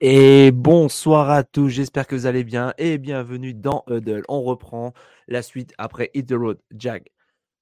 Et 0.00 0.52
bonsoir 0.52 1.28
à 1.28 1.42
tous, 1.42 1.68
j'espère 1.70 2.06
que 2.06 2.14
vous 2.14 2.26
allez 2.26 2.44
bien 2.44 2.72
et 2.78 2.98
bienvenue 2.98 3.52
dans 3.52 3.82
Huddle. 3.88 4.22
On 4.28 4.42
reprend 4.42 4.92
la 5.26 5.42
suite 5.42 5.74
après 5.76 6.12
Hit 6.14 6.28
the 6.28 6.34
Road, 6.34 6.60
Jag. 6.70 7.02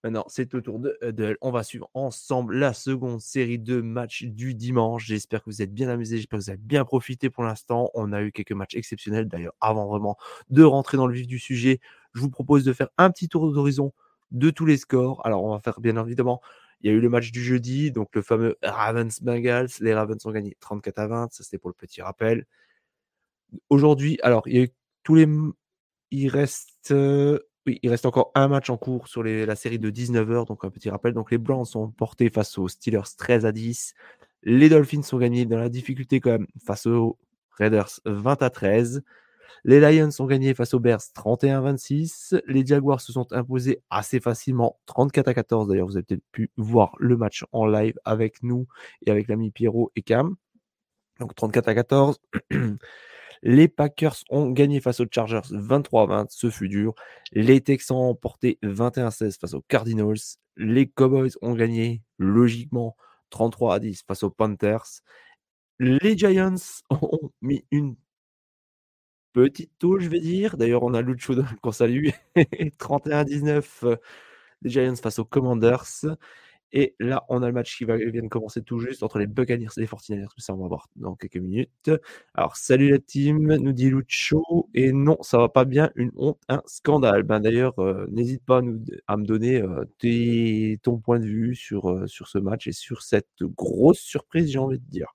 Maintenant, 0.04 0.26
c'est 0.28 0.54
au 0.54 0.60
tour 0.60 0.78
de 0.78 0.98
Huddle. 1.00 1.38
On 1.40 1.50
va 1.50 1.62
suivre 1.62 1.88
ensemble 1.94 2.58
la 2.58 2.74
seconde 2.74 3.22
série 3.22 3.58
de 3.58 3.80
matchs 3.80 4.24
du 4.24 4.54
dimanche. 4.54 5.06
J'espère 5.06 5.42
que 5.42 5.48
vous 5.48 5.62
êtes 5.62 5.72
bien 5.72 5.88
amusés, 5.88 6.18
j'espère 6.18 6.38
que 6.38 6.44
vous 6.44 6.50
avez 6.50 6.58
bien 6.58 6.84
profité 6.84 7.30
pour 7.30 7.42
l'instant. 7.42 7.90
On 7.94 8.12
a 8.12 8.20
eu 8.20 8.32
quelques 8.32 8.52
matchs 8.52 8.74
exceptionnels. 8.74 9.28
D'ailleurs, 9.28 9.54
avant 9.62 9.86
vraiment 9.86 10.18
de 10.50 10.62
rentrer 10.62 10.98
dans 10.98 11.06
le 11.06 11.14
vif 11.14 11.26
du 11.26 11.38
sujet, 11.38 11.80
je 12.12 12.20
vous 12.20 12.30
propose 12.30 12.64
de 12.64 12.74
faire 12.74 12.88
un 12.98 13.10
petit 13.10 13.30
tour 13.30 13.50
d'horizon 13.50 13.94
de 14.30 14.50
tous 14.50 14.66
les 14.66 14.76
scores. 14.76 15.24
Alors, 15.24 15.42
on 15.42 15.52
va 15.52 15.60
faire 15.60 15.80
bien 15.80 15.96
évidemment 16.04 16.42
il 16.86 16.90
y 16.90 16.92
a 16.92 16.94
eu 16.96 17.00
le 17.00 17.08
match 17.08 17.32
du 17.32 17.42
jeudi, 17.42 17.90
donc 17.90 18.14
le 18.14 18.22
fameux 18.22 18.56
Ravens 18.62 19.20
Bengals. 19.20 19.70
Les 19.80 19.92
Ravens 19.92 20.24
ont 20.24 20.30
gagné 20.30 20.56
34 20.60 20.98
à 21.00 21.06
20, 21.08 21.32
ça 21.32 21.42
c'était 21.42 21.58
pour 21.58 21.68
le 21.68 21.74
petit 21.74 22.00
rappel. 22.00 22.46
Aujourd'hui, 23.70 24.20
alors 24.22 24.46
il 24.46 24.70
y 26.12 26.28
reste 26.28 26.70
encore 28.04 28.30
un 28.36 28.46
match 28.46 28.70
en 28.70 28.76
cours 28.76 29.08
sur 29.08 29.24
la 29.24 29.56
série 29.56 29.80
de 29.80 29.90
19 29.90 30.30
heures, 30.30 30.44
donc 30.44 30.64
un 30.64 30.70
petit 30.70 30.88
rappel. 30.88 31.12
Donc 31.12 31.32
les 31.32 31.38
Browns 31.38 31.64
sont 31.64 31.90
portés 31.90 32.30
face 32.30 32.56
aux 32.56 32.68
Steelers 32.68 33.16
13 33.18 33.46
à 33.46 33.50
10. 33.50 33.94
Les 34.44 34.68
Dolphins 34.68 35.02
sont 35.02 35.18
gagnés 35.18 35.44
dans 35.44 35.58
la 35.58 35.68
difficulté 35.68 36.20
quand 36.20 36.30
même 36.30 36.46
face 36.64 36.86
aux 36.86 37.18
Raiders 37.50 37.98
20 38.04 38.42
à 38.42 38.50
13. 38.50 39.02
Les 39.64 39.80
Lions 39.80 40.10
ont 40.18 40.26
gagné 40.26 40.54
face 40.54 40.74
aux 40.74 40.80
Bears 40.80 41.00
31-26. 41.00 42.40
Les 42.46 42.64
Jaguars 42.64 43.00
se 43.00 43.12
sont 43.12 43.32
imposés 43.32 43.82
assez 43.90 44.20
facilement 44.20 44.78
34 44.86 45.28
à 45.28 45.34
14. 45.34 45.68
D'ailleurs, 45.68 45.86
vous 45.86 45.96
avez 45.96 46.04
peut-être 46.04 46.24
pu 46.32 46.50
voir 46.56 46.92
le 46.98 47.16
match 47.16 47.44
en 47.52 47.66
live 47.66 47.98
avec 48.04 48.42
nous 48.42 48.66
et 49.04 49.10
avec 49.10 49.28
l'ami 49.28 49.50
Pierrot 49.50 49.90
et 49.96 50.02
Cam. 50.02 50.36
Donc 51.20 51.34
34 51.34 51.68
à 51.68 51.74
14. 51.74 52.20
Les 53.42 53.68
Packers 53.68 54.16
ont 54.30 54.50
gagné 54.50 54.80
face 54.80 55.00
aux 55.00 55.06
Chargers 55.10 55.40
23-20, 55.50 56.26
ce 56.30 56.50
fut 56.50 56.68
dur. 56.68 56.94
Les 57.32 57.60
Texans 57.60 57.96
ont 57.96 58.14
porté 58.14 58.58
21-16 58.62 59.38
face 59.38 59.54
aux 59.54 59.62
Cardinals. 59.68 60.16
Les 60.56 60.88
Cowboys 60.88 61.32
ont 61.42 61.54
gagné 61.54 62.02
logiquement 62.18 62.96
33 63.30 63.74
à 63.74 63.78
10 63.78 64.04
face 64.06 64.22
aux 64.22 64.30
Panthers. 64.30 65.02
Les 65.78 66.16
Giants 66.16 66.54
ont 66.90 67.30
mis 67.42 67.64
une 67.70 67.96
petite 69.36 69.72
touche, 69.78 70.04
je 70.04 70.08
vais 70.08 70.20
dire. 70.20 70.56
D'ailleurs, 70.56 70.82
on 70.82 70.94
a 70.94 71.02
Lucho 71.02 71.34
qu'on 71.62 71.72
salue. 71.72 72.08
31-19 72.36 73.98
les 74.62 74.70
Giants 74.70 74.96
face 74.96 75.18
aux 75.18 75.24
Commanders. 75.24 76.06
Et 76.72 76.96
là, 76.98 77.24
on 77.28 77.42
a 77.42 77.46
le 77.46 77.52
match 77.52 77.78
qui 77.78 77.84
vient 77.84 77.96
de 77.96 78.28
commencer 78.28 78.60
tout 78.60 78.80
juste 78.80 79.02
entre 79.02 79.18
les 79.18 79.26
Buccaneers 79.26 79.68
et 79.76 79.80
les 79.80 79.86
49ers. 79.86 80.28
Ça, 80.36 80.52
on 80.52 80.58
va 80.58 80.68
voir 80.68 80.88
dans 80.96 81.14
quelques 81.14 81.36
minutes. 81.36 81.90
Alors, 82.34 82.56
salut 82.56 82.90
la 82.90 82.98
team, 82.98 83.54
nous 83.56 83.72
dit 83.72 83.88
Lucho. 83.88 84.68
Et 84.74 84.92
non, 84.92 85.16
ça 85.22 85.38
va 85.38 85.48
pas 85.48 85.64
bien. 85.64 85.90
Une 85.94 86.10
honte, 86.16 86.40
un 86.48 86.62
scandale. 86.66 87.22
Ben, 87.22 87.40
D'ailleurs, 87.40 87.78
euh, 87.78 88.06
n'hésite 88.10 88.44
pas 88.44 88.60
à, 89.06 89.16
me 89.16 89.24
donner 89.24 89.62
euh, 89.62 90.76
ton 90.82 90.98
point 90.98 91.20
de 91.20 91.26
vue 91.26 91.54
sur, 91.54 91.88
euh, 91.88 92.06
sur 92.08 92.26
ce 92.28 92.38
match 92.38 92.66
et 92.66 92.72
sur 92.72 93.02
cette 93.02 93.28
grosse 93.40 94.00
surprise, 94.00 94.50
j'ai 94.50 94.58
envie 94.58 94.78
de 94.78 94.90
dire. 94.90 95.14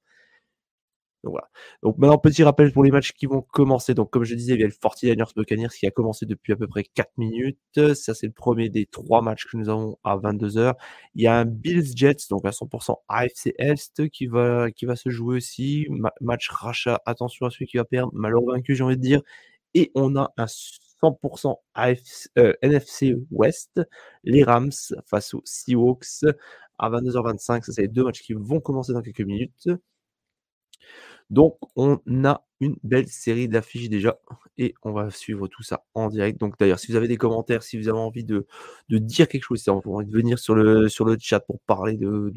Donc 1.24 1.34
voilà. 1.34 1.50
Donc 1.84 1.98
maintenant, 1.98 2.18
petit 2.18 2.44
rappel 2.44 2.72
pour 2.72 2.84
les 2.84 2.92
matchs 2.92 3.12
qui 3.12 3.28
vont 3.28 3.42
commencer. 3.42 3.94
Donc 3.94 4.09
comme 4.09 4.24
je 4.24 4.36
disais, 4.36 4.54
il 4.54 4.59
y 4.59 4.64
a 4.64 4.68
le 4.68 4.74
49ers 4.74 5.34
Buccaneers 5.36 5.70
qui 5.70 5.86
a 5.86 5.92
commencé 5.92 6.26
depuis 6.26 6.54
à 6.54 6.56
peu 6.56 6.68
près 6.68 6.84
4 6.84 7.12
minutes. 7.18 7.59
Ça, 7.94 8.14
c'est 8.14 8.28
le 8.28 8.34
premier 8.34 8.70
des 8.70 8.86
trois 8.88 9.22
matchs 9.22 9.46
que 9.46 9.58
nous 9.58 9.70
avons 9.70 9.98
à 10.04 10.18
22h. 10.18 10.74
Il 11.16 11.22
y 11.22 11.28
a 11.28 11.38
un 11.38 11.46
Bills 11.46 11.96
Jets, 11.96 12.28
donc 12.30 12.46
à 12.46 12.52
100% 12.52 12.96
AFC 13.08 13.54
Est, 13.59 14.09
qui 14.09 14.28
va, 14.28 14.72
qui 14.72 14.86
va 14.86 14.96
se 14.96 15.09
jouer 15.09 15.38
aussi. 15.38 15.88
match 16.22 16.50
rachat, 16.50 17.00
attention 17.06 17.46
à 17.46 17.50
celui 17.52 17.68
qui 17.68 17.78
va 17.78 17.86
perdre. 17.86 18.12
Malheureux 18.14 18.53
vaincu, 18.53 18.76
j'ai 18.76 18.84
envie 18.84 18.98
de 18.98 19.02
dire. 19.02 19.22
Et 19.74 19.92
on 19.96 20.16
a 20.16 20.34
un 20.38 20.46
100% 20.46 21.56
NFC 22.62 23.16
West, 23.32 23.82
les 24.24 24.44
Rams 24.44 24.72
face 25.06 25.34
aux 25.34 25.42
Seahawks 25.46 26.26
à 26.80 26.90
22h25. 26.90 27.64
Ça, 27.64 27.72
c'est 27.72 27.84
les 27.84 27.88
deux 27.88 28.03
matchs 28.03 28.22
qui 28.22 28.34
vont 28.34 28.59
commencer 28.59 28.94
dans 28.94 29.02
quelques 29.02 29.22
minutes. 29.22 29.70
Donc, 31.30 31.58
on 31.75 32.00
a 32.25 32.46
une 32.59 32.75
belle 32.84 33.08
série 33.08 33.47
d'affiches 33.47 33.90
déjà 33.90 34.19
et 34.58 34.74
on 34.84 34.92
va 34.92 35.09
suivre 35.09 35.47
tout 35.47 35.64
ça 35.64 35.84
en 35.94 36.09
direct. 36.09 36.40
Donc, 36.40 36.56
d'ailleurs, 36.59 36.80
si 36.80 36.92
vous 36.92 36.97
avez 36.97 37.08
des 37.08 37.18
commentaires, 37.18 37.64
si 37.64 37.78
vous 37.78 37.88
avez 37.88 37.97
envie 37.97 38.25
de, 38.25 38.46
dire 38.90 39.28
quelque 39.28 39.44
chose, 39.44 39.62
si 39.62 39.70
vous 39.70 39.78
avez 39.78 39.96
envie 39.96 40.06
de 40.06 40.12
venir 40.12 40.38
sur 40.40 40.56
le, 40.56 40.88
chat 41.20 41.40
pour 41.40 41.59
parler 41.62 41.97
de, 41.97 42.34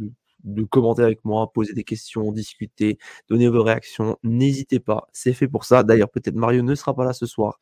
commenter 0.71 1.03
avec 1.03 1.25
moi, 1.25 1.51
poser 1.53 1.73
des 1.75 1.85
questions, 1.85 2.31
discuter, 2.33 2.99
donner 3.29 3.49
vos 3.49 3.63
réactions, 3.63 4.19
n'hésitez 4.23 4.81
pas. 4.81 5.09
C'est 5.13 5.33
fait 5.33 5.49
pour 5.49 5.65
ça. 5.65 5.83
D'ailleurs, 5.83 6.11
peut-être 6.11 6.37
Mario 6.37 6.63
ne 6.63 6.75
sera 6.75 6.95
pas 6.95 7.05
là 7.05 7.13
ce 7.13 7.27
soir. 7.27 7.59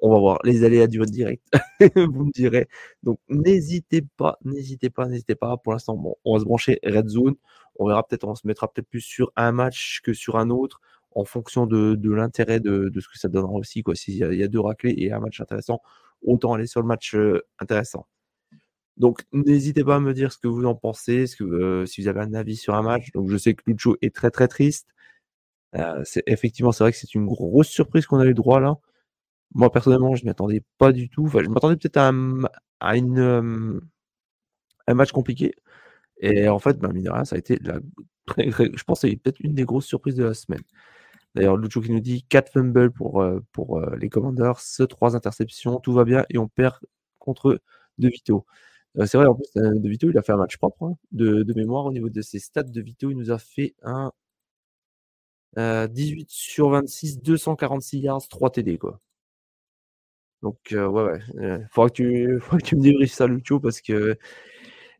On 0.00 0.12
va 0.12 0.18
voir 0.18 0.38
les 0.44 0.64
aléas 0.64 0.86
du 0.86 0.98
direct. 1.06 1.42
vous 1.96 2.24
me 2.26 2.32
direz. 2.32 2.68
Donc, 3.02 3.18
n'hésitez 3.28 4.02
pas, 4.16 4.38
n'hésitez 4.44 4.90
pas, 4.90 5.06
n'hésitez 5.06 5.34
pas. 5.34 5.56
Pour 5.56 5.72
l'instant, 5.72 6.16
on 6.24 6.34
va 6.34 6.40
se 6.40 6.44
brancher 6.44 6.78
Red 6.84 7.08
Zone. 7.08 7.34
On 7.76 7.88
verra 7.88 8.02
peut-être, 8.06 8.24
on 8.26 8.34
se 8.34 8.46
mettra 8.46 8.68
peut-être 8.72 8.88
plus 8.88 9.00
sur 9.00 9.32
un 9.36 9.52
match 9.52 10.00
que 10.02 10.12
sur 10.12 10.36
un 10.36 10.50
autre 10.50 10.80
en 11.14 11.24
fonction 11.24 11.66
de, 11.66 11.98
l'intérêt 12.10 12.60
de, 12.60 12.92
ce 12.94 13.08
que 13.08 13.18
ça 13.18 13.28
donnera 13.28 13.54
aussi. 13.54 13.82
S'il 13.94 14.16
y, 14.16 14.42
a 14.42 14.48
deux 14.48 14.60
raclés 14.60 14.94
et 14.98 15.12
un 15.12 15.20
match 15.20 15.40
intéressant, 15.40 15.80
autant 16.22 16.52
aller 16.52 16.66
sur 16.66 16.82
le 16.82 16.86
match 16.86 17.14
euh, 17.14 17.42
intéressant. 17.58 18.06
Donc, 18.98 19.22
n'hésitez 19.32 19.84
pas 19.84 19.96
à 19.96 20.00
me 20.00 20.14
dire 20.14 20.32
ce 20.32 20.38
que 20.38 20.48
vous 20.48 20.64
en 20.66 20.74
pensez, 20.74 21.26
euh, 21.40 21.86
si 21.86 22.02
vous 22.02 22.08
avez 22.08 22.20
un 22.20 22.34
avis 22.34 22.56
sur 22.56 22.74
un 22.74 22.82
match. 22.82 23.10
Donc, 23.12 23.30
je 23.30 23.36
sais 23.36 23.54
que 23.54 23.62
Lucho 23.66 23.96
est 24.02 24.14
très 24.14 24.30
très 24.30 24.48
triste. 24.48 24.88
Euh, 25.74 26.04
effectivement, 26.26 26.72
c'est 26.72 26.84
vrai 26.84 26.92
que 26.92 26.98
c'est 26.98 27.14
une 27.14 27.26
grosse 27.26 27.68
surprise 27.68 28.06
qu'on 28.06 28.18
a 28.18 28.26
eu 28.26 28.34
droit 28.34 28.60
là. 28.60 28.76
Moi, 29.54 29.70
personnellement, 29.72 30.14
je 30.14 30.24
m'y 30.24 30.30
attendais 30.30 30.62
pas 30.78 30.92
du 30.92 31.08
tout. 31.08 31.24
Enfin, 31.26 31.42
je 31.42 31.48
m'attendais 31.48 31.76
peut-être 31.76 31.96
à, 31.98 32.08
un 32.08 32.42
match 34.94 35.12
compliqué. 35.12 35.54
Et 36.20 36.48
en 36.48 36.58
fait, 36.58 36.78
ben, 36.78 36.92
mine 36.92 37.04
de 37.04 37.10
rien, 37.10 37.24
ça 37.24 37.36
a 37.36 37.38
été 37.38 37.58
la, 37.62 37.80
je 38.38 38.82
pense 38.84 39.00
c'est 39.00 39.16
peut-être 39.16 39.40
une 39.40 39.54
des 39.54 39.64
grosses 39.64 39.86
surprises 39.86 40.16
de 40.16 40.24
la 40.24 40.34
semaine. 40.34 40.62
D'ailleurs, 41.34 41.56
Lucho 41.56 41.80
qui 41.82 41.92
nous 41.92 42.00
dit 42.00 42.24
4 42.24 42.52
fumbles 42.52 42.90
pour, 42.92 43.22
euh, 43.22 43.40
euh, 43.58 43.96
les 43.98 44.08
Commanders, 44.08 44.60
3 44.88 45.16
interceptions, 45.16 45.80
tout 45.80 45.92
va 45.92 46.04
bien 46.04 46.24
et 46.30 46.38
on 46.38 46.48
perd 46.48 46.76
contre 47.18 47.60
De 47.98 48.08
Vito. 48.08 48.46
Euh, 48.98 49.06
c'est 49.06 49.18
vrai, 49.18 49.26
en 49.26 49.34
plus, 49.34 49.46
De 49.54 49.88
Vito, 49.88 50.10
il 50.10 50.18
a 50.18 50.22
fait 50.22 50.32
un 50.32 50.38
match 50.38 50.56
propre 50.58 50.84
hein, 50.84 50.96
de, 51.12 51.42
de, 51.42 51.54
mémoire 51.54 51.86
au 51.86 51.92
niveau 51.92 52.08
de 52.10 52.22
ses 52.22 52.38
stats. 52.38 52.62
De 52.64 52.80
Vito, 52.80 53.10
il 53.10 53.16
nous 53.18 53.30
a 53.30 53.38
fait 53.38 53.74
un 53.82 54.12
18 55.56 56.28
sur 56.30 56.70
26, 56.70 57.22
246 57.22 57.98
yards, 58.00 58.28
3 58.28 58.50
TD. 58.50 58.78
Quoi. 58.78 59.00
Donc, 60.46 60.58
ouais, 60.70 60.86
ouais. 60.86 61.66
Faudra, 61.72 61.90
que 61.90 61.94
tu, 61.94 62.38
faudra 62.40 62.58
que 62.58 62.64
tu 62.64 62.76
me 62.76 62.82
débriefes 62.82 63.12
ça, 63.12 63.26
Lucho, 63.26 63.58
parce 63.58 63.80
que 63.80 64.16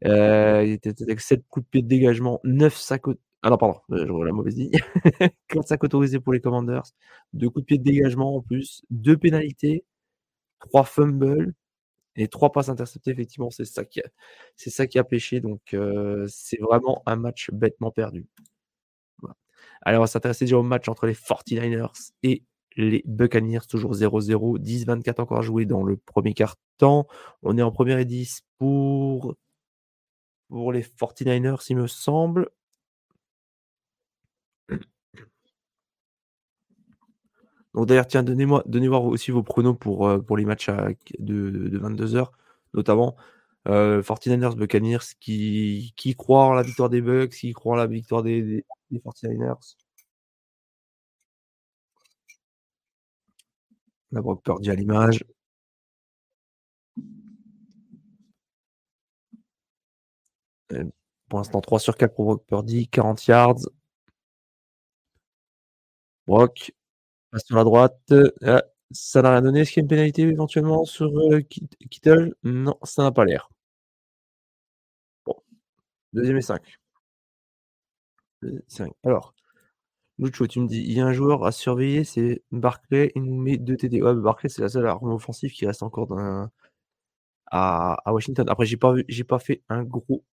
euh, 0.05 0.63
était 0.63 1.01
avec 1.03 1.21
7 1.21 1.45
coups 1.49 1.65
de 1.67 1.71
pied 1.71 1.83
de 1.83 1.89
dégagement, 1.89 2.41
9 2.43 2.77
sacs. 2.77 3.05
Ah 3.43 3.51
non, 3.51 3.59
pardon, 3.59 3.81
euh, 3.93 4.07
vois 4.07 4.27
la 4.27 4.33
mauvaise 4.33 4.57
ligne. 4.57 4.73
4 5.49 5.69
sacs 5.69 5.85
autorisés 5.85 6.19
pour 6.19 6.33
les 6.33 6.41
Commanders, 6.41 6.83
2 7.35 7.49
coups 7.49 7.63
de 7.63 7.67
pied 7.67 7.79
de 7.79 7.85
dégagement 7.85 8.35
en 8.37 8.43
plus, 8.43 8.83
2 8.91 9.17
pénalités, 9.17 9.85
3 10.61 10.83
fumbles 10.85 11.55
et 12.17 12.29
3 12.29 12.51
passes 12.51 12.69
interceptées. 12.71 13.13
Effectivement, 13.13 13.51
c'est 13.51 13.65
ça 13.65 13.85
qui 13.85 14.99
a, 14.99 15.05
pêché. 15.05 15.41
Donc, 15.41 15.75
euh, 15.75 16.27
c'est 16.29 16.61
vraiment 16.61 17.03
un 17.07 17.17
match 17.17 17.51
bêtement 17.53 17.93
perdu. 17.93 18.27
Voilà. 19.21 19.37
On 19.87 20.01
va 20.01 20.07
s'intéresser 20.09 20.47
déjà 20.47 20.59
au 20.59 20.65
match 20.65 20.89
entre 20.89 21.07
les 21.07 21.15
49ers 21.15 22.13
et 22.25 22.43
les 22.77 23.03
Buccaneers, 23.07 23.67
toujours 23.69 23.95
0-0, 23.95 24.59
10-24 24.59 25.21
encore 25.21 25.39
à 25.39 25.43
jouer 25.43 25.65
dans 25.65 25.83
le 25.83 25.97
premier 25.97 26.35
quart-temps. 26.35 27.07
On 27.43 27.59
est 27.59 27.63
en 27.63 27.73
première 27.73 27.99
et 27.99 28.05
10 28.05 28.43
pour 28.59 29.37
les 30.73 30.83
49ers, 30.83 31.65
il 31.69 31.77
me 31.77 31.87
semble. 31.87 32.51
Donc 37.75 37.87
d'ailleurs, 37.87 38.07
tiens, 38.07 38.23
donnez-moi, 38.23 38.63
donnez-moi 38.67 39.01
aussi 39.01 39.31
vos 39.31 39.43
pronos 39.43 39.75
pour, 39.79 40.09
euh, 40.09 40.25
les 40.37 40.45
matchs 40.47 40.71
de, 41.19 41.51
de 41.51 41.79
22h, 41.79 42.29
notamment 42.75 43.17
euh, 43.69 44.01
49ers 44.03 44.57
Buccaneers 44.57 44.99
qui, 45.21 45.93
qui 45.97 46.15
croit 46.15 46.45
en 46.45 46.55
la 46.55 46.63
victoire 46.63 46.89
des 46.89 47.03
Bucks, 47.03 47.33
qui 47.33 47.53
croit 47.53 47.75
en 47.75 47.77
la 47.77 47.87
victoire 47.87 48.23
des, 48.23 48.43
des, 48.43 48.99
49ers. 49.01 49.77
Brock 54.23 54.43
Purdy 54.43 54.71
à 54.71 54.75
l'image. 54.75 55.25
Pour 61.29 61.39
l'instant, 61.41 61.61
3 61.61 61.79
sur 61.81 61.97
4 61.97 62.15
pour 62.15 62.25
Brock 62.27 62.45
Purdy, 62.47 62.89
40 62.89 63.27
yards. 63.27 63.59
Brock, 66.27 66.73
passe 67.31 67.45
sur 67.47 67.57
la 67.57 67.65
droite. 67.65 68.13
Ah, 68.43 68.63
ça 68.91 69.23
n'a 69.23 69.31
rien 69.33 69.43
donné. 69.43 69.61
Est-ce 69.61 69.73
qu'il 69.73 69.81
y 69.81 69.83
a 69.83 69.85
une 69.85 69.89
pénalité 69.89 70.23
éventuellement 70.23 70.85
sur 70.85 71.09
euh, 71.19 71.41
Kittle? 71.91 72.35
Non, 72.45 72.79
ça 72.85 73.03
n'a 73.03 73.13
pas 73.13 73.25
l'air. 73.25 73.49
Bon. 75.25 75.37
Deuxième 76.13 76.39
et 76.39 76.43
5. 76.43 76.63
5. 78.69 78.93
Alors, 79.05 79.35
Lucho, 80.19 80.47
tu 80.47 80.61
me 80.61 80.67
dis, 80.67 80.81
il 80.83 80.93
y 80.93 81.01
a 81.01 81.07
un 81.07 81.13
joueur 81.13 81.45
à 81.45 81.53
surveiller, 81.53 82.05
c'est 82.05 82.43
Barclay, 82.51 83.13
il 83.15 83.23
nous 83.23 83.37
met 83.41 83.57
2 83.59 83.77
TD. 83.77 84.03
Ouais, 84.03 84.15
Barclay, 84.15 84.49
c'est 84.49 84.63
la 84.63 84.69
seule 84.69 84.87
arme 84.87 85.11
offensive 85.13 85.53
qui 85.53 85.67
reste 85.67 85.83
encore 85.83 86.09
à, 87.51 88.03
Washington. 88.13 88.49
Après, 88.49 88.67
j'ai 88.67 88.77
pas 88.77 88.95
pas 89.29 89.39
fait 89.39 89.63
un 89.69 89.83
gros 89.85 90.25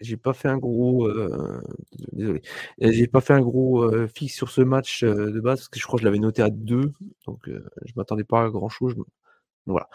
j'ai 0.00 0.16
pas 0.16 0.32
fait 0.32 0.48
un 0.48 0.56
gros, 0.58 1.06
euh, 1.06 1.60
désolé, 2.12 2.40
j'ai 2.80 3.06
pas 3.06 3.20
fait 3.20 3.34
un 3.34 3.40
gros, 3.42 3.82
euh, 3.84 4.08
fixe 4.08 4.34
sur 4.34 4.50
ce 4.50 4.62
match, 4.62 5.04
euh, 5.04 5.30
de 5.30 5.40
base 5.40 5.60
parce 5.60 5.68
que 5.68 5.78
je 5.78 5.86
crois 5.86 5.98
que 5.98 6.02
je 6.02 6.06
l'avais 6.06 6.18
noté 6.18 6.42
à 6.42 6.50
2 6.50 6.92
donc 7.26 7.48
je 7.48 7.92
m'attendais 7.96 8.24
pas 8.24 8.44
à 8.44 8.50
grand 8.50 8.68
chose, 8.68 8.94
voilà. 9.66 9.88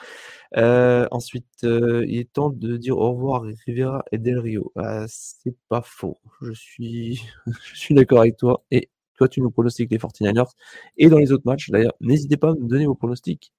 ensuite, 1.12 1.64
il 1.64 2.18
est 2.20 2.32
temps 2.32 2.50
de 2.50 2.78
dire 2.78 2.98
au 2.98 3.12
revoir 3.14 3.44
Rivera 3.66 4.04
et 4.12 4.18
Del 4.18 4.40
Rio. 4.40 4.72
Ah, 4.76 5.06
c'est 5.08 5.56
pas 5.70 5.82
faux. 5.82 6.20
Je 6.42 6.52
suis 6.54 7.22
je 7.48 7.76
suis 7.76 7.96
d'accord 7.96 8.20
avec 8.20 8.38
toi 8.38 8.64
et 8.72 8.90
toi 9.16 9.28
tu 9.28 9.42
nous 9.42 9.52
pronostiques 9.52 9.92
les 9.92 9.98
49ers 9.98 10.52
et 10.98 11.10
dans 11.10 11.18
les 11.20 11.32
autres 11.32 11.46
matchs 11.46 11.70
d'ailleurs, 11.70 11.94
n'hésitez 12.02 12.38
pas 12.38 12.50
à 12.52 12.54
me 12.56 12.68
donner 12.68 12.86
vos 12.86 12.96
pronostics. 12.96 13.54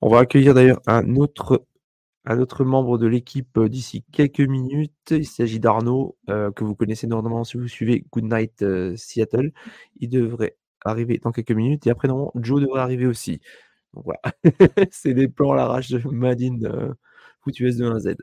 On 0.00 0.08
va 0.08 0.20
accueillir 0.20 0.54
d'ailleurs 0.54 0.80
un 0.86 1.16
autre, 1.16 1.64
un 2.26 2.40
autre 2.40 2.64
membre 2.64 2.98
de 2.98 3.06
l'équipe 3.06 3.56
euh, 3.58 3.68
d'ici 3.68 4.04
quelques 4.12 4.40
minutes. 4.40 4.92
Il 5.10 5.26
s'agit 5.26 5.60
d'Arnaud, 5.60 6.16
euh, 6.28 6.50
que 6.52 6.64
vous 6.64 6.74
connaissez 6.74 7.06
normalement 7.06 7.44
si 7.44 7.56
vous 7.56 7.68
suivez 7.68 8.04
Goodnight 8.12 8.62
euh, 8.62 8.96
Seattle. 8.96 9.52
Il 10.00 10.08
devrait 10.10 10.56
arriver 10.84 11.18
dans 11.22 11.32
quelques 11.32 11.52
minutes. 11.52 11.86
Et 11.86 11.90
après, 11.90 12.08
normalement, 12.08 12.32
Joe 12.36 12.60
devrait 12.60 12.80
arriver 12.80 13.06
aussi. 13.06 13.40
Donc 13.94 14.04
voilà, 14.04 14.20
c'est 14.90 15.14
des 15.14 15.28
plans 15.28 15.52
à 15.52 15.56
l'arrache 15.56 15.90
de 15.90 15.98
Madine 16.08 16.66
euh, 16.66 16.92
de 17.46 17.84
1 17.84 17.98
Z. 18.00 18.16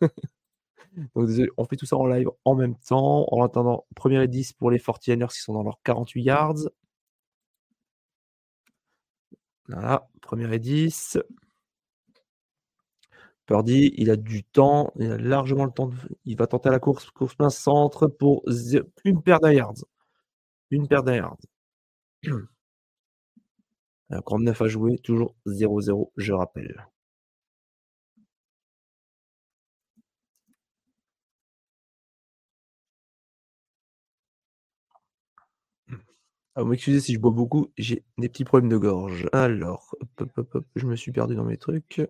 Donc 1.14 1.28
on 1.56 1.64
fait 1.64 1.76
tout 1.76 1.86
ça 1.86 1.96
en 1.96 2.06
live 2.06 2.28
en 2.44 2.54
même 2.54 2.76
temps. 2.76 3.26
En 3.32 3.44
attendant, 3.44 3.86
première 3.94 4.22
et 4.22 4.28
10 4.28 4.52
pour 4.54 4.70
les 4.70 4.78
49ers 4.78 5.32
qui 5.32 5.40
sont 5.40 5.52
dans 5.54 5.62
leurs 5.62 5.80
48 5.84 6.22
yards. 6.22 6.56
Voilà, 9.68 10.08
première 10.22 10.52
et 10.52 10.58
10. 10.58 11.18
Purdy, 13.48 13.94
il 13.96 14.10
a 14.10 14.16
du 14.16 14.44
temps, 14.44 14.92
il 14.96 15.10
a 15.10 15.16
largement 15.18 15.64
le 15.64 15.72
temps. 15.72 15.88
De... 15.88 15.96
Il 16.26 16.36
va 16.36 16.46
tenter 16.46 16.70
la 16.70 16.78
course, 16.78 17.10
course 17.10 17.34
plein 17.34 17.50
centre 17.50 18.06
pour 18.06 18.42
une 19.04 19.22
paire 19.22 19.40
de 19.40 19.52
yards. 19.52 19.74
Une 20.70 20.88
paire 20.88 21.02
de 21.04 21.12
yards. 21.14 21.38
Encore 24.10 24.38
9 24.38 24.60
à 24.60 24.68
jouer, 24.68 24.98
toujours 24.98 25.34
0-0, 25.46 26.10
je 26.18 26.32
rappelle. 26.34 26.86
Ah, 36.54 36.62
vous 36.62 36.68
m'excusez 36.70 37.00
si 37.00 37.14
je 37.14 37.18
bois 37.20 37.30
beaucoup, 37.30 37.72
j'ai 37.78 38.04
des 38.18 38.28
petits 38.28 38.44
problèmes 38.44 38.68
de 38.70 38.76
gorge. 38.78 39.28
Alors, 39.32 39.94
je 40.76 40.86
me 40.86 40.96
suis 40.96 41.12
perdu 41.12 41.34
dans 41.36 41.44
mes 41.44 41.56
trucs. 41.56 42.02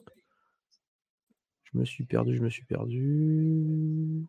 Je 1.73 1.79
me 1.79 1.85
suis 1.85 2.05
perdu, 2.05 2.37
je 2.37 2.43
me 2.43 2.49
suis 2.49 2.65
perdu. 2.65 4.27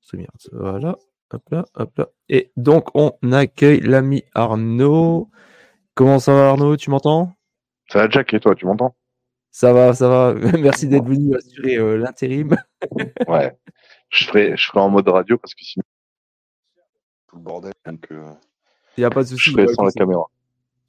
C'est 0.00 0.18
bien, 0.18 0.26
voilà. 0.52 0.96
Hop 1.30 1.42
là, 1.50 1.64
hop 1.74 1.98
là. 1.98 2.08
Et 2.28 2.52
donc, 2.56 2.94
on 2.94 3.12
accueille 3.32 3.80
l'ami 3.80 4.22
Arnaud. 4.34 5.30
Comment 5.94 6.18
ça 6.18 6.34
va, 6.34 6.48
Arnaud? 6.50 6.76
Tu 6.76 6.90
m'entends? 6.90 7.32
Ça 7.88 8.00
va, 8.00 8.10
Jack, 8.10 8.34
et 8.34 8.40
toi, 8.40 8.54
tu 8.54 8.66
m'entends? 8.66 8.94
Ça 9.50 9.72
va, 9.72 9.94
ça 9.94 10.08
va. 10.08 10.34
Merci 10.58 10.88
d'être 10.88 11.06
venu 11.06 11.34
assurer 11.34 11.76
euh, 11.76 11.96
l'intérim. 11.96 12.56
ouais, 13.28 13.56
je 14.10 14.24
ferai, 14.26 14.56
je 14.56 14.66
ferai 14.66 14.80
en 14.80 14.90
mode 14.90 15.08
radio 15.08 15.38
parce 15.38 15.54
que 15.54 15.64
sinon, 15.64 15.84
tout 17.28 17.36
le 17.36 17.42
bordel. 17.42 17.72
Donc, 17.86 18.06
euh, 18.10 18.32
il 18.96 19.00
n'y 19.00 19.04
a 19.04 19.10
pas 19.10 19.22
de 19.22 19.28
souci. 19.28 19.50
Je 19.50 19.52
ferai 19.52 19.68
sans 19.68 19.84
la 19.84 19.92
caméra. 19.92 20.26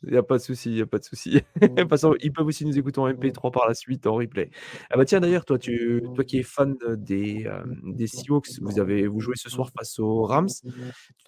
Il 0.03 0.11
n'y 0.11 0.17
a 0.17 0.23
pas 0.23 0.37
de 0.37 0.41
souci, 0.41 0.69
il 0.69 0.75
n'y 0.75 0.81
a 0.81 0.85
pas 0.85 0.99
de 0.99 1.03
souci. 1.03 1.41
ils 2.21 2.31
peuvent 2.33 2.45
aussi 2.45 2.65
nous 2.65 2.77
écouter 2.77 2.99
en 2.99 3.09
MP3 3.09 3.51
par 3.51 3.67
la 3.67 3.73
suite, 3.73 4.05
en 4.07 4.15
replay. 4.15 4.51
Ah 4.89 4.97
bah 4.97 5.05
tiens, 5.05 5.19
d'ailleurs, 5.19 5.45
toi, 5.45 5.57
tu, 5.57 6.03
toi 6.13 6.23
qui 6.23 6.39
es 6.39 6.43
fan 6.43 6.75
des, 6.97 7.45
euh, 7.45 7.63
des 7.83 8.07
Seahawks, 8.07 8.59
vous, 8.61 8.79
avez, 8.79 9.07
vous 9.07 9.19
jouez 9.19 9.35
ce 9.35 9.49
soir 9.49 9.69
face 9.75 9.99
aux 9.99 10.23
Rams. 10.23 10.49
Tu 10.63 10.71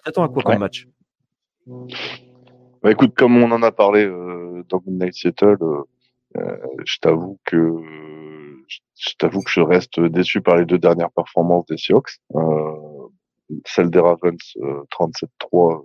t'attends 0.04 0.22
à 0.22 0.28
quoi 0.28 0.42
comme 0.42 0.58
match? 0.58 0.86
Bah, 1.66 2.90
Écoute, 2.90 3.14
comme 3.16 3.36
on 3.36 3.50
en 3.50 3.62
a 3.62 3.72
parlé 3.72 4.04
euh, 4.04 4.62
dans 4.68 4.82
Night 4.86 5.14
Seattle, 5.14 5.58
euh, 6.36 6.56
je 6.84 6.98
t'avoue 6.98 7.38
que 7.44 7.74
je 8.96 9.14
t'avoue 9.18 9.40
que 9.40 9.50
je 9.50 9.60
reste 9.60 9.98
déçu 9.98 10.42
par 10.42 10.56
les 10.56 10.66
deux 10.66 10.78
dernières 10.78 11.10
performances 11.10 11.66
des 11.66 11.78
Seahawks. 11.78 12.18
celle 13.64 13.90
des 13.90 13.98
Ravens 13.98 14.36
37-3 14.92 15.84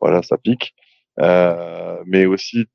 voilà, 0.00 0.22
ça 0.22 0.36
pique. 0.36 0.74
Euh, 1.20 2.02
mais 2.06 2.26
aussi 2.26 2.66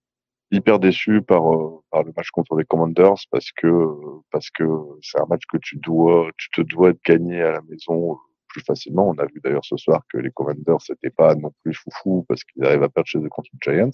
hyper 0.52 0.80
déçu 0.80 1.22
par, 1.22 1.54
euh, 1.54 1.84
par 1.92 2.04
le 2.04 2.12
match 2.16 2.30
contre 2.32 2.56
les 2.56 2.66
Commanders 2.66 3.24
parce 3.32 3.52
que 3.52 3.86
parce 4.32 4.50
que 4.50 4.64
c'est 5.02 5.20
un 5.22 5.26
match 5.30 5.44
que 5.52 5.58
tu 5.58 5.78
dois 5.78 6.30
tu 6.38 6.50
te 6.52 6.62
dois 6.62 6.92
de 6.94 7.00
gagner 7.06 7.42
à 7.42 7.52
la 7.52 7.62
maison 7.62 8.18
plus 8.48 8.62
facilement. 8.62 9.10
On 9.10 9.18
a 9.18 9.26
vu 9.26 9.40
d'ailleurs 9.44 9.66
ce 9.66 9.78
soir 9.78 10.02
que 10.12 10.18
les 10.18 10.32
Commanders 10.32 10.82
c'était 10.82 11.10
pas 11.10 11.36
non 11.36 11.52
plus 11.64 11.74
foufou 11.74 12.26
parce 12.28 12.44
qu'ils 12.44 12.66
arrivent 12.66 12.84
à 12.84 12.90
perdre 12.90 13.08
chez 13.08 13.20
eux 13.20 13.30
contre 13.30 13.50
les 13.54 13.74
Giants. 13.74 13.92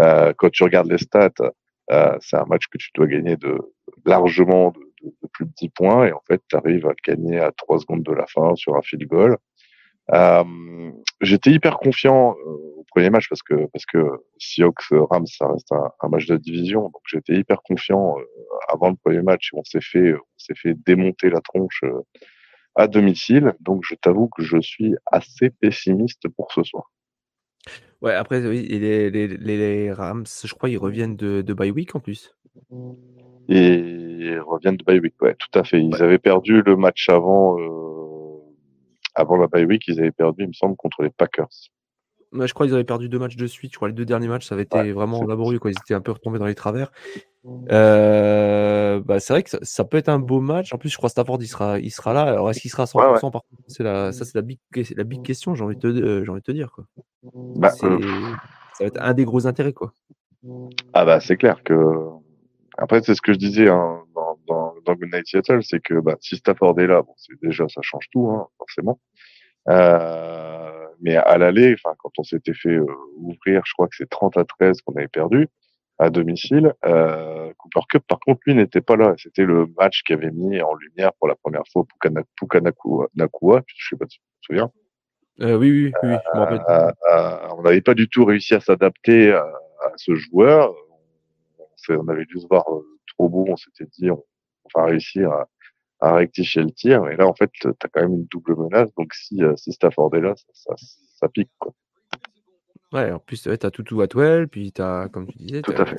Euh, 0.00 0.32
quand 0.36 0.50
tu 0.50 0.62
regardes 0.62 0.90
les 0.90 0.98
stats, 0.98 1.30
euh, 1.90 2.16
c'est 2.20 2.36
un 2.36 2.44
match 2.44 2.68
que 2.68 2.78
tu 2.78 2.90
dois 2.94 3.06
gagner 3.06 3.36
de 3.36 3.58
largement 4.06 4.70
de, 4.70 4.80
plus 5.32 5.46
de 5.46 5.52
10 5.56 5.68
points 5.70 6.06
et 6.06 6.12
en 6.12 6.22
fait 6.28 6.40
tu 6.48 6.56
arrives 6.56 6.86
à 6.86 6.94
gagner 7.06 7.40
à 7.40 7.50
3 7.52 7.80
secondes 7.80 8.02
de 8.02 8.12
la 8.12 8.26
fin 8.26 8.54
sur 8.54 8.76
un 8.76 8.82
field 8.82 9.06
goal. 9.08 9.36
Euh, 10.12 10.90
j'étais 11.20 11.50
hyper 11.50 11.78
confiant 11.78 12.34
euh, 12.34 12.50
au 12.78 12.84
premier 12.90 13.10
match 13.10 13.28
parce 13.28 13.42
que 13.42 13.66
parce 13.72 13.86
que 13.86 13.98
Seahawks 14.38 14.82
Rams 14.90 15.26
ça 15.26 15.46
reste 15.46 15.70
un, 15.72 16.08
match 16.08 16.26
de 16.26 16.36
division 16.36 16.82
donc 16.82 17.02
j'étais 17.06 17.34
hyper 17.34 17.62
confiant 17.62 18.16
euh, 18.18 18.24
avant 18.72 18.90
le 18.90 18.96
premier 18.96 19.22
match 19.22 19.50
et 19.52 19.56
on 19.56 19.62
s'est 19.62 19.80
fait 19.80 20.14
on 20.14 20.38
s'est 20.38 20.56
fait 20.56 20.74
démonter 20.74 21.30
la 21.30 21.40
tronche 21.40 21.84
à 22.74 22.88
domicile 22.88 23.54
donc 23.60 23.82
je 23.84 23.94
t'avoue 23.94 24.28
que 24.28 24.42
je 24.42 24.60
suis 24.60 24.96
assez 25.06 25.50
pessimiste 25.50 26.28
pour 26.28 26.50
ce 26.52 26.64
soir. 26.64 26.90
Ouais 28.00 28.14
après 28.14 28.44
oui, 28.44 28.66
les, 28.66 29.10
les, 29.10 29.28
les, 29.28 29.92
Rams 29.92 30.24
je 30.26 30.54
crois 30.54 30.70
ils 30.70 30.78
reviennent 30.78 31.16
de, 31.16 31.42
de 31.42 31.54
bye 31.54 31.70
week 31.70 31.94
en 31.94 32.00
plus. 32.00 32.34
Et 33.48 33.74
ils 33.74 34.40
reviennent 34.40 34.76
de 34.76 34.84
bye 34.84 34.98
week 34.98 35.14
ouais 35.22 35.36
tout 35.38 35.56
à 35.56 35.62
fait 35.62 35.80
ils 35.80 36.02
avaient 36.02 36.18
perdu 36.18 36.62
le 36.62 36.74
match 36.74 37.08
avant 37.08 37.56
avant 39.20 39.36
la 39.36 39.46
bye 39.46 39.64
week, 39.64 39.84
ils 39.88 40.00
avaient 40.00 40.10
perdu, 40.10 40.44
il 40.44 40.48
me 40.48 40.52
semble, 40.52 40.76
contre 40.76 41.02
les 41.02 41.10
Packers. 41.10 41.48
je 42.32 42.52
crois 42.52 42.66
qu'ils 42.66 42.74
avaient 42.74 42.84
perdu 42.84 43.08
deux 43.08 43.18
matchs 43.18 43.36
de 43.36 43.46
suite. 43.46 43.72
Je 43.72 43.76
crois 43.76 43.88
les 43.88 43.94
deux 43.94 44.04
derniers 44.04 44.28
matchs, 44.28 44.46
ça 44.46 44.54
avait 44.54 44.64
été 44.64 44.92
vraiment 44.92 45.24
laborieux. 45.24 45.58
Quoi. 45.58 45.70
Ils 45.70 45.78
étaient 45.78 45.94
un 45.94 46.00
peu 46.00 46.12
retombés 46.12 46.38
dans 46.38 46.46
les 46.46 46.54
travers. 46.54 46.90
Euh, 47.70 49.00
bah, 49.00 49.18
c'est 49.18 49.32
vrai 49.32 49.42
que 49.42 49.50
ça, 49.62 49.84
peut 49.84 49.96
être 49.96 50.08
un 50.08 50.18
beau 50.18 50.40
match. 50.40 50.72
En 50.74 50.78
plus, 50.78 50.90
je 50.90 50.96
crois 50.96 51.08
que 51.08 51.12
Stafford 51.12 51.38
il 51.40 51.46
sera, 51.46 51.78
il 51.78 51.90
sera 51.90 52.12
là. 52.12 52.22
Alors, 52.22 52.50
est-ce 52.50 52.60
qu'il 52.60 52.70
sera 52.70 52.82
à 52.82 52.86
100% 52.86 53.30
par 53.30 53.42
contre? 53.42 53.62
C'est 53.66 53.82
la, 53.82 54.12
Ça, 54.12 54.24
c'est 54.24 54.34
la 54.34 54.42
big, 54.42 54.58
la 54.96 55.04
big 55.04 55.22
question, 55.22 55.54
j'ai 55.54 55.64
envie, 55.64 55.76
de 55.76 55.80
te, 55.80 55.86
euh, 55.86 56.24
envie 56.28 56.40
de 56.40 56.44
te 56.44 56.52
dire. 56.52 56.70
Quoi. 56.70 56.84
Bah, 57.22 57.72
euh, 57.82 57.98
Ça 58.74 58.84
va 58.84 58.86
être 58.86 59.00
un 59.00 59.14
des 59.14 59.24
gros 59.24 59.46
intérêts. 59.46 59.72
Quoi. 59.72 59.92
Ah, 60.92 61.04
bah, 61.04 61.20
c'est 61.20 61.36
clair 61.36 61.62
que. 61.62 61.74
Après, 62.78 63.02
c'est 63.02 63.14
ce 63.14 63.20
que 63.20 63.34
je 63.34 63.38
disais 63.38 63.68
hein, 63.68 64.02
dans, 64.14 64.38
dans, 64.46 64.74
dans 64.86 64.94
Good 64.94 65.12
Night 65.12 65.26
Seattle, 65.26 65.62
c'est 65.62 65.80
que 65.80 66.00
bah, 66.00 66.16
si 66.20 66.36
Stafford 66.36 66.78
est 66.80 66.86
là, 66.86 67.02
bon, 67.02 67.12
c'est 67.16 67.38
déjà 67.42 67.68
ça 67.68 67.80
change 67.82 68.08
tout, 68.10 68.30
hein, 68.30 68.46
forcément. 68.56 68.98
Euh, 69.68 70.86
mais 71.00 71.16
à 71.16 71.38
l'aller, 71.38 71.74
enfin, 71.74 71.94
quand 71.98 72.12
on 72.18 72.22
s'était 72.22 72.54
fait 72.54 72.78
ouvrir, 73.16 73.62
je 73.64 73.72
crois 73.72 73.88
que 73.88 73.96
c'est 73.96 74.08
30 74.08 74.36
à 74.36 74.44
13 74.44 74.80
qu'on 74.82 74.94
avait 74.94 75.08
perdu 75.08 75.48
à 76.00 76.08
domicile. 76.08 76.74
Euh, 76.86 77.52
Cooper 77.58 77.86
Cup, 77.90 78.04
par 78.08 78.18
contre, 78.20 78.40
lui 78.46 78.54
n'était 78.54 78.80
pas 78.80 78.96
là. 78.96 79.14
C'était 79.18 79.44
le 79.44 79.66
match 79.78 80.02
qui 80.02 80.14
avait 80.14 80.30
mis 80.30 80.60
en 80.60 80.74
lumière 80.74 81.12
pour 81.14 81.28
la 81.28 81.34
première 81.34 81.62
fois 81.70 81.84
Puka 82.36 82.60
Nakua. 82.60 83.62
Je 83.66 83.88
sais 83.88 83.96
pas 83.96 84.06
si 84.08 84.18
tu 84.18 84.24
te 84.40 84.46
souviens. 84.46 84.70
Euh, 85.42 85.56
oui, 85.56 85.70
oui, 85.70 85.92
oui, 86.02 86.14
rappelle. 86.32 86.62
Euh, 86.68 86.92
euh, 87.12 87.48
on 87.56 87.62
n'avait 87.62 87.82
pas 87.82 87.94
du 87.94 88.08
tout 88.08 88.24
réussi 88.24 88.54
à 88.54 88.60
s'adapter 88.60 89.32
à, 89.32 89.42
à, 89.42 89.92
ce 89.96 90.14
joueur. 90.14 90.74
On, 91.58 91.94
on, 91.94 92.08
avait 92.08 92.24
dû 92.24 92.38
se 92.38 92.46
voir 92.46 92.64
trop 93.06 93.28
beau. 93.28 93.44
On 93.48 93.56
s'était 93.56 93.86
dit, 93.98 94.10
on, 94.10 94.24
on 94.64 94.80
va 94.80 94.86
réussir 94.86 95.30
à, 95.30 95.48
à, 96.00 96.14
rectifier 96.14 96.62
le 96.62 96.70
tir. 96.70 97.06
Et 97.08 97.16
là, 97.16 97.26
en 97.26 97.34
fait, 97.34 97.50
tu 97.52 97.68
as 97.68 97.88
quand 97.88 98.02
même 98.02 98.14
une 98.14 98.26
double 98.26 98.56
menace. 98.56 98.92
Donc, 98.96 99.14
si, 99.14 99.40
si 99.56 99.72
Stafford 99.72 100.14
est 100.14 100.20
là, 100.20 100.34
ça, 100.36 100.74
ça, 100.76 100.86
ça 101.16 101.28
pique. 101.28 101.50
Quoi. 101.58 101.72
Ouais, 102.92 103.12
en 103.12 103.20
plus, 103.20 103.42
tu 103.42 103.48
as 103.48 103.70
Toutou 103.70 104.00
Atwell, 104.00 104.48
puis 104.48 104.72
tu 104.72 104.82
as, 104.82 105.08
comme 105.12 105.28
tu 105.28 105.38
disais, 105.38 105.62
Tout 105.62 105.72
à 105.72 105.86
fait. 105.86 105.96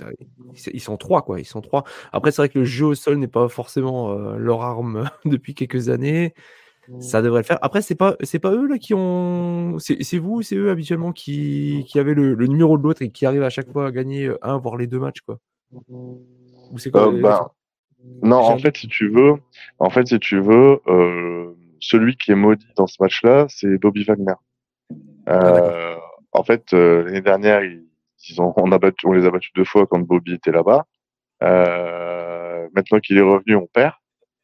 ils 0.74 0.82
sont 0.82 0.98
trois, 0.98 1.22
quoi. 1.22 1.40
Ils 1.40 1.46
sont 1.46 1.62
trois. 1.62 1.86
Après, 2.12 2.32
c'est 2.32 2.42
vrai 2.42 2.50
que 2.50 2.60
le 2.60 2.66
jeu 2.66 2.88
au 2.88 2.96
sol 2.96 3.16
n'est 3.16 3.30
pas 3.30 3.48
forcément 3.48 4.12
euh, 4.12 4.36
leur 4.36 4.62
arme 4.62 5.10
depuis 5.26 5.56
quelques 5.56 5.90
années. 5.90 6.34
Ça 7.00 7.22
devrait 7.22 7.42
le 7.42 7.46
faire. 7.46 7.60
Après, 7.62 7.82
c'est 7.82 7.96
pas, 7.96 8.18
c'est 8.22 8.40
pas 8.40 8.52
eux 8.52 8.68
là 8.68 8.78
qui 8.78 8.94
ont. 8.94 9.78
C'est 9.80 10.18
vous, 10.18 10.42
c'est 10.42 10.56
eux 10.56 10.72
habituellement 10.72 11.14
qui, 11.14 11.86
qui 11.88 12.00
avaient 12.00 12.16
le, 12.16 12.34
le 12.34 12.48
numéro 12.48 12.78
de 12.78 12.84
l'autre 12.84 13.02
et 13.02 13.12
qui 13.12 13.26
arrivent 13.26 13.44
à 13.44 13.50
chaque 13.50 13.72
fois 13.72 13.88
à 13.88 13.92
gagner 13.92 14.30
un, 14.42 14.58
voire 14.58 14.76
les 14.76 14.88
deux 14.88 15.00
matchs, 15.00 15.22
quoi? 15.22 15.40
Ou 15.88 16.78
c'est 16.78 16.92
quoi 16.92 17.08
euh, 17.08 17.22
bah, 17.22 17.54
Non, 18.24 18.38
en 18.38 18.58
fait, 18.58 18.78
si 18.78 18.88
tu 18.88 19.10
veux, 19.10 19.36
en 19.80 19.90
fait, 19.90 20.08
si 20.08 20.20
tu 20.20 20.40
veux, 20.40 20.80
euh, 20.88 21.54
celui 21.80 22.16
qui 22.16 22.32
est 22.32 22.36
maudit 22.36 22.68
dans 22.76 22.88
ce 22.88 22.98
match-là, 23.00 23.46
c'est 23.50 23.78
Bobby 23.78 24.04
Wagner. 24.04 24.34
Ah, 25.28 25.98
en 26.32 26.44
fait, 26.44 26.74
euh, 26.74 27.04
l'année 27.04 27.22
dernière, 27.22 27.64
ils, 27.64 28.42
ont, 28.42 28.54
on, 28.58 28.72
a 28.72 28.80
battu, 28.80 29.08
on 29.08 29.14
les 29.14 29.26
a 29.26 29.32
battus 29.32 29.52
deux 29.56 29.66
fois 29.66 29.86
quand 29.88 30.00
Bobby 30.00 30.34
était 30.34 30.52
là-bas. 30.52 30.86
Euh, 31.44 32.68
maintenant 32.76 33.00
qu'il 33.00 33.18
est 33.18 33.22
revenu, 33.22 33.56
on 33.56 33.68
perd. 33.68 33.94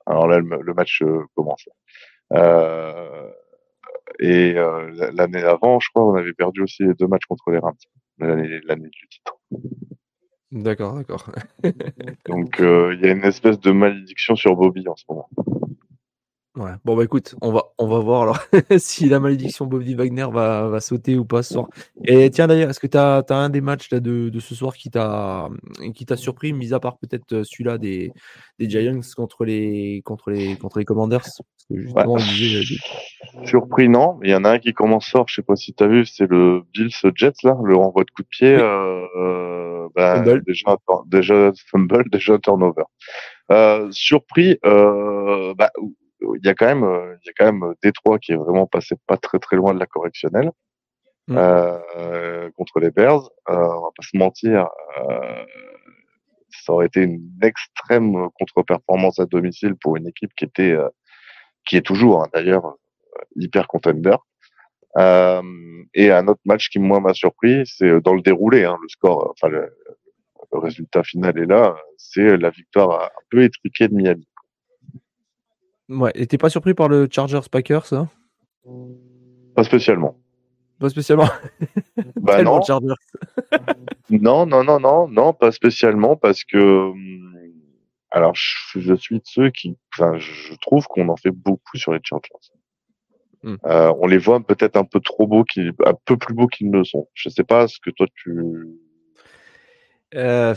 Alors 0.06 0.28
là, 0.28 0.40
le, 0.40 0.74
match 0.74 1.02
euh, 1.02 1.26
commence. 1.36 1.68
Euh, 2.34 3.30
et 4.20 4.58
euh, 4.58 5.12
l'année 5.14 5.44
avant, 5.44 5.80
je 5.80 5.90
crois, 5.90 6.06
on 6.06 6.16
avait 6.16 6.34
perdu 6.34 6.62
aussi 6.62 6.84
les 6.84 6.94
deux 6.94 7.08
matchs 7.08 7.26
contre 7.28 7.52
les 7.52 7.60
Rams, 7.60 7.76
l'année 8.20 8.90
du 8.90 9.08
titre. 9.10 9.38
D'accord, 10.52 10.96
d'accord. 10.96 11.30
Donc 12.28 12.56
il 12.60 13.00
y 13.02 13.08
a 13.08 13.12
une 13.12 13.26
espèce 13.26 13.60
de 13.60 13.72
malédiction 13.72 14.36
sur 14.36 14.56
Bobby 14.56 14.88
en 14.88 14.96
ce 14.96 15.04
moment. 15.10 15.30
Ouais. 16.58 16.72
Bon 16.84 16.98
bah 16.98 17.04
écoute, 17.04 17.36
on 17.42 17.52
va 17.52 17.66
on 17.78 17.88
va 17.88 18.00
voir 18.00 18.24
alors 18.24 18.40
si 18.78 19.08
la 19.08 19.20
malédiction 19.20 19.68
Bobby 19.68 19.94
Wagner 19.94 20.26
va, 20.32 20.68
va 20.68 20.80
sauter 20.80 21.16
ou 21.16 21.24
pas 21.24 21.44
ce 21.44 21.54
soir. 21.54 21.68
Et 22.04 22.32
tiens 22.32 22.48
d'ailleurs, 22.48 22.72
est-ce 22.72 22.80
que 22.80 22.88
tu 22.88 22.98
as, 22.98 23.24
un 23.30 23.50
des 23.50 23.62
matchs 23.62 23.92
là, 23.92 24.00
de, 24.00 24.30
de 24.30 24.40
ce 24.40 24.56
soir 24.56 24.76
qui 24.76 24.90
t'a 24.90 25.50
surpris, 26.16 26.54
mis 26.54 26.74
à 26.74 26.80
part 26.80 26.98
peut-être 26.98 27.32
euh, 27.34 27.44
celui-là 27.44 27.78
des, 27.78 28.12
des 28.58 28.70
Giants 28.70 29.00
contre 29.16 29.46
les 29.46 30.02
contre 30.04 30.32
les 30.32 30.58
contre 30.58 30.80
les 30.80 30.86
Commanders? 30.86 31.22
Parce 31.22 31.42
que 31.70 31.78
justement, 31.80 32.14
ouais. 32.14 32.22
disait, 32.24 32.76
Surpris 33.46 33.88
non, 33.88 34.20
il 34.24 34.32
y 34.32 34.36
en 34.36 34.44
a 34.44 34.52
un 34.52 34.60
qui 34.60 34.74
commence 34.74 35.10
fort, 35.10 35.28
je 35.28 35.36
sais 35.36 35.44
pas 35.44 35.56
si 35.56 35.76
tu 35.76 35.84
as 35.84 35.88
vu, 35.88 36.06
c'est 36.08 36.28
le 36.28 36.64
Bills 36.74 36.90
Jets 37.14 37.34
là, 37.44 37.56
le 37.64 37.76
renvoi 37.76 38.04
de 38.04 38.10
coup 38.10 38.24
de 38.24 38.28
pied. 38.28 38.56
Oui. 38.56 38.62
Euh, 38.62 39.88
bah, 39.96 40.20
déjà 40.22 40.78
déjà 41.06 41.52
fumble, 41.70 42.06
déjà 42.12 42.38
turnover. 42.40 42.84
Euh, 43.52 43.88
surpris, 43.92 44.58
euh, 44.66 45.54
bah, 45.56 45.72
il 46.22 46.46
y 46.46 46.50
a 46.50 46.54
quand 46.54 46.66
même, 46.66 46.84
euh, 46.84 47.16
il 47.24 47.28
y 47.28 47.30
a 47.30 47.34
quand 47.38 47.52
même 47.52 47.74
Détroit 47.84 48.20
qui 48.20 48.32
est 48.32 48.38
vraiment 48.38 48.66
passé 48.66 48.96
pas 49.08 49.18
très 49.18 49.40
très 49.40 49.56
loin 49.56 49.74
de 49.74 49.80
la 49.80 49.86
correctionnelle 49.86 50.52
mmh. 51.28 51.38
euh, 51.38 52.50
contre 52.58 52.80
les 52.80 52.92
Bears. 52.92 53.30
Euh, 53.50 53.56
on 53.56 53.82
va 53.82 53.90
pas 53.96 54.04
se 54.04 54.18
mentir, 54.18 54.68
euh, 55.00 55.46
ça 56.50 56.74
aurait 56.74 56.88
été 56.88 57.02
une 57.02 57.32
extrême 57.42 58.30
contre-performance 58.40 59.20
à 59.20 59.26
domicile 59.26 59.76
pour 59.76 59.96
une 59.98 60.08
équipe 60.08 60.32
qui 60.36 60.46
était, 60.46 60.72
euh, 60.72 60.90
qui 61.68 61.78
est 61.78 61.86
toujours 61.86 62.24
hein, 62.24 62.28
d'ailleurs 62.34 62.76
hyper 63.36 63.68
contender. 63.68 64.16
Euh, 64.98 65.42
et 65.94 66.12
un 66.12 66.28
autre 66.28 66.42
match 66.46 66.70
qui 66.70 66.80
moi 66.80 67.00
m'a 67.00 67.14
surpris, 67.14 67.66
c'est 67.66 68.02
dans 68.02 68.14
le 68.14 68.22
déroulé, 68.22 68.64
hein, 68.64 68.78
le 68.82 68.90
score, 68.90 69.32
enfin 69.32 69.50
le, 69.50 69.70
le, 70.52 70.60
résultat 70.60 71.04
final 71.04 71.38
est 71.38 71.46
là, 71.46 71.76
c'est 71.98 72.38
la 72.38 72.50
victoire 72.50 73.04
un 73.04 73.10
peu 73.30 73.44
étriquée 73.44 73.88
de 73.88 73.94
Miami. 73.94 74.28
Ouais, 75.90 76.12
et 76.16 76.28
t'es 76.28 76.38
pas 76.38 76.50
surpris 76.50 76.74
par 76.74 76.90
le 76.90 77.08
Chargers 77.10 77.48
Packers, 77.50 77.86
ça? 77.86 78.10
Pas 79.56 79.64
spécialement. 79.64 80.18
Pas 80.80 80.90
spécialement. 80.90 81.30
Bah 82.18 82.44
non. 82.44 82.62
Chargers. 82.62 82.94
non, 84.10 84.46
non, 84.46 84.64
non, 84.64 84.80
non, 84.80 85.08
non, 85.08 85.34
pas 85.34 85.52
spécialement 85.52 86.16
parce 86.16 86.44
que. 86.44 86.58
Hum, 86.58 87.34
alors, 88.12 88.34
je, 88.36 88.80
je 88.80 88.96
suis 88.96 89.18
de 89.18 89.26
ceux 89.26 89.50
qui. 89.50 89.78
Enfin, 89.94 90.18
je 90.18 90.54
trouve 90.62 90.88
qu'on 90.88 91.10
en 91.10 91.16
fait 91.18 91.32
beaucoup 91.32 91.78
sur 91.78 91.94
les 91.94 92.00
Chargers. 92.04 92.34
Mm. 93.44 93.56
Euh, 93.66 93.94
on 94.00 94.08
les 94.08 94.18
voit 94.18 94.40
peut-être 94.40 94.76
un 94.76 94.84
peu 94.84 95.00
trop 95.00 95.28
beaux, 95.28 95.46
un 95.86 95.94
peu 96.06 96.18
plus 96.18 96.34
beaux 96.34 96.48
qu'ils 96.48 96.70
ne 96.70 96.78
le 96.78 96.84
sont. 96.84 97.08
Je 97.14 97.30
sais 97.30 97.44
pas 97.44 97.68
ce 97.68 97.80
que 97.80 97.90
toi 97.92 98.08
tu. 98.14 98.36
Euh, 100.16 100.56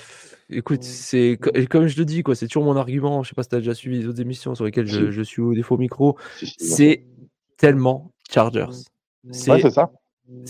écoute, 0.48 0.82
c'est 0.82 1.38
comme 1.68 1.86
je 1.86 1.98
le 1.98 2.04
dis, 2.04 2.22
quoi. 2.22 2.34
C'est 2.34 2.46
toujours 2.46 2.64
mon 2.64 2.76
argument. 2.76 3.22
Je 3.22 3.30
sais 3.30 3.34
pas 3.34 3.42
si 3.42 3.48
tu 3.48 3.56
as 3.56 3.58
déjà 3.58 3.74
suivi 3.74 3.98
les 3.98 4.06
autres 4.06 4.20
émissions 4.20 4.54
sur 4.54 4.64
lesquelles 4.64 4.86
je, 4.86 5.10
je 5.10 5.22
suis 5.22 5.42
au 5.42 5.54
défaut 5.54 5.76
micro. 5.76 6.16
C'est 6.58 7.06
tellement 7.56 8.12
Chargers. 8.30 8.84
C'est 9.32 9.50
ouais, 9.50 9.70
ça. 9.70 9.90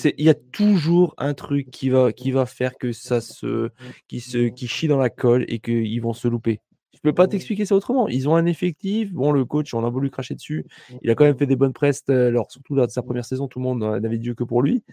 Il 0.04 0.24
y 0.24 0.28
a 0.28 0.34
toujours 0.34 1.14
un 1.16 1.32
truc 1.32 1.70
qui 1.70 1.88
va, 1.88 2.12
qui 2.12 2.30
va 2.30 2.44
faire 2.44 2.76
que 2.76 2.92
ça 2.92 3.20
se, 3.20 3.70
qui 4.08 4.20
se, 4.20 4.48
qui 4.48 4.68
chie 4.68 4.88
dans 4.88 4.98
la 4.98 5.08
colle 5.08 5.44
et 5.48 5.58
qu'ils 5.58 6.00
vont 6.02 6.12
se 6.12 6.28
louper. 6.28 6.60
Je 6.92 7.00
peux 7.00 7.14
pas 7.14 7.26
t'expliquer 7.26 7.64
ça 7.64 7.74
autrement. 7.74 8.06
Ils 8.08 8.28
ont 8.28 8.36
un 8.36 8.44
effectif. 8.44 9.10
Bon, 9.14 9.32
le 9.32 9.46
coach, 9.46 9.72
on 9.72 9.86
a 9.86 9.88
voulu 9.88 10.10
cracher 10.10 10.34
dessus. 10.34 10.66
Il 11.00 11.10
a 11.10 11.14
quand 11.14 11.24
même 11.24 11.38
fait 11.38 11.46
des 11.46 11.56
bonnes 11.56 11.72
prestes. 11.72 12.10
Alors, 12.10 12.50
surtout 12.50 12.74
là, 12.74 12.86
de 12.86 12.90
sa 12.90 13.00
première 13.00 13.24
saison, 13.24 13.48
tout 13.48 13.58
le 13.58 13.62
monde 13.62 13.80
n'avait 14.02 14.18
Dieu 14.18 14.34
que 14.34 14.44
pour 14.44 14.60
lui. 14.60 14.84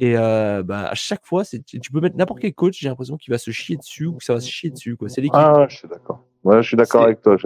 Et 0.00 0.16
euh, 0.16 0.62
bah, 0.62 0.88
à 0.88 0.94
chaque 0.94 1.24
fois, 1.24 1.44
tu 1.44 1.92
peux 1.92 2.00
mettre 2.00 2.16
n'importe 2.16 2.40
quel 2.40 2.54
coach, 2.54 2.78
j'ai 2.80 2.88
l'impression 2.88 3.16
qu'il 3.16 3.32
va 3.32 3.38
se 3.38 3.50
chier 3.50 3.76
dessus 3.76 4.06
ou 4.06 4.14
que 4.14 4.24
ça 4.24 4.34
va 4.34 4.40
se 4.40 4.50
chier 4.50 4.70
dessus. 4.70 4.96
C'est 5.06 5.20
l'équipe. 5.20 5.34
Ah, 5.34 5.66
je 5.68 5.76
suis 5.76 5.88
d'accord. 5.88 6.24
Ouais, 6.42 6.62
je 6.62 6.68
suis 6.68 6.76
d'accord 6.76 7.04
avec 7.04 7.20
toi. 7.22 7.36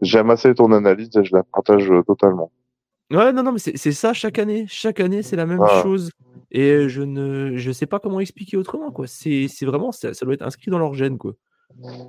J'aime 0.00 0.30
assez 0.30 0.54
ton 0.54 0.72
analyse 0.72 1.10
et 1.16 1.24
je 1.24 1.34
la 1.34 1.42
partage 1.42 1.90
totalement. 2.06 2.50
Ouais, 3.10 3.32
non, 3.32 3.42
non, 3.42 3.52
mais 3.52 3.58
c'est 3.58 3.92
ça 3.92 4.12
chaque 4.12 4.38
année. 4.38 4.64
Chaque 4.68 5.00
année, 5.00 5.22
c'est 5.22 5.36
la 5.36 5.46
même 5.46 5.62
ah. 5.62 5.82
chose. 5.82 6.10
Et 6.50 6.88
je 6.88 7.02
ne 7.02 7.56
je 7.56 7.72
sais 7.72 7.86
pas 7.86 7.98
comment 7.98 8.20
expliquer 8.20 8.56
autrement. 8.56 8.90
quoi. 8.90 9.06
C'est 9.06 9.48
vraiment, 9.62 9.92
ça, 9.92 10.14
ça, 10.14 10.24
doit 10.24 10.34
être 10.34 10.42
inscrit 10.42 10.70
dans 10.70 10.78
leur 10.78 10.94
gène. 10.94 11.18
quoi. 11.18 11.34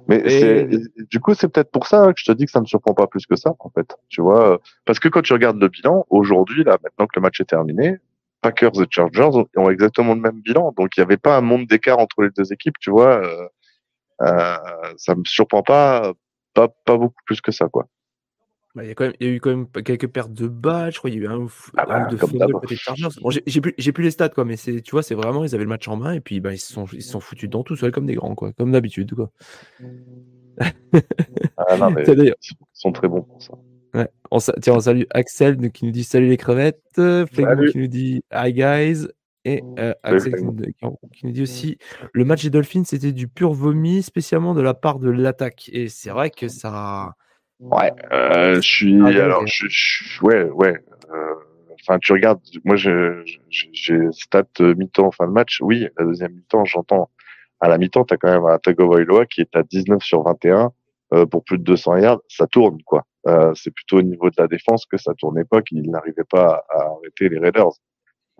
Mais 0.07 0.21
et... 0.25 0.67
du 1.09 1.19
coup, 1.19 1.33
c'est 1.33 1.47
peut-être 1.47 1.71
pour 1.71 1.87
ça 1.87 2.13
que 2.13 2.19
je 2.19 2.25
te 2.25 2.31
dis 2.31 2.45
que 2.45 2.51
ça 2.51 2.59
ne 2.59 2.63
me 2.63 2.67
surprend 2.67 2.93
pas 2.93 3.07
plus 3.07 3.25
que 3.25 3.35
ça, 3.35 3.53
en 3.59 3.69
fait. 3.69 3.97
Tu 4.09 4.21
vois, 4.21 4.59
parce 4.85 4.99
que 4.99 5.09
quand 5.09 5.21
tu 5.21 5.33
regardes 5.33 5.59
le 5.59 5.67
bilan, 5.67 6.05
aujourd'hui, 6.09 6.63
là, 6.63 6.77
maintenant 6.83 7.07
que 7.07 7.19
le 7.19 7.21
match 7.21 7.41
est 7.41 7.45
terminé, 7.45 7.97
Packers 8.45 8.79
et 8.79 8.85
Chargers 8.91 9.43
ont 9.57 9.69
exactement 9.71 10.13
le 10.13 10.21
même 10.21 10.39
bilan. 10.41 10.71
Donc 10.77 10.95
il 10.95 10.99
n'y 10.99 11.03
avait 11.03 11.17
pas 11.17 11.35
un 11.35 11.41
monde 11.41 11.65
d'écart 11.65 11.97
entre 11.97 12.21
les 12.21 12.29
deux 12.29 12.53
équipes, 12.53 12.77
tu 12.79 12.91
vois. 12.91 13.23
Euh, 13.25 13.47
euh, 14.21 14.55
ça 14.97 15.15
me 15.15 15.23
surprend 15.25 15.63
pas, 15.63 16.13
pas, 16.53 16.67
pas 16.67 16.95
beaucoup 16.97 17.21
plus 17.25 17.41
que 17.41 17.51
ça, 17.51 17.67
quoi. 17.67 17.87
Bah, 18.75 18.83
il, 18.83 18.89
y 18.89 18.91
a 18.91 18.93
quand 18.93 19.05
même, 19.05 19.13
il 19.19 19.27
y 19.27 19.29
a 19.29 19.33
eu 19.33 19.39
quand 19.39 19.49
même 19.49 19.67
quelques 19.83 20.07
pertes 20.07 20.33
de 20.33 20.47
balles, 20.47 20.91
je 20.91 20.99
crois. 20.99 21.09
Il 21.09 21.15
y 21.15 21.19
a 21.19 21.21
eu 21.23 21.27
un, 21.27 21.47
ah 21.77 21.85
bah, 21.85 21.95
un 21.95 22.07
de 22.07 22.17
fumble 22.17 22.59
Chargers. 22.75 23.07
Bon, 23.21 23.31
j'ai 23.31 23.61
plus, 23.61 23.73
plus 23.73 24.03
les 24.03 24.11
stats, 24.11 24.29
quoi, 24.29 24.45
mais 24.45 24.57
c'est, 24.57 24.81
tu 24.81 24.91
vois, 24.91 25.01
c'est 25.01 25.15
vraiment, 25.15 25.43
ils 25.43 25.55
avaient 25.55 25.63
le 25.63 25.69
match 25.69 25.87
en 25.87 25.95
main 25.95 26.13
et 26.13 26.19
puis 26.19 26.39
bah, 26.39 26.53
ils 26.53 26.59
se 26.59 26.71
sont, 26.71 26.85
ils 26.93 27.01
se 27.01 27.11
sont 27.11 27.21
foutus 27.21 27.49
dedans 27.49 27.63
tout 27.63 27.75
seuls 27.75 27.91
comme 27.91 28.05
des 28.05 28.15
grands, 28.15 28.35
quoi, 28.35 28.51
comme 28.53 28.71
d'habitude, 28.71 29.15
quoi. 29.15 29.31
ah, 31.57 31.77
non, 31.77 31.89
mais 31.89 32.03
ils 32.05 32.33
sont 32.73 32.91
très 32.91 33.07
bons 33.07 33.23
pour 33.23 33.41
ça. 33.41 33.53
Ouais. 33.95 34.07
On, 34.29 34.39
tiens, 34.39 34.73
on 34.73 34.79
salue 34.79 35.03
Axel 35.11 35.71
qui 35.71 35.85
nous 35.85 35.91
dit 35.91 36.03
salut 36.03 36.27
les 36.27 36.37
crevettes, 36.37 36.81
Flegmo 36.95 37.65
qui 37.71 37.77
nous 37.77 37.87
dit 37.87 38.21
hi 38.33 38.53
guys, 38.53 39.07
et 39.45 39.63
euh, 39.79 39.93
Axel 40.03 40.35
qui 40.35 40.43
nous, 40.43 40.55
qui 41.13 41.25
nous, 41.25 41.31
dit 41.31 41.43
aussi 41.43 41.77
le 42.13 42.25
match 42.25 42.43
des 42.43 42.49
Dolphins 42.49 42.83
c'était 42.83 43.11
du 43.11 43.27
pur 43.27 43.53
vomi, 43.53 44.01
spécialement 44.03 44.53
de 44.53 44.61
la 44.61 44.73
part 44.73 44.99
de 44.99 45.09
l'attaque. 45.09 45.69
Et 45.71 45.87
c'est 45.87 46.09
vrai 46.09 46.29
que 46.29 46.47
ça. 46.47 47.13
Ouais, 47.59 47.91
euh, 48.11 48.55
je 48.55 48.61
suis. 48.61 48.99
Ah, 49.01 49.07
alors, 49.07 49.47
je, 49.47 49.67
je, 49.69 50.21
ouais, 50.23 50.43
ouais. 50.49 50.75
Euh, 51.13 51.33
enfin, 51.73 51.99
tu 51.99 52.11
regardes, 52.11 52.41
moi 52.65 52.75
j'ai 52.75 54.11
stat 54.11 54.43
mi-temps 54.59 55.11
fin 55.11 55.27
de 55.27 55.31
match. 55.31 55.59
Oui, 55.61 55.87
la 55.97 56.05
deuxième 56.05 56.33
mi-temps, 56.33 56.65
j'entends. 56.65 57.09
À 57.61 57.69
la 57.69 57.77
mi-temps, 57.77 58.03
tu 58.03 58.13
as 58.13 58.17
quand 58.17 58.31
même 58.31 58.45
un 58.45 58.57
Tagovailoa 58.57 59.25
qui 59.25 59.41
est 59.41 59.55
à 59.55 59.63
19 59.63 60.03
sur 60.03 60.23
21 60.23 60.71
euh, 61.13 61.25
pour 61.25 61.43
plus 61.43 61.57
de 61.57 61.63
200 61.63 61.97
yards. 61.97 62.21
Ça 62.27 62.47
tourne, 62.47 62.81
quoi. 62.83 63.05
Euh, 63.27 63.53
c'est 63.55 63.71
plutôt 63.71 63.97
au 63.97 64.01
niveau 64.01 64.29
de 64.29 64.35
la 64.37 64.47
défense 64.47 64.85
que 64.85 64.97
ça 64.97 65.13
tournait 65.15 65.45
pas, 65.45 65.61
qu'il 65.61 65.89
n'arrivait 65.89 66.23
pas 66.29 66.63
à, 66.69 66.81
arrêter 66.81 67.29
les 67.29 67.39
Raiders. 67.39 67.71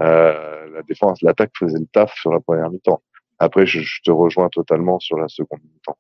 Euh, 0.02 0.70
la 0.70 0.84
défense, 0.84 1.22
l'attaque 1.22 1.52
faisait 1.58 1.80
le 1.80 1.88
taf 1.88 2.14
sur 2.16 2.32
la 2.32 2.40
première 2.40 2.70
mi-temps. 2.70 3.02
Après, 3.40 3.66
je, 3.66 3.82
te 4.04 4.12
rejoins 4.12 4.50
totalement 4.50 5.00
sur 5.00 5.18
la 5.18 5.28
seconde 5.28 5.62
mi-temps. 5.64 5.98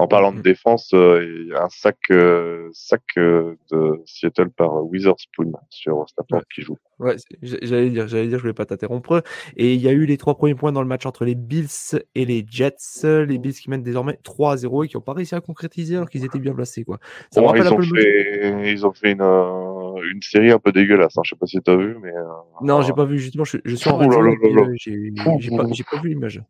En 0.00 0.08
parlant 0.08 0.32
de 0.32 0.40
défense, 0.40 0.92
euh, 0.94 1.22
il 1.22 1.48
y 1.48 1.52
a 1.52 1.64
un 1.64 1.68
sac, 1.68 1.98
euh, 2.10 2.70
sac 2.72 3.02
euh, 3.18 3.56
de 3.70 4.00
Seattle 4.06 4.48
par 4.48 4.82
Witherspoon 4.86 5.52
sur 5.68 6.08
Stafford 6.08 6.40
qui 6.54 6.62
joue. 6.62 6.78
Ouais, 6.98 7.16
j'allais 7.42 7.90
dire, 7.90 8.08
j'allais 8.08 8.28
dire, 8.28 8.38
je 8.38 8.42
voulais 8.42 8.54
pas 8.54 8.64
t'interrompre. 8.64 9.22
Et 9.58 9.74
il 9.74 9.80
y 9.82 9.88
a 9.88 9.92
eu 9.92 10.06
les 10.06 10.16
trois 10.16 10.36
premiers 10.36 10.54
points 10.54 10.72
dans 10.72 10.80
le 10.80 10.88
match 10.88 11.04
entre 11.04 11.26
les 11.26 11.34
Bills 11.34 12.00
et 12.14 12.24
les 12.24 12.46
Jets. 12.48 13.02
Les 13.02 13.36
Bills 13.36 13.52
qui 13.52 13.68
mènent 13.68 13.82
désormais 13.82 14.18
3 14.22 14.54
à 14.54 14.56
0 14.56 14.84
et 14.84 14.88
qui 14.88 14.96
ont 14.96 15.02
pas 15.02 15.12
réussi 15.12 15.34
à 15.34 15.42
concrétiser 15.42 15.96
alors 15.96 16.08
qu'ils 16.08 16.24
étaient 16.24 16.38
bien 16.38 16.54
placés, 16.54 16.82
quoi. 16.82 16.98
Ça 17.30 17.42
ils, 17.42 17.46
ont 17.46 17.82
fait, 17.82 18.70
ils 18.72 18.86
ont 18.86 18.92
fait 18.94 19.12
une, 19.12 19.20
une 19.20 20.22
série 20.22 20.50
un 20.50 20.58
peu 20.58 20.72
dégueulasse. 20.72 21.18
Hein. 21.18 21.22
Je 21.24 21.28
sais 21.28 21.36
pas 21.36 21.44
si 21.44 21.60
tu 21.60 21.70
as 21.70 21.76
vu, 21.76 21.98
mais. 22.00 22.14
non, 22.62 22.80
j'ai 22.80 22.94
pas 22.94 23.04
vu. 23.04 23.18
Justement, 23.18 23.44
je, 23.44 23.58
je 23.62 23.76
suis 23.76 23.90
en. 23.90 24.00
J'ai 24.00 25.50
pas, 25.50 25.64
pas, 25.64 26.00
vu 26.00 26.08
l'image. 26.08 26.42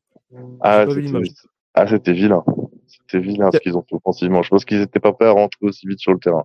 Ah, 0.61 0.87
ah, 1.75 1.87
c'était 1.89 2.13
vilain. 2.13 2.45
C'était 2.91 3.21
vilain 3.21 3.51
ce 3.53 3.59
qu'ils 3.59 3.77
ont 3.77 3.83
fait 3.83 3.95
offensivement. 3.95 4.43
Je 4.43 4.51
pense 4.51 4.65
qu'ils 4.65 4.81
n'étaient 4.81 5.01
pas 5.01 5.13
prêts 5.13 5.27
à 5.27 5.33
rentrer 5.33 5.67
aussi 5.67 5.87
vite 5.87 6.01
sur 6.01 6.13
le 6.13 6.19
terrain. 6.19 6.45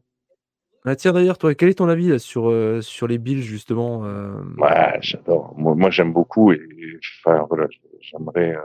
Ah, 0.88 0.96
tiens, 0.96 1.14
d'ailleurs, 1.14 1.40
toi, 1.40 1.56
quel 1.56 1.70
est 1.70 1.76
ton 1.76 1.90
avis 1.90 2.20
sur, 2.20 2.50
euh, 2.50 2.80
sur 2.80 3.08
les 3.08 3.18
Bills, 3.18 3.42
justement 3.42 4.06
euh? 4.06 4.36
Ouais, 4.60 5.00
j'adore. 5.02 5.56
Moi, 5.58 5.90
j'aime 5.90 6.14
beaucoup 6.14 6.52
et 6.52 6.62
enfin, 7.24 7.44
voilà, 7.50 7.68
j'aimerais. 8.02 8.56
Euh, 8.56 8.62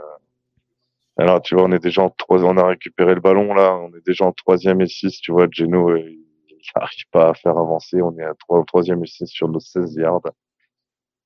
alors, 1.17 1.41
tu 1.41 1.55
vois, 1.55 1.63
on 1.63 1.71
est 1.71 1.81
déjà 1.81 2.03
en 2.03 2.11
trois... 2.11 2.43
on 2.43 2.57
a 2.57 2.67
récupéré 2.67 3.15
le 3.15 3.21
ballon 3.21 3.55
là, 3.55 3.75
on 3.75 3.89
est 3.95 4.05
déjà 4.05 4.25
en 4.25 4.33
troisième 4.33 4.81
et 4.81 4.87
six. 4.87 5.19
Tu 5.19 5.31
vois, 5.31 5.47
Geno, 5.49 5.95
il 5.95 6.23
n'arrive 6.75 7.05
pas 7.11 7.29
à 7.29 7.33
faire 7.33 7.57
avancer. 7.57 8.03
On 8.03 8.15
est 8.19 8.23
à 8.23 8.35
troisième 8.67 9.03
et 9.03 9.07
six 9.07 9.25
sur 9.25 9.47
nos 9.47 9.59
16 9.59 9.95
yards. 9.95 10.21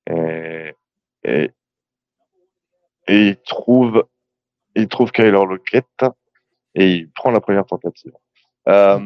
Et, 0.08 0.72
et, 1.24 1.50
et 3.06 3.28
il 3.28 3.36
trouve, 3.36 4.04
il 4.74 4.88
trouve 4.88 5.12
Kyler 5.12 5.32
Lockett 5.32 5.84
et 6.76 6.92
il 6.92 7.10
prend 7.10 7.30
la 7.30 7.40
première 7.40 7.64
tentative. 7.64 8.12
Euh, 8.68 9.00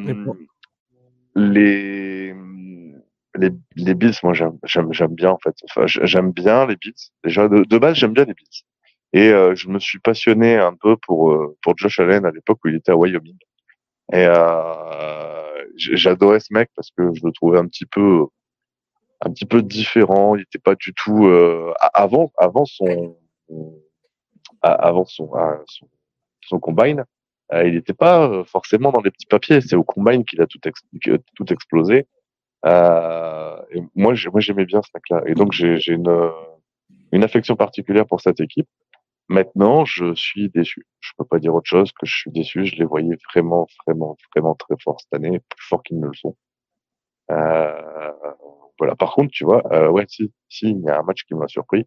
les, 1.37 2.35
les, 3.37 3.51
les 3.77 3.95
Bills, 3.95 4.15
moi 4.25 4.35
j'aime, 4.35 4.59
j'aime, 4.65 5.15
bien 5.15 5.31
en 5.31 5.39
fait. 5.39 5.55
Enfin, 5.65 5.87
j'aime 5.87 6.33
bien 6.33 6.67
les 6.67 6.77
Bills. 6.77 6.93
Déjà 7.25 7.49
de, 7.49 7.79
base, 7.79 7.97
j'aime 7.97 8.13
bien 8.13 8.25
les 8.25 8.35
Bills. 8.35 8.65
Et 9.13 9.29
euh, 9.31 9.55
je 9.55 9.69
me 9.69 9.79
suis 9.79 10.01
passionné 10.01 10.57
un 10.57 10.75
peu 10.75 10.97
pour 10.97 11.31
euh, 11.31 11.57
pour 11.63 11.77
Josh 11.77 12.01
Allen 12.01 12.27
à 12.27 12.31
l'époque 12.31 12.59
où 12.65 12.69
il 12.69 12.77
était 12.77 12.93
à 12.93 12.97
Wyoming. 12.97 13.39
Et 14.13 14.27
euh, 14.27 15.65
j'adorais 15.77 16.41
ce 16.41 16.53
mec 16.53 16.71
parce 16.75 16.91
que 16.91 17.15
je 17.15 17.25
le 17.25 17.33
trouvais 17.33 17.59
un 17.59 17.67
petit 17.67 17.87
peu 17.87 18.27
un 19.21 19.31
petit 19.31 19.47
peu 19.47 19.63
différent. 19.63 20.35
Il 20.35 20.43
était 20.43 20.59
pas 20.59 20.75
du 20.75 20.93
tout 20.95 21.27
euh, 21.27 21.73
avant 21.93 22.33
avant 22.37 22.65
son 22.65 23.17
avant 24.63 25.05
son 25.05 25.31
son, 25.67 25.89
son 26.43 26.59
combine. 26.59 27.05
Euh, 27.53 27.67
il 27.67 27.75
n'était 27.75 27.95
pas 27.95 28.29
euh, 28.29 28.45
forcément 28.45 28.93
dans 28.93 29.01
les 29.01 29.11
petits 29.11 29.27
papiers. 29.27 29.61
C'est 29.61 29.77
au 29.77 29.85
combine 29.85 30.25
qu'il 30.25 30.41
a 30.41 30.47
tout, 30.47 30.59
tout 31.35 31.53
explosé. 31.53 32.07
Euh, 32.67 33.57
et 33.73 33.83
moi, 33.95 34.15
j'aimais 34.15 34.65
bien 34.65 34.83
ce 34.83 34.91
mec-là. 34.95 35.23
Et 35.27 35.35
donc, 35.35 35.53
j'ai 35.53 35.93
une, 35.93 36.31
une 37.13 37.25
affection 37.25 37.57
particulière 37.57 38.07
pour 38.07 38.21
cette 38.21 38.41
équipe. 38.41 38.69
Maintenant, 39.29 39.85
je 39.85 40.15
suis 40.15 40.51
déçu. 40.51 40.87
Je 41.01 41.13
peux 41.17 41.25
pas 41.25 41.39
dire 41.39 41.55
autre 41.55 41.69
chose 41.69 41.93
que 41.93 42.05
je 42.05 42.15
suis 42.17 42.31
déçu. 42.31 42.67
Je 42.67 42.77
les 42.77 42.85
voyais 42.85 43.17
vraiment, 43.33 43.67
vraiment, 43.87 44.17
vraiment 44.35 44.55
très 44.55 44.75
forts 44.83 45.01
cette 45.01 45.15
année, 45.15 45.39
plus 45.39 45.67
forts 45.67 45.83
qu'ils 45.83 46.01
ne 46.01 46.07
le 46.07 46.15
sont. 46.15 46.37
Euh, 47.31 48.11
voilà. 48.79 48.97
Par 48.97 49.13
contre, 49.15 49.31
tu 49.31 49.45
vois, 49.45 49.63
euh, 49.73 49.89
ouais, 49.89 50.05
si, 50.09 50.33
si, 50.49 50.71
il 50.71 50.83
y 50.83 50.89
a 50.89 50.99
un 50.99 51.03
match 51.03 51.25
qui 51.25 51.35
m'a 51.35 51.49
surpris. 51.49 51.87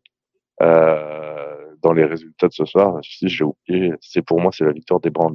Euh, 0.62 1.76
dans 1.82 1.92
les 1.94 2.06
résultats 2.06 2.48
de 2.48 2.54
ce 2.54 2.66
soir, 2.66 3.00
si 3.04 3.28
j'ai 3.28 3.44
oublié, 3.44 3.94
c'est 4.00 4.22
pour 4.22 4.40
moi, 4.40 4.52
c'est 4.54 4.64
la 4.64 4.72
victoire 4.72 5.02
des 5.02 5.10
Brands. 5.10 5.34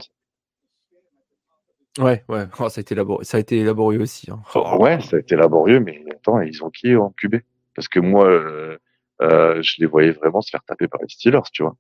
Ouais, 1.99 2.25
ouais, 2.29 2.45
oh, 2.61 2.69
ça, 2.69 2.79
a 2.79 2.83
été 2.83 2.95
laborieux, 2.95 3.25
ça 3.25 3.39
a 3.39 3.41
été 3.41 3.65
laborieux 3.65 4.01
aussi. 4.01 4.31
Hein. 4.31 4.41
Oh, 4.55 4.77
ouais, 4.81 5.01
ça 5.01 5.17
a 5.17 5.19
été 5.19 5.35
laborieux, 5.35 5.81
mais 5.81 6.05
attends, 6.13 6.41
ils 6.41 6.63
ont 6.63 6.71
qui 6.71 6.95
en 6.95 7.11
QB 7.11 7.37
Parce 7.75 7.89
que 7.89 7.99
moi, 7.99 8.29
euh, 8.29 8.79
euh, 9.23 9.61
je 9.63 9.77
les 9.79 9.87
voyais 9.87 10.13
vraiment 10.13 10.41
se 10.41 10.51
faire 10.51 10.63
taper 10.65 10.87
par 10.87 11.01
les 11.03 11.09
Steelers, 11.09 11.51
tu 11.53 11.65
vois. 11.65 11.75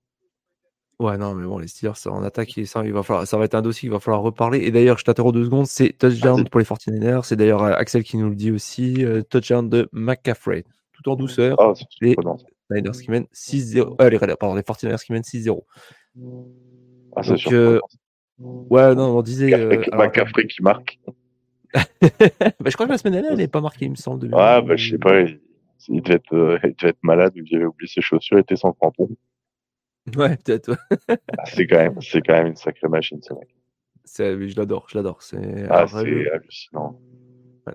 Ouais, 0.98 1.16
non, 1.16 1.34
mais 1.34 1.46
bon, 1.46 1.58
les 1.58 1.68
Steelers, 1.68 1.92
en 2.06 2.24
attaque, 2.24 2.58
ça, 2.64 2.84
il 2.84 2.92
va 2.92 3.04
falloir, 3.04 3.28
ça 3.28 3.38
va 3.38 3.44
être 3.44 3.54
un 3.54 3.62
dossier 3.62 3.82
qu'il 3.82 3.90
va 3.90 4.00
falloir 4.00 4.22
reparler. 4.22 4.58
Et 4.58 4.72
d'ailleurs, 4.72 4.98
je 4.98 5.04
t'interromps 5.04 5.34
deux 5.34 5.44
secondes, 5.44 5.66
c'est 5.66 5.96
touchdown 5.96 6.48
pour 6.48 6.58
les 6.58 6.66
49ers. 6.66 7.22
C'est 7.22 7.36
d'ailleurs 7.36 7.62
euh, 7.62 7.74
Axel 7.74 8.02
qui 8.02 8.16
nous 8.16 8.28
le 8.28 8.34
dit 8.34 8.50
aussi. 8.50 9.04
touchdown 9.30 9.68
de 9.68 9.88
McCaffrey. 9.92 10.64
Tout 10.94 11.10
en 11.10 11.14
douceur. 11.14 11.56
Oh, 11.60 11.74
les 12.00 12.16
Niners 12.70 12.90
qui 13.00 13.10
mènent 13.10 13.26
6-0. 13.32 14.10
les, 14.10 14.36
pardon, 14.36 14.56
les 14.56 14.62
49ers 14.62 15.04
qui 15.04 15.12
mènent 15.12 15.22
6-0. 15.22 15.62
Ah, 17.14 17.22
c'est 17.22 17.36
sûr. 17.36 17.80
Ouais, 18.38 18.94
non, 18.94 19.16
on 19.18 19.22
disait. 19.22 19.52
Euh, 19.54 19.82
McCaffrey 19.92 20.46
qui 20.46 20.62
marque. 20.62 20.98
bah, 21.74 21.80
je 22.00 22.72
crois 22.72 22.86
que 22.86 22.92
la 22.92 22.98
semaine 22.98 23.14
dernière, 23.14 23.32
elle 23.32 23.38
n'est 23.38 23.48
pas 23.48 23.60
marquée, 23.60 23.86
il 23.86 23.90
me 23.90 23.96
semble. 23.96 24.26
Ouais, 24.26 24.62
bah, 24.62 24.76
je 24.76 24.90
sais 24.90 24.98
pas. 24.98 25.20
Il, 25.88 26.02
devait 26.02 26.16
être, 26.16 26.34
euh, 26.34 26.58
il 26.64 26.74
devait 26.76 26.90
être 26.90 27.02
malade 27.02 27.32
ou 27.36 27.42
il 27.44 27.56
avait 27.56 27.66
oublié 27.66 27.88
ses 27.88 28.00
chaussures, 28.00 28.38
il 28.38 28.40
était 28.40 28.56
sans 28.56 28.72
crampons. 28.72 29.08
Ouais, 30.16 30.36
peut-être. 30.36 30.76
Ah, 31.08 31.44
c'est 31.44 31.66
quand 31.66 31.76
même, 31.76 32.00
c'est 32.00 32.22
quand 32.22 32.34
même 32.34 32.48
une 32.48 32.56
sacrée 32.56 32.88
machine, 32.88 33.20
ce 33.22 33.34
mec. 33.34 34.48
je 34.50 34.56
l'adore, 34.56 34.86
je 34.88 34.96
l'adore. 34.96 35.22
C'est 35.22 35.66
ah, 35.68 35.86
c'est 35.86 36.30
hallucinant. 36.30 36.98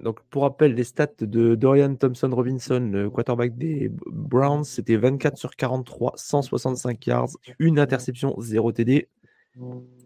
Donc, 0.02 0.22
pour 0.30 0.44
rappel, 0.44 0.74
les 0.74 0.84
stats 0.84 1.08
de 1.20 1.54
Dorian 1.54 1.94
Thompson 1.96 2.30
Robinson, 2.32 2.90
le 2.92 3.12
quarterback 3.12 3.56
des 3.56 3.92
Browns, 4.08 4.64
c'était 4.64 4.96
24 4.96 5.38
sur 5.38 5.56
43, 5.56 6.14
165 6.16 7.06
yards, 7.06 7.30
une 7.60 7.78
interception, 7.78 8.34
0 8.40 8.72
TD. 8.72 9.08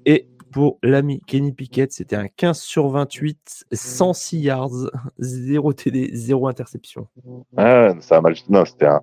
Et 0.06 0.28
pour 0.58 0.80
l'ami 0.82 1.22
Kenny 1.28 1.52
Pickett, 1.52 1.92
c'était 1.92 2.16
un 2.16 2.30
15 2.30 2.60
sur 2.60 2.90
28, 2.90 3.66
106 3.72 4.40
yards, 4.40 4.90
0 5.20 5.74
TD, 5.74 6.10
0 6.16 6.48
interception. 6.48 7.08
Ah, 7.56 7.94
un 8.10 8.22
match, 8.22 8.44
non, 8.50 8.66
c'était 8.66 8.88
un, 8.88 9.02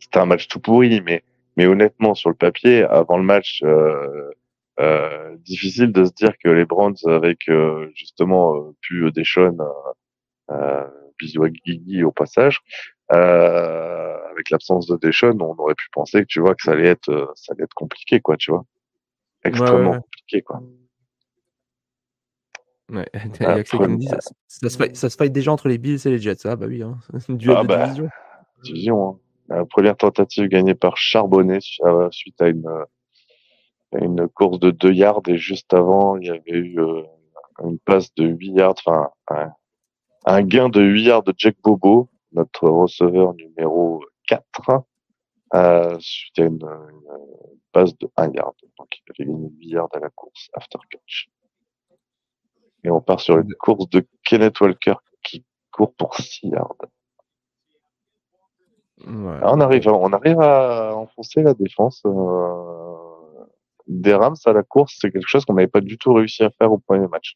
c'était 0.00 0.18
un 0.18 0.26
match 0.26 0.48
tout 0.48 0.58
pourri, 0.58 1.00
mais, 1.02 1.22
mais 1.56 1.66
honnêtement, 1.66 2.16
sur 2.16 2.28
le 2.28 2.34
papier, 2.34 2.82
avant 2.82 3.18
le 3.18 3.22
match, 3.22 3.62
euh, 3.62 4.32
euh, 4.80 5.36
difficile 5.36 5.92
de 5.92 6.06
se 6.06 6.10
dire 6.10 6.32
que 6.42 6.48
les 6.48 6.64
Browns, 6.64 6.96
avec 7.06 7.48
euh, 7.50 7.88
justement 7.94 8.56
euh, 8.56 8.74
pu 8.80 9.08
Deshaun, 9.12 9.58
euh, 10.50 10.84
bisous 11.20 11.44
à 11.44 11.50
Guigui 11.50 12.02
au 12.02 12.10
passage, 12.10 12.62
avec 13.10 14.50
l'absence 14.50 14.88
de 14.88 14.96
Deshaun, 14.96 15.40
on 15.40 15.54
aurait 15.54 15.76
pu 15.76 15.86
penser 15.92 16.22
que 16.22 16.26
tu 16.26 16.40
vois 16.40 16.56
que 16.56 16.64
ça 16.64 16.72
allait 16.72 16.88
être, 16.88 17.30
ça 17.36 17.52
allait 17.52 17.62
être 17.62 17.74
compliqué, 17.74 18.18
quoi, 18.18 18.36
tu 18.36 18.50
vois, 18.50 18.64
extrêmement 19.44 20.00
compliqué, 20.00 20.42
quoi. 20.42 20.60
Ouais, 22.88 23.08
ah, 23.40 23.64
ça, 23.64 24.18
ça, 24.46 24.68
se 24.68 24.76
fight, 24.76 24.96
ça, 24.96 25.10
se 25.10 25.24
déjà 25.24 25.50
entre 25.50 25.68
les 25.68 25.78
Bills 25.78 25.98
et 26.04 26.10
les 26.10 26.18
Jets. 26.18 26.46
Ah 26.46 26.56
bah 26.56 26.66
oui, 26.68 26.82
hein. 26.82 26.98
duel 27.28 27.56
ah 27.58 27.62
de 27.62 27.68
bah, 27.68 27.84
division. 27.86 28.08
division 28.62 29.08
hein. 29.08 29.18
La 29.48 29.64
première 29.64 29.96
tentative 29.96 30.48
gagnée 30.48 30.74
par 30.74 30.96
Charbonnet 30.96 31.60
euh, 31.84 32.08
suite 32.10 32.40
à 32.40 32.48
une, 32.48 32.68
une 33.92 34.28
course 34.28 34.58
de 34.58 34.70
2 34.70 34.92
yards 34.92 35.22
et 35.28 35.38
juste 35.38 35.72
avant, 35.72 36.16
il 36.16 36.26
y 36.26 36.30
avait 36.30 36.58
eu 36.58 36.80
euh, 36.80 37.02
une 37.62 37.78
passe 37.78 38.12
de 38.16 38.26
8 38.26 38.50
yards, 38.50 38.74
enfin 38.84 39.10
un, 39.28 39.52
un, 40.26 40.42
gain 40.42 40.68
de 40.68 40.82
8 40.82 41.02
yards 41.02 41.22
de 41.22 41.32
Jack 41.36 41.56
Bobo, 41.62 42.08
notre 42.32 42.68
receveur 42.68 43.34
numéro 43.34 44.02
4, 44.26 44.44
euh, 45.54 45.96
suite 46.00 46.38
à 46.40 46.42
une, 46.42 46.62
une, 46.62 47.58
passe 47.72 47.96
de 47.98 48.10
1 48.16 48.32
yard. 48.32 48.54
Donc 48.78 48.88
il 48.96 49.24
avait 49.24 49.30
gagné 49.30 49.48
8 49.58 49.68
yards 49.68 49.88
à 49.94 50.00
la 50.00 50.10
course 50.10 50.50
after 50.54 50.78
catch. 50.90 51.28
Et 52.86 52.90
on 52.90 53.00
part 53.00 53.18
sur 53.18 53.36
une 53.38 53.52
course 53.54 53.88
de 53.90 54.06
Kenneth 54.24 54.60
Walker 54.60 54.94
qui 55.24 55.44
court 55.72 55.92
pour 55.94 56.14
6 56.14 56.50
yards. 56.50 56.76
on, 59.04 59.60
arrive, 59.60 59.88
on 59.88 60.12
arrive 60.12 60.40
à 60.40 60.94
enfoncer 60.94 61.42
la 61.42 61.54
défense 61.54 62.02
euh, 62.06 63.44
des 63.88 64.14
Rams 64.14 64.36
à 64.44 64.52
la 64.52 64.62
course. 64.62 64.98
C'est 65.00 65.10
quelque 65.10 65.26
chose 65.26 65.44
qu'on 65.44 65.54
n'avait 65.54 65.66
pas 65.66 65.80
du 65.80 65.98
tout 65.98 66.14
réussi 66.14 66.44
à 66.44 66.50
faire 66.50 66.70
au 66.70 66.78
premier 66.78 67.08
match. 67.08 67.34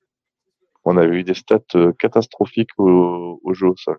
On 0.84 0.96
avait 0.96 1.16
eu 1.16 1.24
des 1.24 1.34
stats 1.34 1.58
euh, 1.74 1.92
catastrophiques 1.98 2.78
au, 2.78 3.40
jeu 3.52 3.66
au 3.66 3.76
sol. 3.76 3.98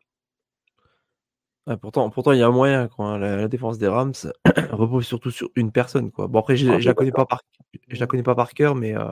Pourtant, 1.81 2.09
pourtant, 2.09 2.31
il 2.31 2.39
y 2.39 2.41
a 2.41 2.47
un 2.47 2.51
moyen. 2.51 2.87
Quoi. 2.87 3.17
La, 3.17 3.47
défense 3.47 3.77
des 3.77 3.87
Rams 3.87 4.13
repose 4.71 5.05
surtout 5.05 5.31
sur 5.31 5.49
une 5.55 5.71
personne. 5.71 6.11
Quoi. 6.11 6.27
Bon, 6.27 6.39
après, 6.39 6.55
je, 6.55 6.67
ne 6.67 6.73
ah, 6.73 6.79
la 6.79 6.93
connais 6.93 7.11
pas 7.11 7.25
par, 7.25 7.41
je 7.87 7.99
la 7.99 8.07
connais 8.07 8.23
pas 8.23 8.35
par 8.35 8.53
cœur, 8.53 8.75
mais 8.75 8.95
euh, 8.95 9.03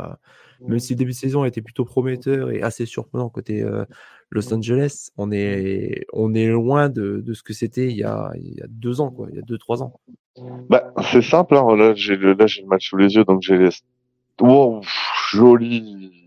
même 0.67 0.79
si 0.79 0.93
le 0.93 0.97
début 0.97 1.11
de 1.11 1.15
saison 1.15 1.45
était 1.45 1.61
plutôt 1.61 1.85
prometteur 1.85 2.51
et 2.51 2.61
assez 2.61 2.85
surprenant 2.85 3.29
côté 3.29 3.61
euh, 3.61 3.85
Los 4.29 4.53
Angeles, 4.53 5.09
on 5.17 5.31
est, 5.31 6.05
on 6.13 6.33
est 6.33 6.47
loin 6.47 6.89
de, 6.89 7.21
de 7.25 7.33
ce 7.33 7.43
que 7.43 7.53
c'était 7.53 7.87
il, 7.87 7.97
y 7.97 8.03
a, 8.03 8.31
il 8.35 8.55
y 8.55 8.61
a 8.61 8.67
deux 8.67 9.01
ans, 9.01 9.11
quoi, 9.11 9.27
il 9.29 9.35
y 9.35 9.39
a 9.39 9.43
deux, 9.43 9.57
trois 9.57 9.83
ans. 9.83 9.99
Bah, 10.69 10.93
c'est 11.11 11.21
simple, 11.21 11.55
hein, 11.55 11.75
là 11.75 11.93
j'ai 11.95 12.15
le, 12.15 12.33
le 12.33 12.67
match 12.67 12.89
sous 12.89 12.97
les 12.97 13.15
yeux, 13.15 13.25
donc 13.25 13.41
j'ai 13.41 13.57
les. 13.57 13.69
Wow, 14.41 14.81
joli. 15.31 16.18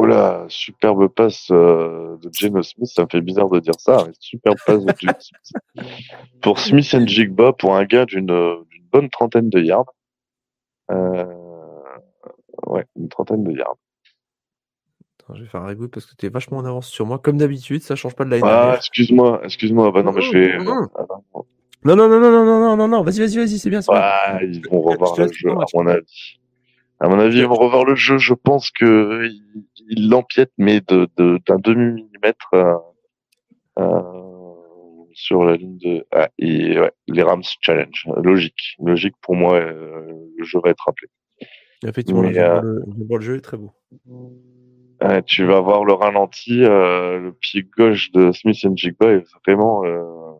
Oh 0.00 0.06
là, 0.06 0.44
superbe 0.48 1.08
passe 1.08 1.48
euh, 1.50 2.16
de 2.18 2.30
Geno 2.32 2.62
Smith, 2.62 2.86
ça 2.86 3.02
me 3.02 3.08
fait 3.10 3.20
bizarre 3.20 3.48
de 3.48 3.58
dire 3.58 3.74
ça. 3.78 4.06
Superbe 4.20 4.56
passe 4.64 4.84
de 4.84 4.92
Geno 4.96 5.12
Smith. 5.18 5.84
Pour 6.40 6.60
Smith 6.60 6.88
and 6.94 7.08
Jigba, 7.08 7.52
pour 7.52 7.74
un 7.74 7.84
gars 7.84 8.06
d'une 8.06 8.64
bonne 8.92 9.10
trentaine 9.10 9.50
de 9.50 9.60
yards. 9.60 9.92
Euh, 10.92 11.24
ouais, 12.68 12.84
une 12.94 13.08
trentaine 13.08 13.42
de 13.42 13.50
yards. 13.50 13.76
Attends, 15.18 15.34
je 15.34 15.42
vais 15.42 15.48
faire 15.48 15.62
un 15.62 15.66
reboot 15.66 15.90
parce 15.90 16.06
que 16.06 16.14
tu 16.14 16.26
es 16.26 16.28
vachement 16.28 16.58
en 16.58 16.64
avance 16.64 16.86
sur 16.86 17.04
moi. 17.04 17.18
Comme 17.18 17.38
d'habitude, 17.38 17.82
ça 17.82 17.96
change 17.96 18.14
pas 18.14 18.24
de 18.24 18.30
la 18.30 18.38
Ah, 18.44 18.76
excuse-moi, 18.76 19.40
excuse-moi. 19.42 19.90
Bah 19.90 20.04
non, 20.04 20.12
mais 20.12 20.22
je 20.22 20.30
vais. 20.30 20.58
Non. 20.58 20.86
Ah, 20.94 21.06
non. 21.34 21.44
Non, 21.84 21.96
non, 21.96 22.08
non, 22.08 22.20
non, 22.20 22.30
non, 22.30 22.44
non, 22.44 22.76
non, 22.76 22.88
non, 22.88 23.02
vas-y, 23.02 23.18
vas-y, 23.18 23.36
vas-y, 23.36 23.58
c'est 23.58 23.70
bien. 23.70 23.80
Ouais, 23.80 23.84
bien. 23.88 24.00
Ah, 24.00 24.38
ils 24.44 24.68
vont 24.68 24.80
revoir 24.80 25.18
le 25.18 25.32
jeu, 25.32 25.50
à 25.50 25.64
mon 25.74 25.86
avis. 25.88 26.37
À 27.00 27.08
mon 27.08 27.18
avis, 27.18 27.38
ils 27.38 27.46
vont 27.46 27.54
revoir 27.54 27.84
le 27.84 27.94
jeu. 27.94 28.18
Je 28.18 28.34
pense 28.34 28.70
que 28.70 29.28
ils 29.88 30.08
l'empiètent, 30.10 30.52
mais 30.58 30.80
de, 30.80 31.08
de, 31.16 31.38
d'un 31.46 31.58
demi-millimètre 31.58 32.50
euh, 32.54 32.74
euh, 33.78 34.02
sur 35.12 35.44
la 35.44 35.56
ligne 35.56 35.78
de. 35.78 36.04
Ah, 36.12 36.28
et 36.38 36.78
ouais, 36.78 36.92
les 37.06 37.22
Rams 37.22 37.44
challenge. 37.60 38.06
Logique. 38.22 38.74
Logique 38.84 39.14
pour 39.22 39.36
moi, 39.36 39.54
euh, 39.54 40.12
le 40.36 40.44
jeu 40.44 40.58
va 40.62 40.70
être 40.70 40.84
rappelé. 40.84 41.08
Effectivement, 41.86 42.22
Mais, 42.22 42.32
vois 42.32 42.56
euh, 42.56 42.60
le, 42.62 42.82
le 43.08 43.20
jeu 43.20 43.36
est 43.36 43.40
très 43.40 43.56
beau. 43.56 43.70
Ouais, 45.00 45.22
tu 45.22 45.44
vas 45.44 45.60
voir 45.60 45.84
le 45.84 45.92
ralenti, 45.92 46.64
euh, 46.64 47.20
le 47.20 47.32
pied 47.32 47.62
gauche 47.62 48.10
de 48.10 48.32
Smith 48.32 48.58
and 48.64 48.74
Jigba 48.74 49.12
est 49.12 49.24
vraiment, 49.46 49.84
euh, 49.84 50.34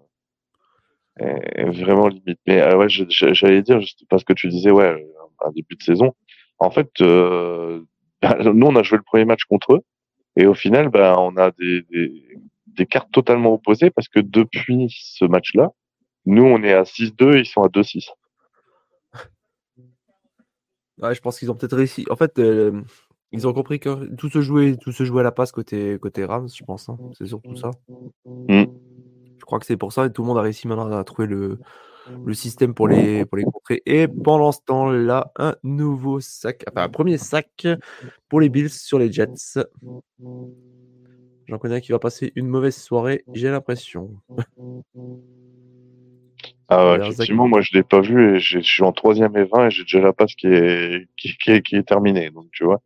est 1.20 1.70
vraiment 1.70 2.08
limite. 2.08 2.40
Mais 2.48 2.60
euh, 2.60 2.76
ouais, 2.76 2.88
j'allais 2.88 3.62
dire 3.62 3.78
juste 3.80 4.04
parce 4.08 4.24
que 4.24 4.32
tu 4.32 4.48
disais 4.48 4.72
ouais, 4.72 5.06
un 5.44 5.52
début 5.52 5.76
de 5.76 5.82
saison. 5.84 6.12
En 6.58 6.70
fait, 6.70 6.90
euh, 7.00 7.82
nous 8.54 8.66
on 8.66 8.76
a 8.76 8.82
joué 8.82 8.98
le 8.98 9.04
premier 9.04 9.24
match 9.24 9.44
contre 9.44 9.74
eux 9.74 9.80
et 10.36 10.46
au 10.46 10.54
final, 10.54 10.88
ben 10.88 11.14
on 11.18 11.36
a 11.36 11.50
des, 11.52 11.82
des, 11.90 12.38
des 12.66 12.86
cartes 12.86 13.10
totalement 13.12 13.54
opposées 13.54 13.90
parce 13.90 14.08
que 14.08 14.20
depuis 14.20 14.88
ce 14.90 15.24
match-là, 15.24 15.70
nous 16.26 16.44
on 16.44 16.62
est 16.62 16.72
à 16.72 16.82
6-2 16.82 17.36
et 17.36 17.40
ils 17.40 17.46
sont 17.46 17.62
à 17.62 17.68
2-6. 17.68 18.08
Ouais, 21.00 21.14
je 21.14 21.20
pense 21.20 21.38
qu'ils 21.38 21.50
ont 21.50 21.54
peut-être 21.54 21.76
réussi. 21.76 22.06
En 22.10 22.16
fait, 22.16 22.38
euh, 22.38 22.82
ils 23.30 23.46
ont 23.46 23.52
compris 23.52 23.78
que 23.78 24.14
tout 24.16 24.28
se 24.28 24.40
jouait, 24.40 24.76
tout 24.76 24.90
se 24.90 25.04
jouait 25.04 25.20
à 25.20 25.24
la 25.24 25.32
passe 25.32 25.52
côté, 25.52 25.96
côté 26.00 26.24
Rams, 26.24 26.48
je 26.52 26.64
pense. 26.64 26.88
hein. 26.88 26.98
C'est 27.16 27.26
surtout 27.26 27.54
ça. 27.54 27.70
Mm. 28.26 28.64
Je 29.38 29.44
crois 29.44 29.60
que 29.60 29.66
c'est 29.66 29.76
pour 29.76 29.92
ça 29.92 30.06
et 30.06 30.12
tout 30.12 30.22
le 30.22 30.28
monde 30.28 30.38
a 30.38 30.42
réussi 30.42 30.66
maintenant 30.66 30.90
à 30.90 31.04
trouver 31.04 31.28
le, 31.28 31.58
le 32.24 32.34
système 32.34 32.74
pour 32.74 32.88
les, 32.88 33.24
pour 33.24 33.38
les 33.38 33.44
contrer. 33.44 33.82
Et 33.86 34.08
pendant 34.08 34.52
ce 34.52 34.60
temps-là, 34.66 35.32
un 35.36 35.54
nouveau 35.62 36.20
sac, 36.20 36.64
enfin 36.70 36.84
un 36.84 36.88
premier 36.88 37.18
sac 37.18 37.66
pour 38.28 38.40
les 38.40 38.48
Bills 38.48 38.70
sur 38.70 38.98
les 38.98 39.10
Jets. 39.10 39.58
J'en 41.46 41.58
connais 41.58 41.76
un 41.76 41.80
qui 41.80 41.92
va 41.92 41.98
passer 41.98 42.32
une 42.36 42.46
mauvaise 42.46 42.76
soirée, 42.76 43.24
j'ai 43.32 43.50
l'impression. 43.50 44.10
Ah 46.68 46.92
ouais, 46.92 47.08
effectivement, 47.08 47.48
moi 47.48 47.62
je 47.62 47.70
l'ai 47.72 47.82
pas 47.82 48.00
vu 48.00 48.36
et 48.36 48.38
je 48.38 48.58
suis 48.58 48.82
en 48.82 48.92
troisième 48.92 49.34
et 49.38 49.44
20 49.44 49.66
et 49.66 49.70
j'ai 49.70 49.84
déjà 49.84 50.00
la 50.00 50.12
passe 50.12 50.34
qui 50.34 50.48
est 50.48 51.08
qui, 51.16 51.34
qui 51.38 51.52
est, 51.52 51.62
qui 51.62 51.76
est 51.76 51.82
terminée. 51.82 52.30
Donc 52.30 52.48
tu 52.52 52.64
vois, 52.64 52.82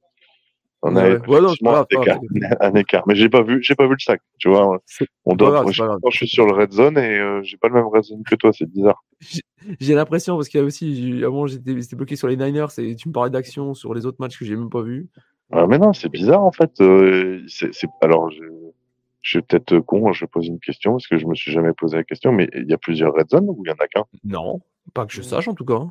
on 0.83 0.97
Ouais, 0.97 1.03
a 1.03 1.09
ouais. 1.15 1.29
Ouais, 1.29 1.41
non, 1.41 1.55
pas 1.63 1.71
un, 1.71 1.73
grave, 1.73 1.87
écart, 1.91 2.21
un 2.61 2.75
écart. 2.75 3.05
Mais 3.07 3.15
j'ai 3.15 3.29
pas 3.29 3.43
vu, 3.43 3.63
j'ai 3.63 3.75
pas 3.75 3.87
vu 3.87 3.93
le 3.93 4.01
sac. 4.01 4.21
Tu 4.39 4.49
vois, 4.49 4.81
on 5.25 5.35
doit. 5.35 5.51
grave, 5.51 5.99
je, 6.11 6.17
suis 6.17 6.29
sur 6.29 6.45
le 6.47 6.53
red 6.53 6.73
zone 6.73 6.99
et 6.99 7.19
euh, 7.19 7.41
j'ai 7.43 7.57
pas 7.57 7.69
le 7.69 7.75
même 7.75 7.87
red 7.87 8.03
zone 8.03 8.23
que 8.25 8.35
toi, 8.35 8.53
c'est 8.53 8.69
bizarre. 8.69 9.03
J'ai 9.81 9.95
l'impression 9.95 10.37
parce 10.37 10.49
qu'il 10.49 10.59
y 10.59 10.63
a 10.63 10.67
aussi, 10.67 11.23
avant 11.25 11.47
j'étais 11.47 11.97
bloqué 11.97 12.17
sur 12.17 12.29
les 12.29 12.37
Niners 12.37 12.67
et 12.79 12.97
tu 12.97 13.09
me 13.09 13.13
parlais 13.13 13.31
d'action 13.31 13.75
sur 13.75 13.95
les 13.95 14.07
autres 14.07 14.19
matchs 14.21 14.39
que 14.39 14.45
j'ai 14.45 14.57
même 14.57 14.71
pas 14.71 14.83
vu. 14.83 15.09
Ah, 15.53 15.67
mais 15.69 15.79
non, 15.79 15.93
c'est 15.93 16.09
bizarre 16.09 16.43
en 16.43 16.53
fait. 16.53 16.81
Euh, 16.81 17.41
alors 18.01 18.31
je, 18.31 18.43
je 19.21 19.31
suis 19.31 19.43
peut-être 19.43 19.79
con, 19.79 20.13
je 20.13 20.27
pose 20.27 20.49
une 20.49 20.59
question 20.59 20.93
parce 20.93 21.07
que 21.07 21.17
je 21.17 21.27
me 21.27 21.35
suis 21.35 21.53
jamais 21.53 21.73
posé 21.73 21.97
la 21.97 22.05
question, 22.05 22.33
mais 22.33 22.49
il 22.55 22.69
y 22.69 22.73
a 22.73 22.79
plusieurs 22.79 23.15
red 23.15 23.29
zones 23.31 23.49
ou 23.49 23.63
il 23.65 23.69
y 23.69 23.73
en 23.73 23.77
a 23.77 23.87
qu'un? 23.87 24.05
Non, 24.25 24.61
pas 24.95 25.07
que 25.07 25.13
je 25.13 25.23
sache 25.23 25.47
en 25.47 25.55
tout 25.55 25.65
cas. 25.65 25.87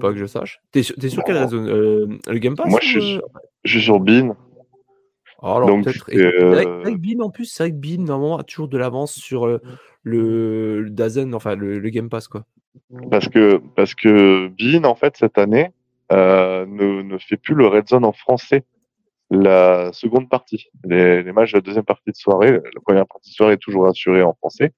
Pas 0.00 0.12
que 0.12 0.18
je 0.18 0.26
sache. 0.26 0.60
T'es 0.72 0.82
sur, 0.82 0.94
t'es 0.96 1.08
sur 1.08 1.24
quelle 1.24 1.38
raison 1.38 1.64
euh, 1.66 2.06
Le 2.28 2.38
Game 2.38 2.56
Pass 2.56 2.68
Moi, 2.70 2.80
je 2.82 2.88
suis 2.88 3.02
sur- 3.14 3.28
Je 3.64 3.70
suis 3.78 3.82
sur 3.84 4.00
Bean. 4.00 4.36
Ah, 5.42 5.56
Alors 5.56 5.68
donc, 5.68 5.86
euh, 5.86 6.50
vrai 6.50 6.64
que 6.64 6.96
Bean 6.98 7.22
en 7.24 7.30
plus, 7.30 7.44
c'est 7.44 7.64
vrai 7.64 7.70
que 7.70 7.76
Bean 7.76 8.02
normalement 8.04 8.38
a 8.38 8.42
toujours 8.44 8.68
de 8.68 8.78
l'avance 8.78 9.12
sur 9.14 9.46
euh, 9.46 9.60
le, 10.02 10.80
le 10.82 10.90
Dazen, 10.90 11.34
enfin 11.34 11.54
le, 11.56 11.78
le 11.78 11.90
Game 11.90 12.08
Pass 12.08 12.26
quoi. 12.28 12.44
Parce 13.10 13.28
que 13.28 13.60
parce 13.74 13.94
que 13.94 14.48
Bean 14.48 14.84
en 14.88 14.94
fait 14.94 15.16
cette 15.16 15.38
année 15.38 15.70
euh, 16.12 16.64
ne, 16.66 17.02
ne 17.02 17.18
fait 17.18 17.36
plus 17.36 17.54
le 17.54 17.66
red 17.66 17.88
zone 17.88 18.04
en 18.04 18.12
français 18.12 18.64
la 19.30 19.92
seconde 19.92 20.28
partie. 20.28 20.68
Les, 20.84 21.22
les 21.22 21.32
matchs 21.32 21.52
de 21.52 21.56
la 21.58 21.62
deuxième 21.62 21.84
partie 21.84 22.10
de 22.10 22.16
soirée, 22.16 22.52
la 22.52 22.80
première 22.84 23.06
partie 23.06 23.30
de 23.30 23.34
soirée 23.34 23.54
est 23.54 23.58
toujours 23.58 23.86
assurée 23.88 24.22
en 24.22 24.34
français 24.34 24.72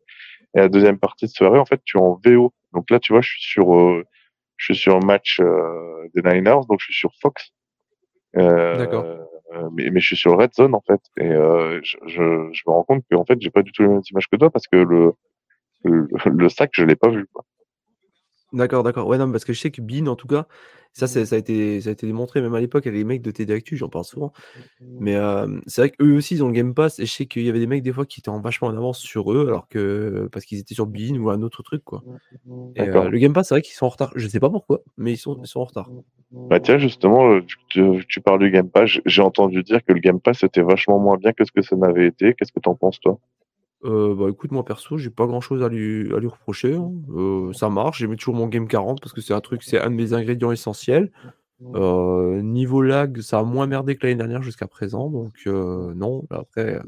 et 0.54 0.60
la 0.60 0.68
deuxième 0.68 0.98
partie 0.98 1.26
de 1.26 1.30
soirée 1.30 1.58
en 1.58 1.66
fait 1.66 1.80
tu 1.84 1.98
es 1.98 2.00
en 2.00 2.18
VO. 2.24 2.52
Donc 2.72 2.90
là 2.90 2.98
tu 2.98 3.12
vois 3.12 3.20
je 3.20 3.28
suis 3.30 3.42
sur 3.42 3.74
euh, 3.74 4.04
je 4.58 4.64
suis 4.66 4.76
sur 4.76 4.96
un 4.96 5.06
match 5.06 5.40
euh, 5.40 6.08
des 6.14 6.22
Niners 6.22 6.66
donc 6.68 6.78
je 6.80 6.84
suis 6.86 6.94
sur 6.94 7.10
Fox. 7.20 7.52
Euh, 8.36 8.76
D'accord. 8.76 9.04
euh, 9.04 9.70
mais, 9.74 9.88
mais 9.90 10.00
je 10.00 10.06
suis 10.08 10.16
sur 10.16 10.36
red 10.36 10.52
zone 10.52 10.74
en 10.74 10.82
fait 10.86 11.00
et 11.18 11.30
euh, 11.30 11.80
je, 11.82 11.96
je, 12.06 12.48
je 12.52 12.62
me 12.66 12.72
rends 12.72 12.84
compte 12.84 13.04
que 13.10 13.16
en 13.16 13.24
fait 13.24 13.40
j'ai 13.40 13.50
pas 13.50 13.62
du 13.62 13.72
tout 13.72 13.82
les 13.82 13.88
mêmes 13.88 14.02
images 14.10 14.28
que 14.28 14.36
toi 14.36 14.50
parce 14.50 14.66
que 14.66 14.76
le 14.76 15.14
le, 15.84 16.06
le 16.26 16.48
sac 16.50 16.70
je 16.74 16.84
l'ai 16.84 16.96
pas 16.96 17.08
vu 17.08 17.26
quoi. 17.32 17.44
D'accord, 18.52 18.82
d'accord. 18.82 19.06
Ouais, 19.06 19.18
non, 19.18 19.30
parce 19.30 19.44
que 19.44 19.52
je 19.52 19.60
sais 19.60 19.70
que 19.70 19.82
Bean, 19.82 20.06
en 20.06 20.16
tout 20.16 20.26
cas, 20.26 20.46
ça, 20.94 21.06
c'est- 21.06 21.26
ça, 21.26 21.36
a 21.36 21.38
été, 21.38 21.80
ça 21.82 21.90
a 21.90 21.92
été 21.92 22.06
démontré 22.06 22.40
même 22.40 22.54
à 22.54 22.60
l'époque, 22.60 22.86
avec 22.86 22.96
les 22.96 23.04
mecs 23.04 23.22
de 23.22 23.30
TD 23.30 23.52
Actu, 23.52 23.76
j'en 23.76 23.88
parle 23.90 24.04
souvent. 24.04 24.32
Mais 25.00 25.16
euh, 25.16 25.60
c'est 25.66 25.82
vrai 25.82 25.90
qu'eux 25.90 26.16
aussi, 26.16 26.34
ils 26.36 26.44
ont 26.44 26.48
le 26.48 26.54
Game 26.54 26.74
Pass, 26.74 26.98
et 27.00 27.06
je 27.06 27.12
sais 27.12 27.26
qu'il 27.26 27.44
y 27.44 27.50
avait 27.50 27.60
des 27.60 27.66
mecs, 27.68 27.82
des 27.82 27.92
fois, 27.92 28.06
qui 28.06 28.20
étaient 28.20 28.30
en 28.30 28.40
vachement 28.40 28.68
en 28.68 28.76
avance 28.76 29.00
sur 29.00 29.32
eux, 29.32 29.46
alors 29.48 29.68
que 29.68 30.28
parce 30.32 30.44
qu'ils 30.46 30.58
étaient 30.60 30.74
sur 30.74 30.86
Bean 30.86 31.16
ou 31.18 31.30
un 31.30 31.42
autre 31.42 31.62
truc, 31.62 31.84
quoi. 31.84 32.04
Et 32.76 32.80
D'accord. 32.80 33.04
euh, 33.04 33.10
le 33.10 33.18
Game 33.18 33.32
Pass, 33.32 33.48
c'est 33.48 33.54
vrai 33.54 33.62
qu'ils 33.62 33.74
sont 33.74 33.86
en 33.86 33.90
retard. 33.90 34.12
Je 34.16 34.28
sais 34.28 34.40
pas 34.40 34.50
pourquoi, 34.50 34.80
mais 34.98 35.12
ils 35.12 35.16
sont, 35.18 35.38
ils 35.42 35.48
sont 35.48 35.60
en 35.60 35.64
retard. 35.64 35.90
Bah 36.50 36.60
tiens, 36.60 36.78
justement, 36.78 37.30
euh, 37.32 37.42
tu, 37.46 37.56
tu- 37.70 38.06
tu 38.08 38.20
parles 38.20 38.40
du 38.40 38.50
Game 38.50 38.70
Pass. 38.70 38.86
J'ai- 38.90 39.02
J'ai 39.06 39.22
entendu 39.22 39.62
dire 39.62 39.84
que 39.84 39.92
le 39.92 40.00
Game 40.00 40.20
Pass 40.20 40.42
était 40.44 40.62
vachement 40.62 40.98
moins 40.98 41.16
bien 41.18 41.32
que 41.32 41.44
ce 41.44 41.52
que 41.52 41.62
ça 41.62 41.76
n'avait 41.76 42.06
été. 42.08 42.34
Qu'est-ce 42.34 42.52
que 42.52 42.60
t'en 42.60 42.74
penses, 42.74 43.00
toi? 43.00 43.18
Euh, 43.84 44.14
bah 44.14 44.26
écoute, 44.28 44.50
moi 44.50 44.64
perso, 44.64 44.98
j'ai 44.98 45.10
pas 45.10 45.26
grand 45.26 45.40
chose 45.40 45.62
à 45.62 45.68
lui, 45.68 46.12
à 46.12 46.18
lui 46.18 46.26
reprocher. 46.26 46.74
hein. 46.74 46.92
Euh, 47.14 47.52
ça 47.52 47.68
marche, 47.68 47.98
j'ai 47.98 48.08
mis 48.08 48.16
toujours 48.16 48.34
mon 48.34 48.48
Game 48.48 48.66
40 48.66 49.00
parce 49.00 49.12
que 49.12 49.20
c'est 49.20 49.34
un 49.34 49.40
truc, 49.40 49.62
c'est 49.62 49.80
un 49.80 49.90
de 49.90 49.94
mes 49.94 50.12
ingrédients 50.14 50.50
essentiels. 50.50 51.12
Euh, 51.74 52.40
niveau 52.42 52.82
lag, 52.82 53.20
ça 53.20 53.40
a 53.40 53.42
moins 53.44 53.66
merdé 53.66 53.96
que 53.96 54.06
l'année 54.06 54.16
dernière 54.18 54.42
jusqu'à 54.42 54.66
présent, 54.66 55.10
donc 55.10 55.46
non. 55.46 56.24
Après, 56.30 56.80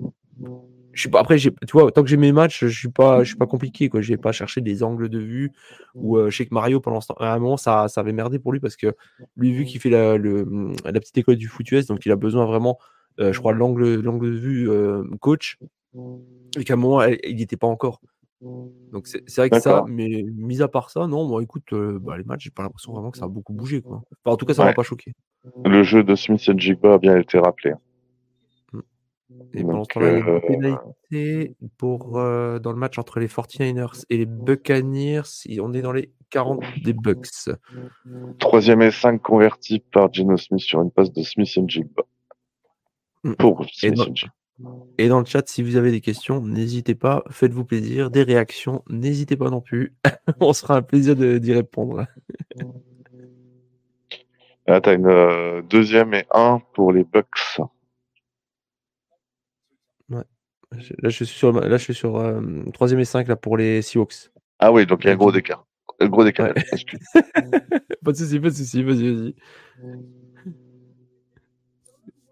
je 0.92 1.00
suis 1.00 1.10
pas. 1.10 1.20
Après, 1.20 1.38
j'ai, 1.38 1.52
tu 1.52 1.72
vois, 1.72 1.90
tant 1.92 2.02
que 2.02 2.08
j'ai 2.08 2.16
mes 2.16 2.32
matchs, 2.32 2.64
je 2.64 2.78
suis 2.78 2.88
pas, 2.88 3.22
je 3.22 3.28
suis 3.28 3.36
pas 3.36 3.46
compliqué 3.46 3.88
quoi. 3.88 4.00
J'ai 4.00 4.16
pas 4.16 4.32
cherché 4.32 4.60
des 4.60 4.82
angles 4.82 5.08
de 5.08 5.18
vue 5.18 5.52
ou 5.94 6.18
je 6.28 6.36
sais 6.36 6.46
que 6.46 6.54
Mario 6.54 6.80
pendant 6.80 7.00
ce 7.00 7.08
temps, 7.08 7.14
à 7.20 7.32
un 7.32 7.38
moment 7.38 7.56
ça, 7.56 7.86
ça 7.88 8.00
avait 8.00 8.12
merdé 8.12 8.38
pour 8.40 8.52
lui 8.52 8.60
parce 8.60 8.76
que 8.76 8.94
lui 9.36 9.52
vu 9.52 9.64
qu'il 9.64 9.80
fait 9.80 9.90
la, 9.90 10.16
le, 10.16 10.46
la 10.84 10.92
petite 11.00 11.18
école 11.18 11.36
du 11.36 11.46
foot 11.48 11.70
US, 11.70 11.86
donc 11.86 12.04
il 12.06 12.12
a 12.12 12.16
besoin 12.16 12.46
vraiment, 12.46 12.78
je 13.18 13.36
crois, 13.38 13.52
l'angle, 13.52 14.00
l'angle 14.00 14.32
de 14.32 14.36
vue 14.38 14.68
coach 15.20 15.58
et 16.58 16.64
qu'à 16.64 16.74
un 16.74 16.76
moment 16.76 17.02
elle- 17.02 17.18
il 17.24 17.36
n'y 17.36 17.42
était 17.42 17.56
pas 17.56 17.66
encore. 17.66 18.00
Donc 18.42 19.06
c'est 19.06 19.36
vrai 19.36 19.50
que 19.50 19.60
ça, 19.60 19.84
mais 19.86 20.24
mis 20.34 20.62
à 20.62 20.68
part 20.68 20.88
ça, 20.90 21.06
non, 21.06 21.26
moi 21.26 21.42
écoute, 21.42 21.72
euh, 21.74 21.98
bah, 22.00 22.16
les 22.16 22.24
matchs, 22.24 22.44
j'ai 22.44 22.50
pas 22.50 22.62
l'impression 22.62 22.92
vraiment 22.94 23.10
que 23.10 23.18
ça 23.18 23.26
a 23.26 23.28
beaucoup 23.28 23.52
bougé 23.52 23.82
quoi. 23.82 24.02
Enfin, 24.24 24.34
en 24.34 24.36
tout 24.36 24.46
cas, 24.46 24.54
ça 24.54 24.62
m'a 24.62 24.68
Ouais. 24.68 24.74
pas 24.74 24.82
choqué. 24.82 25.12
Le 25.64 25.82
jeu 25.82 26.02
de 26.04 26.14
Smith 26.14 26.42
et 26.48 26.58
Jigba 26.58 26.94
a 26.94 26.98
bien 26.98 27.18
été 27.18 27.38
rappelé. 27.38 27.74
Et 29.54 29.62
pendant 29.62 29.84
ce 29.84 29.88
temps-là, 29.90 30.12
il 30.12 30.18
y 30.18 30.22
a 30.22 30.26
euh, 30.28 30.40
une 30.40 30.40
pénalité 31.10 31.54
pour, 31.78 32.18
euh, 32.18 32.58
dans 32.58 32.72
le 32.72 32.78
match 32.78 32.98
entre 32.98 33.20
les 33.20 33.28
49ers 33.28 34.04
et 34.10 34.16
les 34.16 34.26
Buccaneers. 34.26 35.22
On 35.60 35.72
est 35.72 35.82
dans 35.82 35.92
les 35.92 36.10
40 36.30 36.62
des 36.82 36.92
Bucks. 36.94 37.28
Troisième 38.40 38.82
et 38.82 38.90
5 38.90 39.22
converti 39.22 39.78
par 39.78 40.12
Geno 40.12 40.36
Smith 40.36 40.60
sur 40.62 40.82
une 40.82 40.90
passe 40.90 41.12
de 41.12 41.22
Smith 41.22 41.48
et 41.56 41.62
Jigba. 41.68 42.02
Mm. 43.22 43.34
Pour 43.34 43.62
Et 43.62 43.68
Smith 43.72 43.94
dans, 43.94 44.04
Jigba. 44.14 44.32
Et 44.98 45.08
dans 45.08 45.20
le 45.20 45.24
chat, 45.24 45.48
si 45.48 45.62
vous 45.62 45.76
avez 45.76 45.90
des 45.90 46.00
questions, 46.00 46.40
n'hésitez 46.40 46.94
pas, 46.94 47.22
faites-vous 47.30 47.64
plaisir. 47.64 48.10
Des 48.10 48.22
réactions, 48.22 48.82
n'hésitez 48.88 49.36
pas 49.36 49.50
non 49.50 49.60
plus. 49.60 49.94
On 50.40 50.52
sera 50.52 50.76
un 50.76 50.82
plaisir 50.82 51.16
d'y 51.16 51.52
répondre. 51.52 52.06
Là, 54.66 54.80
t'as 54.80 54.94
une 54.94 55.06
euh, 55.06 55.62
deuxième 55.62 56.14
et 56.14 56.26
1 56.32 56.60
pour 56.74 56.92
les 56.92 57.04
Bucks. 57.04 57.60
Là, 60.08 61.08
je 61.08 61.10
suis 61.10 61.26
sur, 61.26 61.52
là, 61.52 61.76
je 61.76 61.82
suis 61.82 61.94
sur 61.94 62.16
euh, 62.16 62.40
3 62.72 62.92
et 62.92 63.04
5 63.04 63.26
là, 63.26 63.36
pour 63.36 63.56
les 63.56 63.82
Seahawks. 63.82 64.30
Ah 64.60 64.70
oui, 64.70 64.86
donc 64.86 65.02
il 65.02 65.08
y 65.08 65.10
a 65.10 65.14
un 65.14 65.16
gros 65.16 65.34
écart. 65.34 65.66
Un 65.98 66.08
gros. 66.08 66.24
Ouais. 66.24 66.54
excuse. 66.72 67.00
Pas 68.04 68.12
de 68.12 68.16
souci, 68.16 68.40
pas 68.40 68.48
de 68.48 68.54
souci, 68.54 68.82
vas-y, 68.82 69.14
vas-y. 69.14 69.34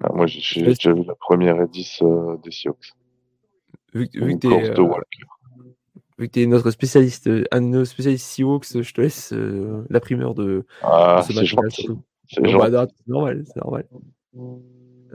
Ah, 0.02 0.12
moi, 0.12 0.26
j'ai 0.26 0.62
déjà 0.64 0.92
vu 0.92 1.04
la 1.04 1.14
première 1.14 1.60
et 1.60 1.66
10 1.68 2.00
euh, 2.02 2.36
des 2.42 2.50
Seahawks. 2.50 2.92
Vu, 3.94 4.08
que- 4.08 4.18
vu 4.18 4.38
euh, 4.70 4.74
que 6.18 6.24
t'es 6.26 6.46
notre 6.46 6.70
spécialiste, 6.70 7.26
euh, 7.28 7.44
un 7.52 7.60
de 7.60 7.66
nos 7.66 7.84
spécialistes 7.84 8.26
Seahawks, 8.26 8.80
je 8.82 8.92
te 8.92 9.00
laisse 9.00 9.32
euh, 9.32 9.84
la 9.90 10.00
primeur 10.00 10.34
de, 10.34 10.64
Ah, 10.82 11.16
de 11.18 11.22
ce. 11.22 11.32
C'est 11.32 11.44
gentil. 11.46 11.86
bah, 12.70 12.86
c'est 12.96 13.08
normal, 13.08 13.44
c'est 13.46 13.56
normal. 13.56 13.86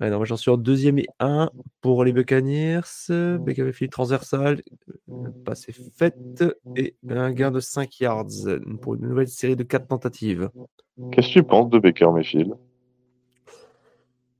Ouais, 0.01 0.09
non, 0.09 0.17
moi 0.17 0.25
j'en 0.25 0.37
suis 0.37 0.49
en 0.49 0.57
deuxième 0.57 0.97
et 0.97 1.05
un 1.19 1.51
pour 1.81 2.03
les 2.03 2.11
Buccaneers. 2.13 2.81
Beck 3.09 3.59
avait 3.59 3.71
fait 3.73 3.85
le 3.85 3.91
transversal. 3.91 4.61
Passe 5.45 5.69
est 5.69 5.91
faite. 5.95 6.43
Et 6.75 6.95
un 7.09 7.31
gain 7.31 7.51
de 7.51 7.59
5 7.59 7.99
yards 7.99 8.25
pour 8.81 8.95
une 8.95 9.07
nouvelle 9.07 9.27
série 9.27 9.55
de 9.55 9.61
4 9.63 9.87
tentatives. 9.87 10.49
Qu'est-ce 11.11 11.27
que 11.27 11.33
tu 11.33 11.43
penses 11.43 11.69
de 11.69 11.77
Baker 11.79 12.07
Mayfield? 12.11 12.55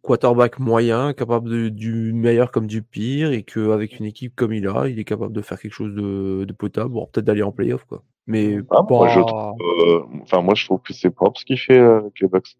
Quarterback 0.03 0.59
moyen, 0.59 1.13
capable 1.13 1.49
de, 1.49 1.69
du 1.69 2.13
meilleur 2.13 2.51
comme 2.51 2.67
du 2.67 2.83
pire, 2.83 3.31
et 3.31 3.43
qu'avec 3.43 3.99
une 3.99 4.05
équipe 4.05 4.35
comme 4.35 4.53
il 4.53 4.67
a, 4.67 4.87
il 4.87 4.99
est 4.99 5.05
capable 5.05 5.33
de 5.33 5.41
faire 5.41 5.59
quelque 5.59 5.73
chose 5.73 5.95
de, 5.95 6.45
de 6.45 6.53
potable, 6.53 6.93
bon, 6.93 7.07
peut-être 7.11 7.25
d'aller 7.25 7.41
en 7.41 7.51
playoff, 7.51 7.83
quoi. 7.85 8.03
Mais 8.27 8.59
Ah, 8.69 8.83
pas... 8.83 8.95
moi, 8.95 9.07
je 9.07 9.19
trouve, 9.19 9.55
euh, 9.87 10.01
enfin, 10.21 10.41
moi, 10.41 10.53
je 10.55 10.65
trouve 10.65 10.81
que 10.81 10.93
c'est 10.93 11.09
propre 11.09 11.39
ce 11.39 11.45
qu'il 11.45 11.57
fait 11.57 11.79
euh, 11.79 11.99
avec 11.99 12.19
les 12.21 12.27
Bucks. 12.27 12.55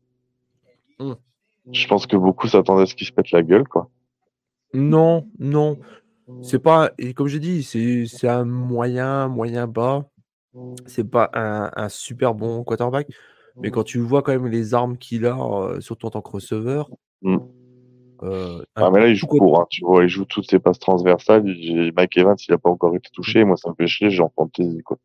Hmm. 0.99 1.13
Je 1.71 1.88
pense 1.88 2.08
que 2.08 2.17
beaucoup 2.17 2.47
s'attendaient 2.47 2.84
à 2.84 2.86
ce 2.86 2.95
qu'il 2.95 3.08
se 3.08 3.12
pète 3.13 3.32
la 3.32 3.43
gueule, 3.43 3.67
quoi. 3.67 3.89
Non, 4.73 5.27
non. 5.38 5.77
C'est 6.41 6.60
pas, 6.60 6.91
et 6.97 7.13
comme 7.13 7.27
j'ai 7.27 7.39
dit, 7.39 7.63
c'est 7.63 8.06
c'est 8.08 8.29
un 8.29 8.45
moyen, 8.45 9.27
moyen 9.27 9.67
bas. 9.67 10.10
C'est 10.86 11.10
pas 11.10 11.29
un, 11.34 11.71
un 11.75 11.89
super 11.89 12.34
bon 12.34 12.63
quarterback. 12.63 13.08
Mais 13.62 13.71
quand 13.71 13.84
tu 13.84 13.99
vois 13.99 14.21
quand 14.23 14.32
même 14.32 14.47
les 14.47 14.73
armes 14.73 14.97
qu'il 14.97 15.25
a, 15.25 15.38
euh, 15.38 15.79
surtout 15.82 16.08
en 16.08 16.12
tant 16.12 16.21
que 16.21 16.32
receveur, 16.32 16.89
Mm. 17.23 17.38
euh, 18.23 18.62
Ah, 18.75 18.89
mais 18.91 18.99
là, 18.99 19.07
il 19.07 19.15
joue 19.15 19.27
court, 19.27 19.59
hein. 19.62 19.65
Tu 19.69 19.83
vois, 19.83 20.03
il 20.03 20.09
joue 20.09 20.25
toutes 20.25 20.49
ses 20.49 20.59
passes 20.59 20.79
transversales. 20.79 21.43
Mike 21.95 22.17
Evans, 22.17 22.36
il 22.47 22.53
a 22.53 22.57
pas 22.57 22.69
encore 22.69 22.95
été 22.95 23.09
touché. 23.12 23.43
Moi, 23.43 23.57
ça 23.57 23.69
me 23.69 23.75
fait 23.75 23.88
chier, 23.88 24.09
j'en 24.09 24.29
fantaisie, 24.36 24.81
quoi. 24.83 24.97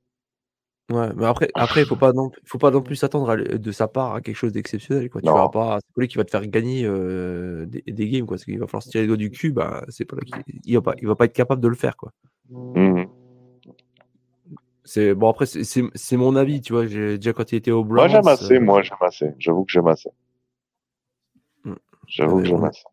Ouais, 0.91 1.11
mais 1.17 1.27
après, 1.27 1.51
après, 1.55 1.83
il 1.83 1.87
faut 1.87 1.97
pas 1.97 2.15
non, 2.15 2.31
faut 2.47 2.57
pas 2.57 2.71
non 2.71 2.81
plus 2.81 2.97
s'attendre 2.97 3.37
de 3.37 3.73
sa 3.73 3.89
part 3.89 4.15
à 4.15 4.21
quelque 4.23 4.37
chose 4.37 4.53
d'exceptionnel, 4.53 5.11
quoi. 5.11 5.21
Tu 5.21 5.27
vas 5.35 5.49
pas, 5.51 5.79
c'est 5.83 5.95
pas 5.95 6.01
lui 6.01 6.09
qui 6.09 6.17
va 6.17 6.25
te 6.25 6.31
faire 6.31 6.47
gagner 6.47 6.85
euh, 6.87 7.67
des, 7.67 7.83
des 7.87 8.09
games, 8.09 8.25
quoi. 8.25 8.37
Parce 8.37 8.45
qu'il 8.47 8.59
va 8.59 8.67
falloir 8.67 8.83
se 8.83 8.89
tirer 8.89 9.03
les 9.03 9.09
doigts 9.09 9.19
du 9.19 9.31
cul, 9.31 9.53
bah, 9.53 9.85
c'est 9.89 10.07
pas 10.07 10.17
là 10.17 10.23
il 10.65 10.75
va 10.77 10.81
pas, 10.81 10.95
il 11.03 11.07
va 11.07 11.15
pas 11.15 11.27
être 11.27 11.35
capable 11.35 11.61
de 11.61 11.69
le 11.69 11.75
faire, 11.75 11.95
quoi. 11.97 12.11
Mhm. 12.51 13.07
C'est 14.85 15.15
bon 15.15 15.29
après, 15.29 15.45
c'est- 15.45 16.17
mon 16.17 16.35
avis, 16.35 16.63
tu 16.63 16.73
vois. 16.73 16.87
J'ai 16.87 17.17
déjà 17.19 17.35
quand 17.35 17.53
il 17.53 17.57
était 17.57 17.71
au 17.71 17.85
Browns. 17.85 17.97
Moi, 17.97 18.09
j'aime 18.09 18.27
assez, 18.29 18.55
euh, 18.55 18.61
moi, 18.61 18.81
j'aime 18.81 18.97
assez. 19.03 19.35
J'avoue 19.39 19.65
que 19.67 19.71
j'aime 19.73 19.89
assez. 19.89 20.09
J'avoue 22.09 22.37
Ouais, 22.37 22.43
que 22.43 22.49
j'aime 22.49 22.61
on 22.61 22.65
est- 22.65 22.69
assez. 22.69 22.85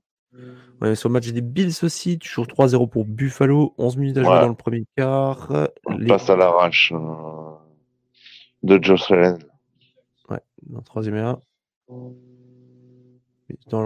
ouais, 0.81 0.95
sur 0.95 1.09
le 1.09 1.13
match 1.13 1.31
des 1.31 1.41
Bills 1.41 1.73
aussi, 1.83 2.19
toujours 2.19 2.47
3-0 2.47 2.87
pour 2.87 3.05
Buffalo, 3.05 3.73
11 3.77 3.97
minutes 3.97 4.17
à 4.17 4.23
jouer 4.23 4.31
Ouais. 4.33 4.41
dans 4.41 4.49
le 4.49 4.55
premier 4.55 4.85
quart. 4.97 5.51
On 5.85 5.97
Les- 5.97 6.07
passe 6.07 6.29
à 6.29 6.35
l'arrache 6.35 6.91
euh, 6.93 7.53
de 8.63 8.81
Josh 8.83 9.09
Allen. 9.11 9.37
dans 10.67 10.77
le 10.79 10.83
troisième 10.83 11.15
et 11.15 11.19
un. 11.21 11.39
Dans 13.69 13.81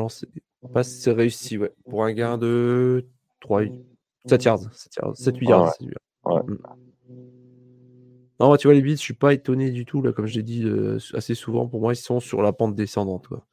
passe, 0.74 0.90
c'est 1.00 1.12
réussi, 1.12 1.58
ouais. 1.58 1.74
Pour 1.90 2.04
un 2.06 2.14
gain 2.14 2.38
de 2.38 3.06
3, 3.42 3.64
7 4.26 4.44
yards, 4.46 4.74
7 4.74 4.96
yards, 4.96 5.18
7, 5.18 5.38
8 5.38 5.48
yards. 5.50 5.64
Ouais. 5.64 5.70
7, 5.72 5.88
8 5.88 5.94
yards. 6.26 6.36
Ouais. 6.36 6.42
Mm. 6.44 6.58
Non, 8.40 8.56
tu 8.56 8.68
vois, 8.68 8.74
les 8.74 8.82
Bills, 8.82 8.96
je 8.96 9.02
suis 9.02 9.14
pas 9.14 9.34
étonné 9.34 9.72
du 9.72 9.84
tout, 9.86 10.02
là, 10.02 10.14
comme 10.14 10.26
je 10.26 10.36
l'ai 10.36 10.44
dit 10.44 10.64
euh, 10.64 10.98
assez 11.14 11.36
souvent. 11.36 11.68
Pour 11.68 11.82
moi, 11.82 11.92
ils 11.94 11.98
sont 11.98 12.22
sur 12.22 12.42
la 12.42 12.54
pente 12.54 12.76
descendante, 12.76 13.28
quoi. 13.28 13.46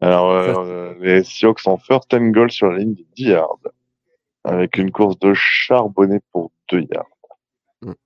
Alors, 0.00 0.30
euh, 0.30 0.94
les 1.00 1.24
Seahawks 1.24 1.66
en 1.66 1.76
first 1.78 2.12
and 2.14 2.28
goal 2.28 2.50
sur 2.50 2.68
la 2.70 2.78
ligne 2.78 2.94
des 2.94 3.06
10 3.16 3.22
yards. 3.30 3.58
Avec 4.44 4.76
une 4.78 4.92
course 4.92 5.18
de 5.18 5.32
charbonné 5.34 6.20
pour 6.32 6.52
2 6.70 6.82
yards. 6.92 7.06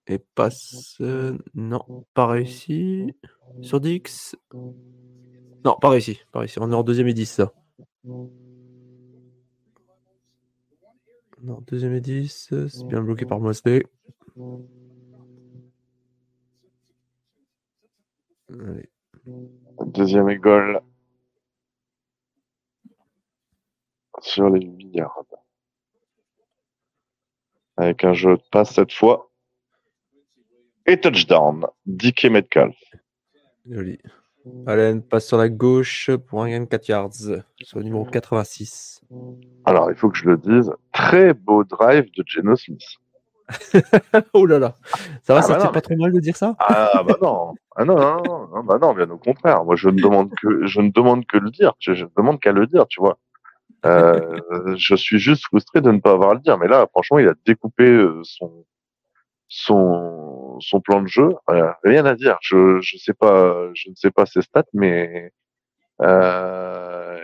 Et 0.06 0.18
passe. 0.34 0.96
euh, 1.00 1.36
non, 1.54 2.04
pas 2.14 2.26
réussi. 2.26 3.14
Sur 3.62 3.80
Dix. 3.80 4.36
Non, 5.64 5.76
pas 5.80 5.88
réussi. 5.90 6.20
Pas 6.32 6.40
réussi. 6.40 6.58
On 6.60 6.70
est 6.70 6.74
en 6.74 6.82
deuxième 6.82 7.08
et 7.08 7.14
10, 7.14 7.26
ça. 7.26 7.52
Non, 11.42 11.62
deuxième 11.66 11.94
et 11.94 12.00
10. 12.00 12.48
euh, 12.52 12.68
C'est 12.68 12.86
bien 12.86 13.02
bloqué 13.02 13.24
par 13.26 13.40
Mosley. 13.40 13.82
Allez. 18.52 18.88
Deuxième 19.86 20.28
et 20.30 20.36
goal. 20.36 20.80
Sur 24.20 24.50
les 24.50 24.66
8 24.66 24.96
yards. 24.96 25.24
Avec 27.76 28.04
un 28.04 28.12
jeu 28.12 28.36
de 28.36 28.42
passe 28.50 28.74
cette 28.74 28.92
fois. 28.92 29.30
Et 30.86 31.00
touchdown. 31.00 31.66
DK 31.86 32.24
Metcalf. 32.26 32.76
Joli. 33.68 33.98
Allen 34.66 35.02
passe 35.02 35.26
sur 35.26 35.36
la 35.36 35.48
gauche 35.48 36.10
pour 36.28 36.42
un 36.42 36.50
gain 36.50 36.60
de 36.60 36.64
4 36.64 36.88
yards. 36.88 37.12
Sur 37.62 37.78
le 37.78 37.84
numéro 37.84 38.04
86. 38.04 39.02
Alors, 39.64 39.90
il 39.90 39.96
faut 39.96 40.10
que 40.10 40.18
je 40.18 40.28
le 40.28 40.36
dise. 40.36 40.72
Très 40.92 41.34
beau 41.34 41.64
drive 41.64 42.10
de 42.16 42.24
Geno 42.26 42.56
Smith. 42.56 42.82
oh 44.32 44.46
là 44.46 44.58
là. 44.58 44.76
Ça 45.22 45.34
va, 45.34 45.40
Ah 45.40 45.42
ça 45.42 45.48
bah 45.48 45.54
te 45.54 45.60
fait 45.60 45.66
non, 45.66 45.72
pas 45.72 45.80
trop 45.80 45.96
mal 45.96 46.12
de 46.12 46.20
dire 46.20 46.36
ça? 46.36 46.54
Ah 46.60 47.02
bah 47.04 47.16
non, 47.20 47.54
ah 47.74 47.84
non, 47.84 47.96
non, 47.96 48.22
non, 48.22 48.48
non, 48.48 48.64
bah 48.64 48.78
non, 48.80 48.94
bien 48.94 49.10
au 49.10 49.18
contraire. 49.18 49.64
Moi, 49.64 49.74
je 49.74 49.88
ne 49.88 50.00
demande 50.00 50.30
que, 50.40 50.66
je 50.66 50.80
ne 50.80 50.90
demande 50.90 51.26
que 51.26 51.36
le 51.36 51.50
dire. 51.50 51.74
Je, 51.80 51.94
je 51.94 52.04
ne 52.04 52.10
demande 52.16 52.38
qu'à 52.38 52.52
le 52.52 52.66
dire, 52.66 52.86
tu 52.86 53.00
vois. 53.00 53.18
Euh, 53.86 54.40
je 54.76 54.94
suis 54.94 55.18
juste 55.18 55.44
frustré 55.44 55.80
de 55.80 55.90
ne 55.90 56.00
pas 56.00 56.12
avoir 56.12 56.34
le 56.34 56.40
dire. 56.40 56.58
Mais 56.58 56.68
là, 56.68 56.86
franchement, 56.90 57.18
il 57.18 57.28
a 57.28 57.34
découpé 57.46 57.84
euh, 57.84 58.20
son, 58.24 58.64
son, 59.48 60.58
son 60.60 60.80
plan 60.80 61.02
de 61.02 61.08
jeu. 61.08 61.30
Rien 61.84 62.04
à 62.04 62.14
dire. 62.14 62.38
Je, 62.42 62.80
je 62.80 62.96
sais 62.98 63.14
pas, 63.14 63.70
je 63.74 63.90
ne 63.90 63.94
sais 63.94 64.10
pas 64.10 64.26
ses 64.26 64.42
stats, 64.42 64.64
mais 64.72 65.32
euh, 66.02 67.18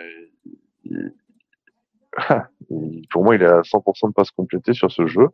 pour 3.11 3.25
moi, 3.25 3.35
il 3.35 3.43
est 3.43 3.47
à 3.47 3.61
100% 3.61 4.09
de 4.09 4.13
passes 4.13 4.31
complétées 4.31 4.75
sur 4.75 4.91
ce 4.91 5.07
jeu. 5.07 5.29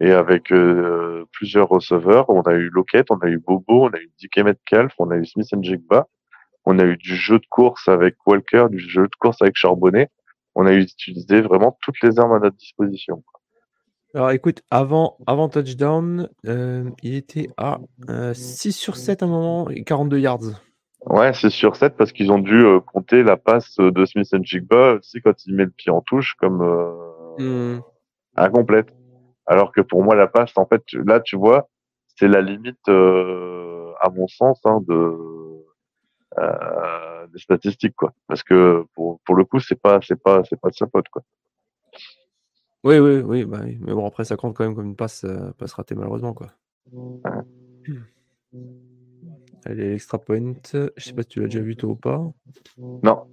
Et 0.00 0.12
avec 0.12 0.50
euh, 0.50 1.26
plusieurs 1.32 1.68
receveurs, 1.68 2.30
on 2.30 2.40
a 2.42 2.54
eu 2.54 2.70
Lockett, 2.70 3.10
on 3.10 3.18
a 3.18 3.28
eu 3.28 3.38
Bobo, 3.38 3.84
on 3.84 3.90
a 3.90 3.98
eu 3.98 4.10
DK 4.22 4.44
Metcalf, 4.44 4.94
on 4.98 5.10
a 5.10 5.16
eu 5.16 5.26
Smith 5.26 5.48
Jigba, 5.60 6.08
on 6.64 6.78
a 6.78 6.84
eu 6.84 6.96
du 6.96 7.16
jeu 7.16 7.38
de 7.38 7.46
course 7.50 7.86
avec 7.86 8.16
Walker, 8.26 8.66
du 8.70 8.78
jeu 8.78 9.02
de 9.02 9.16
course 9.18 9.42
avec 9.42 9.56
Charbonnet. 9.56 10.08
On 10.62 10.66
a 10.66 10.74
utilisé 10.74 11.40
vraiment 11.40 11.78
toutes 11.80 11.98
les 12.02 12.18
armes 12.18 12.34
à 12.34 12.38
notre 12.38 12.56
disposition. 12.58 13.24
Alors 14.12 14.30
écoute, 14.32 14.60
avant, 14.70 15.16
avant 15.26 15.48
touchdown, 15.48 16.28
euh, 16.44 16.90
il 17.02 17.14
était 17.14 17.48
à 17.56 17.78
euh, 18.10 18.34
6 18.34 18.72
sur 18.72 18.96
7 18.96 19.22
à 19.22 19.24
un 19.24 19.28
moment 19.30 19.70
et 19.70 19.84
42 19.84 20.18
yards. 20.18 20.60
Ouais, 21.06 21.32
c'est 21.32 21.48
sur 21.48 21.76
7 21.76 21.96
parce 21.96 22.12
qu'ils 22.12 22.30
ont 22.30 22.38
dû 22.38 22.62
euh, 22.62 22.78
compter 22.80 23.22
la 23.22 23.38
passe 23.38 23.76
de 23.78 24.04
Smith 24.04 24.28
Jigba 24.42 24.96
aussi 24.96 25.22
quand 25.22 25.46
il 25.46 25.54
met 25.54 25.64
le 25.64 25.70
pied 25.70 25.90
en 25.90 26.02
touche 26.02 26.34
comme 26.38 26.62
Hmm. 27.38 27.78
incomplète. 28.36 28.88
Alors 29.46 29.72
que 29.72 29.80
pour 29.80 30.02
moi, 30.04 30.14
la 30.14 30.26
passe, 30.26 30.52
en 30.56 30.66
fait, 30.66 30.82
tu- 30.84 31.02
là, 31.04 31.20
tu 31.20 31.36
vois, 31.36 31.70
c'est 32.18 32.28
la 32.28 32.42
limite, 32.42 32.86
à 32.86 34.10
mon 34.14 34.26
sens, 34.28 34.60
hein, 34.66 34.80
de 34.86 35.39
euh, 36.38 37.26
des 37.28 37.38
statistiques, 37.38 37.96
quoi. 37.96 38.12
Parce 38.26 38.42
que 38.42 38.84
pour, 38.94 39.20
pour 39.20 39.34
le 39.34 39.44
coup, 39.44 39.60
c'est 39.60 39.80
pas, 39.80 40.00
c'est 40.02 40.20
pas, 40.20 40.42
c'est 40.44 40.60
pas 40.60 40.70
de 40.70 40.74
sa 40.74 40.86
faute, 40.86 41.08
quoi. 41.08 41.22
Oui, 42.82 42.98
oui, 42.98 43.20
oui, 43.20 43.44
bah 43.44 43.60
oui. 43.62 43.78
Mais 43.80 43.92
bon, 43.92 44.06
après, 44.06 44.24
ça 44.24 44.36
compte 44.36 44.56
quand 44.56 44.64
même 44.64 44.74
comme 44.74 44.86
une 44.86 44.96
passe, 44.96 45.24
euh, 45.24 45.50
passe 45.58 45.74
ratée, 45.74 45.94
malheureusement, 45.94 46.32
quoi. 46.32 46.48
Allez, 49.64 49.94
extra 49.94 50.18
point. 50.18 50.54
Je 50.72 50.88
sais 50.96 51.12
pas 51.12 51.22
si 51.22 51.28
tu 51.28 51.40
l'as 51.40 51.46
déjà 51.46 51.60
vu, 51.60 51.76
toi, 51.76 51.90
ou 51.90 51.96
pas. 51.96 52.22
Non, 52.78 53.26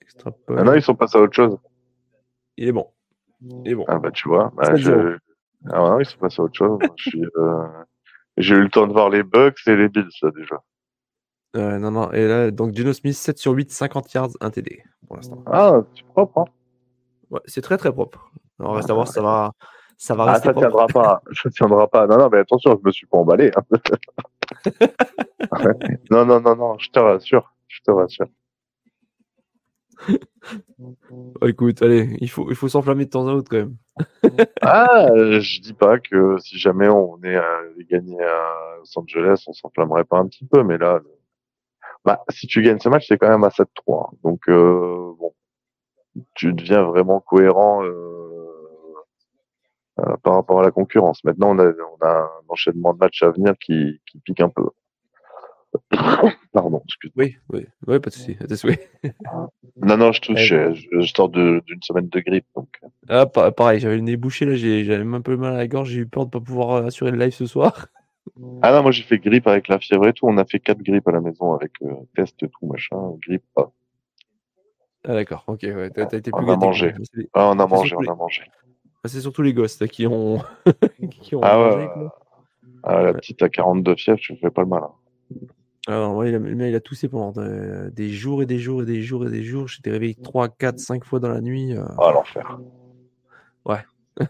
Extra 0.00 0.30
point. 0.30 0.56
ah 0.58 0.62
non, 0.62 0.74
ils 0.74 0.82
sont 0.82 0.94
passés 0.94 1.18
à 1.18 1.22
autre 1.22 1.34
chose. 1.34 1.58
Il 2.56 2.68
est 2.68 2.72
bon. 2.72 2.86
Il 3.64 3.72
est 3.72 3.74
bon. 3.74 3.84
Ah 3.88 3.98
bah 3.98 4.10
tu 4.12 4.28
vois, 4.28 4.52
bah, 4.56 4.74
7-0. 4.74 4.76
je... 4.76 5.18
ah 5.70 5.78
non, 5.78 6.00
ils 6.00 6.06
sont 6.06 6.18
passés 6.18 6.40
à 6.40 6.44
autre 6.44 6.54
chose. 6.54 6.78
Euh, 7.36 7.66
j'ai 8.36 8.54
eu 8.54 8.62
le 8.62 8.68
temps 8.70 8.86
de 8.86 8.92
voir 8.92 9.10
les 9.10 9.22
Bucks 9.22 9.58
et 9.66 9.76
les 9.76 9.88
Bills, 9.88 10.08
là, 10.22 10.30
déjà. 10.30 10.62
Euh, 11.56 11.78
non, 11.78 11.90
non. 11.90 12.12
Et 12.12 12.26
là, 12.26 12.50
donc, 12.50 12.74
Geno 12.76 12.92
Smith, 12.92 13.14
7 13.14 13.38
sur 13.38 13.52
8, 13.52 13.70
50 13.70 14.12
yards, 14.12 14.30
1 14.40 14.50
TD 14.50 14.82
pour 15.06 15.16
l'instant. 15.16 15.42
Ah, 15.46 15.80
c'est 15.94 16.04
propre, 16.06 16.38
hein. 16.38 16.44
Ouais, 17.30 17.40
c'est 17.46 17.62
très, 17.62 17.76
très 17.78 17.92
propre. 17.92 18.30
On 18.58 18.72
reste 18.72 18.90
à 18.90 18.94
voir, 18.94 19.08
ça 19.08 19.20
va, 19.22 19.52
ça 19.96 20.14
va 20.14 20.24
Ah, 20.24 20.32
rester 20.32 20.46
ça 20.48 20.52
propre. 20.52 20.68
tiendra 20.68 20.86
pas. 20.88 21.22
Ça 21.42 21.50
tiendra 21.50 21.88
pas. 21.88 22.06
Non, 22.06 22.18
non, 22.18 22.28
mais 22.30 22.38
attention, 22.38 22.78
je 22.80 22.86
me 22.86 22.92
suis 22.92 23.06
pas 23.06 23.18
emballé. 23.18 23.50
hein. 23.56 23.62
non, 26.10 26.24
non, 26.24 26.40
non, 26.40 26.56
non, 26.56 26.78
je 26.78 26.90
te 26.90 26.98
rassure. 26.98 27.52
Je 27.68 27.80
te 27.84 27.90
rassure. 27.90 28.26
Oh, 30.78 31.46
écoute, 31.48 31.82
allez, 31.82 32.16
il 32.20 32.28
faut, 32.30 32.48
il 32.50 32.54
faut 32.56 32.68
s'enflammer 32.68 33.06
de 33.06 33.10
temps 33.10 33.26
à 33.28 33.32
autre 33.32 33.48
quand 33.50 33.56
même. 33.56 33.76
Ah, 34.62 35.08
je 35.40 35.60
dis 35.60 35.72
pas 35.72 35.98
que 35.98 36.36
si 36.38 36.58
jamais 36.58 36.88
on 36.88 37.18
est 37.22 37.36
à 37.36 37.60
gagner 37.90 38.20
à 38.22 38.76
Los 38.78 38.98
Angeles, 38.98 39.44
on 39.48 39.52
s'enflammerait 39.52 40.04
pas 40.04 40.18
un 40.18 40.26
petit 40.26 40.44
peu, 40.44 40.62
mais 40.62 40.76
là, 40.78 41.00
le- 41.02 41.10
bah, 42.06 42.24
si 42.30 42.46
tu 42.46 42.62
gagnes 42.62 42.78
ce 42.78 42.88
match, 42.88 43.06
c'est 43.08 43.18
quand 43.18 43.28
même 43.28 43.44
à 43.44 43.50
7-3. 43.50 44.12
Donc, 44.22 44.48
euh, 44.48 45.12
bon, 45.18 45.34
tu 46.34 46.52
deviens 46.54 46.82
vraiment 46.84 47.20
cohérent 47.20 47.84
euh, 47.84 47.92
euh, 50.00 50.16
par 50.22 50.34
rapport 50.34 50.60
à 50.60 50.62
la 50.62 50.70
concurrence. 50.70 51.24
Maintenant, 51.24 51.50
on 51.54 51.58
a, 51.58 51.66
on 51.66 52.04
a 52.06 52.12
un 52.12 52.28
enchaînement 52.48 52.94
de 52.94 52.98
matchs 52.98 53.22
à 53.22 53.30
venir 53.30 53.54
qui, 53.58 54.00
qui 54.10 54.18
pique 54.20 54.40
un 54.40 54.48
peu. 54.48 54.68
Pardon, 56.52 56.80
excuse. 56.84 57.10
Oui, 57.16 57.36
oui, 57.52 57.66
oui, 57.86 57.98
pas 57.98 58.08
de 58.10 58.14
souci. 58.14 58.36
Non, 59.76 59.96
non, 59.96 60.12
je 60.12 60.20
touche. 60.20 60.52
Ouais. 60.52 60.74
Je, 60.74 61.00
je 61.00 61.12
sors 61.14 61.28
d'une 61.28 61.60
semaine 61.82 62.08
de 62.08 62.20
grippe, 62.20 62.46
donc. 62.54 62.68
Ah, 63.08 63.26
pa- 63.26 63.50
pareil, 63.52 63.80
j'avais 63.80 63.96
le 63.96 64.02
nez 64.02 64.16
bouché 64.16 64.46
là, 64.46 64.54
j'avais 64.54 64.98
même 64.98 65.14
un 65.14 65.20
peu 65.20 65.36
mal 65.36 65.54
à 65.54 65.56
la 65.58 65.66
gorge, 65.68 65.90
j'ai 65.90 66.00
eu 66.00 66.06
peur 66.06 66.26
de 66.26 66.30
pas 66.30 66.40
pouvoir 66.40 66.86
assurer 66.86 67.10
le 67.10 67.18
live 67.18 67.34
ce 67.34 67.46
soir. 67.46 67.88
Ah 68.62 68.72
non, 68.72 68.82
moi 68.82 68.90
j'ai 68.90 69.02
fait 69.02 69.18
grippe 69.18 69.46
avec 69.46 69.68
la 69.68 69.78
fièvre 69.78 70.06
et 70.08 70.12
tout. 70.12 70.26
On 70.28 70.36
a 70.36 70.44
fait 70.44 70.58
quatre 70.60 70.82
grippes 70.82 71.08
à 71.08 71.12
la 71.12 71.20
maison 71.20 71.54
avec 71.54 71.72
euh, 71.82 71.94
test 72.14 72.42
et 72.42 72.48
tout 72.48 72.66
machin. 72.66 73.14
Grippe 73.26 73.44
pas. 73.54 73.72
Ah 75.04 75.14
d'accord, 75.14 75.44
ok, 75.46 75.60
ouais. 75.62 75.90
T'as, 75.90 76.06
t'as 76.06 76.18
été 76.18 76.30
plus 76.30 76.44
On 76.44 76.48
a 76.48 76.56
mangé. 76.56 76.92
Ah, 77.32 77.50
on 77.54 77.58
a 77.58 77.66
mangé, 77.66 77.94
on 77.96 78.10
a 78.10 78.14
mangé. 78.14 78.42
c'est 79.04 79.20
surtout 79.20 79.42
les 79.42 79.54
gosses 79.54 79.80
là, 79.80 79.86
qui 79.88 80.06
ont, 80.06 80.42
qui 81.10 81.34
ont 81.36 81.40
Ah 81.42 81.56
mangé. 81.56 81.76
ouais, 81.76 82.08
ah, 82.82 83.02
la 83.02 83.14
petite 83.14 83.40
à 83.42 83.48
42 83.48 83.94
fièvres, 83.96 84.18
je 84.20 84.34
fais 84.34 84.50
pas 84.50 84.62
le 84.62 84.68
malin. 84.68 84.90
Alors, 85.88 86.16
ouais, 86.16 86.30
il 86.30 86.34
a, 86.34 86.68
il 86.68 86.74
a 86.74 86.80
toussé 86.80 87.08
pendant 87.08 87.40
euh, 87.40 87.88
des 87.90 88.10
jours 88.10 88.42
et 88.42 88.46
des 88.46 88.58
jours 88.58 88.82
et 88.82 88.86
des 88.86 89.00
jours 89.02 89.26
et 89.26 89.30
des 89.30 89.44
jours. 89.44 89.68
J'étais 89.68 89.90
réveillé 89.92 90.16
3, 90.16 90.48
4, 90.48 90.78
5 90.80 91.04
fois 91.04 91.20
dans 91.20 91.28
la 91.30 91.40
nuit. 91.40 91.76
euh, 91.76 91.84
Ah, 91.98 92.10
l'enfer. 92.12 92.58
Ouais. 93.64 93.84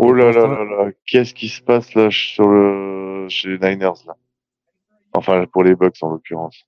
Oh 0.00 0.12
là 0.12 0.30
là 0.30 0.46
là 0.46 0.64
là, 0.64 0.92
qu'est-ce 1.06 1.34
qui 1.34 1.48
se 1.48 1.60
passe 1.60 1.94
là 1.94 2.08
sur 2.10 2.48
le 2.48 3.26
chez 3.28 3.48
les 3.48 3.58
Niners 3.58 4.04
là? 4.06 4.16
Enfin 5.12 5.44
pour 5.46 5.64
les 5.64 5.74
Bucks 5.74 5.98
en 6.02 6.10
l'occurrence. 6.12 6.66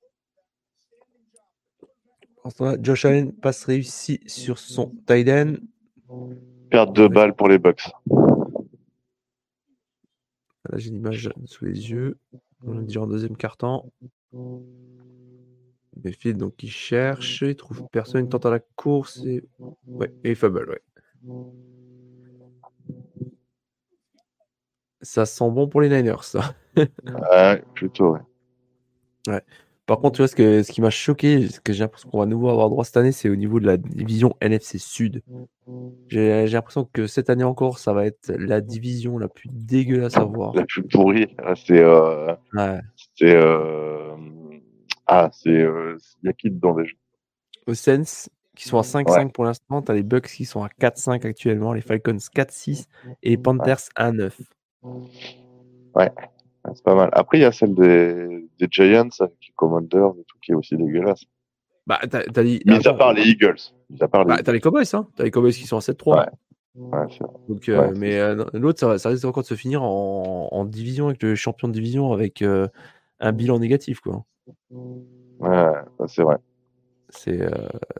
Josh 2.80 3.04
Allen 3.04 3.32
passe 3.32 3.64
réussi 3.64 4.20
sur 4.26 4.58
son 4.58 4.92
tight 5.06 5.28
end. 5.28 5.54
Perte 6.70 6.92
de 6.92 7.06
balles 7.06 7.34
pour 7.34 7.48
les 7.48 7.58
Bucks. 7.58 7.88
Là, 10.68 10.78
j'ai 10.78 10.90
l'image 10.90 11.30
sous 11.44 11.64
les 11.64 11.90
yeux. 11.90 12.18
On 12.64 12.80
est 12.80 12.84
déjà 12.84 13.00
en 13.02 13.06
deuxième 13.06 13.36
quart-temps. 13.36 13.92
Mayfield, 16.02 16.38
donc, 16.38 16.62
il 16.62 16.70
cherche, 16.70 17.42
il 17.42 17.56
trouve 17.56 17.86
personne, 17.90 18.24
il 18.24 18.28
tente 18.28 18.46
à 18.46 18.50
la 18.50 18.60
course 18.60 19.24
et. 19.24 19.44
Ouais, 19.86 20.12
et 20.24 20.34
fumble, 20.34 20.68
ouais. 20.70 20.82
Ça 25.02 25.26
sent 25.26 25.50
bon 25.50 25.66
pour 25.68 25.80
les 25.80 25.88
Niners, 25.88 26.22
ça. 26.22 26.54
Ouais, 26.76 27.62
plutôt. 27.74 28.16
Ouais. 29.26 29.40
Par 29.86 29.98
contre, 29.98 30.16
tu 30.16 30.22
vois, 30.22 30.28
ce, 30.28 30.36
que, 30.36 30.62
ce 30.62 30.70
qui 30.70 30.80
m'a 30.80 30.90
choqué, 30.90 31.48
ce 31.48 31.58
que 31.60 31.72
j'ai 31.72 31.80
l'impression 31.80 32.08
qu'on 32.10 32.20
va 32.20 32.26
nouveau 32.26 32.48
avoir 32.48 32.70
droit 32.70 32.84
cette 32.84 32.96
année, 32.96 33.10
c'est 33.10 33.28
au 33.28 33.34
niveau 33.34 33.58
de 33.58 33.66
la 33.66 33.76
division 33.76 34.36
NFC 34.40 34.78
Sud. 34.78 35.22
J'ai 36.08 36.46
l'impression 36.46 36.88
que 36.92 37.08
cette 37.08 37.28
année 37.28 37.42
encore, 37.44 37.78
ça 37.80 37.92
va 37.92 38.06
être 38.06 38.32
la 38.38 38.60
division 38.60 39.18
la 39.18 39.28
plus 39.28 39.48
dégueulasse 39.52 40.16
à 40.16 40.22
voir. 40.24 40.54
La 40.54 40.64
plus 40.64 40.84
pourrie, 40.84 41.26
là, 41.38 41.54
c'est 41.56 41.80
euh, 41.82 42.34
Ouais. 42.54 42.78
c'est 43.16 43.34
euh, 43.34 44.14
ah 45.08 45.28
c'est 45.32 45.50
euh, 45.60 45.96
il 46.22 46.26
y 46.26 46.30
a 46.30 46.32
qui 46.34 46.50
dedans 46.50 46.74
déjà? 46.76 46.92
Aux 47.66 47.74
Saints, 47.74 48.28
qui 48.56 48.68
sont 48.68 48.78
à 48.78 48.82
5-5 48.82 49.10
Ouais. 49.10 49.28
pour 49.32 49.44
l'instant, 49.44 49.82
tu 49.82 49.90
as 49.90 49.94
les 49.94 50.04
Bucks 50.04 50.28
qui 50.28 50.44
sont 50.44 50.62
à 50.62 50.68
4-5 50.68 51.26
actuellement, 51.26 51.72
les 51.72 51.80
Falcons 51.80 52.16
4-6 52.16 52.86
et 53.24 53.30
les 53.30 53.36
Panthers 53.38 53.80
à 53.96 54.12
9. 54.12 54.40
Ouais, 54.82 56.10
c'est 56.74 56.84
pas 56.84 56.94
mal. 56.94 57.10
Après 57.12 57.38
il 57.38 57.42
y 57.42 57.44
a 57.44 57.52
celle 57.52 57.74
des, 57.74 58.46
des 58.58 58.68
Giants 58.70 59.08
avec 59.20 59.34
les 59.46 59.52
Commanders 59.56 60.12
et 60.18 60.24
tout 60.26 60.38
qui 60.42 60.52
est 60.52 60.54
aussi 60.54 60.76
dégueulasse. 60.76 61.24
Bah, 61.86 61.98
t'as 62.08 62.22
t'as 62.24 62.42
les, 62.42 62.60
Mis 62.66 62.86
à 62.86 62.94
part 62.94 63.12
les 63.12 63.22
Eagles. 63.28 63.56
À 64.00 64.08
part 64.08 64.24
les 64.24 64.28
bah, 64.28 64.42
t'as 64.42 64.52
les 64.52 64.60
Cowboys, 64.60 64.84
hein. 64.92 65.06
T'as 65.16 65.24
les 65.24 65.30
Cowboys 65.30 65.52
qui 65.52 65.66
sont 65.66 65.76
à 65.76 65.80
7-3. 65.80 66.18
Ouais. 66.18 66.26
Ouais, 66.76 67.06
c'est 67.10 67.24
vrai. 67.24 67.32
Donc, 67.48 67.68
euh, 67.68 67.80
Ouais, 67.88 67.92
mais 67.98 68.18
euh, 68.20 68.44
l'autre, 68.54 68.78
ça, 68.78 68.96
ça 68.98 69.08
risque 69.08 69.24
encore 69.24 69.42
de 69.42 69.48
se 69.48 69.54
finir 69.54 69.82
en, 69.82 70.48
en 70.52 70.64
division 70.64 71.08
avec 71.08 71.20
le 71.22 71.34
champion 71.34 71.66
de 71.66 71.72
division 71.72 72.12
avec 72.12 72.42
euh, 72.42 72.68
un 73.18 73.32
bilan 73.32 73.58
négatif, 73.58 73.98
quoi. 74.00 74.24
Ouais, 74.70 75.72
c'est 76.06 76.22
vrai. 76.22 76.36
C'est, 77.08 77.38
vois, 77.38 77.50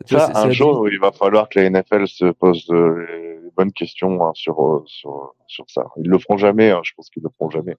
Ça, 0.06 0.26
c'est- 0.32 0.36
un 0.36 0.50
jour, 0.52 0.88
il 0.88 1.00
va 1.00 1.10
falloir 1.10 1.48
que 1.48 1.58
la 1.58 1.68
NFL 1.68 2.06
se 2.06 2.26
pose 2.30 2.64
les 2.70 3.29
bonnes 3.56 3.72
questions 3.72 4.24
hein, 4.24 4.32
sur, 4.34 4.64
euh, 4.64 4.82
sur, 4.86 5.34
sur 5.46 5.64
ça. 5.68 5.86
Ils 5.96 6.08
le 6.08 6.18
feront 6.18 6.36
jamais, 6.36 6.70
hein, 6.70 6.80
je 6.84 6.92
pense 6.96 7.10
qu'ils 7.10 7.22
le 7.22 7.30
feront 7.30 7.50
jamais. 7.50 7.76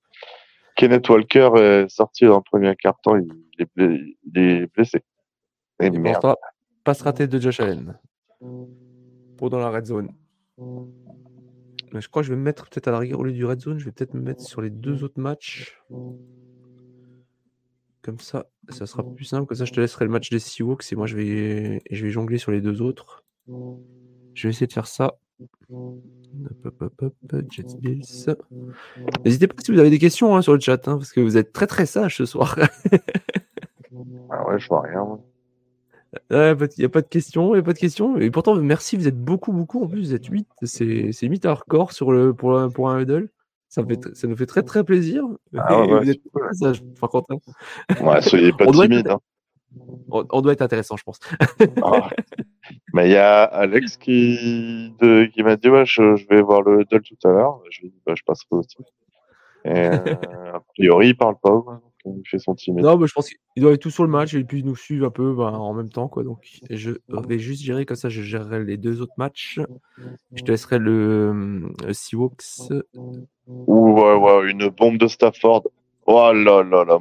Kenneth 0.76 1.08
Walker 1.10 1.52
est 1.58 1.90
sorti 1.90 2.26
dans 2.26 2.38
le 2.38 2.44
premier 2.44 2.76
quart-temps, 2.76 3.18
il, 3.18 3.30
est 3.60 3.70
blessé, 3.76 4.18
il 4.26 4.38
est 4.40 4.74
blessé. 4.74 5.04
Et 5.82 5.88
Et 5.88 5.92
merde. 5.92 6.36
passe 6.84 7.02
raté 7.02 7.28
de 7.28 7.40
Josh 7.40 7.60
Allen 7.60 8.00
pour 9.38 9.50
dans 9.50 9.60
la 9.60 9.70
red 9.70 9.86
zone. 9.86 10.12
Mais 11.94 12.00
je 12.00 12.08
crois 12.10 12.22
que 12.22 12.28
je 12.28 12.34
vais 12.34 12.38
me 12.38 12.44
mettre 12.44 12.70
peut-être 12.70 12.88
à 12.88 12.92
la 12.92 13.00
rigueur 13.00 13.20
au 13.20 13.24
lieu 13.24 13.32
du 13.34 13.44
red 13.44 13.60
zone, 13.60 13.80
je 13.80 13.86
vais 13.86 13.92
peut-être 13.92 14.14
me 14.14 14.22
mettre 14.22 14.42
sur 14.42 14.62
les 14.62 14.70
deux 14.70 15.04
autres 15.04 15.20
matchs. 15.20 15.82
Comme 18.02 18.20
ça, 18.20 18.48
ça 18.70 18.86
sera 18.86 19.04
plus 19.04 19.26
simple. 19.26 19.46
Comme 19.46 19.58
ça, 19.58 19.66
je 19.66 19.74
te 19.74 19.80
laisserai 19.80 20.06
le 20.06 20.12
match 20.12 20.30
des 20.30 20.40
Seahawks 20.40 20.92
et 20.92 20.96
moi, 20.96 21.08
je 21.08 21.16
vais, 21.16 21.82
je 21.90 22.04
vais 22.04 22.10
jongler 22.10 22.38
sur 22.38 22.52
les 22.52 22.62
deux 22.62 22.82
autres. 22.82 23.24
Je 23.48 24.48
vais 24.48 24.50
essayer 24.50 24.68
de 24.68 24.74
faire 24.74 24.88
ça. 24.88 25.18
Jets 27.50 27.76
Bills. 27.80 28.02
N'hésitez 29.26 29.48
pas 29.48 29.56
si 29.64 29.72
vous 29.72 29.80
avez 29.80 29.90
des 29.90 30.00
questions 30.00 30.36
hein, 30.36 30.42
sur 30.42 30.54
le 30.54 30.60
chat, 30.60 30.88
hein, 30.88 30.98
parce 30.98 31.12
que 31.12 31.22
vous 31.22 31.38
êtes 31.38 31.52
très 31.54 31.68
très 31.68 31.86
sages 31.86 32.18
ce 32.18 32.26
soir. 32.26 32.56
Ah 34.30 34.48
ouais, 34.48 34.60
je 34.60 34.68
vois 34.68 34.82
rien. 34.82 35.20
Il 36.30 36.68
n'y 36.80 36.86
a 36.86 36.90
pas 36.90 37.02
de 37.02 37.08
questions, 37.08 37.56
il 37.56 37.60
a 37.60 37.64
pas 37.64 37.74
de 37.74 37.78
questions. 37.80 38.18
Et 38.18 38.30
pourtant, 38.32 38.56
merci, 38.56 38.98
vous 38.98 39.08
êtes 39.08 39.18
beaucoup, 39.20 39.54
beaucoup. 39.54 39.84
En 39.84 39.88
plus, 39.88 40.02
vous 40.08 40.14
êtes 40.14 40.26
8. 40.26 40.48
C'est 40.64 41.12
c'est 41.14 41.26
limite 41.26 41.46
un 41.46 41.54
record 41.54 41.92
sur 41.94 42.12
le, 42.12 42.34
pour, 42.34 42.58
un- 42.58 42.70
pour 42.70 42.90
un 42.90 43.00
huddle. 43.02 43.30
Ça, 43.70 43.86
fait, 43.86 44.14
ça 44.16 44.28
nous 44.28 44.36
fait 44.36 44.46
très 44.46 44.64
très 44.64 44.84
plaisir. 44.84 45.24
Ah 45.58 45.80
ouais, 45.82 46.02
vous 46.04 46.10
êtes 46.10 46.20
cool. 46.34 46.50
par 47.00 47.10
contre. 47.10 47.32
hein. 47.32 47.96
Ouais, 48.04 48.22
soyez 48.22 48.52
pas 48.52 48.66
timide. 48.66 49.08
Hein. 49.08 49.20
On, 50.10 50.26
on 50.30 50.42
doit 50.42 50.54
être 50.54 50.62
intéressant, 50.62 50.98
je 50.98 51.04
pense. 51.04 51.20
Ah. 51.82 52.10
Mais 52.94 53.10
il 53.10 53.14
y 53.14 53.18
a 53.18 53.44
Alex 53.44 53.98
qui, 53.98 54.94
de, 55.00 55.26
qui 55.26 55.44
m'a 55.44 55.56
dit 55.56 55.70
ouais, 55.70 55.86
je, 55.86 56.16
je 56.16 56.28
vais 56.28 56.42
voir 56.42 56.62
le 56.62 56.82
Huddle 56.82 57.02
tout 57.02 57.28
à 57.28 57.32
l'heure. 57.32 57.62
Je 57.70 57.82
lui 57.82 57.88
ai 57.88 57.90
dit 57.92 58.02
bah, 58.06 58.14
je 58.16 58.24
passerai 58.24 58.56
aussi. 58.56 58.78
Et 59.64 59.70
euh, 59.70 60.54
a 60.54 60.60
priori, 60.76 61.10
il 61.10 61.18
parle 61.18 61.36
pas. 61.42 61.56
ouais, 61.56 61.76
il 62.06 62.28
fait 62.28 62.40
son 62.40 62.56
timide. 62.56 62.84
Non, 62.84 62.98
mais 62.98 63.08
je 63.08 63.14
pense 63.14 63.30
qu'ils 63.30 63.62
doivent 63.62 63.76
être 63.76 63.82
tous 63.82 63.92
sur 63.92 64.04
le 64.04 64.10
match 64.10 64.34
et 64.34 64.44
puis 64.44 64.64
nous 64.64 64.76
suivre 64.76 65.08
un 65.08 65.12
peu 65.12 65.34
ben, 65.36 65.50
en 65.54 65.74
même 65.74 65.90
temps. 65.90 66.08
Quoi. 66.08 66.24
Donc, 66.24 66.60
je 66.70 66.92
vais 67.28 67.40
juste 67.40 67.62
gérer 67.64 67.86
comme 67.86 67.98
ça, 67.98 68.10
je 68.10 68.22
gérerai 68.22 68.64
les 68.64 68.78
deux 68.78 69.02
autres 69.02 69.14
matchs. 69.18 69.60
Je 70.34 70.44
te 70.44 70.52
laisserai 70.52 70.80
le, 70.80 71.62
le 71.86 71.94
Seahawks. 71.94 72.72
Ouh, 73.48 73.92
ouais, 73.94 74.16
ouais, 74.16 74.52
une 74.52 74.70
bombe 74.70 74.98
de 74.98 75.08
Stafford. 75.08 75.64
Oh 76.08 76.32
là 76.34 76.64
là 76.64 76.84
là. 76.84 77.00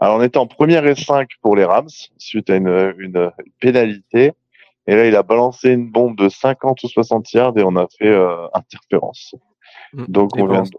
Alors, 0.00 0.18
on 0.18 0.22
était 0.22 0.38
en 0.38 0.46
première 0.46 0.86
et 0.86 0.94
5 0.94 1.28
pour 1.42 1.56
les 1.56 1.64
Rams, 1.64 1.88
suite 2.16 2.48
à 2.48 2.56
une, 2.56 2.94
une 2.98 3.30
pénalité. 3.60 4.32
Et 4.86 4.96
là, 4.96 5.06
il 5.06 5.14
a 5.14 5.22
balancé 5.22 5.70
une 5.70 5.90
bombe 5.90 6.16
de 6.16 6.28
50 6.28 6.82
ou 6.82 6.88
60 6.88 7.32
yards 7.34 7.58
et 7.58 7.62
on 7.62 7.76
a 7.76 7.86
fait 7.98 8.08
euh, 8.08 8.46
interférence. 8.54 9.34
Mm. 9.92 10.04
Donc, 10.08 10.36
Et 10.36 10.42
on 10.42 10.48
vient 10.48 10.62
de 10.62 10.70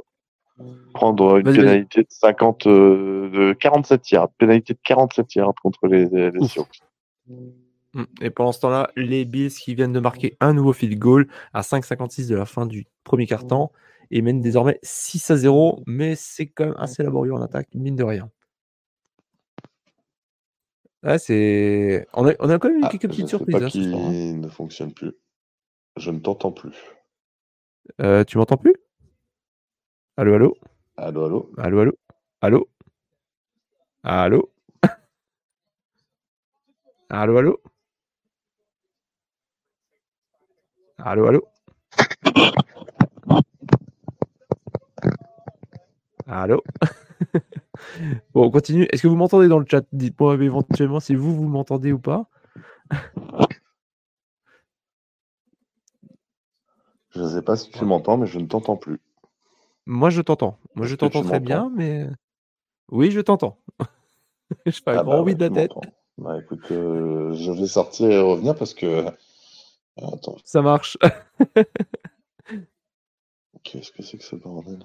prendre 0.93 1.37
une 1.37 1.43
pénalité 1.43 2.01
de 2.01 2.07
50, 2.09 2.67
euh, 2.67 3.29
de 3.29 3.53
47 3.53 4.11
yards. 4.11 4.29
Pénalité 4.37 4.73
de 4.73 4.79
47 4.83 5.35
yards 5.35 5.53
contre 5.61 5.87
les, 5.87 6.07
les. 6.07 6.47
Seahawks. 6.47 6.79
Mm. 7.27 8.03
Et 8.21 8.29
pendant 8.31 8.51
ce 8.51 8.59
temps-là, 8.61 8.89
les 8.95 9.25
Bills 9.25 9.51
qui 9.51 9.75
viennent 9.75 9.93
de 9.93 9.99
marquer 9.99 10.35
un 10.39 10.53
nouveau 10.53 10.73
field 10.73 10.97
goal 10.97 11.27
à 11.53 11.61
5,56 11.61 12.27
de 12.27 12.35
la 12.35 12.45
fin 12.45 12.65
du 12.65 12.85
premier 13.03 13.27
quart-temps 13.27 13.71
et 14.09 14.21
mènent 14.21 14.41
désormais 14.41 14.79
6 14.81 15.31
à 15.31 15.37
0, 15.37 15.83
mais 15.85 16.15
c'est 16.15 16.47
quand 16.47 16.65
même 16.65 16.75
assez 16.77 17.03
laborieux 17.03 17.33
en 17.33 17.41
attaque, 17.41 17.67
mine 17.73 17.95
de 17.95 18.03
rien. 18.03 18.29
Ouais, 21.03 21.17
c'est. 21.17 22.07
On 22.13 22.27
a, 22.27 22.33
on 22.39 22.49
a 22.49 22.59
quand 22.59 22.69
même 22.69 22.79
eu 22.79 22.83
Ah, 22.83 22.89
quelques 22.89 23.03
je 23.03 23.07
petites 23.07 23.27
sais 23.27 23.37
surprises 23.37 23.59
pas 23.59 23.65
hein, 23.65 23.69
qui 23.69 23.79
hein. 23.79 24.37
ne 24.37 24.47
fonctionne 24.47 24.93
plus. 24.93 25.13
Je 25.97 26.11
ne 26.11 26.19
t'entends 26.19 26.51
plus. 26.51 26.75
Euh, 28.01 28.23
tu 28.23 28.37
m'entends 28.37 28.57
plus? 28.57 28.75
Allô, 30.17 30.35
allô? 30.35 30.55
Allô, 30.97 31.25
allô? 31.25 31.51
Allô, 31.57 31.79
allô? 31.81 31.97
Allô? 32.41 32.67
Allô? 34.03 34.51
Allô, 37.09 37.37
allô? 37.37 37.61
Allô, 40.97 41.27
allô? 41.27 41.47
Allô? 46.27 46.63
Bon, 48.33 48.45
on 48.45 48.51
continue. 48.51 48.87
Est-ce 48.91 49.01
que 49.01 49.07
vous 49.07 49.15
m'entendez 49.15 49.47
dans 49.47 49.59
le 49.59 49.65
chat? 49.69 49.83
Dites-moi 49.91 50.35
éventuellement 50.35 50.99
si 50.99 51.15
vous, 51.15 51.35
vous 51.35 51.47
m'entendez 51.47 51.91
ou 51.91 51.99
pas. 51.99 52.27
Je 57.13 57.21
ne 57.21 57.27
sais 57.27 57.41
pas 57.41 57.57
si 57.57 57.69
tu 57.69 57.83
m'entends, 57.83 58.17
mais 58.17 58.25
je 58.25 58.39
ne 58.39 58.45
t'entends 58.45 58.77
plus. 58.77 58.99
Moi, 59.85 60.09
je 60.09 60.21
t'entends. 60.21 60.57
Moi, 60.75 60.87
je 60.87 60.95
t'entends 60.95 61.23
très 61.23 61.41
bien, 61.41 61.69
mais... 61.75 62.07
Oui, 62.89 63.11
je 63.11 63.19
t'entends. 63.19 63.57
je 64.65 64.71
fais 64.71 64.91
un 64.91 64.99
Ah 64.99 65.03
grand 65.03 65.17
bah 65.17 65.23
oui 65.23 65.35
de 65.35 65.45
la 65.45 65.49
tête. 65.49 65.71
Bah 66.17 66.37
écoute, 66.39 66.71
euh, 66.71 67.33
je 67.33 67.51
vais 67.51 67.67
sortir 67.67 68.09
et 68.09 68.21
revenir 68.21 68.55
parce 68.55 68.73
que. 68.73 68.85
Euh, 68.85 69.11
Attends, 69.97 70.37
Ça 70.45 70.61
marche. 70.61 70.97
qu'est-ce 73.63 73.91
que 73.91 74.03
c'est 74.03 74.17
que 74.17 74.23
ce 74.23 74.35
bordel? 74.35 74.79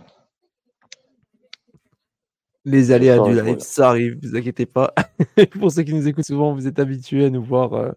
Les 2.66 2.90
aléas 2.90 3.18
du 3.20 3.30
live, 3.32 3.58
ça 3.60 3.88
arrive, 3.90 4.18
vous 4.22 4.36
inquiétez 4.36 4.66
pas. 4.66 4.92
Pour 5.60 5.70
ceux 5.70 5.84
qui 5.84 5.94
nous 5.94 6.06
écoutent 6.08 6.26
souvent, 6.26 6.52
vous 6.52 6.66
êtes 6.66 6.78
habitués 6.80 7.24
à 7.26 7.30
nous 7.30 7.42
voir. 7.42 7.72
euh, 7.74 7.92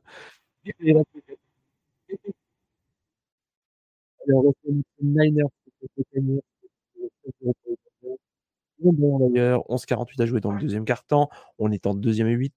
D'ailleurs, 9.34 9.64
11-48 9.70 10.22
à 10.22 10.26
jouer 10.26 10.40
dans 10.40 10.52
le 10.52 10.62
deuxième 10.62 10.86
quart-temps. 10.86 11.30
On 11.58 11.72
est 11.72 11.86
en 11.86 11.94
deuxième 11.94 12.28
et 12.28 12.34
8. 12.34 12.54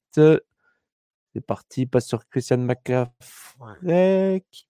C'est 1.34 1.40
parti, 1.46 1.86
passe 1.86 2.06
sur 2.06 2.28
Christian 2.28 2.58
McCaffrey. 2.58 4.44
Qui 4.50 4.66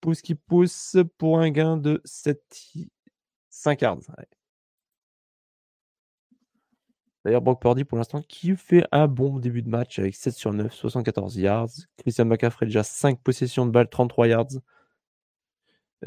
pousse, 0.00 0.22
qui 0.22 0.34
pousse 0.34 0.96
pour 1.18 1.38
un 1.38 1.50
gain 1.50 1.76
de 1.76 2.00
7, 2.04 2.42
5 3.50 3.82
yards. 3.82 3.98
Ouais. 4.16 4.24
D'ailleurs, 7.24 7.42
Brock 7.42 7.60
Purdy, 7.60 7.84
pour 7.84 7.98
l'instant, 7.98 8.20
qui 8.22 8.56
fait 8.56 8.84
un 8.90 9.06
bon 9.06 9.38
début 9.38 9.62
de 9.62 9.68
match 9.68 9.98
avec 9.98 10.14
7 10.14 10.34
sur 10.34 10.52
9, 10.52 10.72
74 10.72 11.36
yards. 11.36 11.68
Christian 11.98 12.24
McCaffrey, 12.24 12.66
déjà 12.66 12.82
5 12.82 13.20
possessions 13.20 13.64
de 13.64 13.70
balles, 13.70 13.88
33 13.88 14.26
yards. 14.26 14.48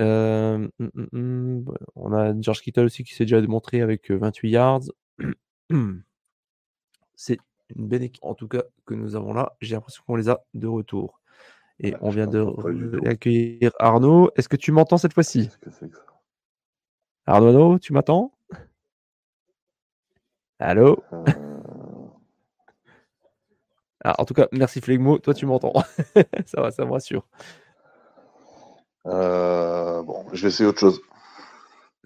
Euh, 0.01 0.67
hum, 0.79 0.91
hum, 0.95 1.07
hum, 1.13 1.65
on 1.95 2.11
a 2.11 2.33
George 2.41 2.61
Kittle 2.61 2.83
aussi 2.83 3.05
qui 3.05 3.13
s'est 3.13 3.23
déjà 3.23 3.39
démontré 3.39 3.81
avec 3.81 4.11
28 4.11 4.49
yards. 4.49 4.81
C'est 7.15 7.37
une 7.75 7.87
belle 7.87 8.03
équipe, 8.03 8.23
en 8.23 8.35
tout 8.35 8.49
cas, 8.49 8.63
que 8.85 8.93
nous 8.93 9.15
avons 9.15 9.33
là. 9.33 9.55
J'ai 9.61 9.75
l'impression 9.75 10.03
qu'on 10.05 10.17
les 10.17 10.27
a 10.27 10.43
de 10.53 10.67
retour. 10.67 11.21
Et 11.79 11.91
Ouais, 11.91 11.97
on 12.01 12.09
vient 12.09 12.27
de 12.27 13.07
accueillir 13.07 13.71
Arnaud. 13.79 14.31
Est-ce 14.35 14.49
que 14.49 14.55
tu 14.57 14.71
m'entends 14.71 14.97
cette 14.97 15.13
fois-ci? 15.13 15.49
Ça? 15.71 15.87
Arnaud, 17.25 17.79
tu 17.79 17.93
m'entends 17.93 18.34
Allô? 20.59 21.03
Euh, 21.13 21.23
Ah, 24.03 24.15
En 24.19 24.25
tout 24.25 24.33
cas, 24.35 24.47
merci 24.51 24.81
Flegmo. 24.81 25.17
Toi, 25.17 25.33
tu 25.33 25.45
m'entends. 25.45 25.73
ça 26.45 26.61
va, 26.61 26.71
ça 26.71 26.85
me 26.85 26.91
rassure. 26.91 27.27
euh, 29.07 30.03
Bon, 30.03 30.25
je 30.31 30.43
vais 30.43 30.49
essayer 30.49 30.69
autre 30.69 30.79
chose. 30.79 31.01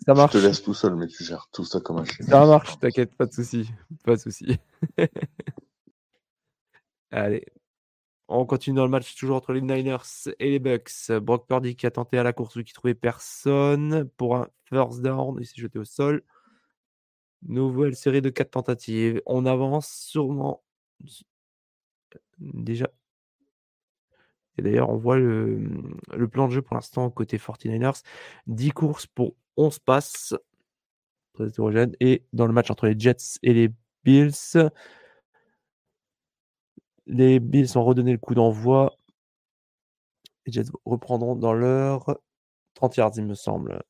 Ça 0.06 0.14
Je 0.14 0.18
marche? 0.18 0.32
te 0.34 0.38
laisse 0.38 0.64
tout 0.64 0.74
seul, 0.74 0.96
mais 0.96 1.08
tu 1.08 1.24
gères 1.26 1.50
tout 1.52 1.66
ça 1.66 1.82
comme 1.82 1.98
un 1.98 2.06
chien. 2.06 2.26
Ça 2.26 2.46
marche, 2.46 2.80
t'inquiète, 2.80 3.14
pas 3.16 3.26
de 3.26 3.34
souci. 3.34 3.70
Pas 4.06 4.16
de 4.16 4.22
souci. 4.22 4.58
Allez. 7.12 7.44
On 8.30 8.46
continue 8.46 8.76
dans 8.78 8.86
le 8.86 8.92
match 8.92 9.14
toujours 9.16 9.36
entre 9.36 9.52
les 9.54 9.62
Niners 9.62 9.98
et 10.40 10.52
les 10.52 10.60
Bucks. 10.60 11.12
Brock 11.22 11.48
Purdy 11.48 11.76
qui 11.76 11.86
a 11.88 11.92
tenté 11.92 12.18
à 12.18 12.24
la 12.24 12.32
course 12.32 12.56
vu 12.56 12.64
qu'il 12.64 12.74
trouvait 12.76 12.94
personne 12.94 14.08
pour 14.18 14.38
un 14.38 14.48
first 14.66 15.02
down. 15.02 15.36
Il 15.40 15.46
s'est 15.48 15.60
jeté 15.60 15.80
au 15.80 15.84
sol. 15.86 16.22
Nouvelle 17.48 17.96
série 17.96 18.22
de 18.22 18.30
quatre 18.30 18.52
tentatives. 18.52 19.22
On 19.26 19.46
avance 19.46 19.90
sûrement. 19.90 20.64
Déjà. 22.40 22.90
Et 24.58 24.62
d'ailleurs, 24.62 24.90
on 24.90 24.98
voit 24.98 25.18
le, 25.18 25.70
le 26.14 26.28
plan 26.28 26.48
de 26.48 26.54
jeu 26.54 26.62
pour 26.62 26.76
l'instant 26.76 27.10
côté 27.10 27.38
49ers. 27.38 28.04
10 28.48 28.72
courses 28.72 29.08
pour 29.08 29.36
11 29.58 29.80
passes. 29.80 30.36
Très 31.34 31.48
hétérogène. 31.48 31.96
Et 32.00 32.26
dans 32.34 32.46
le 32.48 32.54
match 32.54 32.70
entre 32.72 32.88
les 32.88 33.00
Jets 33.00 33.40
et 33.44 33.54
les 33.54 33.70
Bills, 34.04 34.32
les 37.08 37.40
Bills 37.40 37.78
ont 37.78 37.84
redonné 37.84 38.12
le 38.12 38.18
coup 38.18 38.36
d'envoi. 38.36 38.98
Les 40.46 40.54
Jets 40.54 40.72
reprendront 40.86 41.36
dans 41.36 41.54
leur 41.54 42.18
30 42.76 42.98
yards, 42.98 43.12
il 43.18 43.26
me 43.26 43.36
semble. 43.36 43.82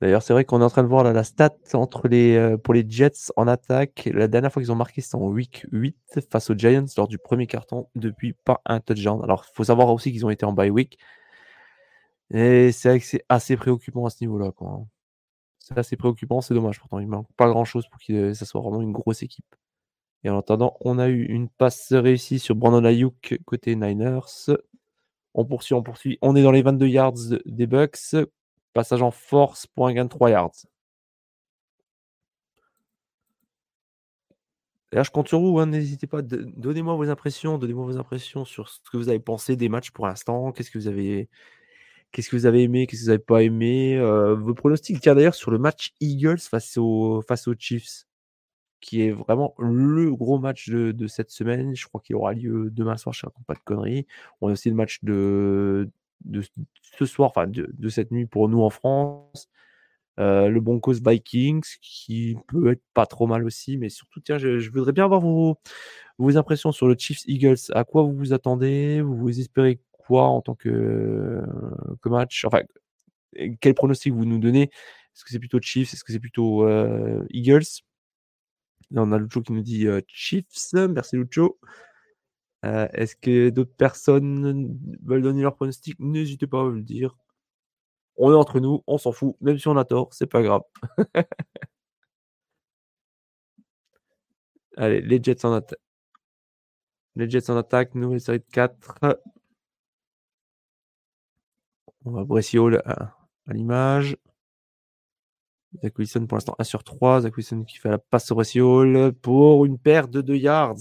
D'ailleurs, 0.00 0.22
c'est 0.22 0.32
vrai 0.32 0.46
qu'on 0.46 0.62
est 0.62 0.64
en 0.64 0.70
train 0.70 0.82
de 0.82 0.88
voir 0.88 1.04
la 1.04 1.24
stat 1.24 1.50
entre 1.74 2.08
les, 2.08 2.34
euh, 2.34 2.56
pour 2.56 2.72
les 2.72 2.86
Jets 2.88 3.30
en 3.36 3.46
attaque. 3.46 4.08
La 4.14 4.28
dernière 4.28 4.50
fois 4.50 4.62
qu'ils 4.62 4.72
ont 4.72 4.76
marqué, 4.76 5.02
c'était 5.02 5.16
en 5.16 5.28
week 5.28 5.66
8 5.72 5.96
face 6.30 6.48
aux 6.48 6.54
Giants 6.54 6.86
lors 6.96 7.06
du 7.06 7.18
premier 7.18 7.46
carton, 7.46 7.88
depuis 7.94 8.32
pas 8.32 8.62
un 8.64 8.80
touchdown. 8.80 9.22
Alors, 9.22 9.44
il 9.46 9.54
faut 9.54 9.64
savoir 9.64 9.88
aussi 9.92 10.10
qu'ils 10.10 10.24
ont 10.24 10.30
été 10.30 10.46
en 10.46 10.54
bye 10.54 10.70
week. 10.70 10.98
Et 12.32 12.72
c'est 12.72 12.88
vrai 12.88 13.00
que 13.00 13.06
c'est 13.06 13.24
assez 13.28 13.56
préoccupant 13.56 14.06
à 14.06 14.10
ce 14.10 14.18
niveau-là. 14.22 14.52
hein. 14.60 14.86
C'est 15.58 15.78
assez 15.78 15.96
préoccupant, 15.96 16.40
c'est 16.40 16.54
dommage. 16.54 16.80
Pourtant, 16.80 16.98
il 17.00 17.08
manque 17.08 17.28
pas 17.36 17.48
grand-chose 17.48 17.86
pour 17.88 18.00
que 18.06 18.32
ça 18.34 18.44
soit 18.46 18.60
vraiment 18.60 18.80
une 18.82 18.92
grosse 18.92 19.22
équipe. 19.22 19.54
Et 20.24 20.30
en 20.30 20.38
attendant, 20.38 20.76
on 20.80 20.98
a 20.98 21.08
eu 21.08 21.24
une 21.24 21.48
passe 21.48 21.92
réussie 21.92 22.38
sur 22.38 22.54
Brandon 22.56 22.84
Ayuk 22.84 23.38
côté 23.46 23.76
Niners. 23.76 24.50
On 25.34 25.44
poursuit, 25.44 25.74
on 25.74 25.82
poursuit. 25.82 26.18
On 26.22 26.34
est 26.36 26.42
dans 26.42 26.50
les 26.52 26.62
22 26.62 26.86
yards 26.88 27.12
de- 27.12 27.42
des 27.46 27.66
Bucks. 27.66 27.98
Passage 28.72 29.02
en 29.02 29.10
force 29.10 29.66
pour 29.66 29.86
un 29.86 29.92
gain 29.94 30.04
de 30.04 30.08
3 30.10 30.30
yards. 30.30 30.52
D'ailleurs, 34.90 35.04
je 35.04 35.10
compte 35.10 35.28
sur 35.28 35.40
vous. 35.40 35.58
hein, 35.58 35.66
N'hésitez 35.66 36.06
pas. 36.06 36.20
Donnez-moi 36.22 36.94
vos 36.94 37.08
impressions. 37.08 37.58
Donnez-moi 37.58 37.84
vos 37.84 37.96
impressions 37.98 38.44
sur 38.44 38.68
ce 38.68 38.78
que 38.90 38.96
vous 38.96 39.08
avez 39.08 39.20
pensé 39.20 39.56
des 39.56 39.68
matchs 39.68 39.90
pour 39.92 40.06
l'instant. 40.06 40.50
Qu'est-ce 40.52 40.70
que 40.70 40.78
vous 40.78 40.88
avez, 40.88 41.28
qu'est-ce 42.12 42.28
que 42.30 42.36
vous 42.36 42.46
avez 42.46 42.62
aimé, 42.64 42.86
qu'est-ce 42.86 43.02
que 43.02 43.06
vous 43.06 43.10
n'avez 43.12 43.22
pas 43.24 43.42
aimé. 43.44 43.96
euh, 43.98 44.34
vos 44.34 44.54
pronostics. 44.54 45.00
Tiens, 45.00 45.14
d'ailleurs, 45.14 45.34
sur 45.36 45.50
le 45.52 45.58
match 45.58 45.92
Eagles 46.00 46.38
face 46.40 46.76
aux 46.76 47.22
Chiefs, 47.58 48.06
qui 48.80 49.02
est 49.02 49.12
vraiment 49.12 49.54
le 49.58 50.14
gros 50.14 50.38
match 50.38 50.68
de, 50.68 51.06
cette 51.06 51.30
semaine. 51.30 51.74
Je 51.74 51.86
crois 51.86 52.00
qu'il 52.00 52.16
aura 52.16 52.32
lieu 52.32 52.70
demain 52.70 52.96
soir. 52.96 53.12
Je 53.12 53.24
ne 53.24 53.30
raconte 53.30 53.46
pas 53.46 53.54
de 53.54 53.60
conneries. 53.60 54.06
On 54.40 54.48
a 54.48 54.52
aussi 54.52 54.70
le 54.70 54.76
match 54.76 55.00
de, 55.02 55.90
ce 56.98 57.06
soir, 57.06 57.30
enfin 57.30 57.46
de, 57.46 57.88
cette 57.88 58.10
nuit 58.10 58.26
pour 58.26 58.48
nous 58.48 58.62
en 58.62 58.70
France. 58.70 59.48
Euh, 60.18 60.48
le 60.48 60.60
Broncos 60.60 60.94
Vikings, 61.04 61.64
qui 61.80 62.36
peut 62.48 62.72
être 62.72 62.82
pas 62.94 63.06
trop 63.06 63.26
mal 63.26 63.44
aussi, 63.44 63.78
mais 63.78 63.88
surtout, 63.88 64.20
tiens, 64.20 64.38
je, 64.38 64.70
voudrais 64.70 64.92
bien 64.92 65.04
avoir 65.04 65.20
vos, 65.20 65.56
impressions 66.36 66.72
sur 66.72 66.88
le 66.88 66.96
Chiefs 66.98 67.22
Eagles. 67.26 67.56
À 67.72 67.84
quoi 67.84 68.02
vous 68.02 68.14
vous 68.14 68.32
attendez? 68.32 69.00
Vous 69.00 69.40
espérez 69.40 69.80
quoi 69.92 70.24
en 70.24 70.42
tant 70.42 70.54
que, 70.54 71.42
que 72.02 72.08
match? 72.08 72.44
Enfin, 72.44 72.62
quel 73.60 73.74
pronostic 73.74 74.12
vous 74.12 74.24
nous 74.24 74.38
donnez? 74.38 74.64
Est-ce 74.64 75.24
que 75.24 75.30
c'est 75.30 75.38
plutôt 75.38 75.60
Chiefs? 75.60 75.92
Est-ce 75.94 76.04
que 76.04 76.12
c'est 76.12 76.20
plutôt 76.20 76.66
euh, 76.66 77.24
Eagles? 77.30 77.82
On 78.96 79.12
a 79.12 79.18
Lucho 79.18 79.42
qui 79.42 79.52
nous 79.52 79.62
dit 79.62 79.86
euh, 79.86 80.00
Chiefs. 80.08 80.72
Merci 80.74 81.16
Lucho. 81.16 81.58
Euh, 82.64 82.88
Est-ce 82.92 83.16
que 83.16 83.50
d'autres 83.50 83.74
personnes 83.76 84.78
veulent 85.02 85.22
donner 85.22 85.42
leur 85.42 85.56
pronostic? 85.56 85.98
N'hésitez 86.00 86.46
pas 86.46 86.60
à 86.60 86.64
me 86.64 86.72
le 86.76 86.82
dire. 86.82 87.16
On 88.16 88.32
est 88.32 88.36
entre 88.36 88.60
nous, 88.60 88.82
on 88.86 88.98
s'en 88.98 89.12
fout. 89.12 89.36
Même 89.40 89.58
si 89.58 89.68
on 89.68 89.76
a 89.76 89.84
tort, 89.84 90.12
c'est 90.12 90.26
pas 90.26 90.42
grave. 90.42 90.62
Allez, 94.76 95.00
les 95.00 95.22
Jets 95.22 95.44
en 95.44 95.52
attaque. 95.52 95.78
Les 97.16 97.28
Jets 97.30 97.50
en 97.50 97.56
attaque, 97.56 97.94
nouvelle 97.94 98.20
série 98.20 98.38
de 98.40 98.44
4. 98.52 98.98
On 102.04 102.12
va 102.12 102.40
à, 102.84 103.16
à 103.46 103.52
l'image. 103.52 104.16
Zach 105.82 105.98
Wilson 105.98 106.26
pour 106.26 106.36
l'instant 106.36 106.54
1 106.58 106.64
sur 106.64 106.84
3. 106.84 107.22
Zach 107.22 107.36
Wilson 107.36 107.64
qui 107.64 107.76
fait 107.76 107.90
la 107.90 107.98
passe 107.98 108.30
au 108.30 108.34
Bresci 108.34 108.60
Hall 108.60 109.12
pour 109.14 109.64
une 109.64 109.78
perte 109.78 110.10
de 110.10 110.20
2 110.20 110.36
yards. 110.36 110.76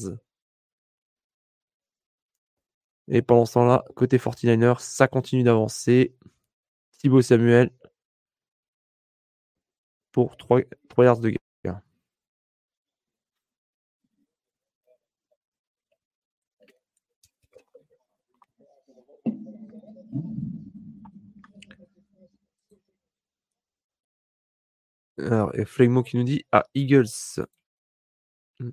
Et 3.08 3.22
pendant 3.22 3.46
ce 3.46 3.54
temps-là, 3.54 3.84
côté 3.96 4.18
49ers, 4.18 4.80
ça 4.80 5.08
continue 5.08 5.44
d'avancer. 5.44 6.16
Thibaut 7.00 7.22
Samuel 7.22 7.72
pour 10.12 10.38
3, 10.38 10.62
3 10.90 11.06
yards 11.06 11.20
de 11.20 11.30
gain. 11.32 11.38
Alors, 25.20 25.54
et 25.56 25.66
Flegmo 25.66 26.04
qui 26.04 26.18
nous 26.18 26.24
dit 26.24 26.46
Ah, 26.52 26.66
Eagles. 26.76 27.08
Hmm. 28.60 28.72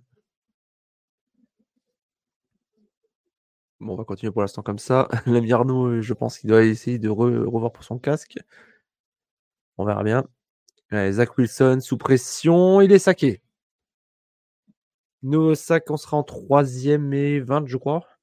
Bon, 3.80 3.92
on 3.94 3.96
va 3.96 4.04
continuer 4.04 4.32
pour 4.32 4.42
l'instant 4.42 4.62
comme 4.62 4.78
ça. 4.78 5.08
L'ami 5.26 5.52
Arnaud, 5.52 5.86
euh, 5.86 6.00
je 6.02 6.14
pense 6.14 6.38
qu'il 6.38 6.48
doit 6.50 6.64
essayer 6.64 6.98
de 6.98 7.08
re- 7.08 7.44
revoir 7.44 7.72
pour 7.72 7.84
son 7.84 7.98
casque. 7.98 8.38
On 9.78 9.84
verra 9.86 10.02
bien. 10.04 10.24
Zach 11.12 11.38
Wilson 11.38 11.80
sous 11.80 11.98
pression, 11.98 12.80
il 12.80 12.92
est 12.92 12.98
saqué. 12.98 13.42
Nouveau 15.22 15.54
sac, 15.54 15.90
on 15.90 15.98
sera 15.98 16.16
en 16.16 16.22
troisième 16.22 17.12
et 17.12 17.40
20, 17.40 17.66
je 17.66 17.76
crois. 17.76 18.15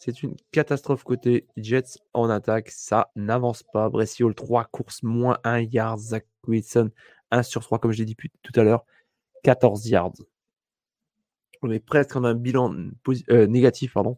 C'est 0.00 0.22
une 0.22 0.34
catastrophe 0.50 1.04
côté 1.04 1.46
Jets 1.58 1.98
en 2.14 2.30
attaque. 2.30 2.70
Ça 2.70 3.10
n'avance 3.16 3.62
pas. 3.62 3.90
Hall, 3.90 4.34
3 4.34 4.64
courses, 4.64 5.02
moins 5.02 5.38
1 5.44 5.60
yard. 5.60 5.98
Zach 5.98 6.26
Wilson, 6.46 6.90
1 7.30 7.42
sur 7.42 7.62
3, 7.62 7.78
comme 7.78 7.92
je 7.92 7.98
l'ai 7.98 8.06
dit 8.06 8.16
tout 8.16 8.58
à 8.58 8.64
l'heure. 8.64 8.86
14 9.44 9.86
yards. 9.88 10.14
On 11.60 11.70
est 11.70 11.84
presque 11.84 12.16
en 12.16 12.24
un 12.24 12.34
bilan 12.34 12.74
euh, 13.28 13.46
négatif, 13.46 13.92
pardon. 13.92 14.16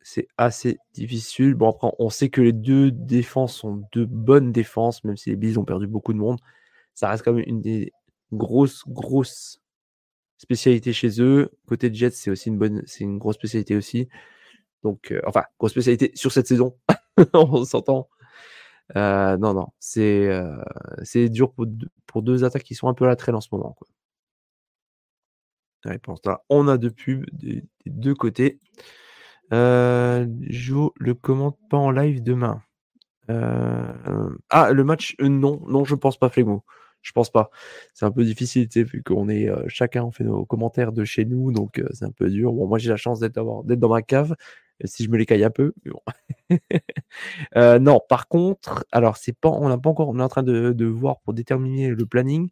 C'est 0.00 0.28
assez 0.38 0.78
difficile. 0.94 1.54
Bon, 1.54 1.70
après, 1.70 1.90
on 1.98 2.08
sait 2.08 2.28
que 2.28 2.40
les 2.40 2.52
deux 2.52 2.92
défenses 2.92 3.56
sont 3.56 3.82
deux 3.92 4.06
bonnes 4.06 4.52
défenses, 4.52 5.02
même 5.02 5.16
si 5.16 5.30
les 5.30 5.36
Bills 5.36 5.58
ont 5.58 5.64
perdu 5.64 5.88
beaucoup 5.88 6.12
de 6.12 6.18
monde. 6.18 6.38
Ça 6.94 7.10
reste 7.10 7.24
quand 7.24 7.32
même 7.32 7.44
une 7.48 7.62
des 7.62 7.92
grosses, 8.32 8.84
grosses 8.86 9.60
spécialités 10.38 10.92
chez 10.92 11.20
eux. 11.20 11.50
Côté 11.66 11.92
Jets, 11.92 12.10
c'est 12.10 12.30
aussi 12.30 12.48
une 12.48 12.58
bonne, 12.58 12.84
c'est 12.86 13.02
une 13.02 13.18
grosse 13.18 13.34
spécialité 13.34 13.74
aussi. 13.74 14.08
Donc, 14.86 15.10
euh, 15.10 15.20
enfin, 15.26 15.42
grosse 15.58 15.72
spécialité 15.72 16.12
sur 16.14 16.30
cette 16.30 16.46
saison. 16.46 16.76
on 17.34 17.64
s'entend. 17.64 18.08
Euh, 18.94 19.36
non, 19.36 19.52
non, 19.52 19.68
c'est 19.80 20.28
euh, 20.28 21.28
dur 21.28 21.52
pour, 21.52 21.66
pour 22.06 22.22
deux 22.22 22.44
attaques 22.44 22.62
qui 22.62 22.76
sont 22.76 22.88
un 22.88 22.94
peu 22.94 23.04
à 23.04 23.08
la 23.08 23.16
traîne 23.16 23.34
en 23.34 23.40
ce 23.40 23.48
moment. 23.50 23.74
Quoi. 23.76 23.88
Réponse 25.84 26.20
là. 26.24 26.42
On 26.48 26.68
a 26.68 26.78
deux 26.78 26.90
pubs 26.90 27.24
des, 27.32 27.64
deux 27.86 28.14
côtés. 28.14 28.60
Euh, 29.52 30.26
Jo 30.48 30.92
le 30.96 31.14
commente 31.14 31.58
pas 31.68 31.76
en 31.76 31.90
live 31.90 32.22
demain. 32.22 32.62
Ah, 33.28 34.70
le 34.72 34.84
match, 34.84 35.16
non, 35.20 35.60
non, 35.66 35.84
je 35.84 35.96
pense 35.96 36.16
pas, 36.16 36.28
Flegmo. 36.28 36.64
Je 37.02 37.10
pense 37.12 37.30
pas. 37.30 37.50
C'est 37.92 38.04
un 38.04 38.12
peu 38.12 38.24
difficile, 38.24 38.68
vu 38.72 39.02
qu'on 39.02 39.28
est 39.28 39.48
chacun 39.68 40.04
on 40.04 40.12
fait 40.12 40.24
nos 40.24 40.44
commentaires 40.44 40.92
de 40.92 41.04
chez 41.04 41.24
nous, 41.24 41.50
donc 41.52 41.82
c'est 41.92 42.04
un 42.04 42.12
peu 42.12 42.30
dur. 42.30 42.52
Bon, 42.52 42.68
moi 42.68 42.78
j'ai 42.78 42.88
la 42.88 42.96
chance 42.96 43.18
d'être 43.18 43.34
dans 43.34 43.88
ma 43.88 44.02
cave, 44.02 44.36
si 44.84 45.04
je 45.04 45.10
me 45.10 45.16
les 45.16 45.26
caille 45.26 45.44
un 45.44 45.50
peu. 45.50 45.72
bon. 45.86 46.00
Euh, 47.56 47.78
non, 47.78 48.00
par 48.08 48.28
contre, 48.28 48.84
alors 48.92 49.16
c'est 49.16 49.32
pas, 49.32 49.48
on 49.50 49.68
n'a 49.68 49.78
pas 49.78 49.90
encore, 49.90 50.08
on 50.08 50.18
est 50.18 50.22
en 50.22 50.28
train 50.28 50.42
de, 50.42 50.84
voir 50.84 51.20
pour 51.20 51.34
déterminer 51.34 51.88
le 51.90 52.06
planning, 52.06 52.50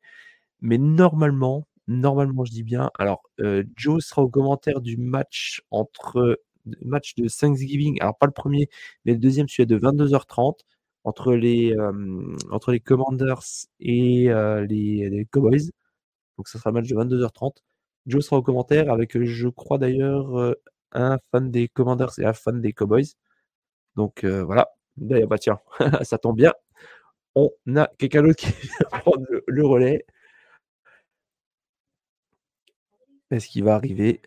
mais 0.62 0.78
normalement, 0.78 1.66
normalement, 1.88 2.44
je 2.44 2.52
dis 2.52 2.62
bien. 2.64 2.90
Alors, 2.98 3.22
euh, 3.40 3.64
Joe 3.76 4.04
sera 4.04 4.22
au 4.22 4.28
commentaire 4.28 4.80
du 4.80 4.96
match 4.96 5.62
entre 5.70 6.40
match 6.82 7.14
de 7.16 7.28
Thanksgiving. 7.28 7.98
Alors 8.00 8.16
pas 8.18 8.26
le 8.26 8.32
premier, 8.32 8.68
mais 9.04 9.12
le 9.12 9.18
deuxième, 9.18 9.48
celui 9.48 9.66
de 9.66 9.78
22h30 9.78 10.60
entre 11.04 11.34
les 11.34 11.74
euh, 11.74 12.36
entre 12.50 12.72
les 12.72 12.80
Commanders 12.80 13.42
et 13.80 14.30
euh, 14.30 14.66
les, 14.66 15.10
les 15.10 15.24
Cowboys. 15.26 15.70
Donc 16.38 16.48
ça 16.48 16.58
sera 16.58 16.70
le 16.70 16.74
match 16.74 16.88
de 16.88 16.96
22h30. 16.96 17.58
Joe 18.06 18.24
sera 18.24 18.36
au 18.38 18.42
commentaire 18.42 18.90
avec, 18.92 19.16
euh, 19.16 19.24
je 19.24 19.48
crois 19.48 19.78
d'ailleurs, 19.78 20.38
euh, 20.38 20.54
un 20.94 21.18
fan 21.30 21.50
des 21.50 21.68
Commanders 21.68 22.18
et 22.18 22.24
un 22.24 22.32
fan 22.32 22.60
des 22.60 22.72
Cowboys. 22.72 23.06
Donc 23.96 24.24
euh, 24.24 24.42
voilà. 24.44 24.70
D'ailleurs, 24.96 25.28
bah 25.28 25.38
tiens, 25.38 25.60
ça 26.02 26.18
tombe 26.18 26.36
bien. 26.36 26.52
On 27.34 27.50
a 27.76 27.88
quelqu'un 27.98 28.22
d'autre 28.22 28.36
qui 28.36 28.46
vient 28.62 29.00
prendre 29.00 29.24
le, 29.28 29.42
le 29.46 29.66
relais. 29.66 30.06
Est-ce 33.30 33.48
qu'il 33.48 33.64
va 33.64 33.74
arriver? 33.74 34.20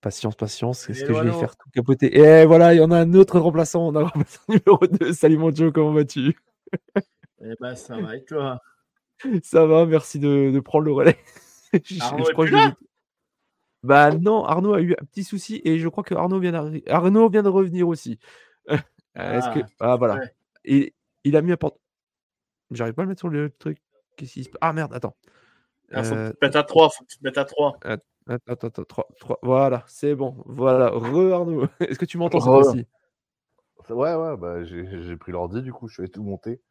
Patience, 0.00 0.34
patience. 0.34 0.90
Est-ce 0.90 1.04
que 1.04 1.14
je 1.14 1.24
vais 1.24 1.32
faire 1.32 1.56
tout 1.56 1.70
capoter? 1.70 2.16
Et 2.18 2.44
voilà, 2.44 2.74
il 2.74 2.78
y 2.78 2.80
en 2.80 2.90
a 2.90 2.98
un 2.98 3.14
autre 3.14 3.38
remplaçant. 3.38 3.86
On 3.88 3.94
a 3.94 4.00
un 4.00 4.04
remplaçant 4.06 4.40
numéro 4.48 4.86
2. 4.86 5.12
Salut 5.12 5.38
mon 5.38 5.54
Joe, 5.54 5.72
comment 5.72 5.92
vas-tu? 5.92 6.36
Eh 7.44 7.54
ben, 7.60 7.74
ça 7.76 7.96
va 7.96 8.16
et 8.16 8.24
toi? 8.24 8.60
Ça 9.44 9.64
va, 9.66 9.86
merci 9.86 10.18
de, 10.18 10.50
de 10.52 10.60
prendre 10.60 10.84
le 10.86 10.92
relais. 10.92 11.16
Je- 11.72 12.32
crois 12.32 12.46
que 12.46 12.50
Bah 13.82 14.12
non, 14.12 14.44
Arnaud 14.44 14.74
a 14.74 14.80
eu 14.80 14.92
un 14.92 15.04
petit 15.06 15.24
souci 15.24 15.60
et 15.64 15.78
je 15.78 15.88
crois 15.88 16.04
que 16.04 16.14
Arnaud 16.14 16.38
vient, 16.38 16.52
d'arri- 16.52 16.84
Arnaud 16.88 17.28
vient 17.28 17.42
de 17.42 17.48
revenir 17.48 17.88
aussi. 17.88 18.18
Euh, 19.18 19.38
Est-ce 19.38 19.50
que... 19.50 19.60
Ah, 19.78 19.92
Ah 19.92 19.96
voilà. 19.96 20.20
Et 20.64 20.94
il 21.24 21.36
a 21.36 21.42
mis 21.42 21.52
un 21.52 21.58
porte. 21.58 21.76
J'arrive 22.70 22.94
pas 22.94 23.02
à 23.02 23.04
le 23.04 23.10
mettre 23.10 23.18
sur 23.20 23.28
le 23.28 23.50
truc. 23.50 23.76
Qu'est-ce 24.16 24.32
qui 24.32 24.44
se 24.44 24.48
passe 24.48 24.58
Ah 24.62 24.72
merde, 24.72 24.94
attends. 24.94 25.14
Ah, 25.92 26.02
faut 26.02 26.14
que 26.14 26.20
Euh, 26.20 26.30
tu 26.30 26.36
te 26.38 26.44
mettes 26.46 26.56
à 26.56 26.62
3, 26.62 26.88
faut 26.88 27.04
que 27.04 27.08
tu 27.10 27.18
te 27.18 27.24
mettes 27.24 27.36
à 27.36 27.44
3. 27.44 27.76
Attends, 27.82 28.02
attends, 28.48 28.66
attends, 28.68 28.84
trois, 28.84 29.08
trois. 29.20 29.38
Voilà, 29.42 29.84
c'est 29.86 30.14
bon. 30.14 30.42
Voilà, 30.46 30.88
re 30.94 31.32
Arnaud. 31.34 31.66
Est-ce 31.80 31.98
que 31.98 32.06
tu 32.06 32.16
m'entends 32.16 32.40
cette 32.40 32.50
Re. 32.52 32.62
fois-ci? 32.62 32.86
Ouais, 33.90 34.14
ouais, 34.14 34.36
bah, 34.38 34.64
j'ai 34.64 35.02
j'ai 35.02 35.16
pris 35.18 35.32
l'ordi, 35.32 35.60
du 35.60 35.72
coup, 35.72 35.88
je 35.88 36.00
vais 36.00 36.08
tout 36.08 36.22
monter. 36.22 36.62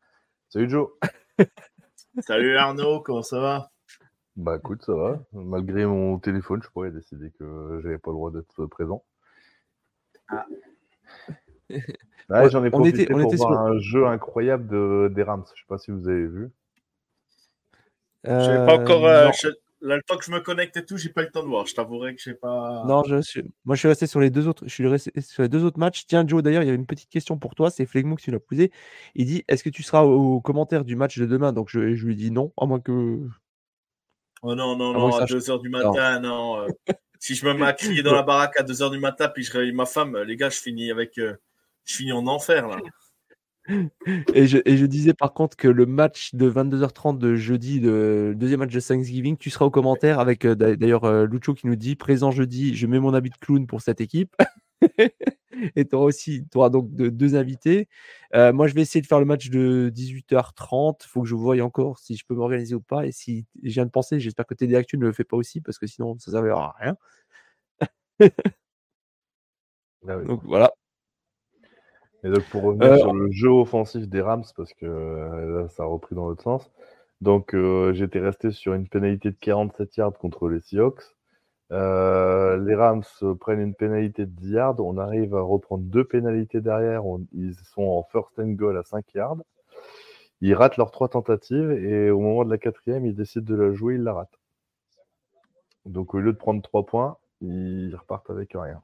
Salut 0.50 0.68
Joe. 0.70 0.90
Salut 2.22 2.58
Arnaud, 2.58 3.02
comment 3.02 3.22
ça 3.22 3.40
va? 3.40 3.71
Bah 4.38 4.56
écoute, 4.58 4.84
ça 4.84 4.94
va. 4.96 5.24
Malgré 5.34 5.86
mon 5.86 6.18
téléphone, 6.20 6.62
je 6.64 6.70
pourrais 6.70 6.92
décider 6.92 7.32
que 7.32 7.80
j'avais 7.84 7.98
pas 7.98 8.12
le 8.12 8.16
droit 8.16 8.32
d'être 8.32 8.66
présent. 8.66 9.04
Ah. 10.30 10.46
Ouais, 11.70 11.84
Ouais, 12.30 12.50
j'en 12.50 12.64
ai 12.64 12.68
on 12.68 12.72
profité 12.72 13.04
était- 13.04 13.14
on 13.14 13.20
pour 13.20 13.28
était 13.28 13.36
voir 13.38 13.50
sur- 13.52 13.60
un 13.60 13.80
jeu 13.80 14.08
incroyable 14.08 14.68
de, 14.68 15.12
des 15.14 15.24
Rams. 15.24 15.44
Je 15.54 15.62
sais 15.62 15.68
pas 15.68 15.78
si 15.78 15.92
vous 15.92 16.08
avez 16.08 16.28
vu. 16.28 16.50
J'ai 18.24 18.56
pas 18.66 18.80
encore. 18.82 19.06
euh, 19.06 19.32
je- 19.42 19.50
Là, 19.84 19.96
le 19.96 20.04
temps 20.04 20.16
que 20.16 20.24
je 20.24 20.30
me 20.32 20.40
connecte 20.40 20.78
et 20.78 20.86
tout, 20.86 20.96
j'ai 20.96 21.10
pas 21.10 21.24
eu 21.24 21.26
le 21.26 21.32
temps 21.32 21.42
de 21.42 21.48
voir. 21.48 21.66
Je 21.66 21.74
t'avouerai 21.74 22.14
que 22.16 22.22
j'ai 22.22 22.36
pas. 22.36 22.84
Non, 22.86 23.04
je 23.04 23.20
suis- 23.20 23.42
moi 23.66 23.74
je 23.76 23.80
suis 23.80 23.88
resté 23.88 24.06
sur 24.06 24.20
les 24.20 24.30
deux 24.30 24.48
autres. 24.48 24.64
Je 24.68 24.72
suis 24.72 24.86
resté 24.88 25.12
sur 25.22 25.42
les 25.42 25.50
deux 25.50 25.64
autres 25.66 25.80
matchs. 25.80 26.06
Tiens, 26.06 26.24
Joe, 26.28 26.44
d'ailleurs, 26.44 26.62
il 26.62 26.68
y 26.68 26.70
avait 26.70 26.78
une 26.78 26.86
petite 26.86 27.10
question 27.10 27.40
pour 27.40 27.56
toi. 27.56 27.72
C'est 27.72 27.88
Flegmo 27.88 28.16
que 28.16 28.22
tu 28.22 28.30
l'as 28.30 28.40
posé. 28.40 28.72
Il 29.16 29.26
dit 29.26 29.44
Est-ce 29.48 29.64
que 29.64 29.72
tu 29.72 29.82
seras 29.82 30.04
au 30.04 30.40
commentaire 30.40 30.86
du 30.86 30.96
match 30.96 31.18
de 31.18 31.26
demain? 31.26 31.52
Donc 31.52 31.70
je, 31.70 31.96
je 31.96 32.06
lui 32.06 32.16
dis 32.16 32.30
non, 32.30 32.54
à 32.62 32.68
moins 32.68 32.80
que. 32.80 33.22
Oh 34.44 34.56
non, 34.56 34.76
non, 34.76 34.94
moins 34.94 35.10
non, 35.10 35.16
à 35.18 35.28
ça- 35.28 35.36
2h 35.36 35.62
du 35.62 35.70
matin, 35.70 36.20
non. 36.20 36.62
euh, 36.62 36.68
si 37.20 37.36
je 37.36 37.46
me 37.46 37.54
mets 37.54 37.66
à 37.68 37.74
crier 37.74 38.02
dans 38.04 38.14
la 38.14 38.24
baraque 38.24 38.60
à 38.60 38.64
2h 38.64 38.90
du 38.92 38.98
matin, 39.00 39.28
puis 39.28 39.44
je 39.44 39.52
réveille 39.52 39.72
ma 39.74 39.86
femme, 39.86 40.18
les 40.18 40.36
gars, 40.36 40.50
je 40.50 40.58
finis 40.60 40.90
avec. 40.92 41.18
euh, 41.20 41.36
je 41.86 41.96
finis 41.96 42.12
en 42.12 42.26
enfer, 42.28 42.68
là. 42.68 42.78
Et 44.34 44.48
je, 44.48 44.58
et 44.66 44.76
je 44.76 44.86
disais 44.88 45.14
par 45.14 45.34
contre 45.34 45.56
que 45.56 45.68
le 45.68 45.86
match 45.86 46.34
de 46.34 46.50
22h30 46.50 47.20
de 47.20 47.36
jeudi, 47.36 47.80
de, 47.80 48.30
le 48.30 48.36
deuxième 48.36 48.60
match 48.62 48.74
de 48.74 48.80
Thanksgiving, 48.80 49.38
tu 49.38 49.52
seras 49.52 49.66
au 49.66 49.70
commentaire 49.70 50.20
avec 50.20 50.46
euh, 50.46 50.56
d'a- 50.56 50.76
d'ailleurs 50.76 51.04
euh, 51.04 51.26
Lucho 51.28 51.54
qui 51.54 51.68
nous 51.68 51.76
dit 51.76 51.96
présent 51.96 52.32
jeudi, 52.32 52.76
je 52.76 52.88
mets 52.88 53.00
mon 53.00 53.14
habit 53.14 53.30
de 53.30 53.38
clown 53.38 53.68
pour 53.68 53.82
cette 53.82 54.02
équipe. 54.02 54.36
et 55.76 55.86
tu 55.86 55.96
auras 55.96 56.06
aussi 56.06 56.46
tu 56.52 56.58
auras 56.58 56.70
donc 56.70 56.94
de- 56.96 57.10
deux 57.10 57.36
invités. 57.36 57.88
Euh, 58.36 58.54
moi, 58.54 58.68
je 58.68 58.74
vais 58.74 58.82
essayer 58.82 59.02
de 59.02 59.08
faire 59.08 59.20
le 59.20 59.26
match 59.26 59.50
de 59.50 59.90
18h30. 59.94 61.04
Il 61.06 61.08
faut 61.08 61.22
que 61.22 61.28
je 61.28 61.36
voie 61.36 61.60
encore 61.62 62.00
si 62.00 62.16
je 62.18 62.26
peux 62.26 62.36
m'organiser 62.36 62.76
ou 62.76 62.82
pas. 62.82 63.06
Et 63.06 63.12
si 63.12 63.46
je 63.64 63.74
viens 63.74 63.86
de 63.86 63.92
penser, 63.92 64.20
j'espère 64.20 64.46
que 64.46 64.54
TD 64.54 64.76
Actu 64.76 64.98
ne 64.98 65.06
le 65.06 65.14
fait 65.14 65.24
pas 65.24 65.38
aussi 65.38 65.62
parce 65.62 65.78
que 65.78 65.88
sinon 65.88 66.18
ça 66.20 66.32
ne 66.32 66.36
servira 66.38 66.76
à 66.78 66.84
rien. 66.84 66.98
Ah 70.08 70.18
oui. 70.18 70.26
Donc 70.26 70.42
voilà. 70.44 70.72
Et 72.24 72.30
donc 72.30 72.44
pour 72.50 72.64
revenir 72.64 72.92
Euh, 72.94 72.98
sur 72.98 73.14
le 73.14 73.32
jeu 73.32 73.50
offensif 73.50 74.08
des 74.08 74.22
Rams, 74.22 74.44
parce 74.56 74.74
que 74.74 74.86
euh, 74.86 75.62
là, 75.62 75.70
ça 75.70 75.84
a 75.84 75.86
repris 75.86 76.16
dans 76.16 76.28
l'autre 76.28 76.44
sens. 76.44 76.72
Donc 77.20 77.54
euh, 77.54 77.94
j'étais 77.94 78.20
resté 78.20 78.52
sur 78.52 78.74
une 78.74 78.88
pénalité 78.88 79.30
de 79.32 79.38
47 79.40 79.98
yards 79.98 80.18
contre 80.18 80.50
les 80.50 80.60
Seahawks. 80.60 81.04
Euh, 81.72 82.58
les 82.58 82.76
Rams 82.76 83.04
prennent 83.40 83.62
une 83.62 83.76
pénalité 83.76 84.26
de 84.26 84.32
10 84.32 84.52
yards. 84.52 84.80
On 84.80 84.98
arrive 84.98 85.36
à 85.36 85.42
reprendre 85.42 85.84
deux 85.84 86.04
pénalités 86.04 86.62
derrière. 86.62 87.04
Ils 87.34 87.56
sont 87.56 87.84
en 87.84 88.04
first 88.04 88.38
and 88.40 88.52
goal 88.52 88.78
à 88.78 88.84
5 88.84 89.06
yards. 89.14 89.38
Ils 90.42 90.54
ratent 90.54 90.78
leurs 90.78 90.92
trois 90.92 91.08
tentatives 91.08 91.72
et 91.72 92.10
au 92.10 92.20
moment 92.20 92.44
de 92.44 92.50
la 92.50 92.58
quatrième, 92.58 93.06
ils 93.06 93.16
décident 93.16 93.46
de 93.46 93.56
la 93.56 93.72
jouer, 93.74 93.96
ils 93.96 94.02
la 94.02 94.14
ratent. 94.14 94.40
Donc 95.86 96.14
au 96.14 96.20
lieu 96.20 96.34
de 96.34 96.38
prendre 96.38 96.62
3 96.62 96.86
points, 96.86 97.18
ils 97.42 97.96
repartent 97.96 98.30
avec 98.30 98.54
rien. 98.54 98.82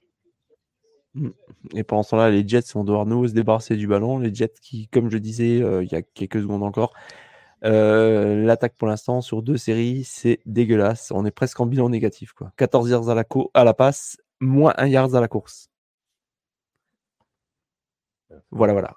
Et 1.73 1.83
pendant 1.83 2.03
ce 2.03 2.11
temps-là, 2.11 2.29
les 2.29 2.47
Jets 2.47 2.73
vont 2.73 2.83
devoir 2.83 3.07
nous 3.07 3.27
se 3.27 3.33
débarrasser 3.33 3.75
du 3.75 3.87
ballon. 3.87 4.19
Les 4.19 4.33
Jets 4.33 4.53
qui, 4.61 4.87
comme 4.87 5.09
je 5.09 5.17
disais 5.17 5.61
euh, 5.61 5.83
il 5.83 5.91
y 5.91 5.95
a 5.95 6.03
quelques 6.03 6.41
secondes 6.41 6.63
encore, 6.63 6.93
euh, 7.63 8.43
l'attaque 8.43 8.75
pour 8.75 8.87
l'instant 8.87 9.21
sur 9.21 9.41
deux 9.41 9.57
séries, 9.57 10.03
c'est 10.03 10.39
dégueulasse. 10.45 11.11
On 11.11 11.25
est 11.25 11.31
presque 11.31 11.59
en 11.59 11.65
bilan 11.65 11.89
négatif. 11.89 12.33
Quoi. 12.33 12.51
14 12.57 12.89
yards 12.89 13.09
à 13.09 13.15
la, 13.15 13.23
à 13.53 13.63
la 13.63 13.73
passe, 13.73 14.17
moins 14.39 14.73
1 14.77 14.87
yards 14.87 15.15
à 15.15 15.21
la 15.21 15.27
course. 15.27 15.69
Voilà, 18.51 18.73
voilà. 18.73 18.93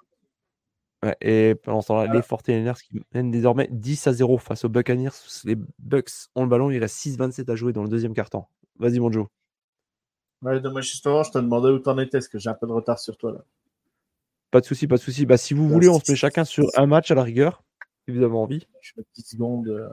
Ouais, 1.03 1.15
et 1.21 1.55
pendant 1.55 1.81
ce 1.81 1.87
temps-là, 1.87 2.13
les 2.13 2.19
49ers 2.19 2.79
qui 2.79 3.01
mènent 3.13 3.31
désormais 3.31 3.67
10 3.71 4.07
à 4.07 4.13
0 4.13 4.37
face 4.37 4.65
aux 4.65 4.69
Buccaneers. 4.69 5.09
Les 5.45 5.55
Bucks 5.79 6.11
ont 6.35 6.43
le 6.43 6.49
ballon, 6.49 6.69
il 6.69 6.77
reste 6.77 6.97
6-27 6.97 7.49
à 7.51 7.55
jouer 7.55 7.73
dans 7.73 7.81
le 7.81 7.89
deuxième 7.89 8.13
quart-temps. 8.13 8.49
Vas-y, 8.77 8.99
mon 8.99 9.11
Joe. 9.11 9.25
Ouais, 10.43 10.59
dommage, 10.59 10.89
justement, 10.89 11.23
je 11.23 11.31
te 11.31 11.39
demandais 11.39 11.69
où 11.69 11.79
t'en 11.79 11.97
étais, 11.97 12.17
parce 12.17 12.27
que 12.27 12.37
j'ai 12.37 12.49
un 12.49 12.53
peu 12.53 12.67
de 12.67 12.71
retard 12.71 12.99
sur 12.99 13.17
toi, 13.17 13.31
là. 13.31 13.39
Pas 14.51 14.59
de 14.59 14.65
souci, 14.65 14.85
pas 14.85 14.97
de 14.97 15.01
souci. 15.01 15.25
Bah, 15.25 15.37
si 15.37 15.53
vous 15.53 15.67
voulez, 15.67 15.87
on 15.87 15.99
se 15.99 16.11
met 16.11 16.17
chacun 16.17 16.43
sur 16.43 16.65
un 16.75 16.85
match 16.85 17.09
à 17.09 17.15
la 17.15 17.23
rigueur, 17.23 17.63
si 18.11 18.17
vous 18.17 18.23
avez 18.23 18.35
envie. 18.35 18.67
Je 18.81 18.91
fais 18.93 19.01
une 19.01 19.05
petite 19.05 19.27
seconde. 19.27 19.67
euh. 19.67 19.89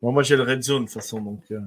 Bon, 0.00 0.12
moi, 0.12 0.22
j'ai 0.22 0.36
le 0.36 0.42
red 0.42 0.62
zone, 0.62 0.82
de 0.82 0.86
toute 0.86 0.94
façon, 0.94 1.20
donc. 1.20 1.42
euh, 1.50 1.60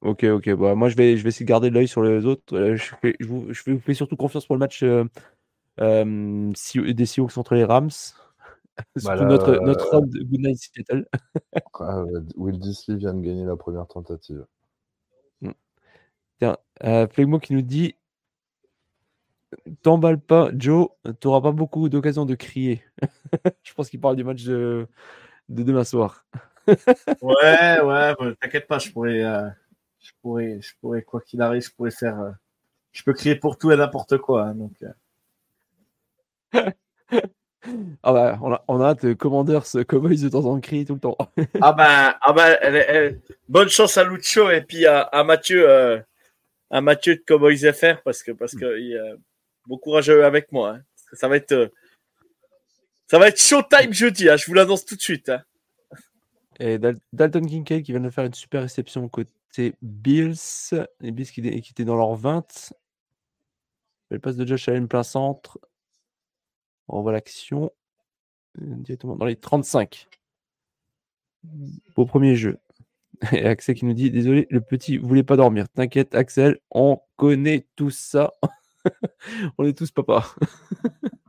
Ok, 0.00 0.24
ok. 0.24 0.50
Bah, 0.54 0.74
moi, 0.74 0.88
je 0.88 0.96
vais, 0.96 1.16
je 1.16 1.22
vais 1.22 1.30
essayer 1.30 1.46
de 1.46 1.48
garder 1.48 1.70
l'œil 1.70 1.88
sur 1.88 2.02
les 2.02 2.26
autres. 2.26 2.54
Euh, 2.56 2.76
je, 2.76 2.94
fais, 3.00 3.16
je, 3.20 3.26
vous, 3.26 3.52
je 3.52 3.70
vous 3.70 3.80
fais 3.80 3.94
surtout 3.94 4.16
confiance 4.16 4.44
pour 4.46 4.54
le 4.56 4.60
match 4.60 4.82
euh, 4.82 5.04
euh, 5.80 6.50
Si- 6.54 6.94
des 6.94 7.06
Seahawks 7.06 7.32
contre 7.32 7.54
les 7.54 7.64
Rams. 7.64 7.90
Surtout 8.96 9.18
là, 9.20 9.24
notre, 9.24 9.50
euh, 9.50 9.60
notre 9.60 9.94
homme 9.94 10.08
de 10.10 10.22
Goodnight 10.24 10.58
Seattle. 10.58 11.06
Ah, 11.80 12.02
Will 12.36 12.58
Disley 12.58 12.96
vient 12.96 13.14
de 13.14 13.20
gagner 13.20 13.44
la 13.44 13.56
première 13.56 13.86
tentative. 13.86 14.44
Tiens, 16.38 16.56
euh, 16.84 17.06
Flegmo 17.08 17.38
qui 17.38 17.52
nous 17.54 17.62
dit 17.62 17.94
T'emballe 19.82 20.20
pas, 20.20 20.50
Joe, 20.56 20.88
t'auras 21.20 21.40
pas 21.40 21.52
beaucoup 21.52 21.88
d'occasions 21.88 22.24
de 22.26 22.34
crier. 22.34 22.82
je 23.62 23.74
pense 23.74 23.88
qu'il 23.90 24.00
parle 24.00 24.16
du 24.16 24.24
match 24.24 24.44
de, 24.44 24.86
de 25.48 25.62
demain 25.62 25.84
soir. 25.84 26.24
Ouais, 27.20 27.80
ouais, 27.80 28.14
bah, 28.18 28.32
t'inquiète 28.40 28.66
pas, 28.66 28.78
je 28.78 28.90
pourrais, 28.90 29.22
euh, 29.22 29.48
je 30.00 30.10
pourrais, 30.22 30.58
je 30.62 30.72
pourrais, 30.80 31.02
quoi 31.02 31.20
qu'il 31.20 31.42
arrive, 31.42 31.62
je 31.62 31.70
pourrais 31.70 31.90
faire. 31.90 32.18
euh, 32.20 32.30
Je 32.92 33.02
peux 33.02 33.12
crier 33.12 33.36
pour 33.36 33.58
tout 33.58 33.70
et 33.70 33.76
n'importe 33.76 34.16
quoi. 34.16 34.44
hein, 34.44 34.54
donc, 34.54 34.72
euh. 34.82 36.70
Ah 38.02 38.12
bah, 38.12 38.38
on 38.42 38.52
a, 38.52 38.64
on 38.68 38.80
a 38.80 38.86
hâte, 38.88 39.14
Commanders, 39.14 39.64
Cowboys 39.88 40.22
de 40.22 40.28
temps 40.28 40.40
en 40.40 40.54
temps 40.54 40.60
crier 40.60 40.84
tout 40.84 40.94
le 40.94 41.00
temps. 41.00 41.16
Ah 41.60 41.72
ben, 41.72 42.14
ah 42.20 42.56
elle 42.62 42.76
elle- 42.76 43.20
bonne 43.48 43.68
chance 43.70 43.96
à 43.96 44.04
Lucho 44.04 44.50
et 44.50 44.60
puis 44.60 44.84
à, 44.86 45.00
à 45.02 45.24
Mathieu, 45.24 45.66
à 46.70 46.80
Mathieu 46.82 47.16
de 47.16 47.22
Cowboys 47.26 47.72
FR 47.72 48.02
parce 48.04 48.22
que 48.22 48.32
parce 48.32 48.54
que 48.54 48.78
il, 48.78 49.18
bon 49.66 49.78
courage 49.78 50.08
à 50.10 50.14
eux 50.14 50.24
avec 50.24 50.50
moi. 50.52 50.70
hein. 50.76 50.82
Ça 51.12 51.28
va 51.28 51.36
être, 51.36 51.52
euh, 51.52 51.68
ça 53.06 53.18
va 53.18 53.28
être 53.28 53.40
showtime 53.40 53.92
jeudi. 53.92 54.28
Hein, 54.28 54.36
je 54.36 54.46
vous 54.46 54.54
l'annonce 54.54 54.84
tout 54.84 54.96
de 54.96 55.00
suite. 55.00 55.28
Hein. 55.28 55.42
Et 56.60 56.78
Dal- 56.78 56.98
Dalton 57.12 57.46
Kincaid 57.46 57.82
qui 57.84 57.92
vient 57.92 58.00
de 58.00 58.10
faire 58.10 58.24
une 58.24 58.34
super 58.34 58.62
réception 58.62 59.08
côté 59.08 59.74
Bills. 59.82 60.34
Les 61.00 61.10
Bills 61.10 61.26
qui, 61.30 61.40
étaient 61.46 61.84
dans 61.84 61.96
leur 61.96 62.14
20. 62.14 62.72
Belle 64.10 64.20
passe 64.20 64.36
de 64.36 64.46
Josh 64.46 64.68
Allen 64.68 64.88
plein 64.88 65.02
centre. 65.02 65.58
On 66.88 66.98
revoit 66.98 67.12
l'action. 67.12 67.70
Euh, 68.60 68.64
Directement 68.78 69.16
dans 69.16 69.26
les 69.26 69.36
35. 69.36 70.08
Beau 71.94 72.06
premier 72.06 72.36
jeu. 72.36 72.58
Et 73.32 73.44
Axel 73.46 73.74
qui 73.76 73.84
nous 73.84 73.94
dit 73.94 74.10
Désolé, 74.10 74.46
le 74.50 74.60
petit 74.60 74.98
voulait 74.98 75.22
pas 75.22 75.36
dormir. 75.36 75.68
T'inquiète, 75.68 76.14
Axel, 76.14 76.58
on 76.70 77.00
connaît 77.16 77.66
tout 77.76 77.90
ça. 77.90 78.32
on 79.58 79.64
est 79.66 79.76
tous 79.76 79.90
papa. 79.90 80.24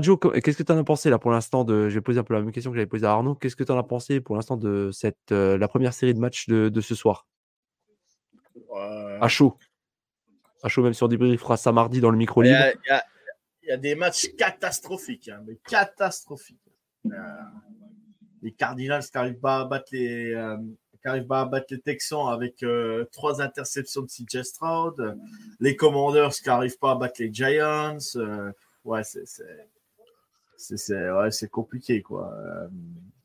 Joe, 0.00 0.18
qu'est-ce 0.42 0.56
que 0.56 0.62
tu 0.62 0.72
en 0.72 0.78
as 0.78 0.84
pensé 0.84 1.10
là 1.10 1.18
pour 1.18 1.30
l'instant 1.30 1.62
de. 1.64 1.88
Je 1.90 1.94
vais 1.94 2.00
poser 2.00 2.18
un 2.18 2.24
peu 2.24 2.32
la 2.34 2.40
même 2.40 2.52
question 2.52 2.70
que 2.70 2.76
j'avais 2.76 2.86
posée 2.86 3.04
à 3.06 3.10
Arnaud. 3.10 3.34
Qu'est-ce 3.34 3.56
que 3.56 3.64
tu 3.64 3.72
en 3.72 3.76
as 3.78 3.82
pensé 3.82 4.20
pour 4.20 4.34
l'instant 4.34 4.56
de 4.56 4.90
cette 4.92 5.30
euh, 5.32 5.58
la 5.58 5.68
première 5.68 5.92
série 5.92 6.14
de 6.14 6.20
matchs 6.20 6.48
de, 6.48 6.70
de 6.70 6.80
ce 6.80 6.94
soir? 6.94 7.26
Euh, 8.74 9.18
À 9.20 9.28
chaud. 9.28 9.58
À 10.62 10.68
chaud, 10.68 10.82
même 10.82 10.94
sur 10.94 11.08
des 11.10 11.16
il 11.16 11.36
fera 11.36 11.58
ça 11.58 11.70
mardi 11.72 12.00
dans 12.00 12.10
le 12.10 12.16
micro 12.16 12.42
Il 12.42 12.46
y, 12.46 12.50
libre. 12.50 12.62
a, 12.62 12.70
il 12.72 12.78
y 12.88 12.92
a- 12.92 13.04
il 13.66 13.68
y 13.68 13.72
a 13.72 13.76
des 13.78 13.94
matchs 13.94 14.28
catastrophiques, 14.36 15.28
hein, 15.30 15.42
mais 15.46 15.56
catastrophiques. 15.66 16.60
Euh, 17.06 17.10
les 18.42 18.52
Cardinals 18.52 19.02
n'arrivent 19.14 19.40
pas 19.40 19.60
à 19.60 19.64
battre 19.64 19.86
les, 19.92 20.34
euh, 20.34 20.58
qui 21.04 21.08
arrivent 21.08 21.26
pas 21.26 21.42
à 21.42 21.44
battre 21.44 21.66
les 21.70 21.80
Texans 21.80 22.28
avec 22.28 22.62
euh, 22.62 23.04
trois 23.12 23.42
interceptions 23.42 24.00
de 24.00 24.06
CJ 24.06 24.42
Stroud. 24.42 25.18
Les 25.60 25.76
Commanders 25.76 26.30
qui 26.32 26.48
n'arrivent 26.48 26.78
pas 26.78 26.92
à 26.92 26.94
battre 26.94 27.16
les 27.18 27.32
Giants. 27.32 27.98
euh, 28.16 28.50
ouais, 28.86 29.04
c'est 29.04 29.26
c'est- 29.28 29.68
c'est- 30.56 30.78
c'est- 30.78 31.10
ouais, 31.10 31.30
c'est 31.30 31.48
compliqué. 31.48 32.00
quoi. 32.00 32.32
Euh, 32.34 32.68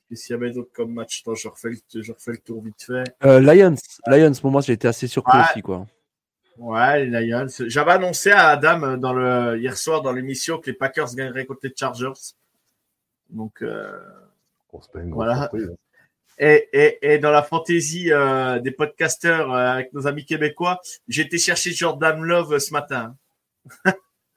Qu'est-ce 0.10 0.26
qu'il 0.26 0.34
y 0.34 0.36
avait 0.38 0.52
d'autre 0.52 0.72
comme 0.74 0.92
match 0.94 1.22
Attends, 1.22 1.36
je 1.36 1.48
refais, 1.48 1.70
le, 1.70 2.02
je 2.02 2.12
refais 2.12 2.32
le 2.32 2.38
tour 2.40 2.62
vite 2.64 2.84
fait. 2.84 3.04
Euh, 3.24 3.40
Lions, 3.40 3.76
Lions, 4.08 4.34
pour 4.42 4.50
moi, 4.52 4.60
j'ai 4.62 4.74
été 4.74 4.88
assez 4.88 5.08
surpris 5.08 5.38
Ouais. 5.38 5.44
aussi. 5.52 5.62
Quoi. 5.62 5.86
Ouais, 6.58 7.06
les 7.06 7.28
Lions. 7.28 7.46
J'avais 7.68 7.92
annoncé 7.92 8.32
à 8.32 8.48
Adam 8.50 8.82
euh, 8.84 8.98
dans 8.98 9.14
le, 9.14 9.58
hier 9.60 9.78
soir 9.78 10.02
dans 10.02 10.12
l'émission 10.12 10.58
que 10.58 10.66
les 10.66 10.74
Packers 10.76 11.14
gagneraient 11.16 11.46
contre 11.46 11.60
les 11.64 11.74
Chargers. 11.74 12.12
Donc, 13.30 13.62
euh, 13.62 13.98
Bon, 14.74 14.82
c'est 14.82 14.92
pas 14.92 15.00
une 15.02 15.12
grosse 15.12 15.26
Voilà. 15.26 15.42
surprise. 15.44 15.70
Et, 16.40 16.70
et, 16.72 16.98
et 17.02 17.20
dans 17.20 17.32
la 17.32 17.44
fantaisie 17.44 18.14
euh, 18.14 18.60
des 18.60 18.72
podcasteurs 18.72 19.54
euh, 19.54 19.74
avec 19.74 19.92
nos 19.92 20.08
amis 20.08 20.26
québécois, 20.26 20.80
j'ai 21.10 21.24
été 21.24 21.38
chercher 21.38 21.72
Jordan 21.72 22.22
Love 22.22 22.58
ce 22.60 22.72
matin. 22.72 23.18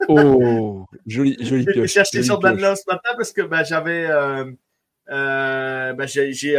Oh, 0.09 0.85
joli, 1.07 1.37
joli 1.45 1.65
J'ai 1.65 2.03
joli 2.05 2.25
Jordan 2.25 2.57
pioche. 2.57 2.63
Love 2.69 2.77
ce 2.77 2.93
matin 2.93 3.11
parce 3.17 3.33
que 3.33 3.43
bah, 3.43 3.63
j'avais. 3.63 4.07
Euh, 4.11 4.51
euh, 5.11 5.93
bah, 5.93 6.07
j'ai. 6.07 6.59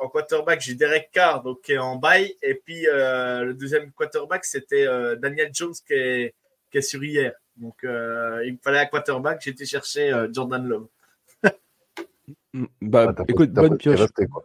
en 0.00 0.08
quarterback, 0.08 0.60
j'ai 0.60 0.74
Derek 0.74 1.10
Carr 1.12 1.44
donc, 1.44 1.62
qui 1.62 1.74
est 1.74 1.78
en 1.78 1.94
bail. 1.94 2.34
Et 2.42 2.54
puis 2.54 2.82
le 2.90 3.52
deuxième 3.52 3.92
quarterback, 3.92 4.44
c'était 4.44 4.86
Daniel 5.18 5.50
Jones 5.52 5.74
qui 5.86 5.92
est, 5.94 6.34
qui 6.72 6.78
est 6.78 6.82
sur 6.82 7.04
hier. 7.04 7.32
Donc 7.56 7.76
il 7.84 7.88
me 8.54 8.58
fallait 8.60 8.80
un 8.80 8.86
quarterback. 8.86 9.40
J'ai 9.40 9.50
été 9.50 9.64
chercher 9.64 10.26
Jordan 10.32 10.66
Love. 10.66 10.88
Mm, 12.56 12.66
Bah, 12.82 13.14
Ah, 13.16 13.24
écoute, 13.28 13.52
bonne 13.52 13.76
pioche. 13.76 14.00
quoi. 14.30 14.44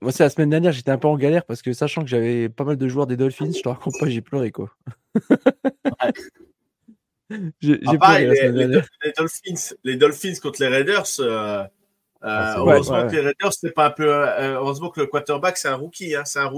Moi, 0.00 0.12
c'est 0.12 0.24
la 0.24 0.30
semaine 0.30 0.50
dernière, 0.50 0.72
j'étais 0.72 0.90
un 0.90 0.98
peu 0.98 1.08
en 1.08 1.16
galère 1.16 1.44
parce 1.44 1.62
que 1.62 1.72
sachant 1.72 2.02
que 2.02 2.08
j'avais 2.08 2.48
pas 2.48 2.64
mal 2.64 2.76
de 2.76 2.88
joueurs 2.88 3.06
des 3.06 3.16
Dolphins, 3.16 3.50
je 3.52 3.60
te 3.60 3.68
raconte 3.68 3.98
pas, 3.98 4.08
j'ai 4.08 4.22
pleuré 4.22 4.50
quoi. 4.50 4.70
j'ai 7.60 7.74
Ah, 7.84 7.90
j'ai 7.90 7.98
pareil, 7.98 7.98
pleuré 7.98 8.26
la 8.26 8.32
les, 8.32 8.36
semaine 8.36 8.54
les 8.54 8.58
dernière. 8.66 8.82
Dol- 8.82 8.88
les 9.04 9.12
Dolphins, 9.12 9.74
les 9.84 9.96
Dolphins 9.96 10.34
contre 10.42 10.62
les 10.62 10.68
Raiders. 10.68 11.04
euh, 11.20 11.64
Ah, 12.22 12.52
c'est 12.54 12.58
euh, 12.58 12.62
vrai, 12.62 12.74
heureusement 12.74 13.00
ouais. 13.02 13.06
que 13.08 13.12
les 13.16 13.20
Raiders, 13.20 13.52
c'est 13.52 13.72
pas 13.72 13.86
un 13.86 13.90
peu. 13.90 14.14
euh, 14.14 14.54
heureusement 14.54 14.90
que 14.90 15.00
le 15.00 15.06
quarterback, 15.06 15.58
c'est 15.58 15.68
un 15.68 15.74
rookie. 15.76 16.14
Hein, 16.14 16.24
c'est 16.24 16.38
un, 16.38 16.50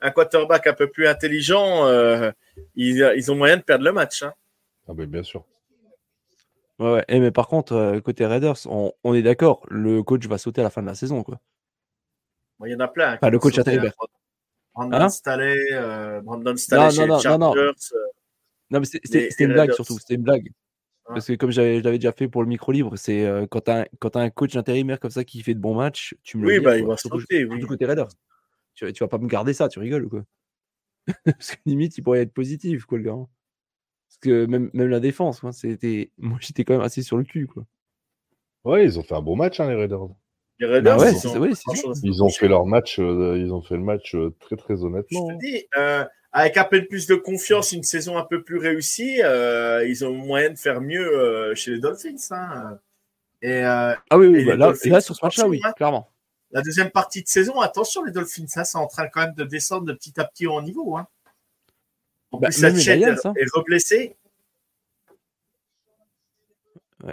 un 0.00 0.10
quarterback 0.10 0.66
un 0.66 0.72
peu 0.72 0.90
plus 0.90 1.06
intelligent. 1.06 1.86
euh, 1.86 2.32
ils, 2.74 3.12
ils 3.16 3.30
ont 3.30 3.36
moyen 3.36 3.58
de 3.58 3.62
perdre 3.62 3.84
le 3.84 3.92
match. 3.92 4.22
Hein. 4.22 4.32
Ah, 4.88 4.94
ben, 4.94 5.06
bien 5.06 5.22
sûr. 5.22 5.44
Ouais, 6.82 6.92
ouais. 6.94 7.04
Eh, 7.08 7.20
mais 7.20 7.30
par 7.30 7.46
contre, 7.48 7.74
euh, 7.74 8.00
côté 8.00 8.26
Raiders, 8.26 8.56
on, 8.66 8.92
on 9.04 9.14
est 9.14 9.22
d'accord, 9.22 9.64
le 9.68 10.02
coach 10.02 10.26
va 10.26 10.36
sauter 10.38 10.60
à 10.62 10.64
la 10.64 10.70
fin 10.70 10.82
de 10.82 10.86
la 10.88 10.94
saison. 10.94 11.22
Quoi. 11.22 11.40
Bon, 12.58 12.66
il 12.66 12.72
y 12.72 12.74
en 12.74 12.80
a 12.80 12.88
plein. 12.88 13.12
hein, 13.12 13.18
qui 13.22 13.30
le 13.30 13.38
coach 13.38 13.58
intérimaire. 13.58 13.92
hein. 14.00 14.06
Brandon 14.74 14.96
Hein? 14.96 15.08
Staley, 15.10 15.56
euh, 15.72 16.20
Brandon 16.22 16.56
Staley 16.56 16.80
Non, 16.82 16.88
non, 16.88 17.02
les 17.02 17.08
non, 17.08 17.38
non, 17.38 17.38
non. 17.38 17.54
Chargers. 17.54 17.94
euh, 17.94 17.98
Non, 18.70 18.80
mais 18.80 18.86
c'était 18.86 19.44
une 19.44 19.52
blague 19.52 19.72
surtout, 19.72 19.98
c'était 19.98 20.14
une 20.14 20.22
blague. 20.22 20.44
Ouais. 20.46 21.14
Parce 21.14 21.26
que 21.26 21.34
comme 21.34 21.50
j'avais- 21.50 21.78
je 21.78 21.84
l'avais 21.84 21.98
déjà 21.98 22.12
fait 22.12 22.28
pour 22.28 22.42
le 22.42 22.48
micro 22.48 22.72
libre, 22.72 22.96
c'est 22.96 23.26
euh, 23.26 23.46
quand 23.46 23.60
tu 23.62 23.70
as, 23.70 23.86
un 24.20 24.30
coach 24.30 24.56
intérimaire 24.56 24.98
comme 24.98 25.10
ça 25.10 25.24
qui 25.24 25.42
fait 25.42 25.54
de 25.54 25.60
bons 25.60 25.74
matchs, 25.74 26.14
tu 26.22 26.36
me 26.38 26.42
le 26.44 26.48
Oui, 26.48 26.58
dis, 26.58 26.64
bah, 26.64 26.76
il 26.78 26.84
quoi. 26.84 26.94
va 26.94 26.96
surtout, 26.96 27.20
sauter, 27.20 27.44
oui. 27.44 27.50
surtout 27.58 27.66
côté 27.66 27.86
Raiders. 27.86 28.08
Tu, 28.74 28.90
tu 28.92 29.04
vas 29.04 29.08
pas 29.08 29.18
me 29.18 29.26
garder 29.26 29.52
ça, 29.52 29.68
tu 29.68 29.78
rigoles 29.78 30.06
ou 30.06 30.08
quoi? 30.08 30.24
Parce 31.26 31.50
que 31.50 31.56
limite, 31.66 31.98
il 31.98 32.02
pourrait 32.02 32.20
être 32.22 32.32
positif, 32.32 32.84
quoi, 32.86 32.98
le 32.98 33.04
gars. 33.04 33.16
Hein. 34.12 34.18
Parce 34.18 34.18
que 34.20 34.46
même, 34.46 34.70
même 34.72 34.88
la 34.88 35.00
défense, 35.00 35.40
quoi, 35.40 35.52
c'était... 35.52 36.10
moi 36.18 36.38
j'étais 36.40 36.64
quand 36.64 36.74
même 36.74 36.82
assez 36.82 37.02
sur 37.02 37.16
le 37.16 37.24
cul. 37.24 37.46
Quoi. 37.46 37.64
Ouais, 38.64 38.84
ils 38.84 38.98
ont 38.98 39.02
fait 39.02 39.14
un 39.14 39.22
beau 39.22 39.34
match, 39.34 39.58
hein, 39.60 39.68
les 39.68 39.74
Raiders. 39.74 40.08
Les 40.58 40.66
Raiders, 40.66 40.96
Bah 40.96 41.02
ouais, 41.04 41.12
ils 41.12 41.18
c'est- 41.18 41.28
ont 41.28 41.54
c'est 41.54 42.00
Ils 42.06 42.22
ont 42.22 42.28
fait 42.28 42.48
leur 42.48 42.66
match, 42.66 42.98
euh, 43.00 43.36
ils 43.38 43.52
ont 43.52 43.62
fait 43.62 43.76
le 43.76 43.82
match 43.82 44.14
euh, 44.14 44.34
très 44.38 44.56
très 44.56 44.76
Je 44.76 44.82
honnêtement. 44.82 45.26
te 45.28 45.32
hein. 45.32 45.38
dis, 45.40 45.64
euh, 45.76 46.04
avec 46.30 46.56
un 46.56 46.64
peu 46.64 46.84
plus 46.86 47.06
de 47.08 47.14
confiance, 47.16 47.72
une 47.72 47.82
saison 47.82 48.16
un 48.18 48.24
peu 48.24 48.42
plus 48.44 48.58
réussie, 48.58 49.20
euh, 49.24 49.84
ils 49.86 50.04
ont 50.04 50.12
moyen 50.14 50.50
de 50.50 50.58
faire 50.58 50.80
mieux 50.80 51.00
euh, 51.18 51.54
chez 51.54 51.72
les 51.72 51.80
Dolphins. 51.80 52.14
hein. 52.30 52.78
Et 53.40 53.64
euh, 53.64 53.94
Ah 54.10 54.18
oui, 54.18 54.28
oui 54.28 54.40
Et 54.42 54.44
bah 54.44 54.56
là, 54.56 54.66
Dolphins 54.66 54.90
là, 54.90 55.00
sur 55.00 55.16
ce 55.16 55.24
match-là, 55.24 55.48
oui, 55.48 55.60
hein. 55.64 55.72
clairement. 55.72 56.08
la 56.52 56.62
deuxième 56.62 56.90
partie 56.90 57.22
de 57.24 57.28
saison, 57.28 57.60
attention, 57.60 58.04
les 58.04 58.12
Dolphins, 58.12 58.46
ça, 58.46 58.62
c'est 58.64 58.78
en 58.78 58.86
train 58.86 59.08
quand 59.08 59.22
même 59.22 59.34
de 59.34 59.42
descendre 59.44 59.84
de 59.86 59.92
petit 59.94 60.12
à 60.20 60.24
petit 60.24 60.46
au 60.46 60.52
haut 60.52 60.62
niveau. 60.62 60.96
Hein. 60.96 61.08
En 62.32 62.38
Bah, 62.40 62.48
plus, 62.48 62.88
est 62.88 63.50
reblessé. 63.54 64.16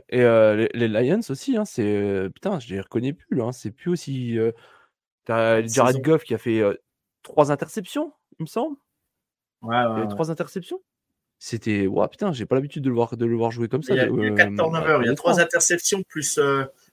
Et 0.09 0.21
euh, 0.21 0.55
les, 0.55 0.69
les 0.73 0.87
Lions 0.87 1.19
aussi, 1.29 1.57
hein, 1.57 1.65
c'est 1.65 1.83
euh, 1.83 2.29
putain, 2.29 2.59
je 2.59 2.69
les 2.73 2.79
reconnais 2.79 3.13
plus 3.13 3.35
là. 3.35 3.45
hein, 3.45 3.51
c'est 3.51 3.71
plus 3.71 3.91
aussi. 3.91 4.37
euh, 4.37 4.51
T'as 5.25 5.61
Jared 5.65 5.93
saison. 5.95 5.99
Goff 6.01 6.23
qui 6.23 6.33
a 6.33 6.37
fait 6.37 6.61
trois 7.23 7.51
interceptions, 7.51 8.13
il 8.39 8.43
me 8.43 8.47
semble. 8.47 8.77
Ouais, 9.61 9.75
ouais, 9.75 10.01
ouais. 10.01 10.07
trois 10.07 10.31
interceptions. 10.31 10.81
C'était 11.37 11.87
ouais, 11.87 12.07
putain, 12.07 12.33
j'ai 12.33 12.45
pas 12.45 12.55
l'habitude 12.55 12.83
de 12.83 12.89
le 12.89 12.95
voir 12.95 13.15
de 13.15 13.25
le 13.25 13.35
voir 13.35 13.51
jouer 13.51 13.67
comme 13.67 13.81
ça. 13.83 13.93
Il 13.93 13.97
y 13.97 13.99
a, 14.01 14.07
de- 14.07 14.11
il 14.17 14.23
y 14.23 14.27
a 14.27 14.31
quatre 14.31 14.55
turnovers, 14.55 15.01
il 15.01 15.07
y 15.07 15.09
a 15.09 15.15
trois 15.15 15.39
interceptions 15.39 16.03
plus, 16.03 16.39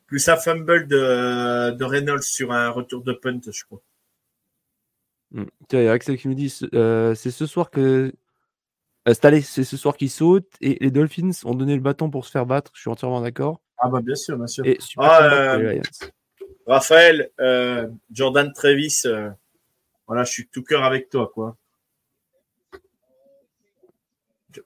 plus 0.07 0.29
un 0.29 0.37
fumble 0.37 0.87
de, 0.87 1.71
de 1.73 1.85
Reynolds 1.85 2.23
sur 2.23 2.53
un 2.53 2.71
retour 2.71 3.03
de 3.03 3.13
punt, 3.13 3.41
je 3.51 3.65
crois. 3.65 3.81
Mm. 5.33 5.45
Tiens, 5.69 5.81
il 5.81 5.85
y 5.85 5.89
a 5.89 5.93
Axel 5.93 6.17
qui 6.17 6.29
nous 6.29 6.35
dit 6.35 6.55
euh, 6.75 7.15
c'est 7.15 7.31
ce 7.31 7.47
soir 7.47 7.71
que 7.71 8.13
euh, 9.09 9.15
c'est 9.43 9.65
ce 9.65 9.77
soir 9.77 9.97
qui 9.97 10.09
saute 10.09 10.49
et 10.61 10.79
les 10.81 10.91
Dolphins 10.91 11.31
ont 11.45 11.55
donné 11.55 11.75
le 11.75 11.81
bâton 11.81 12.11
pour 12.11 12.25
se 12.25 12.31
faire 12.31 12.47
battre. 12.47 12.73
Je 12.75 12.81
suis 12.81 12.91
entièrement 12.91 13.21
d'accord. 13.21 13.61
Ah 13.79 13.89
bah 13.89 14.01
bien 14.01 14.15
sûr, 14.15 14.37
bien 14.37 14.47
sûr. 14.47 14.65
Et 14.67 14.79
Ah, 14.97 15.25
euh. 15.25 15.81
Raphaël, 16.67 17.31
Jordan 18.11 18.53
Travis, 18.53 19.03
euh, 19.05 19.31
voilà, 20.07 20.25
je 20.25 20.33
suis 20.33 20.49
tout 20.49 20.63
cœur 20.63 20.83
avec 20.83 21.09
toi, 21.11 21.31
quoi. 21.33 21.57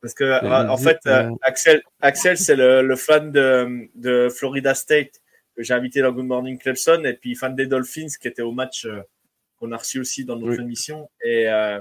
Parce 0.00 0.14
que, 0.14 0.68
en 0.68 0.76
fait, 0.76 1.00
Axel, 1.42 1.82
Axel 2.00 2.38
c'est 2.38 2.54
le, 2.54 2.82
le 2.82 2.96
fan 2.96 3.32
de, 3.32 3.90
de 3.96 4.28
Florida 4.28 4.72
State 4.74 5.20
que 5.56 5.64
j'ai 5.64 5.74
invité 5.74 6.00
dans 6.00 6.12
Good 6.12 6.26
Morning 6.26 6.58
Clemson 6.58 7.02
et 7.04 7.14
puis 7.14 7.34
fan 7.34 7.56
des 7.56 7.66
Dolphins 7.66 8.06
qui 8.20 8.28
était 8.28 8.42
au 8.42 8.52
match 8.52 8.86
qu'on 9.60 9.70
a 9.72 9.76
reçu 9.76 10.00
aussi 10.00 10.24
dans 10.24 10.36
notre 10.36 10.56
Oui. 10.58 10.64
émission. 10.64 11.08
Et, 11.22 11.48
euh, 11.48 11.80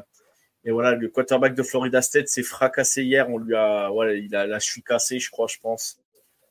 et 0.66 0.72
voilà, 0.72 0.92
le 0.94 1.08
quarterback 1.10 1.56
de 1.56 1.64
Florida 1.64 2.02
State 2.02 2.28
s'est 2.28 2.44
fracassé 2.44 3.04
hier. 3.04 3.30
On 3.30 3.38
lui 3.38 3.56
a, 3.56 3.90
voilà, 3.90 4.14
il 4.14 4.36
a 4.36 4.46
la 4.46 4.60
cheville 4.60 4.84
cassée, 4.84 5.20
je 5.20 5.32
crois, 5.32 5.48
je 5.48 5.58
pense. 5.60 6.00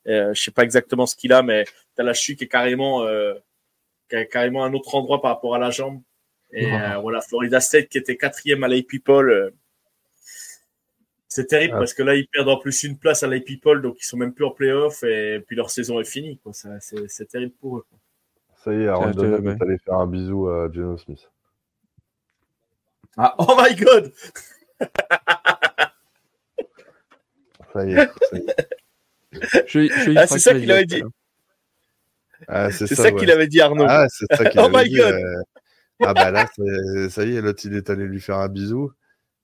Euh, 0.07 0.33
je 0.33 0.41
sais 0.41 0.51
pas 0.51 0.63
exactement 0.63 1.05
ce 1.05 1.15
qu'il 1.15 1.31
a, 1.31 1.43
mais 1.43 1.65
t'as 1.95 2.03
la 2.03 2.13
cheville 2.13 2.35
qui 2.37 2.45
est 2.45 2.47
carrément, 2.47 3.03
euh, 3.03 3.35
qui 4.09 4.15
est 4.15 4.27
carrément 4.27 4.63
un 4.63 4.73
autre 4.73 4.95
endroit 4.95 5.21
par 5.21 5.35
rapport 5.35 5.55
à 5.55 5.59
la 5.59 5.69
jambe. 5.69 6.01
Et 6.51 6.65
Oh. 6.65 6.75
euh, 6.75 6.97
voilà, 6.97 7.21
Florida 7.21 7.59
State 7.59 7.89
qui 7.89 7.99
était 7.99 8.17
quatrième 8.17 8.63
à 8.63 8.67
l'AP 8.67 8.87
People. 8.87 9.29
euh, 9.29 9.51
c'est 11.27 11.45
terrible 11.45 11.73
Ah. 11.75 11.79
parce 11.79 11.93
que 11.93 12.01
là, 12.01 12.15
ils 12.15 12.27
perdent 12.27 12.49
en 12.49 12.57
plus 12.57 12.81
une 12.83 12.97
place 12.97 13.21
à 13.21 13.27
l'AP 13.27 13.45
People, 13.45 13.83
donc 13.83 13.97
ils 14.01 14.05
sont 14.05 14.17
même 14.17 14.33
plus 14.33 14.45
en 14.45 14.49
playoff 14.51 15.03
et 15.03 15.39
puis 15.45 15.55
leur 15.55 15.69
saison 15.69 15.99
est 15.99 16.09
finie. 16.09 16.39
C'est 16.79 17.07
c'est 17.07 17.25
terrible 17.27 17.53
pour 17.61 17.77
eux. 17.77 17.85
quoi. 17.87 17.99
Ça 18.63 18.73
y 18.73 18.83
est, 18.83 18.87
Aaron 18.87 19.11
Donald 19.11 19.45
ouais. 19.45 19.53
est 19.53 19.61
allé 19.61 19.77
faire 19.79 19.95
un 19.95 20.07
bisou 20.07 20.47
à 20.49 20.71
Geno 20.71 20.97
Smith. 20.97 21.29
Ah, 23.17 23.35
oh 23.37 23.55
my 23.57 23.75
god! 23.75 24.11
Ça 27.73 27.85
y 27.85 27.93
est. 27.93 27.95
ça 27.97 28.37
y 28.37 28.39
est. 28.47 29.67
Je- 29.67 29.87
je- 29.87 30.17
Ah, 30.17 30.25
c'est 30.27 30.39
ça 30.39 30.53
qu'il 30.53 30.71
avait 30.71 30.85
dit. 30.85 31.03
Ah, 32.47 32.71
c'est 32.71 32.87
ça, 32.87 32.95
ça, 32.95 33.03
ouais. 33.03 33.15
qu'il 33.15 33.31
avait 33.31 33.47
dit, 33.47 33.61
Arnaud. 33.61 33.85
Ah, 33.87 34.07
c'est 34.09 34.25
ça 34.35 34.45
qu'il 34.49 34.59
Oh 34.63 34.63
avait 34.65 34.83
my 34.83 34.89
dit, 34.89 34.97
God. 34.97 35.13
euh, 35.13 35.41
Ah 36.05 36.13
bah 36.13 36.31
là, 36.31 36.47
ça 37.09 37.25
y 37.25 37.35
est, 37.35 37.41
l'autre 37.41 37.61
il 37.65 37.75
est 37.75 37.89
allé 37.89 38.05
lui 38.05 38.21
faire 38.21 38.37
un 38.37 38.47
bisou. 38.49 38.91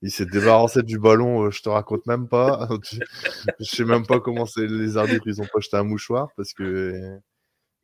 Il 0.01 0.11
s'est 0.11 0.25
débarrassé 0.25 0.81
du 0.83 0.99
ballon, 0.99 1.45
euh, 1.45 1.51
je 1.51 1.61
te 1.61 1.69
raconte 1.69 2.05
même 2.07 2.27
pas. 2.27 2.67
je 3.59 3.65
sais 3.65 3.85
même 3.85 4.05
pas 4.05 4.19
comment 4.19 4.45
c'est 4.45 4.67
les 4.67 4.97
arbitres, 4.97 5.27
ils 5.27 5.41
ont 5.41 5.45
pas 5.45 5.59
jeté 5.59 5.77
un 5.77 5.83
mouchoir 5.83 6.29
parce 6.37 6.53
que 6.53 7.17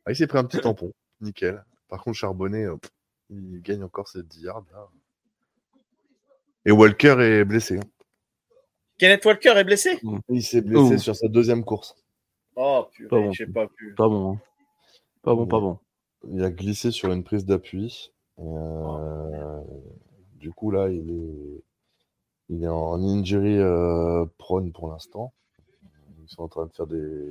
ah, 0.06 0.12
il 0.12 0.16
s'est 0.16 0.26
pris 0.26 0.38
un 0.38 0.44
petit 0.44 0.60
tampon, 0.60 0.92
nickel. 1.22 1.64
Par 1.88 2.02
contre, 2.02 2.16
Charbonnet, 2.16 2.64
euh, 2.64 2.76
il 3.30 3.60
gagne 3.62 3.82
encore 3.82 4.08
ses 4.08 4.22
10 4.22 4.42
yards. 4.42 4.64
Et 6.64 6.72
Walker 6.72 7.16
est 7.20 7.44
blessé. 7.44 7.78
Hein. 7.78 7.88
Kenneth 8.98 9.24
Walker 9.24 9.54
est 9.56 9.64
blessé? 9.64 10.00
Il 10.28 10.42
s'est 10.42 10.60
blessé 10.60 10.98
sur 10.98 11.16
sa 11.16 11.28
deuxième 11.28 11.64
course. 11.64 11.96
Oh, 12.54 12.86
purée, 12.92 13.30
j'ai 13.32 13.46
pas 13.46 13.66
pu. 13.66 13.94
Pas 13.94 14.08
bon. 14.08 14.34
Hein. 14.34 14.40
Pas 15.22 15.34
bon, 15.34 15.46
pas 15.46 15.60
bon. 15.60 15.78
Il 16.28 16.42
a 16.44 16.50
glissé 16.50 16.90
sur 16.90 17.10
une 17.12 17.24
prise 17.24 17.46
d'appui. 17.46 18.12
Euh, 18.38 19.60
du 20.36 20.52
coup, 20.52 20.70
là, 20.70 20.88
il 20.88 21.10
est, 21.10 21.64
il 22.48 22.64
est 22.64 22.68
en 22.68 23.02
injury 23.02 23.58
euh, 23.58 24.24
prone 24.38 24.72
pour 24.72 24.90
l'instant. 24.90 25.32
Ils 26.22 26.28
sont 26.28 26.42
en 26.42 26.48
train 26.48 26.66
de 26.66 26.72
faire 26.72 26.86
des, 26.86 27.30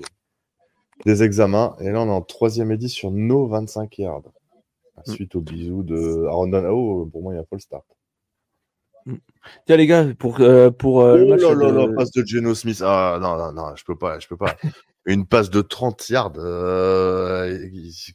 des 1.05 1.23
examens. 1.23 1.75
Et 1.79 1.89
là, 1.89 2.01
on 2.01 2.07
est 2.07 2.11
en 2.11 2.21
troisième 2.21 2.71
édit 2.71 2.89
sur 2.89 3.11
nos 3.11 3.47
25 3.47 3.97
yards. 3.97 4.23
Mm. 5.07 5.11
Suite 5.11 5.35
au 5.35 5.41
bisou 5.41 5.83
de 5.83 6.25
Aaron 6.27 6.51
Oh, 6.69 7.07
pour 7.11 7.23
moi, 7.23 7.33
il 7.33 7.37
y 7.37 7.39
a 7.39 7.45
full 7.45 7.61
start. 7.61 7.85
Mm. 9.05 9.15
Tiens 9.65 9.77
les 9.77 9.87
gars, 9.87 10.05
pour 10.17 10.39
euh, 10.41 10.69
pour 10.69 11.01
euh, 11.01 11.23
oh 11.23 11.35
là 11.35 11.71
là, 11.71 11.87
la 11.87 11.93
passe 11.93 12.11
de 12.11 12.25
Geno 12.25 12.53
Smith. 12.53 12.81
Ah 12.85 13.17
non 13.21 13.37
non 13.37 13.51
non, 13.51 13.75
je 13.75 13.83
peux 13.83 13.97
pas, 13.97 14.19
je 14.19 14.27
peux 14.27 14.37
pas. 14.37 14.55
Une 15.05 15.25
passe 15.25 15.49
de 15.49 15.61
30 15.61 16.09
yards, 16.09 16.33
euh, 16.37 17.57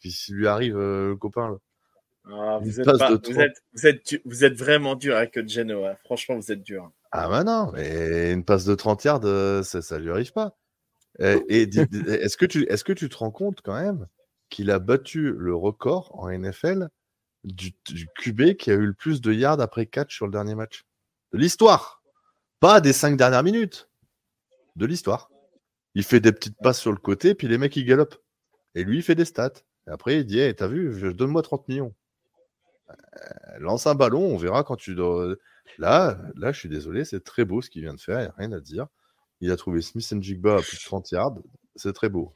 qui, 0.00 0.14
lui 0.28 0.46
arrive 0.46 0.78
le 0.78 1.16
copain 1.16 1.58
ah, 2.28 2.58
vous, 2.62 2.80
êtes 2.80 2.86
vous, 2.86 3.02
êtes, 3.40 3.62
vous, 3.72 3.86
êtes, 3.86 4.20
vous, 4.24 4.44
êtes, 4.44 4.54
vraiment 4.54 4.94
dur 4.94 5.16
avec 5.16 5.48
Geno. 5.48 5.84
Hein. 5.84 5.96
Franchement, 6.04 6.36
vous 6.36 6.52
êtes 6.52 6.62
dur. 6.62 6.90
Ah 7.10 7.28
bah 7.28 7.42
non, 7.44 7.72
mais 7.72 8.32
une 8.32 8.44
passe 8.44 8.64
de 8.64 8.74
30 8.74 9.04
yards, 9.04 9.64
ça, 9.64 9.82
ça 9.82 9.98
lui 9.98 10.10
arrive 10.10 10.32
pas. 10.32 10.56
Et, 11.18 11.62
est-ce 11.62 12.36
que 12.36 12.46
tu 12.46 12.64
est-ce 12.64 12.84
que 12.84 12.92
tu 12.92 13.08
te 13.08 13.16
rends 13.16 13.30
compte 13.30 13.60
quand 13.62 13.80
même 13.80 14.06
qu'il 14.50 14.70
a 14.70 14.78
battu 14.78 15.32
le 15.32 15.54
record 15.54 16.10
en 16.18 16.30
NFL 16.30 16.88
du, 17.44 17.72
QB 18.18 18.54
qui 18.54 18.70
a 18.70 18.74
eu 18.74 18.86
le 18.86 18.94
plus 18.94 19.20
de 19.20 19.32
yards 19.32 19.60
après 19.60 19.86
catch 19.86 20.14
sur 20.14 20.26
le 20.26 20.32
dernier 20.32 20.54
match? 20.54 20.84
De 21.32 21.38
l'histoire. 21.38 22.02
Pas 22.60 22.80
des 22.80 22.92
cinq 22.92 23.16
dernières 23.16 23.42
minutes. 23.42 23.88
De 24.76 24.86
l'histoire. 24.86 25.30
Il 25.94 26.04
fait 26.04 26.20
des 26.20 26.32
petites 26.32 26.58
passes 26.58 26.80
sur 26.80 26.92
le 26.92 26.98
côté, 26.98 27.34
puis 27.34 27.48
les 27.48 27.56
mecs 27.56 27.74
ils 27.76 27.86
galopent. 27.86 28.22
Et 28.74 28.84
lui, 28.84 28.98
il 28.98 29.02
fait 29.02 29.14
des 29.14 29.24
stats. 29.24 29.62
Et 29.86 29.90
après, 29.90 30.18
il 30.18 30.26
dit 30.26 30.38
hey, 30.38 30.54
T'as 30.54 30.66
vu, 30.66 31.14
donne-moi 31.14 31.42
30 31.42 31.68
millions. 31.68 31.94
Euh, 32.90 33.58
lance 33.58 33.86
un 33.86 33.94
ballon, 33.94 34.22
on 34.22 34.36
verra 34.36 34.62
quand 34.64 34.76
tu. 34.76 34.94
Là, 34.94 36.18
là, 36.36 36.52
je 36.52 36.58
suis 36.58 36.68
désolé, 36.68 37.04
c'est 37.04 37.24
très 37.24 37.44
beau 37.44 37.60
ce 37.62 37.70
qu'il 37.70 37.82
vient 37.82 37.94
de 37.94 38.00
faire, 38.00 38.20
il 38.20 38.22
n'y 38.22 38.28
a 38.28 38.34
rien 38.36 38.52
à 38.52 38.60
dire. 38.60 38.86
Il 39.40 39.50
a 39.50 39.56
trouvé 39.56 39.82
Smith 39.82 40.22
Jigba 40.22 40.56
à 40.56 40.62
plus 40.62 40.78
de 40.78 40.82
30 40.82 41.10
yards, 41.10 41.34
c'est 41.76 41.92
très 41.92 42.08
beau 42.08 42.34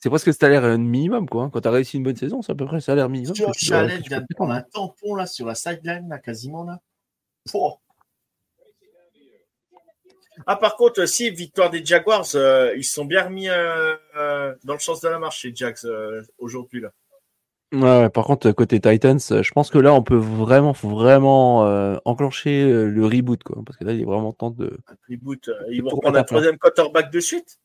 c'est 0.00 0.10
presque 0.10 0.32
salaire 0.34 0.64
euh, 0.64 0.76
minimum, 0.76 1.28
quoi. 1.28 1.44
Hein. 1.44 1.50
Quand 1.52 1.60
tu 1.60 1.68
as 1.68 1.70
réussi 1.70 1.96
une 1.96 2.02
bonne 2.02 2.16
saison, 2.16 2.42
c'est 2.42 2.52
à 2.52 2.54
peu 2.54 2.66
près 2.66 2.80
salaire 2.80 3.08
minimum. 3.08 3.34
Josh 3.34 3.70
Allen 3.72 4.02
vient 4.02 4.20
de 4.20 4.26
prendre 4.34 4.52
un 4.52 4.62
tampon 4.62 5.14
là, 5.14 5.26
sur 5.26 5.46
la 5.46 5.54
sideline, 5.54 6.08
là, 6.08 6.18
quasiment. 6.18 6.64
Là. 6.64 6.80
Ah, 10.46 10.56
par 10.56 10.76
contre, 10.76 11.06
si, 11.06 11.30
victoire 11.30 11.70
des 11.70 11.84
Jaguars, 11.84 12.26
euh, 12.34 12.74
ils 12.76 12.84
sont 12.84 13.04
bien 13.04 13.24
remis 13.24 13.48
euh, 13.48 14.54
dans 14.64 14.74
le 14.74 14.80
sens 14.80 15.00
de 15.00 15.08
la 15.08 15.18
marche 15.18 15.40
chez 15.40 15.54
Jags 15.54 15.78
aujourd'hui. 16.38 16.80
là. 16.80 16.90
Ouais, 17.74 18.08
par 18.10 18.24
contre, 18.24 18.50
côté 18.52 18.80
Titans, 18.80 19.18
je 19.18 19.52
pense 19.52 19.70
que 19.70 19.78
là, 19.78 19.92
on 19.92 20.02
peut 20.02 20.16
vraiment, 20.16 20.72
vraiment 20.72 21.60
enclencher 22.04 22.64
le 22.64 23.04
reboot, 23.04 23.42
quoi. 23.42 23.62
Parce 23.66 23.78
que 23.78 23.84
là, 23.84 23.92
il 23.92 24.02
est 24.02 24.04
vraiment 24.04 24.32
temps 24.32 24.50
de. 24.50 24.78
reboot. 25.10 25.50
Ils 25.70 25.82
vont 25.82 25.96
prendre 25.98 26.18
un 26.18 26.24
troisième 26.24 26.58
quarterback 26.58 27.10
de 27.10 27.20
suite? 27.20 27.58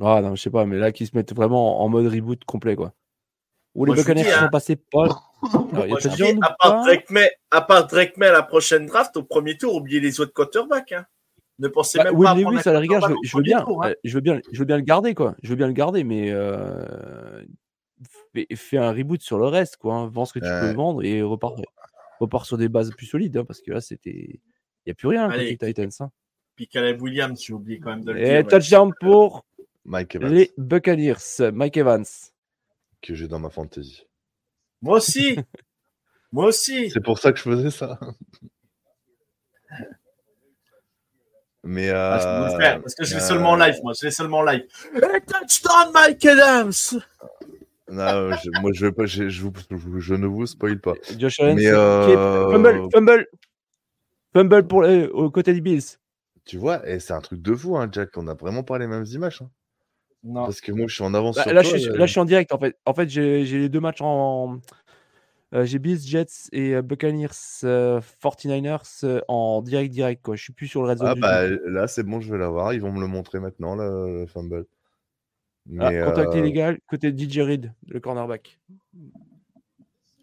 Ah 0.00 0.20
non, 0.22 0.36
je 0.36 0.42
sais 0.42 0.50
pas, 0.50 0.66
mais 0.66 0.78
là, 0.78 0.92
qui 0.92 1.06
se 1.06 1.16
mettent 1.16 1.34
vraiment 1.34 1.82
en 1.82 1.88
mode 1.88 2.06
reboot 2.06 2.44
complet, 2.44 2.76
quoi. 2.76 2.92
Ou 3.74 3.84
les 3.84 3.94
Buccaneers 3.94 4.24
sont 4.24 4.44
hein. 4.44 4.48
passés 4.48 4.76
pas. 4.76 5.06
à, 5.42 6.56
part 6.58 6.84
Drake 6.84 7.10
May, 7.10 7.30
à 7.50 7.60
part 7.60 7.86
Drake 7.86 8.16
May 8.16 8.30
la 8.30 8.42
prochaine 8.42 8.86
draft, 8.86 9.16
au 9.16 9.22
premier 9.22 9.56
tour, 9.56 9.74
oubliez 9.74 10.00
les 10.00 10.20
autres 10.20 10.32
quarterbacks. 10.32 10.92
Hein. 10.92 11.06
Ne 11.58 11.68
pensez 11.68 11.98
bah, 11.98 12.04
même 12.04 12.16
oui, 12.16 12.24
pas 12.24 12.34
oui, 12.34 12.58
à 12.58 12.62
ça 12.62 12.72
la 12.72 12.78
rigueur, 12.78 13.00
je, 13.22 13.36
veux 13.36 13.42
bien, 13.42 13.64
hein. 13.66 13.92
je 14.02 14.14
veux 14.14 14.20
bien, 14.20 14.40
je 14.50 14.58
veux 14.58 14.64
bien 14.64 14.76
le 14.76 14.82
garder, 14.82 15.14
quoi. 15.14 15.34
Je 15.42 15.50
veux 15.50 15.56
bien 15.56 15.66
le 15.66 15.72
garder, 15.72 16.04
mais 16.04 16.30
euh, 16.30 17.42
fais, 18.34 18.78
un 18.78 18.92
reboot 18.92 19.20
sur 19.22 19.38
le 19.38 19.46
reste, 19.46 19.76
quoi. 19.76 19.94
Hein. 19.94 20.08
Vends 20.08 20.24
ce 20.24 20.32
que 20.32 20.38
tu 20.38 20.44
peux 20.44 20.72
vendre 20.72 21.02
et 21.04 21.22
repars, 21.22 21.56
repars 22.20 22.46
sur 22.46 22.58
des 22.58 22.68
bases 22.68 22.90
plus 22.90 23.06
solides, 23.06 23.42
parce 23.42 23.60
que 23.60 23.72
là, 23.72 23.80
c'était, 23.80 24.10
il 24.10 24.40
n'y 24.86 24.92
a 24.92 24.94
plus 24.94 25.08
rien 25.08 25.28
Allez, 25.28 25.56
côté 25.56 25.74
Titans. 25.74 25.90
Hein. 26.00 26.10
Puis 26.56 26.68
Caleb 26.68 27.00
Williams, 27.00 27.42
j'ai 27.42 27.52
oublié 27.52 27.80
quand 27.80 27.90
même 27.90 28.04
de 28.04 28.12
le 28.12 28.20
et 28.20 28.42
dire. 28.42 28.46
touchdown 28.46 28.92
pour 29.00 29.46
Mike 29.84 30.16
Evans. 30.16 30.32
Les 30.32 30.52
Buccaneers, 30.58 31.50
Mike 31.52 31.76
Evans. 31.76 32.04
Que 33.02 33.14
j'ai 33.14 33.28
dans 33.28 33.38
ma 33.38 33.50
fantasy. 33.50 34.04
Moi 34.82 34.98
aussi. 34.98 35.38
Moi 36.32 36.46
aussi. 36.46 36.90
C'est 36.94 37.02
pour 37.02 37.18
ça 37.18 37.32
que 37.32 37.38
je 37.38 37.44
faisais 37.44 37.70
ça. 37.70 37.98
Mais 41.62 41.90
euh, 41.90 42.16
parce, 42.82 42.94
que 42.94 43.04
je 43.04 43.14
fais 43.14 43.20
seulement 43.20 43.54
live, 43.54 43.74
moi, 43.82 43.92
je 43.92 44.00
fais 44.00 44.10
seulement 44.10 44.42
live. 44.42 44.66
touchdown, 44.94 45.92
Mike 45.92 46.24
Adams. 46.24 46.72
Non, 47.90 48.30
moi 48.62 48.70
je, 48.72 48.86
pas, 48.86 49.06
je, 49.06 49.28
je, 49.28 49.46
je, 49.98 50.14
ne 50.14 50.26
vous 50.26 50.46
spoil 50.46 50.80
pas. 50.80 50.94
Josh 51.18 51.40
Allen, 51.40 51.56
Mais 51.56 51.66
euh... 51.66 52.50
fumble, 52.50 52.88
fumble, 52.92 53.26
fumble 54.32 54.66
pour 54.66 54.82
les, 54.82 55.06
au 55.06 55.30
côté 55.30 55.52
des 55.52 55.60
Bills. 55.60 55.98
Tu 56.44 56.56
vois, 56.56 56.88
et 56.88 57.00
c'est 57.00 57.12
un 57.12 57.20
truc 57.20 57.42
de 57.42 57.54
fou, 57.54 57.76
hein, 57.76 57.88
Jack. 57.90 58.16
On 58.16 58.22
n'a 58.24 58.34
vraiment 58.34 58.62
pas 58.62 58.78
les 58.78 58.86
mêmes 58.86 59.04
images. 59.12 59.42
Hein. 59.42 59.50
Parce 60.34 60.60
que 60.60 60.72
moi, 60.72 60.86
je 60.88 60.94
suis 60.94 61.04
en 61.04 61.14
avance. 61.14 61.36
Bah, 61.36 61.42
sur 61.44 61.52
là, 61.52 61.62
toi, 61.62 61.78
je, 61.78 61.90
là, 61.90 62.06
je 62.06 62.10
suis 62.10 62.20
en 62.20 62.24
direct 62.24 62.52
en 62.52 62.58
fait. 62.58 62.76
En 62.84 62.94
fait, 62.94 63.08
j'ai 63.08 63.44
les 63.44 63.68
deux 63.68 63.80
matchs 63.80 64.00
en. 64.00 64.60
Euh, 65.52 65.64
j'ai 65.64 65.80
Bills, 65.80 66.00
Jets 66.00 66.48
et 66.52 66.76
euh, 66.76 66.82
Buccaneers, 66.82 67.26
49ers 67.26 69.04
euh, 69.04 69.20
en 69.26 69.62
direct 69.62 69.92
direct 69.92 70.22
quoi. 70.22 70.36
Je 70.36 70.42
suis 70.44 70.52
plus 70.52 70.68
sur 70.68 70.82
le 70.82 70.88
réseau. 70.88 71.04
Ah 71.04 71.16
bah 71.16 71.48
là 71.48 71.88
c'est 71.88 72.04
bon, 72.04 72.20
je 72.20 72.30
vais 72.30 72.38
l'avoir. 72.38 72.72
Ils 72.72 72.80
vont 72.80 72.92
me 72.92 73.00
le 73.00 73.08
montrer 73.08 73.40
maintenant 73.40 73.74
le 73.74 74.26
fumble. 74.26 74.66
Ah, 75.78 76.04
contact 76.04 76.34
illégal 76.34 76.78
côté 76.88 77.16
DJ 77.16 77.38
Reed, 77.40 77.72
le 77.88 78.00
cornerback. 78.00 78.58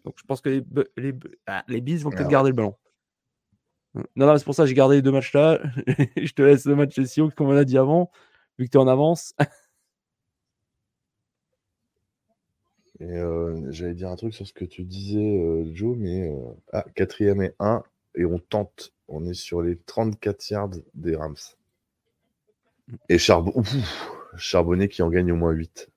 Donc 0.04 0.14
je 0.16 0.24
pense 0.24 0.40
que 0.40 0.48
les, 0.50 0.62
les, 0.96 1.14
ah, 1.46 1.64
les 1.68 1.80
Bills 1.80 1.98
vont 1.98 2.10
peut-être 2.10 2.28
garder 2.28 2.50
le 2.50 2.56
ballon. 2.56 2.74
Non, 3.94 4.26
non, 4.26 4.36
c'est 4.36 4.44
pour 4.44 4.54
ça 4.54 4.64
que 4.64 4.68
j'ai 4.68 4.74
gardé 4.74 4.96
les 4.96 5.02
deux 5.02 5.12
matchs 5.12 5.32
là. 5.32 5.60
je 6.16 6.32
te 6.32 6.42
laisse 6.42 6.66
le 6.66 6.76
match 6.76 6.98
des 6.98 7.06
comme 7.34 7.48
on 7.48 7.56
a 7.56 7.64
dit 7.64 7.78
avant, 7.78 8.10
vu 8.58 8.66
que 8.66 8.70
tu 8.70 8.78
es 8.78 8.80
en 8.80 8.88
avance. 8.88 9.34
Et 13.00 13.16
euh, 13.16 13.70
j'allais 13.70 13.94
dire 13.94 14.10
un 14.10 14.16
truc 14.16 14.34
sur 14.34 14.46
ce 14.46 14.52
que 14.52 14.64
tu 14.64 14.82
disais, 14.82 15.38
euh, 15.38 15.70
Joe, 15.72 15.96
mais 15.96 16.28
euh, 16.28 16.52
ah, 16.72 16.84
quatrième 16.94 17.42
et 17.42 17.54
1, 17.60 17.82
et 18.16 18.24
on 18.24 18.38
tente. 18.38 18.92
On 19.06 19.24
est 19.24 19.34
sur 19.34 19.62
les 19.62 19.78
34 19.78 20.50
yards 20.50 20.70
des 20.94 21.16
Rams. 21.16 21.36
Et 23.08 23.18
Charbonnet 24.38 24.88
qui 24.88 25.02
en 25.02 25.10
gagne 25.10 25.32
au 25.32 25.36
moins 25.36 25.52
8. 25.52 25.90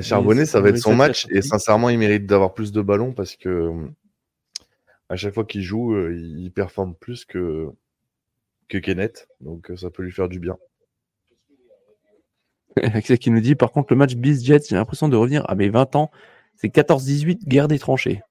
Charbonnet, 0.00 0.46
ça 0.46 0.60
va 0.60 0.70
être 0.70 0.78
son 0.78 0.94
match, 0.94 1.26
et 1.30 1.42
sincèrement, 1.42 1.90
il 1.90 1.98
mérite 1.98 2.26
d'avoir 2.26 2.54
plus 2.54 2.72
de 2.72 2.80
ballons 2.80 3.12
parce 3.12 3.36
que 3.36 3.88
à 5.08 5.16
chaque 5.16 5.34
fois 5.34 5.44
qu'il 5.44 5.62
joue, 5.62 5.96
il 6.10 6.50
performe 6.50 6.94
plus 6.94 7.24
que, 7.24 7.68
que 8.68 8.78
Kenneth, 8.78 9.28
donc 9.40 9.70
ça 9.76 9.90
peut 9.90 10.02
lui 10.02 10.12
faire 10.12 10.28
du 10.28 10.40
bien. 10.40 10.56
qui 13.20 13.30
nous 13.30 13.40
dit 13.40 13.54
par 13.54 13.72
contre 13.72 13.92
le 13.92 13.96
match 13.96 14.14
Biz 14.14 14.44
Jets, 14.44 14.66
j'ai 14.68 14.76
l'impression 14.76 15.08
de 15.08 15.16
revenir 15.16 15.48
à 15.48 15.54
mes 15.54 15.68
20 15.68 15.96
ans. 15.96 16.10
C'est 16.56 16.68
14-18, 16.68 17.46
guerre 17.46 17.68
des 17.68 17.78
tranchées. 17.78 18.22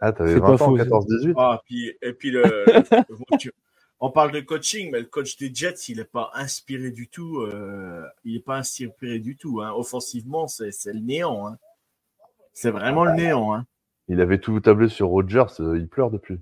Ah, 0.00 0.12
t'avais 0.12 0.38
20 0.38 0.62
ans, 0.62 0.76
14-18 0.76 1.34
ah, 1.36 1.62
Et 2.02 2.12
puis, 2.12 2.30
le, 2.30 2.42
on 4.04 4.10
parle 4.10 4.32
de 4.32 4.40
coaching, 4.40 4.90
mais 4.92 5.00
le 5.00 5.06
coach 5.06 5.38
des 5.38 5.50
Jets, 5.54 5.88
il 5.88 5.96
n'est 5.96 6.04
pas 6.04 6.30
inspiré 6.34 6.90
du 6.90 7.08
tout. 7.08 7.40
Euh, 7.40 8.04
il 8.24 8.34
n'est 8.34 8.40
pas 8.40 8.58
inspiré 8.58 9.18
du 9.18 9.34
tout. 9.36 9.62
Hein. 9.62 9.72
Offensivement, 9.74 10.46
c'est 10.46 10.70
le 10.92 11.00
néant. 11.00 11.48
Hein. 11.48 11.56
C'est 12.52 12.70
vraiment 12.70 13.06
le 13.06 13.14
néant. 13.14 13.54
Hein. 13.54 13.64
Il 14.08 14.20
avait 14.20 14.38
tout 14.38 14.60
tablé 14.60 14.90
sur 14.90 15.08
Rogers, 15.08 15.60
euh, 15.60 15.78
il 15.78 15.88
pleure 15.88 16.10
depuis 16.10 16.38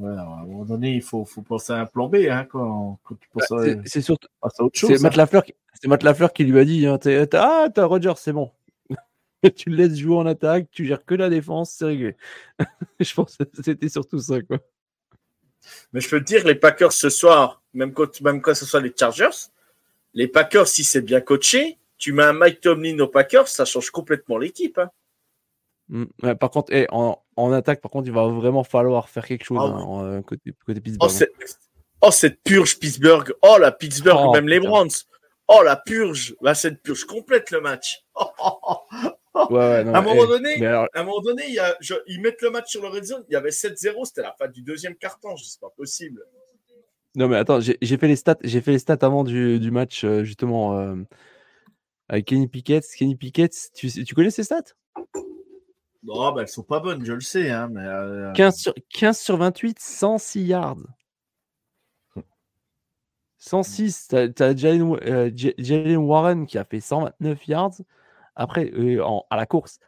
à 0.00 0.22
un 0.22 0.46
moment 0.46 0.64
donné, 0.64 0.94
il 0.94 1.02
faut, 1.02 1.24
faut 1.24 1.42
penser 1.42 1.72
à 1.72 1.80
un 1.80 1.86
plan 1.86 2.08
B 2.08 2.26
hein, 2.30 2.44
quand, 2.44 3.00
quand, 3.02 3.16
tu 3.16 3.28
penses 3.30 3.48
bah, 3.50 3.82
C'est 3.84 4.00
surtout. 4.00 4.28
C'est 4.72 5.02
Matt, 5.02 5.16
Lafleur, 5.16 5.42
Matt 5.86 6.04
Lafleur 6.04 6.32
qui 6.32 6.44
lui 6.44 6.56
a 6.58 6.64
dit 6.64 6.86
hein, 6.86 7.00
Ah, 7.32 7.66
t'as 7.74 7.84
Roger, 7.84 8.12
c'est 8.16 8.32
bon. 8.32 8.52
tu 9.56 9.70
le 9.70 9.76
laisses 9.76 9.98
jouer 9.98 10.14
en 10.14 10.26
attaque, 10.26 10.68
tu 10.70 10.86
gères 10.86 11.04
que 11.04 11.16
la 11.16 11.28
défense, 11.28 11.72
c'est 11.72 11.86
réglé. 11.86 12.16
je 13.00 13.12
pense 13.12 13.36
que 13.36 13.44
c'était 13.60 13.88
surtout 13.88 14.20
ça. 14.20 14.40
Quoi. 14.40 14.58
Mais 15.92 16.00
je 16.00 16.08
peux 16.08 16.20
te 16.20 16.24
dire, 16.24 16.44
les 16.46 16.54
Packers 16.54 16.92
ce 16.92 17.08
soir, 17.10 17.62
même 17.74 17.92
quand, 17.92 18.20
même 18.20 18.40
quand 18.42 18.54
ce 18.54 18.66
soit 18.66 18.80
les 18.80 18.92
Chargers, 18.98 19.28
les 20.14 20.28
Packers, 20.28 20.66
si 20.68 20.84
c'est 20.84 21.02
bien 21.02 21.20
coaché, 21.20 21.78
tu 21.96 22.12
mets 22.12 22.22
un 22.24 22.32
Mike 22.32 22.60
Tomlin 22.60 22.98
aux 23.00 23.08
Packers, 23.08 23.48
ça 23.48 23.64
change 23.64 23.90
complètement 23.90 24.38
l'équipe. 24.38 24.78
Hein. 24.78 24.90
Mm. 25.88 26.04
Ouais, 26.22 26.34
par 26.34 26.50
contre, 26.50 26.72
eh, 26.72 26.86
en, 26.90 27.22
en 27.36 27.52
attaque, 27.52 27.80
par 27.80 27.90
contre, 27.90 28.06
il 28.08 28.12
va 28.14 28.26
vraiment 28.28 28.64
falloir 28.64 29.08
faire 29.08 29.26
quelque 29.26 29.44
chose 29.44 29.58
Ah 29.60 29.66
hein, 29.66 29.74
oui. 29.78 29.82
en, 29.86 30.04
euh, 30.04 30.20
côté, 30.22 30.52
côté 30.66 30.80
Oh, 31.00 31.08
Pittsburgh. 31.08 31.10
hein. 31.22 31.44
oh, 32.02 32.10
cette 32.10 32.42
purge 32.42 32.78
Pittsburgh. 32.78 33.32
Oh, 33.42 33.56
la 33.58 33.72
Pittsburgh, 33.72 34.18
Oh, 34.28 34.32
même 34.32 34.48
les. 34.48 34.60
Browns. 34.60 34.90
Oh, 35.48 35.62
la 35.62 35.76
purge. 35.76 36.34
Bah, 36.42 36.54
c'est 36.54 36.68
une 36.68 36.76
purge 36.76 37.04
complète, 37.04 37.50
le 37.50 37.60
match. 37.60 38.04
Ouais, 39.50 39.56
ouais, 39.58 39.84
non, 39.84 39.94
à 39.94 39.98
un 39.98 40.02
moment 40.02 40.26
donné, 40.26 40.56
mais 40.58 40.66
alors, 40.66 40.86
à 40.92 41.00
un 41.00 41.04
moment 41.04 41.20
donné, 41.20 41.44
il 41.48 41.54
y 41.54 41.58
a- 41.58 41.76
je- 41.80 41.94
ils 42.06 42.20
mettent 42.20 42.42
le 42.42 42.50
match 42.50 42.70
sur 42.70 42.82
le 42.82 42.88
red 42.88 43.04
zone. 43.04 43.24
Il 43.28 43.32
y 43.32 43.36
avait 43.36 43.50
7-0, 43.50 44.04
c'était 44.04 44.22
la 44.22 44.32
fin 44.38 44.48
du 44.48 44.62
deuxième 44.62 44.94
quart-temps. 44.96 45.36
C'est 45.36 45.60
pas 45.60 45.70
possible. 45.76 46.22
non, 47.16 47.28
mais 47.28 47.36
attends, 47.36 47.60
j'ai 47.60 47.96
fait 47.98 48.08
les 48.08 48.16
stats, 48.16 48.36
j'ai 48.44 48.60
fait 48.60 48.72
les 48.72 48.78
stats 48.78 48.98
avant 49.02 49.24
du, 49.24 49.58
du 49.58 49.70
match, 49.70 50.04
euh, 50.04 50.24
justement, 50.24 50.78
euh, 50.78 50.94
avec 52.08 52.26
Kenny 52.26 52.48
Pickett. 52.48 52.84
Kenny 52.96 53.16
Pickett, 53.16 53.54
tu, 53.74 53.88
sais- 53.90 54.04
tu 54.04 54.14
connais 54.14 54.30
ses 54.30 54.42
stats? 54.44 54.62
Non, 56.04 56.32
bah, 56.32 56.42
elles 56.42 56.48
sont 56.48 56.62
pas 56.62 56.80
bonnes, 56.80 57.04
je 57.04 57.12
le 57.12 57.20
sais. 57.20 57.50
Hein, 57.50 57.68
mais, 57.72 57.84
euh, 57.84 58.32
15 58.32 58.56
sur, 58.56 58.74
15 58.90 59.18
sur 59.18 59.36
28, 59.36 59.78
106 59.80 60.42
yards. 60.42 60.76
106, 63.38 64.08
t'as 64.08 64.26
as 64.40 64.56
Jalen, 64.56 65.32
J- 65.34 65.54
Jalen 65.58 65.96
Warren 65.98 66.46
qui 66.46 66.58
a 66.58 66.64
fait 66.64 66.80
129 66.80 67.46
yards. 67.46 67.74
Après, 68.38 68.70
euh, 68.72 69.04
en- 69.04 69.26
à 69.30 69.36
la 69.36 69.46
course, 69.46 69.78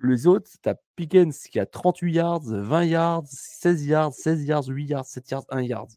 les 0.00 0.26
autres, 0.26 0.50
t'as 0.62 0.74
Pickens 0.96 1.32
qui 1.50 1.58
a 1.60 1.64
38 1.66 2.12
yards, 2.12 2.40
20 2.44 2.84
yards, 2.84 3.26
16 3.26 3.86
yards, 3.86 4.12
16 4.12 4.44
yards, 4.44 4.66
8 4.66 4.84
yards, 4.86 5.06
7 5.06 5.30
yards, 5.30 5.44
1 5.48 5.62
yard. 5.62 5.88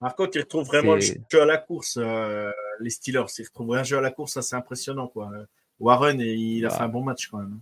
Par 0.00 0.14
contre, 0.14 0.36
ils 0.36 0.40
retrouvent 0.40 0.66
vraiment 0.66 0.94
le 0.94 1.00
jeu 1.00 1.42
à 1.42 1.44
la 1.44 1.58
course, 1.58 1.96
euh, 2.00 2.50
les 2.80 2.90
Steelers. 2.90 3.24
Ils 3.38 3.44
retrouvent 3.44 3.74
un 3.74 3.82
jeu 3.82 3.98
à 3.98 4.00
la 4.00 4.10
course 4.10 4.36
assez 4.36 4.54
impressionnant. 4.54 5.08
Quoi. 5.08 5.30
Warren, 5.80 6.20
il 6.20 6.64
a 6.66 6.68
Ah. 6.72 6.76
fait 6.76 6.82
un 6.84 6.88
bon 6.88 7.02
match 7.02 7.28
quand 7.28 7.38
même. 7.38 7.60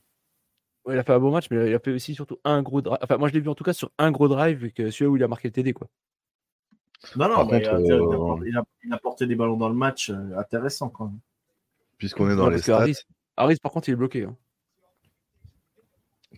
Ouais, 0.84 0.94
il 0.94 0.99
a 0.99 1.03
fait 1.03 1.12
un 1.14 1.18
beau 1.18 1.30
match, 1.30 1.49
mais 1.51 1.68
il 1.70 1.74
a 1.74 1.78
fait 1.80 1.90
aussi 1.92 2.14
surtout 2.14 2.38
un 2.44 2.62
gros 2.62 2.80
drive. 2.80 2.99
Enfin, 3.03 3.16
moi, 3.18 3.28
je 3.28 3.34
l'ai 3.34 3.40
vu 3.40 3.49
en 3.49 3.55
tout 3.55 3.64
cas 3.64 3.72
sur 3.72 3.90
un 3.99 4.11
gros 4.12 4.28
drive, 4.28 4.70
que 4.72 4.90
celui 4.90 5.07
où 5.11 5.16
il 5.16 5.22
a 5.24 5.28
marqué 5.28 5.49
le 5.49 5.53
TD. 5.53 5.72
Quoi. 5.72 5.88
Non, 7.16 7.28
non, 7.28 7.34
Par 7.36 7.47
mais 7.47 7.62
contre, 7.62 7.80
il, 7.84 7.92
a, 7.92 7.94
euh, 7.97 7.99
il 7.99 8.14
a 8.14 8.16
porté- 8.16 8.49
il 8.49 8.57
a- 8.59 8.64
il 8.84 8.92
a 8.92 8.99
porté 8.99 9.26
des 9.26 9.34
ballons 9.34 9.57
dans 9.57 9.68
le 9.68 9.74
match 9.74 10.11
euh, 10.11 10.38
intéressant 10.38 10.88
quand 10.88 11.07
même. 11.07 11.18
Puisqu'on 11.99 12.30
est 12.30 12.36
dans 12.36 12.49
les 12.51 12.59
stats, 12.59 12.76
Harris, 12.78 12.97
Harris, 13.36 13.57
par 13.62 13.72
contre, 13.72 13.88
il 13.88 13.92
est 13.92 13.97
bloqué. 13.97 14.24
hein. 14.24 14.36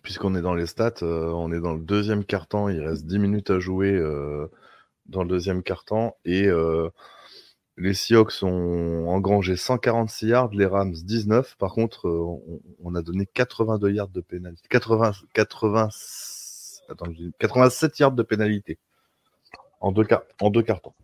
puisqu'on 0.03 0.35
est 0.37 0.43
dans 0.43 0.55
les 0.55 0.67
stats, 0.67 0.95
euh, 1.03 1.31
on 1.31 1.51
est 1.53 1.61
dans 1.61 1.75
le 1.75 1.81
deuxième 1.83 2.25
quart-temps, 2.25 2.69
il 2.69 2.81
reste 2.81 3.05
10 3.07 3.19
minutes 3.19 3.51
à 3.51 3.59
jouer 3.59 3.91
euh, 3.93 4.47
dans 5.07 5.23
le 5.23 5.29
deuxième 5.29 5.63
quart-temps 5.63 6.17
et 6.25 6.47
euh, 6.47 6.89
les 7.77 7.95
Seahawks 7.95 8.43
ont 8.43 9.09
engrangé 9.09 9.57
146 9.57 10.27
yards, 10.29 10.51
les 10.53 10.67
Rams 10.67 10.93
19. 10.93 11.57
Par 11.59 11.73
contre, 11.73 12.09
euh, 12.09 12.21
on, 12.23 12.61
on 12.81 12.95
a 12.95 13.03
donné 13.03 13.27
82 13.27 13.91
yards 13.91 14.09
de 14.09 14.21
pénalité. 14.21 14.63
80, 14.69 15.13
80, 15.35 15.89
attends, 16.89 17.07
je 17.07 17.17
dis 17.17 17.33
87 17.39 17.99
yards 17.99 18.13
de 18.13 18.23
pénalité 18.23 18.79
en 19.81 19.93
deux, 19.93 20.05
quart- 20.05 20.23
en 20.41 20.51
deux 20.51 20.63
cartons. 20.63 20.95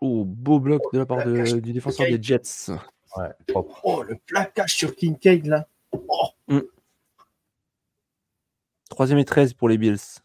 Oh, 0.00 0.24
beau 0.24 0.58
bloc 0.58 0.82
de 0.92 0.98
la 0.98 1.06
part 1.06 1.24
de- 1.24 1.60
du 1.60 1.72
défenseur 1.72 2.06
des 2.16 2.22
Jets. 2.22 2.72
Ouais, 3.16 3.28
propre. 3.48 3.80
Oh, 3.84 4.02
le 4.02 4.16
plaquage 4.16 4.74
sur 4.74 4.94
Kincaid 4.96 5.46
là. 5.46 5.68
Oh, 5.92 6.28
Troisième 8.88 9.18
et 9.18 9.24
13 9.24 9.54
pour 9.54 9.68
les 9.68 9.78
Bills. 9.78 10.20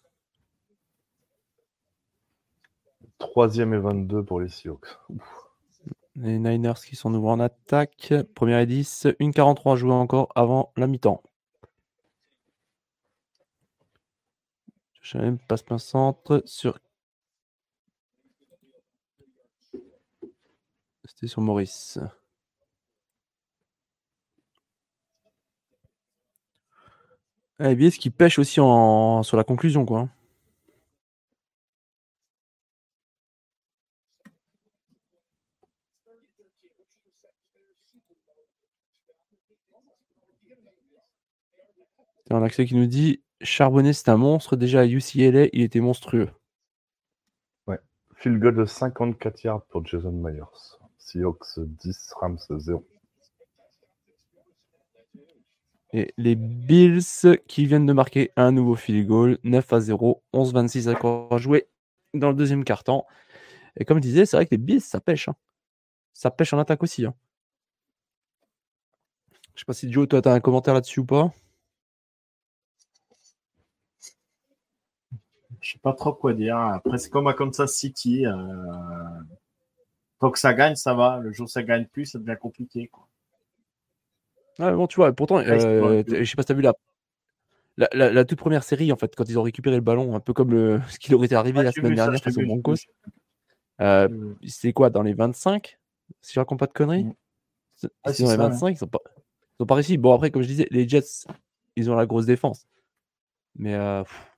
Troisième 3.17 3.73
et 3.73 3.79
22 3.79 4.23
pour 4.23 4.39
les 4.39 4.49
Seahawks. 4.49 4.87
Les 6.15 6.39
Niners 6.39 6.73
qui 6.85 6.95
sont 6.95 7.09
nouveaux 7.09 7.29
en 7.29 7.39
attaque. 7.39 8.13
Première 8.35 8.59
et 8.59 8.65
10. 8.65 9.07
Une 9.19 9.33
43 9.33 9.75
jouée 9.75 9.93
encore 9.93 10.29
avant 10.35 10.73
la 10.75 10.87
mi-temps. 10.87 11.21
J'aime 15.01 15.37
passe 15.37 15.63
plein 15.63 15.77
centre 15.77 16.43
sur. 16.45 16.77
C'était 21.05 21.27
sur 21.27 21.41
Maurice. 21.41 21.99
Ah, 27.59 27.73
Bills 27.75 27.91
qui 27.91 28.09
pêchent 28.09 28.39
aussi 28.39 28.59
en... 28.59 29.23
sur 29.23 29.37
la 29.37 29.43
conclusion, 29.43 29.85
quoi. 29.85 30.09
On 42.29 42.43
a 42.43 42.49
qui 42.49 42.75
nous 42.75 42.87
dit 42.87 43.21
Charbonnet, 43.41 43.93
c'est 43.93 44.09
un 44.09 44.17
monstre. 44.17 44.55
Déjà 44.55 44.81
à 44.81 44.85
UCLA, 44.85 45.47
il 45.53 45.61
était 45.61 45.79
monstrueux. 45.79 46.29
Field 48.19 48.39
goal 48.39 48.55
de 48.55 48.65
54 48.65 49.43
yards 49.43 49.65
pour 49.69 49.85
Jason 49.85 50.11
Myers. 50.11 50.41
Seahawks 50.97 51.59
10, 51.59 52.13
Rams 52.19 52.39
0. 52.49 52.83
Et 55.93 56.13
les 56.17 56.35
Bills 56.35 57.01
qui 57.47 57.65
viennent 57.65 57.85
de 57.85 57.93
marquer 57.93 58.31
un 58.35 58.51
nouveau 58.51 58.75
field 58.75 59.07
goal, 59.07 59.37
9 59.43 59.71
à 59.73 59.79
0, 59.79 60.21
11-26 60.33 60.89
encore 60.89 61.33
à 61.33 61.37
jouer 61.37 61.67
dans 62.13 62.29
le 62.29 62.35
deuxième 62.35 62.63
quart-temps. 62.63 63.05
Et 63.77 63.85
comme 63.85 63.97
je 63.97 64.01
disais, 64.03 64.25
c'est 64.25 64.37
vrai 64.37 64.45
que 64.45 64.51
les 64.51 64.57
Bills, 64.57 64.81
ça 64.81 64.99
pêche. 64.99 65.29
hein. 65.29 65.35
Ça 66.13 66.31
pêche 66.31 66.53
en 66.53 66.59
attaque 66.59 66.83
aussi. 66.83 67.05
hein. 67.05 67.13
Je 69.55 69.61
sais 69.61 69.65
pas 69.65 69.73
si 69.73 69.91
Joe, 69.91 70.07
toi, 70.07 70.21
tu 70.21 70.29
as 70.29 70.33
un 70.33 70.39
commentaire 70.39 70.73
là-dessus 70.73 71.01
ou 71.01 71.05
pas? 71.05 71.31
Je 75.61 75.73
sais 75.73 75.79
pas 75.79 75.93
trop 75.93 76.13
quoi 76.13 76.33
dire. 76.33 76.57
Après, 76.57 76.97
c'est 76.97 77.09
comme 77.09 77.27
à 77.27 77.33
Kansas 77.33 77.71
City. 77.73 78.25
euh, 78.25 78.33
Tant 80.19 80.31
que 80.31 80.39
ça 80.39 80.53
gagne, 80.53 80.75
ça 80.75 80.93
va. 80.93 81.19
Le 81.19 81.31
jour 81.31 81.45
où 81.45 81.49
ça 81.49 81.63
gagne 81.63 81.85
plus, 81.85 82.05
ça 82.05 82.19
devient 82.19 82.37
compliqué. 82.39 82.91
Ah, 84.59 84.71
bon, 84.73 84.87
tu 84.87 84.95
vois, 84.97 85.13
pourtant, 85.13 85.37
euh, 85.39 86.03
je 86.07 86.23
sais 86.23 86.35
pas 86.35 86.41
si 86.41 86.47
tu 86.47 86.51
as 86.51 86.55
vu 86.55 86.61
la, 86.61 86.73
la, 87.77 87.87
la- 87.93 88.11
la 88.11 88.25
toute 88.25 88.39
première 88.39 88.63
série, 88.63 88.91
en 88.91 88.97
fait, 88.97 89.15
quand 89.15 89.27
ils 89.29 89.37
ont 89.37 89.43
récupéré 89.43 89.75
le 89.75 89.81
ballon, 89.81 90.15
un 90.15 90.19
peu 90.19 90.33
comme 90.33 90.51
le- 90.51 90.81
ce 90.89 90.99
qui 90.99 91.11
leur 91.11 91.23
était 91.23 91.35
arrivé 91.35 91.63
la 91.63 91.71
semaine 91.71 91.91
vu 91.91 91.95
dernière 91.95 92.21
face 92.21 92.37
aux 92.37 92.41
Broncos. 92.41 92.75
Euh, 93.79 94.33
c'est 94.47 94.73
quoi, 94.73 94.89
dans 94.89 95.03
les 95.03 95.13
25 95.13 95.77
Si 96.21 96.33
je 96.33 96.39
raconte 96.39 96.59
pas 96.59 96.65
de 96.67 96.73
conneries? 96.73 97.03
Mm. 97.05 97.13
Ah, 98.03 98.13
c'est 98.13 98.23
dans 98.23 98.31
les 98.31 98.37
ça, 98.37 98.43
ouais. 98.43 98.49
25, 98.49 98.69
ils 98.69 98.77
sont 98.77 98.87
pas, 98.87 98.99
ils 99.59 99.63
ont 99.63 99.65
pas 99.67 99.75
réussi. 99.75 99.97
Bon, 99.97 100.13
après, 100.15 100.31
comme 100.31 100.41
je 100.41 100.47
disais, 100.47 100.67
les 100.71 100.87
Jets, 100.89 101.25
ils 101.75 101.91
ont 101.91 101.95
la 101.95 102.07
grosse 102.07 102.25
défense. 102.25 102.65
Mais 103.55 103.75
euh, 103.75 104.03
pff, 104.03 104.31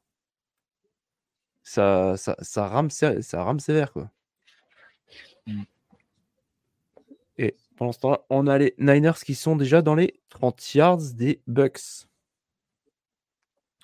ça, 1.63 2.17
ça, 2.17 2.35
ça, 2.41 2.67
rame, 2.67 2.89
ça 2.89 3.43
rame 3.43 3.59
sévère, 3.59 3.93
quoi. 3.93 4.09
Mm. 5.47 5.63
Et 7.79 7.81
pendant 7.81 7.91
ce 7.93 7.99
temps-là, 7.99 8.25
on 8.29 8.45
a 8.47 8.57
les 8.57 8.75
Niners 8.77 9.13
qui 9.25 9.35
sont 9.35 9.55
déjà 9.55 9.81
dans 9.81 9.95
les 9.95 10.19
30 10.31 10.75
yards 10.75 10.97
des 11.15 11.39
Bucks. 11.47 12.07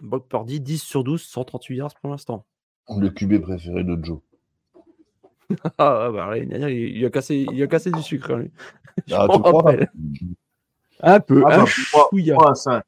Brock 0.03 0.27
Purdy, 0.27 0.59
10 0.59 0.83
sur 0.83 1.05
12, 1.05 1.21
138 1.21 1.77
yards 1.77 1.95
pour 2.01 2.09
l'instant. 2.09 2.45
Le 2.97 3.09
QB 3.09 3.39
préféré 3.41 3.85
de 3.85 3.97
Joe. 4.03 4.19
Ah, 5.77 6.09
bah, 6.11 6.37
il, 6.39 7.05
a 7.05 7.09
cassé, 7.11 7.45
il 7.51 7.61
a 7.63 7.67
cassé 7.67 7.91
du 7.91 8.01
sucre, 8.01 8.31
hein, 8.31 8.37
lui. 8.39 8.51
Ah, 9.13 9.27
tu 9.31 9.39
crois? 9.43 9.73
Un 11.01 11.19
peu, 11.21 11.43
Ah, 11.45 11.61
un 11.61 11.63
bah, 11.63 11.69
pour 12.09 12.13
moi- 12.33 12.55
ça- 12.55 12.83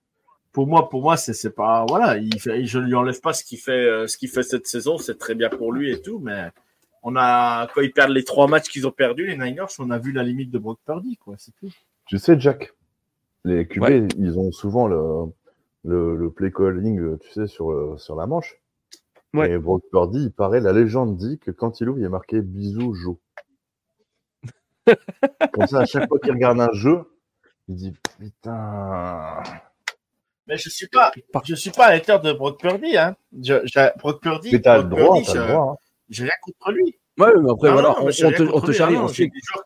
pour 0.51 0.65
moi, 0.67 0.89
pour 0.89 1.01
moi, 1.03 1.15
c'est 1.17 1.51
pas 1.55 1.85
voilà. 1.87 2.17
Il 2.17 2.37
fait, 2.41 2.65
je 2.65 2.79
lui 2.79 2.95
enlève 2.95 3.21
pas 3.21 3.31
ce 3.33 3.43
qu'il 3.45 3.59
fait, 3.59 3.71
euh, 3.85 4.07
ce 4.07 4.17
qu'il 4.17 4.27
fait 4.29 4.41
cette 4.43 4.65
saison. 4.67 4.97
C'est 4.97 5.17
très 5.19 5.35
bien 5.35 5.49
pour 5.49 5.71
lui 5.71 5.91
et 5.91 6.01
tout, 6.01 6.17
mais 6.19 6.49
on 7.09 7.15
a 7.15 7.67
quand 7.73 7.81
ils 7.81 7.93
perdent 7.93 8.11
les 8.11 8.23
trois 8.25 8.47
matchs 8.47 8.67
qu'ils 8.69 8.85
ont 8.85 8.91
perdus, 8.91 9.27
les 9.27 9.37
Niners, 9.37 9.65
on 9.79 9.89
a 9.91 9.97
vu 9.97 10.11
la 10.11 10.23
limite 10.23 10.51
de 10.51 10.57
Brock 10.59 10.79
Purdy, 10.85 11.15
quoi. 11.17 11.35
C'est 11.37 11.53
tout. 11.55 11.69
Tu 12.05 12.17
sais, 12.17 12.37
Jack, 12.39 12.73
les 13.45 13.65
QB, 13.67 13.81
Ouais. 13.83 14.07
ils 14.17 14.37
ont 14.37 14.51
souvent 14.51 14.87
le, 14.87 15.31
le, 15.85 16.15
le 16.15 16.29
play 16.31 16.51
calling, 16.51 16.99
euh, 16.99 17.17
tu 17.21 17.31
sais, 17.31 17.47
sur, 17.47 17.71
euh, 17.71 17.95
sur 17.97 18.15
la 18.15 18.25
manche. 18.27 18.57
Ouais. 19.33 19.51
Et 19.51 19.57
Brock 19.57 19.83
Purdy, 19.91 20.23
il 20.25 20.31
paraît, 20.31 20.59
la 20.59 20.73
légende 20.73 21.15
dit 21.17 21.37
que 21.39 21.51
quand 21.51 21.79
il 21.81 21.89
ouvre, 21.89 21.99
il 21.99 22.05
est 22.05 22.09
marqué 22.09 22.41
bisous 22.41 22.93
Joe. 22.93 23.15
Comme 25.53 25.67
ça, 25.67 25.79
à 25.81 25.85
chaque 25.85 26.07
fois 26.07 26.19
qu'il 26.19 26.31
regarde 26.31 26.59
un 26.61 26.71
jeu, 26.73 26.99
il 27.67 27.75
dit 27.75 27.93
putain. 28.19 29.43
Mais 30.47 30.57
je 30.57 30.69
suis 30.69 30.87
pas, 30.87 31.11
je 31.43 31.55
suis 31.55 31.71
pas 31.71 31.89
un 31.89 31.95
hater 31.95 32.19
de 32.23 32.31
Brock 32.31 32.59
Purdy, 32.61 32.97
hein. 32.97 33.15
Je, 33.41 33.97
Brock 33.99 34.21
Purdy, 34.21 34.49
Mais 34.53 34.61
t'as 34.61 34.77
le 34.77 34.83
Brock 34.83 34.99
droit, 35.01 35.15
Purdy, 35.17 35.27
t'as 35.33 35.33
le 35.41 35.47
je- 35.47 35.51
droit. 35.53 35.71
hein. 35.73 35.75
J'ai 36.09 36.23
rien 36.23 36.31
contre 36.41 36.71
lui. 36.71 36.97
Ouais, 37.17 37.33
mais 37.41 37.51
après, 37.51 37.67
Non, 37.69 37.73
voilà, 37.73 37.89
non, 37.89 37.95
on, 37.99 38.07
te, 38.11 38.43
on 38.55 38.61
te 38.61 38.71
charrie, 38.71 38.95
Ah, 38.95 38.99
non, 38.99 39.05
on 39.05 39.07
j'ai 39.07 39.23
sait 39.25 39.29
des 39.29 39.39
joueurs- 39.43 39.65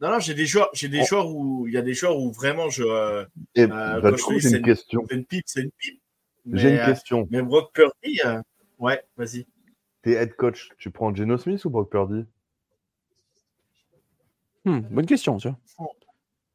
Non, 0.00 0.10
non, 0.10 0.20
j'ai 0.20 0.34
des 0.34 0.46
joueurs, 0.46 0.70
j'ai 0.74 0.88
des 0.88 1.00
Oh. 1.02 1.06
joueurs 1.06 1.28
où 1.30 1.66
il 1.66 1.74
y 1.74 1.76
a 1.76 1.82
des 1.82 1.94
joueurs 1.94 2.18
où 2.18 2.30
vraiment 2.32 2.70
je, 2.70 2.84
euh, 2.84 3.24
Et 3.54 3.62
Euh, 3.62 4.00
bah, 4.00 4.12
coup, 4.12 4.38
c'est 4.40 4.56
une 4.56 4.62
question. 4.62 5.04
c'est 5.08 5.16
une 5.16 5.24
pipe, 5.24 5.44
c'est 5.46 5.62
une 5.62 5.70
pipe. 5.72 6.00
J'ai 6.52 6.70
une 6.70 6.76
euh, 6.78 6.86
question. 6.86 7.26
mais 7.30 7.42
Brock 7.42 7.72
Purdy, 7.74 8.20
euh, 8.24 8.40
ouais, 8.78 9.02
vas-y. 9.16 9.46
T'es 10.02 10.12
head 10.12 10.34
coach, 10.36 10.70
tu 10.78 10.90
prends 10.90 11.14
Geno 11.14 11.36
Smith 11.36 11.64
ou 11.64 11.70
Brock 11.70 11.90
Purdy? 11.90 12.24
Hmm, 14.64 14.80
bonne 14.90 15.06
question, 15.06 15.36
tu 15.36 15.48
vois. 15.48 15.58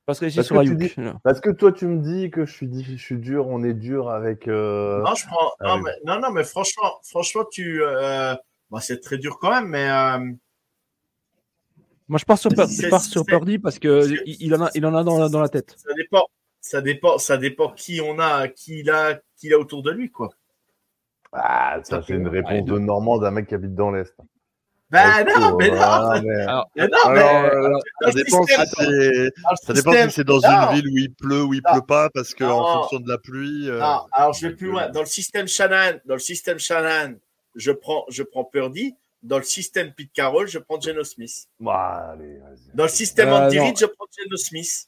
Parce 0.06 0.20
que 0.20 0.26
Parce 0.26 0.45
sur 0.47 0.58
que 0.58 0.64
tu 0.64 0.70
Ayuk, 0.70 0.78
dis- 0.80 0.93
là. 0.97 1.16
Parce 1.24 1.39
que 1.39 1.49
toi, 1.49 1.72
tu 1.72 1.86
me 1.88 2.01
dis 2.01 2.30
que 2.30 2.45
je 2.45 2.54
suis, 2.54 2.68
diffi- 2.68 2.97
je 2.97 3.04
suis 3.04 3.18
dur, 3.18 3.47
on 3.47 3.64
est 3.64 3.74
dur 3.74 4.10
avec. 4.10 4.47
euh, 4.49 5.01
Non, 5.01 5.16
je 5.16 5.26
prends. 5.26 5.51
Non, 5.62 5.78
mais, 5.82 5.91
non, 6.06 6.20
non, 6.20 6.32
mais 6.32 6.43
franchement, 6.43 6.99
franchement, 7.04 7.43
tu. 7.49 7.82
euh, 7.82 8.36
bah, 8.70 8.80
c'est 8.82 8.99
très 8.99 9.18
dur 9.18 9.38
quand 9.39 9.49
même, 9.51 9.68
mais 9.68 9.89
euh, 9.89 10.32
Moi, 12.10 12.20
je 12.20 12.26
pars 12.26 12.38
sur, 12.38 12.51
je 12.51 12.56
pars 12.89 13.01
c'est- 13.01 13.10
sur 13.12 13.26
Purdy 13.26 13.60
parce 13.60 13.80
que 13.80 14.06
il 14.28 14.36
il 14.41 14.54
en 14.56 14.62
a, 14.66 14.70
il 14.76 14.86
en 14.86 14.93
a 14.93 15.04
dans 15.06 15.18
la, 15.18 15.30
dans 15.30 15.39
la 15.41 15.47
tête. 15.49 15.74
ça 15.78 15.93
dépend. 15.95 16.26
Ça 16.60 16.82
dépend. 16.82 17.18
Ça 17.18 17.38
dépend 17.38 17.72
qui 17.72 18.01
on 18.01 18.20
a, 18.20 18.47
qui 18.49 18.80
il 18.80 18.89
a, 18.89 19.16
qui 19.38 19.47
il 19.47 19.54
a 19.54 19.60
autour 19.60 19.84
de 19.84 19.91
lui, 19.91 20.12
quoi. 20.12 20.30
Ah, 21.32 21.80
ça, 21.84 22.01
c'est 22.06 22.14
une 22.14 22.28
réponse 22.28 22.66
de 22.66 22.78
Normand 22.78 23.18
d'un 23.20 23.32
mec 23.32 23.47
qui 23.47 23.56
habite 23.56 23.74
dans 23.74 23.89
l'Est. 23.91 24.14
Ben 24.94 25.26
non, 25.26 25.58
mais 25.58 25.70
non, 25.70 26.22
mais- 26.24 26.36
Alors, 26.44 26.70
mais 26.76 26.88
non, 26.88 26.98
mais 27.10 27.20
euh, 27.20 27.78
ça 28.02 28.12
dépend, 28.12 28.44
système, 28.46 28.66
si 28.66 28.76
c'est- 28.76 29.32
dans 29.41 29.50
le 29.52 29.56
ça 29.66 29.74
dépend 29.74 29.91
système- 29.91 30.10
si 30.10 30.16
c'est 30.16 30.24
dans 30.24 30.39
non. 30.39 30.70
une 30.70 30.76
ville 30.76 30.88
où 30.94 30.98
il 30.98 31.14
pleut 31.14 31.44
ou 31.44 31.54
il 31.54 31.62
Non. 31.66 31.74
pleut 31.74 31.82
pas, 31.88 32.10
parce 32.14 32.34
que 32.34 32.44
en 32.44 32.82
fonction 32.82 33.00
de 33.00 33.10
la 33.10 33.18
pluie. 33.18 33.70
euh, 33.70 33.80
Non, 33.80 34.02
alors 34.12 34.34
je 34.34 34.48
vais 34.48 34.56
plus 34.56 34.68
loin. 34.68 34.89
Dans 34.89 35.00
le 35.02 35.06
système 35.08 35.48
Shannon, 35.48 36.00
dans 36.06 36.14
le 36.16 36.20
système 36.20 36.60
Shannon, 36.60 37.16
je 37.56 37.72
prends, 37.72 38.06
je 38.10 38.24
prends 38.24 38.46
Purdy. 38.46 38.96
Dans 39.24 39.38
le 39.38 39.44
système 39.44 39.94
Pete 39.94 40.12
Carroll, 40.14 40.48
je 40.50 40.60
prends 40.60 40.80
Geno 40.82 41.04
Smith. 41.06 41.46
Bah, 41.60 42.10
allez, 42.12 42.39
vas-y. 42.39 42.76
Dans 42.76 42.84
le 42.84 42.89
système 42.89 43.30
Euh, 43.30 43.46
Andy 43.48 43.58
non. 43.58 43.64
Reid, 43.68 43.78
je 43.80 43.86
prends 43.86 44.06
Geno 44.22 44.36
Smith. 44.38 44.88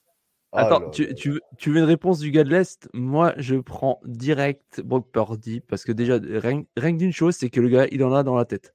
Ah 0.51 0.65
Attends, 0.65 0.89
tu, 0.89 1.13
tu 1.57 1.69
veux 1.71 1.77
une 1.79 1.83
réponse 1.85 2.19
du 2.19 2.31
gars 2.31 2.43
de 2.43 2.49
l'Est? 2.49 2.87
Moi, 2.93 3.33
je 3.37 3.55
prends 3.55 3.99
direct 4.05 4.81
Brock 4.81 5.09
Purdy 5.11 5.61
parce 5.61 5.83
que 5.85 5.91
déjà, 5.93 6.17
rien, 6.21 6.63
rien 6.77 6.91
que 6.93 6.97
d'une 6.97 7.11
chose, 7.13 7.35
c'est 7.37 7.49
que 7.49 7.59
le 7.61 7.69
gars, 7.69 7.87
il 7.91 8.03
en 8.03 8.13
a 8.13 8.23
dans 8.23 8.35
la 8.35 8.45
tête. 8.45 8.73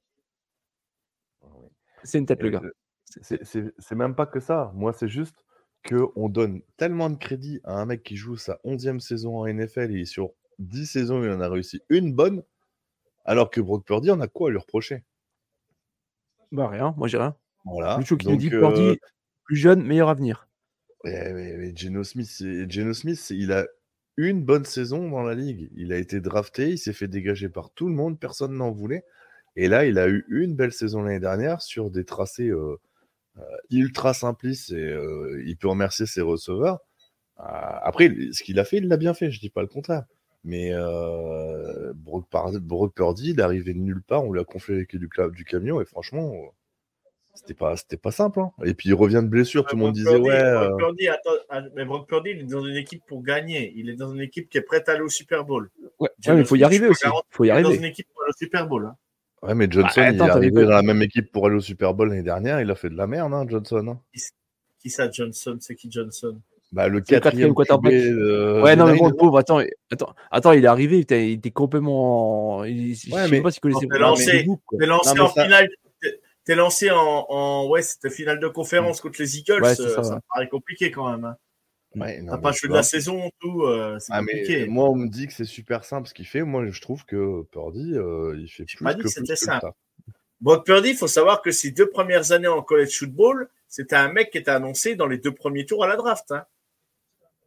C'est 2.03 2.17
une 2.17 2.25
tête, 2.25 2.41
le 2.41 2.49
gars. 2.49 2.61
c'est- 3.05 3.95
même 3.95 4.15
pas 4.15 4.25
que 4.25 4.39
ça. 4.39 4.71
Moi, 4.75 4.93
c'est 4.93 5.07
juste 5.07 5.45
qu'on 5.87 6.29
donne 6.29 6.61
tellement 6.77 7.09
de 7.09 7.17
crédit 7.17 7.59
à 7.63 7.73
un 7.73 7.85
mec 7.85 8.03
qui 8.03 8.15
joue 8.15 8.37
sa 8.37 8.59
11e 8.63 8.99
saison 8.99 9.37
en 9.39 9.47
NFL 9.47 9.95
et 9.95 10.05
sur 10.05 10.31
10 10.59 10.85
saisons, 10.85 11.23
il 11.23 11.29
en 11.31 11.41
a 11.41 11.49
réussi 11.49 11.81
une 11.89 12.13
bonne, 12.13 12.43
alors 13.25 13.49
que 13.49 13.61
Brock 13.61 13.85
Purdy, 13.85 14.11
on 14.11 14.19
a 14.19 14.27
quoi 14.27 14.49
à 14.49 14.51
lui 14.51 14.59
reprocher? 14.59 15.03
Bah, 16.51 16.67
rien, 16.67 16.93
moi, 16.97 17.07
j'ai 17.07 17.17
rien. 17.17 17.35
Voilà. 17.65 17.97
Lucho 17.97 18.17
qui 18.17 18.27
nous 18.27 18.33
Donc, 18.33 18.41
dit 18.41 18.53
euh, 18.53 18.59
Purdy, 18.59 18.99
plus 19.45 19.55
jeune, 19.55 19.83
meilleur 19.83 20.09
avenir. 20.09 20.47
Ouais, 21.03 21.73
Geno 21.75 22.03
Smith, 22.03 22.29
Geno 22.69 22.93
Smith, 22.93 23.29
il 23.31 23.51
a 23.51 23.65
une 24.17 24.43
bonne 24.43 24.65
saison 24.65 25.09
dans 25.09 25.23
la 25.23 25.33
ligue. 25.33 25.69
Il 25.75 25.93
a 25.93 25.97
été 25.97 26.19
drafté, 26.19 26.69
il 26.71 26.77
s'est 26.77 26.93
fait 26.93 27.07
dégager 27.07 27.49
par 27.49 27.71
tout 27.71 27.87
le 27.87 27.93
monde, 27.93 28.19
personne 28.19 28.53
n'en 28.53 28.71
voulait. 28.71 29.03
Et 29.55 29.67
là, 29.67 29.85
il 29.85 29.97
a 29.99 30.07
eu 30.07 30.25
une 30.29 30.55
belle 30.55 30.71
saison 30.71 31.01
l'année 31.01 31.19
dernière 31.19 31.61
sur 31.61 31.91
des 31.91 32.05
tracés 32.05 32.49
euh, 32.49 32.77
euh, 33.37 33.41
ultra 33.69 34.13
simplistes 34.13 34.71
et 34.71 34.75
euh, 34.91 35.41
il 35.45 35.57
peut 35.57 35.67
remercier 35.67 36.05
ses 36.05 36.21
receveurs. 36.21 36.79
Euh, 37.39 37.43
après, 37.43 38.13
ce 38.31 38.43
qu'il 38.43 38.59
a 38.59 38.63
fait, 38.65 38.77
il 38.77 38.87
l'a 38.87 38.97
bien 38.97 39.13
fait, 39.13 39.31
je 39.31 39.39
dis 39.39 39.49
pas 39.49 39.61
le 39.61 39.67
contraire. 39.67 40.05
Mais 40.43 40.71
euh, 40.73 41.93
Brock, 41.95 42.25
Brock 42.61 42.95
Purdy, 42.95 43.31
il 43.31 43.39
est 43.39 43.43
arrivé 43.43 43.73
de 43.73 43.79
nulle 43.79 44.01
part, 44.01 44.23
on 44.23 44.31
lui 44.31 44.39
a 44.39 44.43
confié 44.43 44.75
les 44.75 44.99
du, 44.99 45.45
camion 45.45 45.79
et 45.81 45.85
franchement, 45.85 46.33
c'était 47.35 47.53
pas, 47.53 47.77
c'était 47.77 47.97
pas 47.97 48.11
simple. 48.11 48.39
hein. 48.39 48.51
Et 48.65 48.73
puis 48.73 48.89
il 48.89 48.95
revient 48.95 49.21
de 49.23 49.27
blessure, 49.29 49.65
tout 49.65 49.75
le 49.75 49.81
monde 49.81 49.93
Brock 49.93 50.03
disait 50.03 50.17
Purdy- 50.17 50.29
ouais. 50.29 50.67
Brock 50.67 50.79
Purdy, 50.79 51.07
attends, 51.09 51.29
ah, 51.49 51.61
mais 51.75 51.85
Brock 51.85 52.07
Purdy, 52.07 52.31
il 52.31 52.39
est 52.39 52.43
dans 52.45 52.65
une 52.65 52.75
équipe 52.75 53.03
pour 53.07 53.21
gagner. 53.21 53.71
Il 53.75 53.89
est 53.89 53.95
dans 53.95 54.11
une 54.13 54.21
équipe 54.21 54.49
qui 54.49 54.57
est 54.57 54.61
prête 54.61 54.89
à 54.89 54.93
aller 54.93 55.01
au 55.01 55.09
Super 55.09 55.45
Bowl. 55.45 55.69
Ouais, 55.99 56.09
il 56.25 56.45
faut 56.45 56.55
y 56.55 56.63
arriver 56.63 56.87
aussi. 56.87 57.05
Il 57.05 57.11
faut 57.29 57.43
y 57.43 57.49
Il 57.49 57.51
est 57.51 57.53
dans 57.61 57.69
une 57.69 57.75
arriver. 57.75 57.87
équipe 57.89 58.07
pour 58.13 58.23
aller 58.23 58.31
au 58.31 58.37
Super 58.37 58.67
Bowl. 58.67 58.85
hein. 58.85 58.95
Ouais, 59.43 59.55
mais 59.55 59.67
Johnson, 59.69 59.89
Bah, 60.01 60.09
il 60.11 60.17
est 60.17 60.21
arrivé 60.21 60.63
dans 60.63 60.69
la 60.69 60.81
même 60.83 61.01
équipe 61.01 61.31
pour 61.31 61.47
aller 61.47 61.55
au 61.55 61.61
Super 61.61 61.93
Bowl 61.93 62.09
l'année 62.09 62.21
dernière. 62.21 62.61
Il 62.61 62.69
a 62.69 62.75
fait 62.75 62.89
de 62.89 62.95
la 62.95 63.07
merde, 63.07 63.33
hein, 63.33 63.45
Johnson. 63.49 63.85
hein. 63.87 63.99
Qui 64.79 64.89
ça, 64.89 65.09
Johnson? 65.11 65.57
C'est 65.59 65.75
qui 65.75 65.91
Johnson? 65.91 66.39
Bah, 66.71 66.87
le 66.87 67.01
quatrième 67.01 67.53
quarterback. 67.53 67.91
De- 67.93 68.61
Ouais, 68.63 68.75
non, 68.75 68.85
mais 68.87 68.97
bon, 68.97 69.07
le 69.09 69.15
pauvre, 69.15 69.37
attends, 69.39 69.59
attends, 69.91 70.13
attends, 70.31 70.51
il 70.53 70.63
est 70.63 70.67
arrivé, 70.67 70.97
il 70.97 71.01
était, 71.01 71.29
il 71.29 71.33
était 71.33 71.51
complètement. 71.51 72.63
Il, 72.63 72.95
je 72.95 73.11
Ouais, 73.13 73.23
sais 73.25 73.29
mais- 73.31 73.41
pas 73.41 73.51
s'il 73.51 73.59
connaissait 73.61 73.87
mais 73.89 73.99
lancé-. 73.99 74.45
T'es 74.79 74.85
lancé 74.85 75.09
Non, 75.09 75.15
mais 75.15 75.19
en 75.21 75.27
ça- 75.29 75.43
finale. 75.43 75.69
t'es- 76.45 76.55
lancé 76.55 76.89
en, 76.91 77.25
en 77.29 77.67
ouais, 77.69 77.81
c'était 77.81 78.09
finale 78.09 78.39
de 78.39 78.47
conférence 78.47 79.01
contre 79.01 79.21
les 79.21 79.37
Eagles. 79.37 79.61
Ouais, 79.61 79.69
euh, 79.71 79.75
ça, 79.89 80.03
ça, 80.03 80.09
ouais. 80.11 80.15
me 80.15 80.21
paraît 80.33 80.49
compliqué 80.49 80.91
quand 80.91 81.09
même. 81.11 81.25
hein. 81.25 81.35
Ouais, 81.95 82.23
T'as 82.25 82.37
pas 82.37 82.51
joué 82.53 82.69
de 82.69 82.73
la 82.73 82.83
saison, 82.83 83.29
tout. 83.39 83.63
euh, 83.63 83.99
c'est 83.99 84.13
Ah, 84.13 84.21
mais 84.21 84.65
moi, 84.67 84.89
on 84.89 84.95
me 84.95 85.07
dit 85.09 85.27
que 85.27 85.33
c'est 85.33 85.43
super 85.45 85.83
simple 85.83 86.07
ce 86.07 86.13
qu'il 86.13 86.25
fait. 86.25 86.41
Moi, 86.43 86.65
je 86.69 86.81
trouve 86.81 87.05
que 87.05 87.43
Purdy, 87.51 87.95
euh, 87.95 88.35
il 88.39 88.47
fait 88.47 88.63
plus 88.63 88.83
pas 88.83 88.93
dit 88.93 88.99
que 88.99 89.07
que 89.07 89.09
c'était 89.09 89.35
simple. 89.35 89.71
Brock 90.39 90.65
Purdy, 90.65 90.89
il 90.91 90.95
faut 90.95 91.07
savoir 91.07 91.41
que 91.41 91.51
ses 91.51 91.71
deux 91.71 91.89
premières 91.89 92.31
années 92.31 92.47
en 92.47 92.61
college 92.61 92.97
football, 92.97 93.49
c'était 93.67 93.97
un 93.97 94.11
mec 94.11 94.31
qui 94.31 94.37
était 94.37 94.51
annoncé 94.51 94.95
dans 94.95 95.07
les 95.07 95.17
deux 95.17 95.33
premiers 95.33 95.65
tours 95.65 95.83
à 95.83 95.87
la 95.87 95.97
draft. 95.97 96.31
hein. 96.31 96.45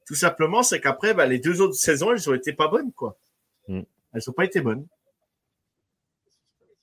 Tout 0.06 0.14
simplement, 0.14 0.62
c'est 0.62 0.80
qu'après, 0.80 1.14
bah, 1.14 1.24
les 1.26 1.38
deux 1.38 1.62
autres 1.62 1.74
saisons, 1.74 2.12
elles 2.12 2.28
ont 2.28 2.34
été 2.34 2.52
pas 2.52 2.68
bonnes, 2.68 2.92
quoi. 2.92 3.16
Mm. 3.68 3.80
Elles 4.12 4.30
ont 4.30 4.34
pas 4.34 4.44
été 4.44 4.60
bonnes. 4.60 4.86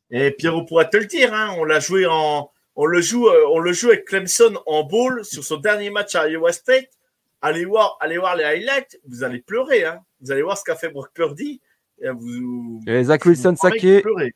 Et 0.09 0.32
Pierrot 0.32 0.66
pourra 0.66 0.86
te 0.86 0.97
le 0.97 1.05
dire, 1.05 1.34
hein, 1.34 1.55
on 1.57 1.64
l'a 1.64 1.80
joué 1.80 2.05
en, 2.05 2.51
on 2.76 2.86
le 2.86 2.99
joue, 3.01 3.28
euh, 3.30 3.45
on 3.51 3.59
le 3.59 3.72
joue 3.72 3.89
avec 3.89 4.05
Clemson 4.05 4.59
en 4.66 4.84
bowl 4.84 5.24
sur 5.24 5.43
son 5.43 5.57
dernier 5.57 5.89
match 5.89 6.16
à 6.16 6.28
Iowa 6.28 6.51
State. 6.51 6.89
Allez 7.42 7.66
voir, 7.66 7.98
allez 8.00 8.18
voir 8.18 8.36
les 8.36 8.44
highlights, 8.44 9.00
vous 9.06 9.24
allez 9.24 9.39
pleurer, 9.39 9.86
hein. 9.86 10.04
Vous 10.20 10.32
allez 10.32 10.44
voir 10.44 10.58
ce 10.58 10.64
qu'a 10.64 10.76
fait 10.76 10.89
Brock 10.89 11.12
Purdy. 11.14 11.62
Et 12.00 12.10
vous, 12.10 12.82
Et 12.88 13.04
Zach 13.04 13.26
Wilson 13.26 13.56
pleurer. 13.56 14.34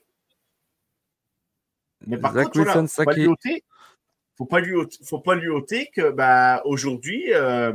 Mais 2.07 2.17
par 2.17 2.33
Zach 2.33 2.45
contre, 2.45 2.63
voilà, 2.63 2.81
Wilson 2.81 2.87
faut 2.87 3.05
pas 3.05 3.13
lui 3.13 3.27
ôter, 3.27 3.63
faut 4.37 4.45
pas 4.45 4.59
lui 4.59 4.73
ôter, 4.75 4.97
faut 5.03 5.19
pas 5.19 5.35
lui 5.35 5.49
ôter 5.49 5.89
que 5.93 6.11
bah 6.11 6.61
aujourd'hui, 6.65 7.33
euh, 7.33 7.73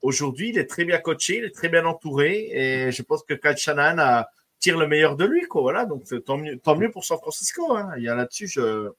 aujourd'hui, 0.00 0.50
il 0.50 0.58
est 0.58 0.66
très 0.66 0.84
bien 0.84 0.98
coaché, 0.98 1.38
il 1.38 1.44
est 1.44 1.54
très 1.54 1.68
bien 1.68 1.84
entouré, 1.84 2.48
et 2.52 2.92
je 2.92 3.02
pense 3.02 3.22
que 3.24 3.34
Kyle 3.34 3.56
Shanahan 3.56 3.98
a, 3.98 4.28
tire 4.62 4.78
le 4.78 4.86
meilleur 4.86 5.16
de 5.16 5.26
lui, 5.26 5.42
quoi. 5.42 5.60
Voilà, 5.60 5.84
donc 5.84 6.04
tant 6.24 6.38
mieux, 6.38 6.58
tant 6.58 6.76
mieux 6.76 6.90
pour 6.90 7.04
San 7.04 7.18
Francisco. 7.18 7.76
Hein. 7.76 7.92
Il 7.98 8.04
y 8.04 8.08
a 8.08 8.14
là-dessus, 8.14 8.46
je, 8.46 8.90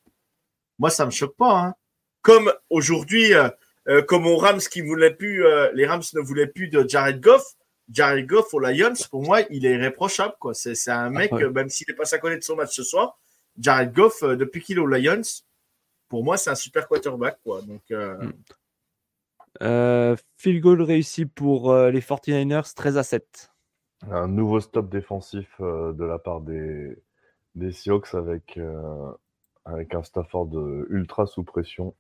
moi, 0.77 0.89
ça 0.91 1.05
me 1.05 1.11
choque 1.11 1.35
pas. 1.35 1.59
Hein. 1.59 1.73
Comme 2.21 2.53
aujourd'hui, 2.69 3.33
euh, 3.33 3.49
euh, 3.89 4.01
comme 4.01 4.25
aux 4.27 4.37
Rams 4.37 4.59
qui 4.59 4.81
voulaient 4.81 5.13
plus, 5.13 5.45
euh, 5.45 5.71
les 5.73 5.85
Rams 5.85 6.03
ne 6.13 6.21
voulaient 6.21 6.47
plus 6.47 6.69
de 6.69 6.87
Jared 6.87 7.19
Goff. 7.19 7.43
Jared 7.89 8.25
Goff 8.25 8.53
aux 8.53 8.59
Lions, 8.59 8.93
pour 9.11 9.23
moi, 9.23 9.41
il 9.49 9.65
est 9.65 9.73
irréprochable. 9.73 10.35
Quoi. 10.39 10.53
C'est, 10.53 10.75
c'est 10.75 10.91
un 10.91 11.09
mec, 11.09 11.31
ouais. 11.31 11.49
même 11.49 11.69
s'il 11.69 11.85
n'est 11.89 11.95
pas 11.95 12.13
à 12.13 12.17
côté 12.17 12.37
de 12.37 12.43
son 12.43 12.55
match 12.55 12.73
ce 12.73 12.83
soir, 12.83 13.19
Jared 13.57 13.93
Goff, 13.93 14.23
euh, 14.23 14.35
depuis 14.35 14.61
qu'il 14.61 14.77
est 14.77 14.81
aux 14.81 14.87
Lions, 14.87 15.21
pour 16.07 16.23
moi, 16.23 16.37
c'est 16.37 16.49
un 16.49 16.55
super 16.55 16.87
quarterback. 16.87 17.39
Quoi. 17.43 17.61
Donc, 17.61 17.81
euh, 17.91 18.15
Mm. 18.17 18.33
Euh, 19.61 20.15
field 20.37 20.61
goal 20.61 20.81
réussi 20.81 21.25
pour 21.25 21.71
euh, 21.71 21.91
les 21.91 22.01
49ers, 22.01 22.73
13 22.73 22.97
à 22.97 23.03
7. 23.03 23.51
Un 24.09 24.27
nouveau 24.27 24.59
stop 24.59 24.89
défensif 24.89 25.47
euh, 25.61 25.93
de 25.93 26.03
la 26.03 26.19
part 26.19 26.41
des, 26.41 26.97
des 27.55 27.71
Seahawks 27.71 28.13
avec, 28.15 28.57
euh, 28.57 29.11
avec 29.65 29.93
un 29.93 30.03
Stafford 30.03 30.49
ultra 30.89 31.25
sous 31.25 31.43
pression. 31.43 31.95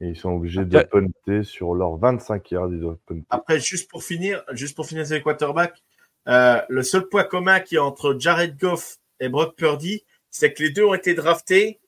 Et 0.00 0.08
ils 0.08 0.16
sont 0.16 0.30
obligés 0.30 0.64
de 0.64 0.80
punter 0.82 1.42
sur 1.42 1.74
leur 1.74 1.96
25 1.96 2.50
yards. 2.50 2.72
Ils 2.72 2.80
doivent 2.80 2.98
punter. 3.06 3.26
Après, 3.30 3.60
juste 3.60 3.90
pour 3.90 4.02
finir, 4.02 4.42
juste 4.52 4.74
pour 4.74 4.86
finir 4.86 5.06
sur 5.06 5.14
les 5.14 5.22
quarterbacks, 5.22 5.82
euh, 6.28 6.60
le 6.68 6.82
seul 6.82 7.08
point 7.08 7.24
commun 7.24 7.60
qui 7.60 7.76
est 7.76 7.78
entre 7.78 8.16
Jared 8.18 8.58
Goff 8.58 8.98
et 9.20 9.28
Brock 9.28 9.56
Purdy, 9.56 10.04
c'est 10.30 10.52
que 10.52 10.62
les 10.62 10.70
deux 10.70 10.84
ont 10.84 10.94
été 10.94 11.14
draftés, 11.14 11.80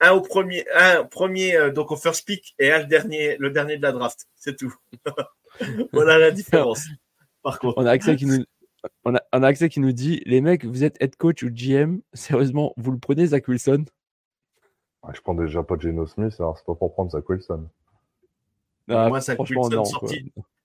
un 0.00 0.12
au 0.12 0.20
premier, 0.20 0.64
un 0.74 1.00
au 1.00 1.06
premier 1.06 1.56
euh, 1.56 1.70
donc 1.70 1.90
au 1.92 1.96
first 1.96 2.26
pick 2.26 2.54
et 2.58 2.72
un 2.72 2.80
le 2.80 2.86
dernier, 2.86 3.36
le 3.38 3.50
dernier 3.50 3.76
de 3.76 3.82
la 3.82 3.92
draft. 3.92 4.26
C'est 4.34 4.56
tout. 4.56 4.74
voilà 5.92 6.18
la 6.18 6.30
différence. 6.30 6.86
Par 7.42 7.58
contre, 7.58 7.78
On 7.78 7.86
a 7.86 7.98
qui 7.98 8.26
nous, 8.26 8.44
on 9.04 9.14
a, 9.14 9.22
on 9.32 9.42
a 9.42 9.46
Axel 9.46 9.68
qui 9.68 9.80
nous 9.80 9.92
dit 9.92 10.22
les 10.26 10.40
mecs, 10.40 10.64
vous 10.64 10.84
êtes 10.84 10.96
head 11.00 11.16
coach 11.16 11.42
ou 11.42 11.50
GM, 11.50 12.00
sérieusement, 12.12 12.74
vous 12.76 12.90
le 12.90 12.98
prenez 12.98 13.26
Zach 13.26 13.48
Wilson? 13.48 13.84
Je 15.12 15.20
prends 15.20 15.34
déjà 15.34 15.62
pas 15.62 15.76
Geno 15.78 16.06
Smith, 16.06 16.34
alors 16.38 16.56
c'est 16.56 16.64
pas 16.66 16.74
pour 16.74 16.92
prendre 16.92 17.10
Zach 17.10 17.28
Wilson. 17.28 17.68
Ah, 18.88 19.08
moi, 19.08 19.20
Zach 19.20 19.38
Wilson 19.38 19.68
non. 19.70 19.84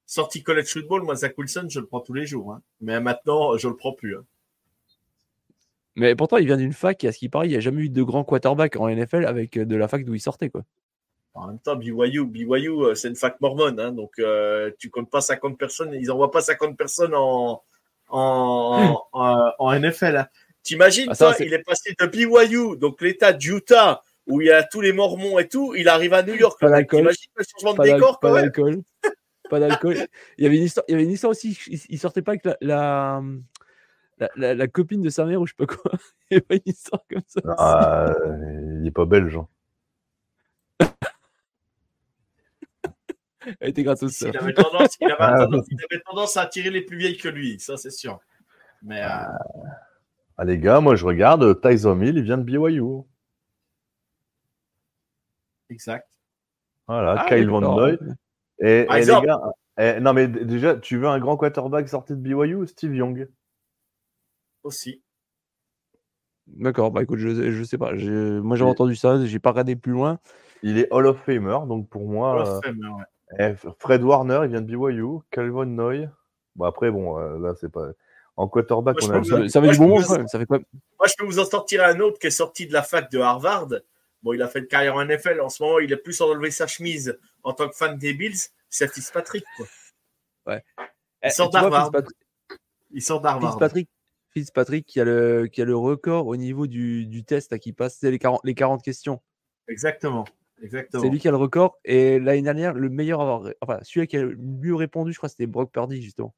sorti, 0.06 0.44
college 0.44 0.68
football, 0.72 1.04
moi 1.04 1.16
Zach 1.16 1.38
Wilson, 1.38 1.68
je 1.70 1.80
le 1.80 1.86
prends 1.86 2.00
tous 2.02 2.14
les 2.14 2.26
jours. 2.26 2.54
hein. 2.54 2.62
Mais 2.82 3.00
maintenant, 3.00 3.58
je 3.58 3.68
le 3.68 3.76
prends 3.76 3.94
plus. 3.94 4.16
hein. 4.18 4.24
Mais 5.96 6.16
pourtant, 6.16 6.38
il 6.38 6.46
vient 6.46 6.58
d'une 6.58 6.74
fac 6.74 7.04
et 7.04 7.08
à 7.08 7.12
ce 7.12 7.18
qui 7.18 7.30
paraît, 7.30 7.48
il 7.48 7.52
n'y 7.52 7.58
a 7.58 7.60
jamais 7.60 7.82
eu 7.84 7.90
de 7.90 8.04
grand 8.04 8.24
quarterback 8.24 8.76
en 8.78 8.88
NFL 8.90 9.26
avec 9.26 9.58
euh, 9.58 9.66
de 9.66 9.76
la 9.76 9.88
fac 9.88 10.06
d'où 10.06 10.14
il 10.14 10.20
sortait. 10.22 10.50
Quoi. 10.50 10.64
En 11.34 11.48
même 11.48 11.60
temps, 11.60 11.76
BYU, 11.76 12.26
BYU, 12.26 12.70
euh, 12.70 12.96
c'est 12.96 13.10
une 13.10 13.16
fac 13.16 13.40
mormone, 13.42 13.80
hein, 13.80 13.92
donc 13.92 14.12
euh, 14.20 14.72
tu 14.80 14.90
comptes 14.90 15.10
pas 15.10 15.22
50 15.22 15.58
personnes, 15.58 15.94
ils 15.94 16.10
envoient 16.12 16.32
pas 16.32 16.42
50 16.42 16.78
personnes 16.78 17.14
en, 17.16 17.62
en, 18.10 19.02
en, 19.12 19.52
en 19.58 19.80
NFL. 19.80 20.18
Hein. 20.18 20.28
T'imagines, 20.64 21.12
Ah, 21.20 21.34
il 21.40 21.54
est 21.54 21.64
passé 21.64 21.94
de 22.00 22.06
BYU, 22.06 22.78
donc 22.78 23.02
l'État 23.02 23.34
d'Utah, 23.34 24.02
où 24.30 24.42
il 24.42 24.48
y 24.48 24.52
a 24.52 24.64
tous 24.64 24.80
les 24.82 24.94
Mormons 24.94 25.38
et 25.40 25.48
tout, 25.48 25.74
il 25.76 25.90
arrive 25.90 26.14
à 26.14 26.24
New 26.24 26.36
York. 26.36 26.60
Pas 26.60 26.70
d'alcool. 26.70 27.10
Le 27.36 27.44
changement 27.44 27.74
de 27.74 27.84
décor 27.92 28.20
pas 28.20 28.30
quand 28.30 28.36
même 28.36 28.44
d'alcool. 28.46 28.82
pas 29.50 29.60
d'alcool. 29.60 29.96
Il 30.38 30.44
y 30.44 30.48
avait 30.48 30.58
une 30.58 30.64
histoire, 30.64 30.86
il 30.88 30.92
y 30.92 30.96
avait 30.96 31.04
une 31.04 31.12
histoire 31.12 31.32
aussi. 31.32 31.58
Il, 31.90 32.00
sortait 32.00 32.22
pas 32.22 32.32
avec 32.32 32.46
la, 32.46 32.56
la, 32.62 33.22
la, 34.20 34.30
la- 34.36 34.54
la 34.56 34.68
copine 34.68 35.02
de 35.02 35.10
sa 35.10 35.26
mère 35.26 35.42
ou 35.42 35.48
je 35.48 35.54
sais 35.58 35.66
pas 35.66 35.76
quoi. 35.76 35.92
Il 36.32 36.36
y 36.36 36.38
avait 36.38 36.42
pas 36.42 36.56
une 36.56 36.62
histoire 36.72 37.04
comme 37.10 37.24
ça. 37.26 37.42
Ah, 37.58 38.06
euh, 38.06 38.80
il 38.82 38.88
est 38.88 38.92
pas 38.92 39.06
belge. 39.06 39.36
hein. 39.38 39.48
Elle 43.60 43.70
était 43.70 43.84
gratos. 43.84 44.22
Il 44.22 44.38
avait, 44.38 44.54
tendance, 44.54 44.98
il, 45.02 45.06
avait 45.06 45.16
Ah, 45.18 45.46
tendance, 45.46 45.66
il 45.72 45.78
avait 45.90 46.02
tendance 46.04 46.38
à 46.38 46.42
attirer 46.42 46.70
les 46.70 46.82
plus 46.82 46.98
vieilles 46.98 47.18
que 47.18 47.30
lui, 47.30 47.60
ça 47.60 47.78
c'est 47.78 47.90
sûr. 47.90 48.20
Mais 48.84 49.02
euh, 49.02 49.08
Ah, 50.38 50.46
les 50.46 50.60
gars, 50.60 50.82
moi 50.82 50.96
je 50.96 51.06
regarde, 51.06 51.44
euh, 51.44 51.54
Tyson 51.56 52.00
Hill, 52.02 52.18
il 52.18 52.24
vient 52.24 52.38
de 52.38 52.44
BYU. 52.44 52.84
Exact. 55.70 56.10
Voilà, 56.88 57.16
Ah, 57.20 57.26
Kyle 57.28 57.50
Van 57.50 57.62
d'accord. 57.62 57.78
Noy. 57.78 57.98
Et, 58.62 58.86
Par 58.86 58.98
et 58.98 59.02
les 59.02 59.06
gars, 59.06 60.00
non 60.02 60.14
mais 60.14 60.28
déjà, 60.28 60.76
tu 60.76 60.98
veux 60.98 61.08
un 61.08 61.20
grand 61.20 61.38
quarterback 61.38 61.88
sorti 61.88 62.14
de 62.14 62.18
BYU 62.20 62.68
Steve 62.68 62.96
Young? 62.96 63.30
Aussi. 64.64 65.02
D'accord, 66.48 66.92
bah 66.92 67.04
écoute, 67.04 67.20
je, 67.20 67.52
je 67.52 67.64
sais 67.64 67.78
pas. 67.78 67.94
Moi, 67.94 68.58
j'ai 68.58 68.64
entendu 68.64 68.96
ça, 68.96 69.24
j'ai 69.24 69.40
pas 69.40 69.52
regardé 69.52 69.76
plus 69.76 69.92
loin. 69.92 70.20
Il 70.64 70.78
est 70.78 70.88
Hall 70.92 71.06
of 71.06 71.22
Famer, 71.24 71.60
donc 71.68 71.88
pour 71.90 72.08
moi, 72.08 72.34
Hall 72.34 72.42
of 72.42 72.50
euh, 72.50 72.62
Fame, 72.62 72.80
ouais. 72.80 73.56
eh, 73.56 73.70
Fred 73.78 74.04
Warner, 74.04 74.42
il 74.44 74.50
vient 74.50 74.62
de 74.62 74.66
BYU. 74.66 75.20
Kyle 75.32 75.52
Van 75.52 75.66
Noy. 75.66 76.10
Bon, 76.56 76.66
après, 76.66 76.92
bon, 76.92 77.18
euh, 77.18 77.40
là, 77.40 77.54
c'est 77.60 77.72
pas. 77.72 77.90
En 78.36 78.48
quarterback, 78.48 79.02
Moi, 79.02 79.12
on 79.12 79.20
a 79.20 79.24
Ça, 79.24 79.50
ça 79.50 79.62
fait 79.62 79.68
Moi, 79.68 79.74
du 79.74 79.80
bon. 79.80 80.02
Ça 80.28 80.40
fait 80.40 80.46
quoi 80.46 80.58
Moi, 80.58 81.08
je 81.08 81.14
peux 81.18 81.26
vous 81.26 81.40
en 81.40 81.46
sortir 81.46 81.84
un 81.84 82.00
autre 82.00 82.20
qui 82.20 82.28
est 82.28 82.32
sorti 82.32 82.68
de 82.68 82.74
la 82.74 82.84
fac 82.84 83.12
de 83.12 83.20
Harvard. 83.20 83.68
Bon, 84.22 84.34
il 84.34 84.42
a 84.42 84.48
fait 84.48 84.60
une 84.60 84.68
carrière 84.68 84.96
en 84.96 85.06
NFL. 85.06 85.40
En 85.42 85.50
ce 85.50 85.64
moment, 85.64 85.80
il 85.80 85.92
est 85.92 85.98
plus 85.98 86.20
enlevé 86.22 86.52
sa 86.52 86.68
chemise 86.68 87.18
en 87.44 87.54
tant 87.54 87.70
que 87.70 87.76
fan 87.76 87.98
des 87.98 88.14
Bills. 88.14 88.38
C'est 88.70 88.92
Fitzpatrick, 88.92 89.46
quoi. 89.56 89.66
Eh, 91.22 91.30
sort 91.30 91.50
tu 91.50 91.60
vois, 91.60 91.70
d'Harvard. 91.70 92.04
Il 92.92 93.02
sort 93.02 93.22
d'Harvard. 93.22 93.52
Fitzpatrick, 93.52 93.90
Fitzpatrick 94.32 94.86
qui, 94.86 95.00
a 95.00 95.04
le, 95.04 95.48
qui 95.48 95.62
a 95.62 95.66
le 95.66 95.76
record 95.76 96.28
au 96.28 96.36
niveau 96.36 96.68
du, 96.68 97.06
du 97.06 97.24
test 97.24 97.52
là, 97.52 97.60
qui 97.60 97.74
passe 97.74 97.98
c'est 98.00 98.12
les 98.12 98.20
40, 98.20 98.42
les 98.44 98.56
40 98.56 98.84
questions. 98.84 99.22
Exactement. 99.68 100.26
Exactement. 100.62 101.04
C'est 101.04 101.10
lui 101.10 101.20
qui 101.20 101.28
a 101.28 101.32
le 101.32 101.38
record. 101.38 101.78
Et 101.86 102.20
l'année 102.20 102.42
dernière, 102.42 102.74
le 102.74 102.90
meilleur 102.90 103.22
à 103.22 103.24
avoir. 103.24 103.54
Enfin, 103.62 103.80
celui 103.84 104.08
qui 104.08 104.18
a 104.18 104.24
le 104.24 104.36
mieux 104.38 104.76
répondu, 104.76 105.14
je 105.14 105.18
crois, 105.18 105.30
c'était 105.30 105.48
Brock 105.48 105.72
Purdy, 105.72 106.02
justement. 106.02 106.34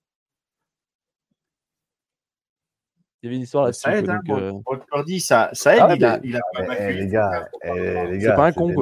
Il 3.23 3.27
y 3.27 3.29
avait 3.29 3.35
une 3.37 3.43
histoire 3.43 3.65
là-dessus. 3.65 3.81
Ça 3.81 3.95
aide, 3.95 4.09
hein, 4.09 4.19
donc, 4.25 4.39
euh, 4.39 5.19
ça, 5.19 5.49
ça 5.53 5.75
aide. 5.75 5.81
Ah, 5.83 5.95
il, 5.95 6.05
a, 6.05 6.17
mais- 6.17 6.27
il 6.27 6.35
a 6.35 6.39
quand 6.53 6.61
même 6.61 6.71
Eh, 6.71 6.73
accueilli- 6.81 6.99
les 7.01 7.07
gars, 7.07 7.49
eh, 7.63 8.07
les 8.07 8.19
C'est 8.21 8.35
pas 8.35 8.45
un 8.47 8.51
con, 8.51 8.73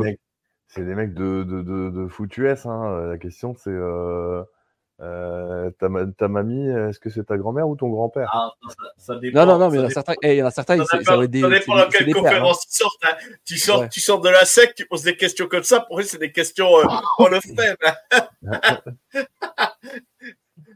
C'est 0.68 0.86
des 0.86 0.96
mecs 0.96 1.14
de, 1.14 1.44
de, 1.44 1.62
de, 1.62 1.90
de 1.90 2.08
foutu 2.08 2.48
S. 2.48 2.66
Hein. 2.66 3.08
La 3.10 3.18
question, 3.18 3.54
c'est 3.58 3.70
euh, 3.72 4.42
euh, 5.02 5.70
ta, 5.80 5.88
ta 6.18 6.28
mamie, 6.28 6.70
est-ce 6.70 7.00
que 7.00 7.10
c'est 7.10 7.24
ta 7.26 7.38
grand-mère 7.38 7.68
ou 7.68 7.76
ton 7.76 7.90
grand-père? 7.90 8.30
Ah, 8.34 8.52
ça, 8.70 8.76
ça 8.98 9.16
dépend. 9.20 9.40
Non, 9.40 9.46
non, 9.54 9.58
non, 9.60 9.70
mais 9.70 9.78
il 9.78 9.82
y 9.82 9.84
en 9.84 9.88
a 9.88 9.90
certains, 9.90 10.14
eh, 10.22 10.34
il 10.36 10.38
y 10.38 10.44
en 10.44 10.46
a 10.48 10.52
certains, 10.52 10.78
ça 10.86 10.98
dépend 11.28 11.76
dans 11.78 11.90
quelle 11.90 12.10
hein. 12.10 12.14
conférence 12.14 12.62
tu 12.68 12.76
sortes. 12.78 13.04
hein. 13.06 13.16
Tu, 13.46 13.58
sors, 13.58 13.82
Ouais. 13.82 13.90
tu 13.90 14.00
sors 14.00 14.22
de 14.22 14.30
la 14.30 14.46
sec, 14.46 14.74
tu 14.76 14.86
poses 14.86 15.04
des 15.04 15.18
questions 15.18 15.48
comme 15.48 15.64
ça. 15.64 15.82
Pour 15.82 16.00
eux, 16.00 16.04
c'est 16.04 16.18
des 16.20 16.32
questions 16.32 16.68
euh, 16.80 16.84
on 17.18 17.28
le 17.28 17.40
fait. 17.42 17.76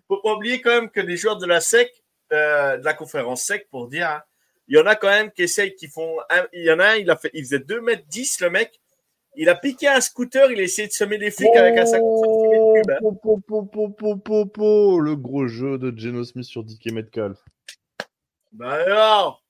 Faut 0.08 0.22
pas 0.22 0.34
oublier 0.34 0.60
quand 0.62 0.72
même 0.72 0.90
que 0.90 1.00
les 1.00 1.16
joueurs 1.18 1.38
de 1.38 1.46
la 1.46 1.62
sec, 1.62 2.03
euh, 2.32 2.78
de 2.78 2.86
la 2.86 2.94
conférence 2.94 3.44
sec, 3.44 3.68
pour 3.70 3.88
dire, 3.90 4.08
hein, 4.10 4.22
il 4.68 4.78
y 4.78 4.80
en 4.80 4.86
a 4.86 4.96
quand 4.96 5.10
même 5.10 5.32
qui 5.32 5.44
essayent, 5.44 5.76
qui 5.76 5.88
font. 5.88 6.18
un- 6.30 6.46
il 6.54 6.64
y 6.64 6.72
en 6.72 6.80
a 6.80 6.86
un, 6.92 6.96
il 6.96 7.10
a 7.12 7.16
fait, 7.18 7.30
il 7.34 7.44
faisait 7.44 7.60
2 7.60 7.82
mètres 7.82 8.04
10 8.08 8.40
le 8.42 8.50
mec. 8.50 8.80
Il 9.36 9.50
a 9.50 9.56
piqué 9.56 9.88
un 9.88 10.00
scooter, 10.00 10.52
il 10.52 10.60
a 10.60 10.64
essayé 10.64 10.88
de 10.88 10.94
semer 10.94 11.18
des 11.18 11.32
flics 11.32 11.56
avec 11.56 11.76
un 11.78 11.86
55 11.86 12.76
cube. 12.76 12.92
hein. 12.92 12.98
Po, 13.02 14.22
po, 14.22 14.46
po, 14.46 15.00
Le 15.00 15.16
gros 15.16 15.48
jeu 15.48 15.78
de 15.80 15.92
Geno 15.98 16.24
Smith 16.24 16.46
sur 16.46 16.64
DK 16.64 16.92
Metcalf. 16.92 17.40
Bah 18.52 18.74
alors, 18.74 19.44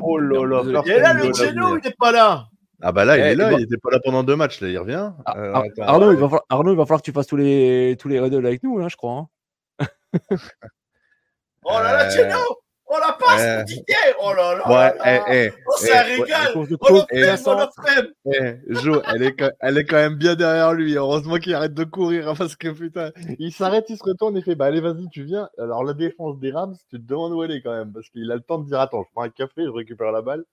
Oh 0.00 0.18
là 0.18 0.44
là, 0.44 0.82
est 0.84 0.98
là 1.00 1.14
le 1.14 1.32
Geno, 1.32 1.78
il 1.78 1.84
n'est 1.84 1.94
pas 1.96 2.10
là. 2.10 2.48
Ah 2.82 2.90
bah 2.92 3.04
là, 3.04 3.16
il 3.16 3.20
Eh, 3.24 3.28
est 3.30 3.34
là, 3.36 3.52
il 3.52 3.62
était 3.62 3.76
pas 3.78 3.90
là 3.92 4.00
pendant 4.04 4.24
deux 4.24 4.34
matchs, 4.36 4.60
là, 4.60 4.68
il 4.68 4.76
revient. 4.78 5.12
Ah, 5.24 5.38
Euh, 5.38 5.52
Ar- 5.54 5.62
attends. 5.62 5.82
Arnaud, 5.84 6.10
il 6.12 6.18
va 6.18 6.26
falloir, 6.26 6.44
Arnaud, 6.50 6.72
il 6.72 6.76
va 6.76 6.84
falloir 6.84 7.00
que 7.00 7.04
tu 7.06 7.12
fasses 7.12 7.28
tous 7.28 7.36
les, 7.36 7.96
tous 7.98 8.08
les 8.08 8.18
riddles 8.20 8.44
avec 8.44 8.62
nous, 8.64 8.80
hein, 8.80 8.88
je 8.88 8.96
crois. 8.96 9.28
hein. 9.78 9.86
Oh 11.64 11.72
là 11.72 11.92
là, 11.92 12.06
Euh, 12.06 12.10
Geno 12.10 12.38
Oh 12.86 12.96
la 13.00 13.12
passe, 13.14 13.40
euh, 13.40 13.56
pour 13.56 13.64
Didier 13.64 13.94
Oh 14.22 14.32
là 14.36 14.54
là 14.56 14.68
Ouais, 14.68 14.98
là 14.98 15.24
eh, 15.32 15.46
eh, 15.46 15.52
Oh, 15.66 15.72
c'est 15.78 15.96
un 15.96 16.04
eh, 16.06 16.18
Oh 16.54 16.66
côte, 16.78 17.06
eh, 17.10 17.22
frame, 17.22 17.30
Vincent. 17.30 17.56
oh 17.56 17.60
le 17.80 17.82
frame 17.82 18.06
Eh, 18.26 18.74
Jo, 18.74 19.02
elle 19.08 19.22
est, 19.22 19.34
quand- 19.34 19.50
elle 19.60 19.78
est 19.78 19.84
quand 19.86 19.96
même 19.96 20.16
bien 20.16 20.34
derrière 20.34 20.74
lui. 20.74 20.94
Heureusement 20.94 21.36
qu'il 21.38 21.54
arrête 21.54 21.72
de 21.72 21.84
courir 21.84 22.28
hein, 22.28 22.34
parce 22.36 22.56
que 22.56 22.68
putain, 22.68 23.10
il 23.38 23.52
s'arrête, 23.52 23.86
il 23.88 23.96
se 23.96 24.04
retourne 24.04 24.36
et 24.36 24.42
fait 24.42 24.54
Bah 24.54 24.66
allez, 24.66 24.82
vas-y, 24.82 25.08
tu 25.08 25.24
viens. 25.24 25.48
Alors 25.58 25.82
la 25.82 25.94
défense 25.94 26.38
des 26.38 26.52
Rams, 26.52 26.76
tu 26.90 27.00
te 27.00 27.06
demandes 27.06 27.32
où 27.32 27.42
elle 27.42 27.52
est 27.52 27.62
quand 27.62 27.74
même 27.74 27.90
parce 27.92 28.08
qu'il 28.10 28.30
a 28.30 28.34
le 28.34 28.42
temps 28.42 28.58
de 28.58 28.66
dire 28.66 28.78
Attends, 28.80 29.02
je 29.02 29.08
prends 29.12 29.22
un 29.22 29.30
café, 29.30 29.64
je 29.64 29.70
récupère 29.70 30.12
la 30.12 30.20
balle. 30.22 30.44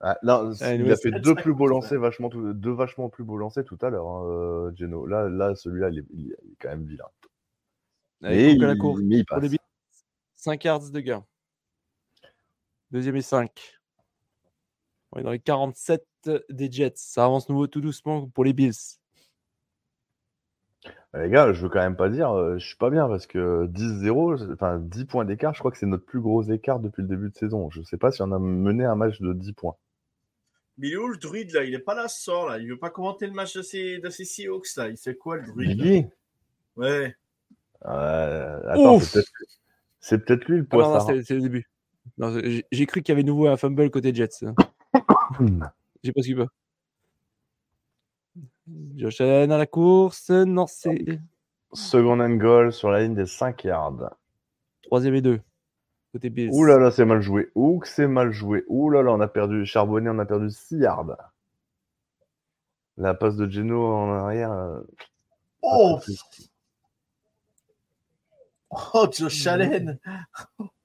Ah, 0.00 0.18
non, 0.22 0.52
Ah, 0.60 0.74
il 0.74 0.84
nous, 0.84 0.92
a 0.92 0.96
fait 0.96 1.10
deux 1.10 1.34
ça, 1.34 1.42
plus 1.42 1.54
beaux 1.54 1.66
ça. 1.66 1.74
lancers, 1.74 1.98
vachement, 2.00 2.28
tout- 2.28 2.52
deux 2.52 2.72
vachement 2.72 3.08
plus 3.08 3.24
beaux 3.24 3.36
lancers 3.38 3.64
tout 3.64 3.78
à 3.80 3.88
l'heure, 3.90 4.06
hein, 4.06 4.24
euh, 4.26 4.70
Geno. 4.76 5.06
Là, 5.06 5.28
là 5.28 5.54
celui-là, 5.54 5.88
il 5.90 6.00
est, 6.00 6.04
il 6.12 6.30
est 6.32 6.36
quand 6.60 6.68
même 6.68 6.84
vilain. 6.84 7.04
La 8.32 8.76
course. 8.76 9.00
mais 9.02 9.16
il 9.18 9.24
passe. 9.24 9.42
Bills. 9.48 9.58
5 10.36 10.64
yards 10.64 10.90
de 10.90 11.00
gain. 11.00 11.24
Deuxième 12.90 13.16
et 13.16 13.22
5. 13.22 13.50
On 15.12 15.20
est 15.20 15.22
dans 15.22 15.30
les 15.30 15.38
47 15.40 16.04
des 16.50 16.70
Jets. 16.70 16.92
Ça 16.96 17.24
avance 17.24 17.48
nouveau 17.48 17.66
tout 17.66 17.80
doucement 17.80 18.28
pour 18.28 18.44
les 18.44 18.52
Bills. 18.52 18.72
Les 21.14 21.30
gars, 21.30 21.52
je 21.52 21.62
veux 21.62 21.68
quand 21.68 21.78
même 21.78 21.96
pas 21.96 22.08
dire, 22.08 22.32
euh, 22.32 22.58
je 22.58 22.66
suis 22.66 22.76
pas 22.76 22.90
bien 22.90 23.06
parce 23.06 23.26
que 23.28 23.66
10-0, 23.66 24.36
c'est- 24.36 24.52
enfin 24.52 24.80
10 24.80 25.04
points 25.04 25.24
d'écart, 25.24 25.54
je 25.54 25.60
crois 25.60 25.70
que 25.70 25.78
c'est 25.78 25.86
notre 25.86 26.04
plus 26.04 26.20
gros 26.20 26.42
écart 26.42 26.80
depuis 26.80 27.02
le 27.02 27.08
début 27.08 27.30
de 27.30 27.36
saison. 27.36 27.70
Je 27.70 27.82
sais 27.82 27.96
pas 27.96 28.10
si 28.10 28.20
on 28.22 28.32
a 28.32 28.38
mené 28.40 28.84
un 28.84 28.96
match 28.96 29.20
de 29.20 29.32
10 29.32 29.52
points. 29.52 29.76
Mais 30.76 30.88
il 30.88 30.94
est 30.94 30.96
où 30.96 31.06
le 31.06 31.16
druide 31.16 31.52
là? 31.52 31.62
Il 31.62 31.72
est 31.72 31.78
pas 31.78 31.94
là 31.94 32.08
ce 32.08 32.20
soir 32.20 32.48
là. 32.48 32.58
Il 32.58 32.68
veut 32.68 32.78
pas 32.80 32.90
commenter 32.90 33.28
le 33.28 33.32
match 33.32 33.56
de 33.56 33.62
ces, 33.62 33.98
de 33.98 34.10
Seahawks 34.10 34.74
là. 34.76 34.88
Il 34.88 34.96
fait 34.96 35.14
quoi 35.14 35.36
le 35.36 35.46
druide 35.46 36.10
Ouais. 36.76 37.16
Euh, 37.86 38.60
Attends, 38.70 38.96
Ouf. 38.96 39.16
c'est 40.00 40.24
peut-être 40.24 40.46
lui 40.46 40.58
le 40.58 40.66
Ah 40.70 40.76
non, 40.76 40.82
non, 40.82 40.90
poissard. 40.92 41.16
c'est 41.24 41.34
le 41.34 41.40
début. 41.42 41.68
Non, 42.18 42.38
j'ai- 42.70 42.86
cru 42.86 43.02
qu'il 43.02 43.12
y 43.12 43.16
avait 43.16 43.22
nouveau 43.22 43.46
un 43.48 43.56
fumble 43.56 43.90
côté 43.90 44.14
Jets. 44.14 44.44
Hmm. 45.38 45.64
J'ai 46.02 46.12
pas 46.12 46.22
su 46.22 46.36
pas. 46.36 46.46
Josh 48.96 49.20
Allen 49.20 49.52
à 49.52 49.58
la 49.58 49.66
course. 49.66 50.30
Non, 50.30 50.66
c'est 50.66 51.20
Second 51.72 52.20
and 52.20 52.36
goal 52.36 52.72
sur 52.72 52.90
la 52.90 53.02
ligne 53.02 53.14
des 53.14 53.26
5 53.26 53.64
yards. 53.64 54.14
troisième 54.82 55.14
et 55.14 55.22
deux. 55.22 55.40
Côté 56.12 56.30
Bills. 56.30 56.50
Ouh 56.52 56.64
là 56.64 56.78
là, 56.78 56.90
c'est 56.90 57.04
mal 57.04 57.20
joué. 57.20 57.50
Ouh 57.54 57.80
que 57.80 57.88
c'est 57.88 58.06
mal 58.06 58.30
joué. 58.32 58.64
Ouh 58.68 58.90
là 58.90 59.02
là, 59.02 59.10
on 59.12 59.20
a 59.20 59.26
perdu 59.28 59.66
Charbonnet, 59.66 60.10
on 60.10 60.18
a 60.20 60.24
perdu 60.24 60.50
6 60.50 60.76
yards. 60.78 61.16
La 62.96 63.14
passe 63.14 63.36
de 63.36 63.50
Geno 63.50 63.84
en 63.84 64.12
arrière. 64.14 64.52
euh, 64.52 64.80
Oh. 65.62 65.98
Oh 68.94 69.06
Josh 69.12 69.46
Allen 69.46 69.98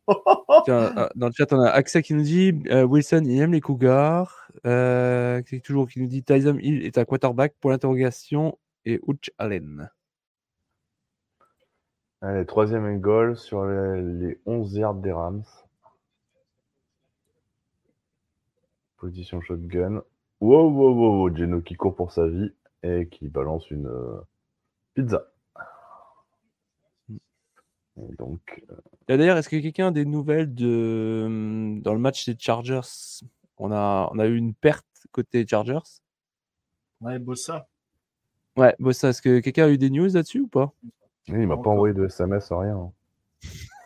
Tiens, 0.65 0.97
euh, 0.97 1.07
dans 1.15 1.27
le 1.27 1.33
chat, 1.33 1.51
on 1.53 1.59
a 1.61 1.69
Axel 1.69 2.01
qui 2.01 2.15
nous 2.15 2.23
dit 2.23 2.63
euh, 2.71 2.83
Wilson, 2.83 3.21
il 3.25 3.39
aime 3.41 3.51
les 3.51 3.61
Cougars. 3.61 4.49
Euh, 4.65 5.41
qui- 5.43 5.61
toujours 5.61 5.87
qui 5.87 6.01
nous 6.01 6.07
dit 6.07 6.23
Tyson 6.23 6.57
Hill 6.59 6.83
est 6.83 6.97
un 6.97 7.05
quarterback 7.05 7.53
pour 7.61 7.69
l'interrogation 7.69 8.57
et 8.85 8.99
Hutch 9.07 9.31
Allen. 9.37 9.89
Allez, 12.21 12.45
troisième 12.45 12.99
goal 12.99 13.37
sur 13.37 13.65
les, 13.65 14.01
les 14.01 14.39
11 14.45 14.73
yards 14.75 14.95
des 14.95 15.11
Rams. 15.11 15.43
Position 18.97 19.39
shotgun. 19.41 20.01
Wow, 20.41 20.69
wow, 20.69 20.93
wow, 20.93 21.19
wow. 21.19 21.35
Geno 21.35 21.61
qui 21.61 21.75
court 21.75 21.95
pour 21.95 22.11
sa 22.11 22.27
vie 22.27 22.51
et 22.83 23.07
qui 23.07 23.29
balance 23.29 23.69
une 23.71 23.87
euh, 23.87 24.21
pizza. 24.95 25.31
Et 28.11 28.15
donc, 28.17 28.63
euh, 28.71 28.75
D'ailleurs, 29.07 29.37
est-ce 29.37 29.49
que 29.49 29.57
quelqu'un 29.57 29.87
a 29.87 29.91
des 29.91 30.05
nouvelles 30.05 30.53
de 30.53 31.23
hum, 31.25 31.81
dans 31.81 31.93
le 31.93 31.99
match 31.99 32.25
des 32.27 32.35
Chargers? 32.37 32.81
On 33.57 33.71
a, 33.71 34.09
on 34.13 34.19
a 34.19 34.25
eu 34.27 34.35
une 34.37 34.53
perte 34.53 34.85
côté 35.11 35.45
Chargers. 35.47 35.79
Ouais, 37.01 37.19
Bossa. 37.19 37.67
Ouais, 38.55 38.75
bon, 38.79 38.93
ça, 38.93 39.09
est-ce 39.09 39.21
que 39.21 39.39
quelqu'un 39.39 39.65
a 39.65 39.69
eu 39.69 39.77
des 39.77 39.89
news 39.89 40.07
là-dessus 40.13 40.41
ou 40.41 40.47
pas? 40.47 40.73
Il 41.27 41.47
m'a 41.47 41.57
pas 41.57 41.69
envoyé 41.69 41.93
de 41.93 42.05
SMS, 42.05 42.47
rien. 42.51 42.91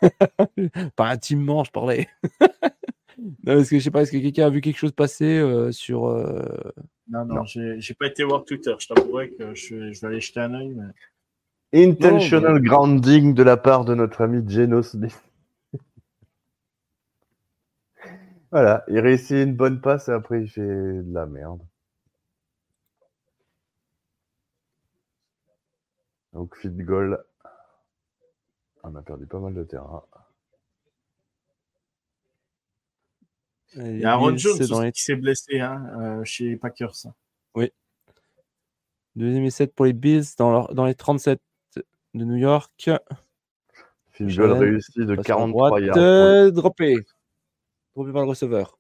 Pas 0.96 1.10
intimement, 1.10 1.64
je 1.64 1.72
parlais. 1.72 2.08
non, 3.20 3.56
parce 3.56 3.70
que 3.70 3.78
je 3.80 3.84
sais 3.84 3.92
pas, 3.92 4.02
est-ce 4.02 4.12
que 4.12 4.18
quelqu'un 4.18 4.48
a 4.48 4.50
vu 4.50 4.62
quelque 4.62 4.78
chose 4.78 4.92
passer 4.92 5.38
euh, 5.38 5.72
sur. 5.72 6.06
euh, 6.08 6.44
Non, 7.10 7.26
non, 7.26 7.36
Non. 7.36 7.44
j'ai 7.46 7.94
pas 7.94 8.08
été 8.08 8.24
voir 8.24 8.44
Twitter. 8.46 8.74
Je 8.80 8.88
t'avouerai 8.88 9.30
que 9.32 9.54
je, 9.54 9.92
je 9.92 10.02
vais 10.02 10.08
aller 10.08 10.22
jeter 10.22 10.40
un 10.40 10.54
œil. 10.54 10.70
Mais... 10.70 10.86
Intentional 11.74 12.62
grounding 12.62 13.34
de 13.34 13.44
la 13.44 13.58
part 13.58 13.84
de 13.84 13.96
notre 13.96 14.22
ami 14.22 14.48
Geno 14.48 14.84
Smith. 14.84 15.20
voilà, 18.52 18.84
il 18.88 19.00
réussit 19.00 19.32
une 19.38 19.56
bonne 19.56 19.82
passe 19.82 20.08
et 20.08 20.12
après 20.12 20.42
il 20.44 20.50
fait 20.50 20.62
de 20.62 21.14
la 21.14 21.26
merde. 21.26 21.62
Donc 26.34 26.56
feed 26.58 26.78
goal. 26.86 27.24
On 28.84 28.96
a 28.96 29.02
perdu 29.02 29.26
pas 29.26 29.40
mal 29.40 29.54
de 29.54 29.64
terrain. 29.64 30.04
Il 33.76 34.00
y 34.00 34.06
a 34.06 34.12
Aaron 34.12 34.38
Jones 34.38 34.84
les- 34.84 34.92
qui 34.92 35.02
s'est 35.02 35.16
blessé 35.16 35.60
hein, 35.60 35.84
euh, 36.00 36.24
chez 36.24 36.56
Packers. 36.58 36.94
Deuxième 39.16 39.44
essai 39.44 39.68
pour 39.68 39.86
les 39.86 39.94
Bills 39.94 40.24
dans, 40.40 40.52
leur- 40.52 40.74
dans 40.74 40.86
les 40.86 40.96
37 40.96 41.40
de 42.14 42.26
New 42.26 42.36
York. 42.36 42.90
Field 44.12 44.40
réussi 44.40 45.00
de 45.06 45.16
Passe 45.16 45.26
à 45.26 45.28
43 45.30 45.70
droite, 45.70 45.84
yards. 45.84 45.98
euh, 45.98 46.52
droppé. 46.52 46.96
Droppé 47.96 48.12
par 48.12 48.24
le 48.24 48.30
receveur. 48.30 48.78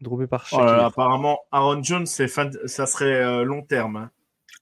Droppé 0.00 0.26
par 0.26 0.46
Oh 0.52 0.58
là 0.58 0.64
là, 0.64 0.70
Shakir. 0.72 0.86
apparemment, 0.86 1.38
Aaron 1.52 1.82
Jones, 1.82 2.06
c'est 2.06 2.28
fin 2.28 2.44
de- 2.46 2.66
ça 2.66 2.86
serait 2.86 3.22
euh, 3.24 3.44
long 3.44 3.62
terme. 3.62 3.96
Hein. 3.96 4.10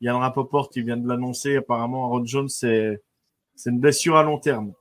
Yann 0.01 0.17
Rapoport 0.17 0.71
qui 0.71 0.83
vient 0.83 0.97
de 0.97 1.09
l'annoncer. 1.09 1.57
Apparemment, 1.57 2.05
Aaron 2.07 2.25
Jones, 2.25 2.49
c'est 2.49 3.03
c'est 3.57 3.71
une 3.71 3.81
blessure 3.81 4.17
à 4.17 4.23
long 4.23 4.39
terme. 4.39 4.73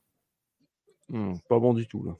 Hmm, 1.09 1.33
pas 1.49 1.59
bon 1.59 1.73
du 1.73 1.87
tout. 1.87 2.03
Là. 2.03 2.15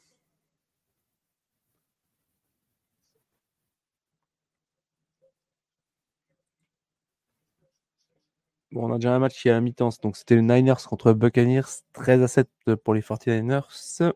Bon, 8.74 8.90
on 8.90 8.94
a 8.94 8.96
déjà 8.96 9.14
un 9.14 9.20
match 9.20 9.40
qui 9.40 9.50
est 9.50 9.52
à 9.52 9.54
la 9.54 9.62
mi-temps. 9.62 9.90
Donc, 10.02 10.18
c'était 10.18 10.36
les 10.36 10.42
Niners 10.42 10.82
contre 10.90 11.14
Buccaneers. 11.14 11.62
13 11.94 12.24
à 12.24 12.28
7 12.28 12.50
pour 12.84 12.96
les 12.96 13.02
49ers. 13.02 14.12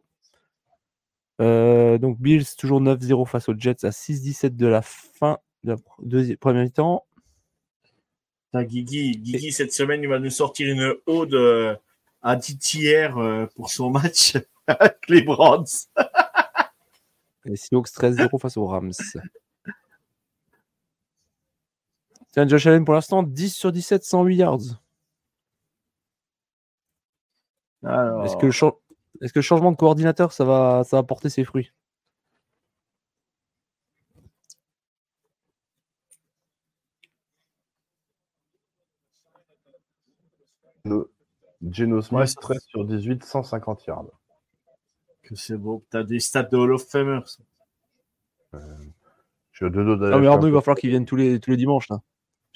Euh, 1.39 1.99
donc, 1.99 2.19
Bills, 2.19 2.55
toujours 2.57 2.81
9-0 2.81 3.27
face 3.27 3.49
aux 3.49 3.55
Jets 3.55 3.85
à 3.85 3.91
6-17 3.91 4.55
de 4.55 4.65
la 4.65 4.81
fin 4.81 5.37
de 5.63 5.75
la 6.01 6.37
première 6.37 6.63
mi-temps. 6.63 7.05
Putain, 8.51 8.63
Guigui, 8.63 9.11
Guigui, 9.19 9.51
cette 9.51 9.73
semaine, 9.73 10.01
il 10.01 10.09
va 10.09 10.17
nous 10.17 10.31
sortir 10.31 10.67
une 10.73 10.95
ode 11.05 11.35
euh, 11.35 11.75
à 12.23 12.35
DTR 12.35 13.15
euh, 13.19 13.45
pour 13.55 13.69
son 13.69 13.91
match 13.91 14.37
avec 14.67 14.97
les 15.07 15.21
Browns. 15.21 15.67
Et 17.45 17.55
Seahawks 17.55 17.89
13-0 17.89 18.39
face 18.39 18.57
aux 18.57 18.65
Rams. 18.65 18.91
Tiens, 22.37 22.47
Josh 22.47 22.67
Allen 22.67 22.85
pour 22.85 22.93
l'instant, 22.93 23.23
10 23.23 23.55
sur 23.55 23.71
17, 23.71 24.03
108 24.03 24.35
yards. 24.35 24.59
Alors, 27.83 28.25
Est-ce 28.25 28.37
que, 28.37 28.45
le 28.45 28.51
cha- 28.51 28.75
est-ce 29.21 29.33
que 29.33 29.39
le 29.39 29.43
changement 29.43 29.71
de 29.71 29.75
coordinateur, 29.75 30.31
ça 30.31 30.45
va, 30.45 30.83
ça 30.83 30.97
va 30.97 31.03
porter 31.03 31.29
ses 31.29 31.43
fruits? 31.43 31.71
No- 40.85 41.09
Geno 41.61 42.01
Smith, 42.01 42.19
Ouais, 42.19 42.27
c'est- 42.27 42.35
13 42.39 42.61
sur 42.67 42.85
18, 42.85 43.23
150 43.23 43.85
yards. 43.87 44.05
que 45.23 45.35
c'est 45.35 45.57
beau. 45.57 45.83
T'as 45.89 46.03
des 46.03 46.21
stats 46.21 46.43
de 46.43 46.55
Hall 46.55 46.71
of 46.73 46.87
Famers. 46.87 47.25
Je 48.53 48.59
suis 49.51 49.65
à 49.65 49.69
deux 49.69 49.83
dos 49.83 49.97
d'aller 49.97 50.13
Ah, 50.15 50.19
mais 50.19 50.27
Arnaud, 50.27 50.47
il 50.47 50.53
va 50.53 50.61
falloir 50.61 50.77
qu'il 50.77 50.89
vienne 50.89 51.03
tous 51.03 51.17
les, 51.17 51.39
tous 51.41 51.49
les 51.51 51.57
dimanches, 51.57 51.89
là. 51.89 51.99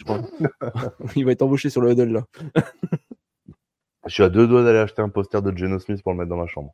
Je 0.02 0.04
crois. 0.04 0.20
il 1.16 1.26
va 1.26 1.32
être 1.32 1.44
embauché 1.44 1.70
sur 1.70 1.80
le 1.82 1.92
huddle, 1.92 2.12
là. 2.12 2.26
Je 4.08 4.14
suis 4.16 4.24
à 4.24 4.30
deux 4.30 4.48
doigts 4.48 4.64
d'aller 4.64 4.80
acheter 4.80 5.04
un 5.04 5.10
poster 5.10 5.44
de 5.44 5.56
Geno 5.56 5.78
Smith 5.78 6.02
pour 6.02 6.12
le 6.12 6.18
mettre 6.18 6.30
dans 6.30 6.38
ma 6.38 6.48
chambre. 6.48 6.74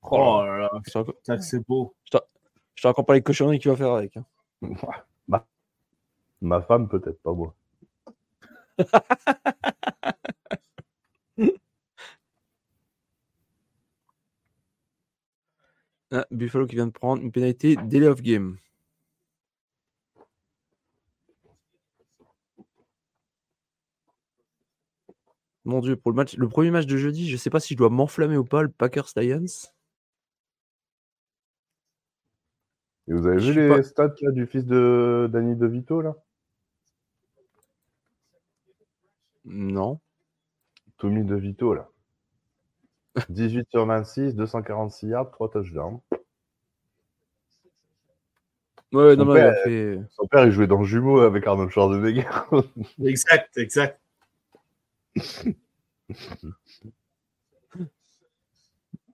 Oh 0.00 0.42
là 0.42 0.56
là, 0.56 0.70
que 0.82 1.42
c'est 1.42 1.66
beau. 1.68 1.94
je 2.10 2.18
sais 2.80 2.88
encore 2.88 3.04
pas 3.04 3.12
les 3.12 3.22
cochonneries 3.22 3.58
qu'il 3.58 3.70
va 3.70 3.76
faire 3.76 3.92
avec. 3.92 4.16
hein. 4.16 4.24
Bah, 5.28 5.46
ma 6.40 6.62
femme 6.62 6.88
peut-être, 6.88 7.20
pas 7.20 7.34
moi. 7.34 7.54
Ah, 16.10 16.26
Buffalo 16.30 16.66
qui 16.66 16.74
vient 16.76 16.86
de 16.86 16.92
prendre 16.92 17.22
une 17.22 17.32
pénalité 17.32 17.76
delay 17.76 18.06
of 18.06 18.22
game. 18.22 18.58
Mon 25.68 25.80
dieu, 25.80 25.96
pour 25.96 26.10
le 26.12 26.16
match, 26.16 26.34
le 26.38 26.48
premier 26.48 26.70
match 26.70 26.86
de 26.86 26.96
jeudi, 26.96 27.28
je 27.28 27.36
sais 27.36 27.50
pas 27.50 27.60
si 27.60 27.74
je 27.74 27.78
dois 27.78 27.90
m'enflammer 27.90 28.38
ou 28.38 28.44
pas, 28.44 28.62
le 28.62 28.70
Packers 28.70 29.10
Lions. 29.16 29.44
Et 33.06 33.12
vous 33.12 33.26
avez 33.26 33.38
Je 33.38 33.52
vu 33.52 33.60
les 33.60 33.68
pas- 33.76 33.82
stats 33.82 34.14
là, 34.22 34.30
du 34.30 34.46
fils 34.46 34.64
de 34.64 35.28
Danny 35.30 35.56
DeVito 35.56 36.00
là? 36.00 36.16
Non. 39.44 40.00
Tommy 40.96 41.22
DeVito 41.22 41.74
là. 41.74 41.90
18 43.28 43.68
sur 43.70 43.84
26, 43.84 44.34
246 44.36 45.08
yards, 45.08 45.30
3 45.32 45.50
touchdowns. 45.50 46.00
Ouais, 48.92 49.16
Son 49.16 49.24
non, 49.26 49.34
père, 49.34 49.54
fait- 49.64 50.00
Son 50.12 50.26
père 50.28 50.46
il 50.46 50.50
jouait 50.52 50.66
dans 50.66 50.82
Jumeaux 50.82 51.20
avec 51.20 51.46
Arnold 51.46 51.68
Schwarzenegger. 51.70 52.24
Exact, 53.04 53.54
exact. 53.58 54.00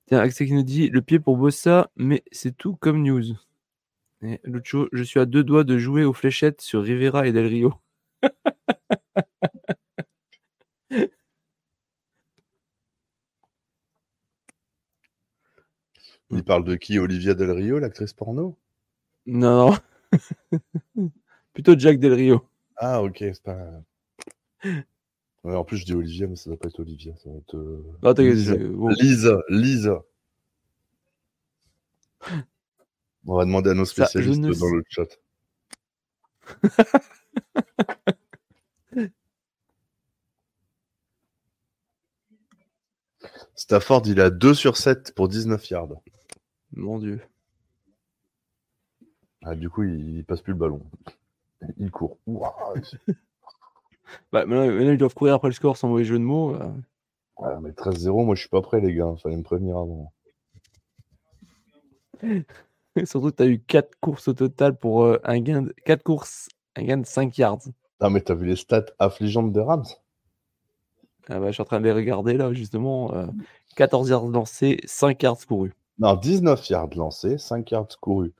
Tiens, 0.06 0.20
Axel 0.20 0.46
qui 0.46 0.52
nous 0.52 0.62
dit 0.62 0.90
le 0.90 1.00
pied 1.00 1.18
pour 1.18 1.38
Bossa, 1.38 1.90
mais 1.96 2.22
c'est 2.30 2.54
tout 2.56 2.76
comme 2.76 3.02
news. 3.02 3.24
Et 4.22 4.40
Lucho, 4.44 4.88
je 4.92 5.02
suis 5.02 5.20
à 5.20 5.26
deux 5.26 5.44
doigts 5.44 5.64
de 5.64 5.78
jouer 5.78 6.04
aux 6.04 6.12
fléchettes 6.12 6.60
sur 6.60 6.82
Rivera 6.82 7.26
et 7.26 7.32
Del 7.32 7.46
Rio. 7.46 7.74
Il 16.30 16.42
parle 16.42 16.64
de 16.64 16.74
qui? 16.74 16.98
Olivia 16.98 17.34
Del 17.34 17.50
Rio, 17.50 17.78
l'actrice 17.78 18.12
porno? 18.12 18.56
Non, 19.26 19.70
non. 19.70 19.76
Plutôt 21.52 21.78
Jack 21.78 21.98
Del 21.98 22.14
Rio. 22.14 22.48
Ah, 22.76 23.02
ok, 23.02 23.16
c'est 23.18 23.42
pas. 23.42 23.82
Ouais, 25.44 25.54
en 25.54 25.64
plus, 25.64 25.76
je 25.76 25.84
dis 25.84 25.94
Olivia, 25.94 26.26
mais 26.26 26.36
ça 26.36 26.48
doit 26.48 26.58
pas 26.58 26.68
être 26.68 26.80
Olivia. 26.80 27.14
Ça 27.16 27.28
va 27.30 27.36
être. 27.36 27.54
euh, 27.54 27.82
bon. 28.70 28.88
Lisa, 28.88 29.38
Lisa. 29.50 30.02
On 33.26 33.36
va 33.36 33.44
demander 33.44 33.70
à 33.70 33.74
nos 33.74 33.84
Ça, 33.84 34.06
spécialistes 34.06 34.40
ne 34.40 34.54
dans 34.54 34.74
le 34.74 34.82
chat. 34.88 35.18
Stafford, 43.54 44.02
il 44.06 44.20
a 44.20 44.30
2 44.30 44.54
sur 44.54 44.76
7 44.76 45.14
pour 45.14 45.28
19 45.28 45.70
yards. 45.70 46.00
Mon 46.72 46.98
dieu. 46.98 47.20
Ah, 49.42 49.54
du 49.54 49.68
coup, 49.68 49.82
il, 49.84 50.16
il 50.18 50.24
passe 50.24 50.40
plus 50.40 50.52
le 50.52 50.58
ballon. 50.58 50.82
Il 51.78 51.90
court. 51.90 52.18
Ouah, 52.26 52.74
Bah, 54.32 54.44
maintenant, 54.46 54.66
maintenant, 54.66 54.92
ils 54.92 54.98
doivent 54.98 55.14
courir 55.14 55.34
après 55.34 55.48
le 55.48 55.54
score 55.54 55.76
sans 55.76 55.88
mauvais 55.88 56.04
jeu 56.04 56.18
de 56.18 56.24
mots. 56.24 56.54
euh. 56.54 56.70
Mais 57.60 57.72
13-0, 57.72 58.24
moi 58.24 58.34
je 58.34 58.40
suis 58.40 58.48
pas 58.48 58.62
prêt, 58.62 58.80
les 58.80 58.94
gars. 58.94 59.14
Fallait 59.22 59.36
me 59.36 59.42
prévenir 59.42 59.76
avant. 59.76 60.12
Et 62.22 62.44
Surtout 63.06 63.30
que 63.30 63.36
tu 63.36 63.42
as 63.42 63.46
eu 63.46 63.58
4 63.60 63.90
courses 64.00 64.28
au 64.28 64.34
total 64.34 64.76
pour 64.76 65.04
euh, 65.04 65.18
un 65.24 65.40
gain 65.40 65.62
de 65.62 65.74
4 65.84 66.02
courses, 66.02 66.48
un 66.76 66.84
gain 66.84 66.96
de 66.98 67.06
5 67.06 67.36
yards. 67.38 67.58
Ah, 68.00 68.10
mais 68.10 68.20
t'as 68.20 68.34
vu 68.34 68.46
les 68.46 68.56
stats 68.56 68.84
affligeantes 68.98 69.52
des 69.52 69.60
Rams? 69.60 69.84
Ah 71.28 71.40
bah, 71.40 71.46
je 71.48 71.52
suis 71.52 71.62
en 71.62 71.64
train 71.66 71.80
de 71.80 71.84
les 71.84 71.92
regarder 71.92 72.34
là, 72.36 72.52
justement. 72.52 73.12
euh, 73.14 73.26
14 73.76 74.10
yards 74.10 74.28
lancés, 74.28 74.78
5 74.84 75.22
yards 75.22 75.46
courus. 75.46 75.72
Non, 75.98 76.14
19 76.16 76.68
yards 76.68 76.90
lancés, 76.96 77.38
5 77.38 77.70
yards 77.70 77.88
courus. 78.00 78.32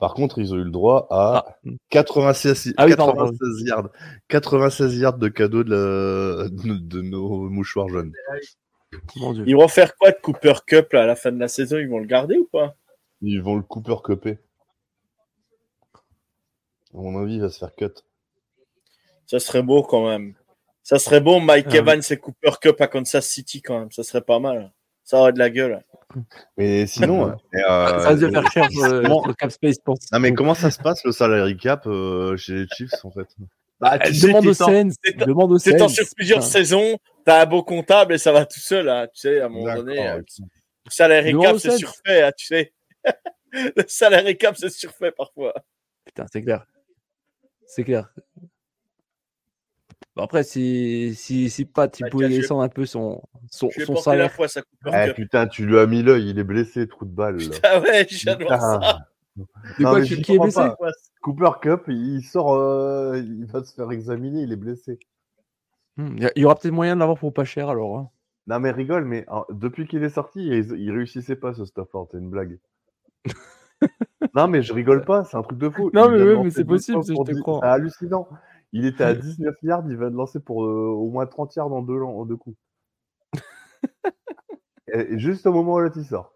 Par 0.00 0.14
contre, 0.14 0.38
ils 0.38 0.54
ont 0.54 0.56
eu 0.56 0.64
le 0.64 0.70
droit 0.70 1.06
à 1.10 1.44
Ah, 1.46 1.56
96, 1.90 2.72
Ah 2.78 2.86
oui, 2.86 2.96
pardon, 2.96 3.14
pardon. 3.14 3.32
96 3.32 3.68
yards. 3.68 3.88
96 4.28 4.96
yards 4.98 5.18
de 5.18 5.28
cadeaux 5.28 5.62
de, 5.62 5.70
la- 5.70 6.48
de- 6.48 6.78
de 6.78 7.02
nos 7.02 7.48
mouchoirs 7.50 7.88
jaunes. 7.88 8.12
mon 9.16 9.32
dieu. 9.34 9.44
Ils 9.46 9.54
vont 9.54 9.68
faire 9.68 9.94
quoi 9.96 10.10
de 10.10 10.16
Cooper 10.22 10.54
Cup 10.66 10.92
là, 10.94 11.02
à 11.02 11.06
la 11.06 11.16
fin 11.16 11.30
de 11.30 11.38
la 11.38 11.48
saison? 11.48 11.76
Ils 11.78 11.88
vont 11.88 11.98
le 11.98 12.06
garder 12.06 12.38
ou 12.38 12.46
pas? 12.50 12.74
Ils 13.20 13.42
vont 13.42 13.56
le 13.56 13.62
Cooper 13.62 13.96
cupper. 14.02 14.38
À 16.94 16.96
mon 16.96 17.20
avis, 17.22 17.34
il 17.34 17.40
va 17.42 17.50
se 17.50 17.58
faire 17.58 17.74
cut. 17.76 17.92
Ça 19.26 19.38
serait 19.38 19.62
beau 19.62 19.82
quand 19.82 20.08
même. 20.08 20.34
Ça 20.82 20.98
serait 20.98 21.20
beau, 21.20 21.38
Mike 21.38 21.66
Ah, 21.70 21.76
Evans 21.76 22.00
et 22.10 22.16
Cooper 22.16 22.50
Cup 22.60 22.80
à 22.80 22.88
Kansas 22.88 23.28
City 23.28 23.62
quand 23.62 23.78
même. 23.78 23.92
Ça 23.92 24.02
serait 24.02 24.22
pas 24.22 24.40
mal. 24.40 24.72
Ça 25.04 25.18
aurait 25.18 25.32
de 25.32 25.38
la 25.38 25.50
gueule. 25.50 25.82
Mais 26.56 26.86
sinon, 26.86 27.28
euh, 27.54 27.60
Ah, 27.66 27.98
euh, 28.00 28.04
ça 28.04 28.14
de 28.14 28.28
faire 28.28 28.50
cher 28.50 28.70
sur 28.70 28.86
le, 28.86 29.34
cap 29.34 29.50
space, 29.50 29.78
pense. 29.78 30.10
Non, 30.12 30.18
mais 30.20 30.32
comment 30.34 30.54
ça 30.54 30.70
se 30.70 30.78
passe 30.80 31.04
le 31.04 31.12
salary 31.12 31.56
cap 31.56 31.86
euh, 31.86 32.36
chez 32.36 32.52
les 32.54 32.66
Chiefs 32.76 33.04
en 33.04 33.10
fait? 33.10 33.28
Bah, 33.80 33.98
Euh, 34.04 34.10
demande 34.22 34.46
au 34.46 34.52
Sens. 34.54 34.94
c'est- 35.02 35.16
Demande 35.16 35.52
au 35.52 35.58
C'est 35.58 35.78
Sens. 35.78 35.94
sur 35.94 36.04
plusieurs 36.14 36.42
saisons, 36.42 36.98
t'as 37.24 37.42
un 37.42 37.46
beau 37.46 37.62
comptable 37.62 38.14
et 38.14 38.18
ça 38.18 38.30
va 38.32 38.44
tout 38.44 38.60
seul. 38.60 38.88
hein, 38.88 39.06
tu 39.12 39.20
sais, 39.20 39.40
à 39.40 39.46
un 39.46 39.48
moment 39.48 39.74
donné, 39.74 39.96
D'accord, 39.96 40.16
euh, 40.16 40.20
ok. 40.20 40.28
le 40.84 40.90
salary 40.90 41.38
cap, 41.38 41.56
c'est 41.58 41.78
surfait, 41.78 42.22
hein, 42.22 42.32
tu 42.36 42.46
sais. 42.46 42.72
le 43.52 43.84
salary 43.88 44.36
cap, 44.36 44.56
c'est 44.56 44.70
surfait 44.70 45.12
parfois. 45.12 45.54
Putain, 46.04 46.26
c'est 46.30 46.42
clair. 46.42 46.66
C'est 47.66 47.84
clair. 47.84 48.12
Bon, 50.16 50.24
après, 50.24 50.42
si, 50.42 51.14
si, 51.14 51.48
si 51.50 51.64
Pat 51.64 51.98
il 52.00 52.02
Bah, 52.04 52.08
pouvait 52.10 52.28
descendre 52.28 52.62
un 52.62 52.68
peu 52.68 52.84
son, 52.84 53.22
son, 53.48 53.70
Je 53.70 53.78
vais 53.80 53.84
son 53.86 53.94
porter 53.94 54.10
la 54.10 54.14
salaire. 54.16 54.32
fois, 54.32 54.48
ça 54.48 54.62
Cooper 54.62 54.96
eh, 55.02 55.06
Cup. 55.08 55.16
putain, 55.16 55.46
tu 55.46 55.66
lui 55.66 55.78
as 55.78 55.86
mis 55.86 56.02
l'œil, 56.02 56.30
il 56.30 56.38
est 56.38 56.44
blessé, 56.44 56.88
trou 56.88 57.04
de 57.04 57.10
balle. 57.14 57.38
Ah 57.62 57.80
ouais, 57.80 58.06
je 58.10 58.22
viens 58.24 58.36
de 58.36 58.44
voir 58.44 58.60
ça. 58.60 58.98
Putain. 59.76 59.82
Non, 59.84 59.90
quoi 59.92 60.02
qui, 60.02 60.14
est 60.34 60.38
blessé 60.38 60.54
pas. 60.56 60.76
Cooper 61.22 61.50
Cup, 61.62 61.82
il 61.88 62.22
sort, 62.24 62.54
euh, 62.54 63.18
il 63.18 63.46
va 63.46 63.62
se 63.62 63.72
faire 63.72 63.90
examiner, 63.92 64.42
il 64.42 64.52
est 64.52 64.56
blessé. 64.56 64.98
Hmm, 65.96 66.16
Il 66.34 66.42
y 66.42 66.44
aura 66.44 66.56
peut-être 66.56 66.74
moyen 66.74 66.94
de 66.96 67.00
l'avoir 67.00 67.16
pour 67.18 67.32
pas 67.32 67.44
cher 67.44 67.68
alors. 67.68 67.96
hein. 67.98 68.10
Non 68.48 68.58
mais 68.58 68.72
rigole, 68.72 69.04
mais 69.04 69.26
depuis 69.50 69.86
qu'il 69.86 70.02
est 70.02 70.08
sorti, 70.10 70.44
il, 70.44 70.72
il 70.76 70.90
réussissait 70.90 71.36
pas 71.36 71.54
ce 71.54 71.64
Stafford, 71.64 72.08
c'est 72.10 72.18
une 72.18 72.30
blague. 72.30 72.58
non 74.34 74.48
mais 74.48 74.62
je 74.62 74.72
rigole 74.72 75.04
pas, 75.04 75.24
c'est 75.24 75.36
un 75.36 75.42
truc 75.42 75.58
de 75.58 75.68
fou. 75.70 75.90
Non, 75.94 76.10
mais 76.10 76.18
lancer 76.18 76.42
mais 76.44 76.50
c'est 76.50 76.64
possible, 76.64 77.04
c'est- 77.04 77.12
pour 77.14 77.24
je 77.26 77.30
te 77.32 77.36
dix- 77.36 77.42
crois. 77.42 77.60
C'est 77.62 77.68
hallucinant. 77.68 78.28
Il 78.72 78.84
était 78.86 79.04
à 79.04 79.14
19 79.14 79.54
yards, 79.62 79.84
il 79.88 79.96
va 79.96 80.10
de 80.10 80.16
lancer 80.16 80.40
pour 80.40 80.64
euh, 80.64 80.88
au 80.88 81.10
moins 81.10 81.26
30 81.26 81.54
yards 81.56 81.72
en 81.72 81.82
deux, 81.82 82.00
en 82.00 82.24
deux 82.24 82.36
coups. 82.36 82.56
et, 84.92 84.98
et 85.14 85.18
juste 85.18 85.46
au 85.46 85.52
moment 85.52 85.74
où 85.74 85.80
l'autre 85.80 85.96
il 85.98 86.04
sort. 86.04 86.32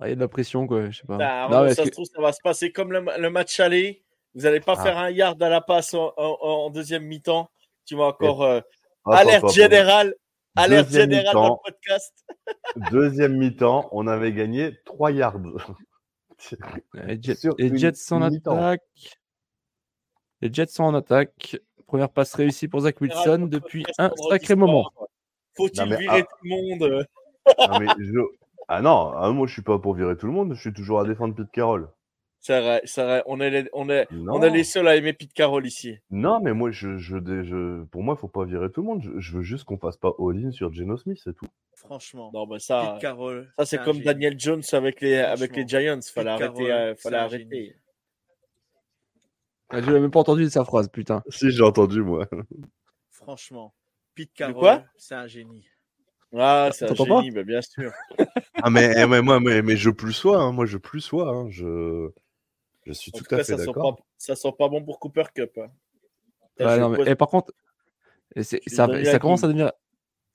Ah, 0.00 0.06
Il 0.08 0.10
y 0.10 0.12
a 0.12 0.16
de 0.16 0.20
la 0.20 0.28
pression 0.28 0.66
quoi, 0.66 0.90
je 0.90 0.98
sais 1.00 1.06
pas. 1.06 1.16
Bah, 1.18 1.48
Non, 1.50 1.68
ça 1.68 1.74
se 1.76 1.82
que- 1.82 1.90
trouve, 1.90 2.06
ça 2.06 2.20
va 2.20 2.32
se 2.32 2.40
passer 2.42 2.72
comme 2.72 2.92
le, 2.92 3.00
le 3.18 3.30
match 3.30 3.60
aller. 3.60 4.04
Vous 4.34 4.42
n'allez 4.42 4.60
pas 4.60 4.74
Ah. 4.78 4.82
faire 4.82 4.98
un 4.98 5.10
yard 5.10 5.40
à 5.42 5.48
la 5.48 5.60
passe 5.60 5.94
en, 5.94 6.12
en- 6.16 6.38
en 6.40 6.70
deuxième 6.70 7.04
mi-temps. 7.04 7.48
Tu 7.86 7.94
vas 7.96 8.04
encore. 8.06 8.42
euh, 8.42 8.60
Hop, 9.04 9.14
alerte 9.14 9.44
hop, 9.44 9.44
hop, 9.44 9.50
hop. 9.50 9.54
générale. 9.54 10.14
Alerte 10.56 10.86
Deuxième 10.86 11.10
générale 11.10 11.34
dans 11.34 11.48
le 11.64 11.70
podcast. 11.72 12.24
Deuxième 12.92 13.36
mi-temps, 13.36 13.88
on 13.92 14.06
avait 14.06 14.32
gagné 14.32 14.76
3 14.84 15.10
yards. 15.12 15.38
Les 16.94 17.20
Jets, 17.20 17.34
mi-temps. 18.10 18.56
attaque. 18.56 18.82
Les 20.44 20.52
Jets 20.52 20.66
sont 20.66 20.84
en 20.84 20.94
attaque. 20.94 21.56
Première 21.86 22.10
passe 22.10 22.34
réussie 22.34 22.68
pour 22.68 22.80
Zach 22.80 23.00
Wilson 23.00 23.48
depuis 23.50 23.84
un 23.98 24.10
sacré 24.28 24.54
moment. 24.54 24.90
Faut-il 25.56 25.84
virer 25.96 26.06
ah. 26.08 26.22
tout 26.22 26.36
le 26.44 26.50
monde? 26.50 27.06
Non, 27.58 27.78
mais 27.78 27.86
je- 27.98 28.20
Ah 28.68 28.82
non, 28.82 29.12
ah, 29.16 29.30
moi 29.30 29.46
je 29.46 29.54
suis 29.54 29.62
pas 29.62 29.78
pour 29.78 29.94
virer 29.94 30.16
tout 30.16 30.26
le 30.26 30.32
monde, 30.32 30.54
je 30.54 30.60
suis 30.60 30.72
toujours 30.72 31.00
à 31.00 31.04
défendre 31.04 31.34
Pete 31.34 31.50
Carroll. 31.50 31.88
C'est 32.40 32.60
vrai, 32.60 32.82
c'est 32.84 33.02
vrai. 33.02 33.22
On 33.24 33.40
est, 33.40 33.48
les, 33.48 33.70
on, 33.72 33.88
est, 33.88 34.06
Non. 34.12 34.34
on 34.34 34.42
est 34.42 34.50
les 34.50 34.64
seuls 34.64 34.86
à 34.86 34.96
aimer 34.96 35.14
Pete 35.14 35.32
Carroll 35.32 35.66
ici. 35.66 35.96
Non, 36.10 36.40
mais 36.40 36.52
moi, 36.52 36.70
je, 36.70 36.98
je, 36.98 37.16
je- 37.16 37.84
pour 37.84 38.02
moi, 38.02 38.14
il 38.18 38.20
faut 38.20 38.28
pas 38.28 38.44
virer 38.44 38.70
tout 38.70 38.82
le 38.82 38.86
monde. 38.86 39.02
Je, 39.02 39.18
je 39.18 39.32
veux 39.36 39.42
juste 39.42 39.64
qu'on 39.64 39.78
fasse 39.78 39.96
pas 39.96 40.12
all-in 40.18 40.50
sur 40.50 40.70
Geno 40.74 40.98
Smith, 40.98 41.18
c'est 41.24 41.34
tout. 41.34 41.46
Franchement. 41.74 42.30
Non, 42.34 42.46
bah 42.46 42.58
ça, 42.58 42.92
Pete 42.92 43.00
Carroll. 43.00 43.50
ça 43.58 43.64
c'est 43.64 43.82
comme. 43.82 44.00
Daniel 44.00 44.38
Jones 44.38 44.62
avec 44.72 45.00
les, 45.00 45.16
avec 45.16 45.56
les 45.56 45.66
Giants. 45.66 46.00
Fallait 46.02 46.36
Pete 46.36 46.42
arrêter. 46.42 46.66
Carroll, 46.66 46.70
euh, 46.70 46.94
fallait 46.96 47.16
arrêter. 47.16 47.76
Ah, 49.70 49.80
Je 49.80 49.90
n'ai 49.90 50.00
même 50.00 50.10
pas 50.10 50.20
entendu 50.20 50.48
sa 50.50 50.64
phrase, 50.64 50.88
putain. 50.88 51.22
Si, 51.28 51.50
j'ai 51.50 51.62
entendu, 51.62 52.02
moi. 52.02 52.28
Franchement. 53.10 53.74
Pete 54.14 54.30
De 54.30 54.34
Carroll, 54.34 54.88
c'est 54.96 55.14
un 55.14 55.26
génie. 55.26 55.66
Ah, 56.36 56.70
c'est 56.72 56.90
un 56.90 56.94
génie, 56.94 57.30
bah, 57.30 57.42
bien 57.44 57.62
sûr. 57.62 57.92
Ah, 58.62 58.70
mais, 58.70 59.06
mais, 59.06 59.20
moi, 59.20 59.40
mais, 59.40 59.62
mais 59.62 59.76
je 59.76 59.90
plus 59.90 60.12
sois, 60.12 60.40
hein, 60.40 60.52
moi, 60.52 60.64
je 60.64 60.78
plus 60.78 61.00
sois. 61.00 61.28
hein, 61.28 61.50
je, 61.50 62.08
je 62.86 62.92
suis 62.92 63.10
En 63.12 63.18
tout, 63.18 63.24
tout 63.24 63.28
cas, 63.28 63.36
à 63.36 63.38
fait 63.40 63.44
ça 63.44 63.58
sent, 63.58 63.66
d'accord. 63.66 63.96
pas, 63.96 64.02
ça 64.16 64.36
sent 64.36 64.52
pas 64.56 64.68
bon 64.68 64.82
pour 64.82 65.00
Cooper 65.00 65.24
Cup. 65.34 65.58
hein. 65.58 65.70
Non, 66.60 66.88
mais- 66.90 67.10
et 67.10 67.14
par 67.16 67.28
contre, 67.28 67.52
et 68.36 68.42
ça, 68.44 68.58
commence 69.18 69.44
à 69.44 69.48
devenir, 69.48 69.72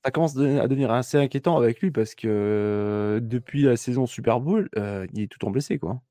ça 0.03 0.11
commence 0.11 0.37
à 0.37 0.67
devenir 0.67 0.91
assez 0.91 1.17
inquiétant 1.17 1.57
avec 1.57 1.79
lui 1.81 1.91
parce 1.91 2.13
que 2.13 2.27
euh, 2.27 3.19
depuis 3.21 3.63
la 3.63 3.77
saison 3.77 4.05
Super 4.05 4.39
Bowl, 4.41 4.69
euh, 4.77 5.07
il 5.13 5.23
est 5.23 5.27
tout 5.27 5.43
en 5.45 5.49
blessé 5.49 5.79
quoi. 5.79 6.01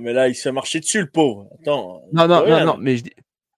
Mais 0.00 0.12
là, 0.12 0.28
il 0.28 0.34
se 0.34 0.42
fait 0.42 0.52
marcher 0.52 0.80
dessus, 0.80 1.00
le 1.00 1.10
pauvre. 1.10 1.48
Attends. 1.60 2.02
il 2.10 2.16
Non, 2.16 2.26
non, 2.26 2.42
rien, 2.44 2.60
non, 2.64 2.72
non, 2.74 2.78
mais 2.78 2.96
je 2.96 3.04
dis, 3.04 3.12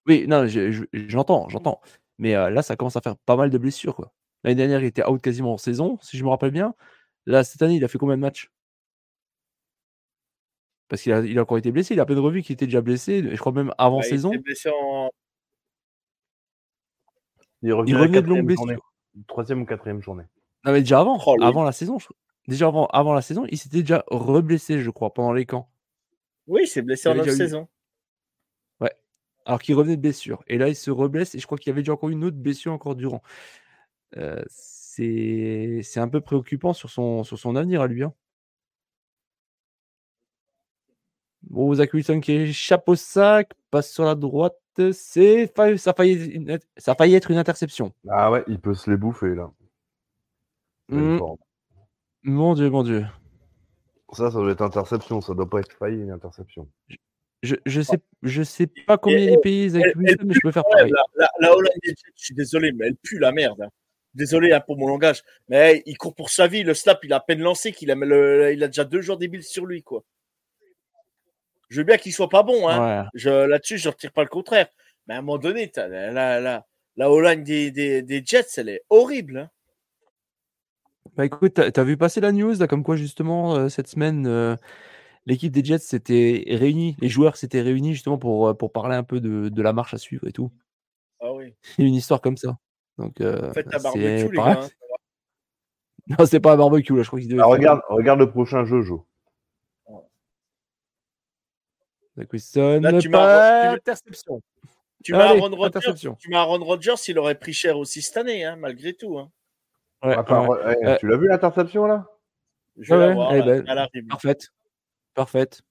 oui, 0.05 0.25
non, 0.27 0.45
je- 0.47 0.71
je- 0.71 0.83
j'entends, 0.93 1.49
j'entends. 1.49 1.81
Mais 2.19 2.35
euh, 2.35 2.49
là, 2.49 2.61
ça 2.61 2.75
commence 2.75 2.95
à 2.95 3.01
faire 3.01 3.17
pas 3.17 3.35
mal 3.35 3.49
de 3.49 3.57
blessures 3.57 3.95
quoi. 3.95 4.13
L'année 4.43 4.55
dernière, 4.55 4.79
il 4.81 4.85
était 4.85 5.05
out 5.07 5.21
quasiment 5.21 5.53
en 5.53 5.57
saison, 5.57 5.97
si 6.01 6.17
je 6.17 6.23
me 6.23 6.29
rappelle 6.29 6.51
bien. 6.51 6.75
Là, 7.25 7.43
cette 7.43 7.61
année, 7.61 7.75
il 7.75 7.83
a 7.83 7.87
fait 7.87 7.97
combien 7.97 8.15
de 8.15 8.21
matchs? 8.21 8.49
Parce 10.89 11.01
qu'il 11.01 11.11
a, 11.11 11.19
il 11.19 11.37
a 11.37 11.41
encore 11.41 11.57
été 11.57 11.71
blessé. 11.71 11.95
Il 11.95 11.99
a 11.99 12.03
à 12.03 12.05
peine 12.05 12.19
revu 12.19 12.41
qu'il 12.43 12.53
était 12.53 12.65
déjà 12.65 12.79
blessé. 12.81 13.21
Je 13.29 13.35
crois 13.37 13.51
même 13.51 13.73
avant 13.77 13.97
Ouais, 13.97 14.05
il 14.05 14.09
saison. 14.09 14.31
s'est 14.31 14.37
blessé 14.37 14.69
en. 14.69 15.09
Il 17.63 17.73
revenait 17.73 17.91
Il 17.91 17.97
revenait 17.97 18.21
de 18.21 18.27
longue 18.27 18.45
blessure. 18.45 18.91
Troisième 19.27 19.61
ou 19.61 19.65
quatrième 19.65 20.01
journée. 20.01 20.23
Non, 20.63 20.71
mais 20.71 20.79
déjà 20.81 20.99
avant, 20.99 21.19
Oh, 21.25 21.35
avant 21.41 21.63
la 21.63 21.71
saison, 21.71 21.97
je- 21.99 22.07
déjà 22.47 22.67
avant, 22.67 22.85
avant 22.87 23.13
la 23.13 23.21
saison, 23.21 23.45
il 23.49 23.57
s'était 23.57 23.81
déjà 23.81 24.03
reblessé, 24.07 24.79
je 24.79 24.89
crois, 24.89 25.13
pendant 25.13 25.33
les 25.33 25.45
camps. 25.45 25.69
Oui, 26.47 26.61
il 26.63 26.67
s'est 26.67 26.81
blessé 26.81 27.09
Il 27.09 27.19
en 27.19 27.23
eu- 27.23 27.29
saisons. 27.31 27.67
Alors 29.45 29.61
qu'il 29.61 29.75
revenait 29.75 29.95
de 29.95 30.01
blessure. 30.01 30.43
Et 30.47 30.57
là, 30.57 30.67
il 30.67 30.75
se 30.75 30.91
reblesse 30.91 31.33
et 31.33 31.39
je 31.39 31.45
crois 31.45 31.57
qu'il 31.57 31.69
y 31.69 31.71
avait 31.71 31.79
déjà 31.81 31.93
encore 31.93 32.09
une 32.09 32.25
autre 32.25 32.35
blessure 32.35 32.73
encore 32.73 32.97
durant. 32.97 33.21
Euh, 34.17 34.43
c'est 34.49 35.79
c'est 35.83 36.01
un 36.01 36.09
peu 36.09 36.19
préoccupant 36.19 36.73
sur 36.73 36.89
son, 36.89 37.23
sur 37.23 37.39
son 37.39 37.55
avenir 37.55 37.79
à 37.81 37.87
lui. 37.87 38.03
hein. 38.03 38.13
Bon, 41.43 41.73
Zach 41.73 41.93
Wilson 41.93 42.19
qui 42.19 42.33
échappe 42.33 42.89
au 42.89 42.95
sac, 42.95 43.51
passe 43.71 43.89
sur 43.93 44.03
la 44.03 44.15
droite. 44.15 44.57
C'est 44.91 45.49
ça, 45.77 45.91
a 45.91 45.93
failli, 45.93 46.25
une- 46.25 46.59
ça 46.75 46.91
a 46.91 46.95
failli 46.95 47.15
être 47.15 47.31
une 47.31 47.37
interception. 47.37 47.93
Ah 48.09 48.29
ouais, 48.29 48.43
il 48.47 48.59
peut 48.59 48.73
se 48.73 48.91
les 48.91 48.97
bouffer, 48.97 49.33
là. 49.33 49.49
Mm, 50.89 51.17
forme. 51.19 51.37
mon 52.23 52.53
Dieu, 52.53 52.69
mon 52.69 52.83
Dieu. 52.83 53.05
Ça, 54.13 54.31
ça 54.31 54.37
doit 54.39 54.51
être 54.51 54.61
interception, 54.61 55.19
ça 55.21 55.33
doit 55.33 55.49
pas 55.49 55.59
être 55.59 55.73
failli, 55.73 56.01
une 56.01 56.11
interception. 56.11 56.67
Je, 57.43 57.55
je 57.65 57.81
sais, 57.81 57.99
je 58.23 58.41
sais 58.41 58.67
pas 58.87 58.97
combien 58.97 59.19
il 59.19 59.29
est 59.33 59.41
payé, 59.41 59.69
Zach 59.69 59.83
elle- 59.83 59.91
elle 59.91 59.97
Wilson, 60.01 60.23
mais 60.25 60.33
je 60.33 60.39
peux 60.41 60.51
faire 60.51 60.63
pareil. 60.63 60.91
la, 61.15 61.29
la, 61.39 61.51
des 61.83 61.89
Jets, 61.89 61.95
je 62.15 62.23
suis 62.25 62.33
désolé, 62.35 62.71
mais 62.71 62.87
elle 62.87 62.95
pue 62.95 63.19
la 63.19 63.31
merde. 63.31 63.61
hein. 63.61 63.69
Désolé 64.15 64.51
hein, 64.53 64.61
pour 64.61 64.77
mon 64.77 64.87
langage. 64.87 65.21
Mais 65.47 65.57
hey, 65.75 65.83
il 65.85 65.97
court 65.97 66.15
pour 66.15 66.29
sa 66.31 66.47
vie. 66.47 66.63
Le 66.63 66.73
snap, 66.73 67.03
il 67.03 67.13
a 67.13 67.17
à 67.17 67.19
peine 67.19 67.39
lancé 67.39 67.71
qu'il 67.71 67.91
a, 67.91 67.95
le- 67.95 68.51
il 68.53 68.63
a 68.63 68.67
déjà 68.67 68.83
deux 68.85 69.01
joueurs 69.01 69.17
débiles 69.19 69.43
sur 69.43 69.65
lui. 69.67 69.83
quoi. 69.83 70.03
Je 71.69 71.77
veux 71.77 71.83
bien 71.83 71.97
qu'il 71.97 72.13
soit 72.13 72.29
pas 72.29 72.41
bon. 72.43 72.67
Hein. 72.67 73.03
Ouais. 73.03 73.07
Je, 73.13 73.29
là-dessus, 73.29 73.77
je 73.77 73.89
ne 73.89 73.93
retire 73.93 74.13
pas 74.13 74.23
le 74.23 74.29
contraire. 74.29 74.67
Mais 75.05 75.13
à 75.13 75.17
un 75.17 75.21
moment 75.21 75.37
donné, 75.37 75.69
t'as 75.69 75.87
la, 75.87 76.11
la, 76.11 76.39
la, 76.39 76.65
la 76.95 77.11
O-line 77.11 77.43
des, 77.43 77.69
des, 77.71 78.01
des 78.01 78.23
Jets, 78.25 78.47
elle 78.57 78.69
est 78.69 78.81
horrible. 78.89 79.37
hein. 79.37 79.49
Bah 81.17 81.25
écoute, 81.25 81.53
t'as 81.55 81.81
as 81.81 81.83
vu 81.83 81.97
passer 81.97 82.21
la 82.21 82.31
news 82.31 82.53
là, 82.59 82.67
comme 82.67 82.83
quoi 82.83 82.95
justement 82.95 83.55
euh, 83.55 83.69
cette 83.69 83.87
semaine 83.87 84.27
euh, 84.27 84.55
l'équipe 85.25 85.51
des 85.51 85.63
Jets 85.63 85.79
s'était 85.79 86.45
réunie, 86.47 86.95
les 86.99 87.09
joueurs 87.09 87.35
s'étaient 87.37 87.61
réunis 87.61 87.93
justement 87.93 88.17
pour, 88.19 88.47
euh, 88.49 88.53
pour 88.53 88.71
parler 88.71 88.95
un 88.95 89.03
peu 89.03 89.19
de, 89.19 89.49
de 89.49 89.61
la 89.63 89.73
marche 89.73 89.93
à 89.93 89.97
suivre 89.97 90.27
et 90.27 90.31
tout. 90.31 90.51
Ah 91.19 91.33
oui. 91.33 91.55
Il 91.77 91.81
y 91.81 91.85
a 91.85 91.87
une 91.89 91.95
histoire 91.95 92.21
comme 92.21 92.37
ça. 92.37 92.57
Donc 92.99 93.19
euh, 93.19 93.51
Faites 93.53 93.67
ta 93.69 93.79
c'est 93.79 93.83
barbecue, 93.83 94.31
les 94.31 94.37
gars. 94.37 94.61
hein. 94.61 94.69
Non, 96.19 96.25
c'est 96.25 96.39
pas 96.39 96.53
un 96.53 96.57
barbecue 96.57 96.95
là, 96.95 97.01
je 97.03 97.07
crois 97.07 97.19
qu'il 97.19 97.27
devait 97.27 97.41
Ah, 97.41 97.45
faire 97.45 97.51
regarde, 97.51 97.81
regarde 97.89 98.19
le 98.19 98.29
prochain 98.31 98.63
Jojo. 98.63 99.05
Zach 102.17 102.31
Wilson, 102.33 102.79
Là, 102.81 102.99
tu 103.01 103.09
m'as- 103.09 103.71
interception. 103.73 104.41
Tu 105.03 105.11
m'as 105.11 105.25
Aaron 105.27 105.41
Rodgers, 105.55 105.65
interception. 105.65 106.15
tu 106.15 106.29
m'as 106.29 106.39
Aaron 106.39 106.63
Rodgers, 106.63 106.95
il 107.07 107.19
aurait 107.19 107.37
pris 107.37 107.53
cher 107.53 107.77
aussi 107.77 108.01
cette 108.01 108.17
année, 108.17 108.43
hein, 108.45 108.55
malgré 108.55 108.93
tout. 108.93 109.17
Hein. 109.19 109.29
Ouais, 110.03 110.15
Attends, 110.15 110.47
ouais. 110.47 110.63
ouais, 110.63 110.87
Euh, 110.87 110.97
Tu 110.99 111.07
l'as 111.07 111.17
vu 111.17 111.27
l'interception 111.27 111.85
là? 111.85 112.07
Je 112.77 112.93
vais 112.93 112.99
Ouais, 112.99 113.07
la 113.07 113.13
voir, 113.13 113.31
elle 113.31 113.37
est 113.37 113.39
là, 113.39 113.45
belle. 113.45 113.65
elle 113.67 113.77
arrive. 113.77 114.07
Parfaite. 114.07 114.53
Parfaite. 115.15 115.61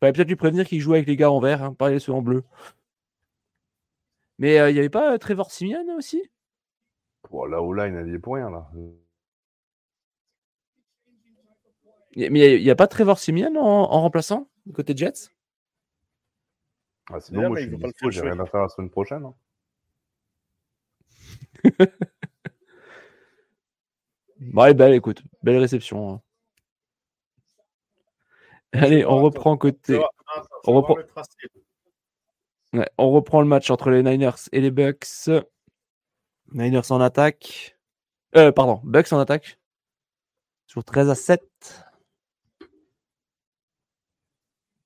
Fallait 0.00 0.12
peut-être 0.12 0.28
lui 0.28 0.36
prévenir 0.36 0.66
qu'il 0.66 0.80
jouait 0.80 0.98
avec 0.98 1.08
les 1.08 1.16
gars 1.16 1.30
en 1.30 1.40
vert, 1.40 1.62
hein, 1.62 1.72
pas 1.72 1.90
les 1.90 2.00
ceux 2.00 2.12
en 2.12 2.20
bleu. 2.22 2.44
Mais 4.38 4.58
euh, 4.58 4.70
il 4.70 4.74
n'y 4.74 4.80
avait 4.80 4.90
pas 4.90 5.14
euh, 5.14 5.18
Trevor 5.18 5.50
Simeon 5.50 5.96
aussi? 5.96 6.22
Bon, 7.30 7.44
La 7.46 7.62
O-line, 7.62 7.94
elle 7.96 8.08
y 8.08 8.14
est 8.14 8.18
pour 8.18 8.34
rien 8.34 8.50
là. 8.50 8.68
Y- 12.14 12.28
Mais 12.30 12.56
il 12.56 12.62
n'y 12.62 12.70
a, 12.70 12.76
pas 12.76 12.86
Trevor 12.88 13.18
Simeon 13.18 13.56
en, 13.56 13.62
en 13.64 14.00
remplaçant, 14.02 14.48
du 14.66 14.72
côté 14.72 14.94
Jets? 14.96 15.30
Ah, 17.12 17.20
sinon, 17.20 17.42
moi 17.42 17.50
mais 17.50 17.62
je 17.62 17.68
suis 17.68 17.76
dispo, 17.78 18.10
j'ai 18.10 18.20
rien 18.20 18.38
à 18.40 18.46
faire 18.46 18.62
la 18.62 18.68
semaine 18.68 18.90
prochaine. 18.90 19.24
hein. 19.24 19.34
Ouais, 24.52 24.74
belle, 24.74 24.94
écoute, 24.94 25.22
belle 25.42 25.58
réception. 25.58 26.14
hein. 26.14 26.22
Allez, 28.72 29.04
on 29.06 29.22
reprend 29.22 29.56
côté. 29.56 29.94
vais 29.94 30.02
on 30.66 30.74
reprend-. 30.74 30.96
Ouais, 32.72 32.90
on 32.98 33.10
reprend 33.10 33.40
le 33.40 33.46
match 33.46 33.70
entre 33.70 33.90
les 33.90 34.02
Niners 34.02 34.48
et 34.52 34.60
les 34.60 34.70
Bucks. 34.70 35.30
Niners 36.52 36.90
en 36.90 37.00
attaque. 37.00 37.78
Euh, 38.36 38.52
pardon, 38.52 38.80
Bucks 38.84 39.12
en 39.12 39.18
attaque. 39.18 39.58
Sur 40.66 40.84
13 40.84 41.08
à 41.08 41.14
7. 41.14 41.86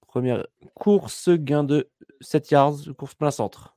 Première 0.06 0.46
course, 0.74 1.30
gain 1.30 1.64
de 1.64 1.88
7 2.20 2.50
yards, 2.50 2.76
course 2.96 3.14
plein 3.14 3.30
centre. 3.30 3.76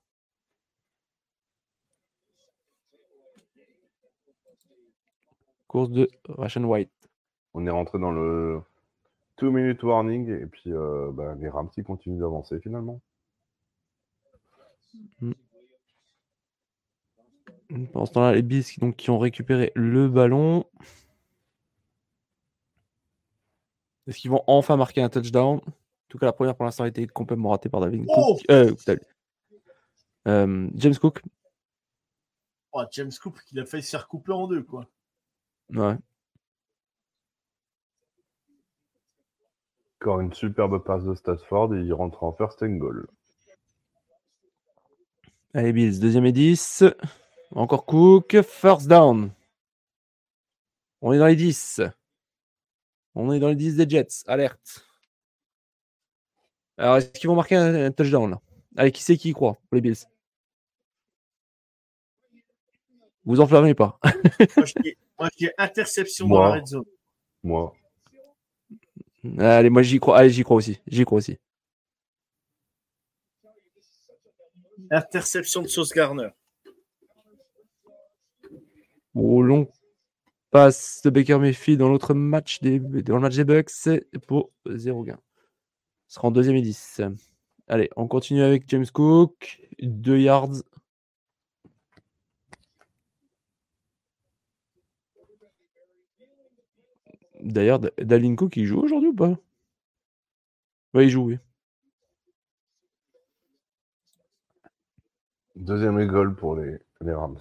Course 5.73 5.89
de 5.89 6.07
Ration 6.29 6.63
White. 6.65 6.91
On 7.55 7.65
est 7.65 7.71
rentré 7.71 7.97
dans 7.97 8.11
le 8.11 8.61
2 9.39 9.49
minute 9.49 9.81
warning 9.81 10.29
et 10.29 10.45
puis 10.45 10.71
euh, 10.71 11.11
bah, 11.11 11.33
les 11.39 11.49
Rams 11.49 11.71
ils 11.75 11.83
continuent 11.83 12.19
d'avancer 12.19 12.59
finalement. 12.59 13.01
Pendant 17.91 18.05
ce 18.05 18.11
temps-là, 18.11 18.33
les 18.33 18.43
Bills 18.43 18.63
qui, 18.63 18.79
donc, 18.79 18.95
qui 18.97 19.09
ont 19.09 19.17
récupéré 19.17 19.71
le 19.73 20.07
ballon. 20.07 20.65
Est-ce 24.05 24.19
qu'ils 24.19 24.29
vont 24.29 24.43
enfin 24.45 24.77
marquer 24.77 25.01
un 25.01 25.09
touchdown? 25.09 25.57
En 25.57 25.71
tout 26.07 26.19
cas, 26.19 26.27
la 26.27 26.33
première 26.33 26.55
pour 26.55 26.65
l'instant 26.65 26.83
a 26.83 26.87
été 26.87 27.07
complètement 27.07 27.49
ratée 27.49 27.69
par 27.69 27.81
David 27.81 28.05
Oh 28.09 28.35
Cook. 28.35 28.45
Euh. 28.51 28.75
Euh, 30.27 30.69
James 30.75 30.95
Cook. 30.97 31.23
Oh, 32.73 32.83
James 32.91 33.11
Cook 33.19 33.43
qui 33.47 33.59
a 33.59 33.65
failli 33.65 33.81
se 33.81 33.89
faire 33.89 34.07
couper 34.07 34.33
en 34.33 34.47
deux, 34.47 34.61
quoi. 34.61 34.87
Ouais. 35.73 35.97
Encore 39.99 40.19
une 40.19 40.33
superbe 40.33 40.83
passe 40.83 41.03
de 41.03 41.15
Stafford 41.15 41.73
et 41.75 41.81
il 41.81 41.93
rentre 41.93 42.23
en 42.23 42.33
first 42.33 42.61
and 42.61 42.77
goal. 42.77 43.07
Allez, 45.53 45.73
Bills, 45.73 45.99
deuxième 45.99 46.25
et 46.25 46.31
10. 46.31 46.83
Encore 47.51 47.85
Cook. 47.85 48.41
First 48.41 48.87
down. 48.87 49.31
On 51.01 51.13
est 51.13 51.19
dans 51.19 51.27
les 51.27 51.35
10. 51.35 51.81
On 53.15 53.31
est 53.31 53.39
dans 53.39 53.49
les 53.49 53.55
10 53.55 53.77
des 53.77 53.89
Jets. 53.89 54.23
Alerte. 54.27 54.85
Alors, 56.77 56.97
est-ce 56.97 57.09
qu'ils 57.11 57.29
vont 57.29 57.35
marquer 57.35 57.55
un, 57.55 57.85
un 57.85 57.91
touchdown 57.91 58.31
là? 58.31 58.41
Allez, 58.75 58.91
qui 58.91 59.03
c'est 59.03 59.17
qui 59.17 59.29
y 59.29 59.33
croit 59.33 59.53
pour 59.53 59.75
les 59.75 59.81
Bills? 59.81 60.07
Vous 63.25 63.39
enflammez 63.39 63.73
pas. 63.73 63.99
Moi, 64.03 64.65
je 64.65 64.73
dis 65.37 65.49
interception 65.57 66.27
Moi. 66.27 66.39
dans 66.39 66.45
la 66.45 66.55
red 66.55 66.67
zone. 66.67 66.85
Moi, 67.43 67.73
Allez, 69.39 69.69
moi 69.69 69.81
j'y 69.81 69.99
crois. 69.99 70.17
Allez, 70.17 70.29
j'y 70.29 70.43
crois 70.43 70.57
aussi. 70.57 70.79
J'y 70.87 71.05
crois 71.05 71.19
aussi. 71.19 71.37
Interception 74.91 75.61
de 75.61 75.67
Sauce 75.67 75.93
Garner. 75.93 76.29
Au 79.15 79.41
long 79.41 79.67
passe 80.53 81.01
de 81.03 81.09
Baker 81.09 81.39
Mayfield 81.39 81.79
dans 81.79 81.89
l'autre 81.89 82.13
match 82.13 82.61
des, 82.61 82.79
dans 82.79 83.15
le 83.15 83.21
match 83.21 83.35
des 83.35 83.43
Bucks, 83.43 83.71
c'est 83.71 84.05
pour 84.27 84.51
0 84.67 85.03
gain. 85.03 85.19
Ce 86.07 86.15
sera 86.15 86.27
en 86.27 86.31
deuxième 86.31 86.55
et 86.55 86.61
10. 86.61 87.01
Allez, 87.67 87.89
on 87.95 88.07
continue 88.07 88.43
avec 88.43 88.69
James 88.69 88.85
Cook. 88.85 89.61
2 89.81 90.19
yards. 90.19 90.61
D'ailleurs, 97.43 97.77
D- 97.79 97.91
Dalvin 97.99 98.35
Cook, 98.35 98.57
il 98.57 98.65
joue 98.65 98.79
aujourd'hui 98.79 99.09
ou 99.09 99.15
pas? 99.15 99.37
Oui, 100.93 101.05
il 101.05 101.09
joue, 101.09 101.23
oui. 101.25 101.37
deuxième 105.55 106.05
goal 106.05 106.35
pour 106.35 106.55
les, 106.55 106.77
les 107.01 107.13
Rams. 107.13 107.39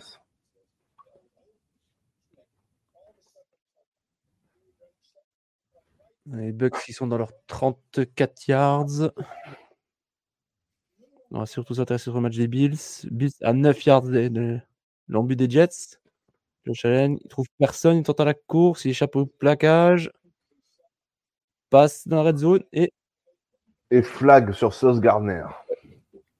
Les 6.26 6.52
Bucks, 6.52 6.88
ils 6.88 6.92
sont 6.92 7.06
dans 7.06 7.18
leurs 7.18 7.32
34 7.46 8.46
yards. 8.48 9.10
On 11.30 11.40
va 11.40 11.46
surtout 11.46 11.74
s'intéresser 11.74 12.04
sur 12.04 12.14
le 12.14 12.20
match 12.20 12.36
des 12.36 12.46
Bills. 12.46 12.76
Bills 13.10 13.32
à 13.40 13.52
9 13.52 13.84
yards 13.84 14.02
de, 14.02 14.28
de 14.28 14.60
l'embut 15.08 15.36
des 15.36 15.48
Jets. 15.50 15.98
Josh 16.64 16.84
Allen, 16.84 17.18
il 17.20 17.28
trouve 17.28 17.46
personne, 17.58 17.98
il 17.98 18.02
tente 18.04 18.20
à 18.20 18.24
la 18.24 18.34
course, 18.34 18.84
il 18.84 18.90
échappe 18.90 19.16
au 19.16 19.26
plaquage. 19.26 20.10
Passe 21.70 22.06
dans 22.06 22.16
la 22.16 22.22
red 22.24 22.36
zone 22.36 22.62
et 22.72 22.92
Et 23.90 24.02
flag 24.02 24.52
sur 24.52 24.74
Sauce 24.74 25.00
Gardner. 25.00 25.44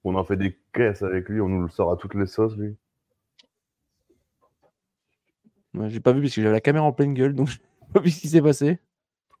On 0.03 0.15
en 0.15 0.23
fait 0.23 0.37
des 0.37 0.59
caisses 0.73 1.01
avec 1.01 1.29
lui, 1.29 1.41
on 1.41 1.49
nous 1.49 1.63
le 1.63 1.69
sort 1.69 1.91
à 1.91 1.97
toutes 1.97 2.13
les 2.13 2.27
sauces, 2.27 2.55
lui. 2.55 2.75
Ouais, 5.73 5.89
j'ai 5.89 5.99
pas 5.99 6.11
vu 6.11 6.21
parce 6.21 6.35
que 6.35 6.41
j'avais 6.41 6.53
la 6.53 6.61
caméra 6.61 6.85
en 6.85 6.93
pleine 6.93 7.13
gueule, 7.13 7.33
donc 7.33 7.47
j'ai 7.49 7.59
pas 7.93 7.99
vu 7.99 8.11
ce 8.11 8.21
qui 8.21 8.27
s'est 8.27 8.41
passé. 8.41 8.79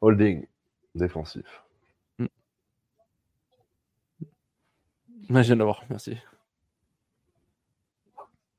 Holding, 0.01 0.47
défensif. 0.95 1.63
Ouais, 5.29 5.41
je 5.41 5.47
viens 5.47 5.55
de 5.55 5.59
l'avoir, 5.59 5.83
merci. 5.89 6.17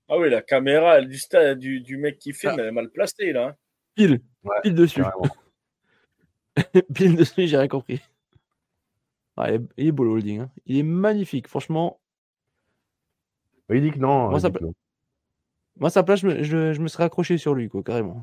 Ah 0.08 0.18
oui, 0.18 0.28
la 0.30 0.42
caméra 0.42 0.98
elle, 0.98 1.08
du, 1.08 1.16
sta- 1.16 1.54
du, 1.54 1.80
du 1.80 1.96
mec 1.96 2.18
qui 2.18 2.32
filme, 2.32 2.52
Ah. 2.56 2.60
elle 2.60 2.68
est 2.68 2.72
mal 2.72 2.90
placée 2.90 3.32
là. 3.32 3.48
hein. 3.48 3.56
Pile, 3.94 4.20
Ouais, 4.42 4.56
pile 4.62 4.74
dessus. 4.74 5.02
Pile 6.94 7.16
dessus, 7.16 7.46
j'ai 7.46 7.56
rien 7.56 7.68
compris. 7.68 8.00
Ah, 9.36 9.50
il, 9.50 9.54
est, 9.56 9.60
il 9.78 9.86
est 9.88 9.92
beau 9.92 10.04
le 10.04 10.10
holding. 10.10 10.40
hein. 10.40 10.50
Il 10.66 10.78
est 10.78 10.82
magnifique, 10.84 11.48
franchement. 11.48 12.00
Il 13.70 13.80
dit 13.80 13.90
que 13.90 13.98
non. 13.98 14.28
Moi, 14.30 14.40
peut- 14.40 14.60
non. 14.60 14.74
Moi, 15.76 15.90
sa 15.90 16.02
place, 16.04 16.20
je 16.20 16.26
me, 16.28 16.42
je- 16.42 16.72
je 16.72 16.80
me 16.80 16.86
serais 16.88 17.04
accroché 17.04 17.38
sur 17.38 17.54
lui, 17.54 17.68
quoi, 17.68 17.82
carrément. 17.82 18.22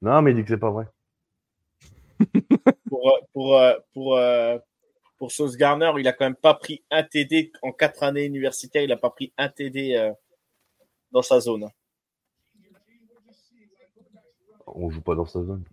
Non, 0.00 0.22
mais 0.22 0.30
il 0.30 0.36
dit 0.36 0.42
que 0.42 0.48
c'est 0.48 0.56
pas 0.58 0.70
vrai. 0.70 0.86
Pour, 2.88 3.10
euh, 3.10 3.20
pour, 3.32 3.56
euh, 3.58 3.74
pour, 3.92 4.16
euh, 4.16 4.58
pour 5.18 5.32
Sauce 5.32 5.56
Garner, 5.56 5.90
il 5.98 6.08
a 6.08 6.12
quand 6.12 6.24
même 6.24 6.36
pas 6.36 6.54
pris 6.54 6.82
un 6.90 7.02
TD 7.02 7.52
en 7.62 7.72
quatre 7.72 8.02
années 8.02 8.24
universitaires. 8.24 8.82
Il 8.82 8.92
a 8.92 8.96
pas 8.96 9.10
pris 9.10 9.32
un 9.36 9.48
TD 9.48 9.94
euh, 9.96 10.12
dans 11.12 11.22
sa 11.22 11.40
zone. 11.40 11.68
On 14.66 14.90
joue 14.90 15.00
pas 15.00 15.14
dans 15.14 15.26
sa 15.26 15.42
zone. 15.42 15.64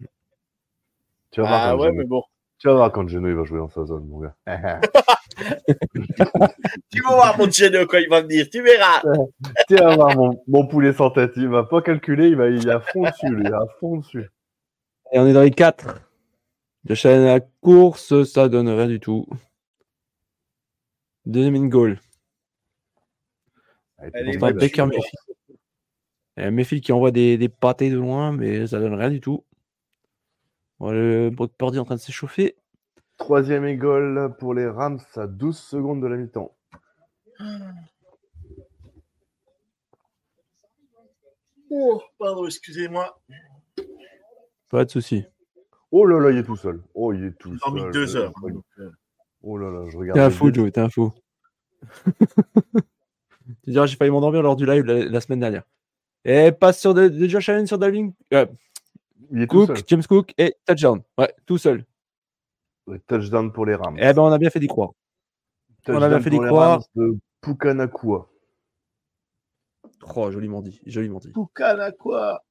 Tu 1.32 1.42
vas 1.42 1.48
voir, 1.48 1.62
Ah 1.64 1.72
quand, 1.72 1.80
ouais, 1.80 1.88
Geno- 1.90 1.98
mais 1.98 2.06
bon. 2.06 2.24
tu 2.60 2.68
vas 2.68 2.74
voir 2.76 2.92
quand 2.92 3.08
Geno 3.08 3.28
il 3.28 3.36
va 3.36 3.44
jouer 3.44 3.58
dans 3.60 3.70
sa 3.70 3.86
zone, 3.86 4.06
mon 4.08 4.20
gars. 4.20 4.36
Tu 6.92 7.02
vas 7.02 7.16
voir 7.16 7.38
mon 7.40 7.50
Geno 7.50 7.86
quand 7.88 7.98
il 7.98 8.08
va 8.08 8.22
venir, 8.22 8.48
tu 8.52 8.62
verras. 8.62 9.02
tu 9.68 9.76
vas 9.76 9.96
voir 9.96 10.16
mon, 10.16 10.44
mon 10.48 10.68
poulet 10.68 10.94
sans 10.94 11.10
tête. 11.10 11.32
Il 11.38 11.48
va 11.48 11.64
pas 11.64 11.82
calculer, 11.82 12.28
il 12.28 12.36
va 12.36 12.50
il 12.50 12.68
est 12.68 12.72
à 12.72 12.80
fond 12.80 13.02
dessus, 13.02 13.28
lui, 13.30 13.48
à 13.48 13.66
fond 13.80 13.98
dessus. 13.98 14.30
Et 15.12 15.20
on 15.20 15.26
est 15.28 15.34
dans 15.34 15.42
les 15.42 15.52
4. 15.52 16.02
Josh 16.86 17.06
Allen 17.06 17.24
à 17.24 17.34
la 17.34 17.40
course, 17.40 18.24
ça 18.26 18.48
donne 18.48 18.70
rien 18.70 18.88
du 18.88 19.00
tout. 19.00 19.26
Deuxième 21.26 21.56
in 21.56 21.68
goal. 21.68 22.00
Allez, 24.04 24.12
Allez, 24.14 24.32
t'es 24.32 24.38
Enfin, 24.38 24.52
bon, 24.52 24.60
Baker 24.60 24.74
tu- 24.76 24.82
Mayfield. 24.90 25.60
Et 26.38 26.52
Mayfield 26.52 26.84
qui 26.84 26.92
envoie 26.92 27.12
des, 27.12 27.38
des 27.38 27.50
pâtés 27.50 27.90
de 27.90 27.98
loin, 27.98 28.32
mais 28.32 28.66
ça 28.68 28.80
donne 28.80 28.94
rien 28.96 29.10
du 29.12 29.22
tout. 29.22 29.44
Bon, 30.80 30.92
le 30.92 31.30
Brock 31.30 31.54
Purdy 31.58 31.78
est 31.78 31.80
en 31.80 31.86
train 31.86 31.96
de 31.96 32.00
s'échauffer. 32.00 32.56
Troisième 33.18 33.66
et 33.66 33.76
goal 33.78 34.36
pour 34.40 34.54
les 34.54 34.68
Rams 34.68 35.00
à 35.16 35.28
12 35.28 35.58
secondes 35.58 36.02
de 36.02 36.08
la 36.08 36.18
mi-temps. 36.18 36.56
Oh, 41.70 42.02
pardon, 42.20 42.46
excusez-moi. 42.46 43.20
Pas 44.70 44.86
de 44.86 44.90
souci. 44.92 45.26
Oh 45.92 46.06
là 46.06 46.20
là, 46.20 46.32
il 46.32 46.38
est 46.40 46.44
tout 46.44 46.56
seul. 46.56 46.82
Oh, 46.94 47.14
il 47.14 47.24
est 47.26 47.38
tout 47.38 47.58
seul. 47.58 47.74
mis 47.74 47.92
deux 47.92 48.16
heures. 48.16 48.34
Euh, 48.80 48.92
Oh 49.46 49.58
là 49.58 49.70
là, 49.70 49.86
je 49.88 49.92
T'es 49.92 49.98
regarde. 49.98 50.20
un 50.20 50.30
les 50.30 50.34
fou. 50.34 50.54
Joe, 50.54 50.72
t'es 50.72 50.82
un 50.82 50.90
fou. 50.90 51.12
tu 53.64 53.72
diras, 53.72 53.86
j'ai 53.86 53.96
failli 53.96 54.12
m'endormir 54.12 54.42
lors 54.42 54.56
du 54.56 54.66
live 54.66 54.84
la, 54.86 55.06
la 55.06 55.22
semaine 55.22 55.40
dernière. 55.40 55.64
Et 56.26 56.52
passe 56.52 56.80
sur 56.80 56.94
de, 56.94 57.08
de 57.10 57.28
Josh 57.28 57.50
Allen 57.50 57.68
sur 57.68 57.78
Dalvin. 57.78 58.12
euh, 58.34 58.46
Il 59.32 59.42
est 59.42 59.48
tout 59.48 59.66
Cook, 59.66 59.78
seul. 59.78 59.86
James 59.88 60.04
Cook 60.08 60.34
et 60.38 60.56
touchdown. 60.66 61.02
Ouais, 61.18 61.34
tout 61.46 61.58
seul. 61.58 61.86
Ouais, 62.88 63.00
Touchdown 63.08 63.52
pour 63.52 63.66
les 63.66 63.76
Rams. 63.76 63.98
Eh 63.98 64.14
ben, 64.14 64.22
on 64.22 64.32
a 64.32 64.38
bien 64.38 64.50
fait 64.50 64.60
d'y 64.60 64.68
croire. 64.68 64.92
on 65.88 66.02
a 66.02 66.10
bien 66.10 66.20
fait 66.22 66.30
d'y 66.30 66.38
croire. 66.38 66.82
De 66.96 67.18
Pukanakua. 67.42 68.30
Oh, 70.16 70.32
joliment 70.32 70.62
dit, 70.62 70.82
joliment 70.86 71.20
dit. 71.20 71.30
Poucana, 71.30 71.92
quoi 71.92 72.44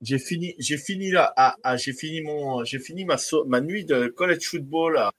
J'ai 0.00 0.18
fini, 0.18 0.54
j'ai 0.58 0.76
fini 0.78 1.10
là, 1.10 1.32
à- 1.36 1.76
j'ai 1.76 1.92
fini 1.92 2.20
mon, 2.22 2.62
j'ai 2.64 2.78
fini 2.78 3.04
ma, 3.04 3.16
so- 3.18 3.44
ma 3.46 3.60
nuit 3.60 3.84
de 3.84 4.06
college 4.08 4.46
football 4.48 4.98
à, 4.98 5.10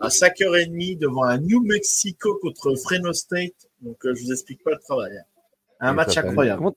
à 0.00 0.08
5h30 0.08 0.98
devant 0.98 1.22
un 1.24 1.38
New 1.38 1.62
Mexico 1.62 2.36
contre 2.42 2.74
Fresno 2.76 3.12
State. 3.12 3.68
Donc, 3.80 4.04
euh, 4.06 4.14
je 4.14 4.22
vous 4.24 4.32
explique 4.32 4.62
pas 4.62 4.72
le 4.72 4.78
travail. 4.78 5.16
hein. 5.16 5.24
Un 5.80 5.92
Et 5.92 5.94
match 5.94 6.16
incroyable. 6.16 6.70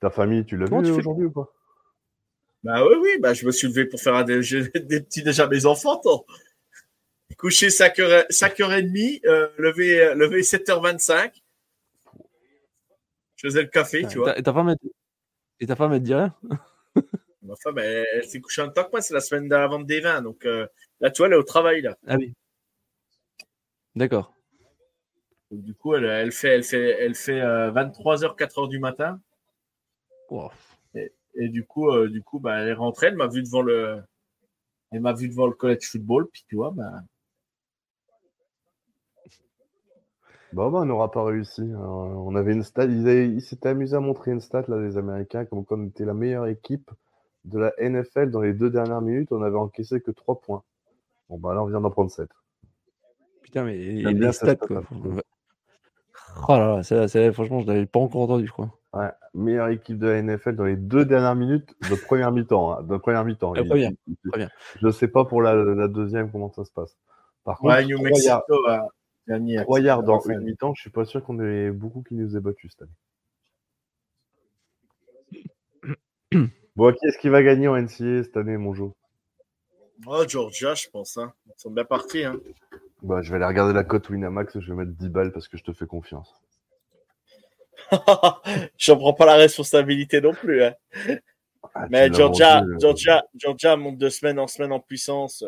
Ta 0.00 0.10
famille, 0.10 0.44
tu 0.44 0.56
l'as 0.56 0.66
vu 0.66 0.90
aujourd'hui 0.90 1.26
ou 1.26 1.30
pas? 1.30 1.52
Bah 2.64 2.84
oui, 2.84 2.96
oui, 3.00 3.18
bah 3.20 3.34
je 3.34 3.46
me 3.46 3.52
suis 3.52 3.68
levé 3.68 3.84
pour 3.86 4.00
faire 4.00 4.14
un 4.14 4.40
j'ai 4.40 4.62
des 4.74 5.00
petits 5.00 5.22
déjà 5.22 5.46
mes 5.46 5.64
enfants. 5.64 5.96
Tant. 5.98 6.26
Couché 7.36 7.68
5h, 7.68 8.26
5h30, 8.30 9.20
euh, 9.26 9.48
levé, 9.58 10.00
euh, 10.00 10.14
levé 10.14 10.42
7h25. 10.42 11.32
Je 13.36 13.46
faisais 13.46 13.62
le 13.62 13.68
café, 13.68 14.06
tu 14.08 14.18
vois. 14.18 14.36
Et 14.36 14.42
ta 14.42 14.52
femme, 14.52 14.70
elle- 14.70 14.90
et 15.60 15.66
ta 15.66 15.76
femme, 15.76 15.92
elle 15.92 16.00
te 16.00 16.04
dit 16.04 16.14
rien? 16.14 16.34
Ma 17.42 17.54
femme, 17.62 17.78
elle, 17.78 18.06
elle 18.12 18.24
s'est 18.24 18.40
couchée 18.40 18.62
en 18.62 18.70
temps 18.70 18.84
que 18.84 18.90
moi, 18.90 19.00
c'est 19.00 19.14
la 19.14 19.20
semaine 19.20 19.48
de 19.48 19.54
la 19.54 19.68
vente 19.68 19.86
des 19.86 20.00
vins. 20.00 20.20
Donc 20.20 20.44
euh, 20.44 20.66
là, 21.00 21.10
tu 21.12 21.18
vois, 21.18 21.28
elle 21.28 21.34
est 21.34 21.36
au 21.36 21.44
travail, 21.44 21.80
là. 21.82 21.96
Ah 22.08 22.16
oui. 22.16 22.34
D'accord. 23.94 24.34
Donc, 25.50 25.62
du 25.62 25.74
coup, 25.74 25.94
elle, 25.94 26.04
elle 26.04 26.32
fait, 26.32 26.48
elle 26.48 26.64
fait, 26.64 26.90
elle 27.00 27.14
fait 27.14 27.40
23h, 27.40 28.36
4h 28.36 28.68
du 28.68 28.78
matin. 28.78 29.20
Wow. 30.30 30.50
Et 31.40 31.48
du 31.48 31.64
coup, 31.64 31.88
euh, 31.90 32.08
du 32.08 32.22
coup, 32.22 32.40
bah, 32.40 32.58
elle 32.58 32.68
est 32.68 32.72
rentrée, 32.74 33.06
elle 33.06 33.16
m'a 33.16 33.28
vu 33.28 33.42
devant 33.42 33.62
le, 33.62 34.02
elle 34.90 35.00
m'a 35.00 35.12
vu 35.12 35.28
devant 35.28 35.46
le 35.46 35.52
college 35.52 35.88
football, 35.88 36.26
puis 36.32 36.44
tu 36.48 36.56
vois, 36.56 36.72
bah, 36.72 36.90
Bah, 40.52 40.70
bah, 40.70 40.78
on 40.78 40.84
n'aura 40.86 41.10
pas 41.10 41.22
réussi. 41.24 41.60
Euh, 41.60 41.76
on 41.76 42.34
avait 42.34 42.54
une 42.54 42.62
stat, 42.62 42.86
ils, 42.86 43.06
avaient- 43.06 43.28
ils 43.28 43.42
s'étaient 43.42 43.68
amusés 43.68 43.96
à 43.96 44.00
montrer 44.00 44.30
une 44.30 44.40
stat, 44.40 44.64
là, 44.66 44.80
les 44.80 44.96
Américains, 44.96 45.44
comme 45.44 45.64
quoi 45.64 45.76
on 45.76 45.86
était 45.86 46.06
la 46.06 46.14
meilleure 46.14 46.46
équipe 46.46 46.90
de 47.44 47.58
la 47.58 47.72
NFL 47.78 48.30
dans 48.30 48.40
les 48.40 48.54
deux 48.54 48.70
dernières 48.70 49.02
minutes. 49.02 49.30
On 49.30 49.42
avait 49.42 49.58
encaissé 49.58 50.00
que 50.00 50.10
3 50.10 50.40
points. 50.40 50.62
Bon, 51.28 51.38
bah 51.38 51.54
là, 51.54 51.62
on 51.62 51.66
vient 51.66 51.80
d'en 51.82 51.90
prendre 51.90 52.10
7. 52.10 52.30
Putain, 53.42 53.64
mais 53.64 54.02
cette 54.32 54.32
stats, 54.32 54.56
quoi. 54.56 54.82
Oh 56.46 56.52
là 56.56 56.76
là, 56.82 57.32
franchement, 57.32 57.60
je 57.60 57.66
l'avais 57.66 57.86
pas 57.86 57.98
encore 58.00 58.22
entendu, 58.22 58.46
je 58.46 58.52
crois. 58.52 58.70
Ouais, 58.94 59.10
meilleure 59.34 59.68
équipe 59.68 59.98
de 59.98 60.06
la 60.06 60.22
NFL 60.22 60.54
dans 60.56 60.64
les 60.64 60.76
deux 60.76 61.04
dernières 61.04 61.34
minutes 61.34 61.74
de 61.90 61.94
première 61.94 62.32
mi-temps. 62.32 62.72
hein, 62.78 62.82
de 62.82 62.96
première 62.96 63.24
mi-temps. 63.24 63.54
Il- 63.56 63.66
il- 64.06 64.16
il-. 64.36 64.48
Je 64.80 64.90
sais 64.90 65.08
pas 65.08 65.24
pour 65.24 65.42
la, 65.42 65.54
la 65.54 65.88
deuxième 65.88 66.30
comment 66.30 66.50
ça 66.52 66.64
se 66.64 66.72
passe. 66.72 66.96
Par 67.44 67.58
contre, 67.58 67.74
Ouais, 67.74 67.84
New 67.84 67.96
trois 67.98 68.08
yards- 68.20 68.44
Mexico 68.48 68.66
a 68.68 68.88
gagné. 69.26 69.56
trois 69.62 69.80
yards 69.80 70.02
dans 70.04 70.20
une 70.20 70.40
mi-temps, 70.40 70.72
je 70.74 70.80
suis 70.82 70.90
pas 70.90 71.04
sûr 71.04 71.22
qu'on 71.22 71.38
ait 71.40 71.70
beaucoup 71.70 72.02
qui 72.02 72.14
nous 72.14 72.36
aient 72.36 72.40
battus 72.40 72.72
cette 72.72 72.82
année. 72.82 72.92
bon, 76.76 76.92
qui 76.92 77.06
est-ce 77.06 77.18
qui 77.18 77.28
va 77.28 77.42
gagner 77.42 77.68
en 77.68 77.76
NCA 77.76 78.22
cette 78.24 78.36
année, 78.36 78.56
mon 78.56 78.74
Joe? 78.74 78.92
Oh, 80.06 80.24
Georgia, 80.26 80.74
je 80.74 80.88
pense. 80.90 81.16
Hein. 81.18 81.32
Ils 81.46 81.52
sont 81.56 81.70
bien 81.70 81.84
partis. 81.84 82.24
Hein. 82.24 82.36
Bah, 83.02 83.22
Je 83.22 83.30
vais 83.30 83.36
aller 83.36 83.46
regarder 83.46 83.72
la 83.72 83.84
cote 83.84 84.08
Winamax, 84.08 84.58
je 84.58 84.72
vais 84.72 84.84
mettre 84.84 84.92
10 84.92 85.08
balles 85.08 85.32
parce 85.32 85.48
que 85.48 85.56
je 85.56 85.64
te 85.64 85.72
fais 85.72 85.86
confiance. 85.86 86.34
J'en 88.78 88.96
prends 88.96 89.14
pas 89.14 89.26
la 89.26 89.36
responsabilité 89.36 90.20
non 90.20 90.32
plus. 90.32 90.62
Hein. 90.62 90.74
Ah, 91.74 91.86
Mais 91.90 92.12
Georgia, 92.12 92.60
vendu, 92.60 92.72
euh, 92.72 92.78
Georgia, 92.80 93.24
Georgia 93.34 93.76
monte 93.76 93.98
de 93.98 94.08
semaine 94.08 94.38
en 94.38 94.46
semaine 94.46 94.72
en 94.72 94.80
puissance. 94.80 95.44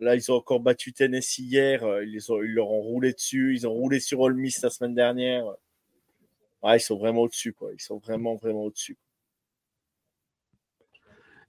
Là, 0.00 0.16
ils 0.16 0.30
ont 0.32 0.36
encore 0.36 0.60
battu 0.60 0.92
Tennessee 0.92 1.38
hier. 1.38 1.82
Ils, 2.02 2.12
les 2.12 2.30
ont, 2.30 2.42
ils 2.42 2.52
leur 2.52 2.70
ont 2.70 2.80
roulé 2.80 3.12
dessus. 3.12 3.54
Ils 3.54 3.66
ont 3.66 3.72
roulé 3.72 4.00
sur 4.00 4.20
Ole 4.20 4.34
Miss 4.34 4.60
la 4.62 4.70
semaine 4.70 4.94
dernière. 4.94 5.44
Ouais, 6.62 6.78
ils 6.78 6.80
sont 6.80 6.98
vraiment 6.98 7.22
au-dessus. 7.22 7.52
Quoi. 7.52 7.70
Ils 7.72 7.80
sont 7.80 7.98
vraiment, 7.98 8.34
vraiment 8.36 8.64
au-dessus. 8.64 8.98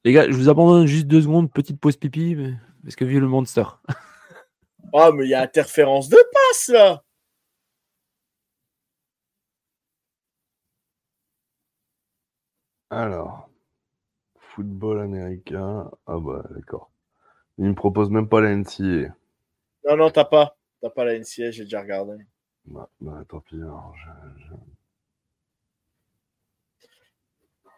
Les 0.03 0.13
gars, 0.13 0.29
je 0.29 0.35
vous 0.35 0.49
abandonne 0.49 0.85
juste 0.85 1.07
deux 1.07 1.21
secondes, 1.21 1.51
petite 1.51 1.79
pause 1.79 1.97
pipi, 1.97 2.35
mais- 2.35 2.53
parce 2.83 2.95
que 2.95 3.05
vu 3.05 3.19
le 3.19 3.27
monster. 3.27 3.63
Ah, 4.93 5.11
mais 5.13 5.25
il 5.25 5.29
y 5.29 5.33
a 5.33 5.41
interférence 5.41 6.09
de 6.09 6.17
passe, 6.33 6.69
là 6.69 7.03
Alors, 12.89 13.49
football 14.39 15.01
américain. 15.01 15.91
Ah 16.07 16.17
bah 16.19 16.43
d'accord. 16.51 16.89
Il 17.57 17.65
me 17.65 17.75
propose 17.75 18.09
même 18.09 18.29
pas 18.29 18.41
la 18.41 18.51
NCA. 18.51 19.15
Non, 19.85 19.97
non, 19.97 20.11
t'as 20.11 20.25
pas. 20.25 20.57
T'as 20.81 20.89
pas 20.89 21.05
la 21.05 21.15
NCA, 21.15 21.51
j'ai 21.51 21.63
déjà 21.63 21.81
regardé. 21.81 22.13
Bah, 22.65 22.89
bah, 23.01 23.23
tant 23.29 23.41
pis. 23.41 23.55
alors, 23.55 23.93
je- 23.97 24.43
je- 24.45 24.53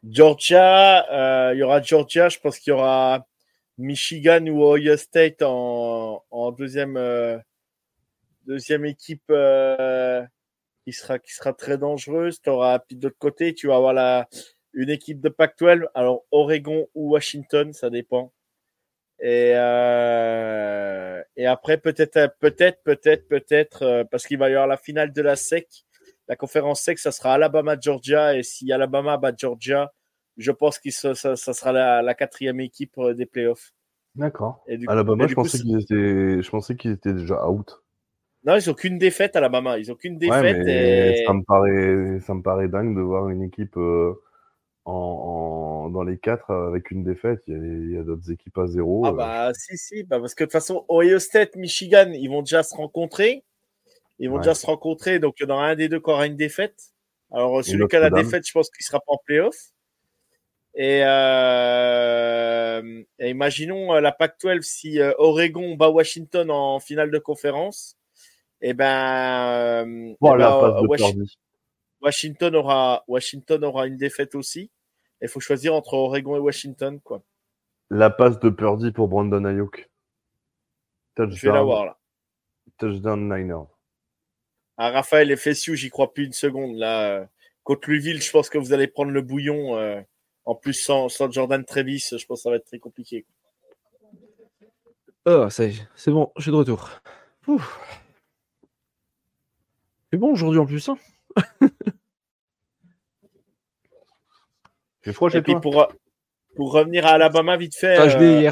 Georgia, 0.09 1.05
euh, 1.11 1.53
il 1.55 1.59
y 1.59 1.63
aura 1.63 1.81
Georgia, 1.81 2.29
je 2.29 2.39
pense 2.39 2.59
qu'il 2.59 2.71
y 2.71 2.73
aura 2.73 3.25
Michigan 3.77 4.45
ou 4.47 4.63
Ohio 4.63 4.97
State 4.97 5.41
en, 5.41 6.51
deuxième, 6.57 6.97
euh, 6.97 7.37
deuxième 8.45 8.85
équipe 8.85 9.23
euh, 9.29 10.23
qui, 10.83 10.93
sera, 10.93 11.19
qui 11.19 11.33
sera 11.33 11.53
très 11.53 11.77
dangereuse. 11.77 12.41
T'auras, 12.41 12.79
puis 12.79 12.95
de 12.95 13.07
l'autre 13.07 13.19
côté, 13.19 13.53
tu 13.53 13.67
vas 13.67 13.75
avoir 13.75 13.93
la, 13.93 14.27
une 14.73 14.89
équipe 14.89 15.21
de 15.21 15.29
Pac-12, 15.29 15.87
alors 15.93 16.25
Oregon 16.31 16.87
ou 16.95 17.11
Washington, 17.11 17.71
ça 17.73 17.89
dépend. 17.89 18.33
Et, 19.19 19.53
euh, 19.55 21.21
et 21.35 21.45
après, 21.47 21.77
peut-être, 21.77 22.35
peut-être, 22.39 22.81
peut-être, 22.83 23.27
peut-être, 23.27 24.03
parce 24.11 24.25
qu'il 24.27 24.37
va 24.37 24.49
y 24.49 24.53
avoir 24.53 24.67
la 24.67 24.77
finale 24.77 25.13
de 25.13 25.21
la 25.21 25.35
SEC. 25.35 25.67
La 26.27 26.35
conférence 26.35 26.81
SEC, 26.81 26.99
ça 26.99 27.11
sera 27.11 27.35
Alabama-Georgia. 27.35 28.35
Et 28.35 28.43
si 28.43 28.71
Alabama 28.71 29.17
bat 29.17 29.33
Georgia, 29.35 29.91
je 30.38 30.51
pense 30.51 30.80
que 30.80 30.91
ça, 30.91 31.15
ça, 31.15 31.35
ça 31.35 31.53
sera 31.53 31.72
la, 31.72 32.01
la 32.01 32.14
quatrième 32.14 32.59
équipe 32.59 32.97
euh, 32.97 33.14
des 33.14 33.26
playoffs. 33.26 33.73
D'accord. 34.15 34.64
Du, 34.68 34.85
Alabama, 34.88 35.26
et 35.26 35.27
je 35.27 35.35
coup, 35.35 35.43
pensais 35.43 35.59
qu'ils 35.59 35.80
étaient, 35.81 36.41
je 36.41 36.49
pensais 36.49 36.76
qu'ils 36.76 36.91
étaient 36.91 37.14
déjà 37.14 37.47
out. 37.47 37.84
Non, 38.43 38.55
ils 38.55 38.68
n'ont 38.68 38.73
qu'une 38.73 38.97
défaite, 38.97 39.35
Alabama. 39.35 39.77
Ils 39.77 39.89
n'ont 39.89 39.95
qu'une 39.95 40.14
Ouais, 40.14 40.19
défaite. 40.19 40.65
mais 40.65 41.22
et... 41.22 41.26
ça 41.26 41.34
me 41.34 41.43
paraît, 41.43 42.19
ça 42.22 42.34
me 42.34 42.41
paraît 42.41 42.68
dingue 42.68 42.95
de 42.95 43.01
voir 43.01 43.30
une 43.30 43.43
équipe 43.43 43.77
euh, 43.77 44.14
en, 44.85 45.85
en- 45.85 45.89
dans 45.89 46.03
les 46.03 46.18
quatre 46.18 46.51
avec 46.51 46.91
une 46.91 47.03
défaite. 47.03 47.41
Il 47.47 47.91
y 47.91 47.97
a, 47.97 48.03
d'autres 48.03 48.31
équipes 48.31 48.57
à 48.57 48.68
zéro. 48.68 49.05
Ah 49.05 49.09
euh. 49.09 49.14
bah 49.14 49.51
si, 49.53 49.77
si. 49.77 50.03
Bah, 50.03 50.19
parce 50.19 50.34
que 50.34 50.43
de 50.43 50.47
toute 50.47 50.53
façon, 50.53 50.85
Ohio 50.89 51.19
State, 51.19 51.55
Michigan, 51.55 52.11
ils 52.14 52.30
vont 52.30 52.41
déjà 52.41 52.64
se 52.64 52.73
rencontrer. 52.76 53.43
Ils 54.19 54.30
vont 54.30 54.35
Ouais. 54.35 54.41
déjà 54.41 54.55
se 54.55 54.65
rencontrer. 54.65 55.19
Donc, 55.19 55.35
il 55.39 55.43
y 55.43 55.45
en 55.51 55.53
aura 55.53 55.68
un 55.68 55.76
des 55.76 55.89
deux 55.89 55.99
qui 55.99 56.09
aura 56.09 56.26
une 56.26 56.38
défaite. 56.38 56.93
Alors, 57.31 57.64
celui 57.64 57.88
qui 57.88 57.95
a 57.95 57.99
la 57.99 58.09
défaite, 58.09 58.47
je 58.47 58.51
pense 58.53 58.69
qu'il 58.69 58.85
sera 58.85 58.99
pas 58.99 59.14
en 59.14 59.19
playoff. 59.26 59.55
Et, 60.79 61.01
euh, 62.07 63.03
et 63.19 63.29
imaginons 63.29 63.95
euh, 63.95 63.99
la 64.01 64.11
Pac-12 64.11 64.61
si 64.61 64.99
euh, 64.99 65.11
Oregon 65.17 65.75
bat 65.75 65.89
Washington 65.89 66.49
en 66.51 66.79
finale 66.79 67.09
de 67.11 67.17
conférence. 67.19 67.97
Et 68.61 68.73
ben, 68.73 69.87
eh 69.87 70.15
ben, 70.21 70.87
Washi- 70.87 70.97
Purdy. 70.97 71.37
Washington 72.01 72.55
aura 72.55 73.03
Washington 73.07 73.63
aura 73.63 73.87
une 73.87 73.97
défaite 73.97 74.35
aussi. 74.35 74.71
Il 75.21 75.27
faut 75.27 75.39
choisir 75.39 75.73
entre 75.73 75.93
Oregon 75.95 76.35
et 76.35 76.39
Washington, 76.39 76.99
quoi. 77.01 77.23
La 77.89 78.09
passe 78.09 78.39
de 78.39 78.49
Purdy 78.49 78.91
pour 78.91 79.07
Brandon 79.07 79.45
Ayuk. 79.45 79.89
Je 81.17 81.23
vais 81.23 81.29
Touchdown, 81.31 81.53
l'avoir 81.55 81.85
là. 81.85 81.97
touchdown 82.77 83.19
Niners. 83.35 83.65
À 84.77 84.91
Raphaël 84.91 85.31
et 85.31 85.37
Fessiou, 85.37 85.73
j'y 85.73 85.89
crois 85.89 86.13
plus 86.13 86.25
une 86.25 86.33
seconde. 86.33 86.75
Là, 86.77 87.27
contre 87.63 87.89
Louisville, 87.89 88.21
je 88.21 88.29
pense 88.29 88.49
que 88.51 88.59
vous 88.59 88.73
allez 88.73 88.87
prendre 88.87 89.09
le 89.11 89.21
bouillon. 89.23 89.75
euh, 89.77 89.99
en 90.47 90.55
plus, 90.55 90.73
sans, 90.73 91.09
sans 91.09 91.29
Jordan 91.29 91.63
Trevis, 91.65 92.07
je 92.17 92.25
pense 92.25 92.39
que 92.39 92.43
ça 92.43 92.49
va 92.49 92.55
être 92.55 92.65
très 92.65 92.79
compliqué. 92.79 93.25
Oh, 95.25 95.49
ça 95.49 95.65
y 95.65 95.71
est, 95.71 95.87
c'est 95.93 96.09
bon, 96.09 96.31
je 96.37 96.43
suis 96.43 96.51
de 96.51 96.55
retour. 96.55 96.89
C'est 100.09 100.17
bon 100.17 100.31
aujourd'hui 100.31 100.59
en 100.59 100.65
plus. 100.65 100.87
Hein 100.87 100.97
J'ai 105.03 105.11
froid 105.11 105.29
chez 105.29 105.39
Et 105.39 105.41
puis 105.41 105.55
pour, 105.61 105.85
pour 106.55 106.71
revenir 106.71 107.05
à 107.05 107.09
Alabama, 107.11 107.57
vite 107.57 107.75
fait, 107.75 107.97
Ah, 107.97 108.05
euh, 108.05 108.49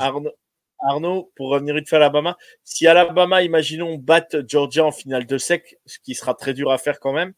Arnaud, 0.80 1.32
pour 1.38 1.48
revenir 1.48 1.76
vite 1.76 1.88
fait 1.88 1.96
à 1.96 2.00
Alabama, 2.00 2.38
si 2.66 2.88
Alabama, 2.88 3.42
imaginons, 3.42 3.98
batte 3.98 4.36
Georgia 4.50 4.84
en 4.84 4.92
finale 4.92 5.26
de 5.26 5.38
sec, 5.38 5.80
ce 5.86 6.00
qui 6.00 6.14
sera 6.14 6.34
très 6.34 6.54
dur 6.54 6.72
à 6.72 6.78
faire 6.78 7.00
quand 7.00 7.14
même, 7.14 7.34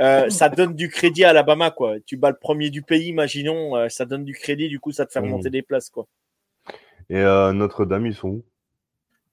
euh, 0.00 0.28
ça 0.30 0.48
donne 0.48 0.74
du 0.74 0.88
crédit 0.88 1.24
à 1.24 1.30
Alabama, 1.30 1.70
quoi. 1.70 1.96
Tu 2.06 2.16
bats 2.16 2.30
le 2.30 2.36
premier 2.36 2.70
du 2.70 2.82
pays, 2.82 3.08
imaginons, 3.08 3.76
euh, 3.76 3.88
ça 3.88 4.04
donne 4.04 4.24
du 4.24 4.34
crédit, 4.34 4.68
du 4.68 4.80
coup, 4.80 4.92
ça 4.92 5.06
te 5.06 5.12
fait 5.12 5.20
Mhm. 5.20 5.26
remonter 5.26 5.50
des 5.50 5.62
places, 5.62 5.90
quoi. 5.90 6.06
Et 7.08 7.16
euh, 7.18 7.52
Notre-Dame, 7.52 8.06
ils 8.06 8.14
sont 8.14 8.28
où? 8.28 8.44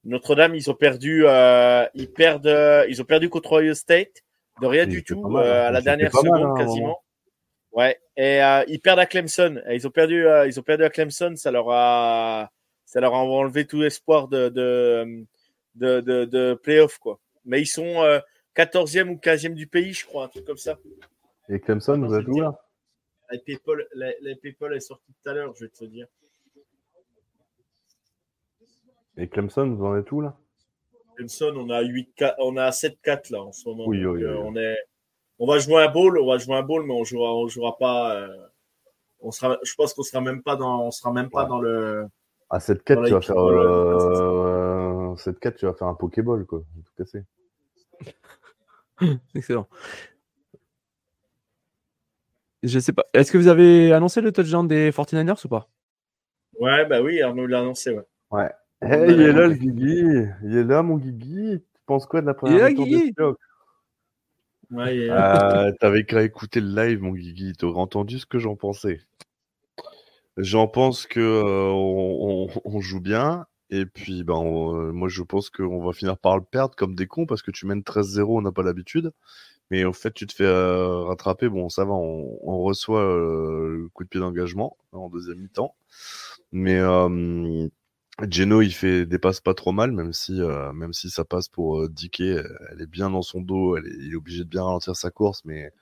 Notre-Dame, 0.04 0.54
ils 0.54 0.70
ont 0.70 0.74
perdu, 0.74 1.24
euh, 1.26 1.84
ils 1.94 2.10
perdent, 2.10 2.46
euh, 2.46 2.86
ils 2.88 3.00
ont 3.00 3.04
perdu 3.04 3.28
contre 3.28 3.52
Ohio 3.60 3.74
State, 3.74 4.22
de 4.60 4.66
rien 4.66 4.86
du 4.86 5.04
tout, 5.04 5.28
mal, 5.28 5.44
euh, 5.44 5.64
hein. 5.64 5.66
à 5.66 5.70
la 5.70 5.80
dernière 5.80 6.10
mal, 6.14 6.24
seconde 6.24 6.42
hein, 6.42 6.54
quasiment. 6.56 7.00
Ouais, 7.72 8.00
et 8.16 8.42
euh, 8.42 8.64
ils 8.68 8.80
perdent 8.80 8.98
à 9.00 9.06
Clemson. 9.06 9.60
Et 9.68 9.76
ils 9.76 9.86
ont 9.86 9.90
perdu, 9.90 10.26
euh, 10.26 10.46
ils 10.48 10.58
ont 10.58 10.62
perdu 10.62 10.84
à 10.84 10.90
Clemson. 10.90 11.34
Ça 11.36 11.50
leur 11.50 11.70
a, 11.70 12.50
ça 12.86 13.00
leur 13.00 13.14
a 13.14 13.18
enlevé 13.18 13.66
tout 13.66 13.82
espoir 13.84 14.26
de 14.28 14.48
de 14.48 15.24
de, 15.74 16.00
de, 16.00 16.24
de 16.24 16.54
playoff 16.54 16.98
quoi. 16.98 17.20
Mais 17.44 17.60
ils 17.60 17.66
sont 17.66 18.02
euh, 18.02 18.18
14e 18.58 19.08
ou 19.08 19.14
15e 19.14 19.54
du 19.54 19.68
pays, 19.68 19.92
je 19.92 20.04
crois, 20.04 20.24
un 20.24 20.28
truc 20.28 20.44
comme 20.44 20.56
ça. 20.56 20.76
Et 21.48 21.60
Clemson, 21.60 21.98
vous 22.04 22.14
êtes 22.14 22.26
où 22.26 22.40
là? 22.40 22.58
La 23.30 23.38
PayPal, 23.38 23.86
la, 23.94 24.12
la 24.20 24.34
PayPal 24.36 24.74
est 24.74 24.80
sortie 24.80 25.12
tout 25.12 25.30
à 25.30 25.34
l'heure, 25.34 25.54
je 25.54 25.64
vais 25.64 25.70
te 25.70 25.84
dire. 25.84 26.06
Et 29.16 29.28
Clemson, 29.28 29.70
vous 29.74 29.84
en 29.84 29.96
êtes 29.96 30.10
où 30.10 30.20
là? 30.20 30.36
Clemson, 31.16 31.52
on 31.56 31.70
a 31.70 31.82
8 31.82 32.24
on 32.38 32.56
a 32.56 32.70
7-4 32.70 33.32
là 33.32 33.42
en 33.42 33.52
ce 33.52 33.68
moment. 33.68 33.84
Oui, 33.86 34.04
oui, 34.04 34.22
euh, 34.22 34.34
oui. 34.36 34.42
on 34.44 34.56
est, 34.56 34.76
on 35.38 35.46
va 35.46 35.58
jouer 35.58 35.82
un 35.82 35.90
bowl, 35.90 36.18
on 36.18 36.26
va 36.26 36.38
jouer 36.38 36.56
un 36.56 36.62
bowl, 36.62 36.84
mais 36.86 36.94
on 36.94 37.04
jouera, 37.04 37.34
on 37.34 37.48
jouera 37.48 37.76
pas. 37.76 38.16
euh, 38.16 38.46
on 39.20 39.30
sera, 39.30 39.58
je 39.64 39.74
pense 39.74 39.94
qu'on 39.94 40.02
sera 40.02 40.20
même 40.20 40.42
pas 40.42 40.56
dans, 40.56 40.86
on 40.86 40.90
sera 40.90 41.12
même 41.12 41.30
pas 41.30 41.44
dans 41.44 41.60
le. 41.60 42.06
À 42.50 42.58
7-4, 42.58 43.06
tu 43.06 43.12
vas 43.12 43.20
faire 43.20 43.36
voilà, 43.36 43.60
euh, 43.60 45.14
7-4, 45.16 45.54
tu 45.56 45.66
vas 45.66 45.74
faire 45.74 45.88
un 45.88 45.94
Pokéball 45.94 46.46
quoi. 46.46 46.60
Tout 46.60 46.92
cassé. 46.96 47.24
Excellent. 49.34 49.68
Je 52.62 52.78
sais 52.78 52.92
pas. 52.92 53.04
Est-ce 53.14 53.30
que 53.30 53.38
vous 53.38 53.48
avez 53.48 53.92
annoncé 53.92 54.20
le 54.20 54.32
touchdown 54.32 54.66
des 54.66 54.90
49ers 54.90 55.44
ou 55.44 55.48
pas? 55.48 55.68
Ouais, 56.58 56.84
bah 56.86 57.00
oui, 57.02 57.22
Arnaud 57.22 57.46
l'a 57.46 57.60
annoncé. 57.60 57.96
Ouais. 58.30 58.50
Hey, 58.82 59.12
il 59.14 59.20
est 59.22 59.32
là 59.32 59.46
le 59.48 59.54
Guigui 59.54 60.02
Il 60.44 60.56
est 60.56 60.64
là 60.64 60.82
mon 60.82 60.96
Guigui 60.98 61.60
Tu 61.74 61.80
penses 61.86 62.06
quoi 62.06 62.20
de 62.20 62.26
la 62.26 62.34
première 62.34 62.60
là, 62.60 62.68
mi-temps 62.70 62.82
des 62.84 62.88
Guigui 62.90 63.12
Seahawks? 63.16 63.38
Ouais, 64.70 64.96
et- 64.96 65.10
Ah, 65.10 65.70
T'avais 65.80 66.04
qu'à 66.04 66.22
écouter 66.22 66.60
le 66.60 66.74
live, 66.74 67.00
mon 67.02 67.12
Guigui. 67.12 67.54
T'aurais 67.54 67.80
entendu 67.80 68.18
ce 68.18 68.26
que 68.26 68.38
j'en 68.38 68.56
pensais. 68.56 69.00
J'en 70.36 70.68
pense 70.68 71.06
que 71.06 71.20
euh, 71.20 71.70
on, 71.72 72.46
on- 72.54 72.60
on 72.64 72.80
joue 72.80 73.00
bien. 73.00 73.46
Et 73.70 73.84
puis, 73.86 74.24
ben, 74.24 74.42
moi, 74.92 75.08
je 75.08 75.22
pense 75.22 75.50
qu'on 75.50 75.84
va 75.84 75.92
finir 75.92 76.18
par 76.18 76.36
le 76.38 76.44
perdre 76.44 76.74
comme 76.76 76.94
des 76.94 77.06
cons 77.06 77.26
parce 77.26 77.42
que 77.42 77.50
tu 77.50 77.66
mènes 77.66 77.82
13-0, 77.82 78.38
on 78.38 78.42
n'a 78.42 78.52
pas 78.52 78.62
l'habitude. 78.62 79.12
Mais 79.70 79.84
au 79.84 79.92
fait, 79.92 80.12
tu 80.14 80.26
te 80.26 80.34
fais 80.34 80.44
euh, 80.46 81.04
rattraper. 81.04 81.48
Bon, 81.48 81.68
ça 81.68 81.84
va, 81.84 81.92
on, 81.94 82.58
reçoit 82.62 83.02
euh, 83.02 83.78
le 83.84 83.88
coup 83.90 84.04
de 84.04 84.08
pied 84.10 84.20
d'engagement 84.20 84.76
hein, 84.92 84.98
en 84.98 85.10
deuxième 85.10 85.38
mi-temps. 85.40 85.76
Mais 86.52 86.78
euh, 86.78 87.68
Geno, 88.30 88.62
il 88.62 88.72
fait 88.72 89.06
des 89.06 89.18
pas 89.18 89.32
trop 89.54 89.72
mal, 89.72 89.92
même 89.92 90.12
si, 90.12 90.40
même 90.74 90.92
si 90.92 91.10
ça 91.10 91.24
passe 91.24 91.48
pour 91.48 91.88
Dickey, 91.88 92.42
elle 92.72 92.80
est 92.82 92.86
bien 92.86 93.10
dans 93.10 93.22
son 93.22 93.40
dos, 93.40 93.76
elle 93.76 93.86
est- 93.86 93.96
il 94.00 94.12
est 94.12 94.16
obligé 94.16 94.44
de 94.44 94.48
bien 94.48 94.64
ralentir 94.64 94.96
sa 94.96 95.10
course, 95.10 95.44
mais 95.44 95.72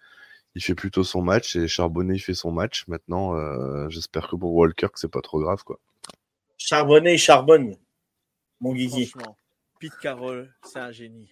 il 0.56 0.62
fait 0.62 0.74
plutôt 0.76 1.04
son 1.04 1.22
match 1.22 1.56
et 1.56 1.68
Charbonnet 1.68 2.16
il 2.16 2.20
fait 2.20 2.34
son 2.34 2.52
match. 2.52 2.86
Maintenant, 2.88 3.34
j'espère 3.90 4.28
que 4.28 4.36
pour 4.36 4.54
Walker 4.54 4.88
que 4.92 5.00
c'est 5.00 5.10
pas 5.10 5.22
trop 5.22 5.40
grave 5.40 5.64
quoi. 5.64 5.80
Charbonnet 6.66 7.14
et 7.14 7.18
charbonne. 7.18 7.76
Mon 8.58 8.74
Guigui. 8.74 9.06
Franchement, 9.06 9.38
Pete 9.78 9.96
Carroll, 10.02 10.52
c'est 10.64 10.80
un 10.80 10.90
génie. 10.90 11.30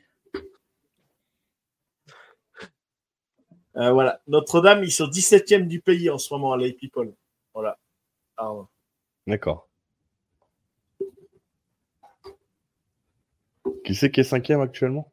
Euh, 3.76 3.90
voilà. 3.90 4.20
Notre-Dame, 4.28 4.84
ils 4.84 4.92
sont 4.92 5.08
17e 5.08 5.66
du 5.66 5.80
pays 5.80 6.08
en 6.08 6.18
ce 6.18 6.32
moment, 6.32 6.54
les 6.54 6.72
people. 6.72 7.12
Voilà. 7.52 7.76
D'accord. 9.26 9.68
Qui 13.84 13.96
c'est 13.96 14.12
qui 14.12 14.20
est 14.20 14.24
cinquième 14.24 14.60
actuellement? 14.60 15.12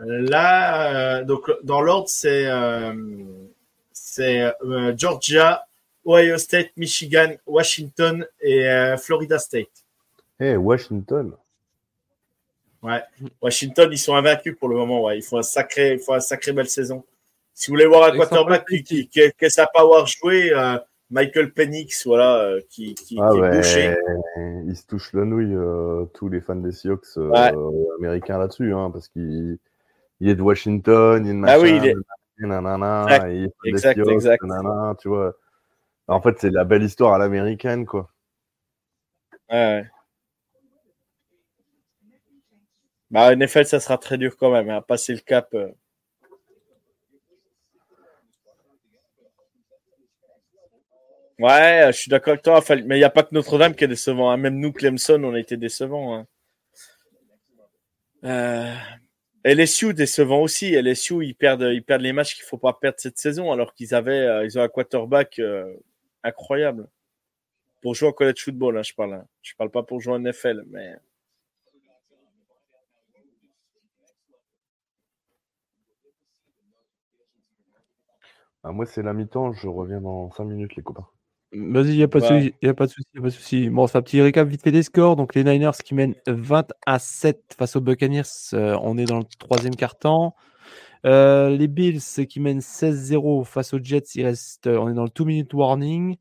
Euh, 0.00 0.28
là, 0.28 1.20
euh, 1.20 1.24
donc, 1.24 1.48
dans 1.62 1.80
l'ordre, 1.80 2.08
c'est 2.08 2.48
euh, 2.48 2.92
c'est 3.92 4.52
euh, 4.64 4.96
Georgia, 4.96 5.68
Ohio 6.04 6.36
State, 6.38 6.70
Michigan, 6.76 7.34
Washington 7.46 8.26
et 8.40 8.68
euh, 8.68 8.96
Florida 8.96 9.38
State. 9.38 9.70
Eh, 10.40 10.56
Washington. 10.56 11.32
Ouais. 12.82 13.02
Washington, 13.40 13.88
ils 13.92 13.98
sont 13.98 14.14
invaincus 14.16 14.56
pour 14.58 14.68
le 14.68 14.76
moment. 14.76 15.04
Ouais. 15.04 15.18
Il 15.18 15.22
faut 15.22 15.38
un 15.38 15.42
sacré, 15.42 15.92
il 15.94 15.98
faut 16.00 16.14
un 16.14 16.20
sacré 16.20 16.52
belle 16.52 16.68
saison. 16.68 17.04
Si 17.54 17.68
vous 17.70 17.74
voulez 17.74 17.86
voir 17.86 18.04
un 18.10 18.14
Ils 18.14 18.16
quarterback 18.18 18.66
qui, 18.66 18.82
qui, 18.82 19.08
qui, 19.08 19.20
qui 19.38 19.44
a 19.44 19.50
sa 19.50 19.66
power 19.66 20.04
jouer, 20.06 20.52
euh, 20.52 20.78
Michael 21.10 21.52
Penix, 21.52 22.06
voilà, 22.06 22.36
euh, 22.38 22.60
qui, 22.70 22.94
qui, 22.94 23.18
Ah 23.20 23.28
qui 23.30 23.38
est 23.38 23.40
ouais, 23.42 23.50
bouché. 23.56 23.96
ils 24.66 24.74
se 24.76 24.86
touchent 24.86 25.12
la 25.12 25.24
nouille, 25.26 25.54
euh, 25.54 26.06
tous 26.14 26.28
les 26.30 26.40
fans 26.40 26.56
des 26.56 26.72
Seahawks 26.72 27.04
euh, 27.18 27.28
Ouais. 27.28 27.52
américains 27.98 28.38
là-dessus, 28.38 28.72
hein, 28.72 28.90
parce 28.90 29.08
qu'il 29.08 29.58
il 30.20 30.28
est 30.30 30.34
de 30.34 30.40
Washington, 30.42 31.22
il 31.26 31.30
est 31.30 31.34
de 31.40 31.44
Ah 31.46 31.60
oui, 31.60 31.72
machin, 31.74 31.84
il 31.84 31.90
est- 31.90 32.46
nanana, 32.46 33.28
il 33.30 33.44
est 33.44 33.52
exact, 33.68 33.96
Seahawks, 33.96 34.12
exact. 34.14 34.42
nanana, 34.44 34.96
tu 34.98 35.08
vois. 35.08 35.34
En 36.12 36.20
fait, 36.20 36.38
c'est 36.38 36.50
la 36.50 36.64
belle 36.64 36.82
histoire 36.82 37.14
à 37.14 37.18
l'américaine, 37.18 37.86
quoi. 37.86 38.10
Ouais. 39.50 39.86
Bah, 43.10 43.32
NFL, 43.36 43.66
ça 43.66 43.80
sera 43.80 43.98
très 43.98 44.18
dur 44.18 44.36
quand 44.36 44.50
même, 44.52 44.68
hein, 44.70 44.82
passer 44.82 45.14
le 45.14 45.20
cap. 45.20 45.54
euh. 45.54 45.68
Ouais, 51.38 51.84
je 51.88 51.92
suis 51.98 52.08
d'accord 52.10 52.32
avec 52.32 52.42
toi, 52.42 52.62
mais 52.86 52.96
il 52.96 52.98
n'y 53.00 53.04
a 53.04 53.10
pas 53.10 53.22
que 53.22 53.34
Notre-Dame 53.34 53.74
qui 53.74 53.84
est 53.84 53.88
décevant. 53.88 54.30
hein. 54.30 54.36
Même 54.36 54.58
nous, 54.58 54.72
Clemson, 54.72 55.22
on 55.24 55.34
a 55.34 55.40
été 55.40 55.56
décevants. 55.56 56.14
Hein. 56.14 56.26
Euh... 58.24 58.74
LSU 59.44 59.92
décevant 59.94 60.40
aussi. 60.42 60.72
LSU, 60.74 61.24
ils 61.24 61.34
perdent, 61.34 61.68
ils 61.72 61.82
perdent 61.82 62.02
les 62.02 62.12
matchs 62.12 62.36
qu'il 62.36 62.44
faut 62.44 62.58
pas 62.58 62.72
perdre 62.74 62.98
cette 63.00 63.18
saison, 63.18 63.50
alors 63.52 63.74
qu'ils 63.74 63.94
avaient, 63.94 64.12
euh, 64.20 64.44
ils 64.44 64.58
ont 64.58 64.62
un 64.62 64.68
quarterback 64.68 65.38
euh, 65.40 65.74
incroyable 66.24 66.88
pour 67.82 67.94
jouer 67.94 68.08
au 68.08 68.12
college 68.12 68.42
football. 68.42 68.78
Hein, 68.78 68.82
je 68.82 68.94
parle. 68.94 69.14
Hein. 69.14 69.26
Je 69.42 69.54
parle 69.56 69.70
pas 69.70 69.82
pour 69.82 70.00
jouer 70.00 70.14
en 70.14 70.20
NFL, 70.24 70.64
mais 70.68 70.96
Ah, 78.64 78.70
moi, 78.70 78.86
c'est 78.86 79.02
la 79.02 79.12
mi-temps, 79.12 79.52
je 79.52 79.66
reviens 79.66 80.00
dans 80.00 80.30
5 80.30 80.44
minutes, 80.44 80.76
les 80.76 80.82
copains. 80.82 81.06
Vas-y, 81.52 81.88
il 81.88 81.96
n'y 81.96 82.02
a, 82.02 82.08
pas 82.08 82.20
de 82.20 82.24
Ouais. 82.24 82.40
souci, 82.40 82.54
y 82.62 82.68
a 82.68 82.74
pas 82.74 82.86
de 82.86 82.90
souci. 82.90 83.08
y 83.14 83.18
a 83.18 83.20
pas 83.20 83.28
de 83.28 83.32
souci. 83.32 83.68
Bon, 83.68 83.86
c'est 83.86 83.98
un 83.98 84.02
petit 84.02 84.22
récap 84.22 84.48
vite 84.48 84.62
fait 84.62 84.70
des 84.70 84.82
scores. 84.82 85.16
Donc, 85.16 85.34
les 85.34 85.44
Niners 85.44 85.72
qui 85.84 85.94
mènent 85.94 86.14
20 86.26 86.72
à 86.86 86.98
7 86.98 87.54
face 87.58 87.76
aux 87.76 87.80
Buccaneers. 87.80 88.22
euh, 88.54 88.78
on 88.82 88.96
est 88.96 89.04
dans 89.04 89.18
le 89.18 89.24
troisième 89.38 89.74
quart-temps. 89.76 90.34
Euh, 91.04 91.48
les 91.50 91.68
Bills 91.68 92.26
qui 92.28 92.40
mènent 92.40 92.60
16-0 92.60 93.44
face 93.44 93.74
aux 93.74 93.82
Jets. 93.82 94.14
Il 94.14 94.24
reste, 94.24 94.66
euh, 94.66 94.78
on 94.78 94.88
est 94.88 94.94
dans 94.94 95.04
le 95.04 95.10
2-minute 95.10 95.52
warning. 95.54 96.16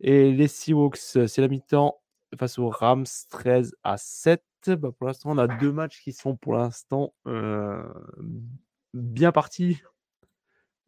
Et 0.00 0.32
les 0.32 0.48
Seahawks, 0.48 0.98
euh, 1.16 1.26
c'est 1.26 1.40
la 1.40 1.48
mi-temps 1.48 1.98
face 2.38 2.58
aux 2.58 2.68
Rams 2.68 3.06
13 3.30 3.74
à 3.82 3.96
7. 3.96 4.42
Bah, 4.66 4.90
pour 4.96 5.06
l'instant, 5.06 5.30
on 5.30 5.38
a 5.38 5.46
deux 5.46 5.72
matchs 5.72 6.02
qui 6.02 6.12
sont 6.12 6.36
pour 6.36 6.54
l'instant 6.54 7.14
bien 8.92 9.30
partis 9.30 9.80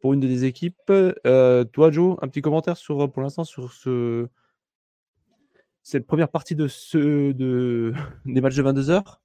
pour 0.01 0.13
une 0.13 0.19
des 0.19 0.45
équipes. 0.45 0.75
Toi, 1.23 1.91
Joe, 1.91 2.17
un 2.21 2.27
petit 2.27 2.41
commentaire 2.41 2.75
pour 2.85 3.21
l'instant 3.21 3.45
sur 3.45 3.71
ce, 3.71 4.27
cette 5.81 6.05
première 6.05 6.29
partie 6.29 6.55
de 6.55 6.67
ce, 6.67 7.31
de, 7.31 7.93
des 8.25 8.41
matchs 8.41 8.57
de 8.57 8.63
22h 8.63 9.19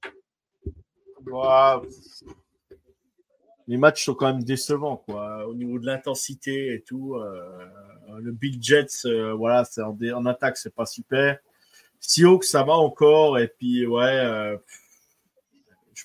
Ouah, 1.27 1.81
les 3.67 3.77
matchs 3.77 4.05
sont 4.05 4.13
quand 4.13 4.27
même 4.27 4.43
décevants, 4.43 4.97
quoi. 4.97 5.47
Au 5.47 5.55
niveau 5.55 5.79
de 5.79 5.85
l'intensité 5.85 6.73
et 6.73 6.81
tout. 6.81 7.15
euh, 7.15 8.19
le 8.19 8.31
Bill 8.31 8.61
Jets, 8.61 9.05
euh, 9.05 9.33
voilà, 9.33 9.65
c'est 9.65 9.81
en, 9.81 10.25
attaque, 10.25 10.57
c'est 10.57 10.73
pas 10.73 10.85
super. 10.85 11.39
Seahawks, 11.99 12.43
ça 12.43 12.63
va 12.63 12.73
encore. 12.73 13.39
Et 13.39 13.47
puis, 13.47 13.85
ouais, 13.85 14.03
euh, 14.03 14.57
je. 15.93 16.03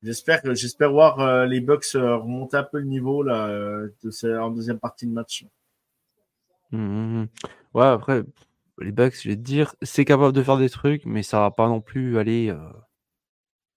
J'espère 0.00 0.40
j'espère 0.54 0.92
voir 0.92 1.46
les 1.46 1.60
Bucks 1.60 1.90
remonter 1.94 2.56
un 2.56 2.62
peu 2.62 2.78
le 2.78 2.84
niveau 2.84 3.24
là 3.24 3.82
en 4.40 4.50
deuxième 4.50 4.78
partie 4.78 5.08
de 5.08 5.10
match. 5.10 5.44
Mhm. 6.70 7.26
Ouais, 7.74 7.86
après, 7.86 8.22
les 8.78 8.92
Bucks, 8.92 9.16
je 9.20 9.30
vais 9.30 9.34
te 9.34 9.40
dire, 9.40 9.74
c'est 9.82 10.04
capable 10.04 10.32
de 10.32 10.42
faire 10.44 10.56
des 10.56 10.70
trucs, 10.70 11.04
mais 11.04 11.24
ça 11.24 11.40
va 11.40 11.50
pas 11.50 11.66
non 11.66 11.80
plus 11.80 12.16
aller, 12.16 12.56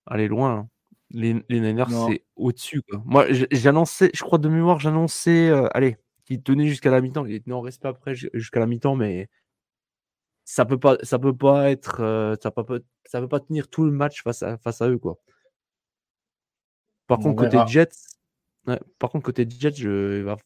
aller 0.06 0.28
loin. 0.28 0.52
hein. 0.58 0.70
Les, 1.14 1.44
les 1.50 1.60
Niners, 1.60 1.86
c'est 2.08 2.24
au-dessus. 2.36 2.82
Moi, 3.06 3.26
j'annonçais, 3.52 4.12
je 4.14 4.24
crois 4.24 4.38
de 4.40 4.48
mémoire, 4.50 4.80
j'annonçais, 4.80 5.50
euh, 5.50 5.68
allez, 5.74 5.98
qu'il 6.26 6.42
tenait 6.42 6.68
jusqu'à 6.68 6.90
la 6.90 7.02
mi-temps. 7.02 7.26
Il 7.26 7.42
non, 7.48 7.62
reste 7.62 7.82
pas 7.82 7.90
après 7.90 8.16
ju- 8.16 8.30
jusqu'à 8.34 8.60
la 8.62 8.66
mi-temps, 8.68 8.96
mais 8.96 9.30
ça 10.46 10.66
peut 10.66 10.80
pas, 10.80 10.98
ça 11.04 11.20
peut 11.20 11.36
pas 11.36 11.70
être, 11.72 12.02
euh, 12.02 12.36
ça 12.42 12.52
peut 12.52 12.64
pas, 12.64 12.78
ça 13.06 13.20
peut 13.20 13.28
pas 13.28 13.40
tenir 13.42 13.68
tout 13.68 13.84
le 13.84 13.92
match 13.92 14.24
face 14.24 14.42
à, 14.44 14.58
face 14.58 14.82
à 14.82 14.90
eux, 14.90 14.98
quoi. 14.98 15.20
Par 17.08 17.20
On 17.20 17.24
contre, 17.24 17.44
côté. 17.44 17.58
Jets, 17.68 17.90
ouais, 18.68 18.80
par 18.98 19.10
contre, 19.10 19.26
côté 19.26 19.46
Jets, 19.50 19.74
je, 19.76 20.20
il 20.20 20.24
va 20.24 20.38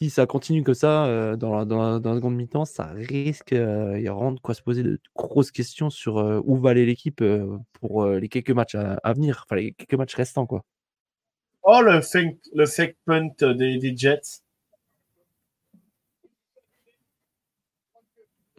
si 0.00 0.08
ça 0.08 0.26
continue 0.26 0.62
que 0.62 0.72
ça 0.72 1.06
euh, 1.06 1.36
dans, 1.36 1.54
la, 1.56 1.64
dans, 1.64 1.82
la, 1.82 1.98
dans 1.98 2.10
la 2.10 2.16
seconde 2.16 2.36
mi-temps, 2.36 2.64
ça 2.64 2.86
risque 2.86 3.52
euh, 3.52 3.98
il 3.98 4.04
y 4.04 4.08
aura 4.08 4.30
de 4.32 4.40
quoi 4.40 4.54
se 4.54 4.62
poser 4.62 4.82
de 4.82 4.98
grosses 5.14 5.50
questions 5.50 5.90
sur 5.90 6.18
euh, 6.18 6.40
où 6.44 6.56
va 6.56 6.70
aller 6.70 6.86
l'équipe 6.86 7.22
pour 7.72 8.06
les 8.06 8.28
quelques 8.28 8.50
matchs 8.50 8.76
à, 8.76 8.94
à 8.94 9.12
venir, 9.12 9.44
enfin 9.44 9.56
les 9.56 9.72
quelques 9.72 9.94
matchs 9.94 10.14
restants 10.14 10.46
quoi. 10.46 10.64
Oh, 11.62 11.82
le 11.82 12.00
fake, 12.00 12.38
le 12.54 12.64
fake 12.64 12.96
punt 13.04 13.28
des, 13.40 13.76
des 13.78 13.96
Jets. 13.96 14.42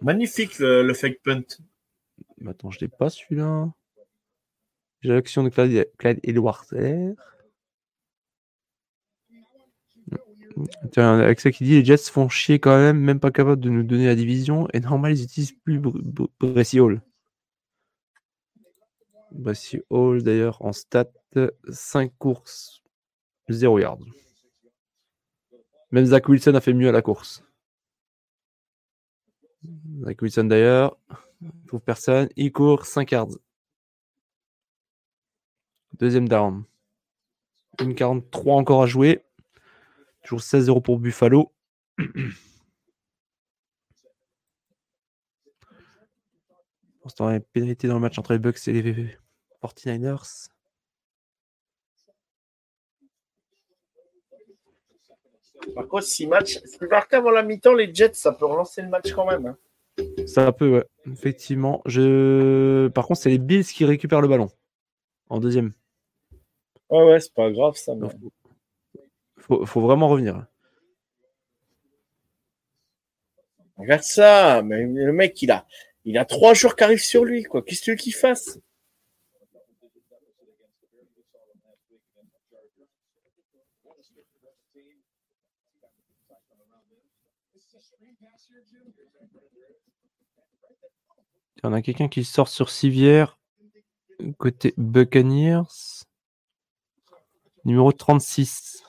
Magnifique 0.01 0.59
le, 0.59 0.83
le 0.83 0.93
fake 0.93 1.19
punt. 1.23 1.43
Mais 2.37 2.51
attends, 2.51 2.69
je 2.69 2.79
l'ai 2.79 2.87
pas 2.87 3.09
celui-là. 3.09 3.71
J'ai 5.01 5.09
l'action 5.09 5.43
de 5.43 5.49
Clyde, 5.49 5.89
Clyde 5.97 6.19
Edwards. 6.23 6.65
Tiens, 10.91 11.19
Alexa 11.19 11.51
qui 11.51 11.63
dit 11.63 11.71
les 11.79 11.85
Jets 11.85 11.97
font 11.97 12.29
chier 12.29 12.59
quand 12.59 12.77
même, 12.77 12.99
même 12.99 13.19
pas 13.19 13.31
capables 13.31 13.61
de 13.61 13.69
nous 13.69 13.83
donner 13.83 14.05
la 14.05 14.15
division. 14.15 14.67
Et 14.73 14.79
normal, 14.79 15.13
ils 15.13 15.23
utilisent 15.23 15.53
plus 15.63 15.79
Br- 15.79 16.01
Br- 16.01 16.29
Bressy 16.39 16.79
Hall. 16.79 17.01
Bressy 19.31 19.81
Hall, 19.89 20.23
d'ailleurs, 20.23 20.61
en 20.61 20.73
stat, 20.73 21.07
5 21.69 22.11
courses, 22.17 22.83
0 23.49 23.79
yards. 23.79 23.99
Même 25.91 26.05
Zach 26.05 26.27
Wilson 26.27 26.55
a 26.55 26.61
fait 26.61 26.73
mieux 26.73 26.89
à 26.89 26.91
la 26.91 27.01
course. 27.01 27.43
Zach 30.03 30.21
Wilson, 30.21 30.45
d'ailleurs, 30.45 30.97
il 31.41 31.51
trouve 31.67 31.81
personne. 31.81 32.29
Il 32.35 32.51
court 32.51 32.85
5 32.85 33.11
yards. 33.11 33.37
Deuxième 35.93 36.27
down. 36.27 36.63
Une 37.81 37.95
43 37.95 38.55
encore 38.55 38.83
à 38.83 38.85
jouer. 38.87 39.23
Toujours 40.23 40.41
16-0 40.41 40.81
pour 40.81 40.99
Buffalo. 40.99 41.51
Y 47.19 47.23
a 47.23 47.35
une 47.35 47.41
pénalité 47.41 47.87
dans 47.87 47.95
le 47.95 47.99
match 47.99 48.17
entre 48.19 48.33
les 48.33 48.39
Bucks 48.39 48.67
et 48.67 48.73
les 48.81 49.17
49ers. 49.61 50.49
Par 55.75 55.87
contre, 55.87 56.05
si 56.05 56.27
match, 56.27 56.59
si 56.65 56.77
marqué 56.89 57.15
avant 57.17 57.31
la 57.31 57.43
mi-temps, 57.43 57.73
les 57.73 57.93
Jets, 57.93 58.13
ça 58.13 58.31
peut 58.31 58.45
relancer 58.45 58.81
le 58.81 58.89
match 58.89 59.11
quand 59.13 59.25
même. 59.25 59.45
hein. 59.45 59.57
Ça 60.25 60.51
peut, 60.51 60.69
ouais. 60.71 60.85
Effectivement. 61.11 61.81
Je... 61.85 62.87
Par 62.89 63.05
contre, 63.05 63.19
c'est 63.21 63.29
les 63.29 63.37
Bills 63.37 63.65
qui 63.65 63.85
récupèrent 63.85 64.21
le 64.21 64.27
ballon. 64.27 64.49
En 65.29 65.39
deuxième. 65.39 65.73
Ouais, 66.89 67.03
ouais, 67.05 67.19
c'est 67.19 67.33
pas 67.33 67.51
grave 67.51 67.75
ça. 67.75 67.93
mais- 67.95 68.07
faut, 69.41 69.65
faut 69.65 69.81
vraiment 69.81 70.07
revenir. 70.07 70.45
Regarde 73.77 74.03
ça, 74.03 74.61
mais 74.61 74.83
le 74.83 75.11
mec, 75.11 75.41
il 75.41 75.51
a, 75.51 75.65
Il 76.05 76.17
a 76.17 76.25
trois 76.25 76.53
joueurs 76.53 76.75
qui 76.75 76.83
arrivent 76.83 77.03
sur 77.03 77.25
lui, 77.25 77.43
quoi. 77.43 77.61
Qu'est-ce 77.63 77.79
que 77.81 77.85
tu 77.85 77.91
veux 77.91 77.97
qu'il 77.97 78.15
fasse? 78.15 78.59
Il 91.57 91.67
y 91.67 91.67
en 91.67 91.73
a 91.73 91.81
quelqu'un 91.83 92.07
qui 92.07 92.23
sort 92.23 92.47
sur 92.47 92.71
Civière, 92.71 93.37
côté 94.39 94.73
Buccaneers. 94.77 95.61
Numéro 97.65 97.91
36. 97.91 98.83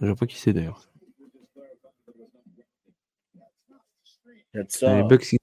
Je 0.00 0.06
vois 0.06 0.16
pas 0.16 0.26
qui 0.26 0.36
c'est 0.38 0.52
d'ailleurs. 0.52 0.90
Ça. 4.68 4.96
Les 4.96 5.02
Bucks, 5.04 5.22
qui- 5.22 5.38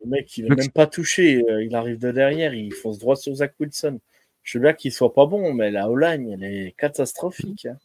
Le 0.00 0.06
mec, 0.06 0.36
il 0.36 0.44
n'est 0.44 0.54
même 0.56 0.70
pas 0.70 0.86
touché. 0.86 1.42
euh, 1.48 1.62
Il 1.62 1.74
arrive 1.74 1.98
de 1.98 2.10
derrière. 2.10 2.54
Il 2.54 2.72
fonce 2.72 2.98
droit 2.98 3.16
sur 3.16 3.34
Zach 3.34 3.54
Wilson. 3.60 4.00
Je 4.42 4.58
veux 4.58 4.62
bien 4.62 4.72
qu'il 4.72 4.92
soit 4.92 5.12
pas 5.12 5.26
bon, 5.26 5.52
mais 5.52 5.70
la 5.70 5.90
O-line, 5.90 6.28
elle 6.32 6.42
est 6.44 6.72
catastrophique. 6.76 7.66
hein. 7.66 7.76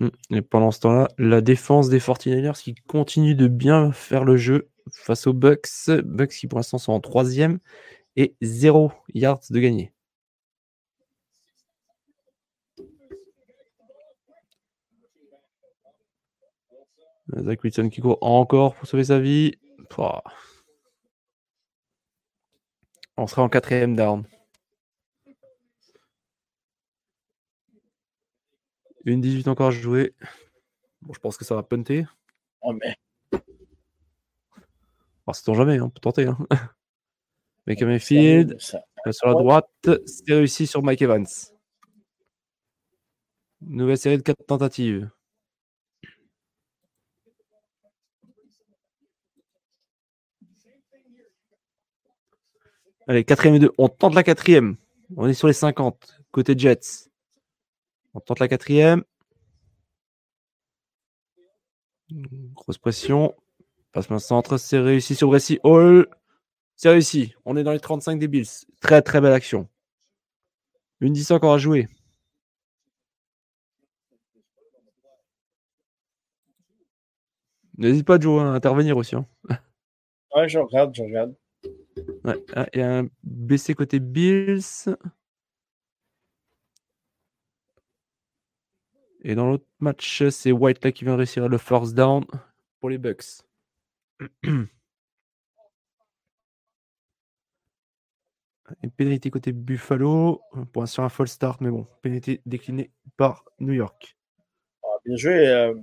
Mm. 0.00 0.08
Et 0.36 0.42
pendant 0.42 0.70
ce 0.70 0.80
temps-là, 0.80 1.08
la 1.18 1.40
défense 1.40 1.88
des 1.88 1.98
49ers 1.98 2.60
qui 2.60 2.74
continue 2.74 3.34
de 3.34 3.48
bien 3.48 3.90
faire 3.92 4.24
le 4.24 4.36
jeu 4.36 4.68
face 4.92 5.26
aux 5.26 5.32
Bucks. 5.32 5.68
Bucks 6.04 6.30
qui 6.32 6.46
pour 6.46 6.58
l'instant 6.58 6.78
sont 6.78 6.92
en 6.92 7.00
troisième 7.00 7.58
et 8.16 8.34
0 8.42 8.92
yards 9.14 9.40
de 9.50 9.58
gagné. 9.60 9.92
Zach 17.32 17.62
Wilson 17.64 17.88
qui 17.88 18.00
court 18.00 18.18
encore 18.20 18.74
pour 18.74 18.86
sauver 18.86 19.04
sa 19.04 19.18
vie. 19.18 19.52
Pouah. 19.90 20.22
On 23.16 23.26
sera 23.26 23.42
en 23.42 23.48
quatrième 23.48 23.96
down. 23.96 24.24
Une 29.04 29.20
18 29.20 29.48
encore 29.48 29.68
à 29.68 29.70
jouer. 29.70 30.14
Bon, 31.02 31.12
je 31.12 31.20
pense 31.20 31.36
que 31.36 31.44
ça 31.44 31.54
va 31.54 31.62
punter. 31.62 32.06
Oh, 32.62 32.72
mais 32.72 32.96
Oh, 35.26 35.32
c'est 35.32 35.54
jamais, 35.54 35.78
hein, 35.78 35.84
on 35.84 35.90
peut 35.90 36.00
tenter. 36.00 36.26
Hein. 36.26 36.38
Euh, 37.66 39.12
sur 39.12 39.26
la 39.26 39.32
droite, 39.32 39.70
c'est 40.04 40.34
réussi 40.34 40.66
sur 40.66 40.82
Mike 40.82 41.00
Evans. 41.00 41.26
Nouvelle 43.62 43.96
série 43.96 44.18
de 44.18 44.22
4 44.22 44.44
tentatives. 44.46 45.10
Allez, 53.06 53.24
quatrième 53.24 53.56
et 53.56 53.58
deux. 53.58 53.72
On 53.78 53.88
tente 53.88 54.14
la 54.14 54.22
quatrième. 54.22 54.76
On 55.16 55.26
est 55.28 55.34
sur 55.34 55.46
les 55.46 55.52
50. 55.52 56.20
Côté 56.30 56.54
Jets. 56.56 57.10
On 58.14 58.20
tente 58.20 58.40
la 58.40 58.48
quatrième. 58.48 59.04
Grosse 62.54 62.78
pression. 62.78 63.34
Passe 63.92 64.10
main 64.10 64.18
centre. 64.18 64.56
C'est 64.56 64.78
réussi 64.78 65.14
sur 65.14 65.28
Bressi 65.28 65.58
Hall. 65.64 66.06
C'est 66.76 66.88
réussi. 66.88 67.34
On 67.44 67.56
est 67.56 67.62
dans 67.62 67.72
les 67.72 67.80
35 67.80 68.18
des 68.18 68.28
Bills. 68.28 68.46
Très 68.80 69.02
très 69.02 69.20
belle 69.20 69.32
action. 69.32 69.68
Une 71.00 71.12
10 71.12 71.30
encore 71.32 71.54
à 71.54 71.58
jouer. 71.58 71.88
N'hésite 77.78 78.06
pas, 78.06 78.18
Joe, 78.18 78.40
à 78.42 78.46
intervenir 78.46 78.96
aussi. 78.96 79.16
hein. 79.16 79.26
Ouais, 80.34 80.48
je 80.48 80.58
regarde, 80.58 80.94
je 80.94 81.02
regarde. 81.02 81.34
Ouais, 82.24 82.42
ah, 82.56 82.66
Il 82.72 82.80
y 82.80 82.82
a 82.82 82.98
un 82.98 83.08
BC 83.22 83.74
côté 83.74 84.00
Bills. 84.00 84.88
Et 89.22 89.34
dans 89.34 89.46
l'autre 89.46 89.66
match, 89.80 90.28
c'est 90.28 90.52
White 90.52 90.84
là 90.84 90.92
qui 90.92 91.04
vient 91.04 91.16
réussir 91.16 91.48
le 91.48 91.58
first 91.58 91.94
down 91.94 92.24
pour 92.80 92.90
les 92.90 92.98
Bucks. 92.98 93.42
Une 98.82 98.90
pénalité 98.90 99.30
côté 99.30 99.52
Buffalo 99.52 100.40
pour 100.72 100.82
un, 100.82 100.86
sur 100.86 101.02
un 101.02 101.10
false 101.10 101.32
start, 101.32 101.60
mais 101.60 101.70
bon, 101.70 101.86
pénalité 102.00 102.40
déclinée 102.46 102.90
par 103.16 103.44
New 103.60 103.74
York. 103.74 104.16
Ah, 104.82 104.96
bien 105.04 105.16
joué. 105.16 105.48
Euh... 105.48 105.74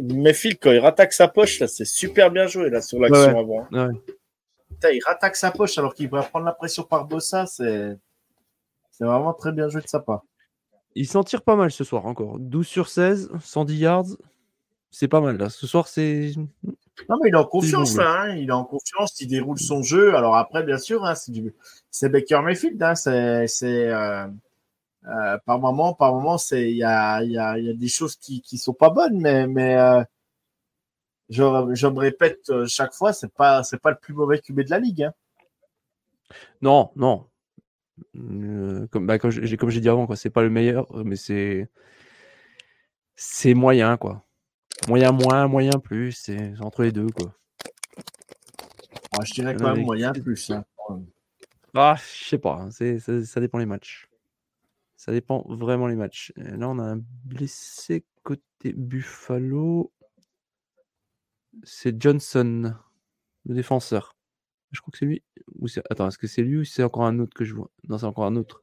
Mayfield, 0.00 0.58
quand 0.60 0.70
il 0.70 0.78
rattaque 0.78 1.12
sa 1.12 1.28
poche, 1.28 1.58
là, 1.60 1.66
c'est 1.66 1.84
super 1.84 2.30
bien 2.30 2.46
joué 2.46 2.70
là, 2.70 2.80
sur 2.80 3.00
l'action 3.00 3.32
Ouais, 3.32 3.38
avant. 3.38 3.66
Ah 3.72 3.88
ouais. 3.88 3.94
Putain, 4.74 4.90
il 4.90 5.00
rattaque 5.04 5.36
sa 5.36 5.50
poche 5.50 5.78
alors 5.78 5.94
qu'il 5.94 6.08
pourrait 6.08 6.28
prendre 6.28 6.46
la 6.46 6.52
pression 6.52 6.82
par 6.82 7.06
Bossa. 7.06 7.46
C'est 7.46 7.98
vraiment 9.00 9.32
très 9.34 9.52
bien 9.52 9.68
joué 9.68 9.80
de 9.80 9.88
sa 9.88 10.00
part. 10.00 10.22
Il 10.94 11.08
s'en 11.08 11.24
tire 11.24 11.42
pas 11.42 11.56
mal 11.56 11.70
ce 11.72 11.82
soir 11.82 12.06
encore. 12.06 12.38
12 12.38 12.66
sur 12.66 12.88
16, 12.88 13.30
110 13.42 13.76
yards. 13.76 14.04
C'est 14.90 15.08
pas 15.08 15.20
mal 15.20 15.36
là. 15.36 15.50
Ce 15.50 15.66
soir, 15.66 15.88
c'est. 15.88 16.32
Non, 17.08 17.16
mais 17.20 17.28
il 17.30 17.34
est 17.34 17.36
en 17.36 17.44
confiance 17.44 17.96
bon, 17.96 18.02
là. 18.02 18.22
hein. 18.22 18.36
Il 18.36 18.48
est 18.48 18.52
en 18.52 18.64
confiance. 18.64 19.20
Il 19.20 19.26
déroule 19.26 19.58
son 19.58 19.82
jeu. 19.82 20.14
Alors 20.14 20.36
après, 20.36 20.62
bien 20.62 20.78
sûr, 20.78 21.04
hein, 21.04 21.16
c'est 21.16 21.32
du... 21.32 21.52
Baker 22.02 22.40
Mayfield. 22.42 22.80
Hein. 22.80 22.94
C'est 22.94 23.88
euh, 23.92 24.28
euh, 25.06 25.38
par 25.44 25.58
moment, 25.58 25.94
par 25.94 26.14
moment, 26.14 26.36
il 26.52 26.76
y 26.76 26.84
a, 26.84 27.22
y, 27.24 27.36
a, 27.36 27.58
y 27.58 27.70
a 27.70 27.72
des 27.74 27.88
choses 27.88 28.14
qui 28.14 28.40
qui 28.40 28.56
sont 28.56 28.72
pas 28.72 28.90
bonnes, 28.90 29.20
mais 29.20 29.48
mais 29.48 29.76
euh, 29.76 30.04
je, 31.30 31.42
je 31.74 31.86
me 31.86 31.98
répète 31.98 32.50
euh, 32.50 32.66
chaque 32.66 32.92
fois, 32.92 33.12
c'est 33.12 33.32
pas 33.32 33.62
c'est 33.62 33.80
pas 33.80 33.90
le 33.90 33.96
plus 33.96 34.14
mauvais 34.14 34.38
QB 34.40 34.60
de 34.60 34.70
la 34.70 34.78
ligue. 34.78 35.02
Hein. 35.04 35.12
Non, 36.60 36.90
non. 36.96 37.26
Euh, 38.16 38.86
comme 38.88 39.06
bah, 39.06 39.18
comme 39.18 39.30
j'ai 39.30 39.56
comme 39.56 39.70
j'ai 39.70 39.80
dit 39.80 39.88
avant, 39.88 40.06
quoi. 40.06 40.16
C'est 40.16 40.30
pas 40.30 40.42
le 40.42 40.50
meilleur, 40.50 40.86
euh, 40.96 41.04
mais 41.04 41.16
c'est. 41.16 41.68
C'est 43.16 43.54
moyen, 43.54 43.96
quoi. 43.96 44.24
Moyen 44.88 45.12
moins, 45.12 45.46
moyen 45.46 45.78
plus. 45.78 46.12
C'est 46.12 46.52
entre 46.60 46.82
les 46.82 46.90
deux, 46.92 47.06
quoi. 47.06 47.32
Alors, 49.12 49.24
je 49.24 49.34
dirais 49.34 49.54
quand 49.54 49.72
même 49.72 49.84
moyen 49.84 50.12
plus. 50.12 50.50
Hein. 50.50 50.64
Ah, 51.74 51.94
je 51.96 52.28
sais 52.28 52.38
pas. 52.38 52.56
hein, 52.60 52.70
C'est, 52.72 52.98
ça, 52.98 53.24
ça 53.24 53.40
dépend 53.40 53.58
les 53.58 53.66
matchs. 53.66 54.08
Ça 54.96 55.12
dépend 55.12 55.44
vraiment 55.48 55.86
les 55.86 55.94
matchs. 55.94 56.32
Et 56.36 56.56
là, 56.56 56.68
on 56.68 56.78
a 56.80 56.94
un 56.94 57.00
blessé 57.24 58.04
côté 58.24 58.72
Buffalo. 58.72 59.92
C'est 61.62 62.00
Johnson, 62.00 62.74
le 63.44 63.54
défenseur. 63.54 64.16
Je 64.72 64.80
crois 64.80 64.90
que 64.92 64.98
c'est 64.98 65.06
lui. 65.06 65.22
Ou. 65.58 65.68
Attends, 65.90 66.08
est-ce 66.08 66.18
que 66.18 66.26
c'est 66.26 66.42
lui 66.42 66.58
ou 66.58 66.64
c'est 66.64 66.82
encore 66.82 67.04
un 67.04 67.18
autre 67.20 67.34
que 67.34 67.44
je 67.44 67.54
vois? 67.54 67.70
Non, 67.88 67.98
c'est 67.98 68.06
encore 68.06 68.26
un 68.26 68.36
autre. 68.36 68.62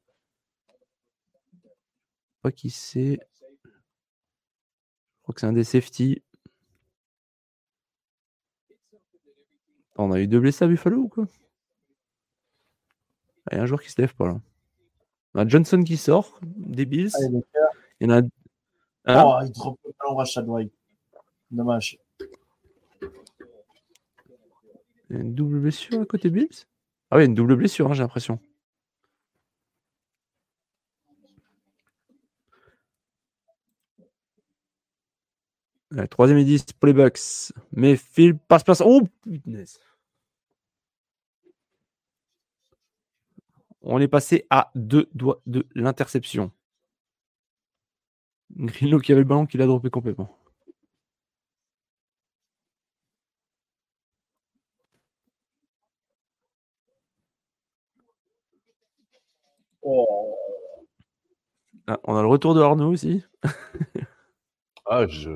Je 1.54 1.70
sais 1.70 2.42
pas 2.42 2.52
qui 2.52 2.70
c'est. 2.70 3.20
Je 3.64 5.24
crois 5.24 5.34
que 5.34 5.42
c'est 5.42 5.48
un 5.48 5.54
des 5.54 5.64
safety. 5.64 6.22
On 9.96 10.12
a 10.12 10.20
eu 10.20 10.28
deux 10.28 10.40
blessés 10.40 10.66
à 10.66 10.68
Buffalo 10.68 10.98
ou 10.98 11.08
quoi? 11.08 11.28
Il 13.52 13.58
y 13.58 13.60
a 13.60 13.64
un 13.64 13.66
joueur 13.66 13.82
qui 13.82 13.92
se 13.92 14.02
lève 14.02 14.16
pas 14.16 14.28
là. 14.28 14.42
On 15.34 15.40
a 15.40 15.48
Johnson 15.48 15.82
qui 15.84 15.98
sort 15.98 16.40
des 16.42 16.86
Bills. 16.86 17.12
Allez, 17.16 17.30
les 17.30 17.42
Il 18.00 18.10
y 18.10 18.14
en 18.14 18.18
a. 18.18 18.22
Hein 19.06 19.24
Oh, 19.26 19.40
il 19.44 19.52
drop 19.52 19.80
le 19.86 19.92
ballon 20.00 20.54
White. 20.54 20.74
Dommage. 21.52 22.00
Une 25.12 25.36
double 25.36 25.60
blessure 25.60 26.02
à 26.02 26.06
côté 26.06 26.30
Bills? 26.30 26.66
Ah 27.10 27.18
oui, 27.18 27.26
une 27.26 27.36
double 27.36 27.58
blessure, 27.58 27.90
hein, 27.90 27.94
j'ai 27.94 28.02
l'impression. 28.02 28.40
Troisième 36.10 36.38
et 36.38 36.46
10 36.46 36.66
pour. 36.80 37.54
Mais 37.74 37.98
Phil 37.98 38.38
passe, 38.38 38.64
passe. 38.64 38.82
Oh, 38.86 39.02
punaise. 39.24 39.80
On 43.82 44.00
est 44.00 44.08
passé 44.08 44.46
à 44.50 44.72
deux 44.76 45.10
doigts 45.14 45.42
de 45.46 45.68
l'interception. 45.76 46.52
Greenlow 48.56 49.00
qui 49.00 49.12
avait 49.12 49.22
le 49.22 49.28
ballon 49.28 49.46
qui 49.46 49.58
l'a 49.58 49.66
droppé 49.66 49.90
complètement. 49.90 50.41
Oh, 59.84 60.36
Ah, 61.88 62.00
on 62.04 62.16
a 62.16 62.22
le 62.22 62.28
retour 62.28 62.54
de 62.56 62.62
Arnaud 62.62 62.92
aussi. 62.92 63.24
Ah, 64.88 65.08
je, 65.08 65.30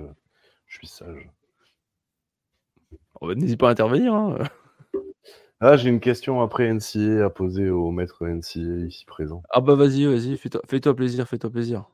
je 0.67 0.77
suis 0.77 0.87
sage. 0.87 1.29
Oh, 3.21 3.27
bah, 3.27 3.35
N'hésite 3.35 3.59
pas 3.59 3.69
à 3.69 3.71
intervenir. 3.71 4.13
hein. 4.13 4.37
Ah, 5.61 5.77
j'ai 5.77 5.89
une 5.89 6.01
question 6.01 6.41
après 6.41 6.67
NCA 6.67 7.23
à 7.25 7.29
poser 7.29 7.69
au 7.69 7.91
maître 7.91 8.25
NCA 8.27 8.85
ici 8.85 9.05
présent. 9.05 9.43
Ah 9.51 9.61
bah 9.61 9.75
vas-y, 9.75 10.05
vas-y, 10.05 10.35
fais-toi 10.37 10.61
fais-toi 10.67 10.93
plaisir, 10.95 11.25
fais-toi 11.29 11.49
plaisir. 11.49 11.85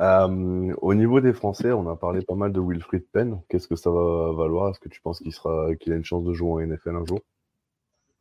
Euh, 0.00 0.74
au 0.80 0.94
niveau 0.94 1.20
des 1.20 1.32
Français, 1.32 1.70
on 1.70 1.88
a 1.88 1.94
parlé 1.94 2.22
pas 2.22 2.34
mal 2.34 2.50
de 2.52 2.60
Wilfried 2.60 3.06
Penn. 3.12 3.40
Qu'est-ce 3.48 3.68
que 3.68 3.76
ça 3.76 3.90
va 3.90 4.32
valoir? 4.32 4.70
Est-ce 4.70 4.80
que 4.80 4.88
tu 4.88 5.00
penses 5.00 5.20
qu'il 5.20 5.32
sera, 5.32 5.76
qu'il 5.76 5.92
a 5.92 5.96
une 5.96 6.04
chance 6.04 6.24
de 6.24 6.32
jouer 6.32 6.50
en 6.50 6.58
NFL 6.66 6.96
un 6.96 7.04
jour? 7.04 7.20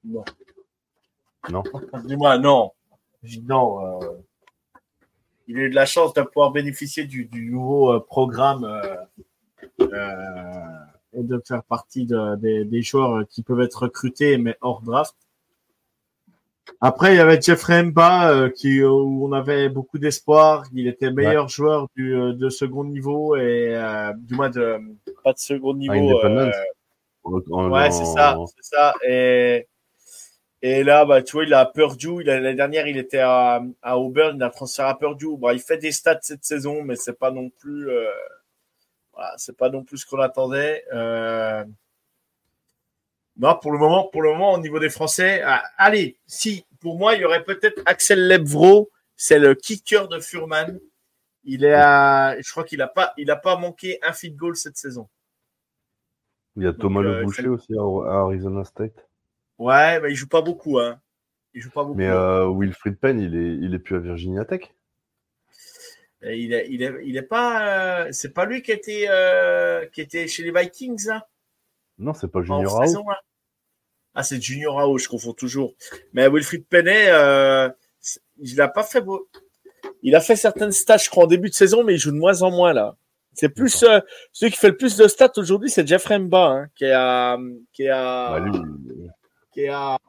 Non. 0.04 0.24
Non? 1.50 1.64
Dis-moi, 2.06 2.38
non. 2.38 2.72
Je 3.24 3.40
dis 3.40 3.46
non. 3.48 4.02
euh, 4.04 4.08
il 5.48 5.58
a 5.58 5.62
eu 5.64 5.70
de 5.70 5.76
la 5.76 5.86
chance 5.86 6.14
de 6.14 6.22
pouvoir 6.22 6.52
bénéficier 6.52 7.06
du, 7.06 7.26
du 7.26 7.52
nouveau 7.52 7.92
euh, 7.94 8.00
programme 8.00 8.64
euh, 8.64 8.96
euh, 9.82 10.54
et 11.14 11.24
de 11.24 11.42
faire 11.46 11.64
partie 11.64 12.06
de- 12.06 12.36
des, 12.38 12.64
des 12.66 12.82
joueurs 12.82 13.28
qui 13.28 13.44
peuvent 13.44 13.62
être 13.62 13.84
recrutés, 13.84 14.38
mais 14.38 14.58
hors 14.62 14.82
draft. 14.82 15.16
Après, 16.80 17.14
il 17.14 17.18
y 17.18 17.20
avait 17.20 17.42
Jeffrey 17.42 17.84
Mba, 17.84 18.32
euh, 18.32 18.50
qui, 18.50 18.82
où 18.84 19.26
on 19.28 19.34
avait 19.34 19.68
beaucoup 19.70 19.98
d'espoir. 20.00 20.64
Il 20.74 20.88
était 20.88 21.12
meilleur 21.12 21.48
joueur 21.50 21.88
du, 21.96 22.12
de 22.34 22.50
second 22.50 22.84
niveau 22.86 23.36
et 23.36 23.76
euh, 23.76 24.14
du 24.16 24.36
moins 24.36 24.50
de 24.50 24.80
pas 25.24 25.34
de 25.34 25.38
second 25.40 25.74
niveau. 25.74 25.94
Independent. 25.94 26.48
euh, 26.48 26.52
Ouais, 27.70 27.92
c'est 27.92 28.06
ça, 28.06 28.36
c'est 28.48 28.64
ça. 28.64 28.94
Et, 29.08 29.68
et 30.62 30.84
là, 30.84 31.06
bah, 31.06 31.24
tu 31.24 31.34
vois, 31.34 31.44
il 31.44 31.54
a 31.54 31.66
Purdue. 31.66 32.24
L'année 32.24 32.54
dernière, 32.54 32.88
il 32.88 32.98
était 32.98 33.20
à, 33.20 33.62
à 33.82 33.98
Auburn, 33.98 34.36
il 34.36 34.44
a 34.44 34.50
transféré 34.50 34.90
à 34.90 34.96
Purdue. 34.96 35.38
Bon, 35.38 35.50
il 35.50 35.60
fait 35.60 35.78
des 35.78 35.92
stats 35.92 36.20
cette 36.22 36.46
saison, 36.46 36.84
mais 36.84 36.96
c'est 36.96 37.18
pas 37.18 37.32
non 37.32 37.50
plus, 37.50 37.90
euh, 37.90 38.06
voilà, 39.14 39.34
c'est 39.38 39.58
pas 39.58 39.70
non 39.70 39.84
plus 39.84 40.00
ce 40.00 40.06
qu'on 40.06 40.20
attendait. 40.20 40.86
Euh, 40.94 41.66
non, 43.38 43.58
pour 43.60 43.72
le 43.72 43.80
moment, 43.80 44.08
pour 44.10 44.22
le 44.22 44.30
moment, 44.30 44.54
au 44.54 44.60
niveau 44.60 44.78
des 44.78 44.90
Français, 44.90 45.42
ah, 45.44 45.64
allez, 45.78 46.18
si, 46.28 46.66
pour 46.80 47.00
moi, 47.00 47.16
il 47.16 47.22
y 47.22 47.26
aurait 47.26 47.44
peut-être 47.44 47.82
Axel 47.88 48.28
Lebvro, 48.28 48.92
c'est 49.16 49.40
le 49.40 49.56
kicker 49.56 50.08
de 50.10 50.20
Furman. 50.20 50.80
Il 51.44 51.66
est 51.66 51.74
à, 51.74 52.40
je 52.40 52.52
crois 52.52 52.64
qu'il 52.64 52.84
a 52.84 52.88
pas, 52.88 53.14
il 53.18 53.32
a 53.32 53.36
pas 53.36 53.58
manqué 53.58 53.98
un 54.04 54.14
feed 54.14 54.36
goal 54.36 54.56
cette 54.56 54.78
saison. 54.78 55.10
Il 56.56 56.64
y 56.64 56.68
a 56.68 56.74
Thomas 56.74 57.00
euh, 57.00 57.20
Le 57.20 57.24
Boucher 57.24 57.48
aussi 57.48 57.74
à 57.76 58.14
Arizona 58.14 58.64
State. 58.64 59.08
Ouais, 59.62 60.00
mais 60.02 60.10
il 60.10 60.16
joue 60.16 60.28
pas 60.28 60.42
beaucoup, 60.42 60.80
hein. 60.80 61.00
Il 61.54 61.62
joue 61.62 61.70
pas 61.70 61.84
beaucoup. 61.84 61.98
Mais 61.98 62.08
euh, 62.08 62.52
Wilfried 62.52 62.98
Penn, 62.98 63.20
il 63.20 63.36
est, 63.36 63.56
il 63.64 63.76
est 63.76 63.80
plus 63.80 63.96
à 63.96 64.00
Virginia 64.00 64.44
Tech? 64.44 64.74
Et 66.24 66.40
Il 66.40 66.52
est, 66.52 66.68
il 66.72 66.82
est, 66.82 66.94
il 67.04 67.16
est 67.16 67.22
pas, 67.22 68.06
euh, 68.06 68.08
c'est 68.12 68.34
pas 68.34 68.46
lui 68.46 68.64
qui 68.64 68.72
était, 68.72 69.06
euh, 69.08 69.86
qui 69.94 70.02
était 70.02 70.28
chez 70.28 70.42
les 70.42 70.52
Vikings, 70.52 71.06
là, 71.08 71.28
Non, 72.00 72.16
c'est 72.16 72.28
pas 72.28 72.42
Junior 72.42 72.84
saison, 72.86 73.08
là. 73.08 73.20
Ah, 74.16 74.24
c'est 74.24 74.42
Junior 74.42 74.76
Howe, 74.78 74.98
je 74.98 75.08
confonds 75.08 75.34
toujours. 75.34 75.76
Mais 76.14 76.28
Wilfried 76.28 76.66
Penney, 76.66 77.10
euh, 77.10 77.70
il 78.40 78.60
a 78.62 78.68
pas 78.68 78.84
fait 78.84 79.02
beau. 79.02 79.30
Il 80.02 80.16
a 80.16 80.22
fait 80.22 80.36
certaines 80.36 80.72
stats, 80.72 80.98
je 80.98 81.10
crois, 81.12 81.26
en 81.26 81.28
début 81.28 81.50
de 81.50 81.54
saison, 81.54 81.84
mais 81.84 81.94
il 81.94 82.00
joue 82.00 82.12
de 82.12 82.18
moins 82.18 82.42
en 82.42 82.50
moins, 82.50 82.74
là. 82.74 82.96
C'est 83.34 83.50
plus, 83.50 83.84
euh, 83.84 84.00
celui 84.34 84.52
qui 84.52 84.58
fait 84.58 84.70
le 84.70 84.78
plus 84.78 84.98
de 84.98 85.08
stats 85.08 85.34
aujourd'hui, 85.38 85.70
c'est 85.70 85.88
Jeffrey 85.88 86.18
Mba, 86.18 86.48
hein, 86.48 86.68
qui 86.76 86.86
est 86.86 86.94
à, 86.94 87.38
qui 87.74 87.84
est 87.84 87.90
à, 87.90 88.32
Bah, 88.32 88.40
lui, 88.40 88.52
qui 89.62 89.66
est 89.68 89.70
à, 89.70 89.94
à- 89.94 90.00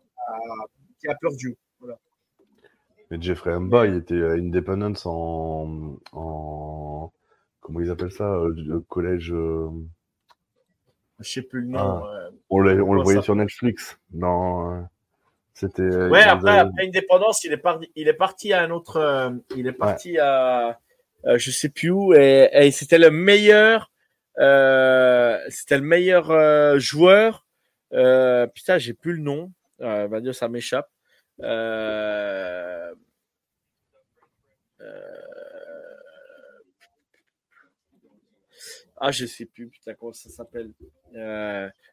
qui 1.01 1.07
est 1.07 1.11
à 1.11 1.15
Purdue. 1.17 1.57
Voilà. 1.81 1.99
mais 3.11 3.21
Jeffrey 3.21 3.59
Mba, 3.59 3.87
il 3.87 3.97
était 3.97 4.23
à 4.23 4.33
Independence 4.33 5.05
en, 5.07 5.97
en. 6.13 7.13
Comment 7.61 7.81
ils 7.81 7.91
appellent 7.91 8.13
ça 8.13 8.25
euh, 8.35 8.53
du- 8.53 8.81
collège. 8.89 9.33
euh, 9.33 9.69
Je 11.21 11.29
sais 11.31 11.43
plus 11.43 11.61
le 11.63 11.69
nom. 11.69 11.79
Ah. 11.79 12.03
euh, 12.07 12.31
On, 12.51 12.59
le 12.61 12.83
voyait 13.03 13.19
ça 13.19 13.23
sur 13.23 13.37
Netflix. 13.37 13.99
Non. 14.13 14.75
euh, 14.75 14.81
C'était. 15.55 15.83
euh, 15.83 16.09
Ouais, 16.09 16.23
après, 16.23 16.51
avaient- 16.51 16.61
après 16.71 16.87
Indépendance, 16.87 17.45
il 17.45 17.53
est, 17.53 17.57
parti, 17.59 17.91
il 17.95 18.09
est 18.09 18.15
parti 18.15 18.53
à 18.53 18.63
un 18.63 18.71
autre. 18.71 18.97
euh, 18.97 19.31
il 19.57 19.67
est 19.67 19.73
parti 19.73 20.19
à. 20.19 20.79
euh, 21.27 21.39
je 21.39 21.51
sais 21.51 21.69
plus 21.69 21.91
où. 21.91 22.15
Et, 22.15 22.49
et 22.53 22.71
c'était 22.71 22.99
le 22.99 23.11
meilleur. 23.11 23.91
euh, 24.39 25.39
c'était 25.51 25.77
le 25.79 25.85
meilleur 25.85 26.31
euh, 26.31 26.79
joueur. 26.79 27.42
Euh, 27.93 28.47
putain, 28.47 28.79
j'ai 28.79 28.95
plus 28.95 29.15
le 29.15 29.23
nom. 29.23 29.53
Euh, 29.81 30.07
va 30.07 30.21
dire, 30.21 30.35
ça 30.35 30.49
m'échappe. 30.49 30.91
Euh, 31.41 32.95
euh, 34.81 35.17
Ah, 39.05 39.11
je 39.11 39.27
sais 39.27 39.47
plus, 39.47 39.67
putain, 39.69 39.95
comment 39.95 40.13
ça 40.13 40.31
s'appelle. 40.31 40.71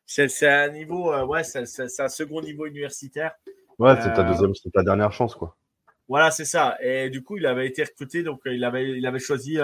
C'est 0.05 0.47
un 0.47 0.69
niveau, 0.69 1.11
ouais, 1.25 1.43
c'est 1.43 1.99
un 1.99 2.07
second 2.07 2.39
niveau 2.39 2.67
universitaire. 2.67 3.33
Ouais, 3.79 3.95
c'est 3.99 4.13
ta 4.13 4.23
deuxième, 4.23 4.53
c'est 4.53 4.69
ta 4.69 4.83
dernière 4.83 5.11
chance, 5.11 5.33
quoi. 5.33 5.57
Voilà, 6.07 6.29
c'est 6.29 6.45
ça. 6.45 6.77
Et 6.81 7.09
du 7.09 7.23
coup, 7.23 7.37
il 7.37 7.47
avait 7.47 7.65
été 7.65 7.83
recruté, 7.83 8.21
donc 8.21 8.41
il 8.45 8.63
avait, 8.63 8.91
il 8.91 9.07
avait 9.07 9.17
choisi, 9.17 9.57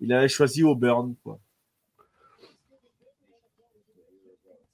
il 0.00 0.12
avait 0.12 0.28
choisi 0.28 0.62
Auburn. 0.62 1.14
Quoi. 1.22 1.40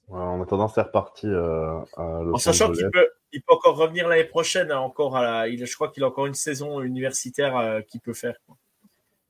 en 0.11 0.41
attendant, 0.41 0.67
c'est 0.67 0.81
reparti 0.81 1.27
euh, 1.27 1.79
à 1.97 2.21
Los 2.23 2.35
En 2.35 2.37
sachant 2.37 2.71
qu'il 2.71 2.89
peut, 2.91 3.07
il 3.33 3.41
peut 3.41 3.53
encore 3.53 3.75
revenir 3.77 4.07
l'année 4.07 4.23
prochaine, 4.25 4.71
hein, 4.71 4.79
encore 4.79 5.15
à 5.17 5.23
la, 5.23 5.47
il, 5.47 5.65
je 5.65 5.75
crois 5.75 5.89
qu'il 5.89 6.03
a 6.03 6.07
encore 6.07 6.25
une 6.25 6.33
saison 6.33 6.81
universitaire 6.81 7.55
euh, 7.57 7.81
qu'il 7.81 8.01
peut 8.01 8.13
faire. 8.13 8.35
Quoi. 8.45 8.57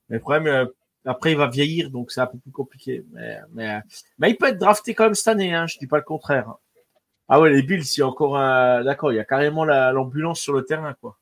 Mais 0.09 0.15
le 0.17 0.21
problème, 0.21 0.47
euh, 0.47 0.65
après, 1.05 1.31
il 1.31 1.37
va 1.37 1.47
vieillir, 1.47 1.89
donc 1.89 2.11
c'est 2.11 2.21
un 2.21 2.27
peu 2.27 2.37
plus 2.37 2.51
compliqué. 2.51 3.03
Mais, 3.11 3.37
mais, 3.53 3.79
mais 4.19 4.29
il 4.31 4.37
peut 4.37 4.47
être 4.47 4.57
drafté 4.57 4.93
quand 4.93 5.05
même 5.05 5.15
cette 5.15 5.27
année, 5.27 5.53
hein, 5.53 5.67
je 5.67 5.77
dis 5.79 5.87
pas 5.87 5.97
le 5.97 6.03
contraire. 6.03 6.49
hein. 6.49 6.57
Ah 7.29 7.39
ouais, 7.39 7.49
les 7.49 7.61
Bills, 7.63 7.83
il 7.95 7.99
y 7.99 8.03
a 8.03 8.07
encore 8.07 8.35
un, 8.37 8.83
d'accord, 8.83 9.13
il 9.13 9.15
y 9.15 9.19
a 9.19 9.23
carrément 9.25 9.63
la- 9.63 9.91
l'ambulance 9.93 10.39
sur 10.41 10.53
le 10.53 10.65
terrain, 10.65 10.93
quoi. 10.99 11.17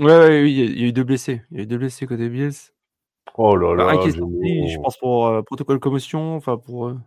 Ouais, 0.00 0.06
ouais, 0.06 0.42
oui, 0.42 0.52
il 0.52 0.80
y 0.80 0.84
a- 0.84 0.88
eu 0.88 0.92
deux 0.92 1.04
blessés. 1.04 1.42
Il 1.50 1.56
y 1.56 1.60
a 1.60 1.62
eu 1.62 1.66
deux 1.66 1.78
blessés 1.78 2.06
côté 2.06 2.28
Bills. 2.28 2.52
Oh 3.38 3.54
là 3.56 3.74
là, 3.74 3.84
un 3.90 3.98
qui 3.98 4.08
est 4.08 4.12
j'ai- 4.12 4.18
sorti, 4.18 4.68
je 4.70 4.78
pense, 4.80 4.96
pour 4.98 5.26
euh, 5.26 5.42
protocole 5.42 5.78
commotion. 5.80 6.36
Enfin, 6.36 6.56
pour. 6.58 6.88
euh, 6.88 6.98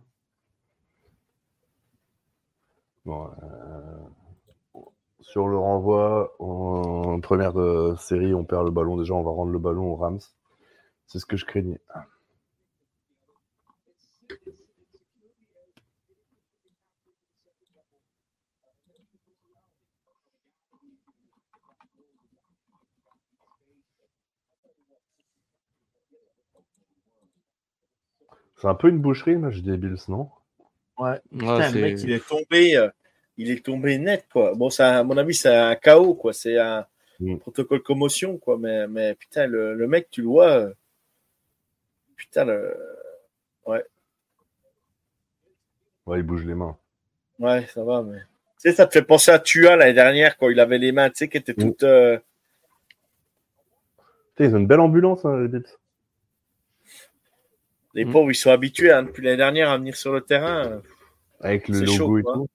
Bon, 3.10 3.28
euh, 3.42 4.80
Sur 5.18 5.48
le 5.48 5.58
renvoi, 5.58 6.32
en 6.38 7.18
première 7.20 7.58
euh, 7.58 7.96
série, 7.96 8.34
on 8.34 8.44
perd 8.44 8.64
le 8.64 8.70
ballon. 8.70 8.96
Déjà, 8.96 9.14
on 9.14 9.24
va 9.24 9.32
rendre 9.32 9.50
le 9.50 9.58
ballon 9.58 9.86
aux 9.90 9.96
Rams. 9.96 10.20
C'est 11.08 11.18
ce 11.18 11.26
que 11.26 11.36
je 11.36 11.44
craignais. 11.44 11.80
C'est 28.54 28.68
un 28.68 28.74
peu 28.76 28.88
une 28.88 29.00
boucherie, 29.00 29.32
le 29.32 29.40
match 29.40 29.56
des 29.62 29.76
Bills, 29.76 29.96
non? 30.06 30.30
Ouais. 30.96 31.10
ouais, 31.10 31.20
Putain, 31.32 31.72
le 31.72 31.80
mec, 31.80 32.02
il 32.04 32.12
est 32.12 32.24
tombé, 32.24 32.76
euh, 32.76 32.88
il 33.40 33.50
est 33.50 33.64
tombé 33.64 33.98
net, 33.98 34.26
quoi. 34.32 34.54
Bon, 34.54 34.70
ça, 34.70 34.98
à 34.98 35.02
mon 35.02 35.16
avis, 35.16 35.34
c'est 35.34 35.54
un 35.54 35.74
chaos, 35.76 36.14
quoi. 36.14 36.32
C'est 36.32 36.58
un 36.58 36.86
Mm. 37.20 37.36
protocole 37.36 37.82
commotion, 37.82 38.38
quoi. 38.38 38.56
Mais, 38.58 38.88
mais 38.88 39.14
putain, 39.14 39.46
le, 39.46 39.74
le 39.74 39.86
mec, 39.86 40.08
tu 40.10 40.22
le 40.22 40.28
vois. 40.28 40.50
euh, 40.52 40.72
Putain, 42.16 42.44
le... 42.46 42.74
Ouais, 43.66 43.84
il 46.18 46.22
bouge 46.22 46.44
les 46.44 46.54
mains. 46.54 46.76
ouais, 47.38 47.66
ça 47.66 47.84
va, 47.84 48.02
mais. 48.02 48.18
Tu 48.18 48.68
sais, 48.68 48.72
ça 48.72 48.86
te 48.86 48.92
fait 48.92 49.02
penser 49.02 49.30
à 49.30 49.38
Tua 49.38 49.76
l'année 49.76 49.94
dernière, 49.94 50.36
quand 50.36 50.48
il 50.50 50.60
avait 50.60 50.78
les 50.78 50.92
mains, 50.92 51.08
tu 51.08 51.16
sais, 51.16 51.28
qui 51.28 51.38
étaient 51.38 51.52
Mm. 51.52 51.56
toutes. 51.60 51.82
euh, 51.84 52.18
Putain, 54.34 54.50
ils 54.50 54.54
ont 54.54 54.58
une 54.58 54.66
belle 54.66 54.80
ambulance, 54.80 55.24
hein, 55.24 55.38
les 55.40 55.48
Bills. 55.48 55.64
Les 57.94 58.04
Mm. 58.04 58.12
pauvres, 58.12 58.30
ils 58.30 58.34
sont 58.34 58.50
habitués 58.50 58.92
hein, 58.92 59.02
depuis 59.04 59.22
l'année 59.22 59.36
dernière 59.36 59.70
à 59.70 59.78
venir 59.78 59.96
sur 59.96 60.12
le 60.12 60.20
terrain. 60.20 60.82
Avec 61.40 61.68
le 61.68 61.80
logo 61.80 61.92
chaud, 61.96 62.18
et 62.18 62.22
quoi. 62.22 62.34
tout. 62.34 62.48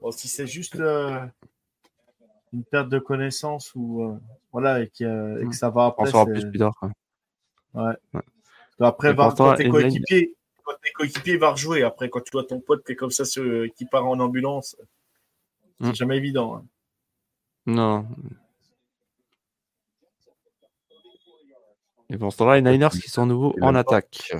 Bon, 0.00 0.10
si 0.12 0.28
c'est 0.28 0.46
juste 0.46 0.76
euh, 0.76 1.20
une 2.52 2.64
perte 2.64 2.88
de 2.88 2.98
connaissance 2.98 3.72
ou. 3.74 4.02
euh, 4.04 4.18
voilà, 4.52 4.80
et, 4.80 4.88
que- 4.88 5.42
et 5.42 5.46
que 5.48 5.54
ça 5.54 5.70
va 5.70 5.82
On 5.82 5.88
après. 5.88 6.10
saura 6.10 6.24
c'est- 6.26 6.32
plus 6.32 6.50
plus 6.50 6.58
tard. 6.58 6.74
quoi. 6.78 6.90
Après, 8.80 9.10
Et 9.10 9.12
va, 9.12 9.24
pourtant, 9.26 9.50
quand 9.50 9.54
tes 9.56 9.66
Evelyn- 9.66 9.72
coéquipiers, 9.82 10.34
quand 10.64 10.72
tes 10.82 10.92
coéquipiers 10.92 11.36
va 11.36 11.50
rejouer, 11.50 11.82
après, 11.82 12.08
quand 12.08 12.20
tu 12.22 12.30
vois 12.32 12.44
ton 12.44 12.60
pote 12.60 12.84
qui 12.84 12.92
est 12.92 12.96
comme 12.96 13.10
ça, 13.10 13.24
sur- 13.24 13.66
qui 13.74 13.84
part 13.86 14.06
en 14.06 14.18
ambulance, 14.20 14.76
c'est 15.80 15.88
Mm. 15.88 15.94
jamais 15.94 16.16
évident. 16.16 16.56
hein. 16.56 16.64
Non. 17.66 18.06
Et 22.10 22.16
pour 22.16 22.32
ce 22.32 22.38
temps-là, 22.38 22.58
les 22.60 22.62
Niners 22.62 22.88
qui 22.90 23.10
sont 23.10 23.26
nouveaux 23.26 23.54
en 23.60 23.74
attaque. 23.74 24.32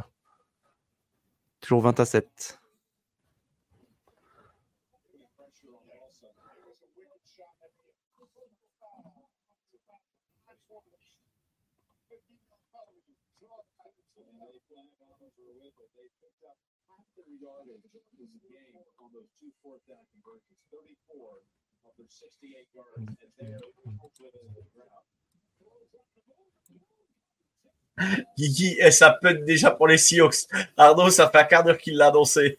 Toujours 1.61 1.83
20 1.83 1.99
à 2.01 2.05
7. 2.07 2.59
Guigui, 28.39 28.77
et 28.79 28.91
ça 28.91 29.19
peut 29.21 29.29
être 29.29 29.45
déjà 29.45 29.71
pour 29.71 29.89
les 29.89 29.99
Seahawks. 29.99 30.47
Arnaud, 30.77 31.11
ça 31.11 31.29
fait 31.29 31.39
un 31.39 31.45
quart 31.45 31.65
d'heure 31.65 31.79
qu'il 31.79 31.97
l'a 31.97 32.09
annoncé. 32.09 32.59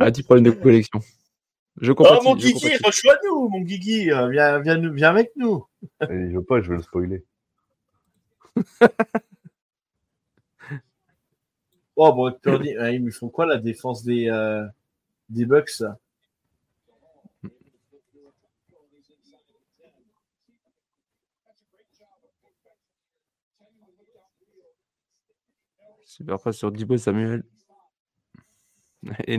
Un 0.00 0.10
petit 0.10 0.22
problème 0.22 0.44
de 0.44 0.50
collection. 0.50 1.00
Je 1.80 1.92
Oh, 1.92 2.20
mon 2.24 2.36
je 2.36 2.46
Guigui, 2.46 2.76
rejoins-nous, 2.82 3.48
mon 3.48 3.60
Guigui. 3.60 4.10
euh, 4.10 4.28
Viens, 4.28 4.58
viens, 4.60 4.90
viens 4.92 5.10
avec 5.10 5.32
nous. 5.36 5.66
Et 6.00 6.30
je 6.30 6.36
veux 6.36 6.44
pas, 6.44 6.60
je 6.62 6.70
vais 6.70 6.76
le 6.76 6.82
spoiler. 6.82 7.24
Oh, 11.96 12.12
bon, 12.12 12.32
Purdy, 12.42 12.76
euh, 12.76 12.90
ils 12.92 13.02
me 13.02 13.10
font 13.10 13.28
quoi 13.28 13.46
la 13.46 13.56
défense 13.58 14.04
des, 14.04 14.28
euh, 14.28 14.66
des 15.30 15.46
Bucks 15.46 15.82
Super 26.04 26.38
passe 26.38 26.56
sur 26.56 26.72
Dibo 26.72 26.96
Samuel. 26.96 27.42
Et 29.26 29.38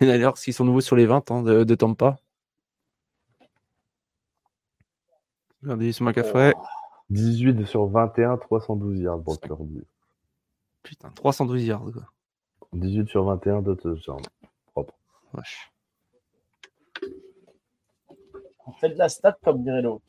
Niners 0.00 0.32
qui 0.34 0.52
sont 0.52 0.64
nouveaux 0.64 0.80
sur 0.80 0.96
les 0.96 1.06
20 1.06 1.30
hein, 1.30 1.42
de, 1.42 1.64
de 1.64 1.74
Tampa. 1.74 2.16
Regardez 5.62 5.92
sur 5.92 6.04
McCaffrey. 6.04 6.52
18 7.10 7.66
sur 7.66 7.86
21, 7.86 8.36
312 8.36 9.00
yards 9.00 9.22
pour 9.22 9.40
Purdy. 9.40 9.82
Putain, 10.82 11.10
312 11.10 11.64
yards. 11.66 11.92
Quoi. 11.92 12.02
18 12.72 13.08
sur 13.08 13.24
21, 13.24 13.62
de 13.62 13.74
touchdowns. 13.74 14.22
Propre. 14.72 14.94
Wesh. 15.34 15.70
On 18.66 18.72
fait 18.72 18.90
de 18.90 18.98
la 18.98 19.08
stat 19.08 19.36
comme 19.42 19.62
dirait 19.62 19.82
l'autre. 19.82 20.04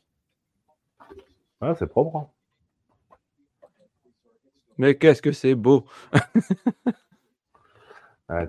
Ouais, 1.60 1.74
c'est 1.78 1.86
propre. 1.86 2.16
hein. 2.16 2.28
Mais 4.78 4.96
qu'est-ce 4.96 5.22
que 5.22 5.32
c'est 5.32 5.54
beau. 5.54 5.84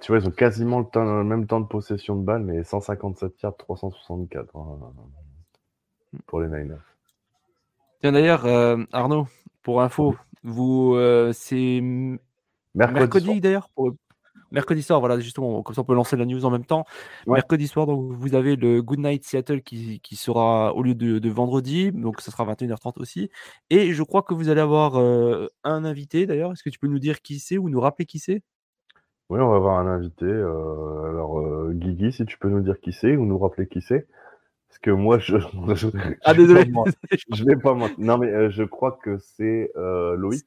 Tu 0.02 0.14
vois, 0.14 0.20
ils 0.22 0.28
ont 0.28 0.32
quasiment 0.32 0.80
le, 0.80 0.86
temps- 0.86 1.04
le 1.04 1.26
même 1.26 1.46
temps 1.46 1.60
de 1.60 1.66
possession 1.68 2.16
de 2.16 2.24
balle, 2.24 2.44
mais 2.44 2.64
157 2.64 3.42
yards, 3.42 3.58
364 3.58 4.56
hein, 4.56 4.80
pour 6.26 6.40
les 6.40 6.48
Niners. 6.48 6.78
Tiens 8.00 8.14
d'ailleurs, 8.14 8.46
euh, 8.46 8.78
Arnaud, 8.94 9.28
pour 9.62 9.82
info, 9.82 10.16
vous, 10.44 10.94
euh, 10.96 11.32
c'est 11.34 11.82
Mercredi, 12.76 13.40
d'ailleurs 13.42 13.70
pour- 13.76 13.94
Mercredi 14.52 14.84
soir, 14.84 15.00
voilà, 15.00 15.20
justement, 15.20 15.64
comme 15.64 15.74
ça 15.74 15.82
on 15.82 15.84
peut 15.84 15.96
lancer 15.96 16.16
la 16.16 16.26
news 16.26 16.46
en 16.46 16.52
même 16.52 16.66
temps. 16.66 16.86
Ouais. 17.26 17.38
Mercredi 17.38 17.68
soir, 17.68 17.88
donc 17.88 18.12
vous 18.12 18.36
avez 18.36 18.56
le 18.56 18.84
Good 18.84 19.00
Night 19.00 19.26
Seattle 19.26 19.64
qui, 19.64 20.00
qui 20.02 20.16
sera 20.16 20.76
au 20.76 20.84
lieu 20.84 20.94
de, 20.94 21.18
de 21.18 21.30
vendredi, 21.32 21.92
donc 21.92 22.22
ça 22.22 22.32
sera 22.32 22.46
21h30 22.46 23.00
aussi. 23.00 23.32
Et 23.72 23.94
je 23.94 24.04
crois 24.04 24.22
que 24.22 24.36
vous 24.36 24.50
allez 24.50 24.62
avoir 24.62 24.98
euh, 24.98 25.48
un 25.64 25.86
invité 25.86 26.28
d'ailleurs. 26.28 26.52
Est-ce 26.52 26.62
que 26.62 26.70
tu 26.70 26.78
peux 26.78 26.88
nous 26.88 27.00
dire 27.00 27.22
qui 27.22 27.40
c'est 27.40 27.58
ou 27.58 27.68
nous 27.68 27.80
rappeler 27.80 28.06
qui 28.06 28.20
c'est? 28.20 28.44
Oui, 29.30 29.40
on 29.40 29.50
va 29.50 29.56
avoir 29.56 29.80
un 29.80 29.88
invité. 29.88 30.26
euh, 30.26 31.10
alors, 31.10 31.40
euh, 31.40 31.72
Guigui, 31.74 32.14
si 32.14 32.24
tu 32.26 32.38
peux 32.38 32.50
nous 32.50 32.62
dire 32.62 32.80
qui 32.80 32.92
c'est 32.94 33.16
ou 33.18 33.26
nous 33.26 33.40
rappeler 33.40 33.66
qui 33.68 33.82
c'est. 33.82 34.06
Que 34.84 34.92
moi, 34.92 35.18
je. 35.18 35.38
je 35.76 35.88
Ah, 36.24 36.34
je 36.34 36.42
vais 36.42 36.48
désolé. 36.48 36.66
pas 36.66 36.72
m'en- 36.72 36.86
Je 37.32 37.44
vais 37.46 37.56
pas 37.56 37.74
m'en- 37.74 37.90
Non, 37.98 38.18
mais 38.20 38.28
euh, 38.28 38.50
je 38.52 38.64
crois 38.64 38.92
que 38.92 39.18
c'est 39.18 39.72
euh, 39.76 40.16
Loïc. 40.16 40.46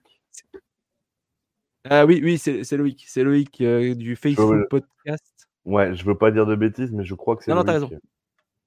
Ah 1.89 2.05
oui, 2.05 2.21
oui, 2.23 2.37
c'est 2.39 2.77
Loïc. 2.77 3.05
C'est 3.09 3.25
Loïc 3.25 3.61
euh, 3.63 3.95
du 3.95 4.15
Facebook 4.15 4.69
Podcast. 4.69 5.49
Ouais, 5.65 5.95
je 5.95 6.05
veux 6.05 6.17
pas 6.17 6.31
dire 6.31 6.47
de 6.47 6.55
bêtises, 6.55 6.93
mais 6.93 7.05
je 7.05 7.15
crois 7.15 7.37
que 7.37 7.45
c'est 7.45 7.51
Non, 7.51 7.57
non, 7.59 7.65
t'as 7.65 7.73
raison. 7.73 7.91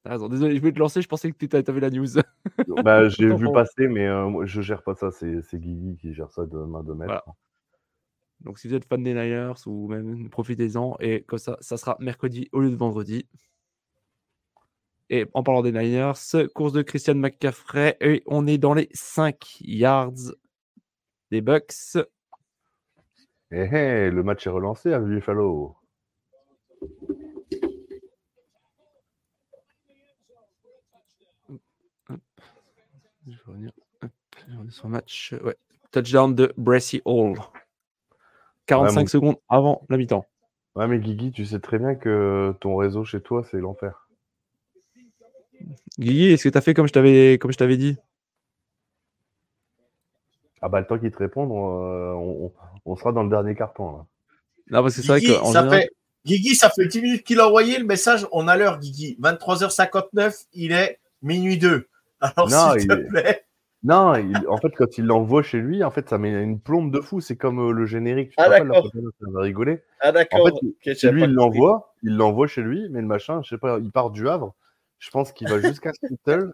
T'as 0.04 0.10
raison. 0.12 0.28
Désolé, 0.28 0.56
je 0.56 0.60
voulais 0.60 0.72
te 0.74 0.80
lancer. 0.80 1.02
Je 1.02 1.08
pensais 1.08 1.32
que 1.32 1.46
tu 1.46 1.56
avais 1.56 1.80
la 1.80 1.90
news. 1.92 2.08
Bah, 2.84 3.08
j'ai 3.10 3.34
vu 3.36 3.48
passer, 3.54 3.88
mais 3.88 4.10
moi, 4.30 4.46
je 4.46 4.62
gère 4.62 4.82
pas 4.84 4.96
ça. 4.96 5.12
C'est 5.12 5.42
c'est 5.44 5.60
Guigui 5.60 5.98
qui 5.98 6.14
gère 6.14 6.32
ça 6.32 6.46
de 6.46 6.58
main 6.58 6.82
de 6.84 6.94
maître. 6.94 7.06
Voilà. 7.06 7.24
Donc, 8.42 8.58
si 8.58 8.68
vous 8.70 8.74
êtes 8.74 8.86
fan 8.86 9.04
des 9.04 9.14
Niners 9.14 9.54
ou 9.68 9.88
même 9.90 10.30
profitez-en, 10.30 10.96
et 11.02 11.22
comme 11.24 11.40
ça, 11.40 11.58
ça 11.60 11.78
sera 11.78 11.98
mercredi 12.00 12.48
au 12.54 12.62
lieu 12.62 12.70
de 12.72 12.76
vendredi. 12.76 13.28
Et 15.10 15.26
en 15.34 15.42
parlant 15.44 15.62
des 15.64 15.72
Niners, 15.72 16.14
course 16.54 16.74
de 16.74 16.82
Christian 16.84 17.16
McCaffrey, 17.16 17.98
et 18.00 18.22
on 18.28 18.46
est 18.46 18.58
dans 18.60 18.74
les 18.76 18.90
5 18.94 19.58
yards 19.62 20.12
des 21.32 21.42
Bucks. 21.42 21.98
Eh, 23.52 23.68
eh, 23.72 24.12
le 24.12 24.22
match 24.22 24.46
est 24.46 24.52
relancé 24.52 24.94
à 24.94 25.00
Buffalo. 25.00 25.76
Je 33.28 33.32
vais 33.32 33.38
revenir. 33.48 33.72
Hop, 34.04 34.12
on 34.60 34.68
est 34.68 34.72
sur 34.72 34.88
le 34.88 34.92
match. 34.92 35.34
Ouais. 35.44 35.56
Touchdown 35.92 36.34
de 36.36 36.54
Bracy 36.58 37.02
Hall. 37.06 37.36
45 38.66 39.00
mon- 39.02 39.08
secondes 39.08 39.36
avant 39.50 39.86
la 39.90 39.98
mi-temps. 39.98 40.26
Ouais, 40.76 40.88
mais 40.88 41.00
Guigui, 41.00 41.32
tu 41.32 41.46
sais 41.46 41.60
très 41.60 41.80
bien 41.80 41.96
que 41.96 42.54
ton 42.60 42.76
réseau 42.76 43.04
chez 43.04 43.22
toi, 43.22 43.44
c'est 43.44 43.58
l'enfer. 43.60 43.99
Guigui, 45.98 46.32
est-ce 46.32 46.44
que 46.44 46.50
tu 46.50 46.58
as 46.58 46.62
fait 46.62 46.74
comme 46.74 46.88
je 46.88 46.94
t'avais 46.94 47.38
comme 47.40 47.52
je 47.52 47.58
t'avais 47.58 47.78
dit? 47.78 47.98
Ah 50.62 50.68
bah, 50.70 50.80
le 50.82 50.86
temps 50.88 51.00
qu'ils 51.00 51.12
te 51.12 51.18
répondent, 51.18 51.52
on, 51.52 52.46
on- 52.46 52.52
on 52.86 52.96
sera 52.96 53.12
dans 53.12 53.24
le 53.24 53.30
dernier 53.30 53.56
carton. 53.56 53.92
Là. 53.98 54.06
Non, 54.72 54.82
parce 54.84 54.96
que 54.96 55.02
c'est 55.02 55.08
vrai 55.08 55.22
Guigui, 55.22 55.38
qu'en 55.38 55.52
ça 55.52 55.60
général, 55.62 55.82
fait... 55.82 55.90
Guigui, 56.26 56.56
ça 56.56 56.70
fait 56.70 56.86
10 56.86 57.02
minutes 57.02 57.24
qu'il 57.24 57.40
a 57.40 57.48
envoyé 57.48 57.78
le 57.80 57.86
message. 57.86 58.28
On 58.32 58.48
a 58.48 58.58
l'heure, 58.58 58.80
Guigui. 58.80 59.18
23h59, 59.22 60.48
il 60.54 60.72
est 60.74 61.00
minuit 61.22 61.58
2. 61.58 61.88
Alors, 62.20 62.50
Non, 62.50 62.74
s'il 62.78 62.88
te 62.88 62.94
il 62.94 63.08
plaît. 63.08 63.46
Non, 63.84 64.16
il- 64.16 64.46
en 64.50 64.58
fait, 64.58 64.72
quand 64.76 64.98
il 64.98 65.06
l'envoie 65.06 65.44
chez 65.44 65.60
lui, 65.60 65.82
en 65.86 65.92
fait, 65.92 66.10
ça 66.10 66.18
met 66.18 66.30
une 66.44 66.60
plombe 66.60 66.92
de 66.94 67.00
fou. 67.00 67.22
C'est 67.22 67.38
comme 67.38 67.60
euh, 67.60 67.72
le 67.72 67.86
générique. 67.86 68.32
Tu 68.32 68.36
te 68.36 68.42
Ah, 68.42 68.50
d'accord. 68.50 68.92
ça 68.92 69.30
m'a 69.32 69.40
rigolé. 69.40 69.82
Ah, 70.02 70.10
En 70.10 70.12
d'accord. 70.12 70.50
fait, 70.84 71.10
lui, 71.12 71.24
il 71.24 71.32
l'envoie, 71.32 71.94
il 72.04 72.18
l'envoie 72.18 72.48
chez 72.48 72.62
lui, 72.62 72.90
mais 72.90 73.00
le 73.00 73.08
machin, 73.08 73.42
je 73.44 73.50
sais 73.50 73.58
pas, 73.58 73.80
il 73.80 73.92
part 73.92 74.10
du 74.12 74.28
Havre. 74.28 74.54
Je 75.00 75.10
pense 75.10 75.32
qu'il 75.32 75.48
va 75.48 75.60
jusqu'à 75.60 75.92
Seattle. 75.94 76.52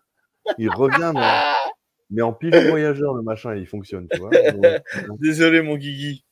Il 0.58 0.70
revient, 0.70 1.12
mais, 1.16 1.22
mais 2.12 2.22
en 2.22 2.34
pilote 2.34 2.64
voyageur, 2.66 3.14
le 3.14 3.22
machin, 3.22 3.56
il 3.56 3.68
fonctionne, 3.68 4.08
tu 4.10 4.20
vois. 4.20 4.32
Donc, 4.32 4.66
Désolé, 5.20 5.62
mon 5.62 5.76
Guigui. 5.76 6.24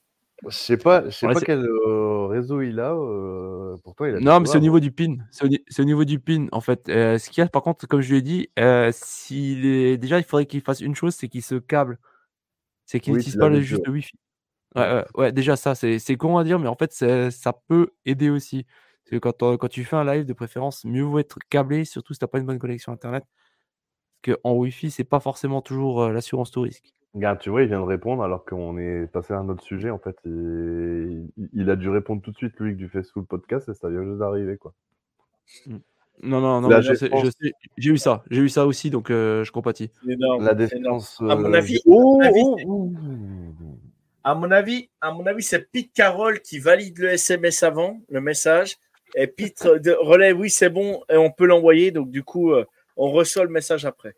Je 0.45 0.55
sais 0.55 0.77
pas, 0.77 1.05
je 1.05 1.09
sais 1.11 1.27
Ouais, 1.27 1.33
pas 1.33 1.41
quel 1.41 1.65
euh, 1.65 2.27
réseau 2.27 2.61
il 2.61 2.79
a. 2.79 2.93
euh, 2.93 3.75
pourtant, 3.83 4.05
il 4.05 4.15
a. 4.15 4.19
Non, 4.19 4.39
mais 4.39 4.47
c'est 4.47 4.57
au 4.57 4.61
niveau 4.61 4.79
du 4.81 4.91
pin. 4.91 5.15
C'est 5.31 5.45
au, 5.45 5.47
ni- 5.47 5.63
c'est 5.69 5.81
au 5.81 5.85
niveau 5.85 6.03
du 6.03 6.19
pin, 6.19 6.47
en 6.51 6.59
fait. 6.59 6.89
Euh, 6.89 7.17
ce 7.17 7.29
qu'il 7.29 7.41
y 7.41 7.45
a, 7.45 7.47
par 7.47 7.63
contre, 7.63 7.87
comme 7.87 8.01
je 8.01 8.09
lui 8.11 8.17
ai 8.17 8.21
dit, 8.21 8.49
euh, 8.59 8.91
s'il 8.91 9.65
est... 9.65 9.97
déjà, 9.97 10.19
il 10.19 10.25
faudrait 10.25 10.45
qu'il 10.45 10.61
fasse 10.61 10.81
une 10.81 10.95
chose, 10.95 11.15
c'est 11.15 11.29
qu'il 11.29 11.41
se 11.43 11.55
câble. 11.55 11.97
C'est 12.85 12.99
qu'il 12.99 13.13
Oui, 13.13 13.19
n'utilise 13.19 13.39
pas 13.39 13.47
le 13.49 13.61
juste 13.61 13.87
ouais. 13.87 13.93
Wi-Fi. 13.93 14.17
Ouais, 14.75 14.81
ouais, 14.81 15.05
ouais, 15.15 15.31
déjà, 15.31 15.55
ça, 15.55 15.75
c'est 15.75 15.99
c'est 15.99 16.17
con 16.17 16.37
à 16.37 16.43
dire, 16.43 16.59
mais 16.59 16.67
en 16.67 16.75
fait, 16.75 16.91
ça 16.91 17.53
peut 17.67 17.91
aider 18.05 18.29
aussi. 18.29 18.65
Parce 19.03 19.11
que 19.11 19.17
quand, 19.17 19.57
quand 19.57 19.67
tu 19.67 19.83
fais 19.83 19.95
un 19.95 20.05
live, 20.05 20.25
de 20.25 20.33
préférence, 20.33 20.85
mieux 20.85 21.03
vaut 21.03 21.19
être 21.19 21.37
câblé, 21.49 21.85
surtout 21.85 22.13
si 22.13 22.19
tu 22.19 22.23
n'as 22.23 22.29
pas 22.29 22.39
une 22.39 22.45
bonne 22.45 22.59
connexion 22.59 22.91
Internet. 22.91 23.23
Parce 24.21 24.37
qu'en 24.37 24.53
Wi-Fi, 24.53 24.91
c'est 24.91 25.03
pas 25.03 25.19
forcément 25.19 25.61
toujours 25.61 26.01
euh, 26.03 26.11
l'assurance 26.13 26.51
tout 26.51 26.61
risque. 26.61 26.93
Regarde, 27.13 27.39
tu 27.39 27.49
vois, 27.49 27.61
il 27.61 27.67
vient 27.67 27.79
de 27.81 27.85
répondre 27.85 28.23
alors 28.23 28.43
qu'on 28.45 28.77
est 28.77 29.05
passé 29.11 29.33
à 29.33 29.37
un 29.37 29.49
autre 29.49 29.61
sujet. 29.63 29.89
En 29.89 29.99
fait, 29.99 30.15
il, 30.25 31.27
il 31.53 31.69
a 31.69 31.75
dû 31.75 31.89
répondre 31.89 32.21
tout 32.21 32.31
de 32.31 32.37
suite, 32.37 32.59
lui, 32.59 32.75
du 32.75 32.87
Facebook 32.89 33.27
Podcast, 33.27 33.69
et 33.69 33.73
ça 33.73 33.89
vient 33.89 34.03
juste 34.03 34.17
d'arriver, 34.19 34.57
quoi. 34.57 34.73
Non, 36.21 36.39
non, 36.41 36.61
non, 36.61 36.69
sais- 36.95 37.09
j'ai 37.77 37.91
eu 37.91 37.97
ça. 37.97 38.23
J'ai 38.31 38.41
eu 38.41 38.49
ça 38.49 38.65
aussi, 38.65 38.89
donc 38.89 39.09
euh, 39.11 39.43
je 39.43 39.51
compatis. 39.51 39.91
Énorme. 40.07 40.43
La 40.43 40.53
défense. 40.53 41.19
À 41.21 41.35
mon 41.35 41.53
euh, 41.53 41.57
avis- 41.57 41.81
Oh, 41.85 42.19
à 42.21 42.29
mon 42.29 42.29
avis, 42.29 42.41
oh, 42.43 42.55
c'est- 42.57 42.65
oh. 42.67 42.91
À 44.23 44.35
mon 44.35 44.51
avis, 44.51 44.89
à 45.01 45.11
mon 45.11 45.25
avis, 45.25 45.43
c'est 45.43 45.69
Pete 45.69 45.91
Carroll 45.93 46.39
qui 46.39 46.57
valide 46.57 46.97
le 46.99 47.09
SMS 47.09 47.61
avant, 47.61 47.99
le 48.09 48.21
message. 48.21 48.77
Et 49.15 49.27
Pete 49.27 49.65
de- 49.67 49.95
relève, 49.99 50.39
oui, 50.39 50.49
c'est 50.49 50.69
bon, 50.69 51.03
et 51.09 51.17
on 51.17 51.31
peut 51.31 51.45
l'envoyer. 51.45 51.91
Donc, 51.91 52.09
du 52.09 52.23
coup, 52.23 52.51
euh, 52.51 52.65
on 52.97 53.11
reçoit 53.11 53.43
le 53.43 53.49
message 53.49 53.85
après. 53.85 54.15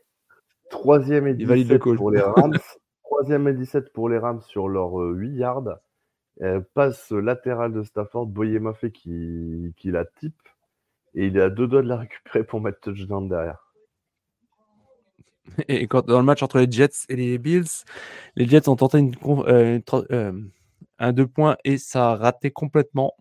Troisième 0.69 1.27
et 1.27 1.35
Il 1.37 1.45
valide 1.47 1.69
le 1.69 1.77
17 1.77 1.83
call. 1.83 1.95
pour 1.97 2.11
les 2.11 2.21
Rams. 2.21 2.57
Troisième 3.03 3.47
et 3.47 3.53
17 3.53 3.93
pour 3.93 4.09
les 4.09 4.17
Rams 4.17 4.41
sur 4.41 4.67
leurs 4.67 4.99
euh, 5.01 5.13
8 5.13 5.35
yards. 5.35 5.77
Euh, 6.41 6.59
passe 6.73 7.11
latérale 7.11 7.71
de 7.73 7.83
Stafford, 7.83 8.25
Boyema 8.25 8.73
fait 8.73 8.91
qui, 8.91 9.73
qui 9.77 9.91
la 9.91 10.05
type. 10.05 10.35
Et 11.13 11.27
il 11.27 11.37
est 11.37 11.41
à 11.41 11.49
deux 11.49 11.67
doigts 11.67 11.81
de 11.81 11.87
la 11.87 11.97
récupérer 11.97 12.43
pour 12.43 12.59
mettre 12.59 12.79
touchdown 12.81 13.29
derrière. 13.29 13.59
Et 15.69 15.87
quand, 15.87 16.05
dans 16.05 16.19
le 16.19 16.25
match 16.25 16.41
entre 16.43 16.59
les 16.59 16.69
Jets 16.69 17.05
et 17.07 17.15
les 17.15 17.37
Bills, 17.37 17.63
les 18.35 18.47
Jets 18.47 18.67
ont 18.67 18.75
tenté 18.75 18.97
une, 18.97 19.13
euh, 19.23 19.75
une 19.77 20.05
euh, 20.11 20.31
un 20.99 21.13
deux 21.13 21.27
points 21.27 21.55
et 21.63 21.77
ça 21.77 22.11
a 22.11 22.15
raté 22.15 22.51
complètement. 22.51 23.13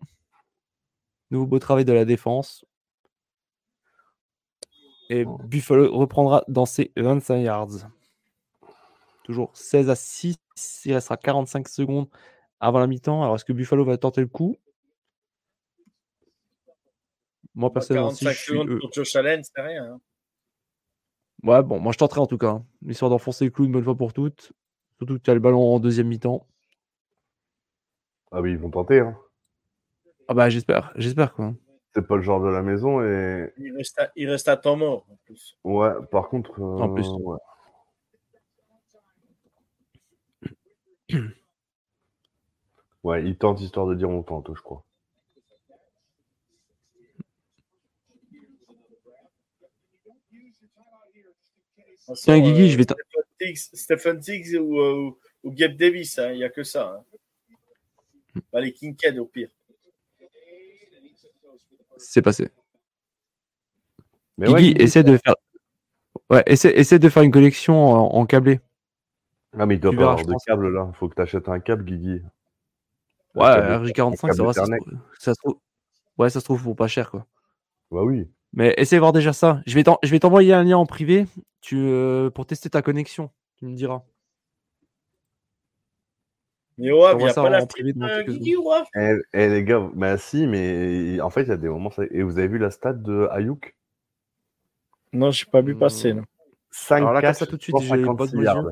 Nouveau 1.35 1.47
beau 1.47 1.59
travail 1.59 1.83
de 1.83 1.91
la 1.91 2.05
défense. 2.05 2.63
Et 5.09 5.25
Buffalo 5.43 5.93
reprendra 5.93 6.45
dans 6.47 6.65
ses 6.65 6.93
25 6.95 7.39
yards. 7.39 7.89
Toujours 9.25 9.51
16 9.53 9.89
à 9.89 9.95
6. 9.95 10.37
Il 10.85 10.93
restera 10.93 11.17
45 11.17 11.67
secondes 11.67 12.07
avant 12.61 12.79
la 12.79 12.87
mi-temps. 12.87 13.21
Alors, 13.21 13.35
est-ce 13.35 13.43
que 13.43 13.51
Buffalo 13.51 13.83
va 13.83 13.97
tenter 13.97 14.21
le 14.21 14.27
coup? 14.27 14.55
Moi, 17.53 17.73
personnellement, 17.73 18.11
si 18.11 18.23
45 18.23 18.37
je 18.37 18.41
suis 18.41 18.51
secondes 18.53 18.79
pour 18.79 18.93
Josh 18.93 19.15
Allen, 19.17 19.43
c'est 19.43 19.61
rien. 19.61 19.95
hein. 19.95 20.01
Ouais, 21.43 21.61
bon, 21.63 21.81
moi 21.81 21.91
je 21.91 21.97
tenterai 21.97 22.21
en 22.21 22.27
tout 22.27 22.37
cas. 22.37 22.51
hein, 22.51 22.65
Histoire 22.87 23.11
d'enfoncer 23.11 23.43
le 23.43 23.51
clou 23.51 23.65
une 23.65 23.73
bonne 23.73 23.83
fois 23.83 23.95
pour 23.95 24.13
toutes. 24.13 24.53
Surtout 24.99 25.15
que 25.15 25.21
tu 25.21 25.29
as 25.31 25.33
le 25.33 25.41
ballon 25.41 25.61
en 25.75 25.79
deuxième 25.81 26.07
mi-temps. 26.07 26.47
Ah 28.31 28.39
oui, 28.39 28.51
ils 28.51 28.57
vont 28.57 28.71
tenter. 28.71 29.01
Hein. 29.01 29.17
Ah 30.27 30.33
bah 30.33 30.49
j'espère, 30.49 30.91
j'espère 30.95 31.33
quoi. 31.33 31.53
C'est 31.93 32.05
pas 32.05 32.15
le 32.17 32.21
genre 32.23 32.41
de 32.41 32.49
la 32.49 32.61
maison 32.61 33.01
et 33.01 33.53
Il 33.57 33.75
reste 33.75 33.99
à, 33.99 34.11
il 34.15 34.29
reste 34.29 34.47
à 34.47 34.57
temps 34.57 34.75
mort. 34.75 35.05
En 35.09 35.15
plus. 35.25 35.57
ouais. 35.63 35.91
Par 36.11 36.27
contre, 36.29 36.59
euh, 36.61 36.79
En 36.79 36.93
plus. 36.93 37.07
ouais. 37.07 37.37
Ouais, 43.03 43.23
ils 43.23 43.37
tentent 43.37 43.61
histoire 43.61 43.85
de 43.85 43.93
dire 43.93 44.09
on 44.09 44.23
tente, 44.23 44.49
je 44.55 44.61
crois. 44.63 44.83
Tiens, 52.15 52.39
Guigui, 52.39 52.69
je 52.69 52.77
vais 52.77 52.85
t'en- 52.85 52.95
Stephen 53.55 54.17
Diggs, 54.19 54.55
ou, 54.59 54.79
euh, 54.79 54.93
ou, 54.93 55.17
ou 55.43 55.51
Gabe 55.51 55.75
Davis, 55.75 56.17
hein, 56.19 56.31
il 56.31 56.37
n'y 56.37 56.43
a 56.43 56.49
que 56.49 56.63
ça. 56.63 57.03
Hein. 58.35 58.41
Bah, 58.51 58.61
les 58.61 58.73
Kinkhead 58.73 59.17
au 59.19 59.25
pire. 59.25 59.49
C'est 61.97 62.21
passé. 62.21 62.49
Mais 64.37 64.47
Guigui, 64.47 64.69
Guigui, 64.73 64.83
essaie 64.83 65.03
de 65.03 65.17
faire. 65.17 65.35
Ouais, 66.29 66.43
essaie, 66.45 66.71
essaie 66.77 66.99
de 66.99 67.09
faire 67.09 67.23
une 67.23 67.31
collection 67.31 67.85
en, 67.87 68.15
en 68.15 68.25
câblé. 68.25 68.59
Ah, 69.57 69.65
mais 69.65 69.75
il 69.75 69.79
doit 69.79 69.91
tu 69.91 69.97
pas 69.97 70.01
verras, 70.03 70.19
avoir 70.19 70.27
de 70.27 70.43
câble 70.45 70.69
là. 70.73 70.91
Faut 70.93 71.07
que 71.07 71.15
tu 71.15 71.21
achètes 71.21 71.47
un 71.49 71.59
câble, 71.59 71.85
Guigui. 71.85 72.21
Ouais, 73.35 73.45
Un 73.45 73.55
câble- 73.61 73.85
RJ45, 73.87 74.17
câble 74.21 74.33
ça 74.35 74.43
va, 74.43 74.53
ça 74.53 74.65
se, 74.65 74.71
trouve, 74.71 74.99
ça 75.19 75.33
se 75.33 75.39
trouve. 75.39 75.57
Ouais, 76.17 76.29
ça 76.29 76.39
se 76.39 76.45
trouve 76.45 76.63
pour 76.63 76.75
pas 76.75 76.87
cher 76.87 77.11
quoi. 77.11 77.25
Bah 77.91 78.01
oui. 78.03 78.27
Mais 78.53 78.73
essaie 78.77 78.95
de 78.95 79.01
voir 79.01 79.13
déjà 79.13 79.33
ça. 79.33 79.61
Je 79.65 79.75
vais 79.75 79.83
t'en- 79.83 79.99
je 80.03 80.09
vais 80.11 80.19
t'envoyer 80.19 80.53
un 80.53 80.63
lien 80.63 80.77
en 80.77 80.85
privé 80.85 81.27
tu, 81.61 81.77
euh, 81.77 82.29
pour 82.29 82.45
tester 82.45 82.69
ta 82.69 82.81
connexion. 82.81 83.29
Tu 83.57 83.65
me 83.65 83.75
diras. 83.75 84.03
Mais 86.77 86.91
ouais, 86.91 87.11
il 87.13 87.17
n'y 87.17 87.29
a 87.29 87.33
pas 87.33 87.41
en 87.43 87.49
la 87.49 87.65
petite 87.65 87.95
euh, 88.01 88.23
Guigui, 88.23 88.57
ouais. 88.57 88.83
Eh, 88.95 89.15
eh, 89.33 89.47
les 89.49 89.63
gars, 89.63 89.79
bah 89.93 90.17
si, 90.17 90.45
mais 90.45 91.21
en 91.21 91.29
fait, 91.29 91.43
il 91.43 91.47
y 91.49 91.51
a 91.51 91.57
des 91.57 91.69
moments. 91.69 91.91
Et 92.11 92.21
vous 92.21 92.37
avez 92.37 92.47
vu 92.49 92.57
la 92.57 92.69
stat 92.71 92.93
de 92.93 93.27
Ayuk? 93.31 93.75
Non, 95.13 95.31
j'ai 95.31 95.45
pas 95.45 95.61
vu 95.61 95.73
Hmm. 95.75 95.79
passer. 95.79 96.13
non. 96.13 96.23
5 96.71 96.97
Alors 96.97 97.13
là, 97.13 97.21
catchs, 97.21 97.29
casse 97.29 97.39
ça 97.39 97.45
tout 97.47 97.55
de 97.55 97.61
suite, 97.61 97.77
j'ai 97.79 97.87
pas 97.87 97.95
de 97.95 98.01
156 98.05 98.35
mesure. 98.35 98.43
yards. 98.53 98.71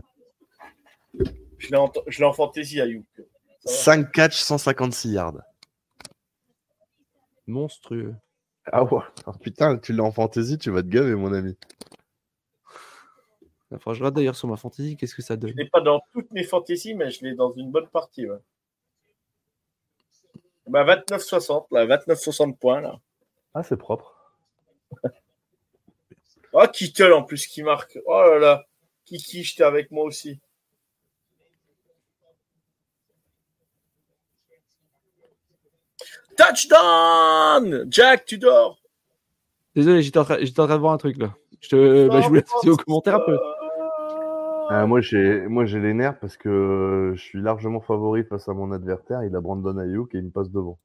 Je 1.59 1.69
l'ai 1.71 1.77
en, 1.77 1.91
je 2.07 2.19
l'ai 2.19 2.25
en 2.25 2.33
fantasy, 2.33 2.81
Ayuk. 2.81 3.05
Ça 3.15 3.71
va? 3.71 3.71
5 3.77 4.11
catch, 4.11 4.35
156 4.41 5.09
yards. 5.13 5.37
Monstrueux. 7.47 8.15
Ah 8.71 8.83
ouais. 8.83 9.01
Oh, 9.25 9.31
putain, 9.41 9.77
tu 9.77 9.93
l'as 9.93 10.03
en 10.03 10.11
fantasy, 10.11 10.57
tu 10.57 10.69
vas 10.71 10.81
te 10.81 10.87
gaver, 10.87 11.15
mon 11.15 11.31
ami. 11.33 11.57
Il 13.73 13.79
faudra 13.79 13.91
que 13.93 13.97
je 13.97 14.03
regarde 14.03 14.15
d'ailleurs 14.15 14.35
sur 14.35 14.47
ma 14.47 14.55
fantasy, 14.57 14.95
qu'est-ce 14.97 15.15
que 15.15 15.21
ça 15.21 15.33
Je 15.35 15.39
donne. 15.39 15.53
l'ai 15.55 15.67
pas 15.69 15.81
dans 15.81 16.01
toutes 16.13 16.29
mes 16.31 16.43
fantaisies, 16.43 16.93
mais 16.93 17.09
je 17.09 17.23
l'ai 17.25 17.33
dans 17.33 17.51
une 17.53 17.71
bonne 17.71 17.87
partie. 17.87 18.27
Ouais. 18.27 18.37
Bah, 20.67 20.83
29-60, 20.85 21.67
là, 21.71 21.85
29-60 21.85 22.57
points, 22.57 22.81
là. 22.81 22.99
Ah, 23.53 23.63
c'est 23.63 23.77
propre. 23.77 24.15
Oh, 26.55 26.67
Kittle 26.71 27.13
en 27.13 27.23
plus 27.23 27.47
qui 27.47 27.63
marque. 27.63 27.97
Oh 28.05 28.11
là 28.21 28.37
là. 28.37 28.65
Kiki, 29.05 29.43
j'étais 29.43 29.63
avec 29.63 29.89
moi 29.89 30.03
aussi. 30.03 30.39
Touchdown 36.37 37.85
Jack, 37.89 38.25
tu 38.25 38.37
dors 38.37 38.79
Désolé, 39.75 40.03
j'étais 40.03 40.19
en, 40.19 40.23
train- 40.23 40.37
j'étais 40.39 40.59
en 40.59 40.65
train 40.67 40.75
de 40.75 40.81
voir 40.81 40.93
un 40.93 40.97
truc 40.97 41.17
là. 41.17 41.33
Je, 41.59 41.69
te, 41.69 42.07
bah, 42.07 42.21
je 42.21 42.27
voulais 42.27 42.43
passer 42.43 42.69
au 42.69 42.77
commentaire 42.77 43.15
un 43.15 43.19
peu. 43.21 43.39
Euh, 44.71 44.87
moi, 44.87 45.01
j'ai 45.01 45.47
moi 45.47 45.65
j'ai 45.65 45.79
les 45.79 45.93
nerfs 45.93 46.19
parce 46.19 46.37
que 46.37 47.13
je 47.15 47.21
suis 47.21 47.41
largement 47.41 47.81
favori 47.81 48.23
face 48.23 48.47
à 48.47 48.53
mon 48.53 48.71
adversaire. 48.71 49.23
Il 49.23 49.35
a 49.35 49.41
Brandon 49.41 49.77
Ayuk 49.77 50.13
et 50.15 50.19
il 50.19 50.25
me 50.25 50.31
passe 50.31 50.49
devant. 50.49 50.79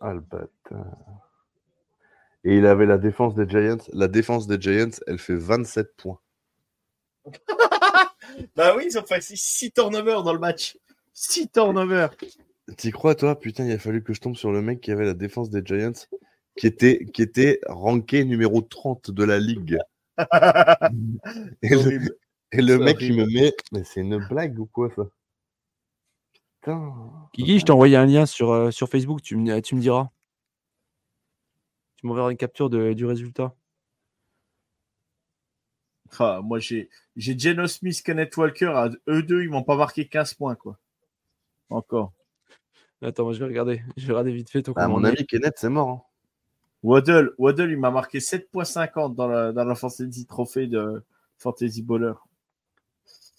Ah, 0.00 0.14
le 0.14 0.20
bâtard. 0.20 1.28
Et 2.44 2.56
il 2.56 2.66
avait 2.66 2.86
la 2.86 2.98
défense 2.98 3.34
des 3.34 3.48
Giants. 3.48 3.84
La 3.92 4.08
défense 4.08 4.46
des 4.46 4.60
Giants, 4.60 4.98
elle 5.06 5.18
fait 5.18 5.36
27 5.36 5.96
points. 5.96 6.18
Bah 8.56 8.74
oui, 8.76 8.86
ils 8.88 8.98
ont 8.98 9.04
fait 9.04 9.20
6 9.20 9.72
turnovers 9.72 10.22
dans 10.22 10.32
le 10.32 10.38
match. 10.38 10.78
6 11.12 11.50
turnovers. 11.50 12.14
T'y 12.78 12.90
crois, 12.90 13.14
toi? 13.14 13.38
Putain, 13.38 13.66
il 13.66 13.72
a 13.72 13.78
fallu 13.78 14.02
que 14.02 14.14
je 14.14 14.20
tombe 14.22 14.36
sur 14.36 14.52
le 14.52 14.62
mec 14.62 14.80
qui 14.80 14.90
avait 14.90 15.04
la 15.04 15.12
défense 15.12 15.50
des 15.50 15.60
Giants, 15.62 16.06
qui 16.56 16.66
était, 16.66 17.04
qui 17.12 17.20
était 17.20 17.60
ranké 17.66 18.24
numéro 18.24 18.62
30 18.62 19.10
de 19.10 19.24
la 19.24 19.38
ligue. 19.38 19.78
Et 21.62 21.68
le, 21.70 22.18
et 22.52 22.78
mec, 22.78 22.98
il 23.00 23.16
me 23.16 23.26
met. 23.26 23.54
Mais 23.72 23.82
c'est 23.84 24.00
une 24.02 24.18
blague 24.28 24.58
ou 24.58 24.66
quoi 24.66 24.90
ça? 24.94 25.04
Putain. 26.60 27.28
Guigui, 27.34 27.58
je 27.60 27.64
t'ai 27.64 27.72
envoyé 27.72 27.96
un 27.96 28.04
lien 28.06 28.26
sur, 28.26 28.50
euh, 28.50 28.70
sur 28.70 28.88
Facebook, 28.88 29.22
tu 29.22 29.36
me, 29.36 29.60
tu 29.60 29.74
me 29.74 29.80
diras. 29.80 30.10
Tu 31.96 32.06
m'enverras 32.06 32.30
une 32.30 32.36
capture 32.36 32.68
de- 32.68 32.92
du 32.92 33.06
résultat. 33.06 33.54
Ah, 36.18 36.40
moi, 36.42 36.58
j'ai 36.58 36.90
j'ai 37.16 37.38
Geno 37.38 37.66
Smith, 37.66 38.02
Kenneth 38.02 38.36
Walker. 38.36 38.66
À 38.74 38.90
eux 39.08 39.22
deux, 39.22 39.42
ils 39.44 39.48
m'ont 39.50 39.62
pas 39.62 39.76
marqué 39.76 40.06
15 40.08 40.34
points, 40.34 40.54
quoi. 40.56 40.78
Encore. 41.70 42.12
Attends, 43.00 43.24
moi, 43.24 43.32
je 43.32 43.38
vais 43.38 43.46
regarder. 43.46 43.82
Je 43.96 44.06
vais 44.06 44.12
regarder 44.12 44.32
vite 44.32 44.50
fait 44.50 44.62
ton 44.62 44.74
À 44.74 44.88
mon 44.88 45.02
ami, 45.04 45.26
Kenneth, 45.26 45.54
c'est 45.56 45.70
mort. 45.70 45.88
hein. 45.88 46.02
Waddle, 46.82 47.32
Waddle, 47.38 47.70
il 47.70 47.78
m'a 47.78 47.90
marqué 47.90 48.18
7.50 48.18 49.14
dans 49.14 49.28
la, 49.28 49.52
dans 49.52 49.64
la 49.64 49.74
Fantasy 49.74 50.26
Trophée 50.26 50.66
de 50.66 51.02
Fantasy 51.38 51.82
Baller. 51.82 52.14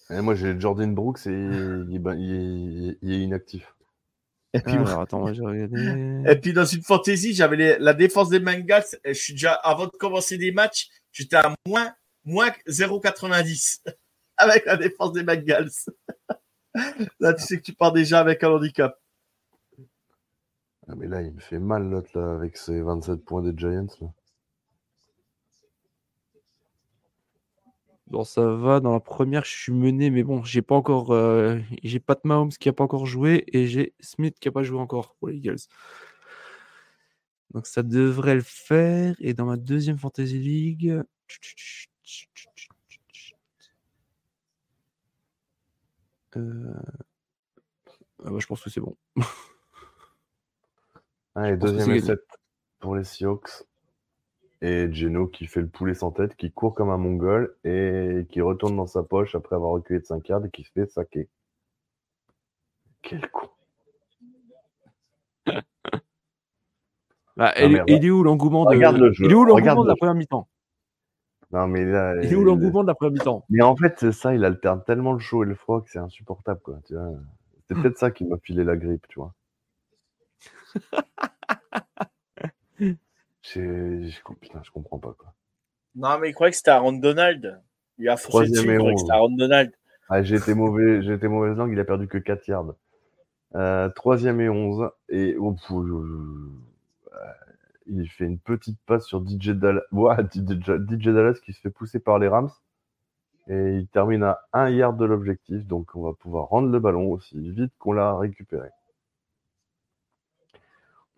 Et 0.10 0.22
moi, 0.22 0.36
j'ai 0.36 0.60
Jordan 0.60 0.94
Brooks 0.94 1.26
et 1.28 1.30
il, 1.90 2.00
ben, 2.00 2.16
il 2.16 2.90
est- 2.90 2.98
il 3.02 3.12
est 3.14 3.20
inactif. 3.22 3.74
Et 4.54 4.60
puis, 4.60 4.74
Alors, 4.76 5.02
attends, 5.02 5.20
moi, 5.20 5.34
je 5.34 5.42
vais 5.42 5.48
regarder. 5.66 6.24
et 6.32 6.36
puis 6.40 6.54
dans 6.54 6.66
une 6.66 6.84
fantasy, 6.84 7.34
j'avais 7.34 7.56
les- 7.56 7.78
la 7.80 7.94
défense 7.94 8.30
des 8.30 8.40
Bengals. 8.40 8.84
Et 9.04 9.14
je 9.14 9.20
suis 9.22 9.34
déjà, 9.34 9.54
avant 9.54 9.86
de 9.86 9.92
commencer 9.92 10.38
des 10.38 10.52
matchs, 10.52 10.90
j'étais 11.12 11.38
à 11.38 11.54
moins, 11.68 11.94
moins 12.24 12.52
0,90 12.68 13.82
avec 14.38 14.66
la 14.66 14.78
défense 14.78 15.12
des 15.14 15.24
Bengals. 15.24 15.72
Là, 17.20 17.34
tu 17.34 17.44
sais 17.44 17.58
que 17.58 17.64
tu 17.64 17.74
pars 17.74 17.92
déjà 17.92 18.20
avec 18.20 18.44
un 18.44 18.50
handicap. 18.52 19.00
Ah, 20.94 20.96
mais 20.96 21.08
là, 21.08 21.24
il 21.24 21.32
me 21.34 21.40
fait 21.40 21.58
mal, 21.58 21.90
l'autre, 21.90 22.20
avec 22.20 22.56
ses 22.56 22.80
27 22.82 23.26
points 23.26 23.42
des 23.42 23.58
Giants. 23.58 23.88
Bon, 28.06 28.24
ça 28.24 28.46
va. 28.46 28.80
Dans 28.80 28.94
la 28.94 29.00
première, 29.00 29.44
je 29.44 29.50
suis 29.50 29.72
mené, 29.72 30.12
mais 30.12 30.22
bon, 30.22 30.44
j'ai 30.44 30.62
pas 30.62 30.76
encore. 30.76 31.12
euh, 31.12 31.58
j'ai 31.82 31.98
de 31.98 32.06
Mahomes 32.26 32.50
qui 32.52 32.70
a 32.70 32.74
pas 32.74 32.84
encore 32.84 33.08
joué 33.08 33.44
et 33.48 33.66
j'ai 33.66 33.96
Smith 34.02 34.38
qui 34.40 34.50
a 34.50 34.52
pas 34.52 34.62
joué 34.62 34.80
encore 34.80 35.16
pour 35.16 35.30
les 35.30 35.38
Eagles. 35.38 35.58
Donc 37.52 37.66
ça 37.66 37.82
devrait 37.82 38.36
le 38.36 38.42
faire. 38.42 39.16
Et 39.20 39.34
dans 39.34 39.46
ma 39.46 39.58
deuxième 39.58 39.98
Fantasy 39.98 40.38
League. 40.38 41.02
Euh, 46.38 46.74
ah 48.24 48.30
bah, 48.30 48.38
je 48.40 48.46
pense 48.46 48.62
que 48.62 48.70
c'est 48.70 48.82
bon. 48.82 48.96
Allez, 51.36 51.58
deuxième 51.58 51.80
et 51.80 51.84
c'est 51.84 51.90
gagné. 51.90 52.02
7 52.02 52.22
pour 52.80 52.96
les 52.96 53.04
Seahawks. 53.04 53.64
Et 54.62 54.92
Geno 54.94 55.28
qui 55.28 55.46
fait 55.46 55.60
le 55.60 55.68
poulet 55.68 55.94
sans 55.94 56.12
tête, 56.12 56.36
qui 56.36 56.52
court 56.52 56.74
comme 56.74 56.90
un 56.90 56.98
mongol 56.98 57.56
et 57.66 58.26
qui 58.30 58.40
retourne 58.40 58.78
dans 58.78 58.88
sa 58.88 59.04
poche 59.04 59.36
après 59.36 59.56
avoir 59.56 59.72
reculé 59.72 60.00
de 60.00 60.06
5 60.06 60.26
yards 60.30 60.46
et 60.46 60.50
qui 60.52 60.64
se 60.64 60.72
fait 60.72 60.90
saquer. 60.90 61.28
Quel 63.02 63.30
con. 63.30 63.50
Ah, 67.40 67.52
il, 67.60 68.06
est 68.06 68.10
où 68.12 68.22
l'engouement 68.22 68.64
de... 68.64 68.76
regarde 68.76 68.98
le 68.98 69.12
jeu, 69.12 69.26
Il 69.26 69.32
est 69.32 69.34
où 69.34 69.40
regarde 69.40 69.80
l'engouement 69.80 69.84
de 69.84 69.88
le 69.88 69.94
la 69.94 69.96
première 69.96 70.14
mi-temps? 70.14 70.48
Non, 71.52 71.68
mais 71.68 71.84
là. 71.84 72.16
Il 72.22 72.32
est 72.32 72.36
où 72.36 72.42
il- 72.42 72.46
l'engouement 72.46 72.84
de 72.84 72.88
la 72.88 72.94
première 72.94 73.14
mi-temps? 73.14 73.44
Mais 73.50 73.64
en 73.64 73.76
fait, 73.76 73.96
c'est 73.98 74.12
ça, 74.12 74.36
il 74.36 74.46
alterne 74.46 74.84
tellement 74.86 75.14
le 75.14 75.20
chaud 75.20 75.44
et 75.44 75.48
le 75.48 75.56
froid 75.56 75.82
que 75.82 75.90
c'est 75.90 75.98
insupportable, 75.98 76.60
quoi. 76.62 76.78
C'est 76.88 77.74
peut-être 77.74 77.98
ça 77.98 78.12
qui 78.12 78.26
m'a 78.26 78.38
filé 78.38 78.64
la 78.64 78.78
grippe, 78.78 79.08
tu 79.08 79.20
vois. 79.20 79.34
Putain, 83.44 84.62
je 84.64 84.72
comprends 84.72 85.00
pas, 85.00 85.14
quoi. 85.18 85.34
Non, 85.96 86.18
mais 86.20 86.30
il 86.30 86.34
croyait 86.34 86.52
que 86.52 86.58
c'était 86.58 86.72
Aaron 86.72 86.94
Donald. 86.94 87.62
Il 87.98 88.10
a 88.10 88.16
Troisième 88.16 88.54
dessus, 88.54 88.72
il 88.72 88.78
croyait 88.78 88.96
que 88.96 89.02
c'était 89.02 89.14
Aaron 89.14 89.36
Donald. 89.36 89.72
Ah, 90.10 90.24
j'ai 90.24 90.36
été 90.36 90.54
mauvais, 90.54 91.02
j'ai 91.02 91.14
été 91.14 91.28
mauvaise 91.28 91.56
langue, 91.56 91.72
il 91.72 91.80
a 91.80 91.86
perdu 91.86 92.08
que 92.08 92.18
4 92.18 92.48
yards. 92.48 92.74
Euh, 93.56 93.90
troisième 93.90 94.42
et 94.42 94.50
11. 94.50 94.90
Et 95.10 95.36
oh, 95.38 95.54
pff, 95.54 95.72
euh, 95.72 96.62
il 97.86 98.10
fait 98.10 98.26
une 98.26 98.40
petite 98.40 98.80
passe 98.86 99.06
sur 99.06 99.24
DJ 99.26 99.52
Dallas. 99.52 99.84
DJ 99.92 101.10
Dallas 101.10 101.40
qui 101.44 101.54
se 101.54 101.62
fait 101.62 101.70
pousser 101.70 102.00
par 102.00 102.20
les 102.20 102.28
Rams. 102.28 102.50
Et 103.48 103.76
il 103.76 103.88
termine 103.88 104.24
à 104.24 104.42
1 104.54 104.70
yard 104.70 104.98
de 104.98 105.06
l'objectif, 105.06 105.68
donc 105.68 105.96
on 105.96 106.04
va 106.04 106.14
pouvoir 106.14 106.48
rendre 106.48 106.70
le 106.70 106.80
ballon 106.80 107.12
aussi 107.12 107.52
vite 107.52 107.74
qu'on 107.78 107.92
l'a 107.92 108.16
récupéré. 108.16 108.70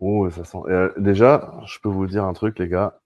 Oh, 0.00 0.28
ça 0.30 0.44
sent. 0.44 0.58
euh, 0.68 0.92
déjà, 0.98 1.58
je 1.66 1.78
peux 1.80 1.88
vous 1.88 2.06
dire 2.06 2.24
un 2.24 2.32
truc, 2.34 2.58
les 2.58 2.68
gars, 2.68 3.00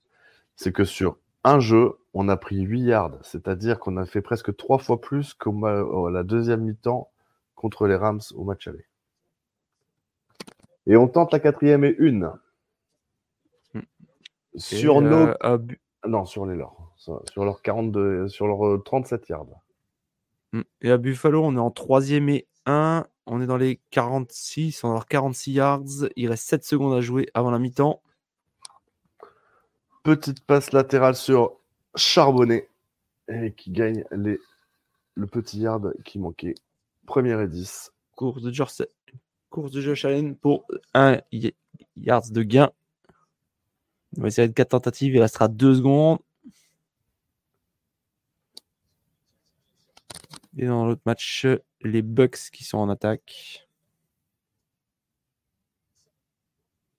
c'est 0.57 0.73
que 0.73 0.85
sur 0.85 1.19
un 1.45 1.61
jeu, 1.61 1.93
on 2.15 2.29
a 2.29 2.37
pris 2.37 2.61
8 2.61 2.81
yards, 2.83 3.19
c'est-à-dire 3.23 3.79
qu'on 3.79 3.97
a 3.97 4.05
fait 4.07 4.21
presque 4.23 4.55
trois 4.57 4.79
fois 4.79 5.01
plus 5.01 5.33
qu'au 5.35 5.53
ma- 5.53 5.79
à 5.81 6.11
la 6.11 6.23
deuxième 6.25 6.63
mi-temps 6.63 7.11
contre 7.55 7.87
les 7.87 7.95
Rams 7.95 8.21
au 8.35 8.45
match 8.45 8.67
aller. 8.67 8.87
Et 10.87 10.97
on 10.97 11.07
tente 11.09 11.33
la 11.33 11.39
quatrième 11.41 11.85
et 11.85 11.95
une. 11.99 12.33
Hmm. 13.75 13.81
Sur 14.57 15.01
nos 15.01 15.29
euh, 15.45 15.59
Bu- 15.59 15.81
non, 16.07 16.25
sur 16.25 16.47
les 16.47 16.57
leurs. 16.57 16.77
Sur 16.97 17.45
leurs 17.45 17.63
42, 17.63 18.29
sur 18.29 18.47
leurs 18.47 18.67
euh, 18.67 18.83
37 18.85 19.29
yards. 19.29 19.47
Mm. 20.53 20.61
Et 20.83 20.91
à 20.91 20.99
Buffalo, 20.99 21.43
on 21.45 21.55
est 21.57 21.61
en 21.61 21.71
troisième 21.71 22.29
et 22.29 22.47
1. 22.67 23.07
On 23.33 23.41
est 23.41 23.47
dans 23.47 23.57
les 23.57 23.79
46, 23.93 24.83
on 24.83 24.97
a 24.97 25.05
46 25.09 25.53
yards. 25.53 25.85
Il 26.17 26.29
reste 26.29 26.49
7 26.49 26.65
secondes 26.65 26.95
à 26.95 27.01
jouer 27.01 27.29
avant 27.33 27.53
la 27.53 27.61
mi-temps. 27.61 28.03
Petite 30.03 30.45
passe 30.45 30.73
latérale 30.73 31.15
sur 31.15 31.53
Charbonnet 31.95 32.69
et 33.29 33.53
qui 33.53 33.71
gagne 33.71 34.05
les, 34.11 34.41
le 35.15 35.27
petit 35.29 35.61
yard 35.61 35.95
qui 36.05 36.19
manquait. 36.19 36.57
Première 37.07 37.41
et 37.41 37.47
10. 37.47 37.93
Course 38.17 38.43
de 38.43 38.53
Josh, 38.53 38.83
course 39.49 39.71
de 39.71 39.81
Josh 39.81 40.05
Allen 40.05 40.35
pour 40.35 40.67
1 40.95 41.21
yards 41.99 42.33
de 42.33 42.43
gain. 42.43 42.73
On 44.19 44.23
va 44.23 44.27
essayer 44.27 44.49
de 44.49 44.53
4 44.53 44.71
tentatives. 44.71 45.15
Il 45.15 45.23
restera 45.23 45.47
2 45.47 45.77
secondes. 45.77 46.19
Et 50.61 50.67
dans 50.67 50.85
l'autre 50.85 51.01
match, 51.07 51.47
les 51.81 52.03
Bucks 52.03 52.51
qui 52.53 52.65
sont 52.65 52.77
en 52.77 52.91
attaque. 52.91 53.67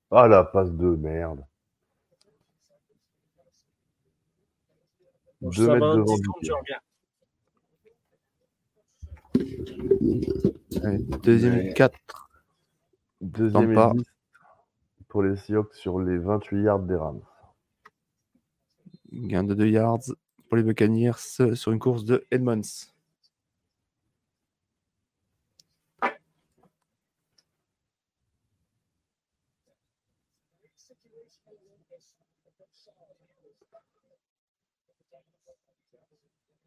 Ah 0.09 0.27
la 0.27 0.43
passe 0.43 0.71
de 0.71 0.87
merde. 0.95 1.45
Bon, 5.41 5.49
Deux 5.51 5.67
ça 5.67 5.73
mètres 5.73 5.85
va, 5.85 5.95
devant 5.95 6.15
10 6.17 6.23
secondes, 6.23 6.35
Dicker. 6.41 6.47
je 6.47 6.53
reviens. 6.53 6.79
Allez, 10.83 11.03
Deuxième 11.21 11.53
Ouais. 11.53 11.67
et 11.69 11.73
4. 11.73 12.29
Deuxième 13.21 13.75
pas. 13.75 13.91
et 13.93 13.97
10 13.99 14.03
pour 15.07 15.21
les 15.21 15.35
Seahawks 15.35 15.75
sur 15.75 15.99
les 15.99 16.17
28 16.17 16.63
yards 16.63 16.79
des 16.79 16.95
Rams. 16.95 17.21
Gain 19.11 19.43
de 19.43 19.53
2 19.53 19.67
yards 19.67 19.99
pour 20.47 20.57
les 20.57 20.63
Buccaneers 20.63 21.11
sur 21.53 21.71
une 21.71 21.79
course 21.79 22.05
de 22.05 22.25
Edmonds. 22.31 22.61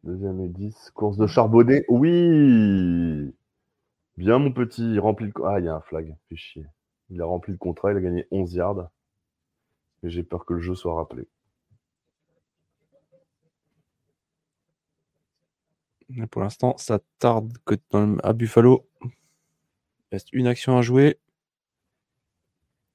Deuxième 0.05 0.39
et 0.39 0.47
10. 0.47 0.91
Course 0.93 1.17
de 1.17 1.27
Charbonnet. 1.27 1.83
Oui 1.89 3.33
Bien 4.17 4.39
mon 4.39 4.51
petit, 4.53 4.83
il 4.93 4.99
remplit 4.99 5.25
le... 5.27 5.33
Ah, 5.45 5.59
il 5.59 5.65
y 5.65 5.67
a 5.67 5.75
un 5.75 5.81
flag. 5.81 6.15
Fait 6.29 6.35
chier. 6.35 6.65
Il 7.09 7.21
a 7.21 7.25
rempli 7.25 7.51
le 7.51 7.57
contrat, 7.57 7.91
il 7.91 7.97
a 7.97 8.01
gagné 8.01 8.27
11 8.31 8.53
yards. 8.53 8.89
Mais 10.03 10.09
j'ai 10.09 10.23
peur 10.23 10.45
que 10.45 10.53
le 10.53 10.61
jeu 10.61 10.75
soit 10.75 10.95
rappelé. 10.95 11.27
Mais 16.09 16.27
Pour 16.27 16.41
l'instant, 16.41 16.75
ça 16.77 16.99
tarde 17.19 17.53
que 17.65 17.75
dans 17.91 18.05
le- 18.05 18.25
à 18.25 18.33
Buffalo. 18.33 18.87
Il 19.03 19.09
reste 20.13 20.31
une 20.33 20.47
action 20.47 20.77
à 20.77 20.81
jouer. 20.81 21.19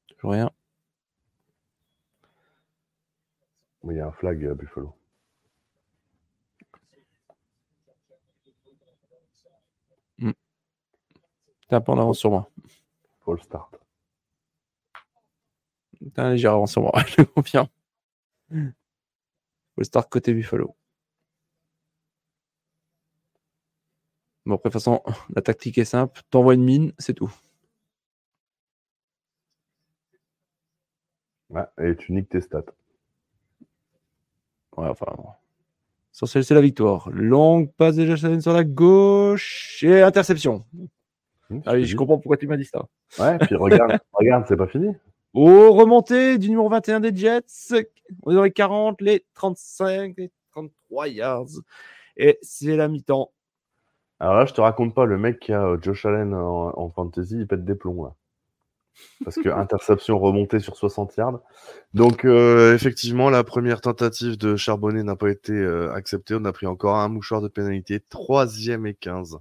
Toujours 0.08 0.32
rien. 0.32 0.50
Mais 3.82 3.94
il 3.94 3.96
y 3.98 4.00
a 4.00 4.06
un 4.06 4.12
flag 4.12 4.44
à 4.46 4.54
Buffalo. 4.54 4.94
T'es 11.70 11.76
un 11.76 11.80
peu 11.80 11.92
en 11.92 11.98
avance 12.00 12.18
sur 12.18 12.32
moi. 12.32 12.50
Faut 13.20 13.32
le 13.32 13.38
start. 13.38 13.78
T'as 16.14 16.24
un 16.24 16.30
léger 16.32 16.48
avance 16.48 16.72
sur 16.72 16.82
moi, 16.82 16.92
je 17.06 17.14
le 17.18 17.26
confirme. 17.26 17.68
Faut 18.50 18.56
le 19.76 19.84
start 19.84 20.10
côté 20.10 20.34
Buffalo. 20.34 20.74
Bon, 24.46 24.56
après, 24.56 24.68
de 24.68 24.72
toute 24.72 24.82
façon, 24.82 25.00
la 25.36 25.42
tactique 25.42 25.78
est 25.78 25.84
simple. 25.84 26.20
T'envoies 26.30 26.54
une 26.54 26.64
mine, 26.64 26.92
c'est 26.98 27.14
tout. 27.14 27.32
Ouais, 31.50 31.66
et 31.80 31.94
tu 31.96 32.12
niques 32.12 32.30
tes 32.30 32.40
stats. 32.40 32.64
Ouais, 34.76 34.88
enfin. 34.88 35.06
Essentiel, 36.12 36.44
c'est 36.44 36.54
la 36.54 36.60
victoire. 36.60 37.08
Longue 37.10 37.72
passe 37.74 37.96
Allen 37.98 38.40
sur 38.40 38.52
la 38.52 38.64
gauche 38.64 39.84
et 39.84 40.02
interception. 40.02 40.64
Hum, 41.50 41.62
Ah 41.66 41.74
oui, 41.74 41.84
je 41.84 41.96
comprends 41.96 42.18
pourquoi 42.18 42.36
tu 42.36 42.46
m'as 42.46 42.56
dit 42.56 42.64
ça. 42.64 42.86
Ouais, 43.18 43.38
puis 43.38 43.56
regarde, 43.56 43.98
regarde, 44.12 44.44
c'est 44.48 44.56
pas 44.56 44.66
fini. 44.66 44.94
Oh, 45.34 45.72
remontée 45.72 46.38
du 46.38 46.50
numéro 46.50 46.68
21 46.68 47.00
des 47.00 47.14
Jets. 47.14 47.74
On 48.22 48.32
est 48.32 48.34
dans 48.34 48.42
les 48.42 48.50
40, 48.50 49.00
les 49.00 49.24
35, 49.34 50.14
les 50.18 50.30
33 50.52 51.08
yards. 51.08 51.46
Et 52.16 52.38
c'est 52.42 52.76
la 52.76 52.88
mi-temps. 52.88 53.30
Alors 54.18 54.34
là, 54.34 54.44
je 54.44 54.52
te 54.52 54.60
raconte 54.60 54.94
pas, 54.94 55.06
le 55.06 55.16
mec 55.16 55.38
qui 55.40 55.52
a 55.52 55.64
euh, 55.64 55.78
Josh 55.80 56.04
Allen 56.04 56.34
en, 56.34 56.78
en 56.78 56.90
fantasy, 56.90 57.36
il 57.38 57.46
pète 57.46 57.64
des 57.64 57.74
plombs 57.74 58.04
là. 58.04 58.14
Parce 59.24 59.36
que 59.36 59.48
interception 59.48 60.18
remontée 60.18 60.58
sur 60.58 60.76
60 60.76 61.16
yards. 61.16 61.40
Donc 61.94 62.24
euh, 62.24 62.74
effectivement, 62.74 63.30
la 63.30 63.44
première 63.44 63.80
tentative 63.80 64.36
de 64.36 64.56
Charbonnet 64.56 65.02
n'a 65.02 65.16
pas 65.16 65.30
été 65.30 65.52
euh, 65.52 65.92
acceptée. 65.92 66.34
On 66.34 66.44
a 66.44 66.52
pris 66.52 66.66
encore 66.66 66.96
un 66.96 67.08
mouchoir 67.08 67.40
de 67.40 67.48
pénalité. 67.48 68.00
Troisième 68.00 68.86
et 68.86 68.94
15. 68.94 69.38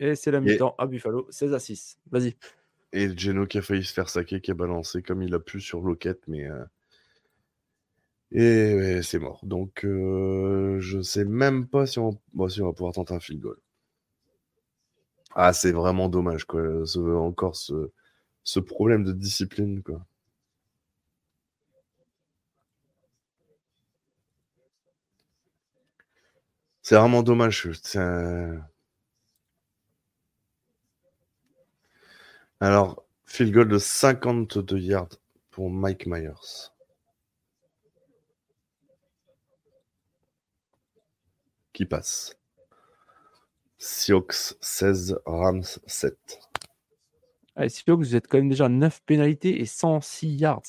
Et 0.00 0.14
c'est 0.14 0.30
la 0.30 0.40
Et- 0.44 0.44
mi-temps 0.52 0.74
à 0.78 0.86
Buffalo, 0.86 1.26
16 1.30 1.52
à 1.54 1.58
6. 1.58 1.98
Vas-y. 2.10 2.36
Et 2.92 3.16
Geno 3.16 3.46
qui 3.46 3.56
a 3.56 3.62
failli 3.62 3.82
se 3.82 3.94
faire 3.94 4.10
saquer, 4.10 4.42
qui 4.42 4.50
a 4.50 4.54
balancé 4.54 5.02
comme 5.02 5.22
il 5.22 5.32
a 5.32 5.40
pu 5.40 5.58
sur 5.58 5.80
Lockett, 5.80 6.20
mais 6.28 6.46
euh, 6.50 6.62
et 8.32 8.74
ouais, 8.74 9.02
c'est 9.02 9.18
mort. 9.18 9.40
Donc 9.44 9.84
euh, 9.84 10.78
je 10.80 11.00
sais 11.02 11.24
même 11.26 11.66
pas 11.68 11.86
si 11.86 11.98
on... 11.98 12.18
bon, 12.32 12.48
si 12.48 12.60
on 12.62 12.66
va 12.66 12.72
pouvoir 12.72 12.94
tenter 12.94 13.14
un 13.14 13.20
field 13.20 13.40
goal. 13.40 13.58
Ah, 15.34 15.54
c'est 15.54 15.72
vraiment 15.72 16.10
dommage 16.10 16.44
quoi. 16.44 16.84
Ce- 16.84 16.98
encore 16.98 17.56
ce... 17.56 17.90
ce 18.44 18.60
problème 18.60 19.04
de 19.04 19.12
discipline 19.12 19.82
quoi. 19.82 20.06
C'est 26.82 26.96
vraiment 26.96 27.22
dommage. 27.22 27.70
c'est 27.84 27.98
un- 28.00 28.66
Alors, 32.60 33.04
field 33.24 33.52
goal 33.52 33.68
de 33.68 33.78
52 33.78 34.78
yards 34.78 35.08
pour 35.50 35.70
Mike 35.70 36.06
Myers. 36.06 36.70
Qui 41.72 41.84
passe? 41.84 42.36
Seahawks 43.78 44.56
16, 44.60 45.20
Rams 45.24 45.62
7. 45.86 46.40
Allez, 47.54 47.68
si 47.68 47.84
vous 47.86 48.16
êtes 48.16 48.26
quand 48.26 48.38
même 48.38 48.48
déjà 48.48 48.66
à 48.66 48.68
9 48.68 49.00
pénalités 49.06 49.60
et 49.60 49.64
106 49.66 50.28
yards. 50.28 50.62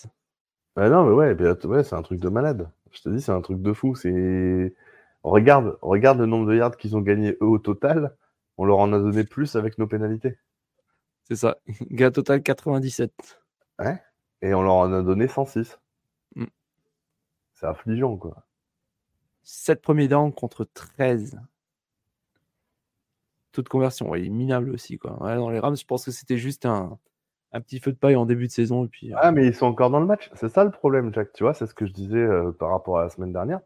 Ah 0.75 0.89
non, 0.89 1.05
mais 1.05 1.13
ouais, 1.13 1.47
att- 1.47 1.65
ouais, 1.65 1.83
c'est 1.83 1.95
un 1.95 2.01
truc 2.03 2.19
de 2.19 2.29
malade. 2.29 2.69
Je 2.91 3.01
te 3.01 3.09
dis, 3.09 3.21
c'est 3.21 3.31
un 3.31 3.41
truc 3.41 3.61
de 3.61 3.73
fou. 3.73 3.95
C'est 3.95 4.73
regarde, 5.23 5.77
regarde 5.81 6.19
le 6.19 6.25
nombre 6.27 6.47
de 6.47 6.55
yards 6.55 6.77
qu'ils 6.77 6.95
ont 6.95 7.01
gagné 7.01 7.31
eux 7.41 7.47
au 7.47 7.57
total. 7.59 8.15
On 8.57 8.65
leur 8.65 8.77
en 8.79 8.93
a 8.93 8.99
donné 8.99 9.23
plus 9.23 9.55
avec 9.55 9.77
nos 9.77 9.87
pénalités. 9.87 10.37
C'est 11.29 11.35
ça. 11.35 11.57
Gain 11.91 12.11
total 12.11 12.41
97. 12.41 13.39
Et 14.41 14.53
on 14.53 14.61
leur 14.61 14.73
en 14.73 14.91
a 14.93 15.01
donné 15.01 15.27
106. 15.27 15.79
Mm. 16.35 16.45
C'est 17.53 17.65
affligeant, 17.65 18.17
quoi. 18.17 18.43
7 19.43 19.81
premiers 19.81 20.07
downs 20.07 20.33
contre 20.33 20.63
13. 20.65 21.39
Toute 23.51 23.69
conversion, 23.69 24.09
ouais, 24.09 24.21
il 24.21 24.27
est 24.27 24.29
minable 24.29 24.71
aussi. 24.71 24.97
Quoi. 24.97 25.21
Ouais, 25.23 25.35
dans 25.35 25.49
les 25.49 25.59
Rams, 25.59 25.75
je 25.75 25.85
pense 25.85 26.05
que 26.05 26.11
c'était 26.11 26.37
juste 26.37 26.65
un, 26.65 26.97
un 27.51 27.61
petit 27.61 27.79
feu 27.79 27.91
de 27.91 27.97
paille 27.97 28.15
en 28.15 28.25
début 28.25 28.47
de 28.47 28.51
saison. 28.51 28.85
Et 28.85 28.87
puis, 28.87 29.13
euh, 29.13 29.17
Ah, 29.19 29.31
mais 29.31 29.47
ils 29.47 29.55
sont 29.55 29.65
encore 29.65 29.89
dans 29.89 29.99
le 29.99 30.05
match. 30.05 30.29
C'est 30.33 30.49
ça 30.49 30.63
le 30.63 30.71
problème, 30.71 31.13
Jack. 31.13 31.33
Tu 31.33 31.43
vois, 31.43 31.53
c'est 31.53 31.65
ce 31.65 31.73
que 31.73 31.85
je 31.85 31.93
disais 31.93 32.17
euh, 32.17 32.51
par 32.51 32.69
rapport 32.69 32.99
à 32.99 33.03
la 33.03 33.09
semaine 33.09 33.33
dernière. 33.33 33.59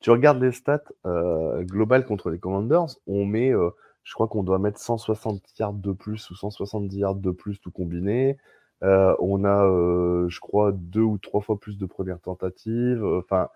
Tu 0.00 0.10
regardes 0.10 0.40
les 0.42 0.52
stats 0.52 0.82
euh, 1.06 1.62
globales 1.64 2.04
contre 2.04 2.30
les 2.30 2.38
Commanders, 2.38 2.96
on 3.06 3.24
met, 3.24 3.52
je 4.06 4.14
crois 4.14 4.28
qu'on 4.28 4.44
doit 4.44 4.60
mettre 4.60 4.78
160 4.78 5.42
yards 5.58 5.72
de 5.72 5.90
plus 5.90 6.30
ou 6.30 6.36
170 6.36 6.96
yards 6.96 7.16
de 7.16 7.32
plus 7.32 7.58
tout 7.58 7.72
combiné. 7.72 8.38
Euh, 8.84 9.16
on 9.18 9.42
a, 9.44 9.64
euh, 9.66 10.28
je 10.28 10.38
crois, 10.38 10.70
deux 10.70 11.00
ou 11.02 11.18
trois 11.18 11.40
fois 11.40 11.58
plus 11.58 11.76
de 11.76 11.86
premières 11.86 12.20
tentatives, 12.20 13.02
euh, 13.04 13.18
enfin, 13.18 13.48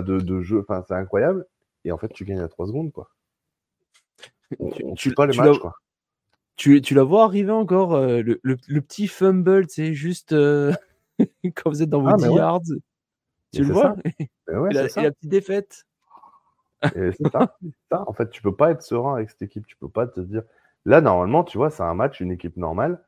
de, 0.00 0.18
de 0.18 0.40
jeux, 0.40 0.60
enfin, 0.60 0.82
c'est 0.88 0.94
incroyable. 0.94 1.44
et 1.84 1.92
en 1.92 1.98
fait, 1.98 2.08
tu 2.08 2.24
gagnes 2.24 2.40
à 2.40 2.48
3 2.48 2.66
secondes, 2.66 2.90
quoi. 2.90 3.10
On, 4.58 4.70
Tu- 4.70 4.84
on 4.84 4.94
tu- 4.94 5.10
tue 5.10 5.14
pas 5.14 5.28
tu 5.28 5.36
matchs, 5.38 5.46
l'as- 5.56 5.58
quoi. 5.58 5.74
Tu, 6.56 6.80
tu 6.80 6.94
la 6.94 7.02
vois 7.02 7.24
arriver 7.24 7.52
encore, 7.52 8.00
le, 8.00 8.40
le- 8.42 8.56
le 8.66 8.80
petit 8.80 9.08
fumble, 9.08 9.66
c'est 9.68 9.92
juste 9.92 10.34
quand 11.54 11.68
vous 11.70 11.82
êtes 11.82 11.90
dans 11.90 12.00
vos 12.00 12.08
Ah, 12.08 12.16
10 12.16 12.22
mais 12.22 12.28
ouais. 12.30 12.36
yards. 12.36 12.62
Tu 13.52 13.60
Mais 13.60 13.66
le 13.68 13.72
vois? 13.74 13.94
ouais, 14.48 14.70
et, 14.70 14.74
la, 14.74 14.82
c'est 14.84 14.88
ça. 14.88 15.00
et 15.02 15.04
la 15.04 15.10
petite 15.12 15.28
défaite. 15.30 15.84
Et 16.94 17.12
c'est 17.12 17.28
ça. 17.28 17.54
En 18.06 18.12
fait, 18.12 18.30
tu 18.30 18.42
peux 18.42 18.54
pas 18.54 18.70
être 18.70 18.82
serein 18.82 19.14
avec 19.16 19.30
cette 19.30 19.42
équipe. 19.42 19.66
Tu 19.66 19.76
peux 19.76 19.88
pas 19.88 20.06
te 20.06 20.20
dire. 20.20 20.42
Là, 20.84 21.00
normalement, 21.00 21.44
tu 21.44 21.58
vois, 21.58 21.70
c'est 21.70 21.82
un 21.82 21.94
match, 21.94 22.20
une 22.20 22.32
équipe 22.32 22.56
normale. 22.56 23.02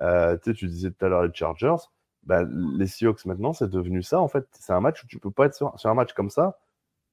Euh, 0.00 0.36
tu 0.38 0.50
sais, 0.52 0.54
tu 0.56 0.66
disais 0.68 0.90
tout 0.90 1.04
à 1.04 1.08
l'heure 1.08 1.22
les 1.24 1.34
Chargers. 1.34 1.76
Bah, 2.24 2.44
les 2.44 2.86
Seahawks, 2.86 3.24
maintenant, 3.26 3.52
c'est 3.52 3.70
devenu 3.70 4.02
ça. 4.02 4.20
En 4.20 4.28
fait, 4.28 4.46
c'est 4.60 4.72
un 4.72 4.80
match 4.80 5.02
où 5.04 5.06
tu 5.06 5.18
peux 5.18 5.30
pas 5.30 5.46
être 5.46 5.54
serein. 5.54 5.72
Sur 5.76 5.90
un 5.90 5.94
match 5.94 6.12
comme 6.14 6.30
ça, 6.30 6.58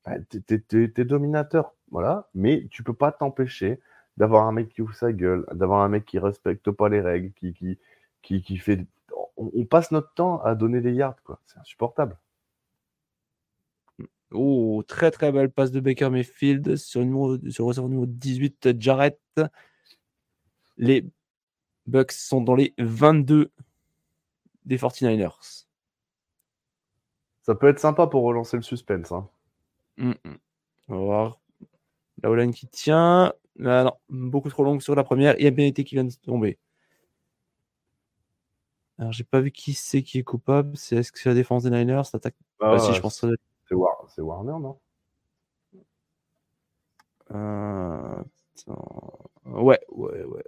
bah, 0.06 0.14
t'es- 0.48 0.60
t'es 0.90 1.06
dominateur. 1.06 1.74
Voilà. 1.92 2.28
Mais 2.34 2.68
tu 2.72 2.84
peux 2.84 2.94
pas 2.94 3.12
t'empêcher 3.12 3.82
d'avoir 4.18 4.48
un 4.48 4.52
mec 4.54 4.70
qui 4.70 4.82
ouvre 4.82 4.96
sa 4.96 5.14
gueule, 5.14 5.46
d'avoir 5.54 5.82
un 5.84 5.90
mec 5.90 6.06
qui 6.06 6.20
respecte 6.20 6.72
pas 6.72 6.90
les 6.90 7.02
règles, 7.02 7.32
qui, 7.34 7.54
qui, 7.54 7.80
qui, 8.22 8.42
qui 8.44 8.58
fait. 8.58 8.86
On, 9.38 9.52
on 9.56 9.66
passe 9.66 9.92
notre 9.92 10.14
temps 10.14 10.42
à 10.44 10.56
donner 10.56 10.82
des 10.82 10.94
yards, 10.94 11.22
quoi. 11.24 11.40
C'est 11.48 11.60
insupportable. 11.60 12.18
Oh, 14.34 14.84
très 14.88 15.12
très 15.12 15.32
belle 15.32 15.52
passe 15.52 15.72
de 15.72 15.80
Baker 15.80 16.10
Mayfield 16.10 16.76
sur, 16.76 17.00
le 17.00 17.06
numéro, 17.06 17.38
sur 17.50 17.66
receveur 17.66 17.90
numéro 17.90 18.06
18, 18.06 18.80
Jarrett. 18.80 19.20
Les 20.78 21.06
Bucks 21.86 22.12
sont 22.12 22.42
dans 22.42 22.56
les 22.56 22.74
22 22.78 23.52
des 24.66 24.78
49ers. 24.78 25.66
Ça 27.44 27.56
peut 27.56 27.68
être 27.68 27.80
sympa 27.80 28.08
pour 28.08 28.24
relancer 28.24 28.58
le 28.58 28.64
suspense. 28.64 29.12
Hein. 29.12 29.28
Mm, 29.98 30.12
mm. 30.12 30.38
On 30.90 30.94
va 30.96 31.02
voir. 31.02 31.40
La 32.22 32.30
O-line 32.30 32.54
qui 32.54 32.68
tient. 32.68 33.34
Ah 33.64 33.84
non, 33.84 33.94
beaucoup 34.10 34.50
trop 34.50 34.64
longue 34.64 34.82
sur 34.82 34.96
la 34.96 35.04
première. 35.04 35.38
Il 35.38 35.44
y 35.44 35.48
a 35.48 35.52
bien 35.52 35.68
été 35.68 35.84
qui 35.84 35.96
vient 35.96 36.06
de 36.06 36.14
tomber. 36.24 36.58
Alors, 38.98 39.12
j'ai 39.12 39.24
pas 39.24 39.42
vu 39.42 39.52
qui 39.52 39.74
c'est 39.74 40.04
qui 40.04 40.20
est 40.20 40.24
coupable. 40.24 40.78
C'est 40.78 40.96
est-ce 40.96 41.12
que 41.12 41.20
c'est 41.20 41.30
la 41.30 41.36
défense 41.36 41.64
des 41.64 41.70
Niners? 41.70 42.04
L'attaque 42.14 42.36
Ah, 42.60 42.74
Ah, 42.76 42.80
si, 42.80 42.94
je 42.94 43.02
pense 43.02 43.20
que 43.22 43.28
C'est 43.68 43.76
War- 43.76 44.06
c'est 44.08 44.22
Warner, 44.22 44.58
non? 44.62 44.80
Euh, 47.32 48.24
attends. 48.56 49.20
Ouais, 49.46 49.80
ouais, 49.90 50.24
ouais. 50.24 50.44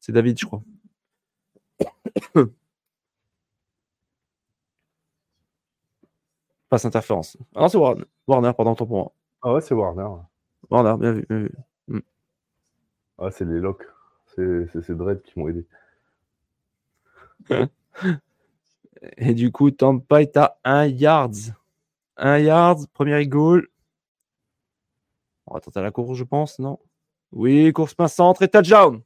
C'est 0.00 0.12
David, 0.12 0.38
je 0.38 0.44
crois. 0.46 0.62
Passe 6.68 6.84
interférence. 6.84 7.36
Ah 7.54 7.62
non, 7.62 7.68
c'est 7.68 7.78
Warner. 7.78 8.04
Warner, 8.26 8.52
pardon, 8.56 8.74
tant 8.74 8.86
pour 8.86 8.96
moi. 8.96 9.12
Ah 9.42 9.52
ouais, 9.54 9.60
c'est 9.60 9.74
Warner. 9.74 10.06
Warner, 10.70 10.94
bien 10.98 11.12
vu. 11.12 11.26
bien 11.28 11.38
vu. 11.38 11.50
Ah, 13.20 13.30
c'est 13.30 13.44
les 13.44 13.60
locks. 13.60 13.86
C'est 14.34 14.66
ces 14.82 14.94
dreads 14.94 15.22
qui 15.22 15.38
m'ont 15.38 15.48
aidé. 15.48 15.66
Et 19.18 19.34
du 19.34 19.52
coup, 19.52 19.70
Tampa 19.70 20.22
est 20.22 20.36
à 20.36 20.58
1 20.64 20.86
yards. 20.86 21.54
1 22.16 22.38
yards, 22.38 22.88
premier 22.94 23.26
goal. 23.26 23.68
On 25.46 25.54
va 25.54 25.60
tenter 25.60 25.82
la 25.82 25.90
course, 25.90 26.16
je 26.16 26.24
pense, 26.24 26.58
non? 26.58 26.78
Oui, 27.32 27.72
course 27.72 27.94
main 27.98 28.08
centre 28.08 28.42
et 28.42 28.48
touchdown. 28.48 29.02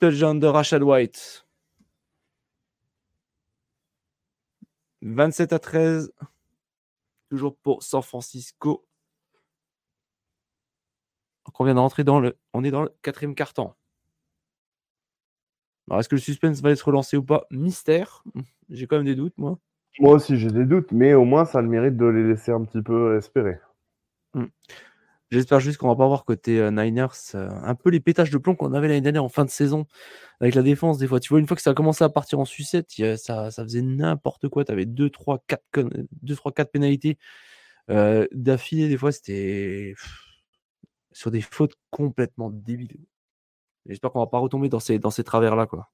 Touchdown 0.00 0.38
de 0.40 0.46
Rashad 0.46 0.82
White. 0.82 1.46
27 5.02 5.52
à 5.52 5.58
13. 5.58 6.12
Toujours 7.30 7.56
pour 7.56 7.82
San 7.82 8.02
Francisco. 8.02 8.84
Donc 11.46 11.60
on 11.60 11.64
vient 11.64 11.74
d'entrer 11.74 12.04
dans 12.04 12.20
le. 12.20 12.36
On 12.52 12.64
est 12.64 12.70
dans 12.70 12.82
le 12.82 12.92
quatrième 13.02 13.34
carton. 13.34 13.72
Alors 15.88 16.00
est-ce 16.00 16.08
que 16.08 16.16
le 16.16 16.20
suspense 16.20 16.60
va 16.60 16.70
être 16.70 16.82
relancé 16.82 17.16
ou 17.16 17.22
pas? 17.22 17.46
Mystère. 17.50 18.24
J'ai 18.68 18.86
quand 18.86 18.96
même 18.96 19.06
des 19.06 19.14
doutes, 19.14 19.38
moi. 19.38 19.58
Moi 19.98 20.14
aussi, 20.14 20.38
j'ai 20.38 20.50
des 20.50 20.64
doutes, 20.64 20.92
mais 20.92 21.14
au 21.14 21.24
moins, 21.24 21.44
ça 21.44 21.58
a 21.58 21.62
le 21.62 21.68
mérite 21.68 21.96
de 21.96 22.06
les 22.06 22.22
laisser 22.22 22.52
un 22.52 22.64
petit 22.64 22.80
peu 22.80 23.16
espérer. 23.16 23.58
J'espère 25.30 25.60
juste 25.60 25.78
qu'on 25.78 25.86
va 25.88 25.94
pas 25.96 26.08
voir 26.08 26.24
côté 26.24 26.58
euh, 26.58 26.70
Niners 26.72 27.06
euh, 27.36 27.48
un 27.62 27.74
peu 27.76 27.90
les 27.90 28.00
pétages 28.00 28.30
de 28.30 28.38
plomb 28.38 28.56
qu'on 28.56 28.72
avait 28.74 28.88
l'année 28.88 29.00
dernière 29.00 29.22
en 29.24 29.28
fin 29.28 29.44
de 29.44 29.50
saison 29.50 29.86
avec 30.40 30.54
la 30.56 30.62
défense. 30.62 30.98
Des 30.98 31.08
fois, 31.08 31.20
tu 31.20 31.30
vois, 31.30 31.40
une 31.40 31.46
fois 31.48 31.56
que 31.56 31.62
ça 31.62 31.70
a 31.70 31.74
commencé 31.74 32.04
à 32.04 32.08
partir 32.10 32.40
en 32.40 32.44
sucette, 32.46 32.88
a- 33.00 33.16
ça, 33.18 33.50
ça 33.50 33.64
faisait 33.64 33.82
n'importe 33.82 34.48
quoi. 34.48 34.64
Tu 34.64 34.72
avais 34.72 34.86
2, 34.86 35.10
3, 35.10 35.40
4, 35.48 35.62
2, 36.22 36.36
3, 36.36 36.52
4 36.52 36.72
pénalités 36.72 37.18
euh, 37.90 38.26
d'affilée. 38.32 38.88
Des 38.88 38.98
fois, 38.98 39.12
c'était 39.12 39.94
sur 41.12 41.30
des 41.30 41.40
fautes 41.40 41.74
complètement 41.90 42.50
débiles. 42.50 43.06
J'espère 43.86 44.12
qu'on 44.12 44.20
va 44.20 44.26
pas 44.28 44.38
retomber 44.38 44.68
dans 44.68 44.80
ces, 44.80 44.98
dans 44.98 45.10
ces 45.10 45.24
travers-là. 45.24 45.66
quoi. 45.66 45.90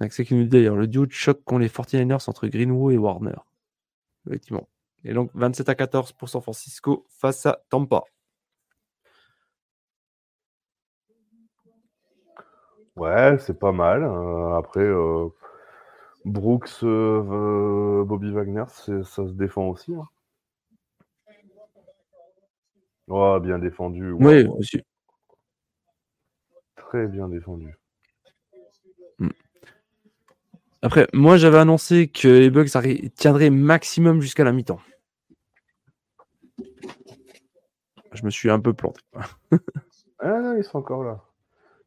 Accès 0.00 0.26
qui 0.26 0.34
nous 0.34 0.42
dit 0.42 0.50
d'ailleurs 0.50 0.76
le 0.76 0.86
duo 0.86 1.06
de 1.06 1.12
choc 1.12 1.42
qu'ont 1.44 1.56
les 1.56 1.70
49ers 1.70 2.28
entre 2.28 2.46
Greenwood 2.46 2.92
et 2.92 2.98
Warner. 2.98 3.36
Effectivement. 4.26 4.68
Et 5.04 5.14
donc 5.14 5.30
27 5.34 5.68
à 5.68 5.74
14 5.74 6.12
pour 6.12 6.28
San 6.28 6.42
Francisco 6.42 7.06
face 7.08 7.46
à 7.46 7.62
Tampa. 7.70 8.02
Ouais, 12.96 13.36
c'est 13.38 13.58
pas 13.58 13.72
mal. 13.72 14.04
Euh, 14.04 14.54
après, 14.56 14.80
euh, 14.80 15.28
Brooks, 16.24 16.68
euh, 16.82 17.22
euh, 18.00 18.04
Bobby 18.04 18.30
Wagner, 18.32 18.64
ça 18.68 19.02
se 19.02 19.32
défend 19.32 19.68
aussi. 19.68 19.94
hein. 19.94 20.06
Ouais, 23.08 23.40
bien 23.40 23.58
défendu. 23.58 24.12
ouais, 24.12 24.44
Oui, 24.44 24.54
aussi. 24.58 24.80
Très 26.76 27.06
bien 27.08 27.28
défendu. 27.28 27.74
Après, 30.84 31.06
moi 31.12 31.36
j'avais 31.36 31.58
annoncé 31.58 32.08
que 32.08 32.26
les 32.26 32.50
Bucks 32.50 32.70
tiendraient 33.14 33.50
maximum 33.50 34.20
jusqu'à 34.20 34.44
la 34.44 34.52
mi-temps. 34.52 34.80
Je 38.12 38.24
me 38.24 38.30
suis 38.30 38.50
un 38.50 38.60
peu 38.60 38.72
planté. 38.74 39.00
Ah 40.24 40.38
non, 40.40 40.56
ils 40.56 40.62
sont 40.62 40.78
encore 40.78 41.02
là. 41.02 41.20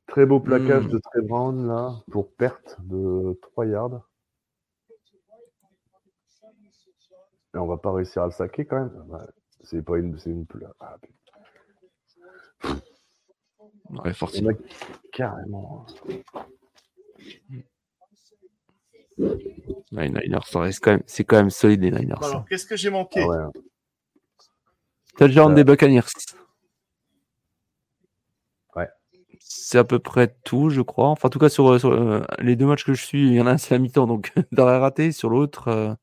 Très 0.07 0.25
beau 0.25 0.41
plaquage 0.41 0.87
Hmm. 0.87 0.89
de 0.89 0.97
Trey 0.97 1.21
Brown 1.21 1.67
là 1.67 1.93
pour 2.11 2.33
perte 2.33 2.75
de 2.81 3.39
3 3.41 3.65
yards. 3.65 4.01
Et 7.53 7.57
on 7.57 7.65
va 7.65 7.77
pas 7.77 7.93
réussir 7.93 8.23
à 8.23 8.25
le 8.25 8.31
saquer 8.33 8.65
quand 8.65 8.75
même. 8.81 8.91
C'est 9.63 9.81
pas 9.81 9.97
une, 9.97 10.19
c'est 10.19 10.31
une 10.31 10.45
ah, 10.81 10.97
putain. 11.01 11.39
Ouais, 14.03 14.13
forcément. 14.13 14.51
carrément. 15.13 15.85
Les 19.17 20.09
Niners, 20.09 20.45
ça 20.45 20.59
reste 20.59 20.83
quand 20.83 20.91
même, 20.91 21.03
c'est 21.05 21.23
quand 21.23 21.37
même 21.37 21.49
solide 21.49 21.81
les 21.81 21.91
Niners. 21.91 22.15
Alors, 22.21 22.35
hein. 22.37 22.45
qu'est-ce 22.49 22.65
que 22.65 22.75
j'ai 22.75 22.89
manqué? 22.89 23.21
Ah 23.21 23.27
ouais. 23.27 23.61
Touchdown 25.17 25.51
Euh, 25.51 25.55
des 25.55 25.63
Buccaneers. 25.63 26.01
Ouais. 28.75 28.89
C'est 29.39 29.77
à 29.77 29.83
peu 29.83 29.99
près 29.99 30.35
tout, 30.43 30.69
je 30.69 30.81
crois. 30.81 31.07
Enfin, 31.09 31.27
en 31.27 31.29
tout 31.29 31.39
cas, 31.39 31.49
sur, 31.49 31.79
sur, 31.79 31.91
euh, 31.91 32.21
les 32.39 32.55
deux 32.55 32.65
matchs 32.65 32.85
que 32.85 32.93
je 32.93 33.03
suis, 33.05 33.27
il 33.27 33.33
y 33.33 33.41
en 33.41 33.47
a 33.47 33.51
un, 33.51 33.57
c'est 33.57 33.73
la 33.75 33.79
mi-temps, 33.79 34.07
donc 34.07 34.33
t'aurais 34.55 34.77
raté. 34.77 35.11
Sur 35.11 35.29
l'autre, 35.29 35.69
euh, 35.69 35.93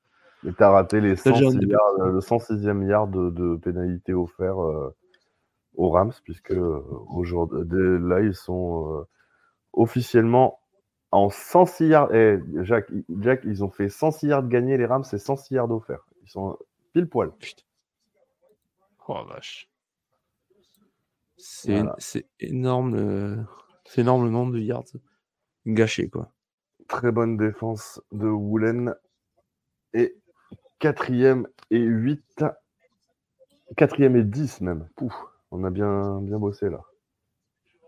Et 0.46 0.52
t'as 0.52 0.70
raté 0.70 1.00
les 1.00 1.16
Touchdown 1.16 1.52
106 1.52 1.58
des 1.58 1.66
yards, 1.66 1.98
le 2.06 2.20
106e 2.20 2.88
yard 2.88 3.10
de, 3.10 3.30
de 3.30 3.56
pénalité 3.56 4.14
offert 4.14 4.60
euh, 4.62 4.94
aux 5.76 5.90
Rams, 5.90 6.12
puisque 6.24 6.52
euh, 6.52 6.82
aujourd'hui, 7.14 7.60
là, 7.70 8.20
ils 8.20 8.34
sont 8.34 9.00
euh, 9.00 9.04
officiellement 9.72 10.60
en 11.10 11.28
106 11.28 11.86
yards. 11.88 12.14
Eh, 12.14 12.38
Jacques, 12.62 12.90
Jack, 13.20 13.40
ils 13.44 13.62
ont 13.62 13.70
fait 13.70 13.88
106 13.88 14.28
yards 14.28 14.48
gagnés, 14.48 14.78
les 14.78 14.86
Rams, 14.86 15.04
c'est 15.04 15.18
106 15.18 15.54
yards 15.54 15.70
offerts. 15.70 16.06
Ils 16.22 16.30
sont 16.30 16.56
pile 16.94 17.08
poil. 17.08 17.30
Oh 19.08 19.14
la 19.14 19.34
vache. 19.34 19.68
C'est 21.36 21.72
Voilà. 21.74 21.96
énorme, 22.40 22.94
le... 22.94 23.44
c'est 23.84 24.02
énorme 24.02 24.24
le 24.24 24.30
nombre 24.30 24.52
de 24.52 24.60
yards 24.60 24.84
gâchés, 25.66 26.08
quoi. 26.08 26.32
Très 26.88 27.10
bonne 27.12 27.36
défense 27.36 28.00
de 28.12 28.28
Woolen. 28.28 28.94
Et 29.94 30.16
quatrième 30.78 31.46
et 31.70 31.80
8. 31.80 32.44
Quatrième 33.76 34.16
et 34.16 34.24
10 34.24 34.60
même. 34.60 34.88
Pouf, 34.96 35.14
on 35.50 35.64
a 35.64 35.70
bien, 35.70 36.20
bien 36.20 36.38
bossé 36.38 36.68
là. 36.68 36.82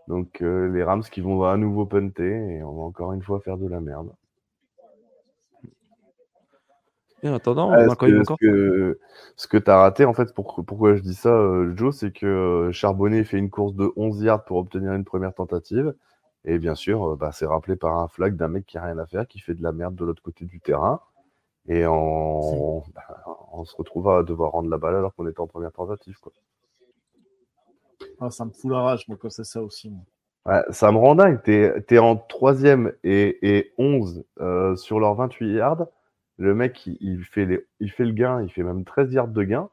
Donc 0.07 0.41
euh, 0.41 0.67
les 0.71 0.83
Rams 0.83 1.03
qui 1.03 1.21
vont 1.21 1.43
à 1.43 1.57
nouveau 1.57 1.85
punter 1.85 2.31
et 2.57 2.63
on 2.63 2.75
va 2.75 2.83
encore 2.83 3.13
une 3.13 3.23
fois 3.23 3.39
faire 3.41 3.57
de 3.57 3.67
la 3.67 3.79
merde. 3.81 4.13
Et 7.25 7.29
en 7.29 7.33
attendant, 7.33 7.69
on 7.77 7.89
a 7.89 7.89
ce 7.89 7.95
quand 7.95 8.05
même 8.07 8.19
que, 8.19 8.21
encore. 8.21 8.37
ce 8.37 8.45
que, 8.45 8.99
ce 9.35 9.47
que 9.47 9.57
tu 9.57 9.69
as 9.71 9.77
raté, 9.77 10.05
en 10.05 10.13
fait, 10.13 10.33
pour- 10.33 10.63
pourquoi 10.65 10.95
je 10.95 11.01
dis 11.01 11.15
ça, 11.15 11.29
euh, 11.29 11.73
Joe, 11.75 11.95
c'est 11.95 12.11
que 12.11 12.25
euh, 12.25 12.71
Charbonnet 12.71 13.23
fait 13.23 13.37
une 13.37 13.49
course 13.49 13.73
de 13.75 13.91
11 13.95 14.21
yards 14.21 14.45
pour 14.45 14.57
obtenir 14.57 14.93
une 14.93 15.03
première 15.05 15.33
tentative. 15.33 15.93
Et 16.45 16.59
bien 16.59 16.75
sûr, 16.75 17.13
euh, 17.13 17.15
bah, 17.15 17.31
c'est 17.33 17.45
rappelé 17.45 17.75
par 17.75 17.97
un 17.99 18.07
flag 18.07 18.35
d'un 18.35 18.47
mec 18.49 18.65
qui 18.65 18.77
a 18.77 18.83
rien 18.83 18.97
à 18.99 19.05
faire, 19.07 19.27
qui 19.27 19.39
fait 19.39 19.55
de 19.55 19.63
la 19.63 19.71
merde 19.71 19.95
de 19.95 20.05
l'autre 20.05 20.21
côté 20.23 20.45
du 20.45 20.59
terrain. 20.59 20.99
Et 21.67 21.85
on, 21.87 22.81
bah, 22.95 23.03
on 23.53 23.65
se 23.65 23.75
retrouve 23.75 24.09
à 24.09 24.23
devoir 24.23 24.51
rendre 24.53 24.69
la 24.69 24.77
balle 24.77 24.95
alors 24.95 25.15
qu'on 25.15 25.27
était 25.27 25.41
en 25.41 25.47
première 25.47 25.71
tentative. 25.73 26.19
Quoi. 26.19 26.33
Ah, 28.19 28.29
ça 28.29 28.43
me 28.45 28.51
fout 28.51 28.71
la 28.71 28.81
rage, 28.81 29.07
moi, 29.07 29.17
quand 29.17 29.29
c'est 29.29 29.45
ça 29.45 29.63
aussi. 29.63 29.89
moi. 29.89 30.03
Ouais, 30.45 30.61
ça 30.69 30.91
me 30.91 30.97
rend 30.97 31.15
dingue. 31.15 31.41
T'es 31.43 31.73
es 31.89 31.97
en 31.97 32.15
troisième 32.17 32.93
et, 33.03 33.37
et 33.57 33.73
11 33.77 34.23
euh, 34.39 34.75
sur 34.75 34.99
leurs 34.99 35.15
28 35.15 35.53
yards. 35.55 35.87
Le 36.37 36.53
mec, 36.55 36.85
il, 36.87 36.97
il 37.01 37.23
fait 37.23 37.45
les, 37.45 37.65
il 37.79 37.91
fait 37.91 38.05
le 38.05 38.11
gain, 38.11 38.41
il 38.43 38.49
fait 38.51 38.63
même 38.63 38.83
13 38.83 39.13
yards 39.13 39.27
de 39.29 39.43
gain. 39.43 39.69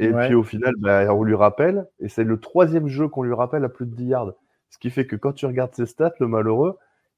Et 0.00 0.10
Ouais. 0.10 0.26
puis 0.26 0.34
au 0.34 0.42
final, 0.42 0.74
bah, 0.78 1.14
on 1.14 1.22
lui 1.22 1.34
rappelle. 1.34 1.88
Et 2.00 2.08
c'est 2.08 2.24
le 2.24 2.38
troisième 2.40 2.88
jeu 2.88 3.08
qu'on 3.08 3.22
lui 3.22 3.34
rappelle 3.34 3.64
à 3.64 3.68
plus 3.68 3.86
de 3.86 3.94
10 3.94 4.06
yards. 4.06 4.32
Ce 4.70 4.78
qui 4.78 4.90
fait 4.90 5.06
que 5.06 5.16
quand 5.16 5.32
tu 5.32 5.46
regardes 5.46 5.74
ses 5.74 5.86
stats, 5.86 6.14
le 6.18 6.26
malheureux, 6.26 6.76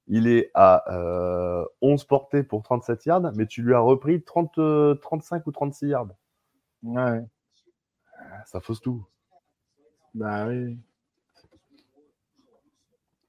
il 0.08 0.28
est 0.28 0.50
à 0.54 0.84
euh, 0.94 1.64
11 1.80 2.04
portées 2.04 2.42
pour 2.44 2.62
37 2.62 3.06
yards, 3.06 3.32
mais 3.34 3.46
tu 3.46 3.62
lui 3.62 3.74
as 3.74 3.80
repris 3.80 4.22
30, 4.22 4.58
euh, 4.58 4.94
35 4.96 5.46
ou 5.46 5.52
36 5.52 5.88
yards. 5.88 6.08
Ouais, 6.82 7.24
Ça 8.44 8.60
fausse 8.60 8.80
tout. 8.80 9.04
bah 10.14 10.46
oui. 10.48 10.78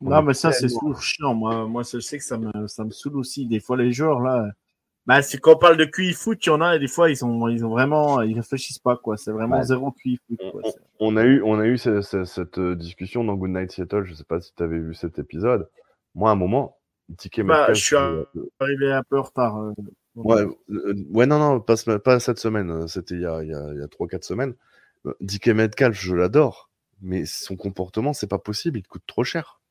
On 0.01 0.09
Non, 0.09 0.21
mais 0.21 0.33
ça, 0.35 0.51
c'est 0.51 0.67
toujours 0.67 1.01
chiant. 1.01 1.33
Moi, 1.33 1.65
moi, 1.67 1.81
je 1.83 1.99
sais 1.99 2.17
que 2.19 2.23
ça 2.23 2.37
me, 2.37 2.67
ça 2.67 2.83
me 2.83 2.91
saoule 2.91 3.17
aussi. 3.17 3.47
Des 3.47 3.59
fois, 3.59 3.77
les 3.77 3.91
joueurs, 3.91 4.19
là. 4.19 4.47
Bah, 5.07 5.21
c'est 5.21 5.37
quand 5.39 5.53
on 5.55 5.57
parle 5.57 5.77
de 5.77 5.85
QI 5.85 6.11
foot, 6.13 6.45
il 6.45 6.49
y 6.49 6.51
en 6.51 6.59
a, 6.61 6.75
et 6.75 6.79
des 6.79 6.87
fois, 6.89 7.09
ils 7.09 7.23
ont, 7.23 7.47
ils 7.47 7.65
ont 7.65 7.69
vraiment, 7.69 8.21
ils 8.21 8.35
réfléchissent 8.35 8.77
pas, 8.79 8.97
quoi. 8.97 9.15
C'est 9.17 9.31
vraiment 9.31 9.57
Ouais. 9.59 9.63
zéro 9.63 9.91
QI 9.91 10.19
foot, 10.27 10.37
quoi. 10.51 10.61
on, 10.99 11.15
a 11.15 11.23
eu, 11.23 11.41
on 11.43 11.57
a 11.59 11.65
eu 11.65 11.77
ce- 11.77 12.01
ce- 12.01 12.25
cette 12.25 12.57
euh, 12.59 12.75
discussion 12.75 13.23
dans 13.23 13.35
Good 13.35 13.51
Night 13.51 13.71
Seattle. 13.71 14.03
Je 14.03 14.13
sais 14.13 14.25
pas 14.25 14.41
si 14.41 14.53
tu 14.53 14.61
avais 14.61 14.79
vu 14.79 14.93
cet 14.93 15.17
épisode. 15.17 15.69
Moi, 16.13 16.29
à 16.29 16.33
un 16.33 16.35
moment, 16.35 16.77
Ticket 17.17 17.43
Bah, 17.43 17.71
je 17.73 17.81
suis 17.81 17.95
euh, 17.95 18.25
arrivé 18.59 18.91
un 18.91 19.01
peu 19.03 19.17
en 19.17 19.23
retard. 19.23 19.57
euh, 19.57 19.71
Ouais, 20.15 20.41
euh, 20.71 20.93
ouais, 21.11 21.25
non, 21.25 21.39
non, 21.39 21.61
pas, 21.61 21.77
ce- 21.77 21.95
pas 21.97 22.19
cette 22.19 22.39
semaine. 22.39 22.69
euh, 22.69 22.87
C'était 22.87 23.15
il 23.15 23.21
y 23.21 23.25
a, 23.25 23.41
il 23.43 23.49
y 23.49 23.53
a, 23.53 23.71
il 23.73 23.79
y 23.79 23.83
a 23.83 23.87
3-4 23.87 24.23
semaines. 24.25 24.55
Euh, 25.05 25.13
DK 25.21 25.49
Metcalf, 25.49 25.97
je 25.97 26.15
l'adore, 26.15 26.69
mais 27.01 27.25
son 27.25 27.55
comportement, 27.55 28.11
c'est 28.11 28.27
pas 28.27 28.39
possible. 28.39 28.79
Il 28.79 28.83
te 28.83 28.89
coûte 28.89 29.03
trop 29.07 29.23
cher. 29.23 29.61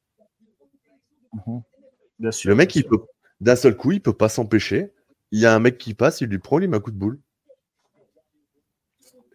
Bien 2.19 2.31
sûr. 2.31 2.49
Le 2.49 2.55
mec, 2.57 2.75
il 2.77 2.85
peut, 2.85 2.99
d'un 3.41 3.57
seul 3.57 3.77
coup, 3.77 3.93
il 3.93 4.01
peut 4.01 4.13
pas 4.15 4.29
s'empêcher. 4.31 4.93
Il 5.33 5.41
y 5.41 5.47
a 5.47 5.55
un 5.55 5.59
mec 5.59 5.79
qui 5.79 5.95
passe, 5.95 6.21
il 6.21 6.29
lui 6.29 6.39
prend, 6.39 6.61
il 6.61 6.69
met 6.69 6.77
un 6.77 6.81
coup 6.81 6.91
de 6.93 6.97
boule. 6.99 7.21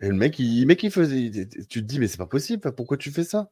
Et 0.02 0.08
le 0.08 0.16
mec, 0.16 0.40
il, 0.40 0.62
le 0.62 0.66
mec, 0.68 0.82
il 0.84 0.92
faisait. 0.92 1.22
il- 1.22 1.48
Tu 1.68 1.82
te 1.82 1.86
dis, 1.86 2.00
mais 2.00 2.08
c'est 2.08 2.18
pas 2.18 2.26
possible. 2.26 2.72
Pourquoi 2.74 2.98
tu 2.98 3.12
fais 3.12 3.24
ça? 3.24 3.50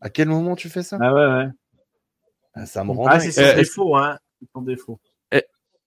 À 0.00 0.10
quel 0.10 0.28
moment 0.28 0.56
tu 0.56 0.68
fais 0.68 0.82
ça? 0.82 0.98
Ah 1.00 1.14
ouais, 1.14 1.26
ouais. 1.26 1.48
Ah, 2.54 2.66
Ça 2.66 2.84
me 2.84 2.92
rend 2.92 3.06
Ah, 3.06 3.20
c'est 3.20 3.32
son 3.32 3.42
Euh, 3.42 3.54
défaut, 3.54 3.96
hein. 3.96 4.18
C'est 4.40 4.48
son 4.54 4.62
défaut. 4.62 5.00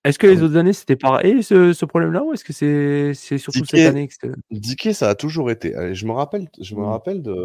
Est-ce 0.04 0.20
que 0.20 0.28
les 0.28 0.42
autres 0.42 0.56
années 0.56 0.72
c'était 0.72 0.96
pareil 0.96 1.44
ce, 1.44 1.74
ce 1.74 1.84
problème-là 1.84 2.24
ou 2.24 2.32
est-ce 2.32 2.46
que 2.46 2.54
c'est 2.54 3.14
c'est 3.14 3.38
surtout 3.38 3.66
cette 3.66 3.86
année 3.88 4.08
que 4.08 4.28
Dickey, 4.52 4.94
ça 4.94 5.10
a 5.10 5.16
toujours 5.16 5.52
été. 5.52 5.76
Allez, 5.76 5.96
je 5.96 6.06
me 6.06 6.14
rappelle, 6.14 6.48
je 6.62 6.76
me 6.76 6.82
Mm. 6.82 6.86
rappelle 6.86 7.22
de, 7.22 7.36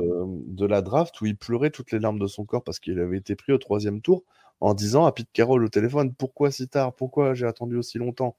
de 0.46 0.64
la 0.66 0.80
draft 0.80 1.20
où 1.20 1.26
il 1.26 1.36
pleurait 1.36 1.70
toutes 1.70 1.90
les 1.90 1.98
larmes 1.98 2.20
de 2.20 2.26
son 2.28 2.44
corps 2.44 2.62
parce 2.62 2.78
qu'il 2.78 3.00
avait 3.00 3.16
été 3.18 3.34
pris 3.34 3.52
au 3.52 3.58
troisième 3.58 4.00
tour 4.00 4.22
en 4.62 4.74
disant 4.74 5.06
à 5.06 5.12
Pete 5.12 5.28
Carroll 5.32 5.64
au 5.64 5.68
téléphone 5.68 6.14
Pourquoi 6.14 6.52
si 6.52 6.68
tard? 6.68 6.94
Pourquoi 6.94 7.34
j'ai 7.34 7.46
attendu 7.46 7.76
aussi 7.76 7.98
longtemps? 7.98 8.36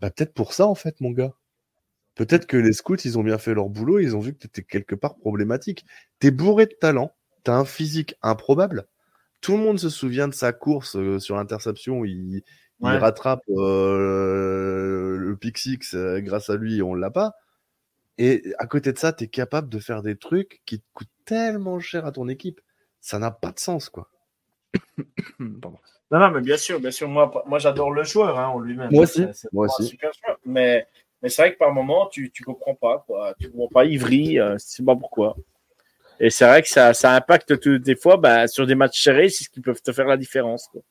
Bah, 0.00 0.10
Peut-être 0.10 0.32
pour 0.32 0.52
ça, 0.52 0.66
en 0.66 0.76
fait, 0.76 1.00
mon 1.00 1.10
gars. 1.10 1.34
Peut-être 2.14 2.46
que 2.46 2.56
les 2.56 2.72
scouts, 2.72 2.96
ils 3.04 3.18
ont 3.18 3.24
bien 3.24 3.38
fait 3.38 3.54
leur 3.54 3.68
boulot, 3.68 3.98
ils 3.98 4.16
ont 4.16 4.20
vu 4.20 4.34
que 4.34 4.38
tu 4.38 4.46
étais 4.46 4.62
quelque 4.62 4.94
part 4.94 5.16
problématique. 5.16 5.84
Tu 6.20 6.28
es 6.28 6.30
bourré 6.30 6.66
de 6.66 6.74
talent, 6.80 7.12
tu 7.44 7.50
as 7.50 7.56
un 7.56 7.64
physique 7.64 8.14
improbable. 8.22 8.86
Tout 9.40 9.56
le 9.56 9.62
monde 9.62 9.78
se 9.78 9.88
souvient 9.88 10.28
de 10.28 10.34
sa 10.34 10.52
course 10.52 10.96
euh, 10.96 11.18
sur 11.18 11.36
l'interception. 11.36 12.04
Il, 12.04 12.42
rattrape 12.80 13.42
euh, 13.50 15.16
le 15.16 15.36
pick 15.36 15.58
six 15.58 15.94
euh, 15.94 16.20
grâce 16.20 16.50
à 16.50 16.56
lui 16.56 16.80
on 16.82 16.94
l'a 16.94 17.10
pas. 17.10 17.34
Et 18.16 18.54
à 18.58 18.66
côté 18.66 18.92
de 18.92 18.98
ça, 18.98 19.12
tu 19.12 19.24
es 19.24 19.28
capable 19.28 19.68
de 19.68 19.78
faire 19.80 20.02
des 20.02 20.16
trucs 20.16 20.62
qui 20.66 20.80
te 20.80 20.86
coûtent 20.92 21.08
tellement 21.24 21.80
cher 21.80 22.06
à 22.06 22.12
ton 22.12 22.28
équipe. 22.28 22.60
Ça 23.00 23.18
n'a 23.18 23.30
pas 23.32 23.52
de 23.52 23.58
sens, 23.60 23.88
quoi. 23.88 24.10
Pardon. 25.60 25.78
Non, 26.10 26.18
non, 26.20 26.30
mais 26.30 26.40
bien 26.40 26.56
sûr, 26.56 26.80
bien 26.80 26.90
sûr. 26.90 27.08
Moi, 27.08 27.30
moi 27.46 27.58
j'adore 27.58 27.90
le 27.90 28.02
joueur 28.04 28.38
hein, 28.38 28.48
en 28.48 28.60
lui-même. 28.60 28.90
Moi 28.90 29.02
aussi, 29.04 29.26
moi 29.52 29.66
aussi. 29.66 29.88
super 29.88 30.10
joueur. 30.12 30.38
Mais, 30.44 30.86
mais 31.22 31.28
c'est 31.28 31.42
vrai 31.42 31.52
que 31.52 31.58
par 31.58 31.72
moment, 31.72 32.06
tu 32.06 32.30
tu 32.30 32.44
comprends 32.44 32.74
pas. 32.74 33.04
Quoi. 33.06 33.34
Tu 33.38 33.50
comprends 33.50 33.68
pas. 33.68 33.84
Ivry, 33.84 34.38
euh, 34.38 34.56
c'est 34.58 34.84
pas 34.84 34.96
pourquoi. 34.96 35.36
Et 36.20 36.30
c'est 36.30 36.46
vrai 36.46 36.62
que 36.62 36.68
ça, 36.68 36.94
ça 36.94 37.14
impacte 37.14 37.60
tout- 37.60 37.78
des 37.78 37.94
fois 37.94 38.16
bah, 38.16 38.48
sur 38.48 38.66
des 38.66 38.74
matchs 38.74 39.02
serrés, 39.02 39.28
c'est 39.28 39.44
ce 39.44 39.50
qui 39.50 39.60
peuvent 39.60 39.82
te 39.82 39.92
faire 39.92 40.06
la 40.06 40.16
différence. 40.16 40.66
Quoi. 40.68 40.82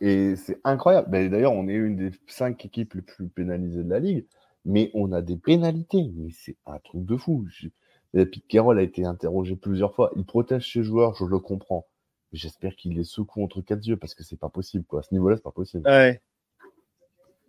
Et 0.00 0.36
c'est 0.36 0.58
incroyable. 0.64 1.10
Ben, 1.10 1.28
D'ailleurs, 1.28 1.52
on 1.52 1.68
est 1.68 1.74
une 1.74 1.96
des 1.96 2.10
cinq 2.28 2.64
équipes 2.64 2.94
les 2.94 3.02
plus 3.02 3.28
pénalisées 3.28 3.82
de 3.84 3.90
la 3.90 3.98
ligue, 3.98 4.24
mais 4.64 4.90
on 4.94 5.12
a 5.12 5.20
des 5.20 5.36
pénalités. 5.36 6.10
Mais 6.14 6.30
c'est 6.32 6.56
un 6.66 6.78
truc 6.78 7.04
de 7.04 7.16
fou. 7.16 7.44
Je- 7.50 7.68
Et 8.14 8.24
Pete 8.24 8.46
Carroll 8.46 8.78
a 8.78 8.82
été 8.82 9.04
interrogé 9.04 9.56
plusieurs 9.56 9.94
fois. 9.94 10.12
Il 10.16 10.24
protège 10.24 10.72
ses 10.72 10.84
joueurs, 10.84 11.14
je 11.16 11.24
le 11.24 11.38
comprends. 11.40 11.86
J'espère 12.34 12.74
qu'il 12.76 12.94
les 12.94 13.04
secoue 13.04 13.42
entre 13.42 13.60
quatre 13.60 13.86
yeux 13.86 13.96
parce 13.96 14.14
que 14.14 14.22
c'est 14.22 14.38
pas 14.38 14.48
possible. 14.48 14.84
Quoi. 14.84 15.00
À 15.00 15.02
ce 15.02 15.14
niveau-là, 15.14 15.36
c'est 15.36 15.42
pas 15.42 15.50
possible. 15.50 15.88
Ouais. 15.88 16.20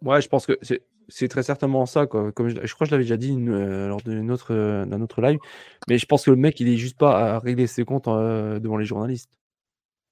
Ouais, 0.02 0.22
je 0.22 0.28
pense 0.30 0.46
que 0.46 0.58
c'est 0.62 0.84
c'est 1.08 1.28
très 1.28 1.44
certainement 1.44 1.86
ça. 1.86 2.08
Quoi. 2.08 2.32
Comme 2.32 2.50
je, 2.50 2.56
je 2.64 2.74
crois 2.74 2.86
que 2.86 2.90
je 2.90 2.96
l'avais 2.96 3.04
déjà 3.04 3.18
dit 3.18 3.30
une, 3.30 3.50
euh, 3.50 3.88
lors 3.88 4.02
d'une 4.02 4.32
autre, 4.32 4.54
euh, 4.54 4.86
d'un 4.86 5.02
autre 5.02 5.22
live. 5.22 5.40
Mais 5.88 5.98
je 5.98 6.06
pense 6.06 6.26
que 6.26 6.32
le 6.32 6.38
mec, 6.38 6.60
il 6.60 6.68
est 6.68 6.78
juste 6.78 6.98
pas 6.98 7.36
à 7.36 7.40
régler 7.40 7.68
ses 7.68 7.86
comptes 7.86 8.08
euh, 8.08 8.60
devant 8.60 8.78
les 8.78 8.86
journalistes. 8.86 9.30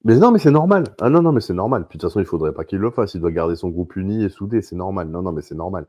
Mais 0.04 0.18
non, 0.18 0.32
mais 0.32 0.40
c'est 0.40 0.52
normal. 0.52 0.84
Ah 1.00 1.10
non, 1.10 1.22
non, 1.22 1.32
mais 1.32 1.42
c'est 1.42 1.54
normal. 1.54 1.88
Puis 1.88 1.98
de 1.98 2.02
toute 2.02 2.10
façon, 2.10 2.20
il 2.20 2.26
faudrait 2.26 2.54
pas 2.54 2.66
qu'il 2.66 2.80
le 2.80 2.92
fasse. 2.92 3.14
Il 3.14 3.22
doit 3.22 3.32
garder 3.32 3.56
son 3.56 3.70
groupe 3.70 3.96
uni 3.96 4.24
et 4.24 4.30
soudé. 4.30 4.62
C'est 4.62 4.76
normal. 4.76 5.08
Non, 5.08 5.22
non, 5.22 5.32
mais 5.32 5.42
c'est 5.42 5.56
normal. 5.56 5.88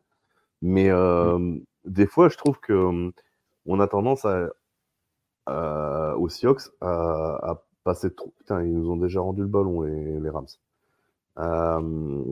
Mais 0.62 0.88
euh, 0.88 1.56
des 1.84 2.06
fois, 2.06 2.28
je 2.28 2.36
trouve 2.36 2.58
que 2.60 2.72
euh, 2.72 3.10
on 3.66 3.80
a 3.80 3.88
tendance 3.88 4.24
à, 4.24 4.48
Seahawks 6.28 6.70
à, 6.80 7.50
à 7.50 7.64
passer 7.84 8.12
trop. 8.14 8.32
Putain, 8.38 8.62
ils 8.62 8.74
nous 8.74 8.90
ont 8.90 8.96
déjà 8.96 9.20
rendu 9.20 9.42
le 9.42 9.46
ballon, 9.46 9.82
les, 9.82 10.18
les 10.18 10.30
Rams. 10.30 10.46
Euh, 11.38 12.24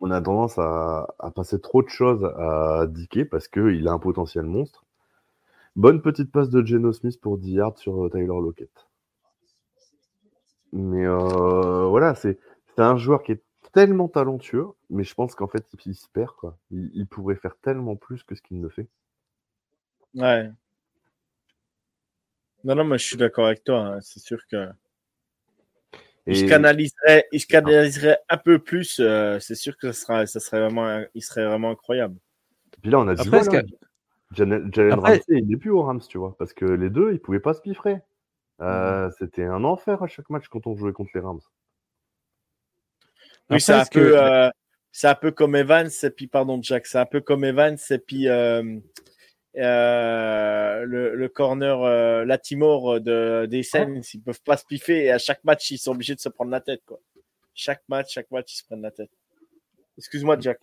on 0.00 0.10
a 0.10 0.20
tendance 0.20 0.58
à, 0.58 1.06
passer 1.34 1.60
trop 1.60 1.82
de 1.82 1.88
choses 1.88 2.24
à 2.38 2.86
Dickey 2.88 3.24
parce 3.24 3.48
qu'il 3.48 3.86
a 3.88 3.92
un 3.92 3.98
potentiel 3.98 4.44
monstre. 4.44 4.84
Bonne 5.74 6.00
petite 6.00 6.32
passe 6.32 6.48
de 6.48 6.64
Geno 6.64 6.92
Smith 6.92 7.20
pour 7.20 7.38
10 7.38 7.52
yards 7.52 7.78
sur 7.78 8.06
euh, 8.06 8.10
Tyler 8.10 8.26
Lockett. 8.26 8.86
Mais 10.72 11.06
euh, 11.06 11.86
voilà, 11.86 12.14
c'est 12.14 12.38
un 12.78 12.96
joueur 12.96 13.22
qui 13.22 13.32
est 13.32 13.42
tellement 13.72 14.08
talentueux, 14.08 14.68
mais 14.90 15.04
je 15.04 15.14
pense 15.14 15.34
qu'en 15.34 15.48
fait, 15.48 15.66
il, 15.84 15.94
se 15.94 16.08
perd. 16.08 16.32
Il 16.70 17.06
pourrait 17.06 17.36
faire 17.36 17.56
tellement 17.56 17.96
plus 17.96 18.22
que 18.22 18.34
ce 18.34 18.42
qu'il 18.42 18.60
ne 18.60 18.68
fait. 18.68 18.88
Ouais. 20.14 20.50
Non, 22.64 22.74
non, 22.74 22.84
mais 22.84 22.98
je 22.98 23.04
suis 23.04 23.16
d'accord 23.16 23.46
avec 23.46 23.64
toi. 23.64 23.78
hein. 23.78 24.00
C'est 24.00 24.20
sûr 24.20 24.46
que. 24.46 24.68
Il 26.26 26.36
se 26.36 26.44
Et- 26.44 26.48
canaliserait, 26.48 27.26
il 27.30 27.40
se 27.40 27.46
canaliserait 27.46 28.18
un 28.28 28.36
peu 28.36 28.58
plus. 28.58 28.98
euh, 29.00 29.38
c'est 29.40 29.54
sûr 29.54 29.76
que 29.78 29.92
ça, 29.92 30.00
sera, 30.00 30.26
ça 30.26 30.40
serait 30.40 30.60
vraiment, 30.60 31.04
il 31.14 31.22
serait 31.22 31.46
vraiment 31.46 31.70
incroyable. 31.70 32.16
Puis 32.82 32.90
là, 32.90 32.98
on 32.98 33.06
a 33.08 33.14
du 33.14 33.20
Après, 33.28 33.56
hein. 33.56 33.62
que- 33.62 33.66
Jalen, 34.32 34.70
Jalen 34.74 34.92
Après- 34.92 35.10
Ramsey, 35.18 35.38
il 35.38 35.46
n'est 35.48 35.56
plus 35.56 35.70
au 35.70 35.82
Rams, 35.82 36.00
tu 36.08 36.18
vois, 36.18 36.36
parce 36.36 36.52
que 36.52 36.64
les 36.64 36.90
deux, 36.90 37.12
ils 37.12 37.20
pouvaient 37.20 37.38
pas 37.40 37.54
se 37.54 37.60
piffrer. 37.60 37.98
Euh, 38.60 39.08
C'était 39.18 39.44
un 39.44 39.62
enfer 39.64 40.02
à 40.02 40.08
chaque 40.08 40.28
match 40.30 40.48
quand 40.48 40.66
on 40.66 40.76
jouait 40.76 40.92
contre 40.92 41.10
les 41.14 41.20
Rams. 41.20 41.40
Oui, 43.50 43.60
c'est 43.60 43.72
un 43.74 43.82
est-ce 43.82 43.90
que- 43.90 44.00
peu, 44.00 44.20
euh, 44.20 44.50
c'est 44.90 45.06
un 45.06 45.14
peu 45.14 45.30
comme 45.30 45.54
Evans 45.54 45.88
et 46.02 46.10
puis 46.10 46.26
pardon 46.26 46.60
Jack, 46.60 46.86
c'est 46.86 46.98
un 46.98 47.06
peu 47.06 47.20
comme 47.20 47.44
Evans 47.44 47.76
et 47.90 47.98
puis 47.98 48.28
euh, 49.56 49.62
euh, 49.62 50.84
le, 50.84 51.14
le 51.14 51.28
corner 51.28 51.82
euh, 51.82 52.24
Latimore 52.24 53.00
de 53.00 53.46
des 53.46 53.62
Saints, 53.62 54.00
ils 54.14 54.20
peuvent 54.20 54.42
pas 54.42 54.56
se 54.56 54.64
piffer 54.64 55.04
et 55.04 55.10
à 55.10 55.18
chaque 55.18 55.42
match 55.44 55.70
ils 55.70 55.78
sont 55.78 55.92
obligés 55.92 56.14
de 56.14 56.20
se 56.20 56.28
prendre 56.28 56.50
la 56.50 56.60
tête 56.60 56.82
quoi. 56.86 56.98
Chaque 57.54 57.82
match, 57.88 58.12
chaque 58.12 58.30
match 58.30 58.52
ils 58.52 58.56
se 58.58 58.64
prennent 58.64 58.82
la 58.82 58.90
tête. 58.90 59.10
Excuse-moi 59.98 60.36
Jack. 60.40 60.58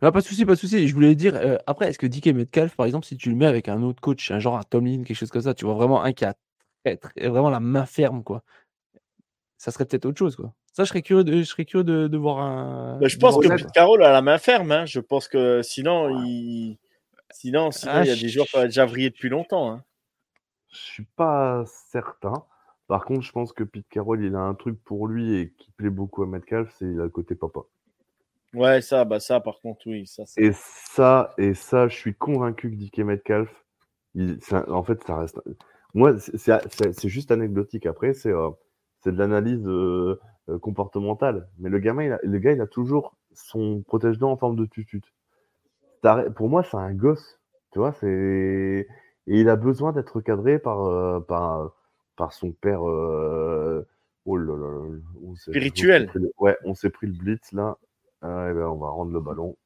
Non, 0.00 0.10
pas 0.10 0.20
de 0.20 0.24
souci, 0.24 0.44
pas 0.44 0.52
de 0.54 0.58
souci. 0.58 0.88
Je 0.88 0.94
voulais 0.94 1.14
dire, 1.14 1.36
euh, 1.36 1.58
après, 1.66 1.88
est-ce 1.88 1.98
que 1.98 2.08
DK 2.08 2.28
Metcalf, 2.34 2.74
par 2.74 2.86
exemple, 2.86 3.06
si 3.06 3.16
tu 3.16 3.30
le 3.30 3.36
mets 3.36 3.46
avec 3.46 3.68
un 3.68 3.82
autre 3.82 4.00
coach, 4.00 4.32
un 4.32 4.40
genre 4.40 4.56
un 4.56 4.62
Tomlin, 4.64 5.04
quelque 5.04 5.16
chose 5.16 5.30
comme 5.30 5.42
ça, 5.42 5.54
tu 5.54 5.64
vois 5.64 5.74
vraiment 5.74 6.02
un 6.02 6.12
qui 6.12 6.24
a 6.24 6.34
très- 6.84 6.96
très- 6.96 7.28
vraiment 7.28 7.50
la 7.50 7.60
main 7.60 7.86
ferme, 7.86 8.24
quoi. 8.24 8.42
Ça 9.58 9.70
serait 9.70 9.84
peut-être 9.84 10.06
autre 10.06 10.18
chose, 10.18 10.34
quoi. 10.34 10.52
Ça, 10.72 10.82
je 10.82 10.88
serais 10.88 11.02
curieux 11.02 11.22
de, 11.22 11.36
je 11.38 11.42
serais 11.44 11.64
curieux 11.64 11.84
de, 11.84 12.08
de 12.08 12.16
voir 12.18 12.38
un. 12.40 12.98
Bah, 12.98 13.06
je 13.06 13.14
de 13.14 13.20
pense 13.20 13.36
que 13.38 13.46
Pete. 13.46 13.70
Carroll 13.72 14.02
a 14.02 14.10
la 14.10 14.22
main 14.22 14.38
ferme. 14.38 14.72
Hein. 14.72 14.86
Je 14.86 14.98
pense 14.98 15.28
que 15.28 15.62
sinon 15.62 16.08
il, 16.24 16.78
sinon, 17.32 17.70
sinon 17.70 17.92
Ah, 17.94 18.04
il 18.04 18.08
y 18.08 18.10
a 18.10 18.14
je- 18.14 18.20
des 18.22 18.28
joueurs 18.28 18.46
qui 18.46 18.56
ont 18.56 18.62
déjà 18.64 18.86
vrillé 18.86 19.10
depuis 19.10 19.28
longtemps. 19.28 19.70
Hein. 19.72 19.84
Je 20.70 20.78
suis 20.78 21.04
pas 21.16 21.64
certain. 21.66 22.44
Par 22.88 23.04
contre, 23.04 23.22
je 23.22 23.32
pense 23.32 23.52
que 23.52 23.64
Pete 23.64 23.88
Carroll, 23.88 24.24
il 24.24 24.34
a 24.34 24.40
un 24.40 24.54
truc 24.54 24.82
pour 24.84 25.06
lui 25.06 25.34
et 25.34 25.52
qui 25.58 25.70
plaît 25.72 25.90
beaucoup 25.90 26.22
à 26.22 26.26
Metcalf, 26.26 26.74
c'est 26.78 26.86
il 26.86 27.00
a 27.00 27.04
le 27.04 27.08
côté 27.10 27.34
papa. 27.34 27.60
Ouais, 28.54 28.82
ça, 28.82 29.04
bah 29.04 29.18
ça, 29.20 29.40
par 29.40 29.60
contre, 29.60 29.80
oui. 29.86 30.06
Ça, 30.06 30.24
Et 30.36 30.50
ça, 30.52 31.32
et 31.38 31.54
ça, 31.54 31.88
je 31.88 31.96
suis 31.96 32.14
convaincu 32.14 32.70
que 32.70 32.76
DK 32.76 32.98
Metcalf, 32.98 33.64
il, 34.14 34.42
ça- 34.42 34.70
en 34.70 34.82
fait, 34.82 35.02
ça 35.04 35.16
reste. 35.16 35.40
Moi, 35.94 36.18
c'est- 36.18 37.08
juste 37.08 37.30
anecdotique. 37.30 37.86
Après, 37.86 38.12
c'est 38.14 38.30
euh, 38.32 38.50
de 39.06 39.10
l'analyse 39.10 39.66
euh, 39.66 40.20
euh, 40.48 40.58
comportementale. 40.58 41.48
Mais 41.58 41.70
le 41.70 41.78
gamin, 41.78 42.04
il 42.04 42.12
a- 42.12 42.20
le 42.22 42.38
gars, 42.38 42.52
il 42.52 42.60
a 42.60 42.66
toujours 42.66 43.16
son 43.34 43.82
protège-dents 43.82 44.32
en 44.32 44.36
forme 44.36 44.56
de 44.56 44.66
tutut. 44.66 45.02
Pour 46.36 46.48
moi, 46.48 46.62
c'est 46.64 46.76
un 46.76 46.92
gosse. 46.92 47.38
Tu 47.72 47.78
vois, 47.78 47.92
c'est 47.92 48.86
et 49.28 49.40
il 49.40 49.48
a 49.48 49.56
besoin 49.56 49.92
d'être 49.92 50.20
cadré 50.20 50.58
par 50.58 50.84
euh, 50.84 51.20
par 51.20 51.70
par 52.16 52.32
son 52.32 52.52
père. 52.52 52.86
euh, 52.88 53.86
Oh 54.24 54.36
là 54.36 54.54
là 54.56 54.68
là, 54.70 54.98
on 55.24 55.34
s'est- 55.34 55.50
Spirituel. 55.50 56.02
on 56.02 56.06
s'est 56.06 56.10
pris 56.10 56.20
le- 56.20 56.32
Ouais, 56.38 56.56
on 56.64 56.74
s'est 56.74 56.90
pris 56.90 57.06
le 57.08 57.12
blitz 57.12 57.52
là. 57.52 57.76
Ah, 58.20 58.46
eh 58.50 58.54
ben, 58.54 58.66
on 58.66 58.76
va 58.76 58.88
rendre 58.90 59.10
le 59.12 59.20
ballon. 59.20 59.56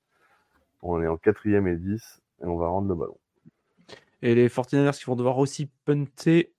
On 0.83 1.03
est 1.03 1.07
en 1.07 1.17
quatrième 1.19 1.67
et 1.69 1.77
10 1.77 2.23
et 2.43 2.47
on 2.47 2.57
va 2.57 2.69
rendre 2.69 2.89
le 2.89 2.95
ballon. 2.95 3.19
Et 4.23 4.35
les 4.35 4.49
49ers 4.49 4.97
qui 4.99 5.05
vont 5.05 5.17
devoir 5.17 5.37
aussi 5.39 5.71
punter. 5.85 6.53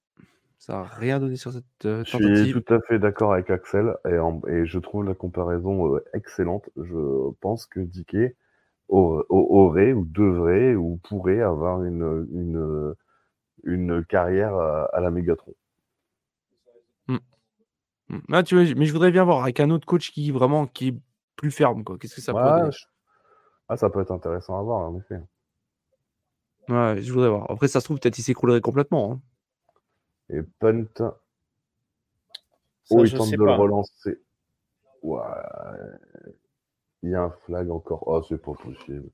Ça 0.60 0.74
n'a 0.74 0.84
rien 0.84 1.20
donné 1.20 1.36
sur 1.38 1.52
cette 1.54 1.64
euh, 1.86 2.04
Je 2.04 2.10
suis 2.10 2.18
tentative. 2.20 2.62
tout 2.62 2.74
à 2.74 2.82
fait 2.82 3.00
d'accord 3.00 3.34
avec 3.34 3.50
Axel 3.52 3.96
et, 4.10 4.18
en- 4.20 4.42
et 4.48 4.66
je 4.66 4.80
trouve 4.80 5.04
la 5.06 5.14
comparaison 5.16 5.96
euh, 5.96 6.04
excellente. 6.14 6.70
Je 6.78 7.32
pense 7.42 7.66
que 7.68 7.80
Dickey 7.80 8.36
aurait 8.90 9.94
ou 9.94 10.06
devrait 10.06 10.76
ou 10.76 10.98
pourrait 11.04 11.42
avoir 11.42 11.84
une, 11.84 12.28
une, 12.32 12.94
une 13.64 14.06
carrière 14.06 14.56
à, 14.56 14.86
à 14.86 15.00
la 15.02 15.12
Mégatron. 15.12 15.54
Mm. 18.10 18.20
Ah, 18.32 18.44
tu 18.44 18.56
vois, 18.56 18.64
mais 18.76 18.86
je 18.86 18.94
voudrais 18.94 19.12
bien 19.12 19.24
voir 19.26 19.44
avec 19.44 19.60
un 19.60 19.70
autre 19.70 19.86
coach 19.86 20.12
qui 20.12 20.32
vraiment 20.32 20.66
qui 20.66 20.90
est 20.90 20.96
plus 21.36 21.52
ferme. 21.52 21.84
quoi. 21.84 21.98
Qu'est-ce 21.98 22.16
que 22.16 22.22
ça 22.22 22.34
Ouais, 22.34 22.42
donner? 22.42 22.72
je- 22.72 22.86
Ah, 23.68 23.76
ça 23.78 23.90
peut 23.90 24.00
être 24.02 24.12
intéressant 24.12 24.58
à 24.58 24.62
voir, 24.64 24.80
en 24.90 24.98
effet. 24.98 25.20
Ouais, 26.70 27.02
je 27.02 27.12
voudrais 27.12 27.30
voir. 27.30 27.50
Après, 27.52 27.68
ça 27.68 27.80
se 27.82 27.86
trouve, 27.86 28.00
peut-être 28.00 28.18
il 28.18 28.24
s'écroulerait 28.24 28.62
complètement. 28.62 29.12
hein. 29.14 29.22
Et 30.30 30.42
punt. 30.60 30.86
ça, 30.98 31.18
Oh, 32.90 33.04
il 33.04 33.14
tente 33.14 33.32
de 33.32 33.38
le 33.44 33.52
relancer. 33.52 34.20
Ouais. 35.04 35.22
Il 37.04 37.12
y 37.12 37.16
a 37.16 37.22
un 37.24 37.32
flag 37.46 37.70
encore. 37.72 38.04
Oh, 38.08 38.22
c'est 38.28 38.42
pas 38.42 38.54
possible. 38.54 39.10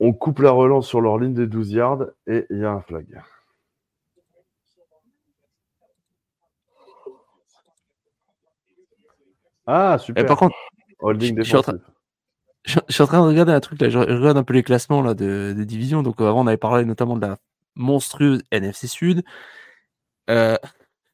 On 0.00 0.12
coupe 0.12 0.38
la 0.40 0.50
relance 0.50 0.86
sur 0.86 1.00
leur 1.00 1.18
ligne 1.18 1.34
des 1.34 1.46
12 1.46 1.72
yards 1.72 2.04
et 2.26 2.46
il 2.50 2.58
y 2.58 2.64
a 2.64 2.70
un 2.70 2.82
flag. 2.82 3.20
Ah, 9.66 9.96
Et 10.00 10.02
super. 10.02 10.26
par 10.26 10.38
contre, 10.38 10.56
Holding 11.00 11.36
je- 11.38 11.42
je 11.42 11.48
suis 11.48 11.56
en 11.56 11.62
train- 11.62 11.78
je, 12.64 12.78
je 12.88 12.92
suis 12.94 13.02
en 13.02 13.06
train 13.06 13.20
de 13.22 13.26
regarder 13.26 13.52
un 13.52 13.60
truc 13.60 13.80
là. 13.80 13.88
Je 13.90 13.98
regarde 13.98 14.38
un 14.38 14.44
peu 14.44 14.54
les 14.54 14.62
classements 14.62 15.02
là, 15.02 15.14
de, 15.14 15.54
des 15.56 15.66
divisions. 15.66 16.02
Donc, 16.02 16.20
avant, 16.20 16.42
on 16.42 16.46
avait 16.46 16.56
parlé 16.56 16.84
notamment 16.84 17.16
de 17.16 17.26
la 17.26 17.38
monstrueuse 17.76 18.42
NFC 18.50 18.86
Sud. 18.86 19.24
Euh, 20.30 20.56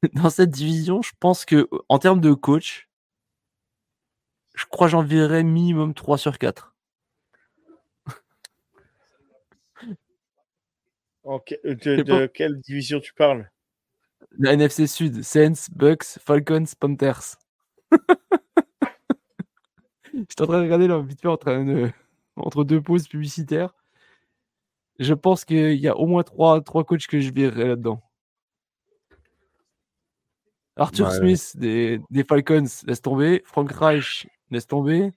dans 0.14 0.30
cette 0.30 0.50
division, 0.50 1.02
je 1.02 1.12
pense 1.20 1.44
que 1.44 1.68
en 1.88 1.98
termes 1.98 2.20
de 2.20 2.32
coach, 2.32 2.88
je 4.54 4.64
crois 4.66 4.86
que 4.86 4.92
j'en 4.92 5.02
verrais 5.02 5.42
minimum 5.42 5.94
3 5.94 6.18
sur 6.18 6.38
4. 6.38 6.74
En 11.24 11.38
que- 11.38 11.54
de, 12.02 12.26
quelle 12.26 12.60
division 12.60 13.00
tu 13.00 13.14
parles? 13.14 13.50
La 14.38 14.52
NFC 14.52 14.86
Sud, 14.86 15.22
Saints, 15.22 15.70
Bucks, 15.72 16.18
Falcons, 16.20 16.64
Panthers. 16.78 17.38
J'étais 20.12 20.42
en 20.42 20.46
train 20.46 20.58
de 20.58 20.64
regarder 20.64 20.86
là, 20.86 21.00
vite 21.00 21.20
fait, 21.20 21.94
entre 22.36 22.64
deux 22.64 22.80
pauses 22.80 23.08
publicitaires. 23.08 23.74
Je 24.98 25.14
pense 25.14 25.44
qu'il 25.44 25.74
y 25.74 25.88
a 25.88 25.96
au 25.96 26.06
moins 26.06 26.22
trois, 26.22 26.60
trois 26.60 26.84
coachs 26.84 27.06
que 27.06 27.20
je 27.20 27.32
verrai 27.32 27.68
là-dedans. 27.68 28.02
Arthur 30.76 31.06
Ouais. 31.08 31.14
Smith 31.36 31.52
des, 31.56 32.00
des 32.10 32.24
Falcons, 32.24 32.64
laisse 32.86 33.00
tomber. 33.02 33.42
Frank 33.46 33.70
Reich, 33.72 34.26
laisse 34.50 34.66
tomber. 34.66 35.12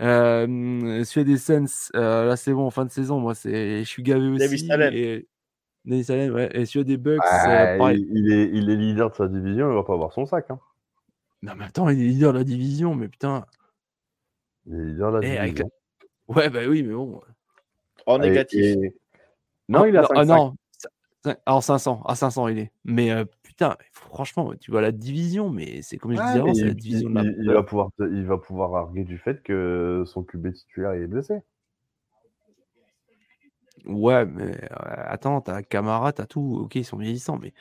Euh, 0.00 1.04
Saints, 1.04 1.90
euh, 1.94 2.26
là 2.26 2.36
c'est 2.36 2.52
bon, 2.52 2.68
fin 2.70 2.84
de 2.84 2.90
saison, 2.90 3.20
moi 3.20 3.34
c'est, 3.36 3.84
je 3.84 3.88
suis 3.88 4.02
gavé 4.02 4.26
aussi. 4.28 4.38
Davis 4.40 4.70
Allen. 4.70 4.92
Et, 4.92 5.28
Davis 5.84 6.10
Allen, 6.10 6.30
ouais. 6.32 6.50
Et 6.52 6.82
des 6.84 6.96
Bucks, 6.96 7.20
Ah, 7.22 7.74
euh, 7.74 7.78
pareil. 7.78 8.04
il, 8.10 8.18
il 8.26 8.32
est, 8.32 8.50
il 8.52 8.70
est 8.70 8.76
leader 8.76 9.10
de 9.10 9.14
sa 9.14 9.28
division, 9.28 9.70
il 9.70 9.74
va 9.74 9.84
pas 9.84 9.92
avoir 9.94 10.12
son 10.12 10.26
sac. 10.26 10.46
Hein. 10.50 10.58
Non, 11.42 11.52
mais 11.56 11.66
attends, 11.66 11.88
il 11.90 12.00
est 12.00 12.04
leader 12.08 12.32
de 12.32 12.38
la 12.38 12.44
division, 12.44 12.94
mais 12.96 13.06
putain. 13.08 13.44
Il 14.66 14.74
est 14.74 14.84
leader 14.86 15.12
de 15.12 15.18
la 15.20 15.28
Eh, 15.28 15.38
avec 15.38 15.54
division. 15.54 15.70
Ouais, 16.26 16.48
bah 16.50 16.60
oui, 16.68 16.82
mais 16.82 16.94
bon. 16.94 17.20
En 18.06 18.18
négatif. 18.18 18.60
et- 18.60 18.96
Non, 19.68 19.84
il 19.84 19.96
a 19.96 20.00
non, 20.02 20.08
5 20.08 20.14
ah, 20.16 20.24
non. 20.24 20.54
cin- 21.24 21.36
Alors 21.46 21.62
500, 21.62 22.02
à 22.06 22.14
500 22.16 22.48
il 22.48 22.58
est. 22.58 22.72
Mais 22.84 23.12
euh, 23.12 23.24
putain, 23.56 23.76
franchement, 23.92 24.52
tu 24.60 24.72
vois 24.72 24.80
la 24.80 24.90
division, 24.90 25.48
mais 25.48 25.80
c'est 25.82 25.96
comme 25.96 26.12
je 26.12 26.18
Ouais, 26.18 26.26
disais 26.26 26.38
avant, 26.40 26.54
c'est 26.54 26.64
la 26.64 26.70
il, 26.70 26.76
division 26.76 27.08
il- 27.08 27.14
de 27.14 27.22
la 27.22 27.22
il- 27.42 27.50
va 27.54 27.62
pouvoir, 27.62 27.88
il 28.00 28.26
va 28.26 28.38
pouvoir 28.38 28.74
arguer 28.74 29.04
du 29.04 29.16
fait 29.16 29.42
que 29.42 30.02
son 30.06 30.24
QB 30.24 30.52
titulaire 30.52 30.92
est 30.92 31.06
blessé. 31.06 31.40
Ouais, 33.86 34.24
mais 34.24 34.56
euh, 34.64 34.76
attends, 35.06 35.40
t'as 35.40 35.62
Camara, 35.62 36.12
t'as 36.12 36.26
tout. 36.26 36.62
Ok, 36.64 36.74
ils 36.76 36.84
sont 36.84 36.96
vieillissants, 36.96 37.38
mais. 37.38 37.52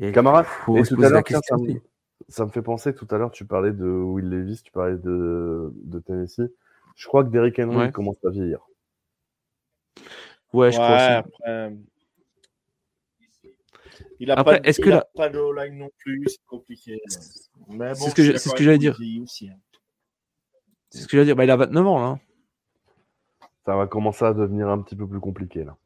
et 0.00 0.12
faut 0.12 0.82
tout 0.84 0.96
à 1.02 1.08
l'heure, 1.10 1.22
ça, 1.28 1.56
me, 1.56 1.80
ça 2.28 2.44
me 2.46 2.50
fait 2.50 2.62
penser, 2.62 2.94
tout 2.94 3.08
à 3.10 3.18
l'heure, 3.18 3.30
tu 3.30 3.44
parlais 3.44 3.72
de 3.72 3.84
Will 3.86 4.28
Levis, 4.28 4.62
tu 4.62 4.70
parlais 4.72 4.96
de, 4.96 5.72
de 5.74 5.98
Tennessee. 5.98 6.50
Je 6.96 7.06
crois 7.08 7.24
que 7.24 7.30
Derrick 7.30 7.58
Henry 7.58 7.76
Ouais. 7.76 7.92
commence 7.92 8.16
à 8.24 8.30
vieillir. 8.30 8.60
Ouais, 10.52 10.70
je 10.72 10.78
Ouais, 10.78 10.84
après, 10.84 11.74
Il 14.18 14.30
a 14.30 14.34
Après, 14.38 14.60
pas, 14.60 14.68
est-ce 14.68 14.80
il 14.80 14.84
que 14.84 14.90
a 14.90 14.94
la- 14.96 15.06
pas 15.14 15.28
de 15.28 15.38
line 15.64 15.78
non 15.78 15.90
plus, 15.98 16.24
c'est 16.28 16.44
compliqué. 16.46 17.00
Mais 17.68 17.94
C'est 17.94 18.00
bon, 18.04 18.10
ce 18.10 18.14
que 18.14 18.22
je 18.22 18.32
c'est 18.32 18.48
ce 18.48 18.54
que 18.54 18.64
j'allais 18.64 18.78
dire. 18.78 18.98
aussi, 19.22 19.48
hein. 19.50 19.56
C'est 20.90 21.00
ce 21.02 21.06
que 21.06 21.12
j'allais 21.16 21.26
dire. 21.26 21.36
Bah, 21.36 21.44
il 21.44 21.50
a 21.50 21.56
29 21.56 21.86
ans, 21.86 21.98
là. 21.98 22.06
hein. 22.06 22.20
Ça 23.66 23.76
va 23.76 23.86
commencer 23.86 24.24
à 24.24 24.32
devenir 24.32 24.68
un 24.68 24.80
petit 24.80 24.96
peu 24.96 25.06
plus 25.06 25.20
compliqué, 25.20 25.64
là. 25.64 25.76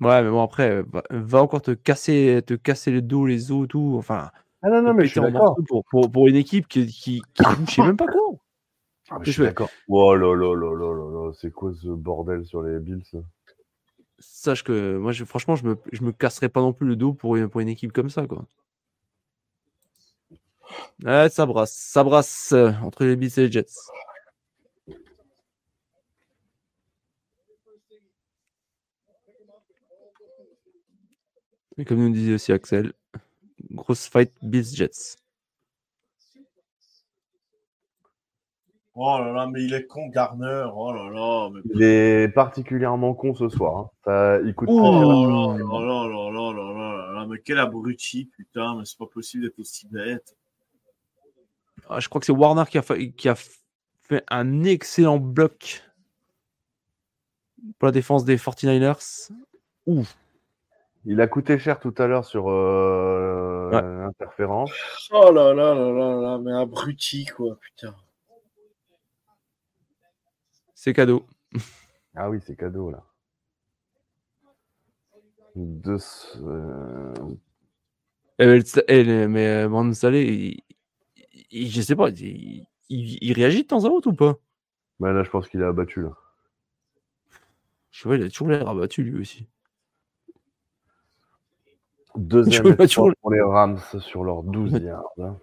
Ouais, 0.00 0.22
mais 0.22 0.30
bon, 0.30 0.42
après, 0.42 0.82
va, 1.10 1.42
encore 1.42 1.62
te 1.62 1.70
casser, 1.72 2.40
te 2.46 2.54
casser 2.54 2.90
le 2.90 3.02
dos, 3.02 3.26
les 3.26 3.50
os, 3.50 3.66
tout. 3.68 3.94
Enfin, 3.98 4.30
Ah 4.62 4.68
non, 4.68 4.82
non, 4.82 4.94
mais 4.94 5.06
je 5.06 5.10
suis 5.12 5.20
d'accord. 5.20 5.56
pour, 5.66 5.84
pour, 5.84 6.10
pour 6.10 6.28
une 6.28 6.36
équipe 6.36 6.68
qui, 6.68 6.86
qui, 6.86 7.22
qui 7.34 7.42
je 7.66 7.70
sais 7.74 7.82
même 7.82 7.96
pas 7.96 8.06
quand. 8.06 8.38
Ah, 9.10 9.14
mais 9.14 9.20
que 9.20 9.26
je 9.26 9.32
suis 9.32 9.42
d'accord. 9.42 9.70
Oh 9.88 10.14
là 10.14 10.34
là 10.36 10.54
là 10.54 10.72
là 10.74 10.92
là 10.94 11.10
là, 11.26 11.32
c'est 11.40 11.50
quoi 11.50 11.72
ce 11.74 11.88
bordel 11.88 12.44
sur 12.44 12.62
les 12.62 12.78
Bills 12.78 13.02
Sache 14.20 14.64
que 14.64 14.96
moi, 14.98 15.12
franchement, 15.12 15.56
je 15.56 15.64
me, 15.64 16.12
casserais 16.12 16.48
pas 16.48 16.60
non 16.60 16.72
plus 16.72 16.86
le 16.86 16.96
dos 16.96 17.12
pour 17.12 17.36
une, 17.36 17.48
pour 17.48 17.60
une 17.60 17.68
équipe 17.68 17.92
comme 17.92 18.10
ça, 18.10 18.26
quoi. 18.26 18.44
Ouais, 21.04 21.28
ça 21.30 21.46
brasse, 21.46 21.72
ça 21.72 22.04
brasse 22.04 22.52
euh, 22.52 22.72
entre 22.82 23.04
les 23.04 23.16
Bills 23.16 23.32
et 23.36 23.42
les 23.42 23.52
Jets. 23.52 23.66
Et 31.78 31.84
comme 31.84 31.98
nous 31.98 32.10
disait 32.10 32.34
aussi 32.34 32.52
Axel, 32.52 32.92
grosse 33.70 34.08
fight 34.08 34.32
Bills 34.42 34.74
Jets. 34.74 35.16
Oh 39.00 39.16
là 39.20 39.30
là, 39.30 39.46
mais 39.46 39.62
il 39.62 39.72
est 39.74 39.86
con, 39.86 40.08
Garner. 40.08 40.66
Oh 40.74 40.92
là 40.92 41.08
là. 41.08 41.50
Mais... 41.54 41.60
Il 41.72 41.82
est 41.84 42.28
particulièrement 42.34 43.14
con 43.14 43.32
ce 43.32 43.48
soir. 43.48 43.78
Hein. 43.78 43.90
Ça, 44.04 44.40
il 44.44 44.52
coûte. 44.56 44.68
Oh 44.72 44.80
là 44.80 44.90
là, 44.90 45.82
là 45.86 46.32
là 46.32 46.52
là 46.52 47.12
là 47.14 47.26
mais 47.28 47.38
quel 47.38 47.58
abruti, 47.58 48.24
putain, 48.36 48.76
mais 48.76 48.84
c'est 48.84 48.98
pas 48.98 49.06
possible 49.06 49.44
d'être 49.44 49.58
aussi 49.60 49.86
bête. 49.86 50.36
Ah, 51.88 52.00
je 52.00 52.08
crois 52.08 52.20
que 52.20 52.26
c'est 52.26 52.32
Warner 52.32 52.64
qui 52.68 52.78
a, 52.78 52.82
fait, 52.82 54.24
un 54.28 54.64
excellent 54.64 55.18
bloc 55.18 55.84
pour 57.78 57.86
la 57.86 57.92
défense 57.92 58.24
des 58.24 58.36
49ers. 58.36 59.30
Ouf. 59.86 60.16
Il 61.04 61.20
a 61.20 61.28
coûté 61.28 61.58
cher 61.58 61.78
tout 61.78 61.94
à 61.98 62.06
l'heure 62.06 62.24
sur 62.24 62.50
euh, 62.50 63.70
ouais. 63.72 63.80
l'interférence. 63.80 64.72
Oh 65.12 65.30
là 65.30 65.54
là 65.54 65.72
là 65.72 65.92
là 65.92 66.20
là, 66.20 66.38
mais 66.38 66.52
abruti 66.52 67.26
quoi, 67.26 67.56
putain. 67.60 67.94
C'est 70.88 70.94
cadeau. 70.94 71.26
Ah 72.16 72.30
oui, 72.30 72.38
c'est 72.40 72.56
cadeau 72.56 72.90
là. 72.90 73.04
De 75.54 75.98
ce- 75.98 76.38
euh, 76.42 77.12
mais, 78.38 79.28
mais 79.28 79.46
euh, 79.64 79.68
Brandon 79.68 79.92
Staley, 79.92 80.24
il- 80.26 80.62
il- 81.50 81.68
je 81.70 81.82
sais 81.82 81.94
pas, 81.94 82.08
il, 82.08 82.66
réagit 83.34 83.64
de 83.64 83.66
temps 83.68 83.84
en 83.84 83.90
temps 83.90 84.06
ou 84.06 84.14
pas? 84.14 84.38
Bah 84.98 85.12
là, 85.12 85.22
je 85.24 85.28
pense 85.28 85.46
qu'il 85.50 85.60
est 85.60 85.64
abattu 85.64 86.00
là. 86.00 86.12
Je 87.90 88.00
sais 88.00 88.08
pas, 88.08 88.16
il 88.16 88.22
a 88.22 88.30
toujours 88.30 88.48
l'air 88.48 88.66
abattu 88.66 89.02
lui 89.02 89.20
aussi. 89.20 89.46
Deuxième 92.16 92.62
toujours- 92.78 93.12
pour 93.20 93.30
les 93.30 93.42
Rams 93.42 93.78
sur 94.00 94.24
leurs 94.24 94.42
12 94.42 94.72
yards. 94.72 95.04
hein. 95.20 95.36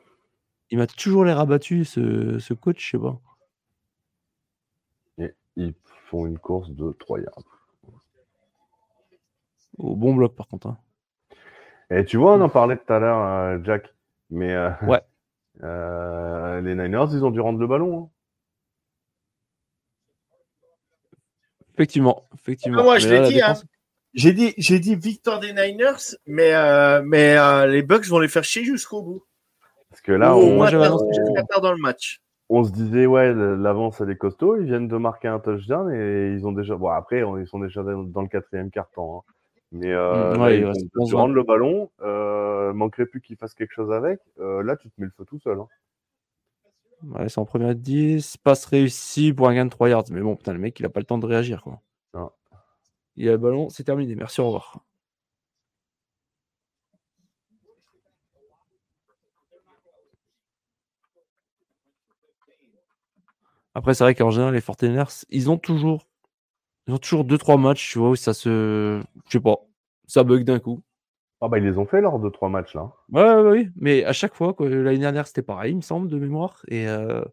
il 0.72 0.80
m'a 0.80 0.88
toujours 0.88 1.24
l'air 1.24 1.38
abattu, 1.40 1.86
ce, 1.86 2.40
ce 2.40 2.56
coach, 2.56 2.84
je 2.84 2.90
sais 2.98 3.00
pas. 3.00 3.22
Ils 5.58 5.74
font 6.10 6.26
une 6.26 6.38
course 6.40 6.70
de 6.72 6.92
3 7.00 7.20
yards. 7.20 7.44
Au 9.78 9.96
bon 9.96 10.14
bloc, 10.16 10.36
par 10.36 10.48
contre. 10.48 10.68
hein. 10.68 10.78
Et 11.90 12.04
tu 12.06 12.18
vois, 12.18 12.34
on 12.36 12.42
en 12.42 12.50
parlait 12.50 12.78
tout 12.78 12.92
à 12.92 13.00
l'heure, 13.00 13.22
euh, 13.22 13.60
Jack. 13.64 13.94
Mais 14.30 14.54
euh, 14.54 14.70
Ouais. 14.84 15.02
euh, 15.64 16.62
les 16.62 16.76
Niners, 16.76 17.06
ils 17.12 17.24
ont 17.24 17.32
dû 17.32 17.40
rendre 17.40 17.60
le 17.60 17.68
ballon. 17.68 18.06
hein. 18.06 18.10
Effectivement, 21.74 22.24
effectivement. 22.34 22.80
Ah, 22.80 22.84
moi, 22.84 22.94
Mais 22.96 23.00
je 23.02 23.10
l'ai 23.10 23.20
la 23.20 23.28
dit, 23.28 23.42
hein. 23.42 23.56
J'ai 24.14 24.32
dit, 24.32 24.54
j'ai 24.58 24.80
dit 24.80 24.96
victoire 24.96 25.42
des 25.42 25.52
Niners, 25.52 26.16
mais, 26.26 26.54
euh, 26.54 27.02
mais 27.04 27.36
euh, 27.38 27.66
les 27.68 27.82
Bucks 27.82 28.06
vont 28.08 28.20
les 28.20 28.30
faire 28.30 28.46
chier 28.46 28.64
jusqu'au 28.64 29.02
bout. 29.04 29.26
Parce 29.90 30.00
que 30.02 30.14
là, 30.14 30.38
Ou 30.38 30.40
au 30.40 30.46
on, 30.46 30.56
moins 30.56 30.68
j'avais 30.68 30.86
annoncé- 30.86 31.14
jusqu'à 31.14 31.44
tard 31.44 31.60
dans 31.60 31.74
le 31.74 31.78
match. 31.78 32.22
On 32.50 32.64
se 32.64 32.72
disait, 32.72 33.06
ouais, 33.08 33.34
l'avance, 33.34 34.02
elle 34.02 34.10
est 34.12 34.18
costaud. 34.18 34.58
Ils 34.58 34.66
viennent 34.66 34.88
de 34.88 34.98
marquer 34.98 35.28
un 35.28 35.40
touchdown 35.40 35.92
et 35.94 36.34
ils 36.34 36.46
ont 36.48 36.52
déjà. 36.52 36.76
Bon, 36.76 36.90
après, 36.90 37.24
ils 37.40 37.48
sont 37.48 37.60
déjà 37.60 37.82
dans 37.84 38.22
le 38.22 38.28
quatrième 38.28 38.70
quart-temps. 38.70 39.24
hein. 39.28 39.32
Mais 39.72 39.92
euh, 39.92 40.36
Mm, 40.36 40.40
là, 40.40 40.54
ils 40.54 40.60
il 40.60 40.66
ont 40.66 40.68
reste 40.70 40.82
dû 40.86 40.90
11 41.00 41.14
rendre 41.16 41.34
le 41.34 41.44
ballon. 41.44 41.90
Euh, 42.02 42.72
manquerait 42.74 43.08
plus 43.08 43.20
qu'ils 43.22 43.36
fassent 43.36 43.56
quelque 43.56 43.74
chose 43.74 43.92
avec. 43.92 44.20
Euh, 44.40 44.62
là, 44.64 44.76
tu 44.78 44.90
te 44.90 44.94
mets 45.02 45.08
le 45.08 45.12
feu 45.18 45.26
tout 45.26 45.40
seul. 45.40 45.60
hein. 45.60 45.68
Ouais, 47.04 47.28
c'est 47.30 47.40
en 47.40 47.46
première 47.46 47.76
10. 47.76 48.38
Passe 48.38 48.66
réussi 48.66 49.34
pour 49.34 49.50
un 49.50 49.56
gain 49.56 49.66
de 49.66 49.70
3 49.70 49.90
yards. 49.90 50.06
Mais 50.12 50.22
bon, 50.22 50.36
putain, 50.36 50.54
le 50.54 50.60
mec, 50.60 50.80
il 50.80 50.86
a 50.86 50.90
pas 50.90 51.00
le 51.00 51.06
temps 51.06 51.18
de 51.18 51.26
réagir. 51.26 51.62
Quoi. 51.64 51.82
Non. 52.14 52.30
Il 53.16 53.28
a 53.28 53.34
le 53.34 53.38
ballon, 53.38 53.70
c'est 53.70 53.84
terminé. 53.84 54.16
Merci, 54.16 54.40
au 54.42 54.46
revoir. 54.46 54.80
Après, 63.76 63.94
c'est 63.94 64.06
vrai 64.06 64.16
qu'en 64.16 64.32
général, 64.32 64.54
les 64.54 64.62
49ers, 64.62 65.26
ils 65.30 65.50
ont 65.52 65.58
toujours, 65.58 66.08
ils 66.88 66.94
ont 66.94 66.98
toujours 66.98 67.26
2-3 67.26 67.58
matchs, 67.58 67.92
tu 67.92 68.00
vois, 68.00 68.10
où 68.10 68.16
ça 68.16 68.34
se. 68.34 69.02
Je 69.26 69.32
sais 69.32 69.40
pas, 69.42 69.58
ça 70.08 70.24
bug 70.24 70.46
d'un 70.46 70.60
coup. 70.60 70.82
Ah, 71.42 71.50
bah, 71.50 71.60
ils 71.60 71.66
les 71.66 71.78
ont 71.78 71.86
fait 71.86 72.00
lors 72.00 72.18
de 72.20 72.30
trois 72.30 72.48
matchs, 72.48 72.74
là. 72.74 72.90
Ouais, 73.12 73.42
ouais, 73.42 73.70
mais 73.76 74.06
à 74.06 74.14
chaque 74.14 74.34
fois, 74.34 74.54
quoi, 74.54 74.70
l'année 74.70 74.98
dernière, 75.00 75.28
c'était 75.28 75.42
pareil, 75.42 75.74
il 75.74 75.76
me 75.76 75.82
semble, 75.82 76.08
de 76.08 76.18
mémoire. 76.18 76.62
Et 76.70 76.88
euh, 76.88 77.24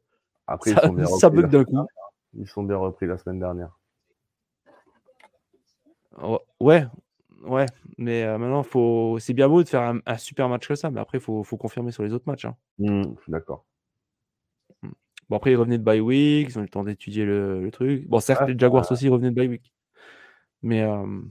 Après, 0.49 0.73
ça, 0.73 0.81
ils 0.83 0.87
sont 0.89 0.93
bien 0.95 1.07
ça 1.21 1.29
repris 1.29 1.43
bug 1.43 1.51
d'un 1.51 1.65
coup. 1.65 1.87
Ils 2.35 2.49
sont 2.49 2.65
bien 2.65 2.77
repris 2.77 3.07
la 3.07 3.17
semaine 3.17 3.39
dernière. 3.39 3.79
Ouais, 6.61 6.87
Ouais, 7.45 7.67
mais 7.99 8.23
euh, 8.23 8.39
maintenant, 8.39 8.63
faut... 8.63 9.19
c'est 9.19 9.33
bien 9.33 9.49
beau 9.49 9.63
de 9.63 9.69
faire 9.69 9.83
un, 9.83 9.99
un 10.07 10.17
super 10.17 10.49
match 10.49 10.67
comme 10.67 10.77
ça, 10.77 10.91
mais 10.91 11.01
après, 11.01 11.19
il 11.19 11.21
faut, 11.21 11.43
faut 11.43 11.57
confirmer 11.57 11.91
sur 11.91 12.03
les 12.03 12.13
autres 12.13 12.29
matchs. 12.29 12.45
hein. 12.45 12.57
Hmm, 12.79 13.03
je 13.17 13.23
suis 13.23 13.33
d'accord. 13.33 13.65
Bon, 15.33 15.39
après, 15.39 15.53
ils 15.53 15.57
revenaient 15.57 15.79
de 15.79 15.83
bye 15.83 15.99
week, 15.99 16.51
ils 16.51 16.59
ont 16.59 16.61
eu 16.61 16.65
le 16.65 16.69
temps 16.69 16.85
d'étudier 16.85 17.25
le, 17.25 17.63
le 17.63 17.71
truc. 17.71 18.07
Bon, 18.07 18.21
certes, 18.21 18.43
Ah, 18.43 18.47
les 18.49 18.59
Jaguars 18.59 18.93
aussi 18.93 19.09
revenaient 19.09 19.31
de 19.31 19.35
bye 19.35 19.49
week. 19.49 19.73
Mais 20.61 20.83
euh, 20.83 21.23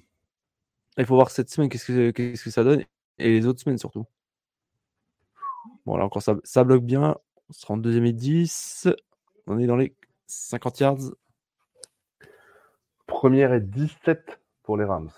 il 0.97 1.05
faut 1.05 1.13
voir 1.13 1.29
cette 1.29 1.51
semaine, 1.51 1.69
qu'est-ce 1.69 1.85
que, 1.85 2.09
qu'est-ce 2.09 2.43
que 2.43 2.49
ça 2.49 2.63
donne, 2.63 2.83
et 3.19 3.29
les 3.29 3.45
autres 3.45 3.59
semaines 3.61 3.77
surtout. 3.77 4.07
Bon, 5.85 5.97
là 5.97 6.05
encore, 6.05 6.23
ça, 6.23 6.35
ça 6.43 6.63
bloque 6.63 6.83
bien. 6.83 7.15
On 7.47 7.53
sera 7.53 7.75
en 7.75 7.77
deuxième 7.77 8.05
et 8.05 8.13
10. 8.13 8.87
On 9.45 9.59
est 9.59 9.67
dans 9.67 9.77
les 9.77 9.95
50 10.25 10.79
yards. 10.79 10.97
Première 13.05 13.53
et 13.53 13.61
17 13.61 14.39
pour 14.63 14.77
les 14.77 14.85
Rams. 14.85 15.11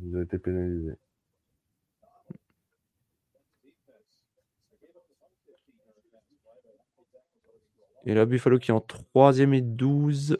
Ils 0.00 0.16
ont 0.16 0.22
été 0.22 0.38
pénalisés. 0.38 0.94
Et 8.04 8.14
là, 8.14 8.26
Buffalo 8.26 8.58
qui 8.58 8.70
est 8.70 8.74
en 8.74 8.80
troisième 8.80 9.54
et 9.54 9.60
12. 9.60 10.38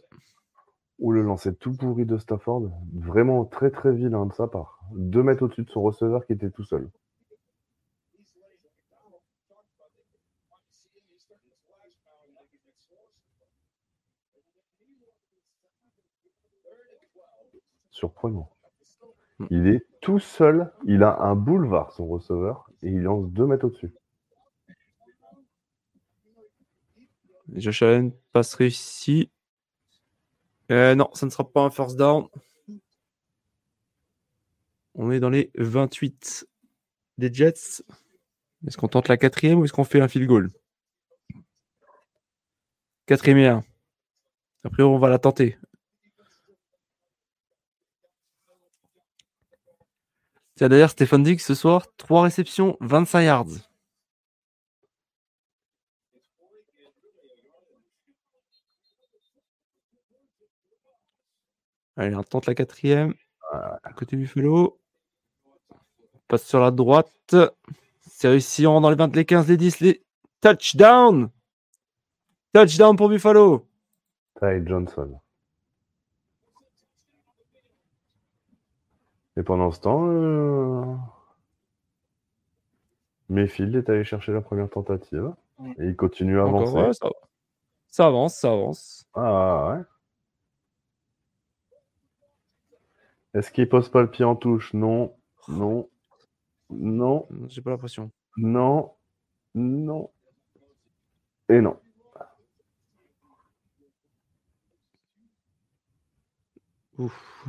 Ou 0.98 1.12
le 1.12 1.22
lancer 1.22 1.54
tout 1.54 1.72
pourri 1.76 2.04
de 2.04 2.18
Stafford. 2.18 2.70
Vraiment 2.94 3.44
très 3.44 3.70
très 3.70 3.92
vilain 3.92 4.26
de 4.26 4.32
sa 4.32 4.46
part. 4.46 4.80
Deux 4.94 5.22
mètres 5.22 5.44
au-dessus 5.44 5.64
de 5.64 5.70
son 5.70 5.82
receveur 5.82 6.26
qui 6.26 6.32
était 6.32 6.50
tout 6.50 6.64
seul. 6.64 6.90
Surprenant. 17.90 18.50
Hmm. 19.38 19.46
Il 19.50 19.66
est 19.68 19.86
tout 20.00 20.18
seul. 20.18 20.72
Il 20.84 21.02
a 21.04 21.20
un 21.22 21.36
boulevard, 21.36 21.92
son 21.92 22.06
receveur, 22.06 22.68
et 22.82 22.88
il 22.88 23.02
lance 23.02 23.28
deux 23.28 23.46
mètres 23.46 23.66
au-dessus. 23.66 23.92
Josh 27.50 27.82
Allen 27.82 28.12
passe 28.32 28.54
réussi. 28.54 29.30
Euh, 30.70 30.94
non, 30.94 31.10
ça 31.14 31.26
ne 31.26 31.30
sera 31.30 31.50
pas 31.50 31.62
un 31.62 31.70
first 31.70 31.96
down. 31.96 32.26
On 34.94 35.10
est 35.10 35.20
dans 35.20 35.30
les 35.30 35.50
28 35.56 36.46
des 37.18 37.32
Jets. 37.32 37.82
Est-ce 38.66 38.76
qu'on 38.76 38.88
tente 38.88 39.08
la 39.08 39.16
quatrième 39.16 39.58
ou 39.58 39.64
est-ce 39.64 39.72
qu'on 39.72 39.84
fait 39.84 40.00
un 40.00 40.08
field 40.08 40.28
goal? 40.28 40.50
Quatrième 43.06 43.38
et 43.38 43.48
un. 43.48 43.64
Après, 44.64 44.82
on 44.82 44.98
va 44.98 45.08
la 45.08 45.18
tenter. 45.18 45.58
Tiens, 50.54 50.68
d'ailleurs, 50.68 50.90
Stéphane 50.90 51.22
Diggs 51.24 51.40
ce 51.40 51.54
soir, 51.54 51.86
3 51.96 52.22
réceptions, 52.22 52.76
25 52.80 53.22
yards. 53.22 53.71
Allez, 61.96 62.14
on 62.14 62.22
tente 62.22 62.46
la 62.46 62.54
quatrième. 62.54 63.14
À 63.52 63.92
côté 63.94 64.16
Buffalo. 64.16 64.78
Passe 66.28 66.44
sur 66.46 66.60
la 66.60 66.70
droite. 66.70 67.36
C'est 68.00 68.28
réussi. 68.28 68.66
On 68.66 68.72
rentre 68.72 68.82
dans 68.82 68.90
les 68.90 68.96
20, 68.96 69.14
les 69.16 69.24
15, 69.26 69.48
les 69.48 69.56
10, 69.56 69.80
les 69.80 70.02
touchdown. 70.40 71.28
Touchdown 72.54 72.96
pour 72.96 73.08
Buffalo. 73.08 73.66
Ty 74.40 74.64
Johnson. 74.66 75.18
Et 79.36 79.42
pendant 79.42 79.70
ce 79.70 79.80
temps, 79.80 80.06
euh... 80.08 80.94
Mayfield 83.28 83.74
est 83.76 83.88
allé 83.88 84.04
chercher 84.04 84.32
la 84.32 84.42
première 84.42 84.68
tentative. 84.68 85.32
Et 85.78 85.86
il 85.86 85.96
continue 85.96 86.38
à 86.38 86.44
Encore, 86.46 86.62
avancer. 86.62 86.86
ouais, 86.86 86.92
ça, 86.92 87.08
ça 87.88 88.06
avance, 88.06 88.34
ça 88.36 88.52
avance. 88.52 89.06
Ah 89.14 89.68
ouais. 89.76 89.82
Est-ce 93.34 93.50
qu'il 93.50 93.68
pose 93.68 93.88
pas 93.88 94.02
le 94.02 94.10
pied 94.10 94.24
en 94.24 94.36
touche? 94.36 94.74
Non, 94.74 95.14
non, 95.48 95.88
non, 96.70 97.26
J'ai 97.48 97.62
pas 97.62 97.70
l'impression. 97.70 98.10
non, 98.36 98.92
non. 99.54 100.10
Et 101.48 101.60
non. 101.60 101.78
Ouf. 106.98 107.46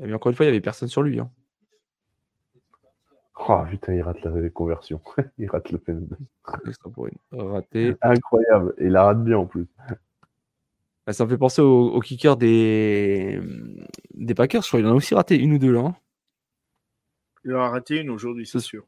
Et 0.00 0.06
bien, 0.06 0.16
encore 0.16 0.30
une 0.30 0.36
fois, 0.36 0.44
il 0.46 0.48
n'y 0.48 0.54
avait 0.54 0.60
personne 0.60 0.88
sur 0.88 1.02
lui. 1.02 1.20
hein. 1.20 1.30
Oh 3.36 3.62
putain, 3.68 3.94
il 3.94 4.02
rate 4.02 4.22
la 4.22 4.48
conversion. 4.50 5.00
il 5.38 5.50
rate 5.50 5.70
le 5.70 5.78
point. 6.92 7.10
Raté. 7.32 7.94
Incroyable. 8.00 8.74
Et 8.78 8.86
il 8.86 8.92
la 8.92 9.04
rate 9.04 9.22
bien 9.24 9.38
en 9.38 9.46
plus. 9.46 9.66
Ah, 11.06 11.12
Ça 11.12 11.24
me 11.24 11.30
fait 11.30 11.38
penser 11.38 11.60
au, 11.62 11.88
au 11.92 12.00
kicker 12.00 12.36
des... 12.36 13.40
des 14.14 14.34
Packers. 14.34 14.62
Je 14.62 14.68
crois 14.68 14.80
qu'il 14.80 14.86
en 14.88 14.92
a 14.92 14.94
aussi 14.94 15.14
raté 15.14 15.36
une 15.36 15.52
ou 15.52 15.58
deux 15.58 15.72
là. 15.72 15.80
hein. 15.80 15.94
Il 17.44 17.54
en 17.54 17.60
a 17.60 17.68
raté 17.68 17.98
une 18.00 18.10
aujourd'hui, 18.10 18.46
c'est 18.46 18.60
sûr. 18.60 18.84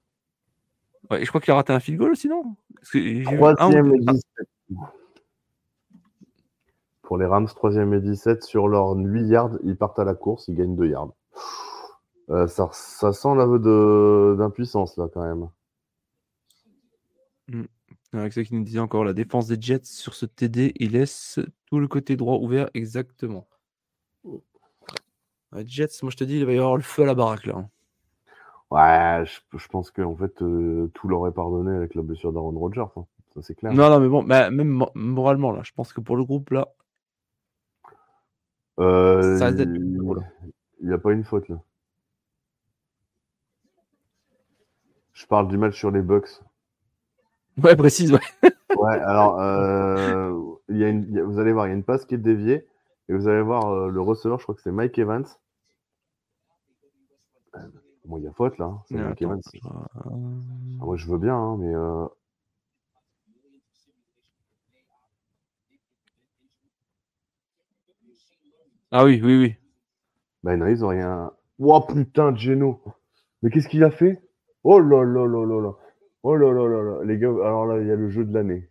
Ouais, 1.11 1.21
et 1.21 1.25
je 1.25 1.29
crois 1.29 1.41
qu'il 1.41 1.53
a 1.53 1.57
raté 1.57 1.73
un 1.73 1.81
field 1.81 1.99
goal 1.99 2.13
aussi, 2.13 2.29
non? 2.29 2.57
Troisième 2.83 3.95
et 3.95 4.01
ah, 4.07 4.13
17. 4.13 4.49
Pour 7.03 7.19
les 7.19 7.27
Rams, 7.27 7.47
troisième 7.47 7.93
et 7.95 8.01
17, 8.01 8.43
sur 8.43 8.67
leurs 8.67 8.97
8 8.97 9.27
yards, 9.29 9.59
ils 9.63 9.77
partent 9.77 9.99
à 9.99 10.05
la 10.05 10.15
course, 10.15 10.49
ils 10.49 10.57
gagnent 10.57 10.75
2 10.75 10.89
yards. 10.89 11.13
Euh, 12.31 12.49
ça, 12.49 12.69
ça 12.73 13.13
sent 13.13 13.35
l'aveu 13.37 14.37
d'impuissance 14.37 14.97
là 14.97 15.07
quand 15.13 15.23
même. 15.23 15.49
Avec 18.13 18.33
ça 18.33 18.43
qui 18.45 18.55
nous 18.55 18.65
disait 18.65 18.79
encore 18.79 19.05
la 19.05 19.13
défense 19.13 19.47
des 19.49 19.61
Jets 19.61 19.85
sur 19.85 20.15
ce 20.15 20.27
TD, 20.27 20.73
il 20.77 20.93
laisse 20.93 21.39
tout 21.67 21.79
le 21.79 21.89
côté 21.89 22.17
droit 22.17 22.39
ouvert 22.39 22.71
exactement. 22.75 23.47
Ouais, 25.53 25.65
Jets, 25.67 25.89
moi 26.03 26.11
je 26.11 26.17
te 26.17 26.25
dis, 26.25 26.39
il 26.39 26.47
va 26.47 26.53
y 26.53 26.59
avoir 26.59 26.77
le 26.77 26.83
feu 26.83 27.03
à 27.03 27.07
la 27.07 27.15
baraque 27.15 27.47
là. 27.47 27.55
hein. 27.57 27.69
Ouais, 28.71 29.25
je, 29.27 29.59
je 29.59 29.69
pense 29.69 29.91
qu'en 29.91 30.17
fait, 30.17 30.43
euh, 30.43 30.91
tout 30.95 31.09
leur 31.09 31.27
est 31.29 31.33
pardonné 31.33 31.75
avec 31.77 31.95
la 31.95 32.03
blessure 32.03 32.33
d'Aaron 32.33 32.59
Rodgers. 32.59 32.85
hein. 32.97 33.07
Ça, 33.35 33.43
c'est 33.43 33.55
clair. 33.55 33.73
Non, 33.73 33.91
non, 33.91 34.01
mais 34.01 34.09
bon, 34.09 34.25
bah, 34.25 34.51
même 34.51 34.69
mo- 34.69 34.91
moralement 34.95 35.53
là, 35.53 35.63
je 35.63 35.73
pense 35.73 35.93
que 35.93 36.01
pour 36.01 36.17
le 36.17 36.25
groupe 36.25 36.51
là, 36.51 36.69
Euh, 38.79 39.39
Ça 39.39 39.47
risque 39.47 39.57
d'être 39.59 39.71
il 40.81 40.89
n'y 40.89 40.93
a 40.93 40.99
pas 40.99 41.13
une 41.13 41.25
faute 41.25 41.49
là. 41.49 41.57
Je 45.15 45.27
parle 45.27 45.49
du 45.49 45.57
match 45.57 45.77
sur 45.79 45.91
les 45.91 46.03
Bucks. 46.03 46.41
Ouais, 47.63 47.77
précise, 47.77 48.13
ouais. 48.13 48.21
Ouais, 48.77 48.99
alors, 48.99 49.41
euh, 49.41 50.33
y 50.69 50.85
a 50.85 50.89
une, 50.89 51.07
il 51.09 51.15
y 51.15 51.21
a- 51.21 51.25
vous 51.25 51.39
allez 51.39 51.53
voir, 51.53 51.67
il 51.67 51.71
y 51.71 51.73
a 51.73 51.77
une 51.77 51.85
passe 51.85 52.05
qui 52.05 52.15
est 52.15 52.19
déviée. 52.19 52.67
Et 53.09 53.15
vous 53.15 53.29
allez 53.29 53.41
voir 53.43 53.69
euh, 53.71 53.89
le 53.89 54.01
receveur, 54.01 54.39
je 54.39 54.43
crois 54.45 54.55
que 54.55 54.61
c'est 54.63 54.73
Mike 54.73 54.99
Evans. 54.99 55.25
Euh, 57.55 57.59
Bon, 58.05 58.19
il 58.19 58.25
y 58.25 58.29
a 58.29 58.33
faute 58.33 58.57
là. 58.59 58.67
hein, 58.67 58.83
C'est 58.87 58.97
Mike 58.97 59.23
attends, 59.23 59.33
Evans. 59.33 59.43
je- 59.53 59.61
Ah, 59.65 60.85
moi, 60.85 60.97
je 60.97 61.07
veux 61.07 61.19
bien, 61.19 61.35
hein, 61.35 61.57
mais. 61.59 61.75
euh, 61.75 62.07
Ah 68.91 69.05
oui, 69.05 69.21
oui, 69.23 69.37
oui. 69.39 69.55
Non, 70.45 70.67
ils 70.67 70.85
ont 70.85 70.89
rien. 70.89 71.33
Oh 71.59 71.81
putain, 71.81 72.35
Geno. 72.37 72.81
Mais 73.43 73.51
qu'est-ce 73.51 73.69
qu'il 73.69 73.83
a 73.85 73.91
fait? 73.91 74.21
Oh 74.63 74.79
là 74.79 75.03
là 75.05 75.27
là 75.27 75.45
là 75.45 75.61
là. 75.61 75.73
Oh 76.29 76.35
là 76.35 76.53
là 76.53 76.67
là 76.67 76.83
là. 76.83 77.05
Les 77.05 77.19
gars, 77.19 77.29
alors 77.29 77.67
là, 77.67 77.81
il 77.81 77.87
y 77.87 77.91
a 77.93 77.95
le 77.95 78.11
jeu 78.11 78.25
de 78.25 78.35
l'année. 78.35 78.69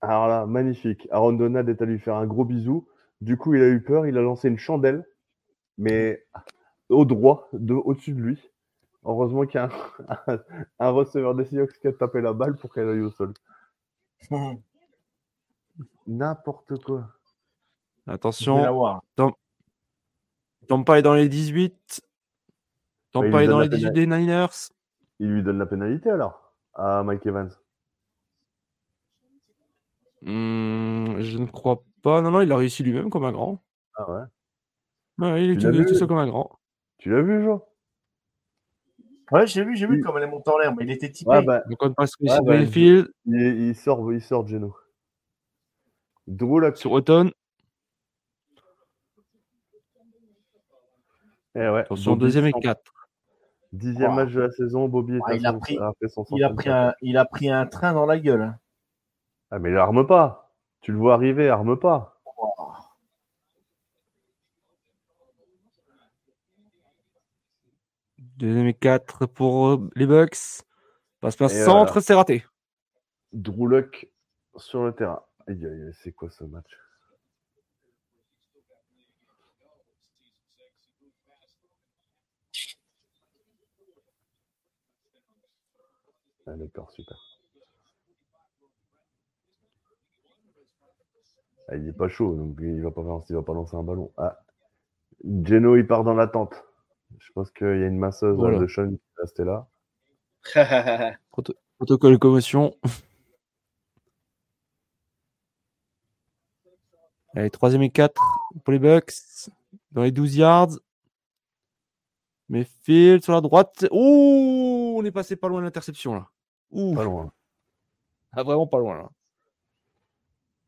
Alors 0.00 0.28
là, 0.28 0.46
magnifique. 0.46 1.08
Aaron 1.10 1.32
Donald 1.32 1.68
est 1.68 1.82
allé 1.82 1.94
lui 1.94 1.98
faire 1.98 2.14
un 2.14 2.28
gros 2.28 2.44
bisou. 2.44 2.86
Du 3.20 3.36
coup, 3.36 3.54
il 3.54 3.62
a 3.62 3.66
eu 3.66 3.82
peur, 3.82 4.06
il 4.06 4.16
a 4.16 4.22
lancé 4.22 4.46
une 4.46 4.56
chandelle, 4.56 5.04
mais 5.78 6.24
au 6.90 7.04
droit, 7.04 7.48
de, 7.52 7.74
au-dessus 7.74 8.12
de 8.12 8.20
lui. 8.20 8.52
Heureusement 9.04 9.46
qu'il 9.46 9.56
y 9.56 9.64
a 9.64 9.68
un, 10.28 10.38
un 10.78 10.90
receveur 10.90 11.34
des 11.34 11.44
Seahawks 11.44 11.76
qui 11.80 11.88
a 11.88 11.92
tapé 11.92 12.20
la 12.20 12.32
balle 12.32 12.56
pour 12.56 12.72
qu'elle 12.72 12.88
aille 12.88 13.00
au 13.00 13.10
sol. 13.10 13.34
N'importe 16.06 16.84
quoi. 16.84 17.08
Attention. 18.06 19.00
Tampa 20.68 21.00
est 21.00 21.02
dans 21.02 21.14
les 21.14 21.28
18. 21.28 21.74
Bah, 23.12 23.26
il 23.26 23.32
Tampa 23.32 23.38
lui 23.38 23.44
est 23.44 23.48
dans 23.48 23.58
les 23.58 23.68
la 23.68 23.76
18 23.76 23.90
des 23.90 24.06
Niners. 24.06 24.70
Il 25.18 25.32
lui 25.32 25.42
donne 25.42 25.58
la 25.58 25.66
pénalité 25.66 26.10
alors 26.10 26.52
à 26.74 27.02
Mike 27.02 27.24
Evans. 27.26 27.50
Hmm, 30.22 31.20
je 31.20 31.38
ne 31.38 31.46
crois 31.46 31.82
pas. 32.02 32.20
Non, 32.20 32.30
non, 32.30 32.40
il 32.40 32.52
a 32.52 32.56
réussi 32.56 32.82
lui-même 32.82 33.10
comme 33.10 33.24
un 33.24 33.32
grand. 33.32 33.62
Ah 33.96 34.10
ouais. 34.10 34.22
Ouais, 35.18 35.44
il 35.44 35.50
est 35.52 35.56
Tu 35.56 35.86
tout, 35.86 35.94
seul 35.94 36.08
comme 36.08 36.18
un 36.18 36.26
grand. 36.26 36.58
Tu 36.98 37.10
l'as 37.10 37.22
vu, 37.22 37.42
Jo 37.42 37.64
Ouais, 39.32 39.46
j'ai 39.46 39.64
vu, 39.64 39.76
j'ai 39.76 39.86
vu 39.86 40.00
comme 40.00 40.16
elle 40.18 40.24
est 40.24 40.30
montée 40.30 40.50
en 40.50 40.58
l'air, 40.58 40.74
mais 40.74 40.84
il 40.84 40.90
était 40.90 41.10
typé. 41.10 41.30
Ouais, 41.30 41.42
bah, 41.42 41.62
Donc 41.68 41.82
on 41.82 41.92
passe 41.92 42.12
Ouais, 42.20 42.28
sur 42.30 42.44
bah, 42.44 42.56
il, 42.56 43.10
il 43.24 43.74
sort, 43.74 44.12
il 44.12 44.22
sort 44.22 44.46
Geno. 44.46 44.76
Drew 46.26 46.60
Lock. 46.60 46.76
sur 46.76 46.92
Autumn. 46.92 47.30
Eh 51.54 51.58
ouais, 51.58 51.80
Attention, 51.80 52.12
Bobby, 52.12 52.24
deuxième 52.24 52.46
et 52.46 52.52
4. 52.52 52.92
Dixième 53.72 54.14
match 54.14 54.32
de 54.32 54.40
la 54.40 54.50
saison, 54.50 54.88
Bobby 54.88 55.16
est 55.16 55.36
il 55.36 55.46
a 55.46 55.52
son- 55.52 55.58
pris- 55.58 55.78
fait 56.00 56.08
son 56.08 56.24
il, 56.30 56.44
a 56.44 56.50
pris 56.50 56.70
un, 56.70 56.94
il 57.02 57.16
a 57.18 57.24
pris 57.24 57.50
un 57.50 57.66
train 57.66 57.92
dans 57.92 58.06
la 58.06 58.18
gueule. 58.18 58.42
hein. 58.42 58.58
Ah 59.50 59.58
mais 59.58 59.70
il 59.70 59.76
arme 59.76 60.06
pas. 60.06 60.52
Tu 60.80 60.92
le 60.92 60.98
vois 60.98 61.14
arriver, 61.14 61.48
arme 61.48 61.78
pas. 61.78 62.20
Deuxième 68.18 68.66
et 68.66 68.74
4 68.74 69.26
pour 69.26 69.68
euh, 69.68 69.90
les 69.94 70.06
Bucks. 70.06 70.62
Passe 71.20 71.36
pas 71.36 71.46
Et 71.46 71.64
centre, 71.64 72.00
c'est 72.00 72.14
raté. 72.14 72.44
Drew 73.32 73.66
Lock 73.68 74.08
sur 74.56 74.84
le 74.84 74.92
terrain. 74.92 75.22
Aïe, 75.48 75.64
aïe, 75.64 75.82
aïe, 75.86 75.92
c'est 76.02 76.12
quoi 76.12 76.30
ce 76.30 76.44
match? 76.44 76.70
Ah, 86.46 86.52
D'accord, 86.56 86.90
super. 86.92 87.16
Ah, 91.68 91.76
il 91.76 91.88
est 91.88 91.92
pas 91.92 92.08
chaud, 92.08 92.34
donc 92.36 92.56
il 92.60 92.80
va 92.82 92.92
pas, 92.92 93.02
faire- 93.02 93.20
il 93.28 93.34
va 93.34 93.42
pas 93.42 93.52
lancer 93.54 93.74
un 93.76 93.82
ballon. 93.82 94.12
Ah, 94.16 94.38
Geno, 95.24 95.76
il 95.76 95.86
part 95.86 96.04
dans 96.04 96.14
l'attente. 96.14 96.54
Je 97.18 97.32
pense 97.32 97.50
qu'il 97.50 97.66
y 97.66 97.82
a 97.82 97.86
une 97.86 97.98
masseuse 97.98 98.36
Voilà. 98.36 98.58
de 98.58 98.66
Sean 98.68 98.88
qui 98.90 98.94
est 98.94 99.20
restée 99.20 99.44
là. 99.44 99.66
Protocole 101.78 102.18
commotion. 102.18 102.76
Allez, 107.34 107.50
troisième 107.50 107.82
et 107.82 107.90
4 107.90 108.22
pour 108.64 108.72
les 108.72 108.78
Bucks. 108.78 109.12
Dans 109.90 110.02
les 110.02 110.12
12 110.12 110.36
yards. 110.36 110.78
Mais 112.48 112.64
Field 112.82 113.24
sur 113.24 113.32
la 113.32 113.40
droite. 113.40 113.86
Ouh, 113.90 114.94
on 114.98 115.04
est 115.04 115.10
passé 115.10 115.34
pas 115.36 115.48
loin 115.48 115.58
de 115.60 115.64
l'interception 115.64 116.14
là. 116.14 116.28
Ouh, 116.70 116.94
Pas 116.94 117.04
loin. 117.04 117.32
ah, 118.32 118.42
vraiment 118.42 118.66
pas 118.66 118.78
loin 118.78 118.96
là. 118.98 119.10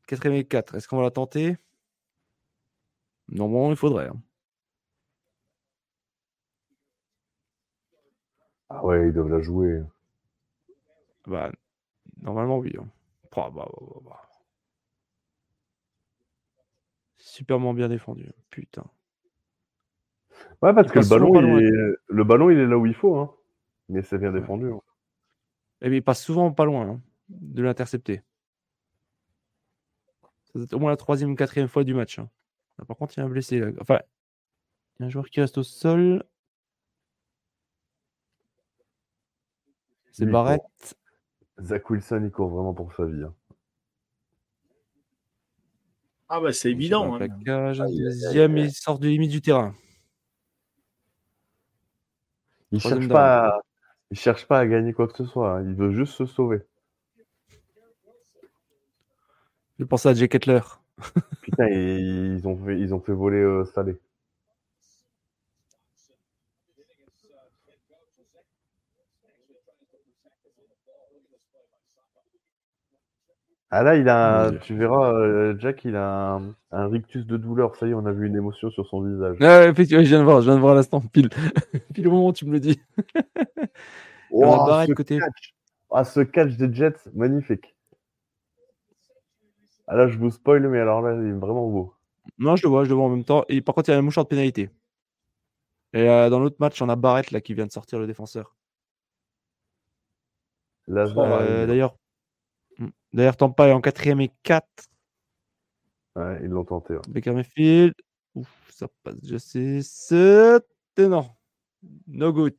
Quatrième 0.06 0.36
et 0.36 0.44
4. 0.46 0.74
Est-ce 0.74 0.88
qu'on 0.88 0.96
va 0.96 1.02
la 1.02 1.10
tenter? 1.10 1.56
Bon, 3.28 3.70
il 3.70 3.76
faudrait. 3.76 4.08
hein. 4.08 4.20
Ah 8.70 8.84
ouais, 8.84 9.08
ils 9.08 9.12
doivent 9.12 9.28
la 9.30 9.40
jouer. 9.40 9.82
Bah, 11.26 11.50
normalement, 12.22 12.58
oui. 12.58 12.74
hein. 12.78 12.86
Bah, 13.34 13.50
bah, 13.54 13.68
bah. 14.04 14.22
Superment 17.18 17.74
bien 17.74 17.88
défendu. 17.88 18.30
Putain. 18.50 18.84
Ouais, 20.62 20.72
parce 20.74 20.88
Il 20.88 20.92
que 20.92 21.08
ballon, 21.08 21.58
il 21.58 21.66
est... 21.66 21.96
le 22.08 22.24
ballon, 22.24 22.50
il 22.50 22.58
est 22.58 22.66
là 22.66 22.78
où 22.78 22.86
il 22.86 22.94
faut. 22.94 23.16
Hein. 23.16 23.34
Mais 23.88 24.02
c'est 24.02 24.18
bien 24.18 24.32
défendu. 24.32 24.72
hein. 24.72 24.80
Eh 25.82 25.88
bien, 25.88 25.98
il 25.98 26.02
passe 26.02 26.22
souvent 26.22 26.52
pas 26.52 26.64
loin 26.64 26.88
hein, 26.88 27.00
de 27.28 27.62
l'intercepter. 27.62 28.22
Ça 30.44 30.52
doit 30.54 30.64
être 30.64 30.72
au 30.74 30.78
moins 30.78 30.90
la 30.90 30.96
troisième 30.96 31.30
ou 31.32 31.36
quatrième 31.36 31.68
fois 31.68 31.84
du 31.84 31.94
match. 31.94 32.18
hein. 32.18 32.28
Là, 32.78 32.84
par 32.84 32.96
contre, 32.96 33.14
il 33.16 33.20
y 33.20 33.22
a 33.22 33.26
un 33.26 33.28
blessé. 33.28 33.60
là. 33.60 33.70
Enfin, 33.80 34.00
il 34.98 35.02
y 35.02 35.04
a 35.04 35.06
un 35.06 35.10
joueur 35.10 35.28
qui 35.28 35.40
reste 35.40 35.58
au 35.58 35.62
sol. 35.62 36.24
C'est 40.12 40.24
il 40.24 40.30
Barrett. 40.30 40.60
Zach 41.60 41.90
Wilson, 41.90 42.22
il 42.24 42.30
court 42.30 42.48
vraiment 42.48 42.74
pour 42.74 42.92
sa 42.94 43.04
vie. 43.04 43.22
hein. 43.22 43.34
Ah 46.30 46.40
bah 46.40 46.52
c'est 46.52 46.70
évident. 46.72 47.14
hein. 47.14 47.26
deuxième, 47.88 48.58
il 48.58 48.70
sort 48.72 48.98
de 48.98 49.08
limite 49.08 49.30
du 49.30 49.40
terrain. 49.40 49.74
Il 52.70 52.80
cherche 52.80 53.08
pas. 53.08 53.60
Il 54.10 54.18
cherche 54.18 54.46
pas 54.46 54.58
à 54.58 54.66
gagner 54.66 54.92
quoi 54.92 55.08
que 55.08 55.16
ce 55.16 55.24
soit. 55.24 55.56
hein. 55.60 55.62
Il 55.66 55.74
veut 55.74 55.92
juste 55.92 56.12
se 56.12 56.26
sauver. 56.26 56.60
Je 59.78 59.84
pense 59.84 60.04
à 60.04 60.12
Jay 60.12 60.28
Kettler. 60.28 60.60
Putain, 61.40 61.66
et 61.72 61.98
ils 62.00 62.46
ont 62.46 62.56
fait, 62.64 62.78
ils 62.78 62.94
ont 62.94 63.00
fait 63.00 63.12
voler 63.12 63.38
euh, 63.38 63.64
Salé. 63.64 63.96
Ah 73.70 73.82
là, 73.82 73.96
il 73.96 74.08
a, 74.08 74.50
tu 74.62 74.74
verras, 74.76 75.12
euh, 75.12 75.54
Jack, 75.58 75.84
il 75.84 75.94
a 75.94 76.36
un, 76.36 76.54
un 76.72 76.88
rictus 76.88 77.26
de 77.26 77.36
douleur. 77.36 77.76
Ça 77.76 77.86
y 77.86 77.90
est, 77.90 77.94
on 77.94 78.06
a 78.06 78.12
vu 78.12 78.26
une 78.26 78.36
émotion 78.36 78.70
sur 78.70 78.86
son 78.86 79.02
visage. 79.02 79.36
Ah, 79.40 79.66
effectivement, 79.66 80.02
je 80.02 80.08
viens 80.08 80.20
de 80.20 80.24
voir, 80.24 80.40
je 80.40 80.46
viens 80.46 80.54
de 80.56 80.60
voir 80.60 80.72
à 80.72 80.76
l'instant, 80.76 81.00
pile, 81.00 81.28
pile 81.94 82.08
au 82.08 82.12
moment 82.12 82.28
où 82.28 82.32
tu 82.32 82.46
me 82.46 82.52
le 82.52 82.60
dis. 82.60 82.80
Oh, 84.30 84.68
ce 84.86 84.92
côté- 84.92 85.18
catch. 85.18 85.54
Ah, 85.90 86.04
ce 86.04 86.20
catch 86.20 86.56
des 86.56 86.72
Jets, 86.72 86.98
magnifique. 87.14 87.74
Ah 89.86 89.96
là, 89.96 90.06
je 90.06 90.18
vous 90.18 90.30
spoil, 90.30 90.68
mais 90.68 90.80
alors 90.80 91.00
là, 91.00 91.14
il 91.14 91.28
est 91.28 91.32
vraiment 91.32 91.66
beau. 91.66 91.94
Non, 92.38 92.54
je 92.54 92.62
le 92.64 92.68
vois, 92.68 92.84
je 92.84 92.90
le 92.90 92.94
vois 92.94 93.06
en 93.06 93.08
même 93.08 93.24
temps. 93.24 93.44
Et 93.48 93.62
par 93.62 93.74
contre, 93.74 93.88
il 93.88 93.92
y 93.92 93.94
a 93.94 93.98
un 93.98 94.02
mouchoir 94.02 94.24
de 94.24 94.28
pénalité. 94.28 94.68
Et 95.94 96.06
euh, 96.10 96.28
dans 96.28 96.40
l'autre 96.40 96.56
match, 96.60 96.82
on 96.82 96.90
a 96.90 96.96
Barrett 96.96 97.30
là 97.30 97.40
qui 97.40 97.54
vient 97.54 97.64
de 97.64 97.72
sortir 97.72 97.98
le 97.98 98.06
défenseur. 98.06 98.54
Euh. 100.90 101.66
D'ailleurs, 101.66 101.96
d'ailleurs, 103.12 103.36
Tampa 103.36 103.68
est 103.68 103.72
en 103.72 103.80
quatrième 103.80 104.20
et 104.20 104.30
4. 104.42 104.66
Ouais, 106.16 106.38
ils 106.42 106.48
l'ont 106.48 106.64
tenté. 106.64 106.94
ouais. 106.94 107.02
Ouf, 108.34 108.70
ça 108.70 108.88
passe. 109.02 109.18
Je 109.24 109.36
sais. 109.36 109.80
C'était 109.82 111.08
non. 111.08 111.28
No 112.06 112.32
good. 112.32 112.56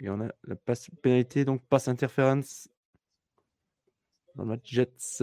Et 0.00 0.08
on 0.10 0.20
a 0.20 0.28
la 0.44 0.56
passe 0.56 0.90
pénalité, 1.02 1.44
donc 1.44 1.62
passe 1.66 1.88
interférence 1.88 2.68
dans 4.34 4.44
le 4.44 4.50
match 4.50 4.60
Jets 4.64 5.22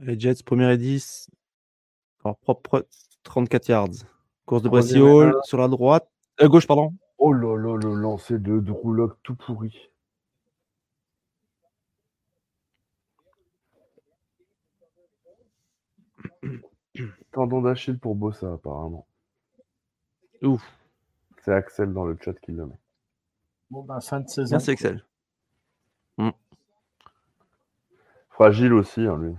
Les 0.00 0.18
Jets, 0.18 0.42
première 0.44 0.70
et 0.70 0.78
10. 0.78 1.30
Alors, 2.24 2.36
propre 2.38 2.86
34 3.22 3.68
yards. 3.68 3.88
Course 4.46 4.62
de 4.62 4.68
Bressy 4.68 4.98
Hall 5.00 5.34
sur 5.44 5.58
la 5.58 5.68
droite. 5.68 6.08
Euh, 6.42 6.48
gauche, 6.48 6.66
pardon. 6.66 6.92
Oh 7.18 7.32
là 7.32 7.56
là, 7.56 7.76
le 7.76 7.94
lancer 7.94 8.38
de 8.38 8.58
Drew 8.58 8.92
Lock 8.92 9.16
tout 9.22 9.36
pourri. 9.36 9.90
Tendon 17.32 17.62
d'Achille 17.62 17.98
pour 17.98 18.14
Bossa, 18.14 18.52
apparemment. 18.52 19.06
Ouf. 20.42 20.62
C'est 21.44 21.52
Axel 21.52 21.92
dans 21.92 22.04
le 22.04 22.18
chat 22.22 22.34
qui 22.40 22.52
le 22.52 22.66
met. 22.66 22.78
Bon, 23.70 23.82
ben, 23.82 24.00
fin 24.00 24.20
de 24.20 24.28
saison. 24.28 24.50
Merci, 24.50 24.72
Excel. 24.72 25.04
Fragile 28.34 28.72
aussi, 28.72 29.00
hein, 29.02 29.16
lui. 29.16 29.32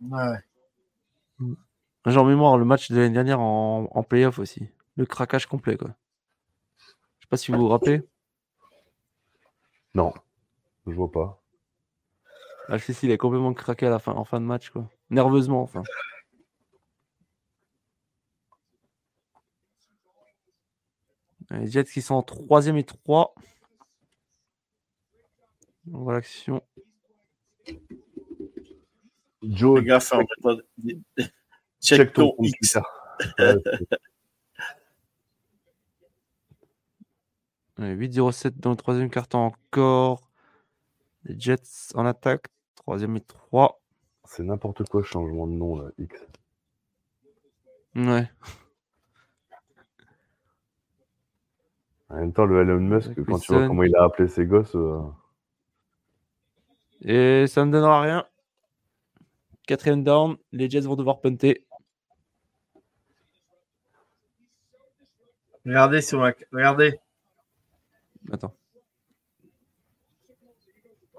Ouais. 0.00 0.38
J'ai 2.06 2.18
en 2.18 2.24
mémoire 2.24 2.56
le 2.56 2.64
match 2.64 2.90
de 2.90 2.96
l'année 2.96 3.14
dernière 3.14 3.40
en, 3.40 3.88
en 3.90 4.02
playoff 4.02 4.38
aussi. 4.38 4.68
Le 4.96 5.06
craquage 5.06 5.46
complet, 5.46 5.76
quoi. 5.76 5.94
Je 7.18 7.24
sais 7.24 7.28
pas 7.28 7.36
si 7.36 7.50
vous 7.50 7.58
vous 7.58 7.68
rappelez. 7.68 8.02
Non, 9.94 10.12
je 10.86 10.92
vois 10.92 11.10
pas. 11.10 11.42
Ah, 12.68 12.78
si, 12.78 12.94
si, 12.94 13.06
il 13.06 13.12
est 13.12 13.18
complètement 13.18 13.54
craqué 13.54 13.86
à 13.86 13.90
la 13.90 13.98
fin, 13.98 14.12
en 14.12 14.24
fin 14.24 14.40
de 14.40 14.46
match, 14.46 14.70
quoi. 14.70 14.88
Nerveusement, 15.10 15.62
enfin. 15.62 15.82
Les 21.50 21.66
Jets 21.68 21.84
qui 21.84 22.02
sont 22.02 22.14
en 22.14 22.22
troisième 22.22 22.76
et 22.76 22.84
3. 22.84 23.34
On 25.92 25.98
voit 26.00 26.14
l'action. 26.14 26.62
Joe, 29.50 29.78
Fais 29.80 29.84
gaffe, 29.84 30.12
on 30.12 30.18
va 30.18 30.24
pas- 30.56 30.62
check 31.80 31.98
Check 31.98 32.12
ton 32.12 32.34
X. 32.40 32.72
Twitter. 32.72 32.86
Ouais, 33.38 33.54
c'est- 33.64 33.98
Ouais, 37.78 37.94
8-0-7 37.94 38.58
dans 38.58 38.70
le 38.70 38.76
troisième 38.76 39.10
carton 39.10 39.38
encore. 39.38 40.30
Les 41.24 41.38
Jets 41.38 41.92
en 41.94 42.06
attaque. 42.06 42.46
Troisième 42.76 43.16
et 43.16 43.20
3. 43.20 43.80
c'est 44.24 44.42
n'importe 44.42 44.88
quoi, 44.88 45.02
changement 45.02 45.46
de 45.46 45.52
nom, 45.52 45.76
là, 45.76 45.90
X. 45.98 46.26
Ouais. 47.94 48.30
En 52.08 52.16
même 52.16 52.32
temps, 52.32 52.44
le 52.46 52.60
Elon 52.62 52.78
Musk, 52.80 53.10
quand 53.24 53.38
tu 53.38 53.52
vois 53.52 53.66
comment 53.66 53.82
il 53.82 53.94
a 53.96 54.04
appelé 54.04 54.28
ses 54.28 54.46
gosses, 54.46 54.74
euh, 54.76 55.00
Et 57.02 57.46
ça 57.48 57.64
ne 57.64 57.72
donnera 57.72 58.00
rien. 58.02 58.26
Quatrième 59.66 60.04
down. 60.04 60.36
Les 60.52 60.70
Jets 60.70 60.80
vont 60.82 60.96
devoir 60.96 61.20
punter. 61.20 61.66
Regardez 65.64 66.00
sur 66.00 66.22
la... 66.22 66.32
Regardez. 66.52 66.98
Attends. 68.32 68.54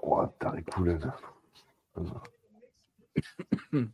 oh, 0.02 0.26
Tariq 0.38 0.64
Poulen. 0.64 1.12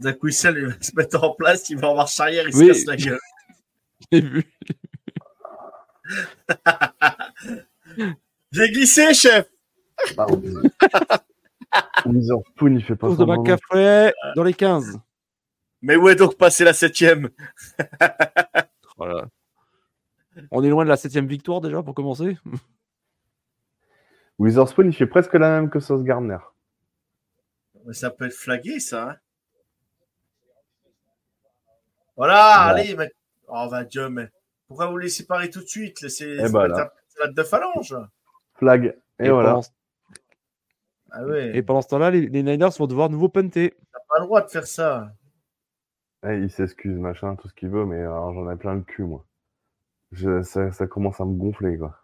Zach 0.00 0.22
Wilson, 0.22 0.54
il 0.56 0.66
va 0.66 0.80
se 0.80 0.96
mettre 0.96 1.22
en 1.22 1.34
place, 1.34 1.68
il 1.70 1.76
va 1.78 1.88
en 1.88 1.96
marche 1.96 2.18
arrière, 2.20 2.48
il 2.48 2.56
Oui. 2.56 2.66
se 2.66 2.72
casse 2.72 2.84
la 2.86 2.96
gueule. 2.96 3.18
J'ai 4.12 4.20
vu. 4.20 4.44
J'ai 8.52 8.70
glissé, 8.70 9.14
chef 9.14 9.48
Ah, 10.18 10.26
Witherspoon, 12.06 12.74
il 12.74 12.84
fait 12.84 12.96
pas 12.96 13.06
Course 13.08 13.18
de. 13.18 13.24
McCaffrey 13.24 14.12
dans 14.36 14.44
les 14.44 14.54
15. 14.54 15.00
Mais 15.82 15.96
où 15.96 16.08
est 16.08 16.14
donc 16.16 16.36
passé 16.36 16.64
la 16.64 16.72
septième 16.72 17.30
Voilà. 18.96 19.26
On 20.50 20.62
est 20.62 20.68
loin 20.68 20.84
de 20.84 20.88
la 20.88 20.96
septième 20.96 21.26
victoire 21.26 21.60
déjà 21.60 21.82
pour 21.82 21.94
commencer. 21.94 22.36
Witherspoon, 24.38 24.86
il 24.86 24.94
fait 24.94 25.06
presque 25.06 25.34
la 25.34 25.60
même 25.60 25.70
que 25.70 25.80
Sauce 25.80 26.02
Gardner. 26.02 26.38
Mais 27.84 27.94
ça 27.94 28.10
peut 28.10 28.26
être 28.26 28.32
flagué, 28.32 28.80
ça. 28.80 29.10
hein. 29.10 29.16
Voilà, 32.16 32.62
allez, 32.68 32.94
mais... 32.96 33.10
Oh, 33.48 33.68
va 33.68 33.84
Dieu, 33.84 34.08
mais... 34.08 34.28
Pourquoi 34.68 34.86
vous 34.86 34.98
les 34.98 35.08
séparez 35.10 35.50
tout 35.50 35.60
de 35.60 35.66
suite? 35.66 36.00
Laissez 36.00 36.38
Eh 36.38 36.48
ben 36.50 36.66
là. 36.66 36.92
la 37.20 37.28
de 37.28 37.42
phalange. 37.42 37.94
Flag. 38.54 38.96
Et, 39.18 39.28
voilà. 39.28 39.60
Ah 41.14 41.24
ouais, 41.26 41.54
et 41.56 41.62
pendant 41.62 41.82
ce 41.82 41.88
temps-là, 41.88 42.10
les, 42.10 42.26
les 42.28 42.42
Niners 42.42 42.70
vont 42.78 42.86
devoir 42.86 43.10
nouveau 43.10 43.28
punter. 43.28 43.74
t'as 43.92 43.98
pas 44.08 44.20
le 44.20 44.24
droit 44.24 44.40
de 44.42 44.48
faire 44.50 44.66
ça. 44.66 45.12
Eh, 46.26 46.36
il 46.38 46.50
s'excuse, 46.50 46.96
machin, 46.98 47.36
tout 47.36 47.48
ce 47.48 47.54
qu'il 47.54 47.68
veut, 47.68 47.84
mais 47.84 48.00
alors, 48.00 48.32
j'en 48.32 48.50
ai 48.50 48.56
plein 48.56 48.74
le 48.74 48.80
cul, 48.82 49.04
moi. 49.04 49.24
Je, 50.12 50.42
ça, 50.42 50.70
ça 50.72 50.86
commence 50.86 51.20
à 51.20 51.24
me 51.24 51.34
gonfler, 51.36 51.76
quoi. 51.78 51.98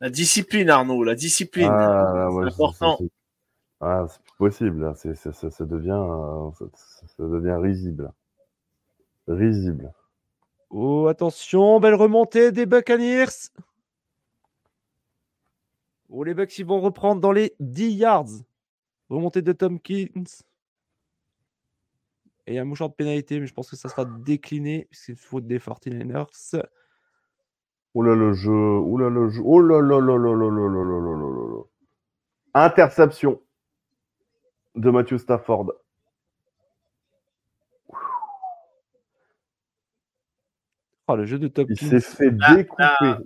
La 0.00 0.10
discipline, 0.10 0.68
Arnaud, 0.70 1.04
la 1.04 1.14
discipline. 1.14 1.68
Ah, 1.70 2.12
là, 2.14 2.30
ouais, 2.30 2.44
C'est 2.50 2.54
important. 2.54 2.96
c'est- 2.98 3.10
Ah, 3.80 4.06
c'est 4.08 4.22
plus 4.22 4.36
possible, 4.36 4.80
là. 4.80 4.94
C'est, 4.94 5.14
c'est- 5.14 5.32
ça, 5.32 5.50
ça 5.50 5.64
devient, 5.64 5.90
euh, 5.90 6.50
ça 7.16 7.24
devient 7.24 7.56
risible. 7.60 8.12
Risible. 9.26 9.92
Oh, 10.70 11.06
attention, 11.08 11.80
belle 11.80 11.94
remontée 11.94 12.52
des 12.52 12.66
Buccaneers. 12.66 13.26
Oh, 16.14 16.24
les 16.24 16.34
Bucks, 16.34 16.58
ils 16.58 16.66
vont 16.66 16.80
reprendre 16.80 17.22
dans 17.22 17.32
les 17.32 17.54
10 17.58 17.90
yards. 17.94 18.26
Remontée 19.08 19.40
de 19.40 19.52
Tompkins. 19.52 20.24
Et 22.46 22.58
un 22.58 22.64
mouchoir 22.64 22.90
de 22.90 22.94
pénalité, 22.94 23.40
mais 23.40 23.46
je 23.46 23.54
pense 23.54 23.70
que 23.70 23.76
ça 23.76 23.88
sera 23.88 24.04
décliné. 24.04 24.88
C'est 24.90 25.12
une 25.12 25.18
faute 25.18 25.46
des 25.46 25.58
49ers. 25.58 26.60
Oh 27.94 28.02
là 28.02 28.14
le 28.14 28.34
jeu, 28.34 28.50
oh 28.52 28.98
là 28.98 29.08
le 29.08 29.28
jeu, 29.30 29.40
oh 29.44 29.60
là 29.60 29.80
là 29.80 30.00
là 30.00 30.16
là 30.18 30.34
là 30.34 30.50
là 30.50 30.68
là 30.68 30.84
là 30.84 31.00
là 31.00 31.16
là 31.16 31.28
là 31.30 31.56
là. 31.56 31.62
Interception 32.54 33.40
de 34.74 34.90
Matthew 34.90 35.16
Stafford. 35.18 35.72
Oh, 41.08 41.16
le 41.16 41.24
jeu 41.24 41.38
de 41.38 41.46
Il 41.46 41.52
Tompkins. 41.52 41.74
s'est 41.88 42.00
fait 42.00 42.30
Là, 42.30 42.54
découper. 42.56 43.24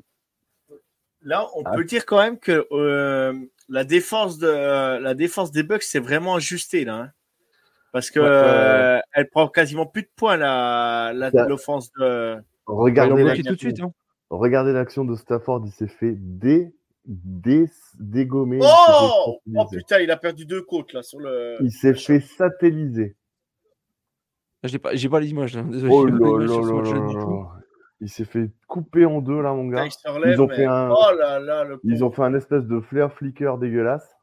Là. 1.26 1.46
On 1.56 1.62
Ah. 1.66 1.72
peut 1.74 1.84
dire 1.84 2.06
quand 2.06 2.18
même 2.18 2.38
que 2.38 2.66
euh, 2.72 3.34
la 3.68 3.84
défense 3.84 4.38
de 4.38 4.48
la 4.48 5.14
défense 5.14 5.50
des 5.52 5.62
Bucks 5.62 5.82
c'est 5.82 5.98
vraiment 6.00 6.36
ajustée 6.36 6.84
là, 6.86 6.94
hein. 6.96 7.10
parce 7.92 8.10
que 8.10 8.20
euh, 8.22 8.98
elle 9.12 9.28
prend 9.28 9.48
quasiment 9.48 9.84
plus 9.86 10.02
de 10.02 10.10
points 10.16 10.36
la 10.38 11.12
la- 11.14 11.30
Ça- 11.30 11.46
l'offense 11.46 11.92
de. 11.92 12.36
Regardez 12.66 13.22
l'action. 13.24 13.44
tout 13.50 13.54
de 13.54 13.60
suite. 13.60 13.80
hein. 13.80 13.92
Regardez 14.30 14.72
l'action 14.72 15.04
de 15.04 15.14
Stafford, 15.14 15.62
il 15.66 15.70
s'est 15.70 15.86
fait 15.86 16.14
dé, 16.16 16.72
dé, 17.04 17.66
dégommer. 18.00 18.58
Oh, 18.62 19.38
oh 19.56 19.66
putain, 19.70 20.00
il 20.00 20.10
a 20.10 20.16
perdu 20.16 20.46
deux 20.46 20.62
côtes 20.62 20.92
là 20.94 21.02
sur 21.02 21.20
le. 21.20 21.58
Il 21.60 21.70
s'est 21.70 21.94
fait 21.94 22.18
satelliser. 22.20 23.14
J'ai 24.64 24.78
pas, 24.80 24.96
j'ai 24.96 25.08
pas 25.08 25.20
l'image. 25.20 25.54
là. 25.54 25.62
Désolé, 25.62 25.92
Oh 25.92 26.06
là 26.06 26.12
pas 26.18 26.24
l'image 26.42 26.92
là 26.92 27.46
Il 28.00 28.10
s'est 28.10 28.24
fait 28.26 28.50
couper 28.68 29.06
en 29.06 29.20
deux 29.22 29.40
là, 29.40 29.52
mon 29.54 29.68
gars. 29.68 29.86
relève, 30.04 30.34
Ils 30.34 30.42
ont 30.42 30.46
mais- 30.48 30.56
fait 30.56 30.64
un- 30.66 30.90
Oh 30.90 31.14
là 31.18 31.38
là, 31.40 31.64
le 31.64 31.80
Ils 31.82 32.04
ont 32.04 32.10
fait 32.10 32.22
un 32.22 32.34
espèce 32.34 32.64
de 32.66 32.80
flare 32.80 33.12
flicker 33.12 33.56
dégueulasse. 33.58 34.14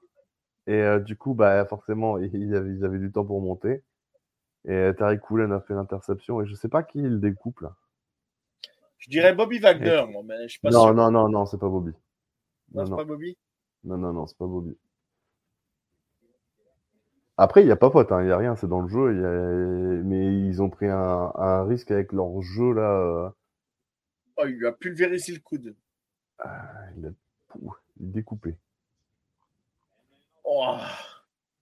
Et 0.67 0.79
euh, 0.81 0.99
du 0.99 1.17
coup, 1.17 1.33
bah, 1.33 1.65
forcément, 1.65 2.17
ils 2.33 2.55
avaient, 2.55 2.69
ils 2.71 2.85
avaient 2.85 2.99
du 2.99 3.11
temps 3.11 3.25
pour 3.25 3.41
monter. 3.41 3.83
Et 4.65 4.71
euh, 4.71 4.93
Tariq 4.93 5.19
Woolen 5.29 5.51
a 5.51 5.59
fait 5.61 5.73
l'interception. 5.73 6.41
Et 6.41 6.45
je 6.45 6.53
sais 6.55 6.69
pas 6.69 6.83
qui 6.83 6.99
il 6.99 7.19
découpe 7.19 7.61
là. 7.61 7.75
Je 8.99 9.09
dirais 9.09 9.33
Bobby 9.33 9.59
Wagner, 9.59 10.03
moi, 10.09 10.21
mais 10.23 10.43
je 10.43 10.47
suis 10.49 10.59
pas 10.61 10.69
non, 10.69 10.83
sûr. 10.85 10.93
non, 10.93 11.11
non, 11.11 11.27
non, 11.27 11.45
c'est 11.45 11.57
pas 11.59 11.67
Bobby. 11.67 11.91
Non, 12.73 12.83
Non, 12.83 12.85
c'est 12.85 12.95
pas 12.95 13.03
Bobby? 13.03 13.37
non, 13.83 13.97
non, 13.97 14.13
non, 14.13 14.27
c'est 14.27 14.37
pas 14.37 14.45
Bobby. 14.45 14.77
Après, 17.37 17.61
il 17.63 17.65
n'y 17.65 17.71
a 17.71 17.75
pas 17.75 17.89
faute, 17.89 18.11
hein, 18.11 18.21
il 18.21 18.27
n'y 18.27 18.31
a 18.31 18.37
rien, 18.37 18.55
c'est 18.55 18.67
dans 18.67 18.79
le 18.81 18.87
jeu. 18.87 19.13
il 19.13 19.19
y 19.21 19.25
a- 19.25 20.03
Mais 20.03 20.37
ils 20.47 20.61
ont 20.61 20.69
pris 20.69 20.87
un, 20.87 21.31
un 21.35 21.63
risque 21.65 21.89
avec 21.91 22.13
leur 22.13 22.41
jeu 22.41 22.71
là. 22.73 23.33
Oh, 24.37 24.43
il 24.45 24.55
lui 24.55 24.67
a 24.67 24.71
pulvérisé 24.71 25.33
le 25.33 25.39
coude. 25.39 25.75
Il 26.43 27.05
a 27.05 27.09
Pouh, 27.47 27.73
il 27.99 28.07
est 28.07 28.11
découpé. 28.11 28.57
Oh. 30.43 30.77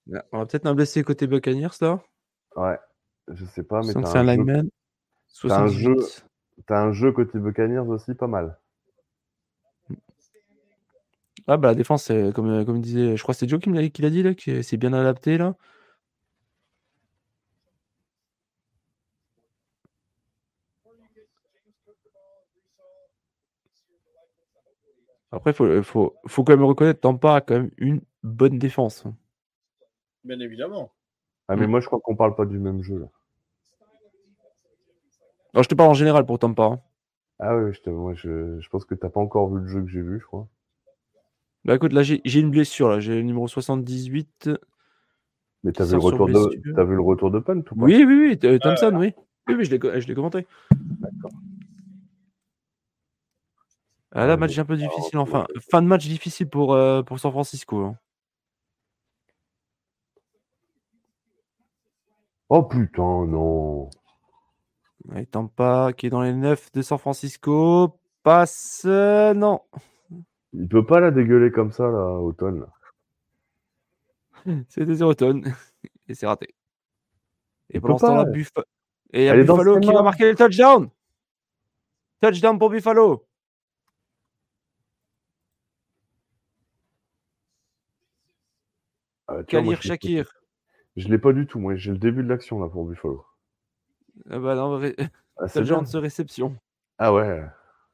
Là, 0.08 0.25
On 0.32 0.40
a 0.41 0.45
peut-être 0.45 0.66
un 0.66 0.74
blessé 0.74 1.03
côté 1.03 1.27
Buccaneers 1.27 1.69
là. 1.82 2.01
Ouais, 2.56 2.80
je 3.27 3.45
sais 3.45 3.64
pas, 3.64 3.82
mais 3.82 3.93
c'est 3.93 3.98
un 3.98 4.03
un, 4.03 4.25
jeu, 4.25 4.32
lineman. 4.32 4.69
t'as 5.41 5.64
un 5.64 5.67
78. 5.67 5.77
jeu- 5.77 5.95
t'as 6.66 6.82
un 6.82 6.91
jeu 6.91 7.11
côté 7.11 7.40
Buccaneers 7.40 7.80
aussi 7.88 8.14
pas 8.16 8.27
mal. 8.27 8.58
Ah 11.48 11.58
bah 11.58 11.69
la 11.69 11.75
défense, 11.75 12.11
comme, 12.35 12.50
euh, 12.50 12.64
comme 12.66 12.82
disait, 12.82 13.17
je 13.17 13.22
crois 13.24 13.33
que 13.33 13.40
c'est 13.40 13.48
Joe 13.50 13.59
qui 13.59 13.69
me 13.69 13.80
l'a 13.82 13.90
qui 13.90 14.01
l'a 14.01 14.09
dit 14.09 14.24
là, 14.24 14.33
que 14.33 14.61
c'est 14.61 14.77
bien 14.77 14.93
adapté 14.93 15.38
là. 15.38 15.56
Après, 25.32 25.51
il 25.51 25.53
faut, 25.53 25.84
faut, 25.84 26.16
faut 26.27 26.43
quand 26.43 26.53
même 26.56 26.66
reconnaître 26.66 27.00
Tampa 27.01 27.35
a 27.35 27.42
quand 27.42 27.56
même 27.56 27.72
une 27.77 28.01
bonne 28.24 28.60
défense. 28.60 29.06
hein. 29.06 29.16
Bien 30.24 30.40
évidemment. 30.40 30.92
Ah, 31.48 31.56
mais 31.56 31.68
Mm. 31.68 31.69
moi, 31.72 31.80
je 31.80 31.88
crois 31.88 32.00
qu'on 32.00 32.16
parle 32.16 32.35
pas 32.35 32.45
du 32.45 32.60
même 32.60 32.82
jeu, 32.84 33.00
là. 33.00 33.08
Alors, 35.53 35.64
je 35.64 35.69
te 35.69 35.76
parle 35.76 35.90
en 35.90 35.93
général 35.95 36.26
pour 36.26 36.40
Tampa. 36.40 36.64
hein. 36.64 36.80
Ah 37.40 37.58
oui, 37.58 37.74
je, 37.74 37.82
te- 37.82 37.90
moi, 37.90 38.14
je, 38.14 38.60
je 38.60 38.69
pense 38.69 38.85
que 38.85 38.93
t'as 38.93 39.10
pas 39.10 39.19
encore 39.19 39.50
vu 39.53 39.61
le 39.61 39.68
jeu 39.68 39.82
que 39.82 39.90
j'ai 39.90 40.01
vu, 40.01 40.19
je 40.19 40.26
crois. 40.26 40.48
Bah 41.66 41.76
écoute, 41.76 41.93
là, 41.93 42.01
j'ai 42.03 42.22
une 42.40 42.51
blessure. 42.51 42.90
là. 42.90 43.00
J'ai 43.00 43.16
le 43.16 43.22
numéro 43.22 43.48
78. 43.48 44.50
Mais 45.64 45.72
t'as 45.72 45.85
vu, 45.85 45.92
le 45.92 45.98
retour 46.00 46.27
de... 46.27 46.74
t'as 46.76 46.84
vu 46.84 46.95
le 46.95 47.01
retour 47.01 47.30
de 47.32 47.40
punt 47.40 47.58
ou 47.60 47.64
pas 47.64 47.85
Oui, 47.85 48.03
oui, 48.06 48.27
oui. 48.30 48.40
t- 48.40 48.60
Thompson, 48.60 48.95
oui. 48.98 49.14
Oui, 49.48 49.56
oui, 49.56 49.66
je 49.66 49.72
l'ai 49.72 49.80
co- 49.80 50.00
je 50.00 50.08
l'ai 50.08 50.16
commenté. 50.16 50.48
D'accord. 51.00 51.32
Ah, 54.14 54.25
là, 54.27 54.33
Ouais, 54.33 54.38
match 54.40 54.57
un 54.59 54.65
peu 54.65 54.73
alors, 54.73 54.90
difficile. 54.90 55.17
Enfin, 55.19 55.45
fin 55.72 55.81
de 55.81 55.88
match 55.88 56.06
difficile 56.07 56.49
pour, 56.49 56.73
euh, 56.73 57.01
pour 57.03 57.19
San 57.19 57.31
Francisco. 57.31 57.85
hein. 57.85 57.98
Oh 62.49 62.64
putain, 62.64 63.25
non. 63.27 63.90
Et 65.15 65.25
Tampa 65.25 65.93
qui 65.93 66.07
est 66.07 66.09
dans 66.09 66.22
les 66.22 66.33
9 66.33 66.72
de 66.73 66.81
San 66.81 66.98
Francisco. 66.98 67.98
Passe. 68.23 68.83
euh, 68.85 69.33
non. 69.33 69.61
Il 70.53 70.67
peut 70.67 70.85
pas 70.85 70.99
la 70.99 71.11
dégueuler 71.11 71.49
comme 71.51 71.72
ça, 71.72 71.83
là, 71.88 72.19
Automne. 72.19 72.65
C'était 74.67 74.93
0 74.95 75.14
tonnes. 75.14 75.53
Et 76.09 76.14
c'est 76.14 76.27
raté. 76.27 76.48
Et 77.69 77.77
Il 77.77 77.81
pendant 77.81 77.95
peut 77.95 77.99
ce 78.01 78.06
temps-là, 78.07 78.25
pas. 78.25 78.31
Buff- 78.31 78.51
Et 79.14 79.22
il 79.23 79.25
y 79.25 79.30
a 79.30 79.33
Elle 79.33 79.40
est 79.40 79.45
dans 79.45 79.56
Buffalo 79.56 79.75
ses 79.75 79.80
qui 79.80 79.93
va 79.93 80.03
marquer 80.03 80.25
le 80.30 80.35
touchdown. 80.35 80.90
Touchdown 82.22 82.59
pour 82.59 82.69
Buffalo. 82.69 83.25
Ah, 89.27 89.31
tu 89.31 89.31
vois, 89.31 89.31
moi, 89.31 89.31
Kalir 89.44 89.72
l'ai 89.72 89.76
pas- 89.78 89.82
Shakir. 89.82 90.32
Je 90.98 91.08
l'ai 91.08 91.18
pas 91.18 91.34
du 91.34 91.48
tout, 91.48 91.60
moi. 91.60 91.76
J'ai 91.76 91.92
le 91.92 91.98
début 91.98 92.24
de 92.24 92.28
l'action, 92.30 92.60
là, 92.61 92.68
pour 92.70 92.86
Buffalo. 92.86 93.26
Ah 94.30 94.40
bah 94.40 94.56
non, 94.56 94.78
ré- 94.78 94.95
Ah, 95.38 95.48
c'est 95.48 95.60
touchdown 95.61 95.80
bien. 95.80 95.84
de 95.84 95.88
ce 95.88 95.98
réception. 95.98 96.56
Ah 96.98 97.14
ouais. 97.14 97.44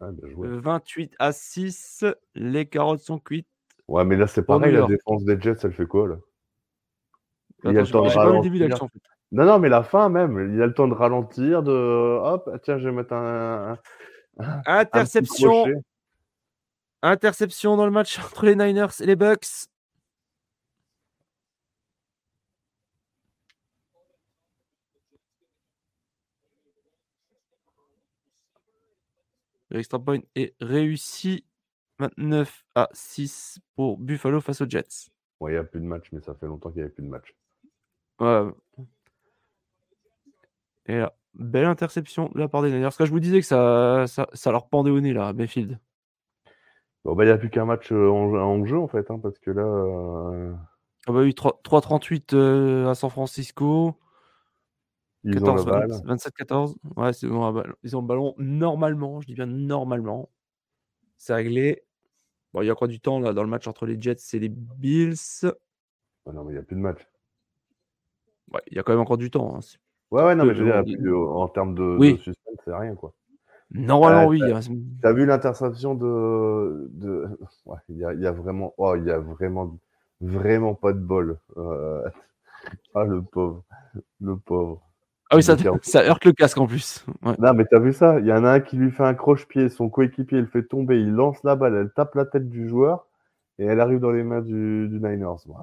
Ah, 0.02 0.12
bien 0.12 0.30
joué. 0.30 0.48
Euh, 0.48 0.60
28 0.60 1.14
à 1.20 1.32
6. 1.32 2.04
Les 2.36 2.66
carottes 2.66 3.00
sont 3.02 3.20
cuites. 3.20 3.48
Ouais, 3.88 4.04
mais 4.04 4.16
là, 4.18 4.28
c'est 4.28 4.44
pareil, 4.44 4.74
la 4.74 4.86
défense 4.86 5.24
des 5.24 5.40
Jets, 5.40 5.56
elle 5.64 5.72
fait 5.74 5.86
quoi, 5.86 6.08
là? 6.10 6.16
Il 7.64 7.72
y 7.74 7.78
a 7.78 7.82
le 7.82 7.88
temps 7.88 8.04
de 8.04 8.10
ralentir. 8.10 8.52
l'action. 8.68 8.86
en 8.86 8.90
fait. 8.90 9.00
Non, 9.32 9.46
non, 9.46 9.60
mais 9.60 9.70
la 9.70 9.84
fin 9.84 10.10
même. 10.10 10.52
Il 10.54 10.58
y 10.60 10.62
a 10.62 10.66
le 10.68 10.74
temps 10.74 10.88
de 10.88 10.94
ralentir, 10.94 11.64
de. 11.64 11.72
Hop, 11.72 12.50
tiens, 12.64 12.78
je 12.78 12.90
vais 12.90 12.96
mettre 12.96 13.14
un. 13.14 13.78
Interception. 14.66 15.66
Interception 17.02 17.78
dans 17.78 17.86
le 17.86 17.92
match 17.92 18.20
entre 18.26 18.46
les 18.46 18.56
Niners 18.56 18.88
et 19.02 19.06
les 19.06 19.16
Bucks. 19.16 19.68
L'extra 29.70 30.00
point 30.00 30.20
est 30.36 30.56
réussi. 30.62 31.44
29 32.00 32.64
à 32.76 32.90
6 32.94 33.60
pour 33.76 33.98
Buffalo 33.98 34.40
face 34.40 34.62
aux 34.62 34.70
Jets. 34.70 35.10
Ouais, 35.40 35.52
il 35.52 35.56
n'y 35.56 35.60
a 35.60 35.64
plus 35.64 35.80
de 35.80 35.86
match, 35.86 36.10
mais 36.12 36.22
ça 36.22 36.36
fait 36.36 36.46
longtemps 36.46 36.70
qu'il 36.70 36.78
n'y 36.78 36.84
avait 36.84 36.94
plus 36.94 37.04
de 37.04 37.10
match. 37.10 37.36
Ouais. 38.20 38.52
Et 40.86 40.98
là, 40.98 41.14
belle 41.34 41.66
interception 41.66 42.30
de 42.34 42.40
la 42.40 42.48
part 42.48 42.62
des 42.62 42.70
Niners. 42.70 42.84
Parce 42.84 42.98
que 42.98 43.06
je 43.06 43.12
vous 43.12 43.20
disais 43.20 43.40
que 43.40 43.46
ça, 43.48 44.06
ça, 44.08 44.28
ça 44.34 44.52
leur 44.52 44.68
pendait 44.70 44.92
au 44.92 45.00
nez 45.02 45.14
là, 45.14 45.28
à 45.30 45.34
Mayfield. 45.34 45.80
Bon, 47.04 47.16
bah, 47.16 47.24
il 47.24 47.28
n'y 47.28 47.34
a 47.34 47.38
plus 47.38 47.50
qu'un 47.50 47.66
match 47.66 47.92
euh, 47.92 48.10
en, 48.10 48.30
jeu- 48.32 48.40
en 48.40 48.66
jeu, 48.66 48.78
en 48.78 48.88
fait, 48.88 49.10
hein, 49.12 49.20
parce 49.22 49.40
que 49.40 49.52
là. 49.52 49.64
euh, 49.64 50.54
Ah 51.08 51.12
bah 51.12 51.20
oui, 51.22 51.34
3 51.34 51.60
3-38 51.64 52.34
euh, 52.36 52.88
à 52.90 52.96
San 52.96 53.10
Francisco. 53.10 53.96
Ils 55.28 55.44
ont 55.44 55.56
14, 55.56 55.66
la 55.68 55.72
balle. 55.88 55.92
27-14. 56.06 56.76
Ouais, 56.96 57.14
c'est 57.14 57.28
bon. 57.28 57.64
Ils 57.84 57.96
ont 57.98 58.02
le 58.02 58.08
ballon 58.08 58.34
normalement, 58.38 59.22
je 59.22 59.28
dis 59.28 59.34
bien 59.34 59.46
normalement. 59.46 60.30
C'est 61.18 61.34
réglé. 61.34 61.84
Bon, 62.54 62.62
il 62.62 62.66
y 62.68 62.70
a 62.70 62.74
encore 62.74 62.88
du 62.88 63.00
temps 63.00 63.20
là 63.20 63.34
dans 63.34 63.44
le 63.44 63.50
match 63.50 63.68
entre 63.68 63.86
les 63.86 64.00
Jets 64.02 64.16
et 64.34 64.40
les 64.40 64.50
Bills. 64.50 65.16
Ah 66.26 66.32
non, 66.34 66.44
mais 66.44 66.52
il 66.52 66.56
n'y 66.56 66.60
a 66.60 66.64
plus 66.64 66.76
de 66.76 66.82
match. 66.82 67.02
Ouais, 68.54 68.62
il 68.68 68.76
y 68.78 68.80
a 68.80 68.84
quand 68.84 68.94
même 68.94 69.02
encore 69.02 69.18
du 69.18 69.30
temps. 69.30 69.56
hein. 69.58 69.60
Ouais, 70.12 70.24
ouais, 70.24 70.36
non, 70.36 70.46
mais 70.46 70.52
Euh, 70.52 70.56
je 70.56 70.64
veux 70.64 70.72
dire, 70.72 70.80
on- 70.80 70.84
plus 70.84 70.98
de- 70.98 71.14
en 71.14 71.48
termes 71.50 71.76
de, 71.76 71.98
Oui. 72.00 72.14
de 72.14 72.18
suspense, 72.20 72.56
c'est 72.64 72.74
rien, 72.74 72.96
quoi. 72.96 73.14
Normalement, 73.72 74.22
Ah, 74.22 74.28
oui. 74.28 74.40
t'as- 74.40 75.10
hein, 75.10 75.14
vu 75.14 75.26
l'interception 75.26 75.94
de. 75.96 76.88
de... 76.94 77.28
Ouais, 77.66 77.78
il 77.90 77.98
y 77.98 78.06
a, 78.06 78.14
il 78.14 78.22
y 78.22 78.26
a 78.28 78.32
vraiment. 78.32 78.74
Oh, 78.78 78.96
il 78.96 79.04
y 79.06 79.12
a 79.12 79.20
vraiment. 79.20 79.78
Vraiment 80.22 80.74
pas 80.74 80.94
de 80.94 81.00
bol. 81.00 81.38
Euh, 81.58 82.04
Ah, 82.96 83.04
le 83.06 83.22
pauvre. 83.22 83.64
Le 84.22 84.36
pauvre. 84.38 84.82
Ah 85.30 85.36
oui, 85.36 85.44
ça, 85.44 85.56
ça 85.84 86.04
heurte 86.04 86.24
le 86.26 86.32
casque 86.34 86.58
en 86.58 86.68
plus. 86.68 87.06
Ouais. 87.24 87.34
Non, 87.40 87.54
mais 87.54 87.66
t'as 87.66 87.80
vu 87.80 87.92
ça? 87.94 88.20
Il 88.20 88.26
y 88.26 88.32
en 88.32 88.44
a 88.46 88.52
un 88.52 88.60
qui 88.60 88.78
lui 88.78 88.92
fait 88.92 89.04
un 89.04 89.14
croche-pied, 89.14 89.70
son 89.70 89.90
coéquipier 89.90 90.40
le 90.40 90.48
fait 90.48 90.64
tomber, 90.64 91.00
il 91.00 91.12
lance 91.12 91.38
la 91.44 91.56
balle, 91.56 91.76
elle 91.76 91.92
tape 91.94 92.16
la 92.16 92.26
tête 92.26 92.50
du 92.50 92.68
joueur 92.70 93.08
et 93.60 93.66
elle 93.66 93.80
arrive 93.82 94.00
dans 94.00 94.12
les 94.12 94.24
mains 94.24 94.42
du, 94.42 94.88
du 94.90 95.00
Niners. 95.00 95.46
Ouais, 95.48 95.56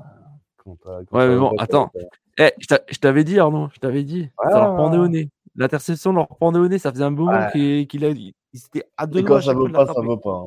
quand 0.59 0.77
t'as- 0.83 1.01
quand 1.09 1.17
Ouais, 1.17 1.27
t'as 1.27 1.29
mais 1.29 1.39
bon, 1.39 1.53
attends. 1.59 1.91
t'as- 1.95 2.47
Eh, 2.49 2.53
je 2.59 2.67
t'a- 2.67 2.81
je 2.91 2.99
t'avais 2.99 3.25
dit, 3.25 3.39
Arnaud, 3.39 3.69
je 3.73 3.79
t'avais 3.79 4.03
dit. 4.03 4.23
Ouais, 4.43 4.51
ça 4.51 4.59
leur 4.59 4.71
ouais, 4.73 4.77
pendait 4.77 4.99
au 4.99 5.09
nez. 5.09 5.31
L'interception 5.57 6.13
leur 6.13 6.27
pendait 6.29 6.59
au 6.59 6.67
nez, 6.69 6.79
ça 6.79 6.91
faisait 6.93 7.05
un 7.05 7.11
moment 7.11 7.31
Ouais. 7.31 7.49
qu'il 7.53 7.87
qu'il 7.87 8.05
a. 8.05 8.09
Il 8.11 8.35
s'était 8.55 8.85
à 8.97 9.07
deux 9.07 9.21
Et 9.21 9.23
doigts 9.23 9.39
quand 9.39 9.47
ça 9.47 9.55
veut 9.55 9.69
de 9.69 9.73
pas, 9.73 9.87
ça 9.87 10.01
veut 10.01 10.21
pas. 10.21 10.31
hein. 10.31 10.47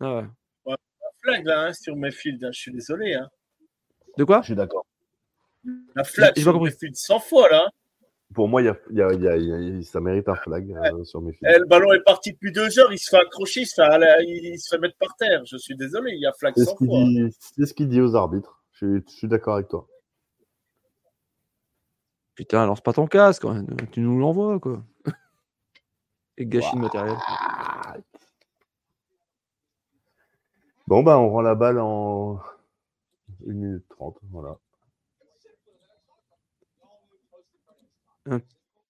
Ah 0.00 0.16
ouais. 0.16 0.74
Flag 1.22 1.44
là 1.46 1.66
hein, 1.66 1.72
sur 1.72 1.96
Mayfield, 1.96 2.44
hein, 2.44 2.50
je 2.52 2.60
suis 2.60 2.72
désolé. 2.72 3.14
Hein. 3.14 3.28
De 4.16 4.24
quoi? 4.24 4.40
Je 4.42 4.46
suis 4.46 4.54
d'accord. 4.54 4.86
La 5.96 6.04
flag 6.04 6.32
J'ai 6.36 6.44
pas 6.44 6.50
sur. 6.52 6.60
Mayfield 6.62 6.94
100 6.94 7.18
fois 7.18 7.48
là. 7.48 7.68
Hein. 8.30 8.34
Pour 8.34 8.48
moi, 8.48 8.62
y 8.62 8.68
a, 8.68 8.76
y 8.90 9.00
a- 9.02 9.12
y 9.12 9.78
a- 9.78 9.82
ça 9.82 10.00
mérite 10.00 10.28
un 10.28 10.34
flag 10.34 10.70
euh, 10.70 11.04
sur 11.04 11.20
mes 11.22 11.32
films. 11.32 11.50
Eh, 11.54 11.58
le 11.58 11.66
ballon 11.66 11.92
est 11.92 12.02
parti 12.04 12.32
depuis 12.32 12.52
deux 12.52 12.78
heures, 12.78 12.92
il 12.92 12.98
se 12.98 13.10
fait 13.10 13.22
accrocher, 13.22 13.60
il 13.62 13.66
se 13.66 13.74
fait, 13.74 13.82
aller- 13.82 14.24
il 14.26 14.58
se 14.58 14.74
fait 14.74 14.80
mettre 14.80 14.96
par 14.98 15.14
terre. 15.16 15.42
Je 15.46 15.56
suis 15.56 15.76
désolé, 15.76 16.12
il 16.12 16.20
y 16.20 16.26
a 16.26 16.32
flag 16.38 16.52
C'est 16.56 16.64
ce 16.64 16.70
100 16.70 16.76
qu'il 16.76 16.86
fois. 16.88 16.98
hein. 16.98 17.04
dit, 17.06 17.36
c'est 17.40 17.66
ce 17.66 17.74
qu'il 17.74 17.88
dit 17.88 18.00
aux 18.00 18.14
arbitres. 18.14 18.62
Je 18.72 18.86
suis, 18.86 19.04
je 19.08 19.12
suis 19.12 19.28
d'accord 19.28 19.54
avec 19.54 19.68
toi. 19.68 19.86
Putain, 22.34 22.66
lance 22.66 22.80
pas 22.80 22.92
ton 22.92 23.06
casque, 23.08 23.42
quand 23.42 23.52
même. 23.54 23.66
tu 23.90 24.00
nous 24.00 24.18
l'envoies, 24.18 24.60
quoi. 24.60 24.84
Et 26.36 26.46
gâchis 26.46 26.76
de 26.76 26.80
matériel. 26.82 27.16
Bon, 30.86 31.02
bah, 31.02 31.18
on 31.18 31.28
rend 31.30 31.40
la 31.42 31.54
balle 31.56 31.78
en 31.80 32.38
1 33.46 33.52
minute 33.52 33.84
30. 33.88 34.16
Voilà. 34.30 34.56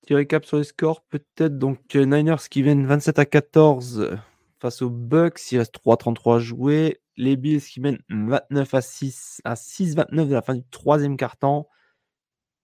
Petit 0.02 0.14
récap 0.14 0.44
sur 0.44 0.56
les 0.56 0.64
scores, 0.64 1.02
peut-être. 1.02 1.58
Donc, 1.58 1.96
euh, 1.96 2.04
Niners 2.04 2.48
qui 2.50 2.62
viennent 2.62 2.86
27 2.86 3.18
à 3.18 3.26
14 3.26 4.00
euh, 4.00 4.16
face 4.58 4.82
aux 4.82 4.90
Bucks. 4.90 5.52
Il 5.52 5.58
reste 5.58 5.74
3-33 5.74 6.36
à 6.36 6.38
jouer. 6.38 7.00
Les 7.16 7.36
Bills 7.36 7.60
qui 7.60 7.80
mènent 7.80 8.00
29 8.08 8.74
à 8.74 8.80
6 8.80 9.40
à 9.44 9.54
6-29 9.54 10.28
de 10.28 10.34
la 10.34 10.42
fin 10.42 10.54
du 10.54 10.64
troisième 10.70 11.16
quart-temps. 11.16 11.68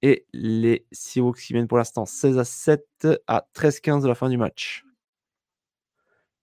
Et 0.03 0.27
les 0.33 0.87
Seahawks 0.93 1.39
qui 1.39 1.55
mènent 1.55 1.67
pour 1.67 1.79
l'instant 1.79 2.07
16 2.07 2.39
à 2.39 2.45
7 2.45 3.09
à 3.27 3.47
13-15 3.55 4.03
de 4.03 4.09
la 4.09 4.15
fin 4.15 4.29
du 4.29 4.37
match. 4.37 4.85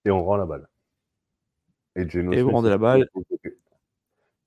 Et 0.06 0.12
on 0.12 0.24
rend 0.24 0.38
la 0.38 0.46
balle. 0.46 0.68
Et 1.96 2.10
Geno 2.10 2.32
Et 2.32 2.42
vous 2.42 2.50
Smith, 2.50 2.56
rendez 2.56 2.70
la 2.70 2.78
balle. 2.78 3.08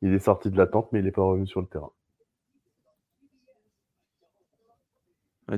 Il 0.03 0.13
est 0.13 0.19
sorti 0.19 0.51
de 0.51 0.57
la 0.57 0.67
tente, 0.67 0.91
mais 0.93 0.99
il 0.99 1.05
n'est 1.05 1.13
pas 1.13 1.23
revenu 1.23 1.47
sur 1.47 1.61
le 1.61 1.67
terrain. 1.67 1.89
Euh, 1.89 2.05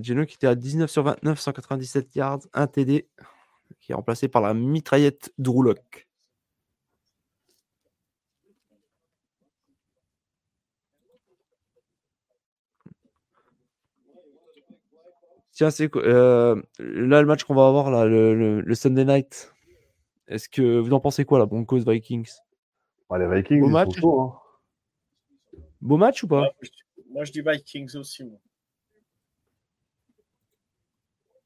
Geno 0.03 0.25
qui 0.27 0.35
était 0.35 0.47
à 0.47 0.55
19 0.55 0.91
sur 0.91 1.03
29, 1.05 1.39
197 1.39 2.15
yards, 2.17 2.41
1 2.53 2.67
TD, 2.67 3.07
qui 3.81 3.93
est 3.93 3.95
remplacé 3.95 4.29
par 4.29 4.43
la 4.43 4.53
mitraillette 4.55 5.33
Drew 5.39 5.63
Lock. 5.63 6.09
Tiens, 15.53 15.71
c'est 15.71 15.89
quoi 15.89 16.03
euh, 16.03 16.61
Là, 16.79 17.21
le 17.23 17.27
match 17.27 17.45
qu'on 17.45 17.55
va 17.55 17.67
avoir, 17.67 17.91
là, 17.91 18.05
le, 18.05 18.35
le- 18.35 18.61
le 18.61 18.75
Sunday 18.75 19.05
night, 19.07 19.53
est-ce 20.29 20.49
que 20.49 20.79
vous 20.79 20.93
en 20.93 21.01
pensez 21.01 21.25
quoi, 21.25 21.39
la 21.39 21.47
Broncos 21.47 21.81
Vikings? 21.81 22.31
Ouais, 23.09 23.19
les 23.19 23.27
Vikings, 23.43 23.61
Beau 23.61 23.69
ils 23.69 23.73
match. 23.73 23.95
sont 23.95 24.01
chauds. 24.01 24.21
Hein. 24.21 24.35
Beau 25.81 25.97
match 25.97 26.23
ou 26.25 26.29
pas? 26.29 26.43
Ouais, 26.43 26.51
je- 26.61 26.69
moi, 27.11 27.25
je 27.25 27.33
dis 27.33 27.41
Vikings 27.41 27.97
aussi. 27.97 28.25
moi. 28.25 28.39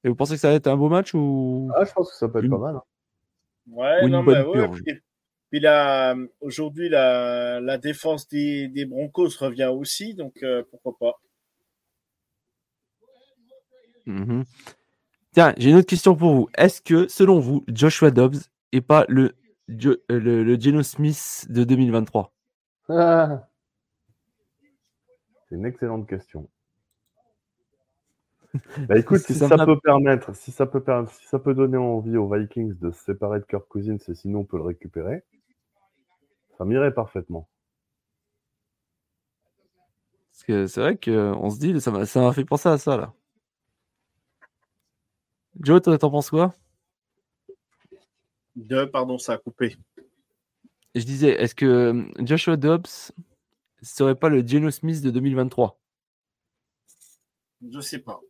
Et 0.04 0.08
vous 0.08 0.14
pensez 0.14 0.34
que 0.34 0.40
ça 0.40 0.48
va 0.48 0.54
être 0.54 0.66
un 0.66 0.76
beau 0.76 0.88
match 0.88 1.14
ou 1.14 1.70
Ah, 1.76 1.84
je 1.84 1.92
pense 1.92 2.10
que 2.10 2.16
ça 2.16 2.28
peut 2.28 2.38
être 2.38 2.44
Une- 2.44 2.50
pas 2.52 2.58
mal. 2.58 2.76
hein. 2.76 2.82
Ouais, 3.68 4.02
Ou 4.02 4.06
une 4.06 4.12
non, 4.12 4.24
bonne 4.24 4.38
mais 4.38 4.44
ouais, 4.46 4.52
purge. 4.68 4.82
puis, 4.82 4.94
puis 5.50 5.60
là, 5.60 6.14
aujourd'hui, 6.40 6.88
la, 6.88 7.60
la 7.60 7.78
défense 7.78 8.26
des, 8.28 8.68
des 8.68 8.84
Broncos 8.86 9.28
revient 9.38 9.66
aussi, 9.72 10.14
donc 10.14 10.42
euh, 10.42 10.62
pourquoi 10.70 10.96
pas. 10.98 11.20
Mhm. 14.06 14.44
Tiens, 15.32 15.54
j'ai 15.58 15.70
une 15.70 15.76
autre 15.76 15.86
question 15.86 16.16
pour 16.16 16.34
vous. 16.34 16.48
Est-ce 16.56 16.80
que, 16.82 17.06
selon 17.08 17.38
vous, 17.38 17.64
Joshua 17.68 18.10
Dobbs 18.10 18.36
est 18.72 18.80
pas 18.80 19.04
le 19.08 19.36
euh, 19.70 19.96
le, 20.08 20.42
le 20.42 20.58
Geno 20.58 20.82
Smith 20.82 21.46
de 21.48 21.62
2023 21.62 22.32
Ah. 22.88 23.46
C'est 25.48 25.54
une 25.54 25.66
excellente 25.66 26.08
question. 26.08 26.48
Bah 28.88 28.98
écoute, 28.98 29.20
si 29.20 29.34
ça 29.34 29.64
peut 29.64 29.78
permettre, 29.78 30.34
si 30.34 30.50
ça 30.50 30.66
peut 30.66 30.82
permettre, 30.82 31.12
si 31.14 31.26
ça 31.26 31.38
peut 31.38 31.54
donner 31.54 31.76
envie 31.76 32.16
aux 32.16 32.28
Vikings 32.32 32.76
de 32.78 32.90
se 32.90 33.04
séparer 33.04 33.40
de 33.40 33.44
Kirk 33.44 33.66
Cousins 33.68 33.98
et 34.08 34.14
sinon 34.14 34.40
on 34.40 34.44
peut 34.44 34.56
le 34.56 34.64
récupérer, 34.64 35.22
ça 36.58 36.64
m'irait 36.64 36.92
parfaitement. 36.92 37.48
Parce 40.32 40.44
que 40.44 40.66
c'est 40.66 40.80
vrai 40.80 40.96
qu'on 40.96 41.50
se 41.50 41.58
dit, 41.58 41.80
ça 41.80 41.90
m'a 41.90 42.06
ça 42.06 42.20
m'a 42.20 42.32
fait 42.32 42.44
penser 42.44 42.68
à 42.68 42.78
ça 42.78 42.96
là. 42.96 43.14
Joe, 45.60 45.82
toi, 45.82 45.98
t'en 45.98 46.10
penses 46.10 46.30
quoi? 46.30 46.54
Deux, 48.56 48.90
pardon, 48.90 49.18
ça 49.18 49.34
a 49.34 49.38
coupé. 49.38 49.76
Je 50.94 51.04
disais, 51.04 51.30
est-ce 51.30 51.54
que 51.54 51.66
euh, 51.66 52.04
Joshua 52.24 52.56
Dobbs 52.56 53.12
serait 53.82 54.14
pas 54.14 54.28
le 54.28 54.46
Geno 54.46 54.70
Smith 54.70 55.02
de 55.02 55.10
2023 55.10 55.78
Je 57.70 57.80
sais 57.80 57.98
pas. 57.98 58.20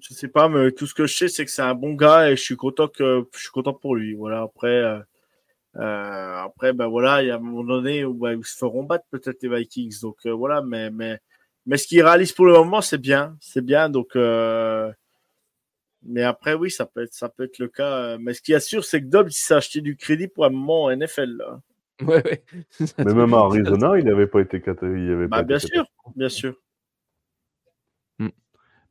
Je 0.00 0.14
sais 0.14 0.28
pas, 0.28 0.48
mais 0.48 0.72
tout 0.72 0.86
ce 0.86 0.94
que 0.94 1.06
je 1.06 1.14
sais, 1.14 1.28
c'est 1.28 1.44
que 1.44 1.50
c'est 1.50 1.62
un 1.62 1.74
bon 1.74 1.94
gars 1.94 2.30
et 2.30 2.36
je 2.36 2.42
suis 2.42 2.56
content 2.56 2.88
que 2.88 3.26
je 3.34 3.38
suis 3.38 3.50
content 3.50 3.74
pour 3.74 3.94
lui. 3.96 4.14
Voilà. 4.14 4.42
Après, 4.42 4.68
euh, 4.68 4.98
euh, 5.76 6.36
après, 6.44 6.72
ben 6.72 6.86
voilà, 6.86 7.22
il 7.22 7.28
y 7.28 7.30
a 7.30 7.36
un 7.36 7.38
moment 7.38 7.64
donné 7.64 8.04
où 8.04 8.14
ben, 8.14 8.38
ils 8.38 8.44
se 8.44 8.56
feront 8.56 8.84
battre 8.84 9.04
peut-être 9.10 9.42
les 9.42 9.48
Vikings. 9.48 10.00
Donc 10.02 10.18
euh, 10.26 10.32
voilà, 10.32 10.62
mais 10.62 10.90
mais 10.90 11.18
mais 11.66 11.76
ce 11.76 11.86
qu'ils 11.86 12.02
réalisent 12.02 12.32
pour 12.32 12.46
le 12.46 12.52
moment, 12.54 12.80
c'est 12.80 12.98
bien, 12.98 13.36
c'est 13.40 13.64
bien. 13.64 13.88
Donc 13.88 14.16
euh, 14.16 14.92
mais 16.04 16.22
après, 16.22 16.54
oui, 16.54 16.70
ça 16.70 16.86
peut 16.86 17.02
être 17.02 17.14
ça 17.14 17.28
peut 17.28 17.44
être 17.44 17.58
le 17.58 17.68
cas. 17.68 18.18
Mais 18.18 18.34
ce 18.34 18.42
qui 18.42 18.52
est 18.52 18.60
sûr, 18.60 18.84
c'est 18.84 19.00
que 19.00 19.06
Dobbs 19.06 19.28
il 19.30 19.32
s'est 19.32 19.54
acheté 19.54 19.80
du 19.80 19.96
crédit 19.96 20.28
pour 20.28 20.44
un 20.44 20.50
moment 20.50 20.84
en 20.84 20.96
NFL. 20.96 21.36
Là. 21.38 21.60
Ouais, 22.02 22.22
ouais. 22.24 22.44
Mais 22.98 23.14
même 23.14 23.34
à 23.34 23.38
Arizona, 23.38 23.98
il 23.98 24.04
n'avait 24.04 24.26
pas 24.26 24.40
été 24.40 24.62
il 24.64 25.12
avait 25.12 25.28
Bah 25.28 25.38
pas 25.38 25.42
bien 25.42 25.58
été 25.58 25.68
sûr, 25.68 25.84
bien 26.14 26.28
sûr. 26.28 26.54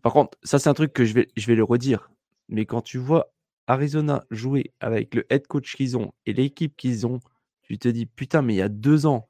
Par 0.03 0.13
contre, 0.13 0.37
ça 0.43 0.59
c'est 0.59 0.69
un 0.69 0.75
truc 0.75 0.93
que 0.93 1.05
je 1.05 1.13
vais, 1.13 1.29
je 1.35 1.47
vais 1.47 1.55
le 1.55 1.63
redire. 1.63 2.11
Mais 2.49 2.65
quand 2.65 2.81
tu 2.81 2.99
vois 2.99 3.33
Arizona 3.67 4.25
jouer 4.29 4.73
avec 4.79 5.15
le 5.15 5.25
head 5.33 5.47
coach 5.47 5.75
qu'ils 5.75 5.97
ont 5.97 6.13
et 6.27 6.33
l'équipe 6.33 6.75
qu'ils 6.77 7.07
ont, 7.07 7.19
tu 7.63 7.79
te 7.79 7.87
dis 7.87 8.05
putain, 8.05 8.43
mais 8.43 8.53
il 8.53 8.57
y 8.57 8.61
a 8.61 8.69
deux 8.69 9.05
ans, 9.07 9.29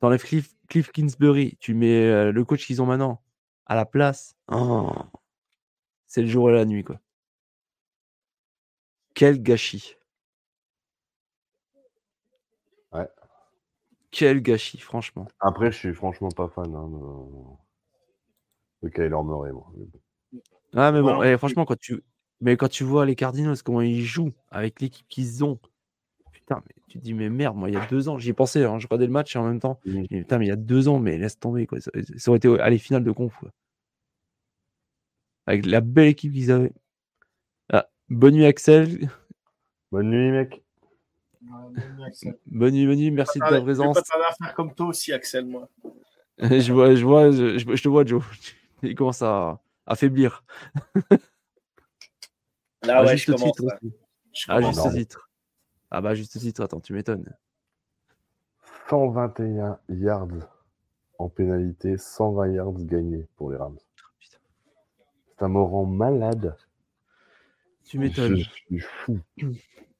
dans 0.00 0.10
les 0.10 0.18
Cliff, 0.18 0.54
Cliff 0.68 0.92
Kingsbury, 0.92 1.56
tu 1.60 1.74
mets 1.74 2.06
euh, 2.06 2.32
le 2.32 2.44
coach 2.44 2.66
qu'ils 2.66 2.80
ont 2.80 2.86
maintenant 2.86 3.20
à 3.66 3.74
la 3.74 3.84
place. 3.84 4.36
Oh, 4.50 4.90
c'est 6.06 6.22
le 6.22 6.28
jour 6.28 6.50
et 6.50 6.54
la 6.54 6.64
nuit, 6.64 6.84
quoi. 6.84 7.00
Quel 9.14 9.42
gâchis. 9.42 9.96
Ouais. 12.92 13.08
Quel 14.12 14.40
gâchis, 14.40 14.78
franchement. 14.78 15.26
Après, 15.40 15.72
je 15.72 15.78
suis 15.78 15.94
franchement 15.94 16.30
pas 16.30 16.48
fan 16.48 16.72
hein, 16.72 16.88
de... 16.88 17.67
de 18.82 18.88
Kyler 18.88 19.08
Murray. 19.24 19.52
Moi. 19.52 19.66
Ah, 20.74 20.92
mais 20.92 21.00
bon, 21.02 21.22
eh, 21.22 21.36
franchement, 21.38 21.64
quand 21.64 21.78
tu... 21.78 22.02
mais 22.40 22.56
quand 22.56 22.68
tu 22.68 22.84
vois 22.84 23.06
les 23.06 23.14
Cardinals, 23.16 23.56
comment 23.64 23.80
ils 23.80 24.04
jouent 24.04 24.32
avec 24.50 24.80
l'équipe 24.80 25.06
qu'ils 25.08 25.44
ont, 25.44 25.58
putain, 26.32 26.62
mais 26.66 26.74
tu 26.88 26.98
te 26.98 27.02
dis, 27.04 27.14
mais 27.14 27.28
merde, 27.30 27.56
moi, 27.56 27.68
il 27.70 27.74
y 27.74 27.78
a 27.78 27.86
deux 27.86 28.08
ans, 28.08 28.18
j'y 28.18 28.30
ai 28.30 28.34
pensé, 28.34 28.64
hein, 28.64 28.78
je 28.78 28.86
regardais 28.86 29.06
le 29.06 29.12
match 29.12 29.34
et 29.34 29.38
en 29.38 29.46
même 29.46 29.60
temps, 29.60 29.80
je 29.86 29.92
dis, 29.92 30.08
putain, 30.08 30.38
mais 30.38 30.46
il 30.46 30.48
y 30.48 30.52
a 30.52 30.56
deux 30.56 30.88
ans, 30.88 30.98
mais 30.98 31.16
laisse 31.18 31.38
tomber, 31.38 31.66
quoi. 31.66 31.80
Ça, 31.80 31.90
ça 32.16 32.30
aurait 32.30 32.36
été 32.38 32.48
à 32.60 32.68
les 32.70 32.78
finales 32.78 33.04
de 33.04 33.12
conf, 33.12 33.34
quoi. 33.38 33.50
Avec 35.46 35.64
la 35.64 35.80
belle 35.80 36.08
équipe 36.08 36.32
qu'ils 36.32 36.52
avaient. 36.52 36.72
Ah, 37.72 37.88
bonne 38.10 38.34
nuit, 38.34 38.44
Axel. 38.44 39.08
Bonne 39.90 40.10
nuit, 40.10 40.30
mec. 40.30 40.62
Bonne 42.46 42.74
nuit, 42.74 42.86
bonne 42.86 42.96
nuit, 42.98 43.10
merci 43.10 43.38
de 43.38 43.44
ta 43.44 43.50
Je 43.50 43.54
vais 43.54 43.62
présence. 43.62 43.94
pas 43.94 44.02
tarder 44.02 44.24
à 44.28 44.34
faire 44.44 44.54
comme 44.54 44.74
toi 44.74 44.86
aussi, 44.88 45.12
Axel, 45.12 45.46
moi. 45.46 45.68
je 46.38 46.72
vois, 46.72 46.94
je 46.94 47.04
vois, 47.04 47.30
je, 47.30 47.58
je- 47.58 47.74
je 47.76 47.82
te 47.82 47.88
vois, 47.88 48.04
Joe. 48.04 48.22
Il 48.82 48.94
commence 48.94 49.22
à 49.22 49.60
à 49.86 49.96
faiblir. 49.96 50.44
Là, 52.82 52.98
à 52.98 53.04
ouais, 53.04 53.16
juste 53.16 53.26
je 53.28 53.32
commence. 53.32 53.52
titre. 53.56 53.78
Je 54.34 54.46
commence. 54.46 54.74
juste 54.74 54.86
non. 54.86 54.92
titre. 54.92 55.30
Ah 55.90 56.00
bah, 56.02 56.14
juste 56.14 56.38
titre, 56.38 56.62
attends, 56.62 56.80
tu 56.80 56.92
m'étonnes. 56.92 57.24
121 58.90 59.78
yards 59.88 60.28
en 61.18 61.28
pénalité, 61.28 61.96
120 61.98 62.48
yards 62.52 62.72
gagnés 62.84 63.26
pour 63.36 63.50
les 63.50 63.56
Rams. 63.56 63.78
Putain, 64.18 64.36
Ça 65.38 65.48
me 65.48 65.60
rend 65.60 65.84
malade. 65.86 66.56
tu 67.84 67.98
m'étonnes. 67.98 68.36
je 68.36 68.44
suis 68.48 68.80
fou. 68.80 69.18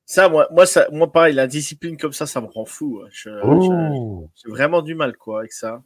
Ça, 0.05 0.28
moi, 0.28 0.48
moi, 0.52 0.65
ça, 0.66 0.89
moi, 0.90 1.10
pareil, 1.10 1.34
la 1.34 1.47
discipline 1.47 1.97
comme 1.97 2.12
ça, 2.12 2.26
ça 2.26 2.40
me 2.40 2.47
rend 2.47 2.65
fou. 2.65 3.02
hein. 3.05 3.08
Oh 3.44 4.28
J'ai 4.34 4.50
vraiment 4.50 4.81
du 4.82 4.94
mal, 4.94 5.16
quoi, 5.16 5.40
avec 5.40 5.52
ça. 5.52 5.82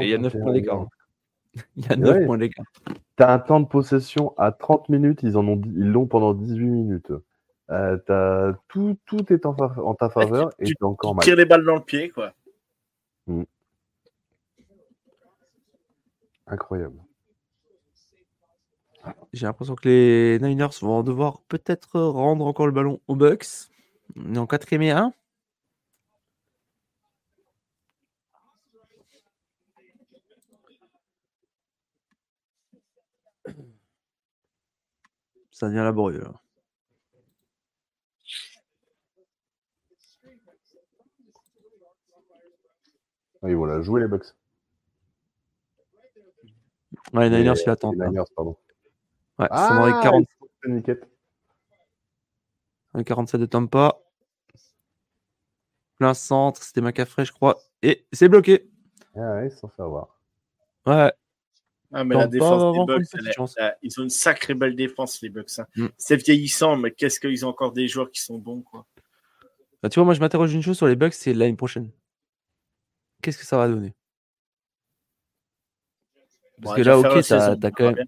Et 0.00 0.04
il 0.04 0.08
y 0.10 0.14
a 0.14 0.18
9 0.18 0.32
points 0.32 0.40
121 0.40 0.52
d'écart. 0.52 0.86
Il 1.76 1.86
y 1.86 1.92
a 1.92 1.96
9 1.96 2.16
Ouais. 2.16 2.26
points 2.26 2.38
d'écart. 2.38 2.64
T'as 3.16 3.32
un 3.34 3.38
temps 3.38 3.60
de 3.60 3.66
possession 3.66 4.34
à 4.38 4.52
30 4.52 4.88
minutes, 4.88 5.20
ils 5.22 5.36
en 5.36 5.46
ont, 5.48 5.60
ils 5.64 5.90
l'ont 5.90 6.06
pendant 6.06 6.34
18 6.34 6.64
minutes. 6.66 7.12
Euh, 7.70 8.52
tout, 8.68 8.96
tout 9.06 9.32
est 9.32 9.44
en, 9.44 9.54
ta 9.94 10.08
faveur 10.08 10.50
et 10.58 10.64
tu- 10.64 10.74
encore 10.82 11.10
Tu 11.12 11.16
mal. 11.16 11.24
tires 11.24 11.36
les 11.36 11.44
balles 11.44 11.64
dans 11.64 11.74
le 11.74 11.82
pied, 11.82 12.10
quoi. 12.10 12.32
Incroyable. 16.46 16.96
J'ai 19.32 19.46
l'impression 19.46 19.74
que 19.74 19.88
les 19.88 20.38
Niners 20.40 20.68
vont 20.80 21.02
devoir 21.02 21.40
peut-être 21.48 22.00
rendre 22.00 22.46
encore 22.46 22.66
le 22.66 22.72
ballon 22.72 23.00
aux 23.08 23.16
Bucks. 23.16 23.46
On 24.16 24.34
est 24.34 24.38
en 24.38 24.46
4 24.46 24.72
et 24.72 24.90
1. 24.90 25.12
Ça 35.58 35.66
devient 35.66 35.78
laborieux. 35.78 36.20
là. 36.20 36.32
Oui, 43.42 43.54
voilà, 43.54 43.80
jouer 43.82 44.00
les 44.00 44.08
Bucks. 44.08 44.26
Ouais, 47.12 47.28
les 47.28 47.38
Niners, 47.38 47.54
ils 47.64 47.70
attendent. 47.70 47.94
les 47.94 48.00
là. 48.00 48.06
Niners, 48.08 48.24
pardon. 48.34 48.56
Ouais, 49.38 49.46
sont 49.48 49.74
dans 49.74 49.86
les 49.86 49.92
Ah, 49.94 50.00
40, 50.02 50.24
ils 50.28 50.38
sont 50.38 50.48
paniquettes. 50.62 51.08
dans 52.92 52.98
les 52.98 53.04
47 53.04 53.40
de 53.40 53.46
Tampa. 53.46 53.98
Plein 55.98 56.14
centre, 56.14 56.62
c'était 56.62 56.80
McCaffrey, 56.80 57.24
je 57.24 57.32
crois. 57.32 57.58
Et 57.82 58.06
c'est 58.12 58.28
bloqué. 58.28 58.70
Ah 59.16 59.34
ouais, 59.34 59.50
sont 59.50 59.68
fait 59.68 59.82
avoir. 59.82 60.20
Ouais, 60.86 61.12
Ah, 61.92 62.04
mais 62.04 62.14
la 62.16 62.26
défense 62.26 62.74
des 62.74 62.84
Bucks, 62.84 63.06
elle 63.14 63.32
elle- 63.56 63.76
ils 63.82 63.98
ont 63.98 64.02
une 64.02 64.10
sacrée 64.10 64.54
belle 64.54 64.76
défense, 64.76 65.22
les 65.22 65.30
Bucks. 65.30 65.58
hein. 65.58 65.66
Mm. 65.76 65.86
C'est 65.96 66.16
vieillissant, 66.16 66.76
mais 66.76 66.90
qu'est-ce 66.90 67.18
qu'ils 67.18 67.46
ont 67.46 67.48
encore 67.48 67.72
des 67.72 67.88
joueurs 67.88 68.10
qui 68.10 68.20
sont 68.20 68.36
bons, 68.38 68.60
quoi. 68.62 68.86
Bah, 69.82 69.88
tu 69.88 69.94
vois, 69.98 70.04
moi, 70.04 70.14
je 70.14 70.20
m'interroge 70.20 70.52
une 70.52 70.62
chose 70.62 70.76
sur 70.76 70.86
les 70.86 70.96
Bucks, 70.96 71.14
c'est 71.14 71.32
l'année 71.32 71.56
prochaine. 71.56 71.90
Qu'est-ce 73.22 73.38
que 73.38 73.46
ça 73.46 73.56
va 73.56 73.68
donner? 73.68 73.94
Parce 76.62 76.74
Bon, 76.74 76.82
que 76.82 76.88
là, 76.88 76.98
ok, 76.98 77.22
t'as 77.26 77.70
quand 77.70 77.84
même. 77.84 77.94
bien. 77.94 78.04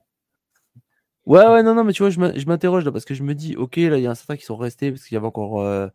Ouais, 1.27 1.47
ouais, 1.47 1.63
non, 1.63 1.75
non, 1.75 1.85
mais 1.85 1.93
tu 1.93 2.03
vois, 2.03 2.11
je 2.11 2.19
m'in- 2.19 2.37
je 2.37 2.47
m'interroge 2.47 2.85
là 2.85 2.93
parce 2.93 3.05
que 3.05 3.15
je 3.15 3.23
me 3.23 3.35
dis, 3.35 3.57
ok, 3.57 3.77
là, 3.77 3.99
il 3.99 4.03
y 4.03 4.07
a 4.07 4.11
un 4.11 4.15
certain 4.15 4.37
qui 4.37 4.45
sont 4.45 4.57
restés 4.57 4.91
parce 4.91 5.05
qu'il 5.05 5.15
y 5.15 5.19
avait 5.19 5.27
encore, 5.27 5.61
euh, 5.61 5.87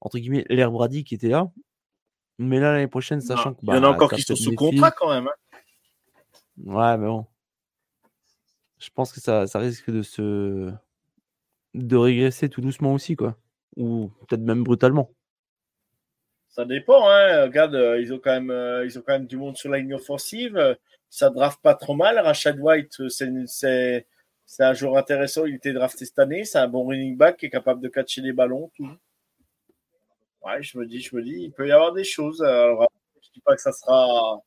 entre 0.00 0.18
guillemets, 0.18 0.44
l'air 0.48 0.70
Brady 0.70 1.04
qui 1.04 1.14
était 1.14 1.28
là. 1.28 1.50
Mais 2.38 2.60
là, 2.60 2.72
l'année 2.72 2.86
prochaine, 2.86 3.20
sachant 3.20 3.50
Non, 3.50 3.54
que. 3.54 3.60
Il 3.64 3.68
y 3.68 3.72
en 3.72 3.76
a 3.76 3.80
bah, 3.80 3.88
encore 3.90 4.12
qui 4.12 4.22
sont 4.22 4.36
sous 4.36 4.54
contrat, 4.54 4.90
quand 4.92 5.10
même. 5.10 5.26
hein. 5.26 5.32
Ouais, 6.64 6.96
mais 6.96 7.06
bon. 7.06 7.26
Je 8.78 8.90
pense 8.90 9.12
que 9.12 9.20
ça, 9.20 9.46
ça 9.46 9.58
risque 9.58 9.90
de 9.90 10.02
se. 10.02 10.72
de 11.74 11.96
régresser 11.96 12.48
tout 12.48 12.60
doucement 12.60 12.94
aussi, 12.94 13.16
quoi. 13.16 13.36
Ou 13.76 14.10
peut-être 14.26 14.42
même 14.42 14.64
brutalement. 14.64 15.10
Ça 16.48 16.64
dépend, 16.64 17.08
hein. 17.08 17.44
Regarde, 17.44 17.74
euh, 17.74 18.00
ils 18.00 18.12
ont 18.12 18.18
quand 18.18 18.32
même, 18.32 18.50
euh, 18.50 18.84
ils 18.84 18.98
ont 18.98 19.02
quand 19.02 19.12
même 19.12 19.26
du 19.26 19.36
monde 19.36 19.56
sur 19.56 19.70
la 19.70 19.78
ligne 19.78 19.94
offensive. 19.94 20.76
Ça 21.10 21.30
draft 21.30 21.60
pas 21.62 21.74
trop 21.74 21.94
mal. 21.94 22.18
Rashad 22.18 22.58
White, 22.58 23.00
euh, 23.00 23.08
c'est, 23.46 24.06
un 24.60 24.74
joueur 24.74 24.96
intéressant. 24.96 25.46
Il 25.46 25.56
était 25.56 25.72
drafté 25.72 26.04
cette 26.04 26.18
année. 26.18 26.44
C'est 26.44 26.58
un 26.58 26.68
bon 26.68 26.86
running 26.86 27.16
back 27.16 27.36
qui 27.38 27.46
est 27.46 27.50
capable 27.50 27.80
de 27.80 27.88
catcher 27.88 28.22
les 28.22 28.32
ballons. 28.32 28.70
Ouais, 30.42 30.62
je 30.62 30.78
me 30.78 30.86
dis, 30.86 31.00
je 31.00 31.14
me 31.14 31.22
dis, 31.22 31.34
il 31.44 31.52
peut 31.52 31.68
y 31.68 31.72
avoir 31.72 31.92
des 31.92 32.04
choses. 32.04 32.42
Alors, 32.42 32.88
je 33.22 33.30
dis 33.32 33.40
pas 33.40 33.54
que 33.54 33.62
ça 33.62 33.72
sera. 33.72 34.42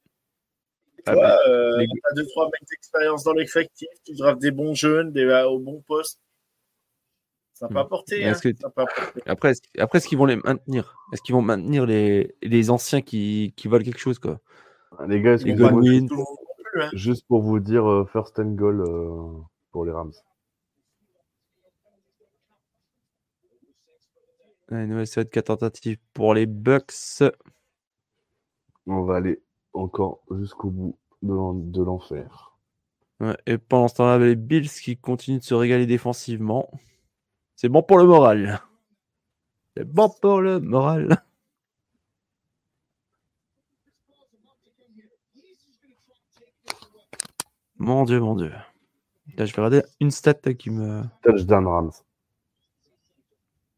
Tu 1.05 1.11
Ah, 1.11 1.13
vois, 1.15 1.37
euh, 1.47 1.77
les- 1.79 1.87
t'as 1.87 2.15
deux, 2.15 2.27
trois 2.27 2.45
mecs 2.45 2.69
d'expérience 2.69 3.23
dans 3.23 3.33
l'effectif. 3.33 3.87
Tu 4.05 4.13
draftes 4.13 4.39
des 4.41 4.51
bons 4.51 4.73
jeunes, 4.75 5.11
des, 5.11 5.23
euh, 5.25 5.47
au 5.47 5.59
bon 5.59 5.81
poste. 5.87 6.19
Ça 7.53 7.67
peut 7.67 7.73
Hmm. 7.75 7.77
apporter. 7.77 8.21
Est-ce 8.21 8.47
hein. 8.47 8.51
que-. 8.53 9.21
Après, 9.29 9.51
est-ce, 9.51 9.61
après, 9.79 9.97
est-ce 9.97 10.07
qu'ils 10.07 10.17
vont 10.17 10.25
les 10.25 10.35
maintenir? 10.35 10.95
Est-ce 11.13 11.21
qu'ils 11.21 11.33
vont 11.35 11.41
maintenir 11.41 11.85
les, 11.85 12.35
les 12.41 12.69
anciens 12.69 13.01
qui, 13.01 13.53
qui 13.55 13.67
valent 13.67 13.83
quelque 13.83 13.99
chose, 13.99 14.19
quoi? 14.19 14.39
Les 15.07 15.21
gars, 15.21 15.33
est-ce 15.33 15.45
Les 15.45 15.53
Godwin. 15.53 16.07
tout 16.07 16.25
plus, 16.63 16.81
hein. 16.83 16.89
juste 16.93 17.25
pour 17.27 17.41
vous 17.41 17.59
dire, 17.59 17.89
euh, 17.89 18.05
first 18.05 18.37
and 18.39 18.51
goal 18.55 18.81
euh, 18.81 19.39
pour 19.71 19.85
les 19.85 19.91
Rams. 19.91 20.13
Allez, 24.69 24.87
nouvelle 24.87 25.07
série 25.07 25.25
de 25.25 25.29
4 25.31 25.47
tentatives 25.47 25.97
pour 26.13 26.33
les 26.33 26.45
Bucks. 26.45 26.93
On 28.87 29.03
va 29.03 29.17
aller 29.17 29.41
encore 29.73 30.21
jusqu'au 30.31 30.69
bout 30.69 30.97
de 31.21 31.33
l'en- 31.33 31.53
de 31.53 31.83
l'enfer. 31.83 32.57
Ouais, 33.19 33.37
et 33.45 33.57
pendant 33.57 33.87
ce 33.87 33.95
temps-là, 33.95 34.17
les 34.17 34.35
Bills 34.35 34.69
qui 34.69 34.97
continuent 34.97 35.39
de 35.39 35.43
se 35.43 35.53
régaler 35.53 35.85
défensivement. 35.85 36.69
C'est 37.55 37.69
bon 37.69 37.83
pour 37.83 37.97
le 37.99 38.05
moral. 38.05 38.59
C'est 39.77 39.83
bon 39.85 40.09
pour 40.21 40.41
le 40.41 40.59
moral. 40.59 41.23
Mon 47.77 48.03
dieu, 48.03 48.19
mon 48.19 48.35
dieu. 48.35 48.51
Là, 49.37 49.45
je 49.45 49.55
vais 49.55 49.61
regarder 49.61 49.83
une 49.99 50.11
stat 50.11 50.33
qui 50.57 50.69
me. 50.69 51.03
Touchdown 51.23 51.67
Rams. 51.67 51.91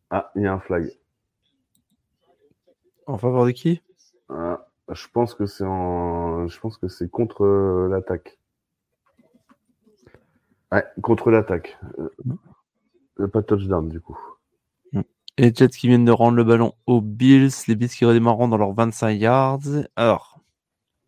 Ah, 0.09 0.31
il 0.35 0.43
y 0.43 0.47
a 0.47 0.53
un 0.53 0.59
flag. 0.59 0.91
En 3.07 3.17
faveur 3.17 3.45
de 3.45 3.51
qui? 3.51 3.81
Ah, 4.29 4.67
je 4.91 5.07
pense 5.11 5.33
que 5.33 5.45
c'est 5.45 5.63
en... 5.65 6.47
je 6.47 6.59
pense 6.59 6.77
que 6.77 6.87
c'est 6.87 7.09
contre 7.09 7.43
euh, 7.45 7.87
l'attaque. 7.89 8.37
Ouais, 10.71 10.83
contre 11.01 11.29
l'attaque. 11.31 11.77
Euh, 13.19 13.27
pas 13.27 13.41
de 13.41 13.45
touchdown 13.45 13.87
du 13.89 14.01
coup. 14.01 14.17
Et 15.37 15.49
les 15.49 15.53
Jets 15.53 15.69
qui 15.69 15.87
viennent 15.87 16.05
de 16.05 16.11
rendre 16.11 16.37
le 16.37 16.43
ballon 16.43 16.73
aux 16.85 17.01
Bills. 17.01 17.49
Les 17.67 17.75
Bills 17.75 17.89
qui 17.89 18.05
redémarreront 18.05 18.47
dans 18.47 18.57
leurs 18.57 18.73
25 18.73 19.11
yards. 19.11 19.61
Alors, 19.95 20.39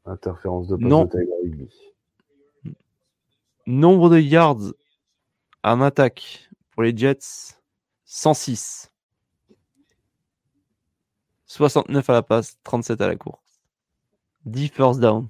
Interférence 0.05 0.67
de 0.67 0.75
passe 0.75 0.85
Non. 0.85 1.05
de 1.05 1.19
Higbee. 1.43 1.69
nombre 3.67 4.09
de 4.09 4.19
yards 4.19 4.73
en 5.63 5.81
attaque 5.81 6.49
pour 6.71 6.83
les 6.83 6.95
Jets 6.95 7.55
106. 8.05 8.91
69 11.47 12.09
à 12.09 12.13
la 12.13 12.23
passe, 12.23 12.57
37 12.63 13.01
à 13.01 13.07
la 13.07 13.15
course. 13.15 13.44
10 14.45 14.69
first 14.69 14.99
down. 14.99 15.27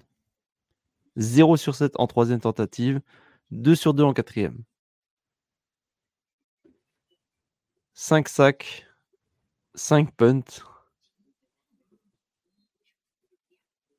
0 1.17 1.57
sur 1.57 1.75
7 1.75 1.93
en 1.97 2.07
troisième 2.07 2.41
tentative. 2.41 3.01
2 3.51 3.75
sur 3.75 3.93
2 3.93 4.03
en 4.03 4.13
quatrième. 4.13 4.63
5 7.93 8.27
sacs. 8.27 8.85
5 9.75 10.11
punts. 10.15 10.43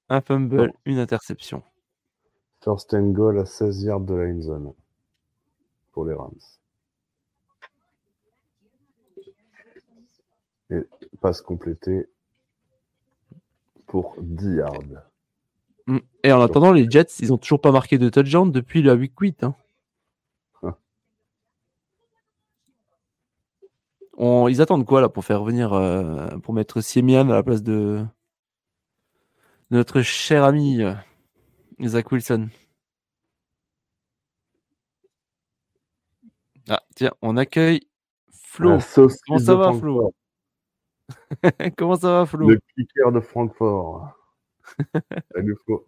Un 0.08 0.20
fumble, 0.20 0.72
une 0.84 0.98
interception. 0.98 1.62
First 2.62 2.94
and 2.94 3.10
goal 3.10 3.38
à 3.38 3.46
16 3.46 3.82
yards 3.82 4.00
de 4.00 4.14
la 4.14 4.28
end 4.28 4.40
zone 4.40 4.72
pour 5.92 6.04
les 6.04 6.14
Rams. 6.14 6.38
Et 10.70 10.86
passe 11.20 11.40
complétée 11.40 12.08
pour 13.86 14.16
10 14.20 14.56
yards. 14.56 14.80
Mm. 15.86 15.98
Et 16.24 16.32
en 16.32 16.40
attendant, 16.40 16.72
les 16.72 16.90
Jets, 16.90 17.06
ils 17.20 17.32
ont 17.32 17.38
toujours 17.38 17.60
pas 17.60 17.72
marqué 17.72 17.98
de 17.98 18.08
touchdown 18.08 18.50
depuis 18.50 18.82
la 18.82 18.94
week 18.94 19.12
8. 19.18 19.44
hein. 19.44 19.54
Ah. 20.62 20.76
On- 24.16 24.48
ils 24.48 24.60
attendent 24.60 24.84
quoi 24.84 25.00
là 25.00 25.08
pour 25.08 25.24
faire 25.24 25.44
venir, 25.44 25.72
euh, 25.72 26.28
pour 26.38 26.54
mettre 26.54 26.80
Siemian 26.80 27.28
à 27.30 27.34
la 27.34 27.42
place 27.42 27.62
de, 27.62 28.04
notre 29.70 30.02
cher 30.02 30.44
ami 30.44 30.82
euh, 30.82 30.94
Zach 31.82 32.10
Wilson? 32.12 32.48
Ah, 36.68 36.82
tiens, 36.94 37.12
on 37.22 37.36
accueille 37.36 37.80
Flo. 38.32 38.78
Comment 39.26 39.38
ça 39.38 39.52
de 39.52 39.58
va, 39.58 39.72
Francfort. 39.72 40.12
Comment 41.78 41.96
ça 41.96 42.10
va, 42.20 42.26
Flo? 42.26 42.48
Le 42.48 42.60
kicker 42.74 43.12
de 43.12 43.20
Francfort. 43.20 44.12
Salut 45.34 45.56
Flo. 45.64 45.86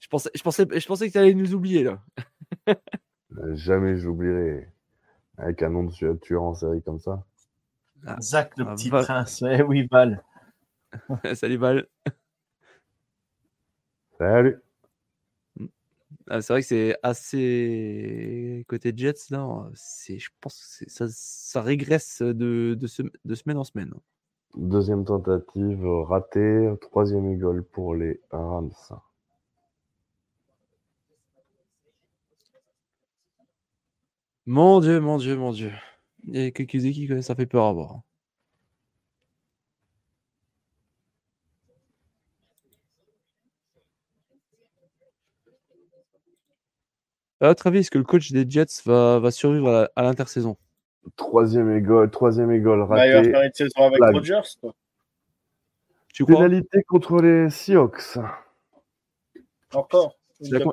je 0.00 0.08
pensais, 0.08 0.30
je, 0.34 0.42
pensais, 0.42 0.66
je 0.80 0.86
pensais 0.86 1.06
que 1.08 1.12
tu 1.12 1.18
allais 1.18 1.34
nous 1.34 1.54
oublier 1.54 1.84
là. 1.84 2.02
Euh, 3.38 3.54
Jamais 3.54 3.96
j'oublierai. 3.96 4.68
Avec 5.36 5.62
un 5.62 5.68
nom 5.70 5.84
de 5.84 6.14
tueur- 6.16 6.42
en 6.42 6.52
série 6.54 6.82
comme 6.82 6.98
ça. 6.98 7.24
Zach, 8.20 8.56
le 8.56 8.64
Ah, 8.66 8.74
petit 8.74 8.90
Val. 8.90 9.04
prince. 9.04 9.40
Eh 9.48 9.62
oui, 9.62 9.86
Val. 9.88 10.20
Salut 11.34 11.56
Val. 11.56 11.86
Salut. 14.18 14.58
Ah, 16.28 16.42
c'est 16.42 16.52
vrai 16.52 16.62
que 16.62 16.66
c'est 16.66 16.98
assez 17.04 18.64
côté 18.68 18.92
Jets 18.96 19.30
là. 19.30 19.70
C'est, 19.74 20.18
je 20.18 20.30
pense, 20.40 20.78
que 20.84 20.90
ça, 20.90 21.06
ça 21.08 21.62
régresse 21.62 22.20
de, 22.22 22.76
de 22.76 23.34
semaine 23.36 23.58
en 23.58 23.64
semaine. 23.64 23.94
Deuxième 24.56 25.04
tentative 25.04 25.84
ratée. 25.84 26.72
Troisième 26.80 27.36
goal 27.36 27.64
pour 27.64 27.94
les 27.94 28.20
Rams. 28.30 28.70
Mon 34.44 34.80
Dieu, 34.80 35.00
mon 35.00 35.16
Dieu, 35.16 35.36
mon 35.36 35.52
Dieu. 35.52 35.72
Il 36.24 36.36
y 36.36 36.46
a 36.46 36.50
quelques 36.50 36.84
équipes, 36.84 37.22
ça 37.22 37.34
fait 37.34 37.46
peur 37.46 37.64
à 37.66 37.72
voir. 37.72 38.00
À 47.40 47.48
votre 47.48 47.66
avis, 47.66 47.80
est-ce 47.80 47.90
que 47.90 47.98
le 47.98 48.04
coach 48.04 48.32
des 48.32 48.48
Jets 48.48 48.82
va, 48.86 49.30
survivre 49.30 49.90
à 49.94 50.02
l'intersaison? 50.02 50.56
Troisième 51.16 51.70
égole, 51.74 52.10
troisième 52.10 52.50
égole 52.50 52.86
Bah, 52.86 53.06
il 53.06 53.12
va 53.12 53.18
raté. 53.18 53.30
faire 53.30 53.42
une 53.42 53.52
saison 53.52 53.84
avec 53.86 53.96
Flag. 53.96 54.14
Rodgers. 54.14 54.40
Quoi. 54.60 54.74
Tu 56.12 56.24
crois 56.24 56.36
Pénalité 56.36 56.82
contre 56.84 57.20
les 57.22 57.48
Seahawks. 57.50 58.18
Encore. 59.72 60.18
Une 60.40 60.46
C'est 60.46 60.58
la 60.58 60.64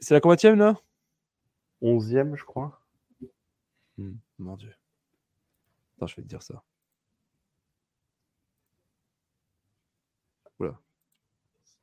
c'est 0.00 0.14
la 0.14 0.20
combattième 0.20 0.58
là? 0.58 0.76
Onzième, 1.82 2.36
je 2.36 2.44
crois. 2.44 2.80
Hmm, 3.98 4.14
Mon 4.38 4.56
Dieu. 4.56 4.74
Attends, 5.96 6.06
je 6.06 6.16
vais 6.16 6.22
te 6.22 6.28
dire 6.28 6.42
ça. 6.42 6.62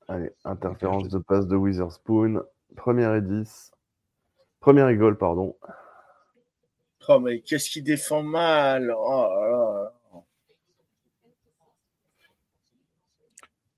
Allez, 0.09 0.31
interférence 0.45 1.09
de 1.09 1.17
passe 1.17 1.47
de 1.47 1.57
Witherspoon. 1.57 2.41
Première 2.77 3.13
et 3.15 3.21
10. 3.21 3.71
Première 4.61 4.87
et 4.87 4.95
goal, 4.95 5.17
pardon. 5.17 5.57
Oh, 7.09 7.19
mais 7.19 7.39
qu'est-ce 7.41 7.69
qu'il 7.69 7.83
défend 7.83 8.21
mal. 8.23 8.93
Oh 8.95 9.27
là 9.33 9.49
là. 9.49 9.93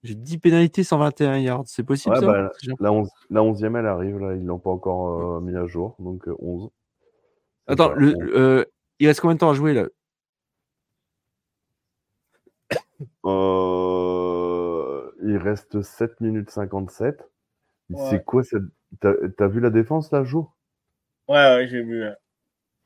J'ai 0.02 0.16
10 0.16 0.38
pénalités, 0.38 0.84
121 0.84 1.38
yards. 1.40 1.64
C'est 1.68 1.84
possible 1.84 2.16
Ouais, 2.16 2.22
ça 2.22 2.26
bah, 2.28 2.52
La, 2.80 2.92
onze- 2.92 3.12
la 3.30 3.44
onzième, 3.44 3.76
elle 3.76 3.86
arrive, 3.86 4.18
là. 4.18 4.34
Ils 4.34 4.46
l'ont 4.46 4.58
pas 4.60 4.70
encore 4.70 5.38
euh, 5.38 5.42
mis 5.42 5.56
à 5.58 5.68
jour. 5.68 5.96
Donc 6.00 6.28
euh, 6.28 6.36
11. 6.40 6.70
C'est 7.68 7.74
Attends, 7.74 7.90
ça, 7.90 7.96
le, 7.96 8.16
11. 8.16 8.16
euh, 8.34 8.66
il 9.00 9.08
reste 9.08 9.20
combien 9.20 9.36
de 9.36 9.40
temps 9.40 9.50
à 9.50 9.54
jouer 9.54 9.74
là? 9.74 9.88
Euh, 13.26 15.12
il 15.24 15.38
reste 15.38 15.82
7 15.82 16.20
minutes 16.22 16.50
57. 16.50 17.30
Ouais. 17.90 18.10
C'est 18.10 18.24
quoi 18.24 18.44
cette... 18.44 18.64
T'as 19.02 19.14
t'as 19.38 19.48
vu 19.48 19.60
la 19.60 19.70
défense 19.70 20.12
là, 20.12 20.24
Jo 20.24 20.50
Ouais, 21.28 21.36
ouais, 21.36 21.68
j'ai 21.68 21.84
vu. 21.84 22.04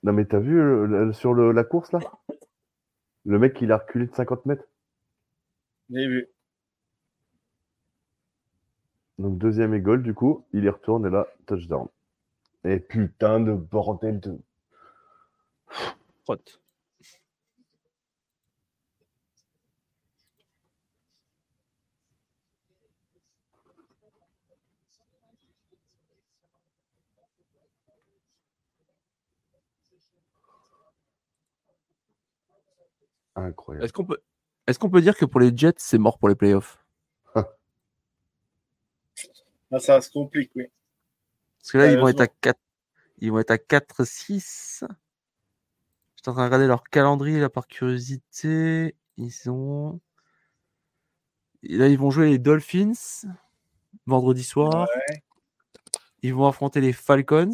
Non, 0.03 0.13
mais 0.13 0.25
t'as 0.25 0.39
vu 0.39 0.55
le- 0.55 1.13
sur 1.13 1.33
le- 1.33 1.51
la 1.51 1.63
course 1.63 1.91
là? 1.91 1.99
Le 3.25 3.39
mec, 3.39 3.61
il 3.61 3.71
a 3.71 3.77
reculé 3.77 4.05
de 4.07 4.13
50 4.13 4.45
mètres. 4.45 4.65
J'ai 5.89 6.07
vu. 6.07 6.27
Donc 9.19 9.37
deuxième 9.37 9.73
et 9.73 9.79
goal, 9.79 10.03
du 10.03 10.13
coup, 10.13 10.43
il 10.53 10.63
y 10.65 10.69
retourne 10.69 11.05
et 11.05 11.09
là, 11.09 11.27
touchdown. 11.45 11.87
Et 12.65 12.79
putain 12.79 13.39
de 13.39 13.53
bordel 13.53 14.19
de... 14.19 14.37
Incroyable. 33.35 33.85
Est-ce 33.85 33.93
qu'on 33.93 34.05
peut, 34.05 34.21
est-ce 34.67 34.79
qu'on 34.79 34.89
peut 34.89 35.01
dire 35.01 35.17
que 35.17 35.25
pour 35.25 35.39
les 35.39 35.55
Jets, 35.55 35.73
c'est 35.77 35.97
mort 35.97 36.17
pour 36.17 36.29
les 36.29 36.35
playoffs? 36.35 36.83
Ah, 39.75 39.79
ça 39.79 39.99
se 40.01 40.11
complique, 40.11 40.51
oui. 40.55 40.65
Parce 41.57 41.71
que 41.71 41.79
là, 41.79 41.91
ils 41.91 41.97
vont 41.97 42.07
être 42.07 42.21
à 42.21 42.25
Sérieusement. 42.25 42.39
4. 42.41 42.59
Ils 43.17 43.31
vont 43.31 43.39
être 43.39 43.49
à 43.49 43.57
4-6. 43.57 44.85
J'étais 46.15 46.29
en 46.29 46.33
train 46.33 46.43
de 46.43 46.45
regarder 46.45 46.67
leur 46.67 46.83
calendrier 46.83 47.39
là 47.39 47.49
par 47.49 47.65
curiosité. 47.65 48.95
Ils 49.17 49.49
ont. 49.49 49.99
Et 51.63 51.75
là, 51.75 51.87
ils 51.87 51.97
vont 51.97 52.11
jouer 52.11 52.29
les 52.29 52.37
Dolphins 52.37 53.25
vendredi 54.05 54.43
soir. 54.43 54.87
Ouais. 54.95 55.23
Ils 56.21 56.35
vont 56.35 56.45
affronter 56.45 56.79
les 56.79 56.93
Falcons. 56.93 57.51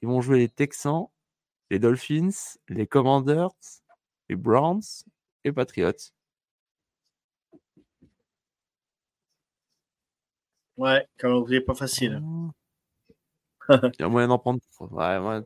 Ils 0.00 0.08
vont 0.08 0.22
jouer 0.22 0.38
les 0.38 0.48
Texans, 0.48 1.08
les 1.70 1.78
Dolphins, 1.78 2.56
les 2.68 2.86
Commanders, 2.86 3.50
les 4.30 4.36
Browns 4.36 4.80
et 5.44 5.52
Patriots. 5.52 6.12
Ouais, 10.76 11.06
calendrier 11.18 11.60
pas 11.60 11.74
facile. 11.74 12.22
Il 13.68 13.92
y 13.98 14.02
a 14.02 14.08
moyen 14.08 14.28
d'en 14.28 14.38
prendre. 14.38 14.60
Ouais, 14.80 15.18
ouais. 15.18 15.40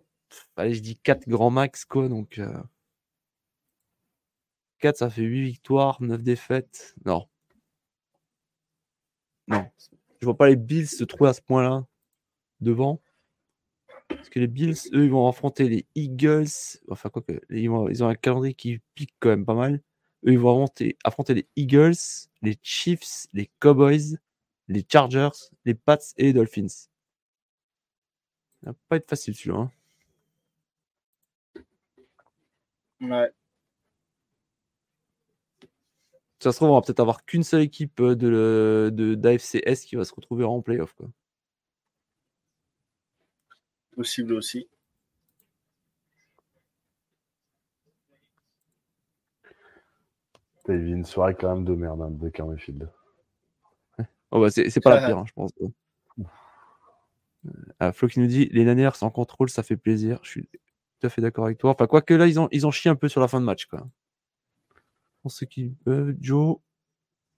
Allez, 0.57 0.75
je 0.75 0.81
dis 0.83 0.97
4 0.99 1.29
grands 1.29 1.51
max, 1.51 1.85
quoi. 1.85 2.09
Donc, 2.09 2.39
euh... 2.39 2.63
4, 4.79 4.99
ça 4.99 5.11
fait 5.11 5.23
8 5.23 5.43
victoires, 5.45 6.01
9 6.03 6.23
défaites. 6.23 6.95
Non. 7.05 7.29
Non. 9.49 9.67
Je 10.21 10.27
vois 10.27 10.37
pas 10.37 10.49
les 10.49 10.57
Bills 10.57 10.89
se 10.89 11.05
trouver 11.05 11.31
à 11.31 11.33
ce 11.33 11.41
point-là 11.41 11.87
devant. 12.61 13.01
Parce 14.17 14.29
que 14.31 14.39
les 14.41 14.47
Bills, 14.47 14.75
eux, 14.95 15.05
ils 15.05 15.11
vont 15.11 15.29
affronter 15.29 15.69
les 15.69 15.87
Eagles. 15.95 16.47
Enfin, 16.89 17.11
quoi 17.11 17.23
que. 17.23 17.41
Ils, 17.51 17.69
vont- 17.71 17.89
ils 17.89 18.03
ont 18.05 18.09
un 18.09 18.15
calendrier 18.15 18.55
qui 18.55 18.81
pique 18.95 19.15
quand 19.21 19.29
même 19.31 19.45
pas 19.47 19.55
mal. 19.55 19.83
Eux, 20.27 20.33
ils 20.33 20.39
vont 20.39 20.51
affronter, 20.53 20.97
affronter 21.05 21.35
les 21.35 21.49
Eagles, 21.57 21.95
les 22.43 22.57
Chiefs, 22.63 23.27
les 23.33 23.51
Cowboys, 23.61 24.19
les 24.69 24.85
Chargers, 24.91 25.31
les 25.65 25.75
Pats 25.75 25.99
et 26.17 26.25
les 26.25 26.33
Dolphins. 26.33 26.69
Ça 26.69 26.89
va 28.71 28.75
pas 28.89 28.97
être 28.97 29.09
facile 29.09 29.35
celui-là. 29.35 29.59
hein. 29.59 29.71
Ouais. 33.01 33.31
Ça 36.41 36.53
se 36.53 36.57
trouve, 36.59 36.71
on 36.71 36.75
va 36.75 36.83
peut-être 36.83 37.01
avoir 37.01 37.25
qu'une 37.25 37.43
seule 37.43 37.63
équipe 37.63 38.01
euh, 38.01 38.15
de, 38.15 38.29
le- 38.29 38.91
de, 38.93 39.15
d'AFCS 39.15 39.85
qui 39.87 39.97
va 39.97 40.05
se 40.05 40.15
retrouver 40.15 40.45
en 40.45 40.61
playoff. 40.63 40.93
Quoi. 40.95 41.09
Possible 43.97 44.35
aussi. 44.35 44.69
T'as 50.65 50.73
eu 50.73 50.93
une 50.93 51.05
soirée 51.05 51.35
quand 51.35 51.55
même 51.55 51.65
de 51.65 51.75
merde, 51.75 52.01
hein, 52.01 52.11
de 52.11 52.43
Mayfield. 52.43 52.89
Oh, 54.31 54.41
bah, 54.41 54.51
c'est, 54.51 54.71
c'est 54.71 54.81
pas 54.81 54.99
la 54.99 55.07
pire, 55.07 55.19
hein, 55.19 55.25
je 55.27 55.33
pense. 55.33 55.53
Euh, 57.83 57.93
Flo 57.93 58.09
qui 58.09 58.21
nous 58.21 58.27
dit 58.27 58.49
les 58.51 58.65
Niners 58.65 59.03
en 59.03 59.11
contrôle, 59.11 59.51
ça 59.51 59.63
fait 59.63 59.77
plaisir. 59.77 60.19
Je 60.23 60.31
suis 60.31 60.49
tout 60.49 61.07
à 61.07 61.09
fait 61.11 61.21
d'accord 61.21 61.45
avec 61.45 61.59
toi. 61.59 61.71
Enfin, 61.71 61.87
quoique 61.87 62.15
là, 62.15 62.27
ils 62.27 62.41
ont, 62.41 62.49
ils 62.51 62.67
ont 62.67 62.71
chié 62.71 62.91
un 62.91 62.97
peu 62.97 63.09
sur 63.09 63.21
la 63.21 63.29
fin 63.29 63.41
de 63.41 63.45
match. 63.45 63.67
Quoi. 63.67 63.87
Pour 65.23 65.31
ceux 65.31 65.47
qui 65.47 65.69
peuvent, 65.85 66.17
Joe, 66.21 66.57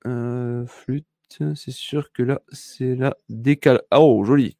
euh, 0.06 0.64
flûte, 0.66 1.06
c'est 1.28 1.72
sûr 1.72 2.12
que 2.12 2.22
là, 2.22 2.40
c'est 2.52 2.94
la 2.94 3.16
décal. 3.28 3.82
Ah, 3.90 4.00
Oh, 4.00 4.24
joli. 4.24 4.56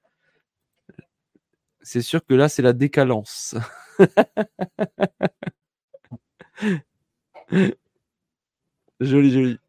C'est 1.86 2.02
sûr 2.02 2.26
que 2.26 2.34
là, 2.34 2.48
c'est 2.48 2.62
la 2.62 2.72
décalance. 2.72 3.54
joli, 8.98 9.30
joli. 9.30 9.60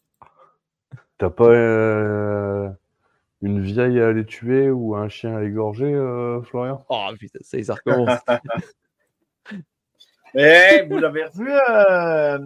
T'as 1.19 1.29
pas 1.29 1.49
euh, 1.49 2.69
une 3.43 3.61
vieille 3.61 3.99
à 3.99 4.07
aller 4.07 4.25
tuer 4.25 4.71
ou 4.71 4.95
un 4.95 5.09
chien 5.09 5.37
à 5.37 5.43
égorger, 5.43 5.93
euh, 5.93 6.41
Florian? 6.41 6.83
Oh 6.89 7.07
putain, 7.19 7.37
ça 7.43 7.57
y 7.57 7.59
est, 7.59 7.65
ça 7.65 7.75
recommence. 7.75 8.19
Eh, 10.33 10.87
vous 10.89 10.97
l'avez 10.97 11.25
revu, 11.25 11.49
euh, 11.49 12.39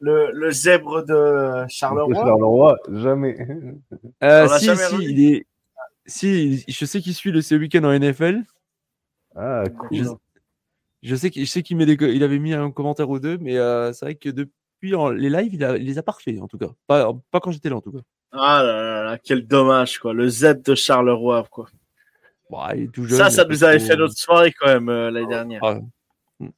le, 0.00 0.32
le 0.32 0.50
zèbre 0.50 1.02
de 1.02 1.64
Charleroi? 1.68 2.14
Charleroi, 2.14 2.76
jamais. 2.92 3.38
Euh, 4.22 4.48
si, 4.58 4.66
jamais 4.66 4.84
si, 4.84 4.96
il 4.96 5.32
est. 5.32 5.46
Si, 6.06 6.62
je 6.68 6.84
sais 6.84 7.00
qu'il 7.00 7.14
suit 7.14 7.32
le 7.32 7.40
ce 7.42 7.54
week-end 7.54 7.84
en 7.84 7.98
NFL. 7.98 8.44
Ah, 9.34 9.64
cool. 9.68 9.88
Je, 9.96 10.04
je 11.02 11.14
sais 11.16 11.30
qu'il 11.30 11.44
je 11.44 11.50
sais 11.50 11.62
qu'il 11.62 11.76
met 11.76 11.86
des 11.86 11.96
co- 11.96 12.06
il 12.06 12.22
avait 12.22 12.38
mis 12.38 12.52
un 12.54 12.70
commentaire 12.70 13.10
ou 13.10 13.18
deux, 13.18 13.36
mais 13.38 13.56
euh, 13.58 13.92
c'est 13.92 14.04
vrai 14.06 14.14
que 14.14 14.28
depuis 14.30 14.94
en- 14.94 15.10
les 15.10 15.28
lives, 15.30 15.54
il, 15.54 15.64
a- 15.64 15.76
il 15.76 15.84
les 15.86 15.98
a 15.98 16.02
parfaits 16.02 16.40
en 16.40 16.48
tout 16.48 16.58
cas. 16.58 16.70
Pas, 16.86 17.12
pas 17.30 17.40
quand 17.40 17.50
j'étais 17.50 17.68
là 17.68 17.76
en 17.76 17.80
tout 17.80 17.92
cas. 17.92 18.00
Ah 18.32 18.62
là 18.62 18.82
là 18.82 19.04
là, 19.04 19.18
quel 19.18 19.46
dommage, 19.46 19.98
quoi. 19.98 20.12
Le 20.12 20.28
Z 20.28 20.62
de 20.64 20.74
Charleroi, 20.74 21.46
quoi. 21.50 21.68
Bon, 22.50 22.58
il 22.74 22.84
est 22.84 22.88
tout 22.92 23.04
jeune. 23.06 23.18
Ça, 23.18 23.30
ça 23.30 23.44
nous 23.44 23.64
avait 23.64 23.78
fait 23.78 23.96
notre 23.96 24.16
soirée, 24.16 24.52
quand 24.52 24.66
même, 24.66 24.88
euh, 24.88 25.10
l'année 25.10 25.26
dernière. 25.28 25.60
Ah. 25.62 25.80
Mm. 26.40 26.48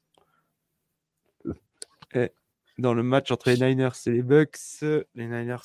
Et 2.15 2.33
dans 2.79 2.95
le 2.95 3.03
match 3.03 3.31
entre 3.31 3.51
les 3.51 3.57
Niners 3.59 3.91
et 4.07 4.11
les 4.11 4.23
Bucks, 4.23 4.59
les 4.83 5.27
Niners 5.27 5.57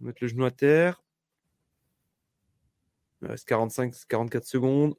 mettent 0.00 0.20
le 0.20 0.28
genou 0.28 0.44
à 0.44 0.50
terre. 0.50 1.02
Il 3.22 3.28
reste 3.28 3.48
45-44 3.48 4.44
secondes. 4.44 4.94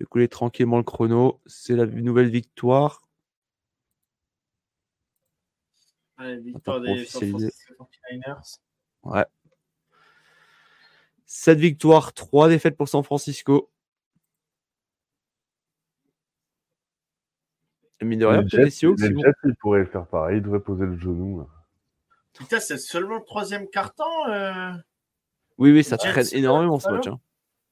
Écouler 0.00 0.28
tranquillement 0.28 0.76
le 0.76 0.82
chrono. 0.82 1.40
C'est 1.46 1.74
la 1.74 1.86
nouvelle 1.86 2.28
victoire. 2.28 3.02
Allez, 6.18 6.38
victoire 6.40 6.76
Attends, 6.76 6.84
des 6.84 7.00
officialisé. 7.02 7.52
49ers. 7.78 8.58
Ouais. 9.04 9.24
7 11.26 11.58
victoires, 11.58 12.12
3 12.12 12.48
défaites 12.48 12.76
pour 12.76 12.88
San 12.88 13.02
Francisco. 13.02 13.70
Et 18.00 18.04
mine 18.04 18.18
de 18.20 18.26
rien, 18.26 18.42
ils 18.42 19.54
pourraient 19.58 19.86
faire 19.86 20.06
pareil, 20.06 20.38
ils 20.38 20.42
devraient 20.42 20.60
poser 20.60 20.84
le 20.84 20.98
genou. 20.98 21.46
Putain, 22.34 22.60
c'est 22.60 22.76
seulement 22.78 23.16
le 23.16 23.24
troisième 23.24 23.68
carton. 23.68 24.04
Euh... 24.28 24.72
Oui, 25.56 25.72
oui, 25.72 25.82
ça 25.82 25.96
Jets, 25.96 26.10
traîne 26.12 26.26
énormément 26.32 26.78
ce 26.78 26.90
match. 26.90 27.06
hein. 27.06 27.18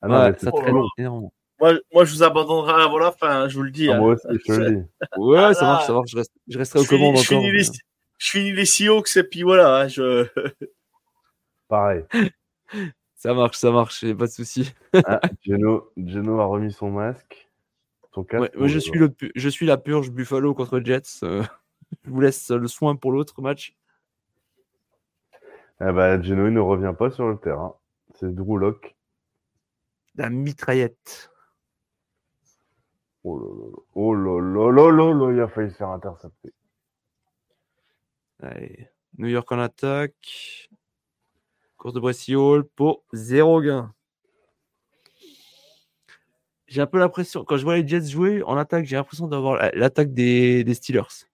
Ah 0.01 0.09
non, 0.09 0.15
Ouais, 0.25 0.39
ça 0.39 0.51
traîne 0.51 0.77
énormément. 0.97 1.33
Moi, 1.65 1.81
moi, 1.95 2.05
je 2.05 2.13
vous 2.13 2.23
abandonnerai 2.23 2.83
avant 2.83 2.99
la 2.99 3.11
fin, 3.13 3.49
je 3.49 3.57
vous 3.57 3.63
le 3.63 3.71
dis. 3.71 3.89
Ah, 3.91 3.95
hein. 3.95 3.99
moi 4.01 4.15
aussi, 4.15 4.27
je 4.31 4.39
te 4.39 4.53
le 4.53 4.71
dis. 4.83 4.83
Ouais, 5.17 5.39
Ah 5.39 5.55
ça 5.55 5.65
marche, 5.65 5.87
ça 5.87 5.93
marche. 5.95 6.11
Je, 6.11 6.17
reste- 6.19 6.33
je 6.47 6.59
resterai 6.59 6.81
aux 6.81 6.83
Je 6.83 6.89
finis- 6.89 7.01
commandes 7.01 7.17
je 7.17 7.21
encore. 7.35 7.45
finis 7.45 7.53
les- 7.59 7.79
Je 8.19 8.31
finis 8.31 8.53
les 8.53 8.65
Seahawks 8.67 9.17
et 9.17 9.25
puis 9.25 9.43
voilà. 9.45 9.77
hein, 9.83 9.89
je... 9.89 10.27
Pareil. 11.69 12.05
Ça 13.17 13.33
marche, 13.33 13.57
ça 13.57 13.71
marche, 13.71 14.13
pas 14.15 14.27
de 14.27 14.31
souci. 14.31 14.75
Ah, 15.07 15.21
Geno, 15.41 15.91
Geno 15.97 16.39
a 16.41 16.45
remis 16.45 16.73
son 16.73 16.91
masque. 16.91 17.49
Son 18.13 18.23
casque. 18.25 18.43
Ouais, 18.43 18.51
moi, 18.57 18.69
je, 18.69 18.79
suis 18.79 18.99
le, 18.99 19.11
je 19.35 19.49
suis 19.49 19.65
la 19.65 19.79
purge 19.79 20.11
Buffalo 20.11 20.55
contre 20.55 20.81
Jets. 20.81 21.21
euh, 21.23 21.43
je 22.05 22.11
vous 22.11 22.21
laisse 22.21 22.51
le 22.51 22.69
soin 22.69 22.95
pour 22.97 23.11
l'autre 23.13 23.41
match. 23.41 23.75
Eh 25.81 25.91
ben, 25.93 26.23
Geno, 26.23 26.47
il 26.47 26.53
ne 26.53 26.61
revient 26.61 26.93
pas 26.97 27.11
sur 27.11 27.27
le 27.29 27.37
terrain. 27.39 27.75
C'est 28.15 28.33
Drew 28.35 28.59
Lock. 28.59 28.95
La 30.17 30.29
mitraillette. 30.31 31.31
Oh 33.25 33.39
là 33.39 33.47
là. 33.49 33.83
Oh 33.95 34.15
là 34.15 34.41
là 34.41 34.71
là 34.71 34.91
là 34.93 35.15
là, 35.15 35.33
il 35.33 35.41
a 35.41 35.49
failli 35.49 35.71
se 35.71 35.77
faire 35.77 35.89
intercepter. 35.89 36.53
Allez. 38.41 38.89
New 39.17 39.29
York 39.29 39.51
en 39.51 39.59
attaque. 39.61 40.69
Course 41.77 41.95
de 41.95 42.01
Brescy 42.01 42.35
Hall 42.37 42.65
pour 42.77 43.05
0 43.13 43.61
gain. 43.63 43.95
J'ai 46.67 46.81
un 46.81 46.87
peu 46.87 46.99
l'impression, 46.99 47.45
quand 47.45 47.57
je 47.57 47.63
vois 47.65 47.77
les 47.77 47.87
Jets 47.87 48.07
jouer 48.07 48.43
en 48.43 48.57
attaque, 48.57 48.85
j'ai 48.87 48.97
l'impression 48.97 49.29
d'avoir 49.29 49.57
la- 49.57 49.71
l'attaque 49.73 50.13
des, 50.13 50.65
des 50.65 50.75
Steelers. 50.75 51.27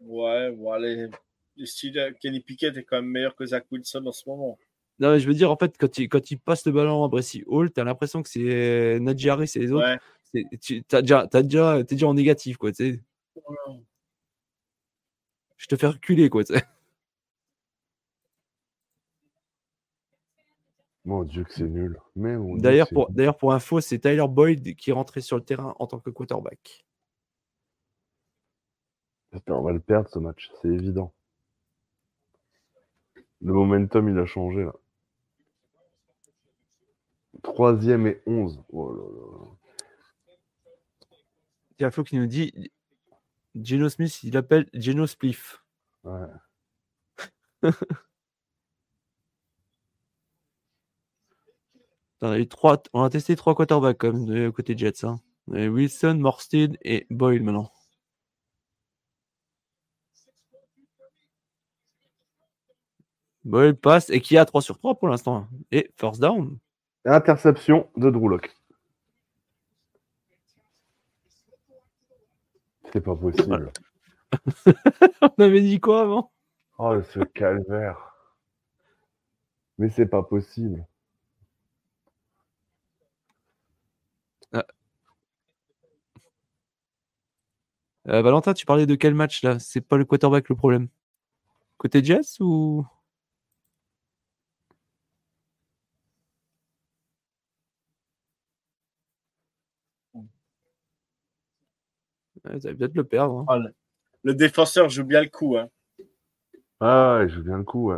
Ouais, 0.00 0.50
bon, 0.52 0.72
allez. 0.72 1.08
Le 1.56 1.66
style 1.66 1.98
euh, 1.98 2.12
Kenny 2.20 2.40
Pickett 2.40 2.76
est 2.76 2.82
quand 2.82 2.96
même 2.96 3.10
meilleur 3.10 3.36
que 3.36 3.44
Zach 3.46 3.64
Wilson 3.70 4.04
en 4.06 4.12
ce 4.12 4.28
moment. 4.28 4.58
Non, 5.02 5.10
mais 5.10 5.18
je 5.18 5.26
veux 5.26 5.34
dire, 5.34 5.50
en 5.50 5.56
fait, 5.56 5.76
quand 5.76 5.98
il, 5.98 6.08
quand 6.08 6.30
il 6.30 6.38
passe 6.38 6.64
le 6.64 6.70
ballon 6.70 7.02
à 7.02 7.08
Brescy 7.08 7.42
Hall, 7.48 7.72
t'as 7.72 7.82
l'impression 7.82 8.22
que 8.22 8.28
c'est 8.28 9.00
Harris 9.28 9.50
et 9.56 9.58
les 9.58 9.72
autres. 9.72 9.84
Ouais. 9.84 9.98
Tu 10.60 10.84
t'as 10.84 11.00
déjà, 11.00 11.26
t'as 11.26 11.42
déjà, 11.42 11.82
t'es 11.82 11.96
déjà 11.96 12.06
en 12.06 12.14
négatif, 12.14 12.56
quoi. 12.56 12.70
Je 12.78 13.00
te 15.66 15.74
fais 15.74 15.88
reculer, 15.88 16.30
quoi. 16.30 16.44
Mon 21.04 21.24
Dieu, 21.24 21.42
que 21.42 21.52
c'est 21.52 21.64
nul. 21.64 21.98
Mais 22.14 22.36
D'ailleurs, 22.60 22.88
pour, 22.88 23.10
d'ailleurs, 23.10 23.36
pour 23.36 23.52
info, 23.52 23.80
c'est 23.80 23.98
Tyler 23.98 24.28
Boyd 24.28 24.76
qui 24.76 24.90
est 24.90 24.92
rentré 24.92 25.20
sur 25.20 25.36
le 25.36 25.42
terrain 25.42 25.74
en 25.80 25.88
tant 25.88 25.98
que 25.98 26.10
quarterback. 26.10 26.86
On 29.48 29.62
va 29.62 29.72
le 29.72 29.80
perdre 29.80 30.08
ce 30.08 30.20
match, 30.20 30.48
c'est 30.62 30.68
évident. 30.68 31.12
Le 33.40 33.52
momentum, 33.52 34.08
il 34.08 34.16
a 34.16 34.26
changé 34.26 34.62
là. 34.62 34.72
Troisième 37.42 38.06
et 38.06 38.22
11. 38.26 38.62
Oh 38.70 38.92
là 38.94 39.02
là. 39.02 39.46
Il 41.78 41.82
y 41.82 41.84
a 41.84 41.90
Flo 41.90 42.04
qui 42.04 42.16
nous 42.16 42.26
dit 42.26 42.70
Geno 43.54 43.88
Smith, 43.88 44.22
il 44.22 44.36
appelle 44.36 44.68
Geno 44.72 45.06
Spliff. 45.06 45.62
Ouais. 46.04 46.28
On 52.20 52.30
a, 52.30 52.38
eu 52.38 52.46
trois, 52.48 52.80
on 52.92 53.02
a 53.02 53.10
testé 53.10 53.34
trois 53.36 53.54
quarterbacks 53.54 54.04
même 54.04 54.26
de 54.26 54.48
côté 54.50 54.78
Jets. 54.78 55.04
Hein. 55.04 55.20
On 55.48 55.54
a 55.54 55.60
eu 55.62 55.68
Wilson, 55.68 56.14
Morstead 56.20 56.78
et 56.82 57.06
Boyle 57.10 57.42
maintenant. 57.42 57.72
Boyle 63.44 63.74
passe 63.76 64.10
et 64.10 64.20
qui 64.20 64.36
a 64.38 64.44
3 64.44 64.62
sur 64.62 64.78
3 64.78 64.94
pour 64.98 65.08
l'instant. 65.08 65.48
Et 65.70 65.90
first 65.96 66.20
down. 66.20 66.58
Interception 67.04 67.88
de 67.96 68.10
Drew 68.10 68.28
Lock. 68.28 68.56
C'est 72.92 73.00
pas 73.00 73.16
possible. 73.16 73.72
On 75.22 75.42
avait 75.42 75.60
dit 75.60 75.80
quoi 75.80 76.02
avant? 76.02 76.32
Oh, 76.78 77.00
ce 77.02 77.20
calvaire. 77.20 78.14
Mais 79.78 79.88
c'est 79.90 80.06
pas 80.06 80.22
possible. 80.22 80.86
Euh, 88.08 88.20
Valentin, 88.22 88.52
tu 88.52 88.66
parlais 88.66 88.86
de 88.86 88.94
quel 88.94 89.14
match 89.14 89.42
là? 89.42 89.58
C'est 89.58 89.80
pas 89.80 89.96
le 89.96 90.04
quarterback 90.04 90.48
le 90.48 90.56
problème? 90.56 90.88
Côté 91.78 92.02
Jets 92.04 92.40
ou? 92.40 92.84
Vous 102.44 102.66
allez 102.66 102.76
peut-être 102.76 102.94
le 102.94 103.04
perdre. 103.04 103.38
hein. 103.40 103.44
Ah, 103.48 103.58
le, 103.58 103.74
le 104.24 104.34
défenseur 104.34 104.88
joue 104.88 105.04
bien 105.04 105.22
le 105.22 105.28
coup. 105.28 105.56
Hein. 105.56 105.68
Ah, 106.80 107.20
je 107.26 107.34
joue 107.34 107.42
bien 107.44 107.58
le 107.58 107.64
coup. 107.64 107.92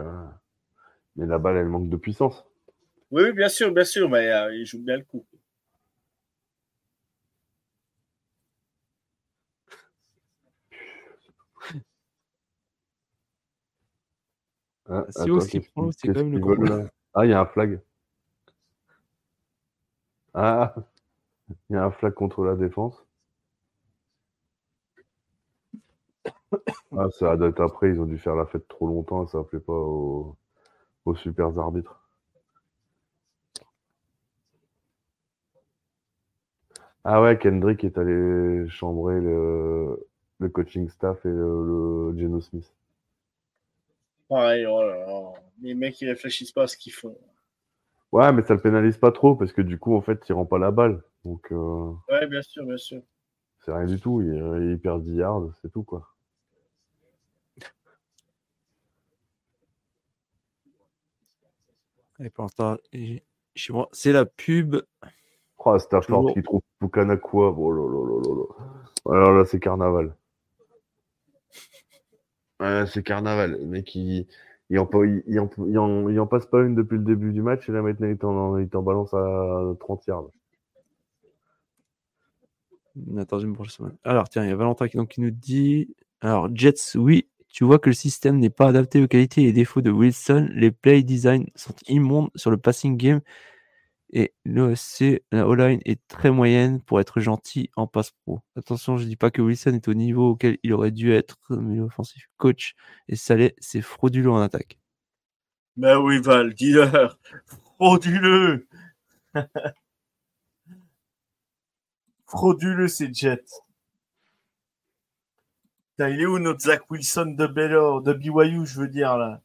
Mais 1.16 1.26
la 1.26 1.38
balle, 1.38 1.56
elle 1.56 1.68
manque 1.68 1.88
de 1.88 1.96
puissance. 1.96 2.44
Oui, 3.10 3.22
oui, 3.24 3.32
bien 3.32 3.48
sûr, 3.48 3.72
bien 3.72 3.84
sûr, 3.84 4.08
mais 4.10 4.30
euh, 4.32 4.54
il 4.54 4.66
joue 4.66 4.82
bien 4.82 4.96
le 4.96 5.04
coup. 5.04 5.24
Hein, 14.86 15.06
Si 15.08 15.22
attends, 15.22 15.38
prend, 15.74 15.90
c'est 15.96 16.08
quand 16.08 16.14
même 16.16 16.32
le 16.32 16.38
gros. 16.40 16.56
Ah, 17.14 17.24
il 17.24 17.30
y 17.30 17.32
a 17.32 17.40
un 17.40 17.46
flag. 17.46 17.80
Ah, 20.34 20.74
il 21.70 21.74
y 21.74 21.76
a 21.76 21.84
un 21.84 21.90
flag 21.90 22.12
contre 22.12 22.44
la 22.44 22.54
défense. 22.54 23.02
Ah, 26.96 27.08
ça 27.10 27.34
être 27.40 27.60
après, 27.60 27.90
ils 27.90 28.00
ont 28.00 28.06
dû 28.06 28.18
faire 28.18 28.36
la 28.36 28.46
fête 28.46 28.68
trop 28.68 28.86
longtemps, 28.86 29.26
ça 29.26 29.42
plaît 29.44 29.60
pas 29.60 29.72
aux, 29.72 30.36
aux 31.06 31.14
super 31.14 31.58
arbitres. 31.58 32.00
Ah 37.04 37.20
ouais, 37.22 37.38
Kendrick 37.38 37.84
est 37.84 37.98
allé 37.98 38.66
chambrer 38.68 39.20
le, 39.20 40.06
le 40.38 40.48
coaching 40.48 40.88
staff 40.88 41.24
et 41.26 41.28
le, 41.28 42.10
le 42.12 42.18
Geno 42.18 42.40
Smith. 42.40 42.72
Pareil, 44.28 44.66
oh 44.66 44.82
là 44.82 44.96
là. 45.06 45.32
Les 45.60 45.74
mecs, 45.74 46.00
ils 46.00 46.08
réfléchissent 46.08 46.52
pas 46.52 46.62
à 46.62 46.66
ce 46.66 46.76
qu'ils 46.76 46.92
font. 46.92 47.16
Ouais, 48.12 48.32
mais 48.32 48.42
ça 48.42 48.54
le 48.54 48.60
pénalise 48.60 48.96
pas 48.96 49.12
trop 49.12 49.34
parce 49.34 49.52
que 49.52 49.60
du 49.60 49.78
coup, 49.78 49.94
en 49.96 50.00
fait, 50.00 50.22
il 50.28 50.32
rend 50.32 50.46
pas 50.46 50.58
la 50.58 50.70
balle. 50.70 51.02
Donc, 51.24 51.50
euh, 51.52 51.92
Ouais, 52.08 52.26
bien 52.26 52.42
sûr, 52.42 52.64
bien 52.64 52.76
sûr. 52.76 53.02
c'est 53.60 53.72
rien 53.72 53.86
du 53.86 54.00
tout. 54.00 54.20
Il, 54.22 54.70
il 54.70 54.80
perd 54.80 55.02
10 55.04 55.16
yards, 55.16 55.48
c'est 55.62 55.70
tout, 55.70 55.82
quoi. 55.82 56.13
Et 62.20 62.30
pour 62.30 62.44
l'instant, 62.44 62.76
chez 63.54 63.72
moi, 63.72 63.88
c'est 63.92 64.12
la 64.12 64.24
pub. 64.24 64.76
Oh, 65.66 65.78
Toujours. 65.78 66.34
qui 66.34 66.42
trouve 66.42 66.60
Pukanakua. 66.78 67.54
Oh 67.56 67.72
là 67.72 67.88
là 67.88 68.34
là. 68.34 69.16
Alors 69.16 69.32
là, 69.38 69.44
c'est 69.46 69.60
carnaval. 69.60 70.14
Ouais, 72.60 72.84
c'est 72.86 73.02
carnaval. 73.02 73.52
Le 73.52 73.66
mec, 73.66 73.94
il, 73.94 74.26
il, 74.70 74.78
en, 74.78 74.88
il, 75.26 75.40
en, 75.40 75.50
il 75.66 75.78
en- 75.78 76.08
il 76.08 76.20
en 76.20 76.26
passe 76.26 76.46
pas 76.46 76.60
une 76.62 76.74
depuis 76.74 76.98
le 76.98 77.04
début 77.04 77.32
du 77.32 77.42
match 77.42 77.68
et 77.68 77.72
là, 77.72 77.82
maintenant, 77.82 78.08
il 78.08 78.16
t'en, 78.18 78.58
il 78.58 78.68
t'en 78.68 78.82
balance 78.82 79.12
à 79.14 79.74
30 79.80 80.06
yards. 80.06 80.28
Attends, 83.18 83.40
je 83.40 83.46
me 83.46 83.56
Alors, 84.04 84.28
tiens, 84.28 84.44
il 84.44 84.50
y 84.50 84.52
a 84.52 84.56
Valentin 84.56 84.86
qui, 84.86 84.96
donc, 84.96 85.08
qui 85.08 85.20
nous 85.20 85.32
dit 85.32 85.94
Alors, 86.20 86.48
Jets, 86.54 86.96
oui, 86.96 87.26
tu 87.54 87.62
vois 87.62 87.78
que 87.78 87.88
le 87.88 87.94
système 87.94 88.40
n'est 88.40 88.50
pas 88.50 88.66
adapté 88.66 89.00
aux 89.00 89.06
qualités 89.06 89.44
et 89.44 89.52
défauts 89.52 89.80
de 89.80 89.92
Wilson. 89.92 90.48
Les 90.54 90.72
play 90.72 91.04
design 91.04 91.46
sont 91.54 91.76
immondes 91.86 92.30
sur 92.34 92.50
le 92.50 92.56
passing 92.56 92.96
game 92.96 93.20
et 94.12 94.34
l'OSC, 94.44 95.22
la 95.30 95.46
O-line 95.46 95.78
est 95.84 96.04
très 96.08 96.32
moyenne 96.32 96.82
pour 96.82 96.98
être 96.98 97.20
gentil 97.20 97.70
en 97.76 97.86
passe 97.86 98.10
pro. 98.10 98.40
Attention, 98.56 98.96
je 98.96 99.04
dis 99.04 99.14
pas 99.14 99.30
que 99.30 99.40
Wilson 99.40 99.72
est 99.74 99.86
au 99.86 99.94
niveau 99.94 100.30
auquel 100.30 100.58
il 100.64 100.72
aurait 100.72 100.90
dû 100.90 101.12
être, 101.12 101.36
mais 101.50 101.76
l'offensif 101.76 102.26
coach 102.38 102.74
et 103.06 103.14
Salé, 103.14 103.54
c'est 103.58 103.82
frauduleux 103.82 104.32
en 104.32 104.40
attaque. 104.40 104.80
Ben 105.76 105.98
oui, 105.98 106.20
Val, 106.20 106.54
dis-leur. 106.54 107.20
Frauduleux. 107.76 108.66
Frauduleux, 112.26 112.88
ces 112.88 113.14
Jets. 113.14 113.44
Il 115.98 116.20
est 116.20 116.26
où 116.26 116.38
notre 116.38 116.60
Zach 116.60 116.90
Wilson 116.90 117.34
de 117.38 117.46
Baylor, 117.46 118.02
de 118.02 118.12
BYU, 118.12 118.66
je 118.66 118.80
veux 118.80 118.88
dire, 118.88 119.16
là? 119.16 119.40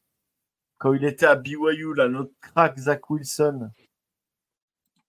Quand 0.77 0.93
il 0.93 1.05
était 1.05 1.25
à 1.25 1.35
BYU, 1.35 1.93
là, 1.95 2.07
notre 2.07 2.31
crack 2.41 2.77
Zach 2.77 3.09
Wilson. 3.09 3.69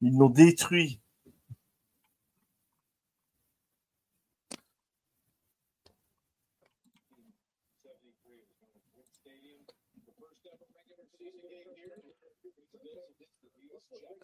Ils 0.02 0.16
l'ont 0.18 0.28
détruit. 0.28 1.00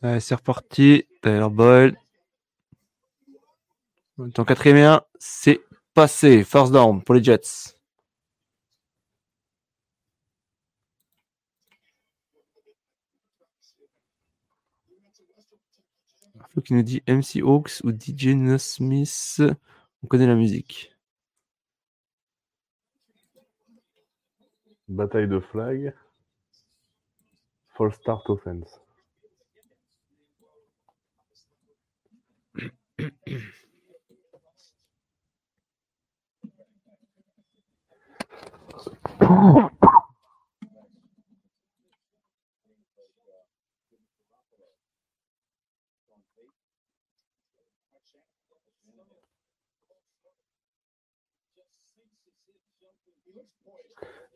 Allez, 0.02 0.20
c'est 0.20 0.34
reparti. 0.34 1.06
Tyler 1.22 1.48
Boyle. 1.50 1.96
En 4.18 4.44
quatrième 4.44 5.00
c'est 5.18 5.60
passé. 5.96 6.44
First 6.44 6.72
down 6.72 7.02
pour 7.02 7.14
les 7.14 7.24
Jets. 7.24 7.74
Flo 16.50 16.60
qui 16.62 16.74
nous 16.74 16.82
dit 16.82 17.02
MC 17.08 17.42
Hawks 17.42 17.80
ou 17.82 17.92
DJ 17.92 18.58
Smith. 18.58 19.42
On 20.02 20.06
connaît 20.06 20.26
la 20.26 20.34
musique. 20.34 20.94
Bataille 24.88 25.28
de 25.28 25.40
flag. 25.40 25.94
Fall 27.76 27.92
start 27.92 28.28
offense. 28.28 28.80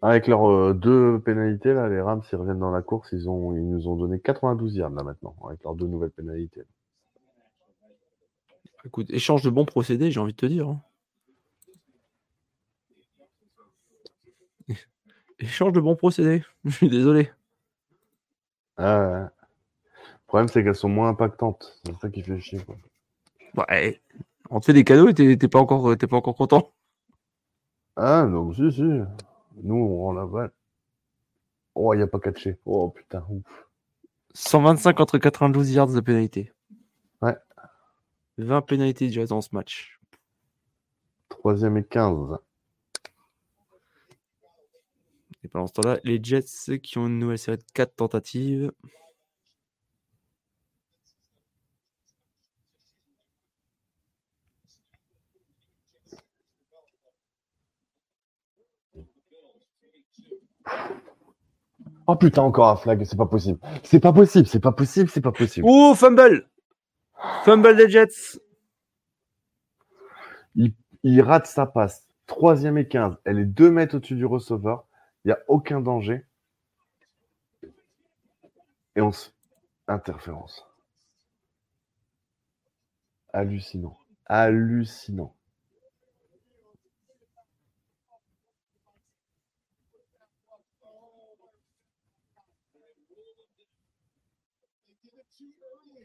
Avec 0.03 0.27
leurs 0.29 0.51
euh, 0.51 0.75
deux 0.75 1.21
pénalités, 1.21 1.75
là, 1.75 1.89
les 1.89 2.01
Rams, 2.01 2.23
ils 2.33 2.37
reviennent 2.37 2.59
dans 2.59 2.71
la 2.71 2.83
course. 2.83 3.11
Ils, 3.13 3.29
ont, 3.29 3.55
ils 3.55 3.69
nous 3.69 3.89
ont 3.89 3.97
donné 3.97 4.19
92 4.21 4.77
yards 4.77 4.91
là 4.91 5.03
maintenant, 5.03 5.37
avec 5.49 5.63
leurs 5.65 5.75
deux 5.75 5.87
nouvelles 5.87 6.11
pénalités. 6.11 6.63
Échange 9.11 9.43
de 9.43 9.51
bons 9.51 9.67
procédés, 9.67 10.11
j'ai 10.11 10.21
envie 10.21 10.33
de 10.33 10.37
te 10.39 10.47
dire. 10.47 10.69
hein. 10.69 10.81
Échange 15.41 15.73
de 15.73 15.81
bons 15.81 15.97
procédés. 15.97 16.45
Je 16.65 16.71
suis 16.71 16.89
désolé. 16.89 17.31
Ah, 18.77 19.01
ouais. 19.01 19.21
Le 19.23 20.27
problème, 20.27 20.49
c'est 20.49 20.63
qu'elles 20.63 20.75
sont 20.75 20.89
moins 20.89 21.09
impactantes. 21.09 21.81
C'est 21.85 21.97
ça 22.01 22.09
qui 22.09 22.23
fait 22.23 22.39
chier. 22.41 22.61
Quoi. 22.61 22.77
Ouais. 23.57 24.01
On 24.51 24.61
te 24.61 24.67
fait 24.67 24.73
des 24.73 24.85
cadeaux 24.85 25.09
et 25.09 25.15
t'es 25.15 25.49
pas 25.49 25.59
encore, 25.59 25.97
pas 25.97 26.17
encore 26.17 26.37
content. 26.37 26.71
Ah, 27.97 28.25
non, 28.25 28.53
si, 28.53 28.71
si. 28.73 28.83
Nous, 29.63 29.75
on 29.75 30.03
rend 30.03 30.13
la 30.13 30.27
balle. 30.27 30.53
Oh, 31.75 31.95
il 31.95 31.99
n'y 31.99 32.03
a 32.03 32.07
pas 32.07 32.21
catché. 32.21 32.59
Oh, 32.65 32.91
putain. 32.91 33.25
ouf. 33.29 33.69
125 34.35 35.01
entre 35.01 35.19
92 35.19 35.73
yards 35.73 35.93
de 35.93 36.01
pénalité. 36.01 36.53
Ouais. 37.23 37.37
20 38.39 38.63
pénalités 38.63 39.07
déjà 39.09 39.27
dans 39.27 39.41
ce 39.41 39.49
match. 39.53 40.01
Troisième 41.29 41.77
et 41.77 41.85
15. 41.85 42.39
Et 45.43 45.49
pendant 45.49 45.67
ce 45.67 45.73
temps-là, 45.75 45.99
les 46.05 46.23
Jets 46.23 46.79
qui 46.83 46.99
ont 46.99 47.07
une 47.07 47.19
nouvelle 47.19 47.39
série 47.39 47.57
de 47.57 47.65
4 47.75 47.97
tentatives. 47.97 48.73
Oh 62.07 62.17
putain, 62.17 62.43
encore 62.43 62.69
un 62.69 62.77
flag, 62.77 63.05
c'est 63.05 63.17
pas 63.17 63.27
possible. 63.27 63.59
C'est 63.85 64.01
pas 64.01 64.13
possible, 64.13 64.47
c'est 64.47 64.61
pas 64.61 64.73
possible, 64.73 65.09
c'est 65.11 65.21
pas 65.21 65.33
possible. 65.33 65.67
Ouh, 65.69 65.95
fumble 65.95 66.49
Fumble 67.45 67.77
des 67.77 67.89
Jets 67.89 68.41
il 71.03 71.23
rate 71.23 71.47
sa 71.47 71.67
passe. 71.67 72.09
Troisième 72.27 72.79
et 72.79 72.87
15. 72.87 73.17
Elle 73.25 73.39
est 73.39 73.45
2 73.45 73.71
mètres 73.71 73.97
au-dessus 73.97 74.17
du 74.17 74.27
receveur. 74.27 74.87
Il 75.25 75.29
n'y 75.29 75.33
a 75.33 75.41
aucun 75.49 75.81
danger. 75.81 76.25
Et 78.97 79.01
on 79.01 79.13
se... 79.13 79.31
Interférence. 79.89 80.65
Hallucinant. 83.33 83.99
Hallucinant. 84.27 85.35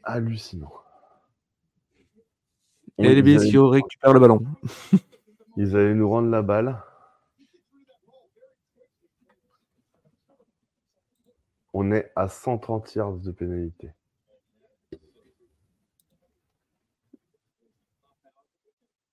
Hallucinant. 0.04 0.74
Et 2.98 3.14
les 3.14 3.22
Bills 3.22 3.40
qui 3.40 3.58
récupèrent 3.60 4.14
le 4.14 4.20
ballon. 4.20 4.44
Ils 5.58 5.76
allaient 5.76 5.94
nous 5.94 6.10
rendre 6.10 6.30
la 6.30 6.42
balle. 6.42 6.82
On 11.78 11.92
est 11.92 12.10
à 12.16 12.30
130 12.30 12.96
yards 12.96 13.18
de 13.18 13.32
pénalité. 13.32 13.92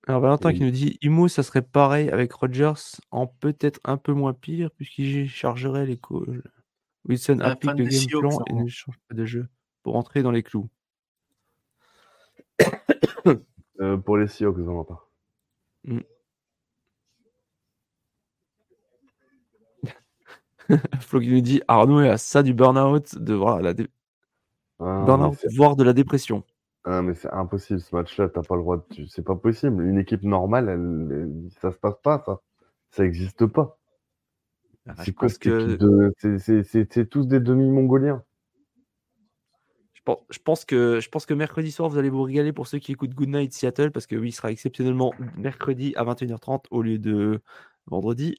Alors 0.07 0.21
Valentin 0.21 0.51
Oui. 0.51 0.55
qui 0.55 0.63
nous 0.63 0.71
dit 0.71 0.97
Imo, 1.03 1.27
ça 1.27 1.43
serait 1.43 1.63
pareil 1.63 2.09
avec 2.11 2.33
Rodgers, 2.33 3.01
en 3.11 3.27
peut-être 3.27 3.81
un 3.83 3.97
peu 3.97 4.13
moins 4.13 4.33
pire, 4.33 4.71
puisqu'il 4.71 5.29
chargerait 5.29 5.87
les 5.87 5.97
calls. 5.97 6.45
Wilson 7.05 7.41
Un 7.41 7.51
applique 7.51 7.79
le 7.79 7.85
game 7.87 8.21
plan 8.21 8.45
et 8.47 8.53
ne 8.53 8.69
change 8.69 8.97
pas 9.09 9.17
de 9.17 9.25
jeu 9.25 9.49
pour 9.83 9.97
entrer 9.97 10.23
dans 10.23 10.31
les 10.31 10.45
clous. 10.45 10.71
Euh, 13.81 13.97
pour 13.97 14.17
les 14.17 14.29
Seahawks, 14.29 14.59
Valentin. 14.59 15.01
Flo 21.01 21.21
qui 21.21 21.33
nous 21.33 21.41
dit 21.41 21.63
Arnaud 21.69 22.01
est 22.01 22.09
à 22.09 22.19
ça 22.19 22.43
du 22.43 22.55
burn-out, 22.55 23.19
de 23.19 23.35
voilà, 23.35 23.63
la 23.63 23.75
dé- 23.75 23.89
Ah, 24.81 25.31
voire 25.55 25.77
de 25.77 25.85
la 25.85 25.93
dépression. 25.93 26.45
ah, 26.85 27.03
mais 27.03 27.15
c'est 27.15 27.31
impossible 27.31 27.81
ce 27.81 27.95
match-là, 27.95 28.29
t'as 28.29 28.43
pas 28.43 28.57
le 28.57 28.63
droit 28.63 28.79
de... 28.79 29.07
C'est 29.07 29.25
pas 29.25 29.37
possible. 29.37 29.85
Une 29.85 29.99
équipe 29.99 30.23
normale, 30.23 30.69
elle... 30.69 31.09
elle- 31.13 31.51
ça 31.61 31.71
se 31.73 31.79
passe 31.79 31.97
pas, 32.03 32.23
ça. 32.27 32.41
Ça 32.91 33.05
existe 33.05 33.47
pas. 33.47 33.79
Ah, 34.89 34.95
c'est 35.05 35.13
quoi 35.13 35.29
que 35.29 35.77
de... 35.77 36.13
c'est- 36.39 37.07
tous 37.09 37.27
des 37.27 37.41
demi-mongoliens. 37.41 38.23
Je 40.31 40.39
pense, 40.45 40.65
que 40.65 40.99
je 40.99 41.09
pense 41.09 41.27
que 41.27 41.35
mercredi 41.35 41.71
soir, 41.71 41.89
vous 41.89 41.97
allez 41.97 42.11
vous 42.11 42.25
régaler 42.25 42.53
pour 42.53 42.67
ceux 42.67 42.81
qui 42.81 42.91
écoutent 42.91 43.15
Good 43.15 43.29
Night 43.29 43.53
Seattle, 43.53 43.93
parce 43.93 44.09
que 44.09 44.17
oui, 44.17 44.31
il 44.31 44.33
sera 44.33 44.51
exceptionnellement 44.51 45.15
mercredi 45.37 45.93
à 45.95 46.05
21h30 46.05 46.65
au 46.73 46.83
lieu 46.83 46.99
de 46.99 47.41
vendredi. 47.87 48.37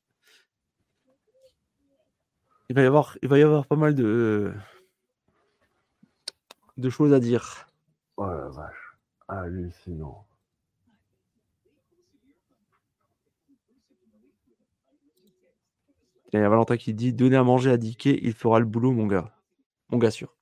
Il 2.74 2.76
va 2.76 2.82
y 2.82 2.88
avoir, 2.88 3.18
il 3.22 3.30
va 3.30 3.38
y 3.38 3.44
avoir 3.44 3.68
pas 3.68 3.76
mal 3.76 3.94
de, 3.94 4.52
de 6.78 6.90
choses 6.90 7.14
à 7.14 7.20
dire. 7.20 7.68
Oh 8.18 8.26
la 8.26 8.50
vache. 8.50 8.98
Hallucinant. 9.28 10.26
Il 16.32 16.40
y 16.40 16.44
a 16.44 16.50
Valentin 16.50 16.76
qui 16.78 16.96
dit 16.96 17.14
Donnez 17.14 17.36
à 17.36 17.44
manger 17.44 17.70
à 17.70 17.78
Dickey, 17.78 18.20
il 18.24 18.34
fera 18.34 18.60
le 18.60 18.66
boulot, 18.66 18.92
mon 18.92 19.06
gars. 19.06 19.32
Mon 19.92 20.00
gars 20.00 20.10
sûr. 20.10 20.36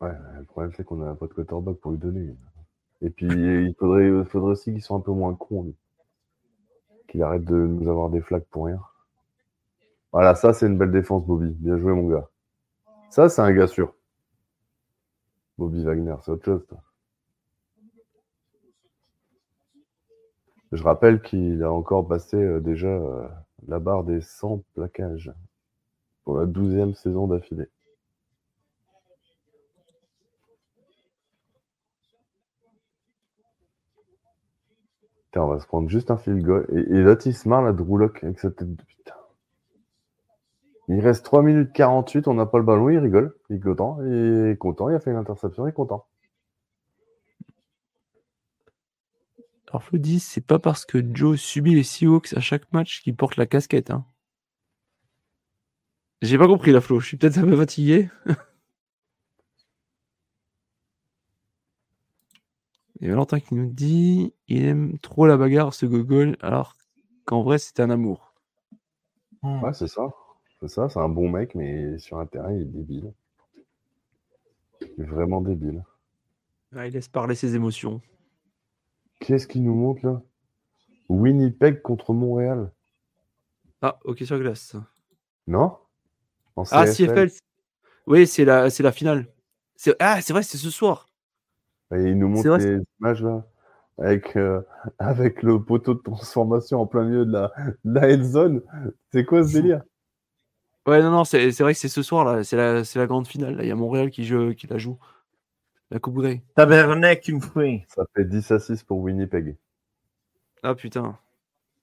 Ouais, 0.00 0.16
le 0.38 0.46
problème, 0.46 0.72
c'est 0.74 0.82
qu'on 0.82 0.96
n'a 0.96 1.14
pas 1.14 1.26
de 1.26 1.34
quarterback 1.34 1.76
pour 1.76 1.90
lui 1.90 1.98
donner. 1.98 2.34
Et 3.02 3.10
puis, 3.10 3.26
il 3.26 3.74
faudrait, 3.78 4.24
faudrait 4.24 4.52
aussi 4.52 4.72
qu'il 4.72 4.80
soit 4.80 4.96
un 4.96 5.00
peu 5.00 5.12
moins 5.12 5.34
con, 5.34 5.64
lui. 5.64 5.76
Qu'il 7.06 7.22
arrête 7.22 7.44
de 7.44 7.54
nous 7.54 7.86
avoir 7.90 8.08
des 8.08 8.22
flags 8.22 8.44
pour 8.44 8.64
rien. 8.64 8.80
Voilà, 10.12 10.34
ça, 10.34 10.52
c'est 10.52 10.66
une 10.66 10.76
belle 10.76 10.90
défense, 10.92 11.24
Bobby. 11.26 11.50
Bien 11.58 11.78
joué, 11.78 11.92
mon 11.92 12.08
gars. 12.08 12.28
Ça, 13.10 13.28
c'est 13.28 13.42
un 13.42 13.52
gars 13.52 13.66
sûr. 13.66 13.94
Bobby 15.58 15.82
Wagner, 15.84 16.14
c'est 16.22 16.32
autre 16.32 16.44
chose. 16.44 16.66
Je 20.72 20.82
rappelle 20.82 21.20
qu'il 21.22 21.62
a 21.62 21.72
encore 21.72 22.08
passé 22.08 22.36
euh, 22.36 22.60
déjà 22.60 22.88
euh, 22.88 23.28
la 23.68 23.78
barre 23.78 24.04
des 24.04 24.20
100 24.20 24.62
plaquages 24.74 25.32
pour 26.24 26.38
la 26.38 26.46
douzième 26.46 26.94
saison 26.94 27.26
d'affilée. 27.26 27.68
Putain, 35.26 35.42
on 35.42 35.48
va 35.48 35.60
se 35.60 35.66
prendre 35.66 35.88
juste 35.88 36.10
un 36.10 36.16
field 36.16 36.42
goal. 36.42 36.66
Et, 36.72 36.80
et 36.80 37.02
là, 37.02 37.16
il 37.24 37.34
se 37.34 37.48
marre, 37.48 37.62
la 37.62 37.72
Drew 37.72 37.98
Lock, 37.98 38.22
avec 38.24 38.38
sa 38.38 38.50
tête 38.50 38.74
de 38.74 38.82
putain. 38.82 39.21
Il 40.92 41.00
reste 41.00 41.24
3 41.24 41.42
minutes 41.42 41.72
48, 41.72 42.28
on 42.28 42.34
n'a 42.34 42.44
pas 42.44 42.58
le 42.58 42.64
ballon, 42.64 42.90
il 42.90 42.98
rigole. 42.98 43.34
Il 43.48 43.56
est 43.56 43.60
content, 43.60 43.98
il 44.02 44.50
est 44.50 44.58
content, 44.58 44.90
il 44.90 44.94
a 44.94 45.00
fait 45.00 45.10
une 45.10 45.16
interception, 45.16 45.66
il 45.66 45.70
est 45.70 45.72
content. 45.72 46.06
Alors 49.68 49.82
Flo 49.82 49.98
dit 49.98 50.20
C'est 50.20 50.46
pas 50.46 50.58
parce 50.58 50.84
que 50.84 51.02
Joe 51.14 51.40
subit 51.40 51.74
les 51.74 51.82
Seahawks 51.82 52.34
à 52.34 52.40
chaque 52.40 52.70
match 52.72 53.00
qu'il 53.02 53.16
porte 53.16 53.36
la 53.36 53.46
casquette. 53.46 53.90
Hein. 53.90 54.04
J'ai 56.20 56.36
pas 56.36 56.46
compris 56.46 56.72
la 56.72 56.82
Flo, 56.82 57.00
je 57.00 57.06
suis 57.06 57.16
peut-être 57.16 57.38
un 57.38 57.46
peu 57.46 57.56
fatigué. 57.56 58.10
Et 63.00 63.08
Valentin 63.08 63.40
qui 63.40 63.54
nous 63.54 63.70
dit 63.70 64.34
il 64.46 64.64
aime 64.66 64.98
trop 64.98 65.26
la 65.26 65.36
bagarre 65.36 65.72
ce 65.74 65.86
gogol 65.86 66.36
alors 66.40 66.76
qu'en 67.24 67.42
vrai 67.42 67.58
c'est 67.58 67.80
un 67.80 67.88
amour. 67.90 68.34
Ouais, 69.42 69.72
c'est 69.72 69.88
ça. 69.88 70.12
C'est 70.62 70.68
ça, 70.68 70.88
c'est 70.88 71.00
un 71.00 71.08
bon 71.08 71.28
mec, 71.28 71.56
mais 71.56 71.98
sur 71.98 72.18
un 72.20 72.26
terrain, 72.26 72.52
il 72.52 72.62
est 72.62 72.64
débile. 72.66 73.12
Il 74.80 75.02
est 75.02 75.06
vraiment 75.06 75.40
débile. 75.40 75.82
Ah, 76.76 76.86
il 76.86 76.92
laisse 76.92 77.08
parler 77.08 77.34
ses 77.34 77.56
émotions. 77.56 78.00
Qu'est-ce 79.18 79.48
qu'il 79.48 79.64
nous 79.64 79.74
montre 79.74 80.06
là? 80.06 80.22
Winnipeg 81.08 81.82
contre 81.82 82.12
Montréal. 82.12 82.70
Ah, 83.80 83.98
ok 84.04 84.20
sur 84.22 84.38
glace. 84.38 84.76
Non? 85.48 85.76
En 86.54 86.62
Ah, 86.70 86.86
CFL. 86.86 87.28
Oui, 88.06 88.28
c'est 88.28 88.44
la, 88.44 88.70
c'est 88.70 88.84
la 88.84 88.92
finale. 88.92 89.26
C'est- 89.74 89.96
Ah, 89.98 90.20
c'est 90.22 90.32
vrai, 90.32 90.44
c'est 90.44 90.58
ce 90.58 90.70
soir. 90.70 91.08
Et 91.92 92.02
il 92.04 92.18
nous 92.18 92.28
montre 92.28 92.42
les 92.58 92.80
images 93.00 93.22
là. 93.22 93.44
Avec, 93.98 94.36
euh, 94.36 94.62
avec 94.98 95.42
le 95.42 95.60
poteau 95.62 95.94
de 95.94 96.00
transformation 96.02 96.80
en 96.80 96.86
plein 96.86 97.04
milieu 97.04 97.26
de 97.26 97.32
la, 97.32 97.52
de 97.84 97.94
la 98.00 98.08
head 98.08 98.22
zone. 98.22 98.62
C'est 99.10 99.24
quoi 99.24 99.42
ce 99.42 99.52
délire? 99.54 99.82
Ouais, 100.86 101.00
non, 101.02 101.10
non, 101.10 101.24
c'est 101.24 101.52
c'est 101.52 101.62
vrai 101.62 101.74
que 101.74 101.78
c'est 101.78 101.88
ce 101.88 102.02
soir 102.02 102.24
là. 102.24 102.42
C'est 102.44 102.56
la, 102.56 102.84
c'est 102.84 102.98
la 102.98 103.06
grande 103.06 103.26
finale. 103.28 103.56
là. 103.56 103.62
Il 103.62 103.68
y 103.68 103.70
a 103.70 103.76
Montréal 103.76 104.10
qui, 104.10 104.24
joue, 104.24 104.52
qui 104.54 104.66
la 104.66 104.78
joue. 104.78 104.98
La 105.90 105.98
Coupe 106.00 106.16
Grey. 106.16 106.42
Tabernacle 106.56 107.30
une 107.30 107.40
fois. 107.40 107.64
Ça 107.88 108.04
fait 108.16 108.24
10 108.24 108.50
à 108.50 108.58
6 108.58 108.82
pour 108.82 108.98
Winnipeg. 108.98 109.56
Ah 110.62 110.74
putain. 110.74 111.18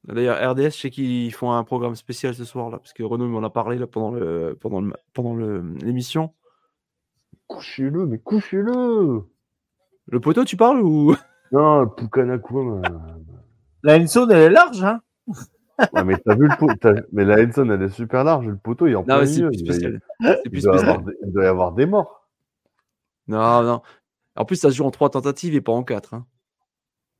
D'ailleurs, 0.05 0.37
RDS, 0.51 0.63
je 0.63 0.69
sais 0.81 0.89
qu'ils 0.89 1.33
font 1.33 1.51
un 1.51 1.63
programme 1.63 1.95
spécial 1.95 2.33
ce 2.33 2.45
soir 2.45 2.69
là, 2.69 2.77
parce 2.77 2.93
que 2.93 3.03
Renaud 3.03 3.27
m'en 3.27 3.43
a 3.43 3.49
parlé 3.49 3.77
là 3.77 3.85
pendant 3.85 4.11
le 4.11 4.57
pendant 4.59 4.81
le 4.81 4.93
pendant 5.13 5.35
le- 5.35 5.61
l'émission. 5.83 6.33
Couchez-le, 7.47 8.05
mais 8.05 8.17
couchez-le 8.19 9.23
Le 10.07 10.19
poteau, 10.19 10.43
tu 10.45 10.55
parles 10.57 10.81
ou? 10.81 11.15
Non, 11.51 11.87
Pukanakua. 11.87 12.81
La 13.83 13.97
end 13.97 14.07
zone, 14.07 14.31
elle 14.31 14.37
est 14.43 14.49
large, 14.49 14.83
hein 14.83 15.01
Ouais, 15.93 16.03
mais 16.03 16.17
t'as 16.17 16.35
vu 16.35 16.47
le 16.47 16.57
poteau 16.57 16.89
Mais 17.11 17.23
la 17.25 17.39
head 17.39 17.53
zone, 17.53 17.71
elle 17.71 17.81
est 17.83 17.89
super 17.89 18.23
large. 18.23 18.45
Le 18.47 18.57
poteau, 18.57 18.87
il 18.87 18.91
est 18.93 18.95
en 18.95 18.99
Non, 18.99 19.05
plein 19.05 19.25
milieu. 19.25 19.47
plus 19.49 19.59
Il, 19.59 19.65
doit 19.65 19.75
y- 19.75 19.99
il 20.51 20.61
doit 20.61 20.79
avoir 20.79 21.01
des- 21.01 21.13
il 21.25 21.31
doit 21.31 21.43
y 21.43 21.47
avoir 21.47 21.71
des 21.73 21.85
morts. 21.85 22.27
Non, 23.27 23.63
non. 23.63 23.81
En 24.35 24.45
plus, 24.45 24.55
ça 24.57 24.69
se 24.71 24.75
joue 24.75 24.85
en 24.85 24.91
trois 24.91 25.09
tentatives 25.09 25.55
et 25.55 25.61
pas 25.61 25.71
en 25.71 25.83
quatre. 25.83 26.13
hein. 26.13 26.25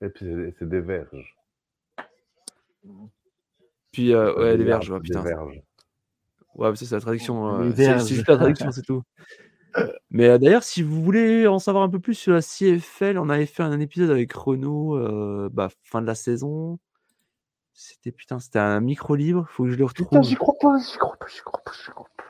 Et 0.02 0.10
puis, 0.10 0.26
c'est- 0.58 0.66
des 0.66 0.82
verges. 0.82 1.38
Puis, 3.92 4.14
euh, 4.14 4.34
ouais, 4.36 4.52
des 4.52 4.58
les 4.60 4.64
verges, 4.66 4.90
verges, 4.90 4.92
ouais, 4.92 4.98
des 5.00 5.04
putain. 5.04 5.22
verges. 5.22 5.62
Ouais, 6.56 6.76
c'est 6.76 6.92
la 6.92 7.00
traduction. 7.02 7.48
Euh, 7.62 7.72
c'est 7.76 8.00
juste 8.16 8.28
la 8.28 8.38
traduction, 8.38 8.72
c'est 8.72 8.82
tout. 8.84 9.04
Mais 10.10 10.28
euh, 10.30 10.38
d'ailleurs, 10.38 10.64
si 10.64 10.82
vous 10.82 11.02
voulez 11.04 11.48
en 11.48 11.60
savoir 11.60 11.84
un 11.84 11.90
peu 11.90 12.00
plus 12.00 12.16
sur 12.16 12.34
la 12.34 12.42
CFL, 12.42 13.18
on 13.18 13.30
avait 13.30 13.46
fait 13.46 13.64
un 13.64 13.80
épisode 13.80 14.10
avec 14.10 14.34
Renault, 14.34 14.98
euh, 14.98 15.50
bah, 15.52 15.70
fin 15.84 16.02
de 16.02 16.08
la 16.08 16.16
saison. 16.16 16.80
C'était 17.82 18.12
putain, 18.12 18.40
c'était 18.40 18.60
un 18.60 18.82
micro 18.82 19.16
libre. 19.16 19.46
Faut 19.48 19.64
que 19.64 19.70
je 19.72 19.78
le 19.78 19.86
Putain, 19.88 20.04
retrouve. 20.04 20.24
j'y 20.24 20.36
crois 20.36 20.56
pas, 20.60 20.78
j'y 20.80 20.98
crois 20.98 21.16
pas, 21.18 21.28
j'y 21.28 21.40
crois 21.40 21.62
pas, 21.64 21.72
j'y 21.72 21.92
crois 21.92 22.10
pas. 22.18 22.24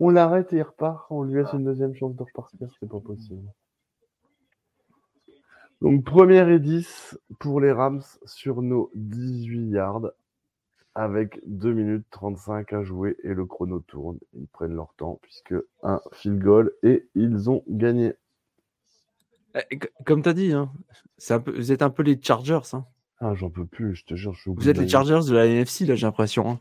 On 0.00 0.10
l'arrête 0.10 0.52
et 0.52 0.56
il 0.56 0.62
repart. 0.62 1.06
On 1.08 1.22
lui 1.22 1.40
laisse 1.40 1.50
une 1.54 1.64
deuxième 1.64 1.94
chance 1.94 2.14
de 2.14 2.22
repartir. 2.22 2.68
C'est 2.78 2.86
pas 2.88 3.00
possible. 3.00 3.50
Donc, 5.80 6.04
première 6.04 6.50
et 6.50 6.58
10 6.58 7.18
pour 7.38 7.58
les 7.62 7.72
Rams 7.72 8.02
sur 8.26 8.60
nos 8.60 8.90
18 8.94 9.70
yards. 9.70 10.10
Avec 10.94 11.40
2 11.46 11.72
minutes 11.72 12.06
35 12.10 12.72
à 12.74 12.82
jouer 12.82 13.16
et 13.22 13.32
le 13.32 13.46
chrono 13.46 13.80
tourne. 13.80 14.18
Ils 14.34 14.46
prennent 14.48 14.74
leur 14.74 14.92
temps 14.94 15.18
puisque 15.22 15.54
un 15.82 16.02
field 16.12 16.38
goal 16.42 16.72
et 16.82 17.08
ils 17.14 17.48
ont 17.48 17.62
gagné. 17.68 18.14
Eh, 19.54 19.78
Comme 20.04 20.22
tu 20.22 20.28
as 20.28 20.34
dit, 20.34 20.52
hein, 20.52 20.70
c'est 21.16 21.32
un 21.32 21.40
peu, 21.40 21.54
vous 21.56 21.72
êtes 21.72 21.80
un 21.82 21.88
peu 21.90 22.02
les 22.02 22.20
Chargers. 22.22 22.60
hein. 22.74 22.84
Ah, 23.18 23.34
j'en 23.34 23.50
peux 23.50 23.66
plus, 23.66 23.94
je 23.96 24.04
te 24.04 24.14
jure, 24.14 24.34
je 24.34 24.40
suis 24.42 24.50
bout 24.50 24.60
Vous 24.60 24.68
êtes 24.68 24.76
les 24.78 24.88
Chargers 24.88 25.20
de 25.28 25.34
la 25.34 25.46
NFC, 25.46 25.86
là, 25.86 25.94
j'ai 25.94 26.06
l'impression. 26.06 26.48
hein. 26.50 26.60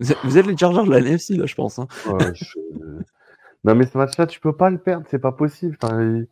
Vous 0.00 0.12
êtes, 0.12 0.18
vous 0.24 0.38
êtes 0.38 0.46
les 0.46 0.56
Chargers 0.56 0.84
de 0.86 0.90
la 0.90 0.98
NFC, 1.00 1.34
là, 1.36 1.46
je 1.46 1.54
pense. 1.54 1.78
hein. 1.78 1.88
Ouais, 2.06 2.32
je- 2.34 2.58
Non, 3.64 3.74
mais 3.74 3.86
ce 3.86 3.98
match-là, 3.98 4.26
tu 4.26 4.40
peux 4.40 4.56
pas 4.56 4.70
le 4.70 4.78
perdre, 4.78 5.06
c'est 5.10 5.18
pas 5.18 5.32
possible. 5.32 5.76
Enfin, 5.82 6.00
il- 6.02 6.28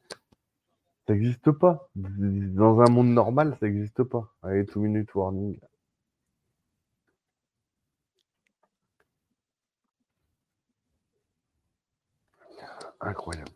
ça 1.07 1.15
n'existe 1.15 1.51
pas. 1.51 1.89
Dans 1.97 2.81
un 2.81 2.89
monde 2.91 3.09
normal, 3.09 3.57
ça 3.61 3.67
n'existe 3.67 4.03
pas. 4.05 4.33
Allez, 4.43 4.65
two 4.65 4.81
minute 4.81 5.13
warning. 5.15 5.59
Incroyable. 13.01 13.53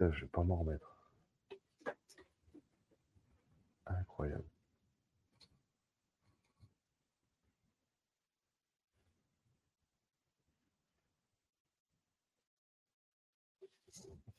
Putain, 0.00 0.12
je 0.12 0.22
vais 0.22 0.28
pas 0.28 0.42
m'en 0.42 0.56
remettre. 0.56 0.96
Incroyable. 3.84 4.44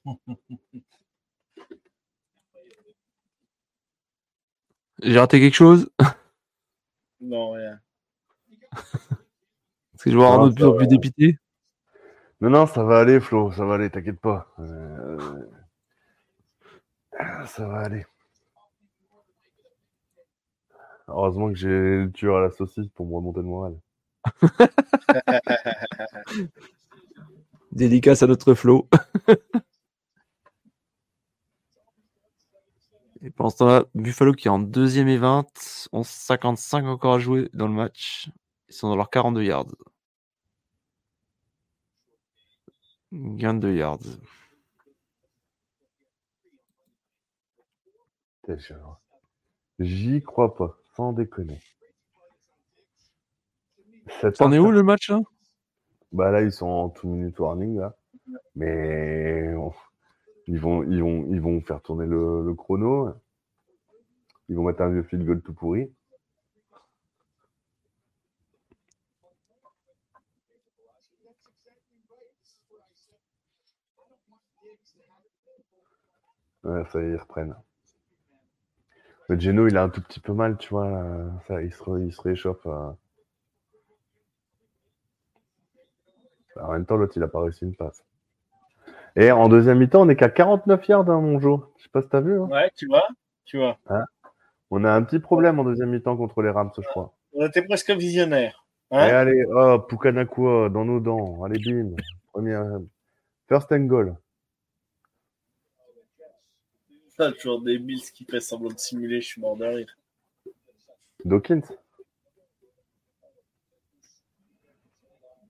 J'ai 5.04 5.20
raté 5.20 5.40
quelque 5.40 5.54
chose? 5.54 5.92
Non, 7.20 7.52
rien. 7.52 7.80
Parce 8.72 10.04
que 10.04 10.10
je 10.10 10.16
vois 10.16 10.30
Arnaud 10.30 10.50
de 10.50 10.56
plus 10.56 10.66
en 10.66 10.74
plus 10.74 10.88
dépité. 10.88 11.38
Non, 12.42 12.50
non, 12.50 12.66
ça 12.66 12.84
va 12.84 13.00
aller, 13.00 13.20
Flo, 13.20 13.52
ça 13.52 13.66
va 13.66 13.76
aller, 13.76 13.90
t'inquiète 13.90 14.20
pas. 14.20 14.48
Euh, 14.60 15.18
Ça 17.46 17.68
va 17.68 17.80
aller. 17.82 18.06
Heureusement 21.08 21.50
que 21.50 21.56
j'ai 21.56 21.68
le 21.70 22.12
tueur 22.12 22.38
à 22.38 22.42
la 22.42 22.50
saucisse 22.52 22.88
pour 22.96 23.06
me 23.06 23.14
remonter 23.16 23.42
le 23.42 23.46
moral. 23.46 23.76
Dédicace 27.72 28.24
à 28.24 28.28
notre 28.28 28.54
flow. 28.54 28.88
et 33.22 33.30
pendant 33.32 33.50
ce 33.50 33.58
temps-là, 33.58 33.86
Buffalo 33.96 34.34
qui 34.34 34.48
est 34.48 34.52
en 34.52 34.60
deuxième 34.60 35.08
et 35.08 35.18
20, 35.18 35.46
11-55 35.94 36.86
encore 36.88 37.16
à 37.16 37.20
jouer 37.20 37.50
dans 37.54 37.68
le 37.68 37.74
match. 37.74 38.30
Ils 38.70 38.74
sont 38.74 38.90
dans 38.90 38.96
leurs 38.96 39.10
42 39.10 39.44
yards. 39.44 39.68
Gain 43.12 43.56
de 43.62 43.72
yards. 43.74 44.20
Putain, 48.44 48.58
je- 48.60 48.74
J'y 49.80 50.22
crois 50.24 50.56
pas, 50.56 50.78
sans 50.96 51.14
déconner. 51.14 51.60
T'en 54.38 54.52
es 54.52 54.60
où 54.60 54.72
le 54.72 54.84
match 54.84 55.10
là? 55.10 55.20
Bah 56.12 56.32
là, 56.32 56.42
ils 56.42 56.52
sont 56.52 56.68
en 56.68 56.90
two 56.90 57.10
minute 57.10 57.40
warning 57.40 57.78
là. 57.78 57.96
Mais 58.56 59.54
ils 60.48 60.60
vont, 60.60 60.84
ils 60.84 61.02
vont, 61.02 61.26
ils 61.30 61.42
vont 61.42 61.62
faire 61.62 61.82
tourner 61.82 62.06
le, 62.06 62.46
le 62.46 62.54
chrono. 62.56 63.10
Ils 64.50 64.56
vont 64.56 64.64
mettre 64.64 64.82
un 64.82 64.90
vieux 64.92 65.04
field 65.04 65.26
goal 65.26 65.42
tout 65.42 65.54
pourri. 65.54 65.92
Ouais, 76.72 76.84
ça 76.92 77.02
y 77.02 77.06
est, 77.06 77.10
ils 77.12 77.18
reprennent. 77.18 77.56
Le 79.30 79.40
Geno, 79.40 79.68
il 79.68 79.78
a 79.78 79.84
un 79.84 79.90
tout 79.90 80.02
petit 80.02 80.20
peu 80.20 80.34
mal, 80.34 80.58
tu 80.58 80.70
vois. 80.70 80.90
là. 80.90 81.30
Ça, 81.48 81.62
il, 81.62 81.74
se, 81.74 81.82
re- 81.84 82.06
il 82.06 82.12
se 82.14 82.22
réchauffe. 82.22 82.66
euh. 82.66 82.92
En 86.62 86.74
même 86.74 86.86
temps, 86.86 86.98
l'autre, 86.98 87.14
il 87.16 87.24
a 87.24 87.28
pas 87.28 87.42
réussi 87.42 87.64
une 87.66 87.76
passe. 87.76 88.04
Et 89.16 89.32
en 89.32 89.48
deuxième 89.50 89.80
mi-temps, 89.80 90.02
on 90.02 90.10
est 90.10 90.16
qu'à 90.16 90.30
49 90.30 90.88
yards, 90.88 91.10
hein, 91.10 91.22
mon 91.22 91.40
jour. 91.40 91.72
Je 91.78 91.84
sais 91.84 91.90
pas 91.90 92.02
si 92.02 92.10
t'as 92.10 92.22
vu. 92.22 92.40
hein. 92.40 92.48
Ouais, 92.50 92.70
tu 92.76 92.88
vois, 92.88 93.08
tu 93.46 93.58
vois. 93.58 93.78
On 94.70 94.84
a 94.86 94.92
un 94.92 95.04
petit 95.04 95.20
problème 95.20 95.60
en 95.60 95.64
deuxième 95.66 95.90
mi-temps 95.90 96.16
contre 96.18 96.42
les 96.42 96.50
Rams, 96.50 96.72
je 96.78 96.82
crois. 96.88 97.14
On 97.34 97.46
était 97.46 97.62
presque 97.64 97.92
visionnaire. 97.92 98.66
Et 98.92 98.96
Hein 98.96 99.00
allez, 99.16 99.46
oh, 99.54 99.80
Pukanakua 99.80 100.70
dans 100.70 100.84
nos 100.86 101.00
dents. 101.00 101.44
Allez, 101.44 101.60
bim. 101.60 101.96
Première. 102.34 102.66
First 103.48 103.72
and 103.72 103.86
goal. 103.86 104.16
Ça, 107.18 107.32
toujours 107.34 107.62
des 107.62 107.78
Bills 107.78 108.12
qui 108.14 108.26
fait 108.26 108.40
semblant 108.40 108.70
de 108.70 108.80
simuler, 108.80 109.22
je 109.22 109.28
suis 109.28 109.42
mort 109.42 109.58
de 109.58 109.66
rire. 109.66 109.98
Dawkins. 111.26 111.62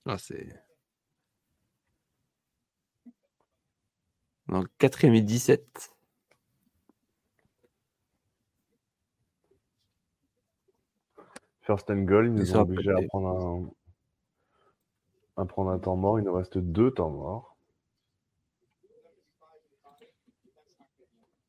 Ah, 0.05 0.17
c'est. 0.17 0.47
Donc, 4.47 4.67
quatrième 4.79 5.13
et 5.13 5.21
17. 5.21 5.93
First 11.61 11.89
and 11.91 12.03
goal. 12.03 12.25
Ils 12.25 12.31
Il 12.31 12.39
nous 12.39 12.55
ont 12.57 12.61
obligés 12.61 12.91
à 12.91 13.01
prendre 13.07 13.29
un... 15.37 15.41
à 15.41 15.45
prendre 15.45 15.69
un 15.69 15.79
temps 15.79 15.95
mort. 15.95 16.19
Il 16.19 16.25
nous 16.25 16.33
reste 16.33 16.57
deux 16.57 16.91
temps 16.91 17.11
morts. 17.11 17.55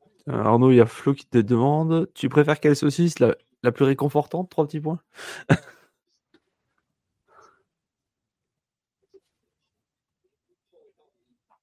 Euh, 0.04 0.11
Arnaud, 0.28 0.70
il 0.70 0.76
y 0.76 0.80
a 0.80 0.86
Flo 0.86 1.14
qui 1.14 1.26
te 1.26 1.38
demande 1.38 2.08
Tu 2.14 2.28
préfères 2.28 2.60
quelle 2.60 2.76
saucisse 2.76 3.18
la, 3.18 3.34
la 3.62 3.72
plus 3.72 3.84
réconfortante 3.84 4.50
Trois 4.50 4.66
petits 4.66 4.80
points? 4.80 5.00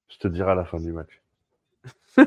Je 0.08 0.18
te 0.18 0.28
dirai 0.28 0.50
à 0.52 0.54
la 0.54 0.64
fin 0.64 0.78
du 0.80 0.92
match. 0.92 1.22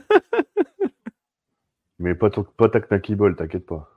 Mais 2.00 2.16
pas, 2.16 2.30
ton- 2.30 2.44
pas 2.44 2.70
ta 2.70 2.80
knacky 2.82 3.16
ball, 3.16 3.36
t'inquiète 3.36 3.66
pas. 3.66 3.90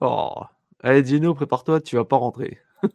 Oh. 0.00 0.42
Allez, 0.82 1.04
Gino, 1.04 1.34
prépare-toi, 1.34 1.80
tu 1.80 1.96
vas 1.96 2.04
pas 2.04 2.16
rentrer. 2.16 2.58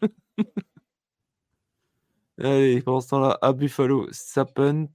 Allez, 2.41 2.81
pendant 2.81 3.01
ce 3.01 3.09
temps-là, 3.09 3.37
à 3.41 3.51
Buffalo, 3.53 4.07
ça 4.11 4.45
punt. 4.45 4.87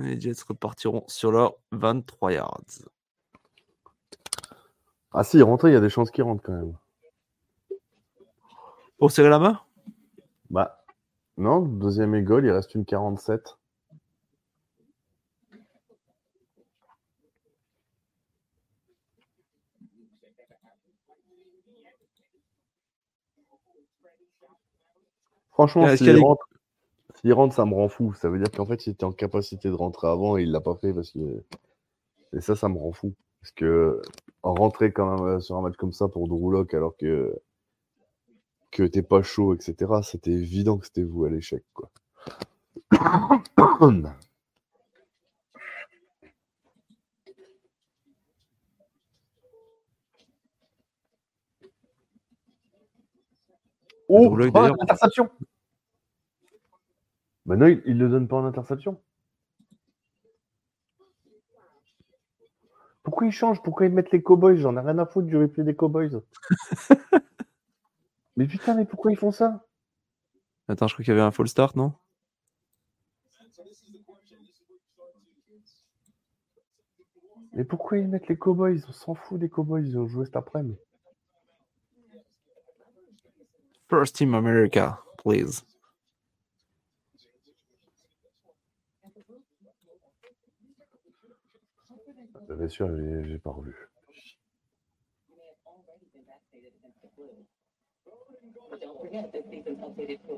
Les 0.00 0.18
Jets 0.18 0.42
repartiront 0.48 1.04
sur 1.08 1.30
leurs 1.30 1.54
23 1.72 2.32
yards. 2.32 2.64
Ah 5.12 5.24
si, 5.24 5.42
rentrer, 5.42 5.70
il 5.70 5.74
y 5.74 5.76
a 5.76 5.80
des 5.80 5.90
chances 5.90 6.10
qu'il 6.10 6.24
rentre 6.24 6.42
quand 6.42 6.52
même. 6.52 6.74
Pour 8.98 9.10
serrer 9.10 9.28
la 9.28 9.38
main? 9.38 9.60
Bah, 10.50 10.84
non, 11.36 11.60
deuxième 11.60 12.14
et 12.14 12.22
goal, 12.22 12.44
il 12.44 12.50
reste 12.50 12.74
une 12.74 12.84
47. 12.84 13.56
Franchement, 25.50 25.94
s'il 25.94 26.18
rentre, 26.18 26.46
S'il 27.20 27.32
rentre, 27.34 27.54
ça 27.54 27.66
me 27.66 27.74
rend 27.74 27.88
fou. 27.88 28.14
Ça 28.14 28.28
veut 28.30 28.38
dire 28.38 28.50
qu'en 28.50 28.66
fait, 28.66 28.86
il 28.86 28.90
était 28.90 29.04
en 29.04 29.12
capacité 29.12 29.68
de 29.68 29.74
rentrer 29.74 30.08
avant 30.08 30.38
et 30.38 30.42
il 30.42 30.50
l'a 30.52 30.60
pas 30.60 30.74
fait 30.76 30.92
parce 30.94 31.10
que. 31.12 31.44
Et 32.34 32.40
ça, 32.40 32.56
ça 32.56 32.68
me 32.68 32.78
rend 32.78 32.92
fou. 32.92 33.14
Parce 33.42 33.52
que 33.52 34.00
rentrer 34.42 34.92
quand 34.92 35.16
même 35.16 35.26
euh, 35.26 35.40
sur 35.40 35.56
un 35.56 35.62
match 35.62 35.76
comme 35.76 35.92
ça 35.92 36.08
pour 36.08 36.28
Drew 36.28 36.50
Lock 36.52 36.74
alors 36.74 36.96
que 36.96 37.34
que 38.70 38.84
t'es 38.84 39.02
pas 39.02 39.22
chaud, 39.22 39.54
etc. 39.54 39.92
C'était 40.02 40.30
évident 40.30 40.78
que 40.78 40.86
c'était 40.86 41.02
vous 41.02 41.24
à 41.24 41.30
l'échec, 41.30 41.64
quoi. 41.74 41.90
Oh, 54.12 54.36
oh, 54.54 54.58
interception 54.80 55.30
Non, 57.46 57.66
il, 57.66 57.82
il 57.86 57.98
le 57.98 58.08
donne 58.08 58.28
pas 58.28 58.36
en 58.36 58.44
interception. 58.44 59.00
Pourquoi 63.02 63.26
ils 63.26 63.32
changent? 63.32 63.62
Pourquoi 63.62 63.86
ils 63.86 63.92
mettent 63.92 64.12
les 64.12 64.22
cowboys? 64.22 64.58
J'en 64.58 64.76
ai 64.76 64.80
rien 64.80 64.98
à 64.98 65.06
foutre 65.06 65.26
du 65.26 65.36
replay 65.36 65.64
des 65.64 65.74
cowboys. 65.74 66.20
mais 68.36 68.46
putain, 68.46 68.74
mais 68.74 68.84
pourquoi 68.84 69.10
ils 69.10 69.16
font 69.16 69.32
ça? 69.32 69.66
Attends, 70.68 70.86
je 70.86 70.94
crois 70.94 71.04
qu'il 71.04 71.12
y 71.12 71.16
avait 71.16 71.26
un 71.26 71.30
full 71.30 71.48
start, 71.48 71.76
non? 71.76 71.92
Mais 77.52 77.64
pourquoi 77.64 77.98
ils 77.98 78.06
mettent 78.06 78.28
les 78.28 78.38
cowboys? 78.38 78.84
On 78.88 78.92
s'en 78.92 79.14
fout 79.14 79.40
des 79.40 79.48
cowboys, 79.48 79.82
ils 79.84 79.98
ont 79.98 80.06
joué 80.06 80.26
cet 80.26 80.36
après-midi. 80.36 80.78
First 83.88 84.14
Team 84.14 84.34
America, 84.34 85.00
please. 85.18 85.64
Bien 92.50 92.68
sûr, 92.68 92.88
j'ai 93.24 93.38
pas 93.38 93.50
revu. 93.50 93.74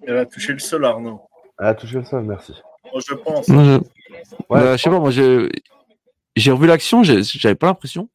Elle 0.07 0.17
a 0.17 0.27
touché 0.27 0.53
le 0.53 0.59
sol, 0.59 0.85
Arnaud. 0.85 1.21
Ah, 1.59 1.75
touché 1.75 1.99
le 1.99 2.05
sol, 2.05 2.25
merci. 2.25 2.55
Moi, 2.93 3.01
je 3.07 3.15
pense. 3.15 3.49
Non, 3.49 3.65
je... 3.65 3.79
Ouais, 3.79 4.61
Bah, 4.61 4.77
je 4.77 4.83
sais 4.83 4.91
pas, 4.91 4.99
moi 5.01 5.11
j'ai 5.11 6.51
revu 6.53 6.67
l'action, 6.67 7.03
j'avais 7.03 7.55
pas 7.55 7.67
l'impression. 7.67 8.09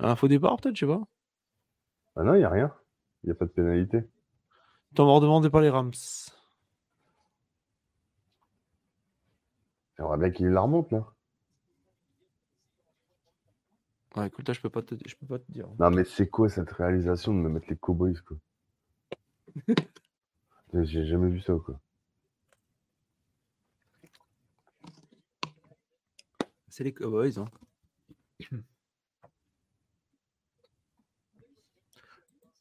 Un 0.00 0.16
faux 0.16 0.28
départ, 0.28 0.56
peut-être, 0.56 0.74
je 0.76 0.86
sais 0.86 0.92
pas. 0.92 1.02
Ah 2.16 2.22
non, 2.24 2.34
il 2.34 2.38
n'y 2.38 2.44
a 2.44 2.50
rien. 2.50 2.74
Il 3.22 3.28
n'y 3.28 3.32
a 3.32 3.34
pas 3.34 3.44
de 3.44 3.50
pénalité. 3.50 4.02
T'en 4.94 5.06
m'en 5.06 5.20
demandé 5.20 5.50
par 5.50 5.60
les 5.60 5.70
Rams. 5.70 5.92
J'aimerais 9.96 10.18
bien 10.18 10.30
qu'il 10.30 10.48
la 10.48 10.60
remonte, 10.60 10.90
là. 10.92 11.04
Ouais, 14.16 14.28
écoute, 14.28 14.46
là, 14.46 14.54
je 14.54 14.60
peux 14.60 14.70
pas 14.70 14.82
te, 14.82 14.94
je 15.06 15.14
peux 15.16 15.26
pas 15.26 15.38
te 15.38 15.50
dire. 15.50 15.68
Non, 15.78 15.90
mais 15.90 16.04
c'est 16.04 16.28
quoi 16.28 16.48
cette 16.48 16.70
réalisation 16.70 17.34
de 17.34 17.38
me 17.38 17.48
mettre 17.48 17.66
les 17.68 17.76
cowboys, 17.76 18.20
quoi? 18.26 18.36
J'ai 20.82 21.04
jamais 21.06 21.30
vu 21.30 21.40
ça, 21.40 21.54
quoi. 21.64 21.80
C'est 26.76 26.82
les 26.82 26.92
Cowboys. 26.92 27.38
Hein. 27.38 27.44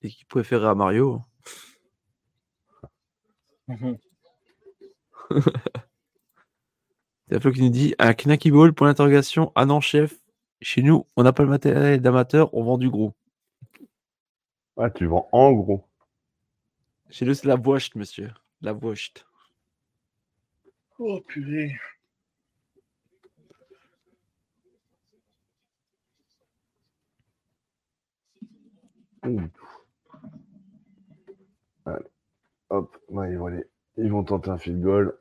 Équipe 0.04 0.28
préférée 0.28 0.68
à 0.68 0.76
Mario. 0.76 1.24
C'est 7.28 7.42
Flo 7.42 7.52
qui 7.52 7.64
nous 7.64 7.70
dit 7.70 7.96
un 7.98 8.14
Knacky 8.14 8.52
Ball, 8.52 8.72
point 8.74 8.88
d'interrogation. 8.90 9.52
Ah 9.56 9.66
non, 9.66 9.82
chef, 9.82 10.23
chez 10.64 10.82
nous, 10.82 11.06
on 11.16 11.24
n'a 11.24 11.34
pas 11.34 11.44
le 11.44 11.50
matériel 11.50 12.02
d'amateur, 12.02 12.54
on 12.54 12.64
vend 12.64 12.78
du 12.78 12.90
gros. 12.90 13.14
Ah, 14.78 14.90
tu 14.90 15.06
vends 15.06 15.28
en 15.32 15.52
gros. 15.52 15.86
Chez 17.10 17.26
nous, 17.26 17.34
c'est 17.34 17.48
la 17.48 17.56
Washed, 17.56 17.96
monsieur. 17.96 18.32
La 18.62 18.74
Washed. 18.74 19.24
Oh, 21.00 21.20
purée. 21.28 21.76
Allez. 29.22 29.50
Hop, 32.70 32.98
ouais, 33.10 33.32
ils, 33.32 33.38
vont 33.38 33.46
aller- 33.48 33.66
ils 33.98 34.12
vont 34.12 34.24
tenter 34.24 34.50
un 34.50 34.58
field 34.58 34.82
goal. 34.82 35.18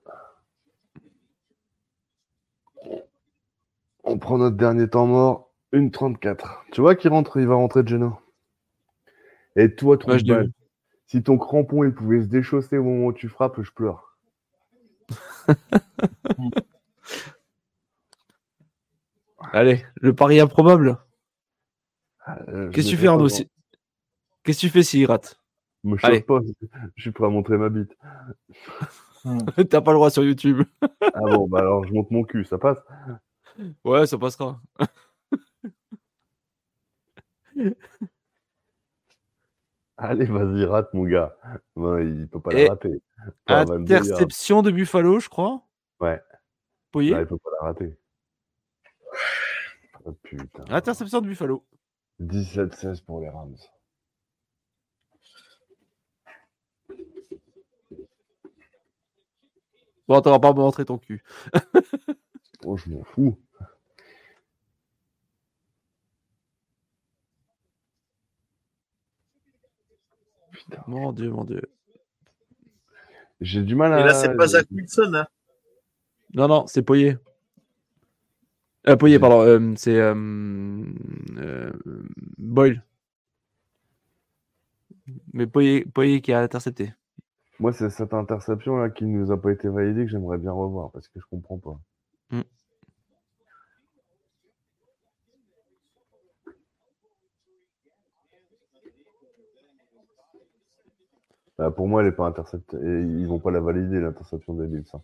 On 4.05 4.19
prend 4.19 4.39
notre 4.39 4.57
dernier 4.57 4.89
temps 4.89 5.07
mort, 5.07 5.51
une 5.73 5.91
34. 5.91 6.65
Tu 6.73 6.81
vois 6.81 6.95
qu'il 6.97 7.11
rentre, 7.11 7.39
il 7.39 7.47
va 7.47 7.55
rentrer 7.55 7.83
de 7.83 7.89
Geno? 7.89 8.19
Et 9.57 9.75
toi, 9.75 9.97
ton 9.99 10.11
Ouais, 10.13 10.23
balle, 10.23 10.51
si 11.07 11.23
ton 11.23 11.37
crampon 11.39 11.85
il 11.85 11.93
pouvait 11.95 12.23
se 12.23 12.27
déchausser 12.27 12.79
au 12.79 12.85
moment 12.85 13.07
où 13.07 13.13
tu 13.13 13.29
frappes, 13.29 13.61
je 13.63 13.71
pleure. 13.71 14.17
Allez, 19.53 19.83
le 19.97 20.15
pari 20.15 20.41
improbable. 20.41 20.99
Euh, 22.29 22.67
je 22.67 22.71
Qu'est-ce 22.71 22.87
que 22.87 22.91
tu 22.93 22.97
fais, 22.97 23.09
Arnaud 23.09 23.29
si- 23.29 23.51
Qu'est-ce 24.45 24.61
que 24.61 24.67
tu 24.67 24.73
fais 24.73 24.83
s'il 24.83 25.07
rate? 25.07 25.39
Me 25.85 25.97
Allez. 26.03 26.21
pas, 26.21 26.39
je 26.97 27.03
suis 27.03 27.11
prêt 27.11 27.27
à 27.27 27.29
montrer 27.29 27.59
ma 27.59 27.69
bite. 27.69 27.97
T'as 29.71 29.81
pas 29.81 29.91
le 29.93 29.97
droit 29.97 30.11
sur 30.11 30.23
YouTube. 30.25 30.63
Ah 31.03 31.21
bon, 31.21 31.49
bah 31.49 31.59
alors 31.61 31.85
je 31.87 31.93
monte 31.93 32.11
mon 32.11 32.23
cul, 32.25 32.45
ça 32.45 32.59
passe. 32.59 32.79
Ouais, 33.85 34.07
ça 34.07 34.19
passera. 34.19 34.61
Allez, 39.99 40.25
vas-y, 40.25 40.65
rate 40.65 40.93
mon 40.95 41.05
gars. 41.05 41.37
Non, 41.77 41.99
il 41.99 42.29
peut 42.29 42.41
pas 42.41 42.51
Et 42.53 42.65
la 42.65 42.71
rater. 42.71 43.03
Pas 43.45 43.61
à 43.61 43.65
22 43.65 43.95
yards. 43.95 44.05
Interception 44.05 44.63
de 44.63 44.71
Buffalo, 44.71 45.21
je 45.21 45.29
crois. 45.29 45.63
Ouais. 46.01 46.21
Poyer. 46.91 47.13
Il 47.13 47.27
peut 47.27 47.39
pas 47.39 47.51
la 47.61 47.67
rater. 47.69 47.97
Oh, 50.05 50.13
putain. 50.23 50.65
Interception 50.71 51.21
de 51.21 51.29
Buffalo. 51.29 51.65
17-16 52.21 53.05
pour 53.05 53.21
les 53.21 53.29
Rams. 53.29 53.57
Bon, 60.09 60.21
t'auras 60.21 60.41
pas 60.41 60.53
montré 60.53 60.85
ton 60.85 60.99
cul. 60.99 61.23
Oh, 62.65 62.77
je 62.77 62.91
m'en 62.91 63.03
fous. 63.05 63.39
Putain. 70.51 70.83
Mon 70.87 71.13
dieu, 71.13 71.31
mon 71.31 71.45
dieu. 71.45 71.63
J'ai 73.41 73.63
du 73.63 73.75
mal 73.75 73.93
à. 73.93 74.01
Et 74.01 74.05
là, 74.05 74.15
c'est 74.15 74.35
pas 74.37 74.47
Zach 74.47 74.67
Wilson. 74.71 75.13
Hein. 75.15 75.27
Non, 76.35 76.49
non, 76.49 76.67
c'est 76.67 76.83
Poyer. 76.83 77.17
Euh, 78.89 78.97
Poyer, 78.97 79.19
pardon. 79.19 79.43
euh, 79.43 79.75
c'est 79.77 79.99
euh, 79.99 80.15
euh, 81.37 81.73
Boyle. 82.39 82.85
Mais 85.33 85.47
Poyer, 85.47 85.85
Poyer 85.85 86.21
qui 86.21 86.33
a 86.33 86.41
intercepté. 86.41 86.93
Moi, 87.59 87.73
c'est 87.73 87.91
cette 87.91 88.15
interception 88.15 88.77
là 88.77 88.91
qui 88.91 89.05
nous 89.05 89.31
a 89.31 89.41
pas 89.41 89.53
été 89.53 89.69
validée 89.69 90.05
que 90.05 90.11
j'aimerais 90.11 90.39
bien 90.39 90.53
revoir 90.53 90.91
parce 90.91 91.09
que 91.09 91.21
je 91.21 91.27
comprends 91.31 91.59
pas. 91.59 91.81
Pour 101.71 101.89
moi, 101.89 102.03
elle 102.03 102.09
est 102.09 102.13
pas 102.13 102.27
interceptée. 102.27 102.77
Ils 102.79 103.27
vont 103.27 103.39
pas 103.39 103.51
la 103.51 103.61
valider 103.61 104.01
l'interception 104.01 104.55
des 104.55 104.67
Bills. 104.67 104.85
hein. 104.95 105.03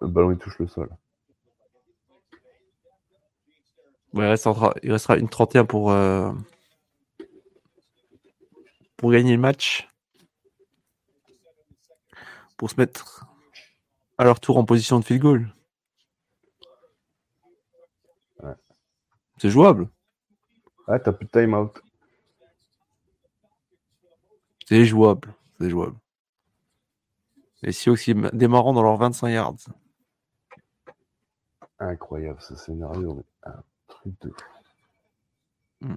Le 0.00 0.08
ballon 0.08 0.30
il 0.32 0.38
touche 0.38 0.58
le 0.58 0.66
sol. 0.66 0.90
Ouais, 4.12 4.24
il, 4.24 4.28
restera, 4.28 4.74
il 4.82 4.92
restera 4.92 5.16
une 5.16 5.28
31 5.28 5.64
pour, 5.64 5.90
euh, 5.90 6.32
pour 8.96 9.10
gagner 9.12 9.34
le 9.34 9.40
match. 9.40 9.88
Pour 12.56 12.70
se 12.70 12.76
mettre 12.76 13.26
à 14.18 14.24
leur 14.24 14.40
tour 14.40 14.56
en 14.56 14.64
position 14.64 14.98
de 14.98 15.04
field 15.04 15.22
goal. 15.22 15.54
Ouais. 18.42 18.54
C'est 19.38 19.50
jouable. 19.50 19.88
Ah, 20.88 20.98
t'as 20.98 21.12
plus 21.12 21.26
de 21.26 21.30
time-out. 21.30 21.82
C'est 24.66 24.84
jouable. 24.84 25.32
C'est 25.60 25.70
jouable. 25.70 25.96
Et 27.62 27.72
si 27.72 27.88
aussi 27.88 28.14
démarrant 28.32 28.72
dans 28.72 28.82
leurs 28.82 28.96
25 28.96 29.28
yards. 29.30 29.56
Incroyable 31.78 32.40
ce 32.40 32.54
scénario. 32.56 33.14
mais 33.14 33.22
Un 33.52 33.62
truc 33.86 34.14
de 34.20 34.30
fou. 34.30 35.88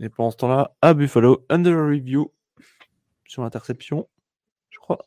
Et 0.00 0.08
pendant 0.08 0.30
ce 0.30 0.36
temps-là, 0.36 0.74
à 0.82 0.94
Buffalo, 0.94 1.44
under 1.48 1.74
review 1.74 2.30
sur 3.26 3.42
l'interception, 3.42 4.08
je 4.70 4.78
crois. 4.78 4.98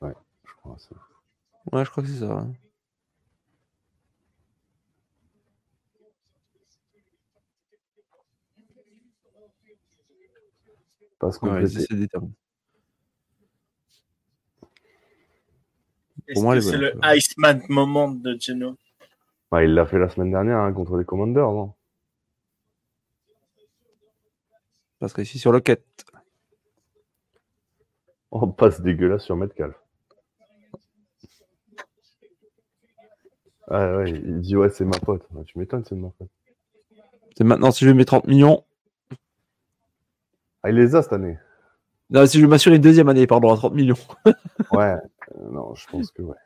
Je 0.00 0.52
crois, 0.56 0.76
ça. 0.78 0.94
Ouais, 1.72 1.84
je 1.84 1.90
crois 1.90 2.02
que 2.02 2.08
c'est 2.08 2.20
ça. 2.20 2.36
ouais. 2.36 2.63
Moi, 11.42 11.58
elle 11.58 11.64
est 11.64 11.68
c'est 16.60 16.76
le 16.76 16.92
Iceman 17.02 17.62
moment 17.68 18.10
de 18.10 18.36
Geno? 18.38 18.76
Ouais, 19.52 19.66
il 19.66 19.74
l'a 19.74 19.86
fait 19.86 19.98
la 19.98 20.08
semaine 20.08 20.30
dernière 20.30 20.58
hein, 20.58 20.72
contre 20.72 20.96
les 20.96 21.04
Commanders. 21.04 21.50
non 21.50 21.74
Parce 24.98 25.12
que 25.12 25.22
ici 25.22 25.38
sur 25.38 25.52
le 25.52 25.60
quête. 25.60 26.04
Oh, 28.30 28.46
passe 28.46 28.80
dégueulasse 28.80 29.24
sur 29.24 29.36
Metcalf. 29.36 29.76
Ah 33.68 33.96
ouais, 33.96 34.10
il 34.10 34.40
dit 34.40 34.56
ouais, 34.56 34.70
c'est 34.70 34.84
ma 34.84 34.98
pote. 34.98 35.26
Tu 35.46 35.58
m'étonnes, 35.58 35.84
c'est 35.84 35.94
de 35.94 36.00
ma 36.00 36.10
pote. 36.10 36.28
C'est 37.36 37.44
maintenant 37.44 37.70
si 37.70 37.84
je 37.84 37.90
mets 37.90 38.04
30 38.04 38.26
millions. 38.26 38.64
Ah, 40.64 40.70
il 40.70 40.76
les 40.76 40.94
a 40.96 41.02
cette 41.02 41.12
année. 41.12 41.38
Non, 42.08 42.24
si 42.24 42.40
je 42.40 42.46
m'assure 42.46 42.72
une 42.72 42.80
deuxième 42.80 43.10
année, 43.10 43.26
pardon, 43.26 43.52
à 43.52 43.56
30 43.56 43.74
millions. 43.74 43.96
Ouais, 44.72 44.96
euh, 45.36 45.50
non, 45.50 45.74
je 45.74 45.86
pense 45.86 46.10
que 46.10 46.22
ouais. 46.22 46.36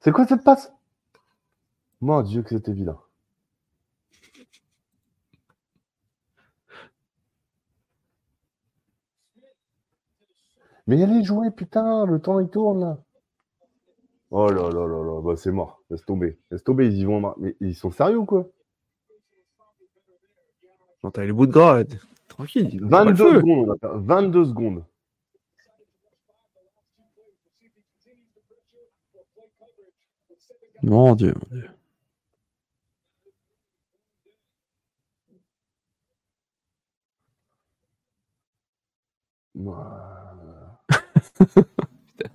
C'est 0.00 0.12
quoi 0.12 0.24
cette 0.26 0.44
passe? 0.44 0.72
Mon 2.00 2.22
Dieu, 2.22 2.42
que 2.42 2.50
c'était 2.50 2.72
vilain. 2.72 2.98
Mais 10.86 11.02
allez 11.02 11.22
jouer, 11.24 11.50
putain, 11.50 12.06
le 12.06 12.20
temps 12.20 12.40
il 12.40 12.48
tourne 12.48 12.80
là. 12.80 12.98
Oh 14.30 14.48
là 14.48 14.62
là 14.70 14.86
là 14.86 15.02
là, 15.04 15.20
bah 15.22 15.36
c'est 15.36 15.52
mort, 15.52 15.82
laisse 15.90 16.04
tomber. 16.04 16.38
Laisse 16.50 16.64
tomber, 16.64 16.86
ils 16.86 16.98
y 16.98 17.04
vont. 17.04 17.20
mar- 17.20 17.36
Mais 17.38 17.54
ils 17.60 17.74
sont 17.74 17.90
sérieux 17.90 18.18
ou 18.18 18.24
quoi? 18.24 18.48
Non, 21.04 21.10
t'as 21.10 21.24
les 21.24 21.32
bouts 21.32 21.46
de 21.46 21.52
gras. 21.52 21.78
là. 21.78 21.84
Tranquille. 22.28 22.70
il 22.72 22.80
faut 22.80 22.88
pas 22.88 23.04
le 23.04 23.10
22 23.12 23.24
feu. 23.32 23.40
secondes, 23.40 23.68
on 23.68 23.72
a 23.72 23.76
fait 23.78 23.98
22 23.98 24.44
secondes. 24.46 24.84
Mon 30.82 31.14
Dieu, 31.14 31.34
mon 31.34 31.56
Dieu. 31.56 31.68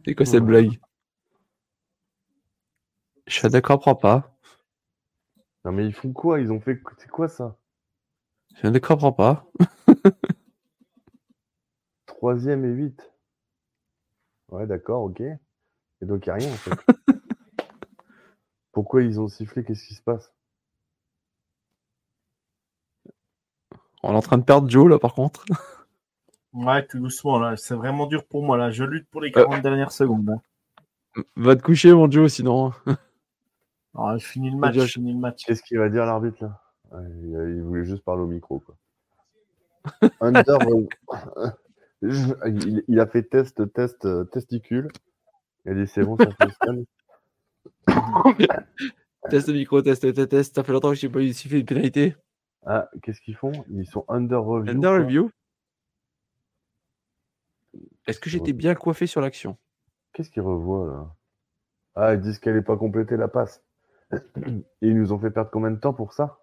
C'est 0.06 0.16
quoi 0.16 0.26
cette 0.26 0.44
blague? 0.44 0.80
Je 3.28 3.48
ne 3.48 3.60
comprends 3.60 3.96
pas. 3.96 4.38
Non 5.66 5.72
mais 5.72 5.86
ils 5.86 5.94
font 5.94 6.14
quoi? 6.14 6.40
Ils 6.40 6.52
ont 6.52 6.62
fait. 6.62 6.82
C'est 6.98 7.10
quoi 7.10 7.28
ça? 7.28 7.58
Je 8.62 8.68
ne 8.68 8.80
comprends 8.80 9.12
pas. 9.12 9.46
Troisième 12.06 12.66
et 12.66 12.70
8. 12.70 13.12
Ouais, 14.50 14.66
d'accord, 14.66 15.04
ok. 15.04 15.22
Et 15.22 16.06
donc 16.06 16.26
il 16.26 16.30
n'y 16.30 16.32
a 16.32 16.36
rien 16.36 16.52
en 16.52 16.56
fait. 16.56 16.72
Pourquoi 18.72 19.04
ils 19.04 19.20
ont 19.20 19.28
sifflé? 19.28 19.64
Qu'est-ce 19.64 19.88
qui 19.88 19.96
se 19.96 20.02
passe? 20.02 20.34
On 24.04 24.14
est 24.14 24.16
en 24.16 24.22
train 24.22 24.38
de 24.38 24.44
perdre 24.44 24.70
Joe 24.70 24.90
là 24.90 25.00
par 25.00 25.14
contre. 25.14 25.46
Ouais, 26.58 26.86
tout 26.86 27.00
doucement, 27.00 27.40
là. 27.40 27.56
C'est 27.56 27.76
vraiment 27.76 28.08
dur 28.08 28.26
pour 28.26 28.44
moi, 28.44 28.58
là. 28.58 28.72
Je 28.72 28.84
lutte 28.84 29.08
pour 29.10 29.22
les 29.22 29.32
40 29.32 29.62
dernières 29.62 29.92
secondes. 29.92 30.30
hein. 30.30 30.42
Va 31.36 31.56
te 31.56 31.62
coucher 31.62 31.94
mon 31.94 32.10
Joe 32.10 32.32
sinon. 32.32 32.72
Alors, 33.96 34.18
je 34.18 34.26
finis 34.26 34.52
le 34.52 34.58
match, 34.58 34.74
Déjà, 34.74 34.86
je 34.86 34.92
finis 34.94 35.14
le 35.14 35.20
match. 35.20 35.44
Qu'est-ce 35.46 35.64
qu'il 35.64 35.78
va 35.80 35.90
dire 35.90 36.06
l'arbitre 36.06 36.44
là? 36.44 36.62
Il, 37.22 37.56
il 37.58 37.62
voulait 37.64 37.84
juste 37.86 38.04
parler 38.04 38.22
au 38.22 38.28
micro 38.28 38.60
quoi. 38.60 38.76
Under. 40.22 40.58
euh, 40.62 41.50
il, 42.46 42.84
il 42.88 43.00
a 43.00 43.08
fait 43.08 43.24
test, 43.24 43.72
test, 43.74 44.06
euh, 44.06 44.24
testicule. 44.26 44.88
Il 45.66 45.72
a 45.72 45.76
dit 45.76 45.88
c'est 45.88 46.04
bon, 46.04 46.16
ça 46.18 46.28
fait 46.32 46.46
le 46.46 46.52
scan. 46.52 46.84
test 49.30 49.50
micro, 49.50 49.82
test, 49.82 50.02
test, 50.14 50.30
test. 50.30 50.56
Ça 50.56 50.64
fait 50.64 50.72
longtemps 50.72 50.90
que 50.90 50.96
je 50.96 51.08
n'ai 51.08 51.12
pas 51.12 51.20
eu 51.22 51.34
siffler 51.34 51.62
de 51.64 51.68
pénalité. 51.68 52.16
Ah, 52.66 52.90
qu'est-ce 53.02 53.22
qu'ils 53.22 53.36
font? 53.36 53.52
Ils 53.70 53.86
sont 53.88 54.06
under 54.08 54.44
review. 54.44 54.72
Under 54.72 54.90
quoi. 54.92 55.00
review. 55.00 55.32
Est-ce 58.08 58.20
que 58.20 58.30
j'étais 58.32 58.54
bien 58.54 58.74
coiffé 58.74 59.06
sur 59.06 59.22
l'action? 59.22 59.56
Qu'est-ce 60.12 60.30
qu'ils 60.32 60.42
revoient 60.42 60.86
là? 60.92 61.16
Ah, 61.96 62.14
ils 62.16 62.22
disent 62.22 62.40
qu'elle 62.40 62.56
n'est 62.56 62.62
pas 62.64 62.78
complétée 62.78 63.18
la 63.18 63.28
passe. 63.28 63.64
Et 64.14 64.20
ils 64.82 64.98
nous 64.98 65.14
ont 65.14 65.20
fait 65.20 65.32
perdre 65.32 65.52
combien 65.52 65.72
de 65.72 65.80
temps 65.80 65.94
pour 65.94 66.14
ça? 66.14 66.40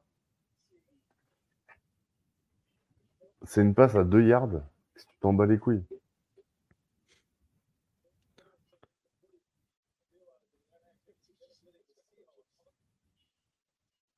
C'est 3.45 3.63
une 3.63 3.75
passe 3.75 3.95
à 3.95 4.03
2 4.05 4.23
yards. 4.27 4.61
Si 4.97 5.07
tu 5.07 5.15
t'en 5.21 5.33
bats 5.33 5.47
les 5.47 5.57
couilles. 5.59 5.85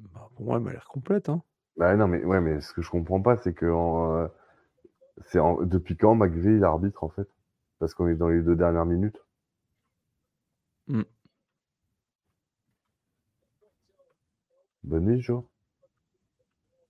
Bah, 0.01 0.29
Pour 0.35 0.47
moi, 0.47 0.57
elle 0.57 0.63
m'a 0.65 0.73
l'air 0.73 0.87
complète. 0.89 1.29
Hein. 1.29 1.43
Bah 1.77 1.95
non, 1.97 2.09
mais 2.09 2.25
ouais, 2.25 2.41
mais 2.41 2.61
ce 2.61 2.73
que 2.73 2.83
je 2.83 2.91
comprends 2.91 3.21
pas, 3.23 3.37
c'est 3.37 3.55
que 3.55 3.67
en, 3.71 4.17
euh, 4.17 4.29
c'est 5.27 5.39
en- 5.41 5.63
depuis 5.63 5.97
quand 5.97 6.15
McVeigh 6.15 6.57
il 6.57 6.65
arbitre 6.65 7.05
en 7.05 7.11
fait? 7.11 7.29
Parce 7.79 7.95
qu'on 7.95 8.09
est 8.09 8.15
dans 8.15 8.29
les 8.29 8.43
deux 8.43 8.57
dernières 8.57 8.87
minutes. 8.87 9.21
Hmm. 10.89 11.03
Bonne 14.85 15.05
nuit, 15.05 15.21
Joe. 15.21 15.43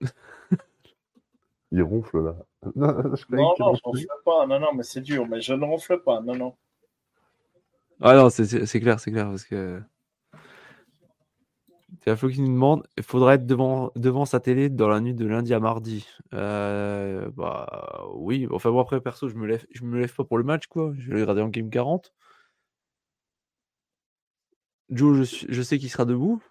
il 1.73 1.83
ronfle 1.83 2.23
là. 2.23 2.37
Non, 2.75 3.15
je 3.15 3.25
croyais 3.25 3.43
Non, 3.43 3.55
non, 3.59 3.75
je 3.75 3.81
ronfle 3.83 4.07
pas. 4.25 4.47
Non, 4.47 4.61
non, 4.61 4.75
mais 4.75 4.83
c'est 4.83 5.01
dur. 5.01 5.27
Mais 5.27 5.41
je 5.41 5.55
ne 5.55 5.65
ronfle 5.65 5.99
pas. 6.03 6.21
Non, 6.21 6.37
non. 6.37 6.55
Ah 8.01 8.15
non, 8.15 8.29
c'est 8.29 8.81
clair, 8.81 9.01
c'est 9.01 9.11
clair 9.11 9.27
parce 9.29 9.45
que. 9.45 9.81
C'est 12.03 12.11
la 12.11 12.17
fois 12.17 12.31
qui 12.31 12.41
nous 12.41 12.49
demande 12.53 12.87
il 12.97 13.03
faudrait 13.05 13.37
être 13.37 13.47
devant, 13.47 13.93
devant 13.95 14.25
sa 14.25 14.41
télé 14.41 14.69
dans 14.69 14.89
la 14.89 15.01
nuit 15.01 15.15
de 15.15 15.25
lundi 15.27 15.55
à 15.55 15.61
mardi. 15.61 16.07
Euh, 16.35 17.31
bah 17.31 18.05
oui, 18.15 18.47
enfin 18.51 18.71
moi 18.71 18.83
après 18.83 19.01
perso, 19.01 19.29
je 19.29 19.35
me 19.37 19.47
lève, 19.47 19.65
je 19.71 19.85
me 19.85 19.99
lève 20.01 20.15
pas 20.15 20.25
pour 20.25 20.37
le 20.39 20.45
match 20.45 20.67
quoi. 20.67 20.93
Je 20.99 21.09
vais 21.11 21.17
le 21.17 21.23
regarder 21.23 21.43
en 21.43 21.49
game 21.49 21.71
40. 21.71 22.13
Joe, 24.91 25.17
je, 25.17 25.23
suis- 25.23 25.47
je 25.49 25.63
sais 25.63 25.79
qu'il 25.79 25.91
sera 25.91 26.05
debout. 26.05 26.43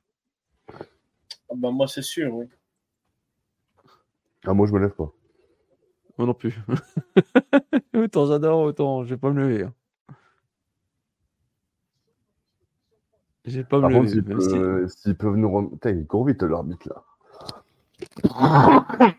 Ah 1.50 1.54
bah, 1.56 1.72
moi, 1.72 1.88
c'est 1.88 2.02
sûr, 2.02 2.34
oui. 2.34 2.46
Ah, 4.46 4.54
moi 4.54 4.68
je 4.68 4.74
me 4.74 4.80
lève 4.80 4.94
pas. 4.96 5.12
Moi 6.18 6.28
non 6.28 6.34
plus. 6.34 6.58
autant 7.94 8.26
j'adore, 8.28 8.60
autant 8.62 9.04
je 9.04 9.10
vais 9.10 9.18
pas 9.18 9.32
me 9.32 9.42
lever. 9.42 9.64
hein. 9.64 9.74
Je 13.46 13.58
vais 13.60 13.64
pas 13.64 13.80
Par 13.80 13.90
me 13.90 13.96
contre, 13.96 14.16
lever. 14.16 14.34
s'ils 14.34 14.42
si- 14.42 14.50
peuvent, 14.58 14.88
s'ils 14.88 15.16
peuvent 15.18 15.36
nous 15.36 15.52
remettre. 15.52 15.88
Il 15.90 16.06
court 16.08 16.26
vite 16.26 16.42
l'arbitre 16.44 16.90
là. 16.90 17.04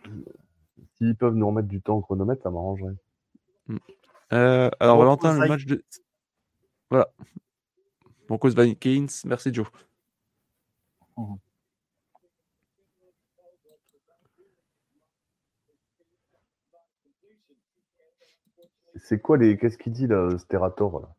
S'ils 0.98 1.14
peuvent 1.16 1.34
nous 1.34 1.46
remettre 1.46 1.68
du 1.68 1.80
temps 1.82 1.96
au 1.96 2.00
chronomètre, 2.00 2.42
ça 2.42 2.50
m'arrangerait. 2.50 2.94
Euh, 4.32 4.70
alors, 4.80 4.98
Valentin, 4.98 5.38
le 5.38 5.46
match 5.48 5.66
de. 5.66 5.84
Voilà. 6.90 7.08
Broncos 8.28 8.50
Vikings, 8.50 9.22
merci 9.26 9.52
Joe. 9.52 9.66
C'est 18.96 19.20
quoi 19.20 19.36
les. 19.36 19.56
Qu'est-ce 19.58 19.78
qu'il 19.78 19.92
dit 19.92 20.06
là, 20.06 20.36
Sterator 20.38 21.00
là? 21.00 21.14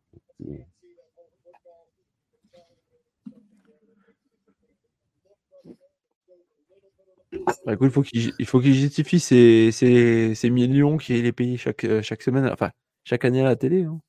Bah, 7.65 7.73
écoute, 7.73 7.87
il 7.87 7.91
faut 7.91 8.01
qu'il 8.01 8.33
il 8.39 8.45
faut 8.45 8.59
qu'il 8.59 8.73
justifie 8.73 9.19
ses, 9.19 9.71
ses, 9.71 10.35
ses 10.35 10.49
millions 10.49 10.97
qu'il 10.97 11.25
est 11.25 11.31
payé 11.31 11.57
chaque, 11.57 11.83
euh, 11.85 12.01
chaque 12.01 12.21
semaine, 12.21 12.49
enfin, 12.51 12.71
chaque 13.03 13.23
année 13.25 13.41
à 13.41 13.45
la 13.45 13.55
télé. 13.55 13.83
Hein. 13.83 13.99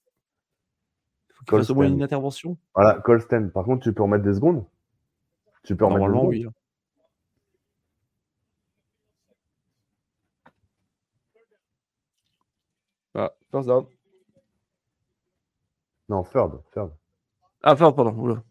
faut 1.34 1.44
qu'il 1.44 1.58
fasse 1.58 1.70
au 1.70 1.75
moins 1.76 1.86
une 1.86 2.02
intervention. 2.02 2.58
Voilà, 2.75 3.00
Colsten. 3.00 3.50
Par 3.50 3.65
contre, 3.65 3.83
tu 3.84 3.92
peux 3.92 4.02
remettre 4.02 4.25
des 4.25 4.34
secondes? 4.34 4.65
Tu 5.65 5.76
peux 5.76 5.84
remettre 5.84 6.07
des 6.07 6.12
Normalement, 6.12 6.31
secondes? 6.33 6.47
oui. 6.47 6.55
Ah, 13.15 13.33
first 13.50 13.68
down. 13.68 13.86
Non, 16.08 16.23
third, 16.25 16.62
third. 16.73 16.91
Ah, 17.62 17.76
first, 17.76 17.94
pardon. 17.97 18.15
Oula. 18.18 18.42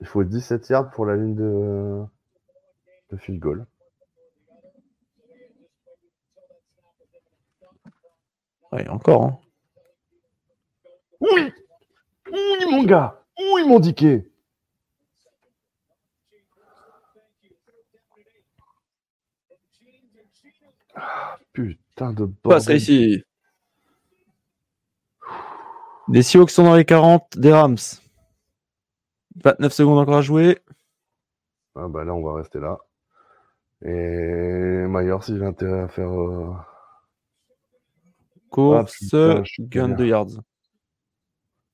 Il 0.00 0.06
faut 0.06 0.22
17 0.24 0.68
yards 0.68 0.90
pour 0.90 1.06
la 1.06 1.16
ligne 1.16 1.34
de, 1.34 2.04
de 3.10 3.16
field 3.16 3.40
goal. 3.40 3.66
Ouais, 8.72 8.86
encore. 8.88 9.24
Hein. 9.24 9.38
Oui 11.20 11.52
Oui, 12.30 12.64
mon 12.70 12.84
gars 12.84 13.24
Oui, 13.54 13.66
mon 13.66 13.80
diquet 13.80 14.30
Ah, 20.94 21.38
Putain 21.52 22.12
de 22.12 22.26
Passe 22.26 22.66
bordel. 22.66 22.76
ici. 22.76 23.22
Des 26.08 26.22
Seahawks 26.22 26.50
sont 26.50 26.64
dans 26.64 26.74
les 26.76 26.84
40, 26.84 27.38
des 27.38 27.52
Rams. 27.52 27.76
29 29.44 29.72
secondes 29.72 29.98
encore 29.98 30.16
à 30.16 30.22
jouer. 30.22 30.58
Ah 31.74 31.86
bah 31.88 32.04
là, 32.04 32.14
on 32.14 32.22
va 32.22 32.34
rester 32.34 32.58
là. 32.58 32.78
Et 33.82 34.84
Myers, 34.88 35.16
il 35.28 35.42
a 35.42 35.46
intérêt 35.46 35.80
à 35.82 35.88
faire... 35.88 36.10
euh, 36.10 36.52
Course, 38.50 38.96
putain, 38.98 39.42
de 39.88 40.04
yards. 40.06 40.40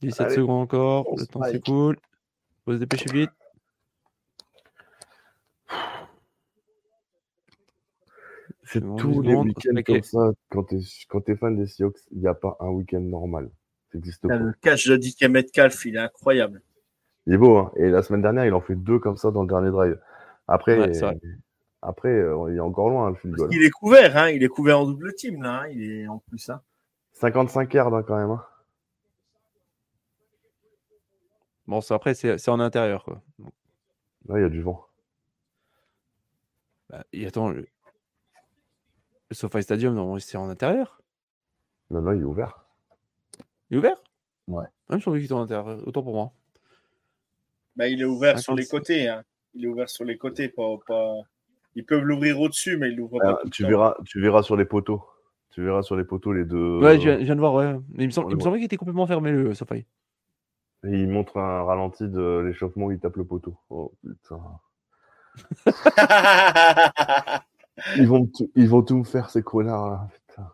17 0.00 0.20
Allez. 0.26 0.34
secondes 0.36 0.62
encore. 0.62 1.07
Le 1.16 1.26
temps 1.26 1.42
s'écoule. 1.44 1.97
Faut 2.65 2.73
se 2.73 2.78
dépêcher 2.78 3.10
vite. 3.12 3.31
C'est 8.65 8.81
tous 8.97 9.20
les 9.20 9.34
week-ends 9.34 9.83
comme 9.86 10.02
ça. 10.02 10.33
Quand 10.50 10.65
t'es 10.65 10.78
quand 11.08 11.20
t'es 11.20 11.36
fan 11.36 11.57
des 11.57 11.66
Seahawks, 11.66 11.99
il 12.12 12.20
n'y 12.20 12.26
a 12.26 12.34
pas 12.34 12.57
un 12.60 12.68
week-end 12.68 13.00
normal. 13.00 13.50
Ça 13.92 13.99
n'existe 13.99 14.23
Putain, 14.23 14.39
pas. 14.39 14.44
Le 14.44 14.52
catch 14.60 14.89
de 14.89 14.97
DK 14.97 15.24
Metcalf, 15.31 15.84
il 15.84 15.97
est 15.97 16.00
incroyable. 16.00 16.62
Il 17.26 17.34
est 17.34 17.39
beau, 17.39 17.57
hein. 17.58 17.73
Et 17.76 17.91
la 17.91 18.02
semaine 18.02 18.23
dernière, 18.23 18.47
il 18.47 18.55
en 18.55 18.60
fait 18.60 18.74
deux 18.74 18.99
comme 18.99 19.16
ça 19.16 19.31
dans 19.31 19.42
le 19.42 19.49
dernier 19.49 19.70
drive. 19.70 19.99
Après, 20.49 20.78
Ouais. 20.78 21.18
Après 21.84 22.08
euh, 22.08 22.50
il 22.50 22.56
est 22.56 22.60
encore 22.60 22.88
loin, 22.90 23.10
le 23.10 23.16
field 23.16 23.36
goal. 23.36 23.48
Il 23.52 23.64
est 23.64 23.70
couvert, 23.70 24.16
hein. 24.16 24.30
Il 24.30 24.42
est 24.42 24.48
couvert 24.48 24.80
en 24.80 24.86
double 24.86 25.14
team, 25.14 25.42
là. 25.42 25.60
hein. 25.62 25.68
Il 25.68 25.82
est 25.92 26.06
en 26.08 26.18
plus, 26.18 26.48
hein. 26.50 26.60
55 27.12 27.72
yards 27.74 27.94
hein, 27.94 28.02
quand 28.02 28.16
même. 28.16 28.30
hein. 28.30 28.44
Bon, 31.66 31.80
ça, 31.80 31.94
après, 31.94 32.14
c'est 32.14 32.36
c'est 32.38 32.50
en 32.50 32.60
intérieur. 32.60 33.04
Quoi. 33.04 33.22
Là, 34.26 34.38
il 34.38 34.42
y 34.42 34.44
a 34.44 34.48
du 34.48 34.60
vent. 34.62 34.84
bah, 36.90 37.04
et 37.12 37.26
attends, 37.26 37.50
le, 37.50 37.66
le 39.30 39.34
SoFi 39.34 39.62
Stadium, 39.62 39.94
non, 39.94 40.18
c'est 40.18 40.36
en 40.36 40.48
intérieur? 40.48 41.00
Non, 41.90 42.02
non, 42.02 42.12
il 42.12 42.20
est 42.20 42.24
ouvert. 42.24 42.66
Il 43.70 43.76
est 43.76 43.78
ouvert? 43.78 44.02
Ouais. 44.48 44.66
Même 44.90 45.00
sur 45.00 45.10
le 45.12 45.18
qu'il 45.18 45.24
était 45.24 45.34
en 45.34 45.40
intérieur. 45.42 45.86
Autant 45.86 46.02
pour 46.02 46.14
moi. 46.14 46.32
Bah, 47.76 47.88
il 47.88 48.00
est 48.00 48.04
ouvert 48.04 48.38
sur 48.38 48.54
les 48.54 48.64
56. 48.64 48.70
côtés, 48.70 49.08
hein. 49.08 49.24
Il 49.54 49.64
est 49.64 49.68
ouvert 49.68 49.88
sur 49.88 50.04
les 50.04 50.18
côtés, 50.18 50.48
pas. 50.48 50.76
pas... 50.86 51.14
Ils 51.76 51.84
peuvent 51.84 52.02
l'ouvrir 52.04 52.40
au-dessus, 52.40 52.76
mais 52.76 52.88
ils 52.90 52.96
l'ouvrent 52.96 53.18
pas. 53.20 53.40
Ah, 53.44 53.48
tu, 53.50 53.64
verras, 53.66 53.94
tu 54.06 54.20
verras 54.20 54.42
sur 54.42 54.56
les 54.56 54.64
poteaux. 54.64 55.04
Tu 55.50 55.62
verras 55.62 55.82
sur 55.82 55.96
les 55.96 56.04
poteaux 56.04 56.32
les 56.32 56.44
deux. 56.44 56.80
Ouais, 56.80 56.96
je 56.98 57.02
viens, 57.08 57.18
je 57.18 57.24
viens 57.24 57.34
de 57.36 57.40
voir, 57.40 57.54
ouais. 57.54 57.74
Mais 57.90 58.04
il 58.04 58.06
me, 58.06 58.10
semble- 58.10 58.30
il 58.32 58.36
me 58.36 58.40
semblait 58.40 58.58
qu'il 58.58 58.66
était 58.66 58.76
complètement 58.76 59.06
fermé, 59.06 59.30
le 59.32 59.54
SoFi. 59.54 59.86
Et 60.86 60.90
il 60.90 61.08
montre 61.08 61.38
un 61.38 61.62
ralenti 61.62 62.08
de 62.08 62.42
l'échauffement 62.44 62.86
où 62.86 62.92
il 62.92 62.98
tape 63.00 63.16
le 63.16 63.24
poteau. 63.24 63.56
Oh 63.70 63.92
putain. 64.04 64.40
Ils 67.96 68.06
vont, 68.06 68.26
tout- 68.26 68.50
ils 68.54 68.68
vont 68.68 68.82
tout 68.82 68.98
me 68.98 69.04
faire, 69.04 69.30
ces 69.30 69.42
connards 69.42 69.90
là. 69.90 70.08
Putain. 70.28 70.48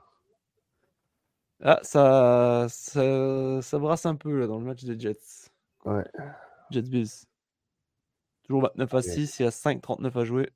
Ah, 1.63 1.79
ça, 1.83 2.67
ça, 2.71 3.61
ça 3.61 3.79
brasse 3.79 4.07
un 4.07 4.15
peu 4.17 4.41
là, 4.41 4.47
dans 4.47 4.59
le 4.59 4.65
match 4.65 4.83
des 4.85 4.99
Jets. 4.99 5.51
Ouais. 5.85 6.05
Jets 6.71 6.83
Bills. 6.89 7.27
Toujours 8.45 8.63
29 8.63 8.95
à 8.95 9.03
6, 9.03 9.39
il 9.39 9.43
y 9.43 9.47
a 9.47 9.51
5-39 9.51 10.17
à 10.19 10.25
jouer. 10.25 10.49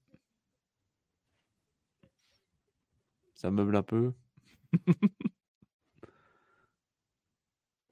Ça 3.44 3.50
meuble 3.50 3.76
un 3.76 3.82
peu. 3.82 4.14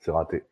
C'est 0.01 0.11
raté. 0.11 0.45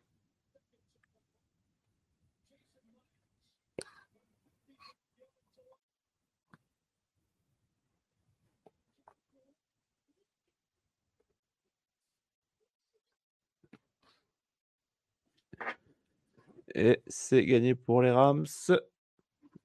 Et 16.75 17.01
c'est 17.07 17.43
gagné 17.45 17.73
pour 17.73 18.03
les 18.03 18.11
Rams. 18.11 18.45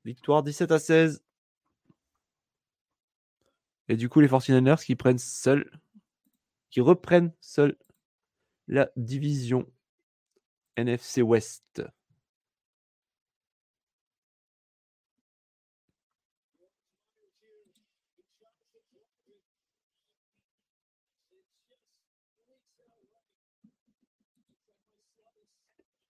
Victoire 0.05 0.43
17 0.43 0.73
à 0.73 0.79
16. 0.79 1.26
Et 3.89 3.97
du 3.97 4.09
coup, 4.09 4.21
les 4.21 4.29
49ers 4.29 4.85
qui 4.85 4.97
prennent 4.97 5.19
seuls, 5.19 5.71
qui 6.71 6.81
reprennent 6.81 7.33
seuls 7.41 7.77
la 8.67 8.91
division 8.97 9.67
NFC 10.77 11.23
West. 11.23 11.83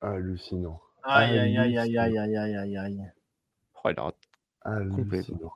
Hallucinant. 0.01 0.81
Aïe, 1.03 1.39
aïe, 1.39 1.59
aïe, 1.59 1.79
aïe, 1.79 1.99
aïe, 1.99 2.19
aïe, 2.19 2.57
aïe, 2.57 2.77
aïe. 2.77 3.13
Oh, 3.85 3.89
il 3.91 3.99
a... 3.99 4.13
Hallucinant. 4.63 5.53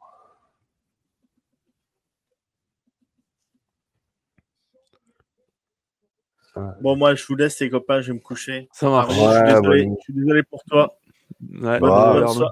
Bon, 6.81 6.97
moi, 6.97 7.15
je 7.15 7.25
vous 7.27 7.37
laisse, 7.37 7.59
les 7.61 7.71
copains, 7.71 8.01
je 8.01 8.09
vais 8.09 8.15
me 8.19 8.23
coucher. 8.23 8.69
Ça 8.73 8.89
marche. 8.91 9.15
Je, 9.15 9.21
suis 9.21 9.45
désolé, 9.55 9.89
je 9.99 10.03
suis 10.03 10.13
désolé 10.15 10.43
pour 10.43 10.63
toi. 10.65 10.95
Ouais, 11.41 11.79
Bonne, 11.79 11.91
bonne 11.91 12.29
soirée. 12.29 12.51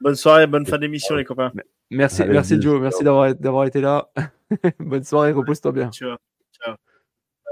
bonne 0.00 0.14
soirée, 0.14 0.46
bonne 0.46 0.66
fin 0.66 0.78
d'émission, 0.78 1.14
les 1.16 1.24
copains. 1.24 1.52
Merci, 1.90 2.22
Allez, 2.22 2.32
merci 2.32 2.60
Joe, 2.60 2.80
merci 2.80 3.04
d'avoir 3.04 3.34
d'avoir 3.34 3.64
été 3.66 3.80
là. 3.80 4.08
Bonne 4.78 5.04
soirée, 5.04 5.32
repose-toi 5.32 5.72
bien. 5.72 5.90
Ciao. 5.90 6.16
Ciao. 6.52 6.74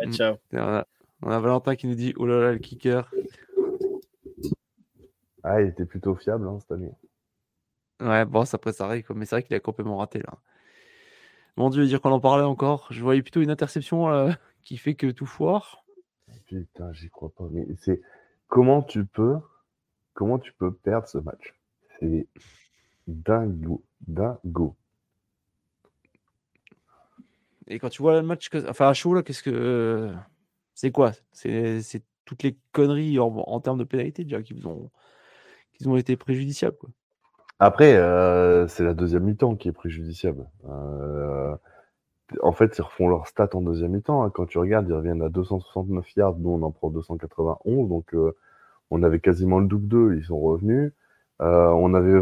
Ouais, 0.00 0.06
Mm. 0.06 0.12
ciao. 0.12 0.34
On 0.52 0.58
a, 0.58 0.86
on 1.22 1.30
a 1.30 1.38
Valentin 1.40 1.76
qui 1.76 1.86
nous 1.86 1.94
dit 1.94 2.14
Oh 2.16 2.26
là 2.26 2.40
là, 2.40 2.52
le 2.52 2.58
kicker. 2.58 3.10
Ah, 5.44 5.60
il 5.60 5.68
était 5.68 5.84
plutôt 5.84 6.14
fiable 6.14 6.46
hein, 6.48 6.58
cette 6.60 6.72
année. 6.72 6.90
Ouais, 8.00 8.24
bon, 8.24 8.44
ça 8.44 8.56
après 8.56 8.72
ça 8.72 8.86
arrive, 8.86 9.06
mais 9.14 9.26
c'est 9.26 9.36
vrai 9.36 9.42
qu'il 9.42 9.54
a 9.56 9.60
complètement 9.60 9.98
raté 9.98 10.20
là. 10.20 10.34
Mon 11.56 11.68
Dieu, 11.68 11.84
dire 11.84 12.00
qu'on 12.00 12.10
en 12.12 12.20
parlait 12.20 12.44
encore. 12.44 12.86
Je 12.90 13.02
voyais 13.02 13.22
plutôt 13.22 13.40
une 13.42 13.50
interception 13.50 14.08
là, 14.08 14.36
qui 14.64 14.76
fait 14.76 14.94
que 14.94 15.08
tout 15.08 15.26
foire? 15.26 15.84
Putain, 16.46 16.92
j'y 16.92 17.08
crois 17.10 17.30
pas. 17.36 17.44
Mais 17.50 17.66
c'est 17.78 18.00
comment 18.48 18.82
tu 18.82 19.04
peux, 19.04 19.38
comment 20.14 20.38
tu 20.38 20.52
peux 20.52 20.72
perdre 20.72 21.08
ce 21.08 21.18
match? 21.18 21.54
C'est 22.00 22.26
dingo, 23.06 23.82
dingo. 24.06 24.76
Et 27.68 27.78
quand 27.78 27.88
tu 27.88 28.02
vois 28.02 28.20
le 28.20 28.26
match, 28.26 28.48
que- 28.50 28.68
enfin 28.68 28.88
à 28.88 28.94
chaud 28.94 29.14
là, 29.14 29.22
qu'est-ce 29.22 29.42
que 29.42 30.12
c'est 30.74 30.90
quoi? 30.90 31.12
C'est 31.32 32.02
toutes 32.24 32.42
les 32.42 32.56
conneries 32.72 33.18
en, 33.18 33.28
en 33.28 33.60
termes 33.60 33.78
de 33.78 33.84
pénalité 33.84 34.24
déjà 34.24 34.42
qui 34.42 34.54
vous 34.54 34.66
ont 34.66 34.90
qui 35.74 35.86
ont 35.88 35.96
été 35.96 36.16
préjudiciables 36.16 36.76
quoi. 36.76 36.90
Après, 37.58 37.94
euh, 37.94 38.66
c'est 38.66 38.84
la 38.84 38.94
deuxième 38.94 39.24
mi-temps 39.24 39.54
qui 39.56 39.68
est 39.68 39.72
préjudiciable. 39.72 40.48
Euh, 40.68 41.54
en 42.42 42.52
fait, 42.52 42.76
ils 42.78 42.82
refont 42.82 43.08
leurs 43.08 43.26
stats 43.26 43.50
en 43.54 43.60
deuxième 43.62 43.92
mi-temps. 43.92 44.22
hein. 44.24 44.30
Quand 44.30 44.46
tu 44.46 44.58
regardes, 44.58 44.88
ils 44.88 44.94
reviennent 44.94 45.22
à 45.22 45.28
269 45.28 46.14
yards, 46.16 46.36
nous 46.38 46.50
on 46.50 46.62
en 46.62 46.70
prend 46.70 46.90
291, 46.90 47.88
donc 47.88 48.14
euh, 48.14 48.36
on 48.90 49.02
avait 49.02 49.20
quasiment 49.20 49.60
le 49.60 49.66
double 49.66 49.88
d'eux, 49.88 50.16
ils 50.18 50.24
sont 50.24 50.40
revenus. 50.40 50.92
Euh, 51.42 51.68
on 51.70 51.94
avait, 51.94 52.18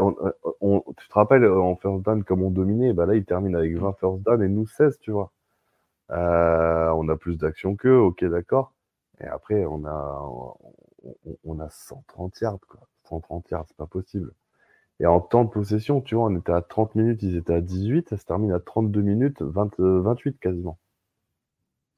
on- 0.00 0.16
on- 0.60 0.84
tu 0.98 1.08
te 1.08 1.14
rappelles 1.14 1.46
en 1.46 1.76
first 1.76 2.04
down 2.04 2.24
comme 2.24 2.42
on 2.42 2.50
dominait, 2.50 2.92
bah 2.92 3.06
là 3.06 3.14
ils 3.16 3.24
terminent 3.24 3.58
avec 3.58 3.76
20 3.76 3.92
first 3.94 4.22
down 4.24 4.42
et 4.42 4.48
nous 4.48 4.66
16, 4.66 4.98
tu 5.00 5.10
vois. 5.12 5.32
Euh, 6.12 6.90
on 6.90 7.08
a 7.08 7.16
plus 7.16 7.38
d'action 7.38 7.76
qu'eux, 7.76 7.96
ok 7.98 8.24
d'accord. 8.26 8.74
Et 9.20 9.26
après 9.26 9.64
on 9.66 9.84
a, 9.86 10.20
on, 10.30 10.54
on- 11.26 11.36
on 11.44 11.60
a 11.60 11.68
130 11.70 12.40
yards 12.40 12.60
quoi. 12.68 12.80
130 13.04 13.50
yards, 13.50 13.66
c'est 13.68 13.76
pas 13.76 13.86
possible. 13.86 14.32
Et 15.02 15.06
en 15.06 15.20
temps 15.20 15.44
de 15.44 15.50
possession, 15.50 16.00
tu 16.00 16.14
vois, 16.14 16.24
on 16.28 16.36
était 16.38 16.52
à 16.52 16.62
30 16.62 16.94
minutes, 16.94 17.22
ils 17.22 17.36
étaient 17.36 17.52
à 17.52 17.60
18, 17.60 18.08
ça 18.08 18.16
se 18.16 18.24
termine 18.24 18.52
à 18.52 18.60
32 18.60 19.02
minutes, 19.02 19.42
20, 19.42 19.78
euh, 19.80 20.00
28 20.00 20.38
quasiment. 20.40 20.78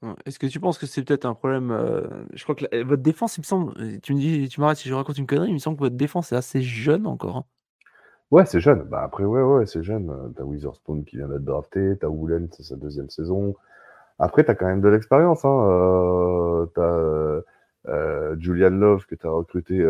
Ouais. 0.02 0.14
Est-ce 0.26 0.38
que 0.38 0.46
tu 0.46 0.60
penses 0.60 0.78
que 0.78 0.86
c'est 0.86 1.02
peut-être 1.04 1.24
un 1.24 1.34
problème 1.34 1.70
euh, 1.70 2.26
Je 2.34 2.42
crois 2.42 2.54
que 2.54 2.66
la- 2.70 2.84
votre 2.84 3.02
défense, 3.02 3.36
il 3.38 3.40
me 3.40 3.44
semble, 3.44 3.72
euh, 3.80 3.98
tu 4.02 4.14
me 4.14 4.18
dis, 4.20 4.48
tu 4.48 4.60
m'arrêtes 4.60 4.78
si 4.78 4.88
je 4.88 4.94
raconte 4.94 5.18
une 5.18 5.26
connerie, 5.26 5.48
il 5.48 5.54
me 5.54 5.58
semble 5.58 5.76
que 5.78 5.82
votre 5.84 5.96
défense 5.96 6.32
est 6.32 6.36
assez 6.36 6.62
jeune 6.62 7.06
encore. 7.06 7.36
hein. 7.38 7.44
Ouais, 8.30 8.46
c'est 8.46 8.60
jeune. 8.60 8.82
Bah 8.84 9.02
après, 9.04 9.24
ouais, 9.24 9.42
ouais, 9.42 9.66
c'est 9.66 9.82
jeune. 9.82 10.10
Euh, 10.10 10.28
T'as 10.36 10.42
Witherspoon 10.44 11.02
qui 11.04 11.16
vient 11.16 11.28
d'être 11.28 11.44
drafté, 11.44 11.96
t'as 12.00 12.08
Woolen, 12.08 12.48
c'est 12.52 12.62
sa 12.64 12.76
deuxième 12.76 13.10
saison. 13.10 13.54
Après, 14.18 14.44
tu 14.44 14.50
as 14.50 14.54
quand 14.56 14.66
même 14.66 14.80
de 14.82 14.88
l'expérience. 14.88 15.44
Hein. 15.44 15.68
Euh, 15.70 16.66
tu 16.74 16.80
as 16.80 17.42
euh, 17.92 18.36
Julian 18.40 18.70
Love 18.70 19.06
que 19.06 19.14
tu 19.16 19.26
as 19.26 19.30
recruté 19.30 19.80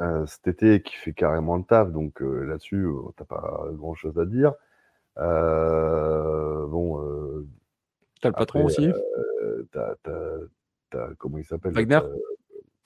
euh, 0.00 0.26
cet 0.26 0.48
été 0.48 0.82
qui 0.82 0.94
fait 0.94 1.12
carrément 1.12 1.56
le 1.56 1.64
taf. 1.64 1.90
Donc 1.90 2.22
euh, 2.22 2.44
là-dessus, 2.44 2.84
euh, 2.86 3.00
t'as 3.16 3.24
pas 3.24 3.64
grand-chose 3.72 4.18
à 4.18 4.26
dire. 4.26 4.52
Euh, 5.18 6.66
bon, 6.66 7.44
T'as 8.20 8.28
le 8.28 8.34
patron 8.34 8.60
après, 8.66 8.66
aussi? 8.66 8.92
t'as, 9.72 9.94
t'as- 10.02 10.38
t'as- 10.90 11.14
comment 11.18 11.38
il 11.38 11.44
s'appelle 11.44 11.72
Wagner? 11.72 12.00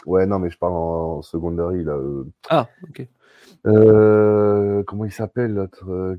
Ouais, 0.07 0.27
non, 0.27 0.39
mais 0.41 0.51
je 0.51 0.59
parle 0.59 0.75
en 0.75 1.23
secondary 1.23 1.85
là. 1.85 1.97
Ah, 2.51 2.69
ok. 2.83 3.07
comment 4.87 5.05
il 5.05 5.13
s'appelle 5.13 5.55
l'autre 5.55 6.17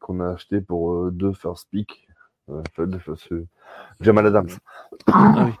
qu'on 0.00 0.20
a 0.20 0.32
acheté 0.32 0.60
pour 0.60 1.10
deux 1.12 1.32
first 1.32 1.68
pick? 1.70 2.09
Jamal 4.00 4.26
Adams. 4.26 4.48
Ah 5.06 5.46
oui. 5.46 5.52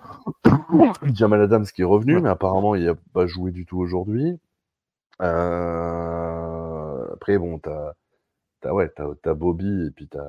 Jamal 1.14 1.42
Adams 1.42 1.64
qui 1.66 1.82
est 1.82 1.84
revenu, 1.84 2.16
Ouais. 2.16 2.20
mais 2.20 2.28
apparemment 2.28 2.74
il 2.74 2.84
n'a 2.86 2.94
pas 3.12 3.26
joué 3.26 3.52
du 3.52 3.66
tout 3.66 3.78
aujourd'hui. 3.78 4.38
Euh, 5.22 7.06
Après, 7.14 7.38
bon, 7.38 7.58
t'as 7.58 7.94
t'as 8.60 8.72
ouais, 8.72 8.90
t'as 9.22 9.34
Bobby 9.34 9.86
et 9.86 9.90
puis 9.90 10.08
t'as 10.08 10.26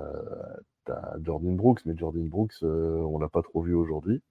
t'as 0.85 1.13
Jordan 1.23 1.55
Brooks, 1.55 1.81
mais 1.85 1.95
Jordan 1.97 2.27
Brooks, 2.27 2.55
euh, 2.63 2.97
on 3.01 3.19
l'a 3.19 3.29
pas 3.29 3.41
trop 3.43 3.61
vu 3.61 3.73
aujourd'hui. 3.75 4.21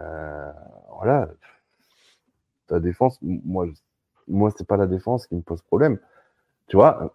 Euh, 0.00 0.52
voilà. 0.98 1.28
Ta 2.66 2.80
défense, 2.80 3.18
moi, 3.22 3.66
moi 4.28 4.50
c'est 4.56 4.66
pas 4.66 4.76
la 4.76 4.86
défense 4.86 5.26
qui 5.26 5.34
me 5.36 5.42
pose 5.42 5.62
problème. 5.62 5.98
Tu 6.68 6.76
vois, 6.76 7.14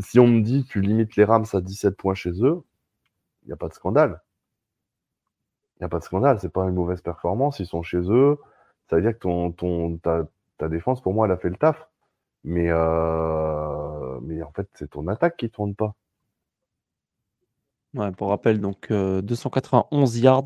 si 0.00 0.18
on 0.20 0.26
me 0.28 0.42
dit 0.42 0.64
tu 0.64 0.80
limites 0.80 1.16
les 1.16 1.24
Rams 1.24 1.46
à 1.52 1.60
17 1.60 1.96
points 1.96 2.14
chez 2.14 2.32
eux, 2.44 2.62
n'y 3.48 3.54
a 3.54 3.56
pas 3.56 3.68
de 3.68 3.74
scandale. 3.74 4.20
Il 5.76 5.82
n'y 5.82 5.86
a 5.86 5.88
pas 5.88 5.98
de 5.98 6.04
scandale, 6.04 6.38
c'est 6.40 6.52
pas 6.52 6.64
une 6.64 6.74
mauvaise 6.74 7.02
performance, 7.02 7.60
ils 7.60 7.66
sont 7.66 7.82
chez 7.82 7.98
eux. 7.98 8.38
Ça 8.90 8.96
veut 8.96 9.02
dire 9.02 9.12
que 9.12 9.18
ton, 9.18 9.52
ton, 9.52 9.96
ta, 9.98 10.26
ta 10.58 10.68
défense, 10.68 11.00
pour 11.00 11.14
moi, 11.14 11.26
elle 11.26 11.32
a 11.32 11.36
fait 11.36 11.50
le 11.50 11.56
taf. 11.56 11.88
Mais, 12.44 12.68
euh, 12.70 14.18
mais 14.22 14.42
en 14.42 14.50
fait, 14.52 14.68
c'est 14.74 14.90
ton 14.90 15.06
attaque 15.08 15.36
qui 15.36 15.50
tourne 15.50 15.74
pas. 15.74 15.94
Ouais, 17.94 18.12
pour 18.12 18.28
rappel, 18.28 18.60
donc 18.60 18.90
euh, 18.90 19.22
291 19.22 20.18
yards 20.18 20.44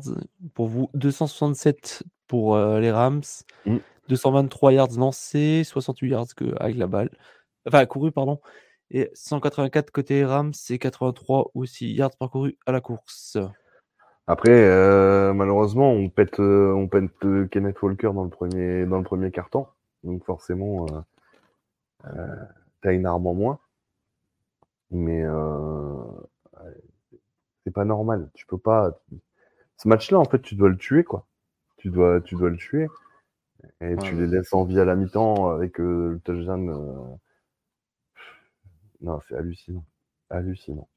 pour 0.53 0.67
vous, 0.67 0.89
267 0.93 2.03
pour 2.27 2.55
euh, 2.55 2.79
les 2.79 2.91
Rams, 2.91 3.21
Mm. 3.65 3.77
223 4.07 4.73
yards 4.73 4.97
lancés, 4.97 5.63
68 5.65 6.09
yards 6.09 6.35
que, 6.35 6.55
avec 6.59 6.77
la 6.77 6.87
balle, 6.87 7.09
enfin 7.67 7.85
couru, 7.85 8.11
pardon, 8.11 8.39
et 8.93 9.09
184 9.13 9.91
côté 9.91 10.23
Rams 10.23 10.53
et 10.69 10.77
83 10.77 11.51
aussi 11.55 11.91
yards 11.93 12.15
parcourus 12.17 12.55
à 12.65 12.71
la 12.71 12.79
course. 12.79 13.37
Après, 14.27 14.51
euh, 14.51 15.33
malheureusement, 15.33 15.91
on 15.91 16.09
pète, 16.09 16.39
euh, 16.39 16.71
on 16.73 16.87
pète 16.87 17.11
euh, 17.25 17.47
Kenneth 17.47 17.81
Walker 17.81 18.11
dans 18.13 18.23
le 18.23 18.29
premier, 18.29 18.85
dans 18.85 18.97
le 18.97 19.03
premier 19.03 19.31
carton. 19.31 19.67
Donc 20.03 20.23
forcément, 20.23 20.85
t'as 22.81 22.93
une 22.93 23.05
arme 23.05 23.27
en 23.27 23.33
moins. 23.33 23.59
Mais 24.91 25.23
c'est 27.63 27.73
pas 27.73 27.85
normal. 27.85 28.29
Tu 28.33 28.45
peux 28.45 28.57
pas. 28.57 28.99
Ce 29.77 29.87
match-là, 29.87 30.19
en 30.19 30.25
fait, 30.25 30.41
tu 30.41 30.55
dois 30.55 30.69
le 30.69 30.77
tuer, 30.77 31.03
quoi. 31.03 31.25
Tu 31.77 31.89
dois, 31.89 32.21
tu 32.21 32.35
dois 32.35 32.49
le 32.49 32.57
tuer. 32.57 32.87
Et 33.81 33.95
tu 33.97 34.15
les 34.15 34.27
laisses 34.27 34.53
en 34.53 34.65
vie 34.65 34.79
à 34.79 34.85
la 34.85 34.95
mi-temps 34.95 35.49
avec 35.49 35.77
le 35.77 36.19
touchdown. 36.23 37.17
Non, 39.03 39.19
c'est 39.27 39.35
hallucinant. 39.35 39.85
Hallucinant. 40.29 40.87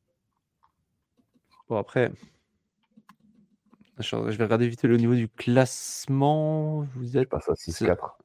Bon, 1.69 1.77
après, 1.77 2.13
je 3.99 4.05
je 4.31 4.37
vais 4.37 4.45
regarder 4.45 4.69
vite 4.69 4.85
le 4.85 4.97
niveau 4.97 5.15
du 5.15 5.29
classement. 5.29 6.83
Vous 6.95 7.17
êtes, 7.19 7.29
Passe 7.29 7.49
à 7.49 7.55
6-4. 7.55 8.19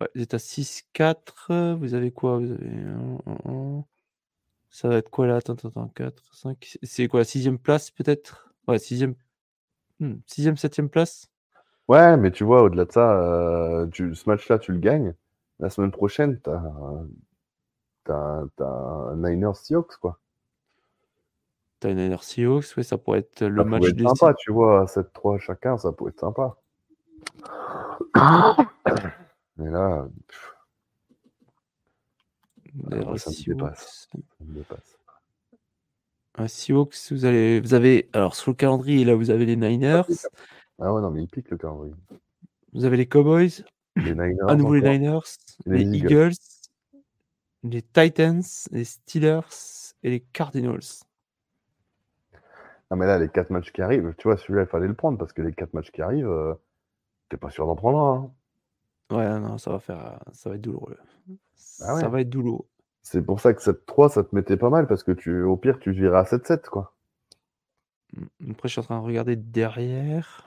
ouais, 0.00 0.08
vous 0.14 0.20
êtes 0.22 0.34
à 0.34 0.38
6-4. 0.38 1.74
Vous 1.78 1.94
avez 1.94 2.10
quoi? 2.12 2.38
Vous 2.38 2.52
avez. 2.52 3.82
Ça 4.68 4.88
va 4.88 4.96
être 4.96 5.08
quoi 5.08 5.26
là? 5.26 5.36
Attends, 5.36 5.54
attends, 5.54 5.68
attends, 5.68 5.88
4, 5.88 6.34
5. 6.34 6.76
C'est 6.82 7.08
quoi, 7.08 7.24
sixième 7.24 7.58
place 7.58 7.90
peut-être? 7.90 8.52
Ouais, 8.68 8.78
sixième. 8.78 9.14
Hmm, 10.00 10.16
sixième, 10.26 10.58
septième 10.58 10.90
place? 10.90 11.30
Ouais, 11.88 12.18
mais 12.18 12.30
tu 12.30 12.44
vois, 12.44 12.62
au-delà 12.62 12.84
de 12.84 12.92
ça, 12.92 13.18
euh, 13.22 13.86
tu, 13.86 14.14
ce 14.14 14.28
match-là, 14.28 14.58
tu 14.58 14.72
le 14.72 14.78
gagnes. 14.78 15.14
La 15.60 15.70
semaine 15.70 15.92
prochaine, 15.92 16.38
t'as, 16.40 16.60
t'as, 18.06 18.44
t'as 18.56 18.66
un 18.66 19.16
Niners 19.16 19.56
Seahawks, 19.56 19.96
quoi. 19.96 20.18
T'as 21.80 21.90
une 21.90 21.98
Niners 21.98 22.22
Seahawks, 22.22 22.76
ouais, 22.76 22.82
ça 22.82 22.96
pourrait 22.96 23.18
être 23.20 23.44
le 23.44 23.62
Ça 23.62 23.64
match 23.64 23.80
pourrait 23.80 23.90
être 23.90 24.16
sympa, 24.16 24.34
tu 24.34 24.52
vois, 24.52 24.82
à 24.82 24.84
7-3 24.86 25.38
chacun, 25.38 25.76
ça 25.76 25.92
pourrait 25.92 26.10
être 26.10 26.20
sympa. 26.20 26.56
Mais 29.58 29.70
là, 29.70 30.06
moi, 32.74 33.18
ça 33.18 33.30
me 33.30 33.54
dépasse. 33.54 34.08
ça 34.12 34.18
me 34.44 34.54
dépasse. 34.54 34.98
Un 36.38 36.48
Seahawks, 36.48 36.94
vous, 37.10 37.24
allez, 37.24 37.60
vous 37.60 37.72
avez. 37.74 38.10
Alors, 38.12 38.34
sur 38.34 38.50
le 38.50 38.56
calendrier, 38.56 39.04
là, 39.04 39.14
vous 39.14 39.30
avez 39.30 39.46
les 39.46 39.56
Niners, 39.56 40.02
Ah 40.78 40.92
ouais, 40.92 41.00
non, 41.00 41.10
mais 41.10 41.22
il 41.22 41.28
pique 41.28 41.50
le 41.50 41.56
calendrier. 41.56 41.94
vous 42.74 42.84
avez 42.84 42.98
les 42.98 43.06
Cowboys, 43.06 43.64
Les 43.96 44.10
Niners, 44.12 44.36
à 44.46 44.54
nouveau 44.54 44.74
les. 44.74 44.98
Niners, 44.98 45.20
Les 45.64 45.84
les, 45.84 45.98
Eagles. 45.98 46.12
Eagles, 46.12 46.34
les 47.70 47.82
Titans, 47.82 48.42
les 48.70 48.84
Steelers 48.84 49.92
et 50.02 50.10
les 50.10 50.20
Cardinals. 50.20 50.80
Ah, 52.90 52.96
mais 52.96 53.06
là, 53.06 53.18
les 53.18 53.28
4 53.28 53.50
matchs 53.50 53.72
qui 53.72 53.82
arrivent, 53.82 54.14
tu 54.16 54.28
vois, 54.28 54.36
celui-là, 54.36 54.62
il 54.62 54.68
fallait 54.68 54.86
le 54.86 54.94
prendre 54.94 55.18
parce 55.18 55.32
que 55.32 55.42
les 55.42 55.52
4 55.52 55.74
matchs 55.74 55.90
qui 55.90 56.02
arrivent, 56.02 56.28
euh, 56.28 56.54
t'es 57.28 57.36
pas 57.36 57.50
sûr 57.50 57.66
d'en 57.66 57.76
prendre 57.76 57.98
un. 57.98 58.32
hein. 59.10 59.16
Ouais, 59.16 59.40
non, 59.40 59.58
ça 59.58 59.70
va 59.70 59.80
faire. 59.80 60.20
Ça 60.32 60.50
va 60.50 60.56
être 60.56 60.62
douloureux. 60.62 60.96
Ah 61.80 61.94
ouais. 61.94 62.00
Ça 62.00 62.08
va 62.08 62.20
être 62.20 62.30
douloureux. 62.30 62.66
C'est 63.02 63.22
pour 63.22 63.40
ça 63.40 63.54
que 63.54 63.62
7-3, 63.62 64.08
ça 64.10 64.24
te 64.24 64.34
mettait 64.34 64.56
pas 64.56 64.70
mal 64.70 64.86
parce 64.88 65.02
que 65.04 65.12
tu, 65.12 65.42
au 65.42 65.56
pire, 65.56 65.78
tu 65.78 65.92
virais 65.92 66.18
à 66.18 66.24
7-7, 66.24 66.68
quoi. 66.68 66.94
Mm. 68.14 68.50
Après, 68.52 68.68
je 68.68 68.72
suis 68.72 68.80
en 68.80 68.84
train 68.84 68.98
de 69.00 69.04
regarder 69.04 69.36
derrière. 69.36 70.44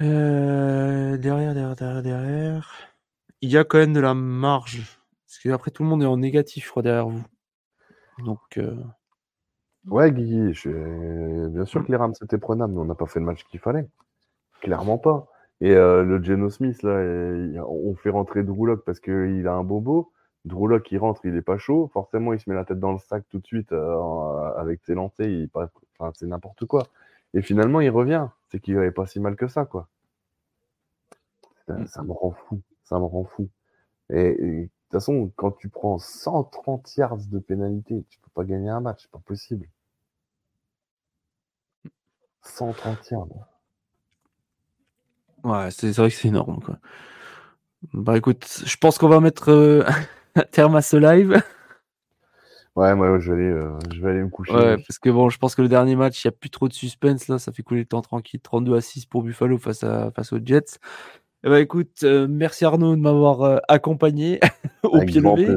Euh, 0.00 1.16
derrière, 1.18 1.54
derrière, 1.54 1.76
derrière, 1.76 2.02
derrière. 2.02 2.89
Il 3.42 3.50
y 3.50 3.58
a 3.58 3.64
quand 3.64 3.78
même 3.78 3.92
de 3.92 4.00
la 4.00 4.14
marge. 4.14 4.98
Parce 5.26 5.38
que 5.38 5.48
après, 5.50 5.70
tout 5.70 5.82
le 5.82 5.88
monde 5.88 6.02
est 6.02 6.06
en 6.06 6.16
négatif, 6.16 6.64
je 6.64 6.70
crois, 6.70 6.82
derrière 6.82 7.08
vous. 7.08 7.24
Donc, 8.24 8.58
euh, 8.58 8.76
Ouais, 9.86 10.10
je- 10.52 11.48
bien 11.48 11.64
sûr 11.64 11.84
que 11.84 11.90
les 11.90 11.96
Rams 11.96 12.12
étaient 12.22 12.38
prenables, 12.38 12.74
mais 12.74 12.80
on 12.80 12.84
n'a 12.84 12.94
pas 12.94 13.06
fait 13.06 13.18
le 13.20 13.26
match 13.26 13.44
qu'il 13.44 13.60
fallait. 13.60 13.88
Clairement 14.60 14.98
pas. 14.98 15.28
Et 15.60 15.72
euh, 15.74 16.04
le 16.04 16.22
Geno 16.22 16.50
Smith, 16.50 16.82
là, 16.82 16.92
on 17.68 17.94
fait 17.96 18.10
rentrer 18.10 18.42
Drew 18.44 18.66
Lock 18.66 18.84
parce 18.84 19.00
qu'il 19.00 19.46
a 19.48 19.54
un 19.54 19.64
bobo. 19.64 20.12
Drew 20.46 20.68
Lock, 20.68 20.90
il 20.92 20.98
rentre, 20.98 21.22
il 21.26 21.36
est 21.36 21.42
pas 21.42 21.58
chaud. 21.58 21.90
Forcément, 21.92 22.32
il 22.34 22.40
se 22.40 22.48
met 22.50 22.56
la 22.56 22.64
tête 22.64 22.80
dans 22.80 22.92
le 22.92 22.98
sac 22.98 23.24
tout 23.30 23.38
de 23.40 23.46
suite 23.46 23.72
euh, 23.72 24.52
avec 24.56 24.80
ses 24.84 24.94
lancers. 24.94 25.48
C'est 26.14 26.26
n'importe 26.26 26.66
quoi. 26.66 26.88
Et 27.34 27.42
finalement, 27.42 27.80
il 27.80 27.90
revient. 27.90 28.28
C'est 28.50 28.60
qu'il 28.60 28.76
est 28.78 28.90
pas 28.92 29.06
si 29.06 29.20
mal 29.20 29.36
que 29.36 29.48
ça, 29.48 29.64
quoi. 29.66 29.88
Ça 31.86 32.02
me 32.02 32.12
rend 32.12 32.32
fou. 32.32 32.60
Ça 32.90 32.98
me 32.98 33.04
rend 33.04 33.24
fou. 33.24 33.48
Et, 34.10 34.34
de 34.34 34.62
toute 34.64 34.92
façon, 34.92 35.32
quand 35.36 35.52
tu 35.52 35.68
prends 35.68 35.98
130 35.98 36.96
yards 36.96 37.26
de 37.28 37.38
pénalité, 37.38 38.04
tu 38.08 38.18
peux 38.18 38.30
pas 38.34 38.44
gagner 38.44 38.68
un 38.68 38.80
match. 38.80 39.02
C'est 39.02 39.10
pas 39.12 39.22
possible. 39.24 39.68
130 42.42 43.10
yards. 43.12 43.28
ouais, 45.44 45.70
c'est 45.70 45.92
vrai 45.92 46.10
que 46.10 46.16
c'est 46.16 46.28
énorme. 46.28 46.60
Quoi. 46.60 46.78
Bah 47.94 48.16
écoute, 48.16 48.62
je 48.64 48.76
pense 48.76 48.98
qu'on 48.98 49.08
va 49.08 49.20
mettre 49.20 49.50
euh, 49.50 49.84
un 50.34 50.42
terme 50.42 50.74
à 50.74 50.82
ce 50.82 50.96
live. 50.96 51.40
Ouais, 52.76 52.94
moi, 52.94 53.18
je 53.20 53.32
vais 53.32 53.40
aller, 53.40 53.52
euh, 53.52 53.78
je 53.92 54.00
vais 54.00 54.10
aller 54.10 54.22
me 54.22 54.28
coucher. 54.28 54.52
Ouais, 54.52 54.76
parce 54.76 54.98
que 54.98 55.10
bon, 55.10 55.28
je 55.28 55.38
pense 55.38 55.54
que 55.54 55.62
le 55.62 55.68
dernier 55.68 55.96
match, 55.96 56.24
il 56.24 56.28
n'y 56.28 56.30
a 56.30 56.32
plus 56.32 56.50
trop 56.50 56.68
de 56.68 56.72
suspense 56.72 57.28
là, 57.28 57.38
ça 57.38 57.52
fait 57.52 57.62
couler 57.62 57.80
le 57.80 57.86
temps 57.86 58.02
tranquille. 58.02 58.40
32 58.40 58.76
à 58.76 58.80
6 58.80 59.06
pour 59.06 59.22
Buffalo 59.22 59.58
face, 59.58 59.84
à, 59.84 60.10
face 60.12 60.32
aux 60.32 60.38
Jets. 60.42 60.78
Eh 61.42 61.48
ben, 61.48 61.56
écoute, 61.56 62.02
euh, 62.02 62.26
merci 62.28 62.66
Arnaud 62.66 62.96
de 62.96 63.00
m'avoir 63.00 63.40
euh, 63.40 63.58
accompagné 63.66 64.40
au 64.84 64.96
Avec 64.96 65.08
pied 65.08 65.22
levé. 65.22 65.56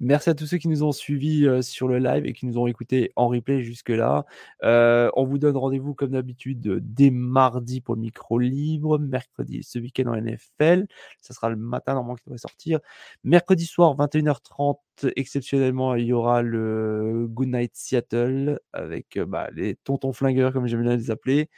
Merci 0.00 0.30
à 0.30 0.34
tous 0.34 0.46
ceux 0.46 0.56
qui 0.56 0.68
nous 0.68 0.82
ont 0.82 0.90
suivis 0.90 1.46
euh, 1.46 1.60
sur 1.60 1.86
le 1.86 1.98
live 1.98 2.24
et 2.24 2.32
qui 2.32 2.46
nous 2.46 2.56
ont 2.56 2.66
écoutés 2.66 3.12
en 3.14 3.28
replay 3.28 3.62
jusque-là. 3.62 4.24
On 4.62 5.24
vous 5.26 5.36
donne 5.36 5.58
rendez-vous 5.58 5.94
comme 5.94 6.12
d'habitude 6.12 6.78
dès 6.80 7.10
mardi 7.10 7.82
pour 7.82 7.94
le 7.94 8.00
micro 8.00 8.38
libre, 8.38 8.98
mercredi 8.98 9.62
ce 9.62 9.78
week-end 9.78 10.06
en 10.06 10.16
NFL. 10.16 10.86
Ça 11.20 11.34
sera 11.34 11.50
le 11.50 11.56
matin 11.56 11.92
normalement 11.92 12.16
qui 12.16 12.24
devrait 12.24 12.38
sortir. 12.38 12.80
Mercredi 13.22 13.66
soir, 13.66 13.94
21h30, 13.96 14.78
exceptionnellement, 15.16 15.94
il 15.94 16.06
y 16.06 16.12
aura 16.14 16.40
le 16.40 17.26
Good 17.28 17.48
Night 17.48 17.72
Seattle 17.74 18.60
avec 18.72 19.18
bah, 19.18 19.50
les 19.54 19.74
tontons 19.74 20.14
flingueurs, 20.14 20.54
comme 20.54 20.66
j'aime 20.66 20.82
bien 20.82 20.96
les 20.96 21.10
appeler. 21.10 21.50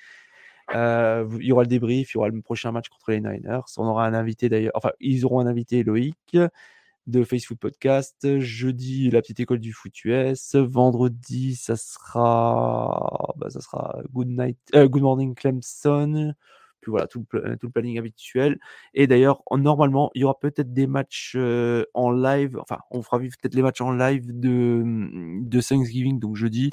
Euh, 0.75 1.29
il 1.41 1.47
y 1.47 1.53
aura 1.53 1.63
le 1.63 1.69
débrief, 1.69 2.13
il 2.13 2.17
y 2.17 2.19
aura 2.19 2.29
le 2.29 2.41
prochain 2.43 2.73
match 2.73 2.89
contre 2.89 3.11
les 3.11 3.21
Niners. 3.21 3.63
On 3.77 3.87
aura 3.87 4.07
un 4.07 4.15
invité 4.15 4.49
d'ailleurs, 4.49 4.73
enfin, 4.75 4.91
ils 5.01 5.25
auront 5.25 5.41
un 5.41 5.47
invité, 5.47 5.83
Loïc. 5.83 6.37
de 7.07 7.23
Facebook 7.25 7.59
Podcast. 7.59 8.41
Jeudi, 8.41 9.11
la 9.11 9.21
petite 9.23 9.41
école 9.41 9.61
du 9.61 9.73
foot 9.73 10.05
US. 10.05 10.57
Vendredi, 10.57 11.55
ça 11.57 11.77
sera, 11.77 13.33
bah, 13.37 13.49
ça 13.51 13.61
sera 13.61 14.01
Good 14.13 14.29
Night, 14.29 14.59
euh, 14.75 14.89
Good 14.89 15.03
Morning 15.03 15.35
Clemson. 15.35 16.35
Puis 16.81 16.91
voilà, 16.91 17.07
tout 17.07 17.25
le, 17.33 17.57
planning 17.57 17.99
habituel. 17.99 18.59
Et 18.95 19.07
d'ailleurs, 19.07 19.43
normalement, 19.53 20.11
il 20.15 20.23
y 20.23 20.25
aura 20.25 20.39
peut-être 20.39 20.73
des 20.73 20.87
matchs 20.87 21.35
euh, 21.37 21.85
en 21.95 22.11
live. 22.11 22.59
Enfin, 22.61 22.79
on 22.91 23.03
fera 23.03 23.19
vivre 23.19 23.37
peut-être 23.41 23.55
les 23.55 23.63
matchs 23.63 23.81
en 23.81 23.93
live 23.93 24.25
de 24.41 25.61
Thanksgiving, 25.61 26.19
donc 26.21 26.37
jeudi. 26.37 26.71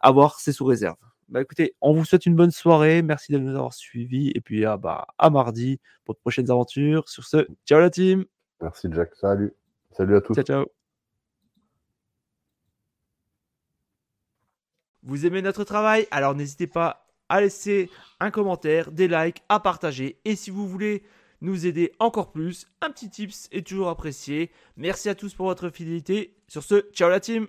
À 0.00 0.10
voir, 0.12 0.40
c'est 0.40 0.52
sous 0.52 0.64
réserve. 0.64 0.96
Bah 1.32 1.40
écoutez, 1.40 1.74
on 1.80 1.94
vous 1.94 2.04
souhaite 2.04 2.26
une 2.26 2.36
bonne 2.36 2.50
soirée. 2.50 3.00
Merci 3.00 3.32
de 3.32 3.38
nous 3.38 3.56
avoir 3.56 3.72
suivis. 3.72 4.32
Et 4.34 4.42
puis 4.42 4.66
ah, 4.66 4.76
bah, 4.76 5.06
à 5.16 5.30
mardi 5.30 5.80
pour 6.04 6.14
de 6.14 6.20
prochaines 6.20 6.50
aventures. 6.50 7.08
Sur 7.08 7.24
ce, 7.24 7.48
ciao 7.64 7.80
la 7.80 7.88
team. 7.88 8.26
Merci 8.60 8.88
Jack. 8.92 9.14
Salut. 9.14 9.54
Salut 9.92 10.16
à 10.16 10.20
tous. 10.20 10.34
Ciao, 10.34 10.44
ciao. 10.44 10.66
Vous 15.04 15.24
aimez 15.24 15.40
notre 15.40 15.64
travail? 15.64 16.06
Alors 16.10 16.34
n'hésitez 16.34 16.66
pas 16.66 17.06
à 17.30 17.40
laisser 17.40 17.88
un 18.20 18.30
commentaire, 18.30 18.92
des 18.92 19.08
likes, 19.08 19.42
à 19.48 19.58
partager. 19.58 20.20
Et 20.26 20.36
si 20.36 20.50
vous 20.50 20.68
voulez 20.68 21.02
nous 21.40 21.66
aider 21.66 21.92
encore 21.98 22.30
plus, 22.30 22.66
un 22.82 22.90
petit 22.90 23.08
tips 23.08 23.48
est 23.52 23.66
toujours 23.66 23.88
apprécié. 23.88 24.50
Merci 24.76 25.08
à 25.08 25.14
tous 25.14 25.34
pour 25.34 25.46
votre 25.46 25.70
fidélité. 25.70 26.36
Sur 26.46 26.62
ce, 26.62 26.90
ciao 26.92 27.08
la 27.08 27.20
team 27.20 27.48